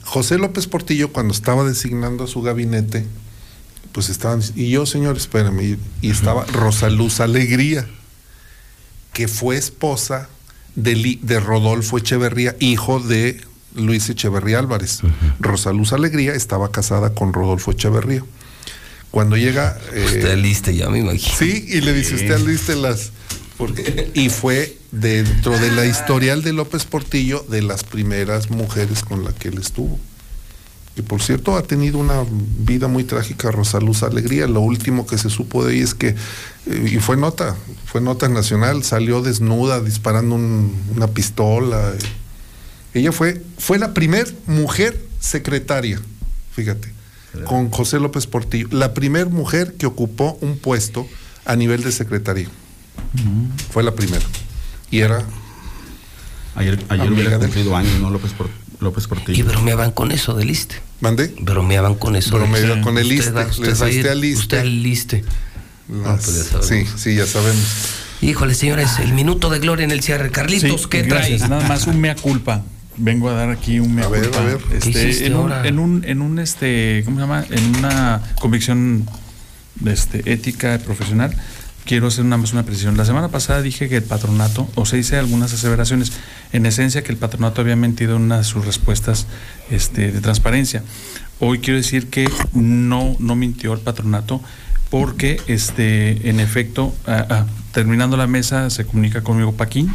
José 0.02 0.38
López 0.38 0.66
Portillo, 0.66 1.12
cuando 1.12 1.32
estaba 1.32 1.62
designando 1.62 2.24
a 2.24 2.26
su 2.26 2.42
gabinete, 2.42 3.06
pues 3.92 4.08
estaban. 4.08 4.42
Y 4.56 4.70
yo, 4.70 4.86
señor, 4.86 5.16
espérame. 5.16 5.60
Y, 5.60 5.78
y 6.08 6.10
estaba 6.10 6.44
Rosaluz 6.46 7.20
Alegría, 7.20 7.86
que 9.12 9.28
fue 9.28 9.56
esposa 9.56 10.28
de, 10.82 11.40
Rodolfo 11.40 11.98
Echeverría, 11.98 12.56
hijo 12.60 13.00
de 13.00 13.40
Luis 13.74 14.08
Echeverría 14.08 14.58
Álvarez. 14.58 15.00
Rosaluz 15.40 15.92
Alegría 15.92 16.34
estaba 16.34 16.70
casada 16.70 17.14
con 17.14 17.32
Rodolfo 17.32 17.72
Echeverría. 17.72 18.24
Cuando 19.10 19.36
llega. 19.36 19.78
eh, 19.92 20.04
Usted 20.06 20.32
aliste 20.32 20.74
ya, 20.76 20.88
me 20.90 20.98
imagino. 20.98 21.34
Sí, 21.38 21.64
y 21.68 21.80
le 21.80 21.92
dice, 21.94 22.14
usted 22.14 22.32
aliste 22.32 22.76
las... 22.76 23.10
porque- 23.56 24.10
y 24.14 24.28
fue 24.28 24.76
dentro 24.92 25.58
de 25.58 25.70
la 25.72 25.86
historial 25.86 26.42
de 26.42 26.52
López 26.52 26.84
Portillo 26.84 27.44
de 27.48 27.62
las 27.62 27.84
primeras 27.84 28.50
mujeres 28.50 29.02
con 29.02 29.24
la 29.24 29.32
que 29.32 29.48
él 29.48 29.58
estuvo. 29.58 29.98
Y 30.98 31.02
por 31.02 31.22
cierto, 31.22 31.56
ha 31.56 31.62
tenido 31.62 31.98
una 31.98 32.24
vida 32.58 32.88
muy 32.88 33.04
trágica 33.04 33.52
Rosaluz 33.52 34.02
Alegría. 34.02 34.48
Lo 34.48 34.60
último 34.60 35.06
que 35.06 35.16
se 35.16 35.30
supo 35.30 35.64
de 35.64 35.76
ella 35.76 35.84
es 35.84 35.94
que, 35.94 36.08
eh, 36.08 36.90
y 36.92 36.96
fue 36.98 37.16
nota, 37.16 37.54
fue 37.86 38.00
nota 38.00 38.28
nacional, 38.28 38.82
salió 38.82 39.22
desnuda 39.22 39.80
disparando 39.80 40.34
un- 40.34 40.74
una 40.96 41.06
pistola. 41.06 41.92
Ella 42.94 43.12
fue, 43.12 43.40
fue 43.58 43.78
la 43.78 43.94
primer 43.94 44.34
mujer 44.46 45.00
secretaria, 45.20 46.00
fíjate, 46.52 46.92
con 47.44 47.70
José 47.70 48.00
López 48.00 48.26
Portillo, 48.26 48.66
la 48.72 48.92
primer 48.92 49.28
mujer 49.30 49.74
que 49.78 49.86
ocupó 49.86 50.36
un 50.40 50.58
puesto 50.58 51.06
a 51.44 51.54
nivel 51.54 51.84
de 51.84 51.92
secretaría. 51.92 52.48
Fue 53.70 53.84
la 53.84 53.94
primera. 53.94 54.24
Y 54.90 54.98
era 55.00 55.24
Ayer, 56.56 56.84
ayer 56.88 57.12
hubiera 57.12 57.38
cumplido 57.38 57.76
años, 57.76 58.00
¿no? 58.00 58.10
López, 58.10 58.32
Por- 58.32 58.50
López 58.80 59.04
Y 59.04 59.08
Portillo. 59.08 59.44
bromeaban 59.44 59.92
con 59.92 60.10
eso 60.10 60.34
del 60.34 60.48
liste. 60.48 60.76
¿Mandé? 61.00 61.32
Bromeaban 61.40 61.94
con 61.94 62.16
eso. 62.16 62.36
Bromeaban 62.36 62.82
con 62.82 62.98
el 62.98 63.04
Usted 63.04 63.34
liste. 63.34 63.62
Les 63.62 63.80
usted 63.80 64.06
aliste. 64.10 64.58
Aliste. 64.58 65.24
Las- 65.88 66.24
pues 66.24 66.36
ya 66.36 66.44
sabemos. 66.60 66.66
sí, 66.66 66.86
sí, 66.96 67.14
ya 67.14 67.26
sabemos. 67.26 67.64
Híjole, 68.20 68.54
señores, 68.54 68.98
el 68.98 69.12
minuto 69.14 69.48
de 69.48 69.58
gloria 69.60 69.84
en 69.84 69.90
el 69.92 70.02
cierre. 70.02 70.30
Carlitos, 70.30 70.82
Sí, 70.82 70.88
¿qué 70.90 71.02
gracias. 71.02 71.38
trae? 71.38 71.50
Nada 71.50 71.66
más 71.68 71.86
un 71.86 72.00
mea 72.00 72.16
culpa. 72.16 72.62
Vengo 72.96 73.28
a 73.28 73.32
dar 73.34 73.50
aquí 73.50 73.78
un 73.78 73.94
mea 73.94 74.06
A 74.06 74.08
ver, 74.08 74.22
culpa. 74.24 74.38
a 74.40 74.44
ver. 74.44 74.58
¿Qué 74.58 74.76
Este, 74.88 75.26
en, 75.26 75.36
un, 75.36 75.52
en 75.52 75.78
un, 75.78 76.04
en 76.04 76.20
un, 76.20 76.38
este, 76.40 77.02
¿cómo 77.04 77.16
se 77.18 77.20
llama? 77.22 77.44
En 77.48 77.76
una 77.76 78.20
convicción 78.40 79.08
este, 79.86 80.32
ética 80.32 80.74
y 80.74 80.78
profesional, 80.78 81.32
quiero 81.88 82.08
hacer 82.08 82.22
una 82.22 82.36
más 82.36 82.52
una 82.52 82.64
precisión. 82.64 82.98
La 82.98 83.06
semana 83.06 83.28
pasada 83.28 83.62
dije 83.62 83.88
que 83.88 83.96
el 83.96 84.02
patronato, 84.02 84.68
o 84.74 84.84
se 84.84 84.98
hice 84.98 85.16
algunas 85.16 85.54
aseveraciones, 85.54 86.12
en 86.52 86.66
esencia 86.66 87.02
que 87.02 87.10
el 87.10 87.16
patronato 87.16 87.62
había 87.62 87.76
mentido 87.76 88.16
en 88.16 88.22
una 88.22 88.36
de 88.36 88.44
sus 88.44 88.66
respuestas 88.66 89.26
este, 89.70 90.12
de 90.12 90.20
transparencia. 90.20 90.82
Hoy 91.40 91.60
quiero 91.60 91.78
decir 91.78 92.08
que 92.08 92.28
no, 92.52 93.16
no 93.18 93.36
mintió 93.36 93.72
el 93.72 93.80
patronato 93.80 94.42
porque 94.90 95.40
este, 95.46 96.28
en 96.28 96.40
efecto, 96.40 96.94
ah, 97.06 97.26
ah, 97.30 97.46
terminando 97.72 98.18
la 98.18 98.26
mesa, 98.26 98.68
se 98.68 98.84
comunica 98.84 99.22
conmigo 99.22 99.52
Paquín, 99.52 99.94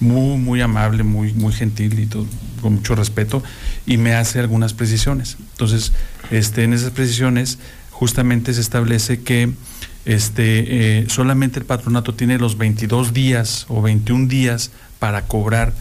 muy, 0.00 0.38
muy 0.38 0.60
amable, 0.60 1.04
muy, 1.04 1.34
muy 1.34 1.52
gentil 1.52 2.00
y 2.00 2.06
todo, 2.06 2.26
con 2.60 2.74
mucho 2.74 2.96
respeto, 2.96 3.44
y 3.86 3.96
me 3.96 4.14
hace 4.14 4.40
algunas 4.40 4.74
precisiones. 4.74 5.36
Entonces, 5.52 5.92
este, 6.32 6.64
en 6.64 6.72
esas 6.72 6.90
precisiones, 6.90 7.58
justamente 7.92 8.54
se 8.54 8.60
establece 8.60 9.20
que 9.22 9.52
este, 10.08 11.00
eh, 11.00 11.04
solamente 11.08 11.58
el 11.58 11.66
patronato 11.66 12.14
tiene 12.14 12.38
los 12.38 12.56
22 12.56 13.12
días 13.12 13.66
o 13.68 13.82
21 13.82 14.26
días 14.26 14.70
para 14.98 15.26
cobrar 15.26 15.74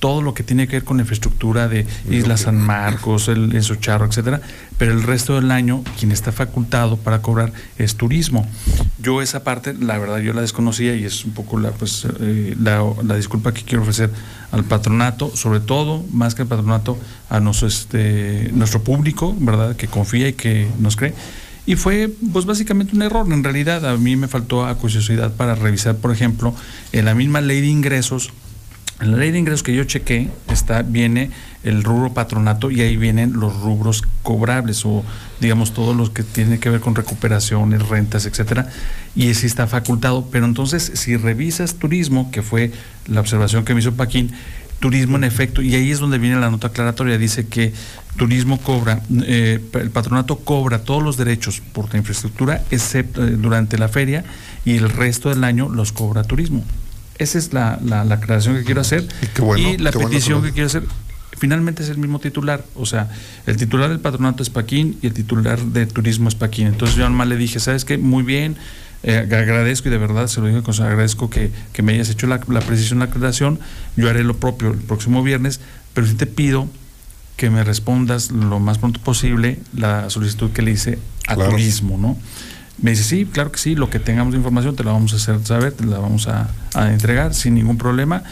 todo 0.00 0.22
lo 0.22 0.34
que 0.34 0.42
tiene 0.42 0.66
que 0.66 0.76
ver 0.76 0.84
con 0.84 0.96
la 0.96 1.02
infraestructura 1.02 1.68
de 1.68 1.86
Isla 2.10 2.36
San 2.36 2.56
Marcos, 2.66 3.28
el, 3.28 3.54
el 3.54 3.62
Socharro, 3.62 4.06
etcétera, 4.06 4.40
pero 4.76 4.92
el 4.92 5.04
resto 5.04 5.36
del 5.36 5.52
año 5.52 5.84
quien 6.00 6.10
está 6.10 6.32
facultado 6.32 6.96
para 6.96 7.22
cobrar 7.22 7.52
es 7.78 7.94
turismo. 7.94 8.44
Yo 8.98 9.22
esa 9.22 9.44
parte, 9.44 9.72
la 9.74 9.98
verdad, 9.98 10.18
yo 10.18 10.32
la 10.32 10.40
desconocía 10.40 10.96
y 10.96 11.04
es 11.04 11.24
un 11.24 11.32
poco 11.32 11.56
la, 11.60 11.70
pues, 11.70 12.08
eh, 12.18 12.56
la, 12.60 12.82
la 13.04 13.14
disculpa 13.14 13.54
que 13.54 13.62
quiero 13.62 13.82
ofrecer 13.82 14.10
al 14.50 14.64
patronato, 14.64 15.36
sobre 15.36 15.60
todo, 15.60 16.04
más 16.10 16.34
que 16.34 16.42
al 16.42 16.48
patronato, 16.48 16.98
a 17.28 17.38
nuestro, 17.38 17.68
este, 17.68 18.50
nuestro 18.52 18.82
público, 18.82 19.36
¿verdad?, 19.38 19.76
que 19.76 19.86
confía 19.86 20.26
y 20.26 20.32
que 20.32 20.66
nos 20.80 20.96
cree. 20.96 21.14
Y 21.66 21.76
fue, 21.76 22.10
pues 22.32 22.46
básicamente 22.46 22.96
un 22.96 23.02
error. 23.02 23.26
En 23.32 23.44
realidad, 23.44 23.86
a 23.86 23.96
mí 23.96 24.16
me 24.16 24.28
faltó 24.28 24.64
acuciosidad 24.64 25.32
para 25.34 25.54
revisar, 25.54 25.96
por 25.96 26.12
ejemplo, 26.12 26.54
en 26.92 27.04
la 27.04 27.14
misma 27.14 27.40
ley 27.40 27.60
de 27.60 27.68
ingresos, 27.68 28.30
en 29.00 29.12
la 29.12 29.16
ley 29.18 29.30
de 29.30 29.38
ingresos 29.38 29.62
que 29.62 29.74
yo 29.74 29.84
chequé, 29.84 30.28
está, 30.48 30.82
viene 30.82 31.30
el 31.62 31.82
rubro 31.82 32.12
patronato 32.12 32.70
y 32.70 32.80
ahí 32.80 32.96
vienen 32.96 33.34
los 33.34 33.58
rubros 33.60 34.02
cobrables 34.22 34.84
o 34.84 35.04
digamos 35.40 35.72
todo 35.72 35.94
lo 35.94 36.12
que 36.12 36.22
tiene 36.22 36.58
que 36.58 36.70
ver 36.70 36.80
con 36.80 36.94
recuperaciones, 36.94 37.86
rentas, 37.88 38.26
etcétera, 38.26 38.68
y 39.14 39.28
ese 39.28 39.46
está 39.46 39.66
facultado. 39.66 40.28
Pero 40.30 40.44
entonces, 40.46 40.92
si 40.94 41.16
revisas 41.16 41.76
turismo, 41.76 42.30
que 42.30 42.42
fue 42.42 42.72
la 43.06 43.20
observación 43.20 43.64
que 43.64 43.74
me 43.74 43.80
hizo 43.80 43.94
Paquín, 43.94 44.32
turismo 44.80 45.16
en 45.16 45.24
efecto, 45.24 45.62
y 45.62 45.74
ahí 45.74 45.90
es 45.90 45.98
donde 46.00 46.18
viene 46.18 46.40
la 46.40 46.50
nota 46.50 46.68
aclaratoria, 46.68 47.18
dice 47.18 47.46
que 47.46 47.72
turismo 48.16 48.58
cobra, 48.58 49.02
eh, 49.22 49.60
el 49.74 49.90
patronato 49.90 50.36
cobra 50.38 50.80
todos 50.80 51.02
los 51.02 51.16
derechos 51.16 51.60
por 51.72 51.92
la 51.92 51.98
infraestructura, 51.98 52.64
excepto 52.70 53.24
eh, 53.24 53.32
durante 53.32 53.78
la 53.78 53.88
feria, 53.88 54.24
y 54.64 54.76
el 54.76 54.90
resto 54.90 55.28
del 55.28 55.44
año 55.44 55.68
los 55.68 55.92
cobra 55.92 56.24
turismo. 56.24 56.64
Esa 57.18 57.38
es 57.38 57.52
la, 57.52 57.78
la, 57.84 58.04
la 58.04 58.16
aclaración 58.16 58.56
que 58.56 58.64
quiero 58.64 58.80
hacer. 58.80 59.06
bueno, 59.38 59.68
y 59.68 59.76
la 59.76 59.90
bueno 59.90 60.08
petición 60.08 60.42
que 60.42 60.52
quiero 60.52 60.66
hacer, 60.66 60.84
finalmente 61.36 61.82
es 61.82 61.88
el 61.90 61.98
mismo 61.98 62.18
titular. 62.18 62.64
O 62.74 62.86
sea, 62.86 63.10
el 63.46 63.56
titular 63.56 63.90
del 63.90 64.00
patronato 64.00 64.42
es 64.42 64.50
Paquín 64.50 64.98
y 65.02 65.08
el 65.08 65.12
titular 65.12 65.60
de 65.60 65.86
turismo 65.86 66.28
es 66.28 66.34
Paquín. 66.34 66.66
Entonces 66.66 66.96
yo 66.96 67.08
nomás 67.08 67.28
le 67.28 67.36
dije, 67.36 67.60
¿sabes 67.60 67.84
qué? 67.84 67.98
Muy 67.98 68.22
bien, 68.22 68.56
eh, 69.02 69.18
agradezco 69.30 69.88
y 69.88 69.90
de 69.90 69.98
verdad 69.98 70.26
se 70.26 70.40
lo 70.40 70.46
digo, 70.48 70.62
con- 70.62 70.74
agradezco 70.82 71.30
que, 71.30 71.50
que 71.72 71.82
me 71.82 71.92
hayas 71.94 72.10
hecho 72.10 72.26
la, 72.26 72.40
la 72.48 72.60
precisión, 72.60 72.98
la 72.98 73.06
aclaración. 73.06 73.58
Yo 73.96 74.08
haré 74.10 74.24
lo 74.24 74.36
propio 74.36 74.70
el 74.70 74.78
próximo 74.78 75.22
viernes, 75.22 75.60
pero 75.94 76.06
sí 76.06 76.14
te 76.14 76.26
pido 76.26 76.68
que 77.36 77.48
me 77.50 77.64
respondas 77.64 78.30
lo 78.30 78.60
más 78.60 78.76
pronto 78.78 79.00
posible 79.00 79.58
la 79.74 80.10
solicitud 80.10 80.50
que 80.50 80.62
le 80.62 80.72
hice 80.72 80.98
a 81.26 81.34
Claro. 81.36 81.52
turismo, 81.52 81.96
¿no? 81.96 82.16
Me 82.82 82.90
dice, 82.92 83.04
sí, 83.04 83.26
claro 83.30 83.52
que 83.52 83.58
sí, 83.58 83.74
lo 83.74 83.90
que 83.90 83.98
tengamos 83.98 84.32
de 84.32 84.38
información 84.38 84.74
te 84.76 84.84
la 84.84 84.92
vamos 84.92 85.12
a 85.12 85.16
hacer 85.16 85.38
saber, 85.46 85.72
te 85.72 85.84
la 85.84 85.98
vamos 85.98 86.28
a, 86.28 86.48
a 86.74 86.92
entregar 86.92 87.34
sin 87.34 87.54
ningún 87.54 87.76
problema. 87.78 88.22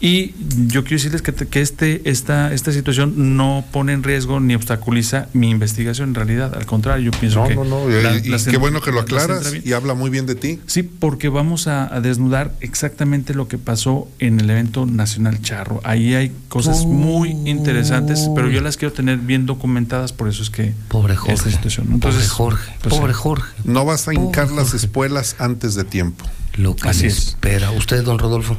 Y 0.00 0.34
yo 0.66 0.82
quiero 0.82 0.96
decirles 0.96 1.22
que, 1.22 1.32
te- 1.32 1.46
que 1.46 1.62
este, 1.62 2.02
esta, 2.10 2.52
esta 2.52 2.72
situación 2.72 3.36
no 3.36 3.64
pone 3.72 3.92
en 3.94 4.02
riesgo 4.02 4.38
ni 4.38 4.54
obstaculiza 4.54 5.28
mi 5.32 5.48
investigación 5.50 6.10
en 6.10 6.14
realidad. 6.14 6.54
Al 6.54 6.66
contrario, 6.66 7.10
yo 7.10 7.18
pienso 7.18 7.40
No, 7.42 7.48
que... 7.48 7.54
no, 7.54 7.64
no. 7.64 7.88
Y, 7.88 8.02
la- 8.02 8.16
y 8.16 8.22
qué 8.44 8.50
en- 8.50 8.60
bueno 8.60 8.82
que 8.82 8.92
lo 8.92 9.00
aclaras 9.00 9.52
y 9.64 9.72
habla 9.72 9.94
muy 9.94 10.10
bien 10.10 10.26
de 10.26 10.34
ti. 10.34 10.60
Sí, 10.66 10.82
porque 10.82 11.28
vamos 11.30 11.68
a, 11.68 11.94
a 11.94 12.00
desnudar 12.02 12.52
exactamente 12.60 13.32
lo 13.32 13.48
que 13.48 13.56
pasó 13.56 14.06
en 14.18 14.40
el 14.40 14.50
evento 14.50 14.84
nacional 14.84 15.40
Charro. 15.40 15.80
Ahí 15.84 16.14
hay 16.14 16.32
cosas 16.48 16.84
muy 16.84 17.30
interesantes, 17.46 18.28
pero 18.34 18.50
yo 18.50 18.60
las 18.60 18.76
quiero 18.76 18.92
tener 18.92 19.18
bien 19.18 19.46
documentadas, 19.46 20.12
por 20.12 20.28
eso 20.28 20.42
es 20.42 20.50
que 20.50 20.74
Pobre 20.88 21.14
esta 21.14 21.26
Jorge. 21.26 21.50
situación. 21.50 21.88
Entonces, 21.92 22.28
pobre 22.28 22.54
Jorge. 22.56 22.72
pues, 22.82 22.94
pobre. 22.94 23.12
Jorge. 23.14 23.52
No 23.64 23.84
vas 23.86 24.06
a 24.08 24.12
hincar 24.12 24.50
las 24.50 24.74
espuelas 24.74 25.36
antes 25.38 25.74
de 25.76 25.84
tiempo. 25.84 26.26
Lo 26.56 26.76
que 26.76 26.88
Así 26.88 27.02
le 27.02 27.08
es. 27.08 27.28
espera. 27.28 27.70
Usted, 27.70 28.04
don 28.04 28.18
Rodolfo. 28.18 28.56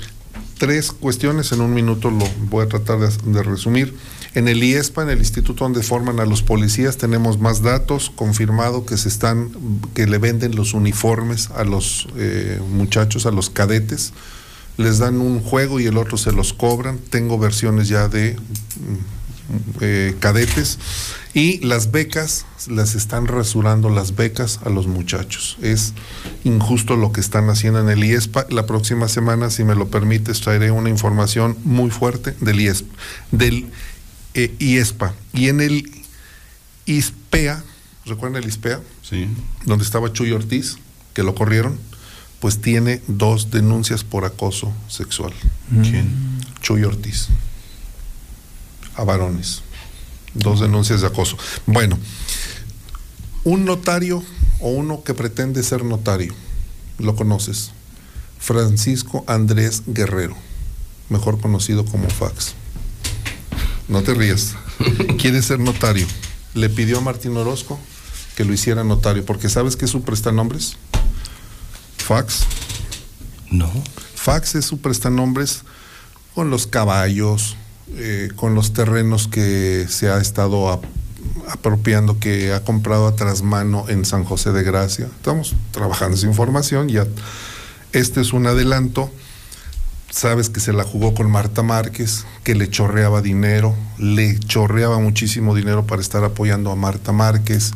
Tres 0.58 0.92
cuestiones, 0.92 1.52
en 1.52 1.60
un 1.60 1.74
minuto 1.74 2.10
lo 2.10 2.26
voy 2.50 2.66
a 2.66 2.70
tratar 2.70 3.00
de, 3.00 3.44
resumir. 3.44 3.94
En 4.36 4.48
el 4.48 4.64
IESPA, 4.64 5.04
en 5.04 5.10
el 5.10 5.20
instituto 5.20 5.66
donde 5.66 5.84
forman 5.84 6.20
a 6.22 6.26
los 6.26 6.44
policías, 6.44 6.98
tenemos 6.98 7.40
más 7.40 7.62
datos, 7.62 8.10
confirmado 8.16 8.86
que 8.86 8.96
se 8.96 9.10
están, 9.10 9.52
que 9.94 10.08
le 10.08 10.18
venden 10.18 10.56
los 10.56 10.74
uniformes 10.74 11.50
a 11.52 11.66
los 11.66 12.08
eh, 12.16 12.62
muchachos, 12.70 13.26
a 13.26 13.32
los 13.32 13.50
cadetes, 13.50 14.14
les 14.78 15.00
dan 15.00 15.20
un 15.20 15.42
juego 15.42 15.80
y 15.80 15.88
el 15.88 15.98
otro 15.98 16.18
se 16.18 16.32
los 16.32 16.54
cobran. 16.54 17.00
Tengo 17.00 17.38
versiones 17.38 17.90
ya 17.90 18.08
de 18.08 18.36
mm, 18.36 19.15
eh, 19.82 20.16
cadetes 20.20 20.80
y 21.34 21.60
las 21.60 21.92
becas 21.92 22.46
las 22.68 22.96
están 22.96 23.28
rasurando 23.28 23.90
las 23.90 24.16
becas 24.16 24.60
a 24.64 24.70
los 24.70 24.88
muchachos. 24.88 25.58
Es 25.62 25.94
injusto 26.44 26.96
lo 26.96 27.12
que 27.12 27.22
están 27.22 27.50
haciendo 27.50 27.80
en 27.80 27.90
el 27.90 28.04
IESPA. 28.04 28.48
La 28.50 28.66
próxima 28.66 29.08
semana, 29.08 29.50
si 29.50 29.64
me 29.64 29.76
lo 29.76 29.90
permites, 29.90 30.42
traeré 30.42 30.72
una 30.72 30.90
información 30.90 31.58
muy 31.64 31.92
fuerte 31.92 32.34
del 32.40 32.62
IESPA, 32.62 32.96
del 33.32 33.68
eh, 34.34 34.56
IESPA. 34.60 35.14
Y 35.34 35.50
en 35.50 35.62
el 35.62 35.92
ISPEA, 36.86 37.64
¿recuerdan 38.06 38.42
el 38.42 38.48
ISPEA? 38.48 38.80
Sí. 39.02 39.28
Donde 39.66 39.84
estaba 39.84 40.14
Chuy 40.14 40.32
Ortiz, 40.32 40.78
que 41.14 41.24
lo 41.24 41.36
corrieron, 41.36 41.78
pues 42.40 42.62
tiene 42.62 43.02
dos 43.08 43.52
denuncias 43.52 44.04
por 44.04 44.24
acoso 44.24 44.72
sexual. 44.88 45.34
¿Quién? 45.84 46.10
Chuy 46.62 46.84
Ortiz. 46.84 47.30
A 48.96 49.04
varones. 49.04 49.62
Dos 50.34 50.60
denuncias 50.60 51.02
de 51.02 51.08
acoso. 51.08 51.38
Bueno, 51.66 51.98
un 53.44 53.66
notario 53.66 54.24
o 54.60 54.70
uno 54.70 55.04
que 55.04 55.14
pretende 55.14 55.64
ser 55.64 55.84
notario, 55.84 56.34
lo 56.98 57.16
conoces. 57.16 57.72
Francisco 58.40 59.24
Andrés 59.28 59.84
Guerrero, 59.88 60.36
mejor 61.10 61.40
conocido 61.40 61.86
como 61.86 62.10
Fax. 62.10 62.54
No 63.88 64.02
te 64.02 64.14
rías. 64.14 64.56
Quiere 65.20 65.42
ser 65.42 65.60
notario. 65.60 66.08
Le 66.54 66.70
pidió 66.70 66.98
a 66.98 67.02
Martín 67.02 67.38
Orozco 67.38 67.80
que 68.36 68.44
lo 68.44 68.54
hiciera 68.54 68.84
notario, 68.84 69.26
porque 69.26 69.50
¿sabes 69.50 69.76
qué 69.76 69.86
es 69.86 69.92
su 69.92 70.02
prestanombres? 70.02 70.76
Fax. 71.98 72.46
No. 73.50 73.72
Fax 74.16 74.56
es 74.56 74.66
su 74.66 74.80
prestanombres 74.80 75.64
con 76.34 76.50
los 76.50 76.68
caballos, 76.68 77.56
eh, 77.94 78.30
con 78.36 78.56
los 78.56 78.74
terrenos 78.74 79.28
que 79.28 79.86
se 79.90 80.10
ha 80.10 80.18
estado 80.20 80.70
ap- 80.70 80.86
apropiando, 81.50 82.20
que 82.20 82.54
ha 82.54 82.64
comprado 82.64 83.08
a 83.08 83.16
trasmano 83.16 83.86
en 83.88 84.06
San 84.06 84.24
José 84.24 84.52
de 84.52 84.64
Gracia. 84.64 85.06
Estamos 85.06 85.56
trabajando 85.72 86.18
esa 86.18 86.28
información, 86.28 86.90
ya 86.90 87.06
este 87.94 88.22
es 88.22 88.34
un 88.34 88.48
adelanto. 88.48 89.10
Sabes 90.10 90.50
que 90.50 90.62
se 90.62 90.72
la 90.72 90.86
jugó 90.86 91.14
con 91.14 91.30
Marta 91.30 91.62
Márquez, 91.62 92.26
que 92.44 92.56
le 92.56 92.70
chorreaba 92.70 93.22
dinero, 93.22 93.76
le 93.98 94.40
chorreaba 94.40 94.98
muchísimo 95.00 95.54
dinero 95.54 95.86
para 95.86 96.02
estar 96.02 96.24
apoyando 96.24 96.72
a 96.72 96.76
Marta 96.78 97.12
Márquez, 97.12 97.74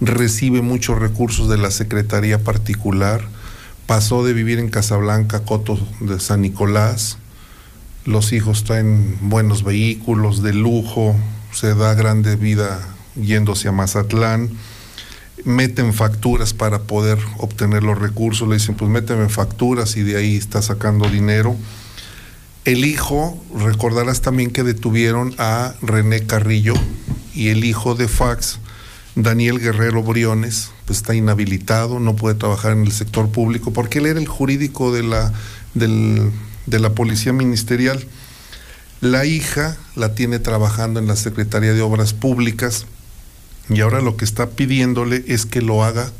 recibe 0.00 0.62
muchos 0.62 0.98
recursos 0.98 1.50
de 1.50 1.58
la 1.58 1.70
Secretaría 1.70 2.38
particular, 2.42 3.20
pasó 3.86 4.24
de 4.24 4.32
vivir 4.32 4.58
en 4.58 4.70
Casablanca, 4.70 5.40
Coto 5.40 5.78
de 6.00 6.18
San 6.18 6.40
Nicolás, 6.40 7.18
los 8.04 8.32
hijos 8.32 8.64
traen 8.64 9.16
buenos 9.20 9.62
vehículos 9.62 10.42
de 10.42 10.52
lujo, 10.54 11.14
se 11.52 11.74
da 11.74 11.94
grande 11.94 12.36
vida 12.36 12.80
yéndose 13.14 13.68
a 13.68 13.72
Mazatlán, 13.72 14.50
meten 15.44 15.92
facturas 15.94 16.54
para 16.54 16.80
poder 16.82 17.18
obtener 17.38 17.82
los 17.82 17.98
recursos, 17.98 18.48
le 18.48 18.54
dicen 18.56 18.74
pues 18.74 18.90
méteme 18.90 19.28
facturas 19.28 19.96
y 19.96 20.02
de 20.02 20.16
ahí 20.16 20.36
está 20.36 20.62
sacando 20.62 21.08
dinero. 21.08 21.56
El 22.64 22.84
hijo, 22.84 23.42
recordarás 23.58 24.20
también 24.20 24.50
que 24.50 24.62
detuvieron 24.62 25.34
a 25.38 25.74
René 25.82 26.26
Carrillo 26.26 26.74
y 27.34 27.48
el 27.48 27.64
hijo 27.64 27.94
de 27.96 28.06
Fax, 28.06 28.60
Daniel 29.16 29.58
Guerrero 29.58 30.02
Briones, 30.02 30.70
pues 30.86 30.98
está 30.98 31.14
inhabilitado, 31.14 31.98
no 31.98 32.14
puede 32.16 32.36
trabajar 32.36 32.72
en 32.72 32.82
el 32.84 32.92
sector 32.92 33.28
público 33.30 33.72
porque 33.72 33.98
él 33.98 34.06
era 34.06 34.20
el 34.20 34.28
jurídico 34.28 34.92
de 34.92 35.02
la, 35.02 35.32
del- 35.74 36.30
de 36.66 36.78
la 36.78 36.90
policía 36.90 37.32
ministerial. 37.32 38.04
La 39.00 39.24
hija 39.24 39.76
la 39.96 40.14
tiene 40.14 40.38
trabajando 40.38 41.00
en 41.00 41.06
la 41.06 41.16
Secretaría 41.16 41.72
de 41.72 41.82
Obras 41.82 42.12
Públicas 42.14 42.86
y 43.68 43.80
ahora 43.80 44.00
lo 44.00 44.16
que 44.16 44.24
está 44.24 44.50
pidiéndole 44.50 45.24
es 45.26 45.46
que 45.46 45.60
lo 45.60 45.82
haga 45.84 46.10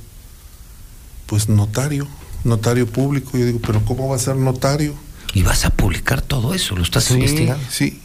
pues 1.27 1.49
notario, 1.49 2.09
notario 2.45 2.87
público. 2.87 3.39
Yo 3.39 3.47
digo, 3.47 3.61
pero 3.65 3.85
¿cómo 3.85 4.09
va 4.09 4.17
a 4.17 4.19
ser 4.19 4.37
notario? 4.37 4.95
Y 5.35 5.43
vas 5.43 5.65
a 5.65 5.71
publicar 5.71 6.21
todo 6.23 6.55
eso, 6.55 6.77
lo 6.77 6.83
estás 6.83 7.05
Sí, 7.05 7.15
investigando. 7.15 7.65
Sí. 7.71 8.01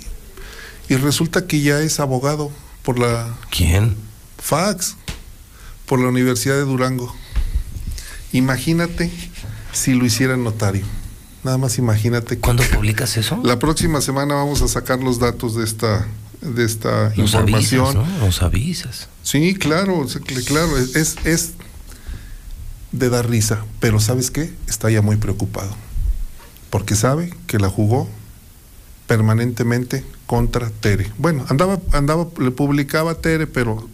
Y 0.89 0.95
resulta 0.95 1.45
que 1.45 1.61
ya 1.61 1.81
es 1.81 1.99
abogado 1.99 2.51
por 2.83 2.99
la 2.99 3.35
¿Quién? 3.49 3.95
Fax, 4.37 4.95
por 5.85 5.99
la 5.99 6.07
Universidad 6.07 6.55
de 6.55 6.61
Durango. 6.61 7.13
Imagínate 8.31 9.11
si 9.73 9.93
lo 9.93 10.05
hiciera 10.05 10.37
notario. 10.37 10.85
Nada 11.47 11.57
más 11.57 11.77
imagínate. 11.77 12.39
¿Cuándo 12.39 12.61
publicas 12.73 13.15
eso? 13.15 13.39
La 13.41 13.57
próxima 13.57 14.01
semana 14.01 14.35
vamos 14.35 14.61
a 14.61 14.67
sacar 14.67 14.99
los 14.99 15.17
datos 15.17 15.55
de 15.55 15.63
esta 15.63 16.05
de 16.41 16.65
esta 16.65 17.13
Nos 17.15 17.19
información. 17.19 17.85
avisas, 17.85 17.95
¿no? 17.95 18.25
Nos 18.25 18.41
avisas. 18.41 19.07
Sí, 19.23 19.55
claro, 19.55 20.05
claro, 20.45 20.77
es, 20.77 20.97
es, 20.97 21.15
es 21.23 21.53
de 22.91 23.09
dar 23.09 23.29
risa, 23.29 23.63
pero 23.79 24.01
¿sabes 24.01 24.29
qué? 24.29 24.53
Está 24.67 24.89
ya 24.91 25.01
muy 25.01 25.15
preocupado, 25.15 25.73
porque 26.69 26.95
sabe 26.95 27.33
que 27.47 27.59
la 27.59 27.69
jugó 27.69 28.09
permanentemente 29.07 30.03
contra 30.25 30.69
Tere. 30.69 31.09
Bueno, 31.17 31.45
andaba, 31.47 31.79
andaba, 31.93 32.27
le 32.39 32.51
publicaba 32.51 33.11
a 33.11 33.15
Tere, 33.21 33.47
pero 33.47 33.87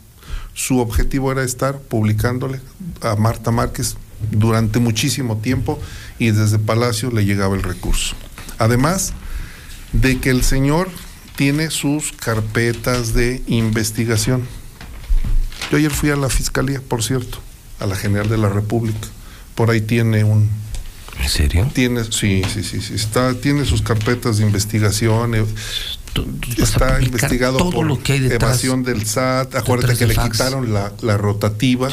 su 0.56 0.80
objetivo 0.80 1.32
era 1.32 1.44
estar 1.44 1.78
publicándole 1.78 2.62
a 3.02 3.16
Marta 3.16 3.52
Márquez 3.52 3.96
durante 4.32 4.80
muchísimo 4.80 5.38
tiempo 5.38 5.80
y 6.20 6.32
desde 6.32 6.60
Palacio 6.60 7.12
le 7.12 7.26
llegaba 7.26 7.56
el 7.56 7.64
recurso. 7.64 8.16
Además 8.58 9.14
de 9.92 10.20
que 10.20 10.30
el 10.30 10.44
señor 10.44 10.90
tiene 11.36 11.70
sus 11.72 12.12
carpetas 12.12 13.14
de 13.14 13.42
investigación. 13.48 14.48
Yo 15.72 15.78
ayer 15.78 15.92
fui 15.92 16.10
a 16.10 16.16
la 16.16 16.30
fiscalía, 16.30 16.82
por 16.82 17.04
cierto, 17.04 17.40
a 17.80 17.86
la 17.86 17.96
General 17.96 18.30
de 18.30 18.38
la 18.38 18.50
República. 18.50 19.08
Por 19.56 19.72
ahí 19.72 19.82
tiene 19.82 20.24
un. 20.24 20.50
¿En 21.22 21.30
serio? 21.30 21.70
Tiene, 21.74 22.04
sí, 22.04 22.44
sí, 22.52 22.64
sí, 22.64 22.82
sí. 22.82 22.94
Está, 22.94 23.34
tiene 23.36 23.66
sus 23.66 23.82
carpetas 23.82 24.38
de 24.38 24.46
investigación. 24.46 25.34
Está 26.58 27.02
investigado 27.02 27.58
todo 27.58 27.72
por 27.72 27.86
lo 27.86 28.02
que 28.02 28.14
hay 28.14 28.20
detrás- 28.20 28.52
evasión 28.52 28.84
del 28.84 29.06
SAT. 29.06 29.56
Acuérdate 29.56 29.96
que 29.98 30.08
le 30.08 30.14
fax. 30.14 30.32
quitaron 30.32 30.74
la, 30.74 30.92
la 31.02 31.18
rotativa, 31.18 31.90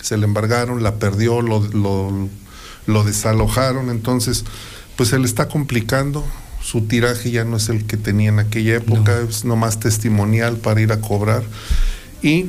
se 0.00 0.16
le 0.16 0.24
embargaron, 0.24 0.82
la 0.82 0.96
perdió, 0.96 1.40
lo, 1.42 1.60
lo, 1.68 2.28
lo 2.86 3.04
desalojaron. 3.04 3.90
Entonces, 3.90 4.44
pues 4.96 5.08
se 5.10 5.18
le 5.18 5.26
está 5.26 5.48
complicando. 5.48 6.24
Su 6.62 6.82
tiraje 6.82 7.30
ya 7.32 7.44
no 7.44 7.56
es 7.56 7.68
el 7.70 7.86
que 7.86 7.96
tenía 7.96 8.28
en 8.28 8.38
aquella 8.38 8.76
época, 8.76 9.18
es 9.28 9.44
nomás 9.44 9.80
testimonial 9.80 10.58
para 10.58 10.80
ir 10.80 10.92
a 10.92 11.00
cobrar. 11.00 11.42
Y 12.22 12.46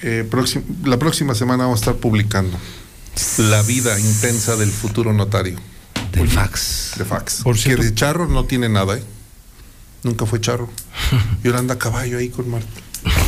eh, 0.00 0.26
próxim- 0.30 0.62
la 0.84 0.98
próxima 0.98 1.34
semana 1.34 1.64
vamos 1.64 1.80
a 1.80 1.82
estar 1.82 1.96
publicando 1.96 2.56
la 3.38 3.62
vida 3.62 3.98
intensa 4.00 4.56
del 4.56 4.70
futuro 4.70 5.12
notario. 5.12 5.58
Del 6.12 6.28
fax. 6.28 6.92
De 6.96 7.04
fax. 7.04 7.42
Por 7.42 7.58
que 7.58 7.76
de 7.76 7.94
charro 7.94 8.26
no 8.26 8.44
tiene 8.46 8.68
nada, 8.70 8.96
¿eh? 8.96 9.02
Nunca 10.02 10.26
fue 10.26 10.40
charro. 10.40 10.68
Y 11.44 11.48
ahora 11.48 11.58
anda 11.60 11.74
a 11.74 11.78
caballo 11.78 12.18
ahí 12.18 12.28
con 12.28 12.48
Marta. 12.50 12.68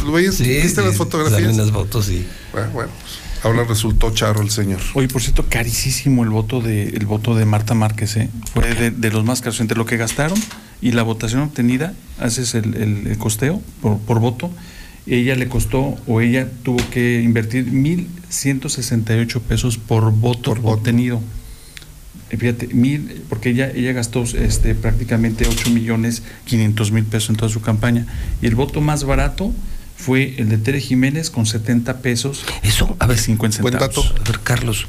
¿Lo 0.04 0.12
veías? 0.12 0.36
Sí, 0.36 0.44
¿Viste 0.44 0.80
sí, 0.80 0.86
las 0.86 0.96
fotografías? 0.96 1.40
salen 1.40 1.56
las 1.56 1.70
fotos, 1.72 2.06
sí. 2.06 2.24
Bueno, 2.52 2.70
bueno, 2.72 2.90
pues, 3.00 3.44
ahora 3.44 3.64
resultó 3.64 4.10
charro 4.12 4.40
el 4.42 4.50
señor. 4.50 4.80
Oye, 4.94 5.08
por 5.08 5.20
cierto, 5.20 5.46
carísimo 5.48 6.22
el 6.22 6.30
voto 6.30 6.60
de 6.60 6.88
el 6.90 7.06
voto 7.06 7.34
de 7.34 7.44
Marta 7.44 7.74
Márquez, 7.74 8.16
¿eh? 8.16 8.30
Fue 8.52 8.72
de, 8.74 8.90
de 8.92 9.10
los 9.10 9.24
más 9.24 9.40
caros 9.40 9.60
entre 9.60 9.76
lo 9.76 9.84
que 9.86 9.96
gastaron 9.96 10.38
y 10.80 10.92
la 10.92 11.02
votación 11.02 11.42
obtenida, 11.42 11.94
haces 12.20 12.54
el, 12.54 12.74
el- 12.76 13.06
el 13.08 13.18
costeo 13.18 13.60
por, 13.82 13.98
por 13.98 14.20
voto, 14.20 14.50
ella 15.06 15.34
le 15.34 15.48
costó 15.48 15.96
o 16.06 16.20
ella 16.20 16.48
tuvo 16.62 16.78
que 16.90 17.20
invertir 17.22 17.72
1.168 17.72 19.40
pesos 19.40 19.76
por 19.78 20.12
voto 20.12 20.52
obtenido. 20.62 21.20
Fíjate, 22.36 22.68
mil, 22.68 23.22
porque 23.28 23.50
ella, 23.50 23.70
ella 23.70 23.92
gastó 23.92 24.22
este, 24.22 24.74
prácticamente 24.74 25.46
8 25.48 25.70
millones 25.70 26.22
500 26.46 26.92
mil 26.92 27.04
pesos 27.04 27.30
en 27.30 27.36
toda 27.36 27.50
su 27.50 27.60
campaña. 27.60 28.06
Y 28.42 28.46
el 28.46 28.54
voto 28.54 28.80
más 28.80 29.04
barato 29.04 29.52
fue 29.96 30.34
el 30.38 30.48
de 30.48 30.58
Tere 30.58 30.80
Jiménez 30.80 31.30
con 31.30 31.46
70 31.46 31.98
pesos. 31.98 32.44
Eso, 32.62 32.96
a 32.98 33.06
ver, 33.06 33.18
50 33.18 33.62
buen 33.62 33.72
centavos. 33.72 33.96
dato. 33.96 34.20
A 34.20 34.24
ver, 34.30 34.40
Carlos. 34.40 34.86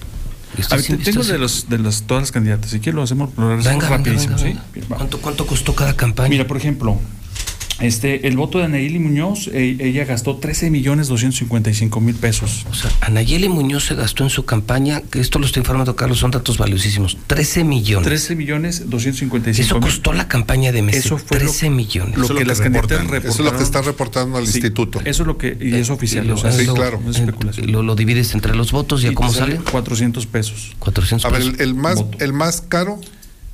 A 0.69 0.75
ver, 0.77 0.85
tengo 1.03 1.23
de, 1.23 1.37
los, 1.37 1.67
de 1.69 1.77
las, 1.79 2.03
todas 2.03 2.23
las 2.23 2.31
candidatas. 2.31 2.71
Si 2.71 2.79
quieres 2.79 2.95
lo 2.95 3.03
hacemos, 3.03 3.29
lo 3.37 3.53
hacemos 3.53 3.65
Venga, 3.65 3.71
venga, 3.73 3.97
rapidísimo. 3.97 4.37
venga, 4.37 4.51
¿sí? 4.53 4.59
venga. 4.73 4.95
¿Cuánto, 4.95 5.21
¿Cuánto 5.21 5.45
costó 5.45 5.75
cada 5.75 5.95
campaña? 5.95 6.29
Mira, 6.29 6.47
por 6.47 6.57
ejemplo, 6.57 6.99
este, 7.79 8.27
el 8.27 8.37
voto 8.37 8.59
de 8.59 8.65
Anayeli 8.65 8.99
Muñoz, 8.99 9.49
eh, 9.53 9.77
ella 9.79 10.05
gastó 10.05 10.37
13 10.37 10.69
millones 10.69 11.07
255 11.07 11.99
mil 12.01 12.15
pesos. 12.15 12.65
O 12.69 12.73
sea, 12.73 12.89
Anayeli 13.01 13.49
Muñoz 13.49 13.85
se 13.85 13.95
gastó 13.95 14.23
en 14.23 14.29
su 14.29 14.45
campaña, 14.45 15.01
que 15.01 15.19
esto 15.19 15.39
lo 15.39 15.45
está 15.45 15.59
informando 15.59 15.95
Carlos, 15.95 16.19
son 16.19 16.31
datos 16.31 16.57
valiosísimos, 16.57 17.17
13 17.27 17.63
millones. 17.63 18.07
13 18.07 18.35
millones 18.35 18.89
255 18.89 19.61
Eso 19.65 19.79
costó 19.81 20.13
la 20.13 20.27
campaña 20.27 20.71
de 20.71 20.81
Messi, 20.81 20.99
Eso 20.99 21.17
fue 21.17 21.39
lo- 21.39 21.45
13 21.45 21.69
millones. 21.69 22.17
Lo, 22.17 22.27
que, 22.33 22.45
las 22.45 22.61
candidatas 22.61 22.91
reportaron. 23.01 23.29
Eso 23.31 23.43
es 23.45 23.51
lo 23.51 23.57
que 23.57 23.63
está 23.63 23.81
reportando 23.81 24.37
al 24.37 24.47
Sí, 24.47 24.57
instituto. 24.57 25.01
Eso 25.03 25.23
es 25.23 25.27
lo 25.27 25.37
que, 25.37 25.57
y 25.59 25.73
es 25.75 25.89
oficial. 25.89 26.27
lo- 26.27 26.35
o 26.35 26.37
sea, 26.37 26.51
sí, 26.51 26.61
es- 26.63 26.69
claro. 26.71 27.01
no 27.03 27.11
es 27.11 27.17
especulación. 27.19 27.71
Lo, 27.71 27.83
lo 27.83 27.95
divides 27.95 28.33
entre 28.33 28.55
los 28.55 28.71
votos 28.71 29.03
y, 29.03 29.07
a 29.07 29.13
cómo 29.13 29.31
sale 29.33 29.57
sale. 29.57 29.69
400 29.71 30.25
pesos. 30.27 30.75
400 30.79 31.25
A 31.25 31.29
ver, 31.29 31.39
pesos. 31.41 31.55
el, 31.55 31.61
el 31.61 31.75
más, 31.75 31.95
Voto. 31.95 32.17
el 32.23 32.33
más 32.33 32.61
caro, 32.61 32.99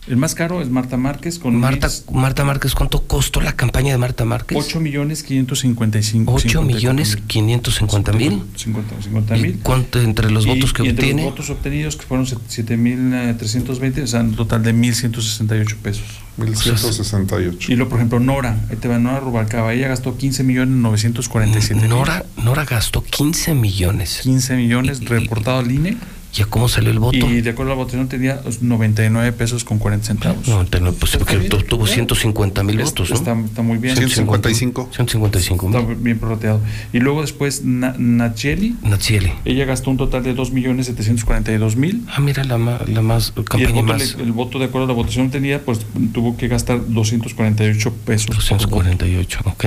El 0.08 0.18
más 0.18 0.34
caro 0.34 0.62
es 0.64 0.70
Marta 0.72 0.98
Márquez 0.98 1.38
con 1.38 1.56
Marta, 1.58 1.88
Marta 2.12 2.44
Márquez, 2.44 2.74
¿cuánto 2.74 3.04
costó 3.04 3.40
la 3.40 3.54
campaña 3.56 3.92
de 3.92 4.00
Marta 4.00 4.26
Márquez? 4.26 4.58
8 4.58 4.80
millones 4.80 5.22
555 5.22 6.34
8 6.34 6.62
millones 6.64 7.18
550 7.28 8.12
mil. 8.14 8.42
50, 8.56 8.96
50 9.00 9.38
¿Y 9.38 9.42
mil. 9.44 9.60
cuánto 9.62 10.02
entre 10.02 10.32
los 10.32 10.46
Y- 10.46 10.50
votos 10.50 10.74
que 10.74 10.84
y 10.84 10.88
entre 10.90 11.06
obtiene? 11.06 11.22
los 11.24 11.32
votos 11.32 11.50
obtenidos, 11.52 11.96
que 11.98 12.06
fueron 12.08 12.26
7.320, 12.26 14.02
o 14.02 14.08
sea, 14.08 14.22
un 14.22 14.36
total 14.36 14.64
de 14.64 14.74
1.168 14.74 15.76
pesos. 15.78 16.04
1168. 16.38 17.72
Y 17.72 17.76
luego, 17.76 17.90
por 17.92 18.00
ejemplo, 18.00 18.20
Nora, 18.20 18.58
ahí 18.72 18.78
te 18.78 18.88
va 18.88 18.98
Nora 18.98 19.20
Rubalcaba, 19.20 19.72
ella 19.74 19.88
gastó 19.88 20.18
15 20.18 20.44
millones 20.44 20.74
947 20.78 21.88
Nora, 21.88 22.26
Nora 22.44 22.66
gastó 22.66 23.04
15 23.04 23.54
millones. 23.54 24.22
15 24.24 24.56
millones 24.56 25.06
reportado 25.06 25.60
al 25.60 25.72
INE. 25.72 25.98
¿Y 26.34 26.42
a 26.42 26.46
cómo 26.46 26.70
salió 26.70 26.92
el 26.92 27.00
voto? 27.00 27.18
Y 27.30 27.42
de 27.42 27.50
acuerdo 27.50 27.74
a 27.74 27.76
la 27.76 27.82
votación 27.84 28.08
tenía 28.08 28.42
99 28.62 29.34
pesos 29.34 29.66
con 29.66 29.80
40 29.80 30.06
centavos. 30.08 30.48
99, 30.48 30.96
pues 30.98 31.18
porque 31.18 31.38
tuvo 31.68 31.86
¿eh? 31.86 31.90
150 31.90 32.64
mil 32.64 32.78
votos, 32.78 33.10
¿no? 33.10 33.16
Está, 33.18 33.38
está 33.38 33.62
muy 33.62 33.78
bien. 33.80 33.98
155. 33.98 34.90
155 34.94 35.66
Está 35.68 35.82
mil. 35.82 35.96
bien 35.98 36.20
prorrateado. 36.20 36.62
Y 36.94 37.00
luego 37.00 37.22
después 37.22 37.64
Na- 37.66 37.96
Nacheli, 37.98 38.78
Natsieli. 38.82 39.34
ella 39.44 39.66
gastó 39.66 39.90
un 39.92 39.98
total 39.98 40.24
de 40.24 40.34
2.742.000. 40.34 42.02
Ah, 42.16 42.22
mira, 42.22 42.44
la, 42.46 42.58
la 42.58 43.02
más 43.02 43.34
Y 43.36 43.40
el 43.40 43.46
campaña 43.46 43.72
voto, 43.82 43.84
más. 43.94 44.16
le- 44.18 44.24
el 44.24 44.32
voto 44.32 44.58
de 44.60 44.66
acuerdo 44.66 44.86
a 44.86 44.88
la 44.88 44.94
votación 44.94 45.26
obtenida, 45.28 45.60
pues 45.60 45.80
tuvo 46.14 46.38
que 46.38 46.48
gastar 46.48 46.80
248 46.88 47.94
pesos. 48.06 48.28
por 48.28 48.36
voto. 48.38 48.56
248, 48.68 49.40
ok. 49.46 49.66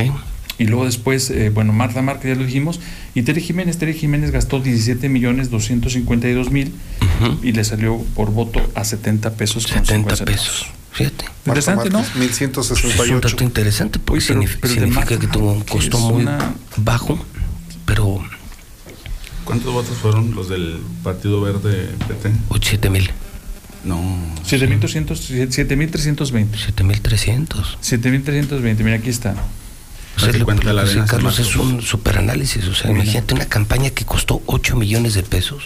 Y 0.59 0.67
luego 0.67 0.85
después, 0.85 1.31
eh, 1.31 1.51
bueno, 1.51 1.73
Marta 1.73 2.01
Márquez, 2.03 2.31
ya 2.35 2.41
lo 2.41 2.47
dijimos, 2.47 2.79
y 3.15 3.23
Tere 3.23 3.41
Jiménez, 3.41 3.77
Tere 3.79 3.93
Jiménez 3.93 4.31
gastó 4.31 4.61
17 4.61 5.09
millones 5.09 5.51
252 5.51 6.51
mil 6.51 6.73
y 7.43 7.53
le 7.53 7.65
salió 7.65 7.99
por 8.15 8.31
voto 8.31 8.61
a 8.75 8.85
70 8.85 9.33
pesos. 9.35 9.67
con 9.67 9.85
70 9.85 10.17
50 10.17 10.25
pesos. 10.25 10.67
Fíjate. 10.93 11.25
Interesante, 11.47 11.91
¿no? 11.91 11.99
Márquez, 11.99 12.11
Es 12.13 12.15
un 12.17 12.21
1168. 12.21 13.21
dato 13.21 13.43
interesante 13.45 13.99
porque 13.99 14.19
Oye, 14.19 14.27
pero- 14.29 14.43
signif- 14.43 14.59
pero 14.61 14.75
significa 14.75 15.01
Marta 15.01 15.19
que 15.19 15.27
tuvo 15.27 15.53
un 15.53 15.63
costo 15.63 15.99
muy 15.99 16.23
una- 16.23 16.55
bajo, 16.77 17.19
pero 17.85 18.23
¿Cuántos 19.45 19.73
votos 19.75 19.97
fueron 19.99 20.35
los 20.35 20.49
del 20.49 20.79
Partido 21.03 21.41
Verde 21.43 21.89
PT? 22.09 22.31
7 22.63 22.91
mil. 22.91 23.11
No. 23.85 24.01
7.300, 24.47 25.21
7.320. 25.51 26.57
7.300. 26.57 27.77
7.320, 27.83 28.83
mira, 28.85 28.97
aquí 28.97 29.11
está. 29.11 29.35
Lo- 30.33 30.45
cuenta 30.45 30.65
lo 30.65 30.73
la 30.75 30.83
arena, 30.83 31.07
Carlos 31.07 31.39
es 31.39 31.57
un 31.57 31.83
superanálisis. 31.83 32.67
O 32.67 32.75
sea, 32.75 32.91
Mira. 32.91 33.03
imagínate 33.05 33.35
una 33.35 33.47
campaña 33.47 33.91
que 33.91 34.05
costó 34.05 34.43
8 34.47 34.77
millones 34.77 35.15
de 35.15 35.23
pesos 35.23 35.65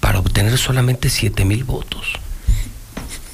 para 0.00 0.18
obtener 0.18 0.56
solamente 0.58 1.08
7 1.10 1.44
mil 1.44 1.64
votos. 1.64 2.06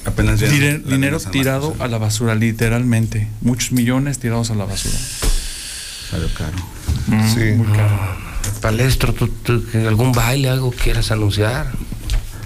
Apenas 0.05 0.39
ya 0.39 0.47
Dire- 0.49 0.81
la 0.83 0.91
dinero 0.91 1.19
tirado 1.19 1.75
a 1.79 1.87
la 1.87 1.97
basura, 1.97 2.35
literalmente. 2.35 3.29
Muchos 3.41 3.71
millones 3.71 4.19
tirados 4.19 4.51
a 4.51 4.55
la 4.55 4.65
basura. 4.65 4.97
Salió 6.09 6.27
caro. 6.33 6.57
Mm, 7.07 7.33
Sí. 7.33 7.39
Muy 7.55 7.67
caro. 7.77 8.23
Palestro, 8.61 9.13
¿tú, 9.13 9.27
tú- 9.29 9.65
que 9.71 9.87
algún 9.87 10.11
baile, 10.11 10.49
algo 10.49 10.71
quieras 10.71 11.11
anunciar? 11.11 11.71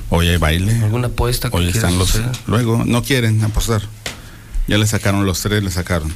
Hoy 0.10 0.30
hay 0.30 0.38
baile. 0.38 0.72
¿Alguna 0.84 1.08
apuesta 1.08 1.50
que 1.50 1.58
Hoy 1.58 1.64
quieras 1.72 1.84
están 1.84 1.98
los. 2.00 2.12
hacer? 2.16 2.30
Luego, 2.48 2.84
no 2.86 3.04
quieren 3.04 3.44
apostar. 3.44 3.82
Ya 4.68 4.78
le 4.78 4.86
sacaron 4.86 5.26
los 5.26 5.42
tres, 5.42 5.64
le 5.64 5.72
sacaron. 5.72 6.14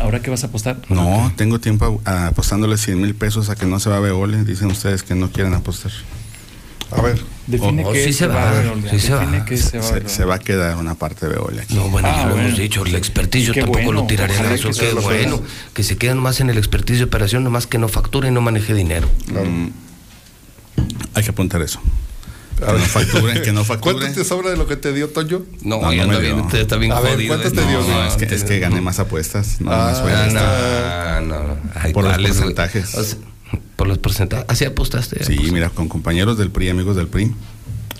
¿Ahora 0.00 0.20
qué 0.20 0.30
vas 0.30 0.44
a 0.44 0.46
apostar? 0.48 0.78
No, 0.88 1.32
tengo 1.36 1.58
tiempo 1.60 2.00
a- 2.04 2.28
apostándole 2.28 2.76
100 2.78 3.00
mil 3.00 3.14
pesos 3.14 3.48
a 3.50 3.56
que 3.56 3.66
no 3.66 3.80
se 3.80 3.90
va 3.90 3.96
a 3.96 4.00
Veole. 4.00 4.44
Dicen 4.44 4.70
ustedes 4.70 5.02
que 5.02 5.14
no 5.14 5.30
quieren 5.30 5.54
apostar. 5.54 5.92
A 6.90 7.02
ver, 7.02 7.20
Define 7.46 7.84
Oh, 7.84 7.92
qué 7.92 8.04
sí 8.04 8.12
se 8.14 8.26
va, 8.26 8.62
sí 8.90 8.98
se 9.00 9.12
define 9.14 9.38
va. 9.40 9.44
qué 9.44 9.56
se 9.58 9.78
va 9.78 9.84
a 9.84 9.86
Se, 9.88 9.92
Veolia. 9.94 10.08
se 10.08 10.24
va 10.24 10.34
a 10.36 10.38
quedar 10.38 10.76
una 10.76 10.94
parte 10.94 11.26
de 11.26 11.32
Veole 11.34 11.62
aquí. 11.62 11.74
No, 11.74 11.88
bueno, 11.88 12.08
Ah, 12.10 12.16
ya 12.16 12.24
lo 12.26 12.32
bueno. 12.34 12.48
hemos 12.48 12.58
dicho, 12.58 12.84
el 12.84 12.94
expertise 12.94 13.46
yo 13.48 13.54
tampoco 13.54 13.78
bueno, 13.84 13.92
lo 14.00 14.06
tiraré 14.06 14.34
que 14.34 14.54
eso, 14.54 14.70
qué 14.70 14.92
lo 14.94 15.02
bueno, 15.02 15.42
que 15.74 15.82
se 15.82 15.96
quedan 15.98 16.18
más 16.18 16.40
en 16.40 16.48
el 16.50 16.56
expertise 16.58 16.98
de 16.98 17.04
operación, 17.04 17.44
nomás 17.44 17.66
que 17.66 17.76
no 17.78 17.88
facture 17.88 18.28
y 18.28 18.30
no 18.30 18.40
maneje 18.40 18.72
dinero. 18.74 19.08
Mm. 19.28 19.68
Hay 21.14 21.22
que 21.24 21.30
apuntar 21.30 21.60
eso. 21.62 21.80
Que 22.58 22.72
no 22.72 22.78
facturen, 22.78 23.42
que 23.42 23.52
no 23.52 23.64
¿cuánto 23.64 23.88
facturen. 23.88 24.14
te 24.14 24.24
sobra 24.24 24.50
de 24.50 24.56
lo 24.56 24.66
que 24.66 24.76
te 24.76 24.92
dio 24.92 25.08
Toño? 25.08 25.42
No, 25.62 25.80
No, 25.80 25.92
ya 25.92 26.06
no 26.06 26.12
anda 26.12 26.18
bien, 26.18 26.44
está 26.52 26.76
bien 26.76 26.92
A 26.92 27.00
ver, 27.00 27.14
jodido. 27.14 27.28
¿cuántos 27.36 27.52
eh. 27.52 27.56
te 27.56 27.66
dio? 27.68 27.80
No, 27.82 28.04
es 28.04 28.14
que, 28.16 28.24
es 28.34 28.44
que 28.44 28.58
gané 28.58 28.80
más 28.80 28.98
apuestas. 28.98 29.60
No, 29.60 29.70
esto. 29.90 30.04
Ah, 30.08 31.20
no, 31.22 31.42
no, 31.42 31.48
no. 31.54 31.56
Ay, 31.74 31.92
Por 31.92 32.04
los 32.04 32.16
porcentajes. 32.16 32.94
O 32.94 33.04
sea, 33.04 33.18
por 33.76 33.86
los 33.86 33.98
porcentajes. 33.98 34.44
Así 34.48 34.64
apostaste. 34.64 35.24
Sí, 35.24 35.38
mira, 35.52 35.70
con 35.70 35.88
compañeros 35.88 36.36
del 36.36 36.50
PRI, 36.50 36.70
amigos 36.70 36.96
del 36.96 37.06
PRI, 37.08 37.32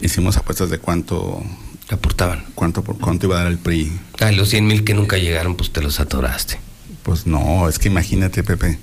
hicimos 0.01 0.37
apuestas 0.37 0.71
de 0.71 0.79
cuánto, 0.79 1.43
Aportaban. 1.91 2.45
cuánto, 2.55 2.83
por, 2.83 2.99
cuánto 2.99 3.27
iba 3.27 3.37
a 3.37 3.45
dar 3.45 3.53
el 3.53 3.59
PRI. 3.59 3.93
Ah, 4.21 4.33
los 4.33 4.49
100 4.51 4.67
mil 4.67 4.85
que 4.85 4.95
nunca 4.95 5.17
llegaron, 5.19 5.55
pues 5.57 5.73
te 5.73 5.81
los 5.81 6.01
atoraste. 6.01 6.59
Pues 7.05 7.27
no, 7.27 7.69
es 7.69 7.79
que 7.79 7.89
imagínate, 7.89 8.43
Pepe, 8.43 8.79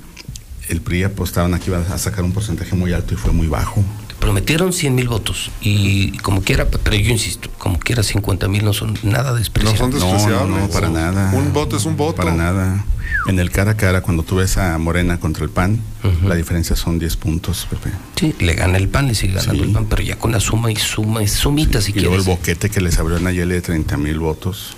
el 0.70 0.82
PRI 0.82 1.04
apostaban 1.04 1.60
que 1.60 1.70
iba 1.70 1.80
a 1.80 1.98
sacar 1.98 2.24
un 2.24 2.32
porcentaje 2.32 2.76
muy 2.76 2.94
alto 2.94 3.14
y 3.14 3.18
fue 3.18 3.32
muy 3.32 3.48
bajo. 3.48 3.84
Prometieron 4.26 4.74
100 4.74 4.96
mil 4.96 5.08
votos 5.08 5.52
y 5.62 6.18
como 6.18 6.42
quiera, 6.42 6.68
pero 6.68 6.96
yo 6.96 7.12
insisto, 7.12 7.48
como 7.60 7.78
quiera 7.78 8.02
50 8.02 8.48
mil 8.48 8.66
no 8.66 8.74
son 8.74 8.98
nada 9.04 9.34
despreciables. 9.36 9.80
No 9.80 9.92
son 9.92 10.00
No, 10.00 10.00
no, 10.00 10.14
despreciables. 10.16 10.62
no, 10.64 10.70
para 10.70 10.90
nada. 10.90 11.32
Un 11.36 11.54
voto 11.54 11.78
es 11.78 11.86
un 11.86 11.96
voto. 11.96 12.16
Para 12.16 12.34
nada. 12.34 12.84
En 13.28 13.38
el 13.38 13.52
cara 13.52 13.72
a 13.74 13.78
cara, 13.78 14.02
cuando 14.02 14.24
tú 14.24 14.38
ves 14.38 14.58
a 14.58 14.80
Morena 14.80 15.20
contra 15.20 15.44
el 15.44 15.52
PAN, 15.52 15.80
la 16.24 16.34
diferencia 16.34 16.76
son 16.76 16.98
10 16.98 17.18
puntos, 17.18 17.68
Pepe. 17.70 17.92
Sí, 18.16 18.34
le 18.40 18.56
gana 18.56 18.80
el 18.80 18.88
PAN, 18.90 19.08
le 19.10 19.14
sigue 19.14 19.34
ganando 19.36 19.64
el 19.64 19.72
PAN, 19.72 19.86
pero 19.86 20.02
ya 20.02 20.18
con 20.18 20.32
la 20.32 20.40
suma 20.40 20.72
y 20.72 20.76
suma, 20.76 21.22
es 21.22 21.32
sumita 21.34 21.80
si 21.80 21.92
y 21.92 22.00
luego 22.00 22.16
el 22.16 22.24
quieres. 22.24 22.26
boquete 22.40 22.72
que 22.72 22.82
les 22.82 22.98
abrió 22.98 23.20
Nayeli 23.20 23.54
de 23.54 23.62
30 23.62 23.96
mil 23.98 24.18
votos. 24.18 24.76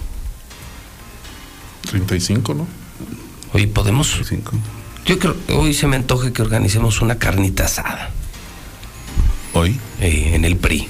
35, 1.89 2.53
¿no? 2.53 2.67
Oye, 3.53 3.67
¿podemos? 3.69 4.13
Yo 5.05 5.19
creo, 5.19 5.37
hoy 5.55 5.73
se 5.73 5.87
me 5.87 5.95
antoja 5.95 6.33
que 6.33 6.41
organicemos 6.41 7.01
una 7.01 7.15
carnita 7.17 7.63
asada. 7.63 8.11
¿Hoy? 9.53 9.79
en 9.99 10.45
el 10.45 10.57
PRI. 10.57 10.87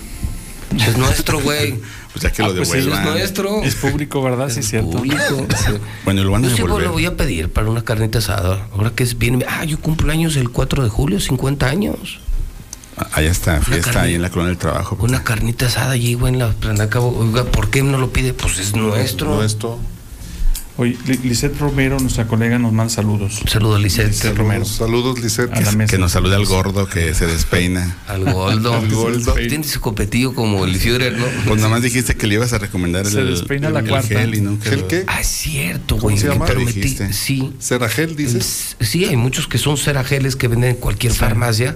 Es 0.86 0.98
nuestro, 0.98 1.40
güey. 1.42 1.76
Pues 2.18 2.24
ya 2.24 2.32
que 2.32 2.42
lo 2.42 2.50
Ah, 2.50 2.54
pues 2.56 2.70
sí, 2.70 2.78
devuelvan. 2.78 3.08
es 3.10 3.14
nuestro. 3.14 3.64
Es 3.64 3.76
público, 3.76 4.24
¿verdad? 4.24 4.50
Sí, 4.50 4.62
es 4.62 4.70
cierto. 4.70 4.90
Público. 4.98 5.46
Bueno, 6.06 6.24
lo 6.24 6.32
van 6.32 6.46
a 6.46 6.48
Yo 6.48 6.56
sí 6.56 6.62
devolver. 6.64 6.88
lo 6.88 6.94
voy 6.94 7.06
a 7.06 7.16
pedir 7.16 7.52
para 7.52 7.70
una 7.70 7.84
carnita 7.84 8.18
asada. 8.18 8.68
Ahora 8.74 8.90
que 8.90 9.04
es 9.04 9.20
bien. 9.20 9.46
Ah, 9.48 9.66
yo 9.66 9.80
cumplo 9.80 10.12
años 10.12 10.36
el 10.36 10.50
4 10.50 10.84
de 10.84 10.90
julio, 10.90 11.20
50 11.20 11.68
años. 11.68 12.20
Allá 13.12 13.30
está, 13.30 13.62
fiesta 13.62 13.92
carne- 13.92 14.08
ahí 14.08 14.16
en 14.16 14.24
la 14.24 14.32
colonia 14.32 14.50
del 14.50 14.58
trabajo. 14.58 14.98
Una 15.00 15.24
carnita 15.24 15.68
asada 15.68 15.92
allí, 15.92 16.16
güey, 16.16 16.34
en 16.34 16.40
la 16.40 16.50
plana 16.54 16.90
cabo. 16.90 17.16
Oiga, 17.20 17.44
¿por 17.44 17.70
qué 17.70 17.84
no 17.84 18.00
lo 18.00 18.12
pide? 18.12 18.34
Pues 18.34 18.58
es 18.58 18.76
nuestro. 18.76 19.36
Nuestro. 19.36 19.78
Oye, 20.80 20.96
Li- 21.08 21.20
Lisette 21.24 21.58
Romero, 21.58 21.98
nuestra 22.00 22.28
colega, 22.28 22.60
nos 22.60 22.72
manda 22.72 22.94
saludos. 22.94 23.42
Saludos, 23.48 23.82
Lisette. 23.82 24.10
Lisette 24.10 24.38
Romero. 24.38 24.64
Saludos, 24.64 25.20
Lisette. 25.20 25.52
A 25.54 25.62
la 25.62 25.72
mesa. 25.72 25.90
Que 25.92 25.98
nos 25.98 26.12
salude 26.12 26.36
al 26.36 26.46
gordo 26.46 26.88
que 26.88 27.16
se 27.16 27.26
despeina. 27.26 27.98
Al 28.08 28.32
Goldo. 28.32 28.74
Al 28.74 28.88
Goldo. 28.90 29.34
Tiene 29.34 29.64
su 29.64 29.82
copetillo 29.82 30.36
como 30.36 30.66
el 30.66 30.76
Führer, 30.76 31.18
¿no? 31.18 31.26
Pues 31.48 31.58
nada 31.58 31.70
más 31.70 31.82
dijiste 31.82 32.16
que 32.16 32.28
le 32.28 32.36
ibas 32.36 32.54
a 32.54 32.60
recomendar 32.60 33.06
el, 33.08 33.12
Se 33.12 33.24
despeina 33.24 33.70
el- 33.70 33.74
la 33.74 33.80
el 33.80 33.88
cuarta. 33.90 34.08
gel 34.08 34.36
y 34.36 34.42
no 34.42 34.60
que 34.60 34.70
¿Gel 34.70 34.80
lo- 34.82 34.88
qué? 34.88 35.04
Ah, 35.08 35.22
es 35.22 35.28
cierto, 35.28 35.96
¿Cómo 35.98 36.12
güey. 36.16 36.18
llama? 36.24 36.46
prometí. 36.46 36.80
Dijiste. 36.82 37.12
Sí. 37.12 37.54
Ceragel, 37.60 38.16
dices. 38.16 38.76
Sí, 38.80 39.06
hay 39.06 39.16
muchos 39.16 39.48
que 39.48 39.58
son 39.58 39.78
cerageles 39.78 40.36
que 40.36 40.48
venden 40.48 40.72
en 40.72 40.76
cualquier 40.76 41.12
farmacia 41.14 41.76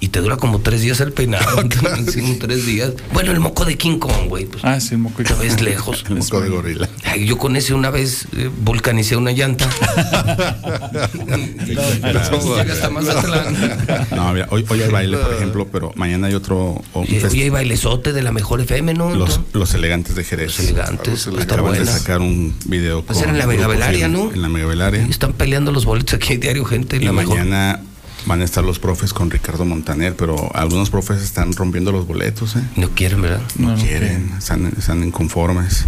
y 0.00 0.08
te 0.08 0.20
dura 0.20 0.36
como 0.36 0.60
tres 0.60 0.80
días 0.82 1.00
el 1.00 1.12
peinado. 1.12 1.56
como 1.56 2.38
tres 2.38 2.64
días. 2.66 2.92
Bueno, 3.12 3.32
el 3.32 3.40
moco 3.40 3.64
de 3.64 3.76
King 3.76 3.98
Kong, 3.98 4.28
güey. 4.28 4.46
Pues, 4.46 4.64
Ah, 4.64 4.78
sí, 4.80 4.94
el 4.94 4.98
moco. 4.98 5.22
lo 5.22 5.36
ves 5.38 5.60
lejos. 5.60 6.04
el 6.08 6.16
moco 6.16 6.40
de 6.40 6.48
gorila. 6.48 6.88
Ay, 7.04 7.26
yo 7.26 7.36
con 7.38 7.56
ese 7.56 7.74
una 7.74 7.90
vez 7.90 8.26
eh, 8.36 8.48
volcanicé 8.62 9.16
una 9.16 9.32
llanta. 9.32 9.68
Llega 11.66 12.72
hasta 12.72 12.90
Mazatlán. 12.90 14.06
No, 14.14 14.32
mira, 14.32 14.46
hoy, 14.50 14.64
hoy 14.68 14.82
hay 14.82 14.90
baile, 14.90 15.16
por 15.16 15.34
ejemplo, 15.34 15.68
pero 15.70 15.92
mañana 15.96 16.26
hay 16.28 16.34
otro. 16.34 16.82
o 16.92 17.00
un 17.00 17.04
Y 17.06 17.18
fest- 17.20 17.32
hoy 17.32 17.42
hay 17.42 17.50
bailezote 17.50 18.12
de 18.12 18.22
la 18.22 18.32
mejor 18.32 18.60
FM, 18.60 18.94
¿no? 18.94 19.14
los, 19.14 19.40
los 19.52 19.74
elegantes 19.74 20.14
de 20.14 20.24
Jerez. 20.24 20.58
Los 20.58 20.60
elegantes. 20.60 21.26
Los 21.26 21.40
Está 21.40 21.54
Acaban 21.54 21.72
de 21.78 21.86
sacar 21.86 22.20
un 22.20 22.54
video 22.66 23.04
Va 23.04 23.12
a 23.12 23.14
ser 23.14 23.28
en 23.28 23.38
la 23.38 23.46
Megavelaria, 23.46 24.08
¿no? 24.08 24.30
En 24.32 24.42
la 24.42 24.48
Megavelaria. 24.48 25.04
Están 25.06 25.32
peleando 25.32 25.72
los 25.72 25.84
boletos 25.84 26.14
aquí 26.14 26.36
diario 26.36 26.64
gente. 26.64 26.96
Y 26.96 27.00
la 27.00 27.12
mejor. 27.12 27.38
mañana 27.38 27.80
van 28.28 28.42
a 28.42 28.44
estar 28.44 28.62
los 28.62 28.78
profes 28.78 29.12
con 29.12 29.30
Ricardo 29.30 29.64
Montaner, 29.64 30.14
pero 30.14 30.54
algunos 30.54 30.90
profes 30.90 31.22
están 31.22 31.54
rompiendo 31.54 31.90
los 31.90 32.06
boletos, 32.06 32.56
¿eh? 32.56 32.62
No 32.76 32.90
quieren, 32.90 33.22
¿verdad? 33.22 33.40
No, 33.56 33.74
quieren, 33.74 34.34
están, 34.38 34.66
están 34.78 35.02
inconformes. 35.02 35.86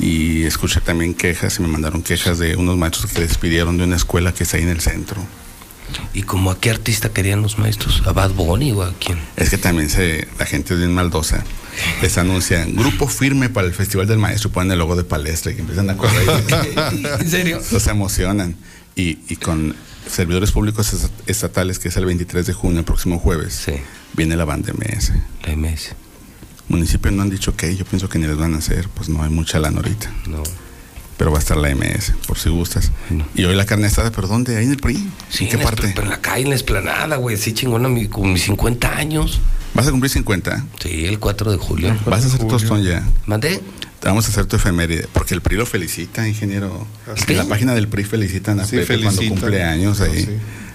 Y 0.00 0.44
escuché 0.44 0.80
también 0.80 1.14
quejas, 1.14 1.58
y 1.58 1.62
me 1.62 1.68
mandaron 1.68 2.02
quejas 2.02 2.38
de 2.38 2.56
unos 2.56 2.78
maestros 2.78 3.12
que 3.12 3.20
despidieron 3.20 3.76
de 3.76 3.84
una 3.84 3.96
escuela 3.96 4.32
que 4.32 4.44
está 4.44 4.56
ahí 4.56 4.62
en 4.62 4.70
el 4.70 4.80
centro. 4.80 5.20
¿Y 6.14 6.22
como 6.22 6.50
a 6.50 6.58
qué 6.58 6.70
artista 6.70 7.10
querían 7.10 7.42
los 7.42 7.58
maestros? 7.58 8.02
¿A 8.06 8.12
Bad 8.12 8.32
Bunny 8.32 8.72
o 8.72 8.82
a 8.82 8.92
quién? 8.98 9.18
Es 9.36 9.50
que 9.50 9.58
también 9.58 9.90
se, 9.90 10.26
la 10.38 10.46
gente 10.46 10.74
es 10.74 10.80
bien 10.80 10.94
maldosa. 10.94 11.44
Les 12.02 12.16
anuncian 12.18 12.74
grupo 12.74 13.08
firme 13.08 13.48
para 13.50 13.66
el 13.66 13.74
Festival 13.74 14.06
del 14.06 14.18
Maestro, 14.18 14.50
y 14.50 14.52
ponen 14.52 14.72
el 14.72 14.78
logo 14.78 14.96
de 14.96 15.04
palestra 15.04 15.52
y 15.52 15.54
que 15.54 15.60
empiezan 15.60 15.90
a 15.90 15.96
correr. 15.96 16.28
¿En 17.20 17.30
serio? 17.30 17.60
se 17.62 17.90
emocionan. 17.90 18.56
Y, 18.96 19.18
y 19.28 19.36
con 19.36 19.74
servidores 20.08 20.50
públicos 20.52 20.92
est- 20.92 21.12
estatales, 21.28 21.78
que 21.78 21.88
es 21.88 21.96
el 21.96 22.04
23 22.06 22.46
de 22.46 22.52
junio, 22.52 22.78
el 22.80 22.84
próximo 22.84 23.18
jueves, 23.18 23.54
viene 24.14 24.36
la 24.36 24.44
banda 24.44 24.72
MS. 24.72 25.12
La 25.44 25.52
MS. 25.56 25.94
Municipios 26.68 27.14
no 27.14 27.22
han 27.22 27.30
dicho 27.30 27.56
que, 27.56 27.74
yo 27.76 27.84
pienso 27.84 28.08
que 28.08 28.18
ni 28.18 28.26
les 28.26 28.36
van 28.36 28.54
a 28.54 28.58
hacer, 28.58 28.88
pues 28.90 29.08
no 29.08 29.22
hay 29.22 29.30
mucha 29.30 29.58
lana 29.58 29.78
ahorita. 29.78 30.12
No. 30.26 30.42
Pero 31.18 31.30
va 31.32 31.38
a 31.38 31.40
estar 31.40 31.56
la 31.56 31.68
MS, 31.74 32.12
por 32.26 32.38
si 32.38 32.48
gustas. 32.48 32.90
Y 33.34 33.44
hoy 33.44 33.54
la 33.56 33.66
carne 33.66 33.88
asada, 33.88 34.10
¿pero 34.12 34.28
dónde? 34.28 34.56
¿Ahí 34.56 34.64
en 34.64 34.70
el 34.70 34.76
PRI? 34.78 35.10
Sí, 35.28 35.44
¿En 35.44 35.50
qué 35.50 35.56
en 35.56 35.62
parte? 35.62 35.92
Pero 35.94 36.04
en 36.04 36.10
la 36.10 36.20
calle, 36.20 36.44
en 36.44 36.50
la 36.50 36.54
esplanada, 36.54 37.16
güey. 37.16 37.36
Sí, 37.36 37.52
chingona, 37.52 37.88
mi- 37.88 38.06
con 38.08 38.32
mis 38.32 38.44
50 38.44 38.96
años. 38.96 39.40
¿Vas 39.74 39.86
a 39.88 39.90
cumplir 39.90 40.10
50? 40.10 40.64
Sí, 40.80 41.04
el 41.06 41.18
4 41.18 41.50
de 41.50 41.58
julio. 41.58 41.94
¿Vas 42.06 42.24
a 42.24 42.28
hacer 42.28 42.46
tostón 42.46 42.82
ya? 42.84 43.02
¿Mandé? 43.26 43.60
Te 44.00 44.06
vamos 44.06 44.26
a 44.26 44.28
hacer 44.28 44.46
tu 44.46 44.54
efeméride, 44.56 45.08
porque 45.12 45.34
el 45.34 45.40
PRI 45.42 45.56
lo 45.56 45.66
felicita, 45.66 46.26
ingeniero. 46.28 46.86
¿Sí? 47.16 47.24
En 47.32 47.38
la 47.38 47.44
página 47.46 47.74
del 47.74 47.88
PRI 47.88 48.04
felicitan 48.04 48.60
a 48.60 48.64
Sí, 48.64 48.76
Pepe 48.76 48.86
cuando 49.02 49.10
felicitan. 49.10 49.40
cumple 49.40 49.64
años 49.64 50.00
ahí. 50.00 50.24
Sí. 50.24 50.30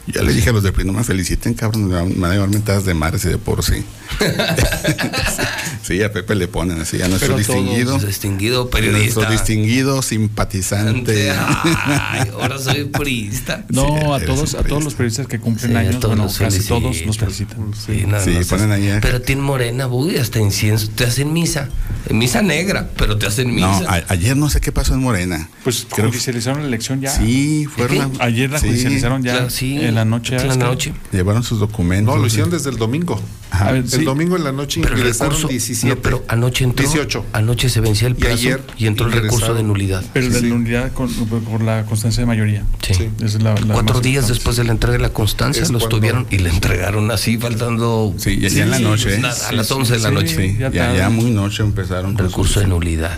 Ya 0.08 0.22
le 0.22 0.34
dije 0.34 0.50
a 0.50 0.54
los 0.54 0.64
del 0.64 0.74
PRI, 0.74 0.84
no 0.86 0.94
me 0.94 1.04
feliciten, 1.04 1.54
cabrón, 1.54 1.88
me 1.88 1.96
van 1.96 2.32
a 2.32 2.34
llevar 2.34 2.50
mentadas 2.50 2.84
de 2.84 2.94
mares 2.94 3.24
y 3.26 3.30
de 3.30 3.38
por 3.38 3.64
sí. 3.64 3.84
sí, 5.82 6.02
a 6.04 6.12
Pepe 6.12 6.36
le 6.36 6.48
ponen 6.48 6.80
así, 6.82 7.02
a 7.02 7.08
nuestro 7.08 7.38
distinguido. 7.38 7.98
distinguido 8.00 8.70
periodista. 8.70 9.16
Nuestro 9.22 9.32
distinguido 9.32 10.02
simpatizante. 10.02 11.32
Ay, 11.88 12.30
ahora 12.34 12.58
soy 12.60 12.86
priista. 12.86 13.66
No, 13.70 13.86
Sí, 14.20 14.24
a 14.24 14.26
todos, 14.26 14.56
a 14.56 14.64
todos 14.64 14.84
los 14.84 14.94
periodistas 14.96 15.28
que 15.28 15.40
cumplen 15.40 15.72
Sí, 15.72 15.78
años, 15.78 15.96
todos 16.00 16.10
bueno, 16.12 16.24
los 16.24 16.38
casi 16.38 16.52
felicitan. 16.58 16.82
todos 16.82 17.06
los 17.06 17.18
felicitan. 17.18 17.72
Sí, 17.74 18.04
nada 18.06 18.24
Sí, 18.24 18.32
más. 18.32 18.48
ponen 18.48 19.00
Pero 19.02 19.22
tiene 19.22 19.42
morena, 19.42 19.88
uy, 19.88 20.18
hasta 20.18 20.40
incienso. 20.40 20.90
Te 20.90 21.06
hacen 21.06 21.32
misa. 21.34 21.70
Misa 22.10 22.42
negra, 22.42 22.90
pero 22.98 23.18
te 23.18 23.26
hacen 23.28 23.54
misa. 23.54 23.68
No, 23.82 23.90
a- 23.90 24.04
ayer 24.10 24.36
no 24.36 24.50
sé 24.50 24.60
qué 24.60 24.72
pasó 24.74 24.94
en 24.94 25.00
Morena. 25.00 25.50
Pues 25.64 25.88
Creo 25.90 26.08
que- 26.08 26.12
judicializaron 26.18 26.62
la 26.62 26.68
elección 26.68 27.00
ya. 27.02 27.10
Sí, 27.12 27.66
fueron 27.74 28.12
¿Qué? 28.12 28.18
Ayer 28.24 28.50
la 28.50 28.60
sí, 28.60 28.68
judicializaron 28.68 29.24
ya 29.24 29.32
Claro, 29.34 29.50
sí. 29.50 29.80
en 29.82 29.93
la 29.96 30.06
noche. 30.06 30.36
En 30.38 30.48
la 30.48 30.56
noche. 30.56 30.94
Llevaron 31.12 31.44
sus 31.44 31.60
documentos. 31.60 32.14
No, 32.16 32.20
lo 32.22 32.28
hicieron 32.28 32.50
desde 32.50 32.70
el 32.70 32.78
domingo. 32.78 33.20
Ajá. 33.52 33.68
A 33.70 33.72
ver, 33.74 33.84
El 33.84 33.90
sí. 33.90 34.04
domingo 34.04 34.36
en 34.36 34.44
la 34.44 34.52
noche 34.52 34.82
Pero 34.82 34.96
el 34.96 35.02
ingresaron 35.02 35.32
recurso, 35.34 35.48
17. 35.48 35.96
no, 35.96 36.02
pero 36.02 36.24
anoche 36.28 36.64
entró, 36.64 36.84
18. 36.86 37.26
Anoche 37.34 37.70
se 37.70 37.82
vencía 37.82 38.08
el 38.08 38.14
Y 38.16 38.18
plazo 38.18 38.36
y, 38.36 38.40
ayer 38.40 38.62
entró 38.80 39.06
el 39.08 39.12
recurso 39.14 39.54
de 39.54 39.62
nulidad. 39.64 40.04
Pero 40.12 40.30
de 40.30 40.40
Sí. 40.40 40.50
la 40.50 40.56
unidad 40.56 40.92
con, 40.94 41.08
por 41.14 41.62
la 41.62 41.86
constancia 41.86 42.22
de 42.22 42.26
mayoría. 42.28 42.64
Sí. 42.82 42.94
Sí. 42.96 43.10
Es 43.24 43.36
la- 43.44 43.54
la 43.54 43.74
Cuatro 43.74 44.02
días 44.02 44.24
importante. 44.24 44.34
después 44.34 44.56
de 44.58 44.64
la 44.64 44.72
entrega 44.72 44.94
de 44.98 45.04
la 45.04 45.10
constancia 45.14 45.62
Es 45.62 45.70
los 45.70 45.84
cuando- 45.84 45.98
tuvieron 45.98 46.28
y 46.32 46.40
le 46.40 46.50
entregaron 46.50 47.12
así, 47.12 47.38
faltando. 47.38 48.14
Sí, 48.18 48.40
ya, 48.40 48.50
ya 48.50 48.64
en 48.64 48.72
la 48.72 48.78
Sí, 48.78 48.84
noche. 48.84 49.16
¿eh? 49.16 49.20
nada, 49.20 49.48
a 49.48 49.52
las 49.52 49.72
11 49.72 49.94
de 49.94 50.00
la 50.00 50.10
sí, 50.10 50.16
noche. 50.16 50.36
Sí, 50.36 50.58
Ya 50.60 50.72
ya, 50.72 50.96
ya 50.96 51.10
muy 51.10 51.30
noche 51.32 51.62
empezaron. 51.64 52.18
Recurso 52.18 52.60
de 52.60 52.68
nulidad. 52.68 53.18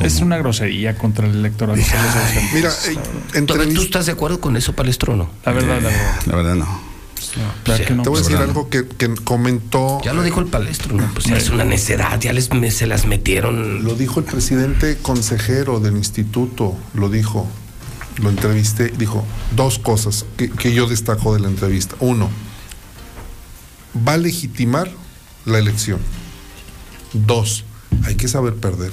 Es 0.00 0.20
una 0.20 0.36
grosería 0.38 0.96
contra 0.96 1.26
el 1.26 1.34
electorado. 1.36 1.78
Mira, 2.54 2.70
eh, 2.70 2.96
¿Tú, 3.32 3.38
entrevist- 3.38 3.74
tú 3.74 3.82
estás 3.82 4.06
de 4.06 4.12
acuerdo 4.12 4.40
con 4.40 4.56
eso, 4.56 4.74
no? 5.16 5.30
La 5.44 5.52
verdad, 5.52 5.80
la 5.82 5.88
verdad. 5.88 6.20
La 6.26 6.36
verdad 6.36 6.54
no. 6.56 6.92
Claro 7.62 7.84
que 7.86 7.94
no. 7.94 8.02
te 8.02 8.08
voy 8.10 8.18
a 8.18 8.20
la 8.20 8.24
decir 8.24 8.38
verdad. 8.38 8.48
algo 8.56 8.68
que, 8.68 8.86
que 8.86 9.14
comentó. 9.14 10.00
Ya 10.04 10.12
lo 10.12 10.22
dijo 10.22 10.40
el 10.40 10.46
Palestro, 10.46 10.96
¿no? 10.96 11.08
Pues 11.14 11.26
ya 11.26 11.36
es 11.36 11.48
una 11.50 11.64
necedad, 11.64 12.20
ya 12.20 12.32
les, 12.32 12.52
me- 12.52 12.70
se 12.70 12.86
las 12.86 13.06
metieron. 13.06 13.84
Lo 13.84 13.94
dijo 13.94 14.20
el 14.20 14.26
presidente 14.26 14.98
consejero 15.00 15.80
del 15.80 15.96
instituto, 15.96 16.76
lo 16.94 17.08
dijo, 17.08 17.48
lo 18.20 18.28
entrevisté, 18.28 18.88
dijo 18.98 19.24
dos 19.56 19.78
cosas 19.78 20.26
que, 20.36 20.50
que 20.50 20.74
yo 20.74 20.86
destaco 20.86 21.32
de 21.32 21.40
la 21.40 21.48
entrevista. 21.48 21.94
Uno, 22.00 22.28
va 24.06 24.14
a 24.14 24.18
legitimar 24.18 24.90
la 25.46 25.58
elección. 25.58 26.00
Dos, 27.14 27.64
hay 28.04 28.14
que 28.14 28.28
saber 28.28 28.54
perder. 28.56 28.92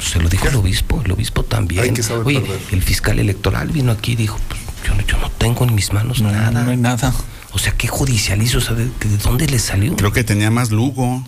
Se 0.00 0.20
lo 0.20 0.28
dijo 0.28 0.48
el 0.48 0.56
obispo, 0.56 1.00
el 1.04 1.12
obispo 1.12 1.44
también. 1.44 1.82
Hay 1.84 1.90
que 1.92 2.02
saber 2.02 2.26
Oye, 2.26 2.40
perder. 2.40 2.60
el 2.72 2.82
fiscal 2.82 3.18
electoral 3.18 3.68
vino 3.68 3.92
aquí 3.92 4.12
y 4.12 4.16
dijo, 4.16 4.38
pues, 4.48 4.60
yo, 4.86 4.94
no- 4.94 5.06
yo 5.06 5.18
no 5.18 5.30
tengo 5.30 5.64
en 5.64 5.74
mis 5.74 5.92
manos 5.92 6.20
No, 6.20 6.30
nada. 6.30 6.62
no 6.64 6.70
hay 6.70 6.76
nada. 6.76 7.14
O 7.52 7.58
sea, 7.58 7.72
¿qué 7.76 7.86
judicializo? 7.88 8.58
O 8.58 8.60
sea, 8.60 8.74
¿de, 8.74 8.84
de 8.86 9.16
dónde 9.22 9.46
le 9.46 9.58
salió? 9.58 9.94
Creo 9.96 10.12
que 10.12 10.24
tenía 10.24 10.50
más 10.50 10.70
Lugo. 10.70 11.24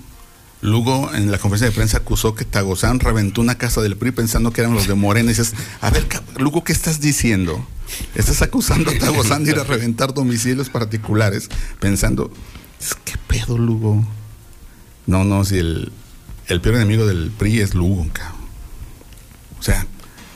Lugo 0.62 1.10
en 1.14 1.30
la 1.30 1.38
conferencia 1.38 1.68
de 1.68 1.74
prensa 1.76 1.98
acusó 1.98 2.34
que 2.34 2.44
Tagozán 2.44 2.98
reventó 2.98 3.40
una 3.42 3.56
casa 3.56 3.82
del 3.82 3.96
PRI 3.96 4.10
pensando 4.10 4.52
que 4.52 4.62
eran 4.62 4.74
los 4.74 4.88
de 4.88 4.94
Morena. 4.94 5.26
Y 5.30 5.34
dices, 5.34 5.54
a 5.80 5.90
ver, 5.90 6.06
Lugo, 6.38 6.64
¿qué 6.64 6.72
estás 6.72 7.00
diciendo? 7.00 7.64
Estás 8.14 8.42
acusando 8.42 8.90
a 8.90 8.98
Tagozán 8.98 9.44
de 9.44 9.52
ir 9.52 9.58
a 9.58 9.64
reventar 9.64 10.12
domicilios 10.14 10.70
particulares 10.70 11.48
pensando, 11.78 12.32
¿qué 13.04 13.14
pedo, 13.28 13.58
Lugo? 13.58 14.04
No, 15.06 15.22
no, 15.24 15.44
si 15.44 15.58
el, 15.58 15.92
el 16.48 16.60
peor 16.60 16.76
enemigo 16.76 17.06
del 17.06 17.30
PRI 17.30 17.60
es 17.60 17.74
Lugo, 17.74 18.06
cabrón. 18.12 18.36
O 19.58 19.62
sea, 19.62 19.86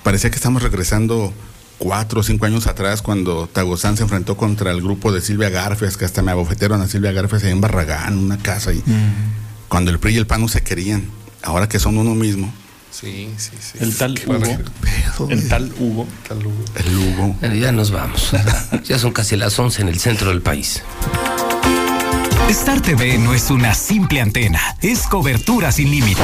parecía 0.02 0.30
que 0.30 0.36
estamos 0.36 0.62
regresando 0.62 1.32
cuatro 1.78 2.20
o 2.20 2.22
cinco 2.22 2.46
años 2.46 2.66
atrás 2.66 3.00
cuando 3.02 3.48
Tagozán 3.48 3.96
se 3.96 4.02
enfrentó 4.02 4.36
contra 4.36 4.70
el 4.70 4.82
grupo 4.82 5.12
de 5.12 5.20
Silvia 5.20 5.48
Garfias, 5.50 5.96
que 5.96 6.04
hasta 6.04 6.22
me 6.22 6.30
abofetearon 6.30 6.80
a 6.80 6.88
Silvia 6.88 7.12
Garfias 7.12 7.44
ahí 7.44 7.52
en 7.52 7.60
Barragán, 7.60 8.18
una 8.18 8.38
casa 8.38 8.70
ahí. 8.70 8.82
Mm. 8.84 9.68
Cuando 9.68 9.90
el 9.90 9.98
PRI 9.98 10.14
y 10.14 10.18
el 10.18 10.26
PAN 10.26 10.42
no 10.42 10.48
se 10.48 10.62
querían, 10.62 11.08
ahora 11.42 11.68
que 11.68 11.78
son 11.78 11.96
uno 11.96 12.14
mismo. 12.14 12.52
Sí, 12.90 13.32
sí, 13.38 13.52
sí. 13.60 13.78
El 13.80 13.96
tal 13.96 14.18
eh. 14.18 14.24
Hugo. 14.26 15.30
El 15.30 15.48
tal 15.48 15.72
Hugo. 15.78 16.08
El 16.28 16.46
Hugo. 16.46 16.64
El 16.74 16.96
Hugo. 16.96 17.36
Ya 17.54 17.72
nos 17.72 17.92
vamos. 17.92 18.32
ya 18.84 18.98
son 18.98 19.12
casi 19.12 19.36
las 19.36 19.58
11 19.58 19.82
en 19.82 19.88
el 19.88 20.00
centro 20.00 20.30
del 20.30 20.42
país. 20.42 20.82
Star 22.48 22.80
TV 22.80 23.18
no 23.18 23.32
es 23.34 23.50
una 23.50 23.74
simple 23.74 24.20
antena, 24.20 24.60
es 24.82 25.06
cobertura 25.06 25.70
sin 25.70 25.90
límite. 25.90 26.18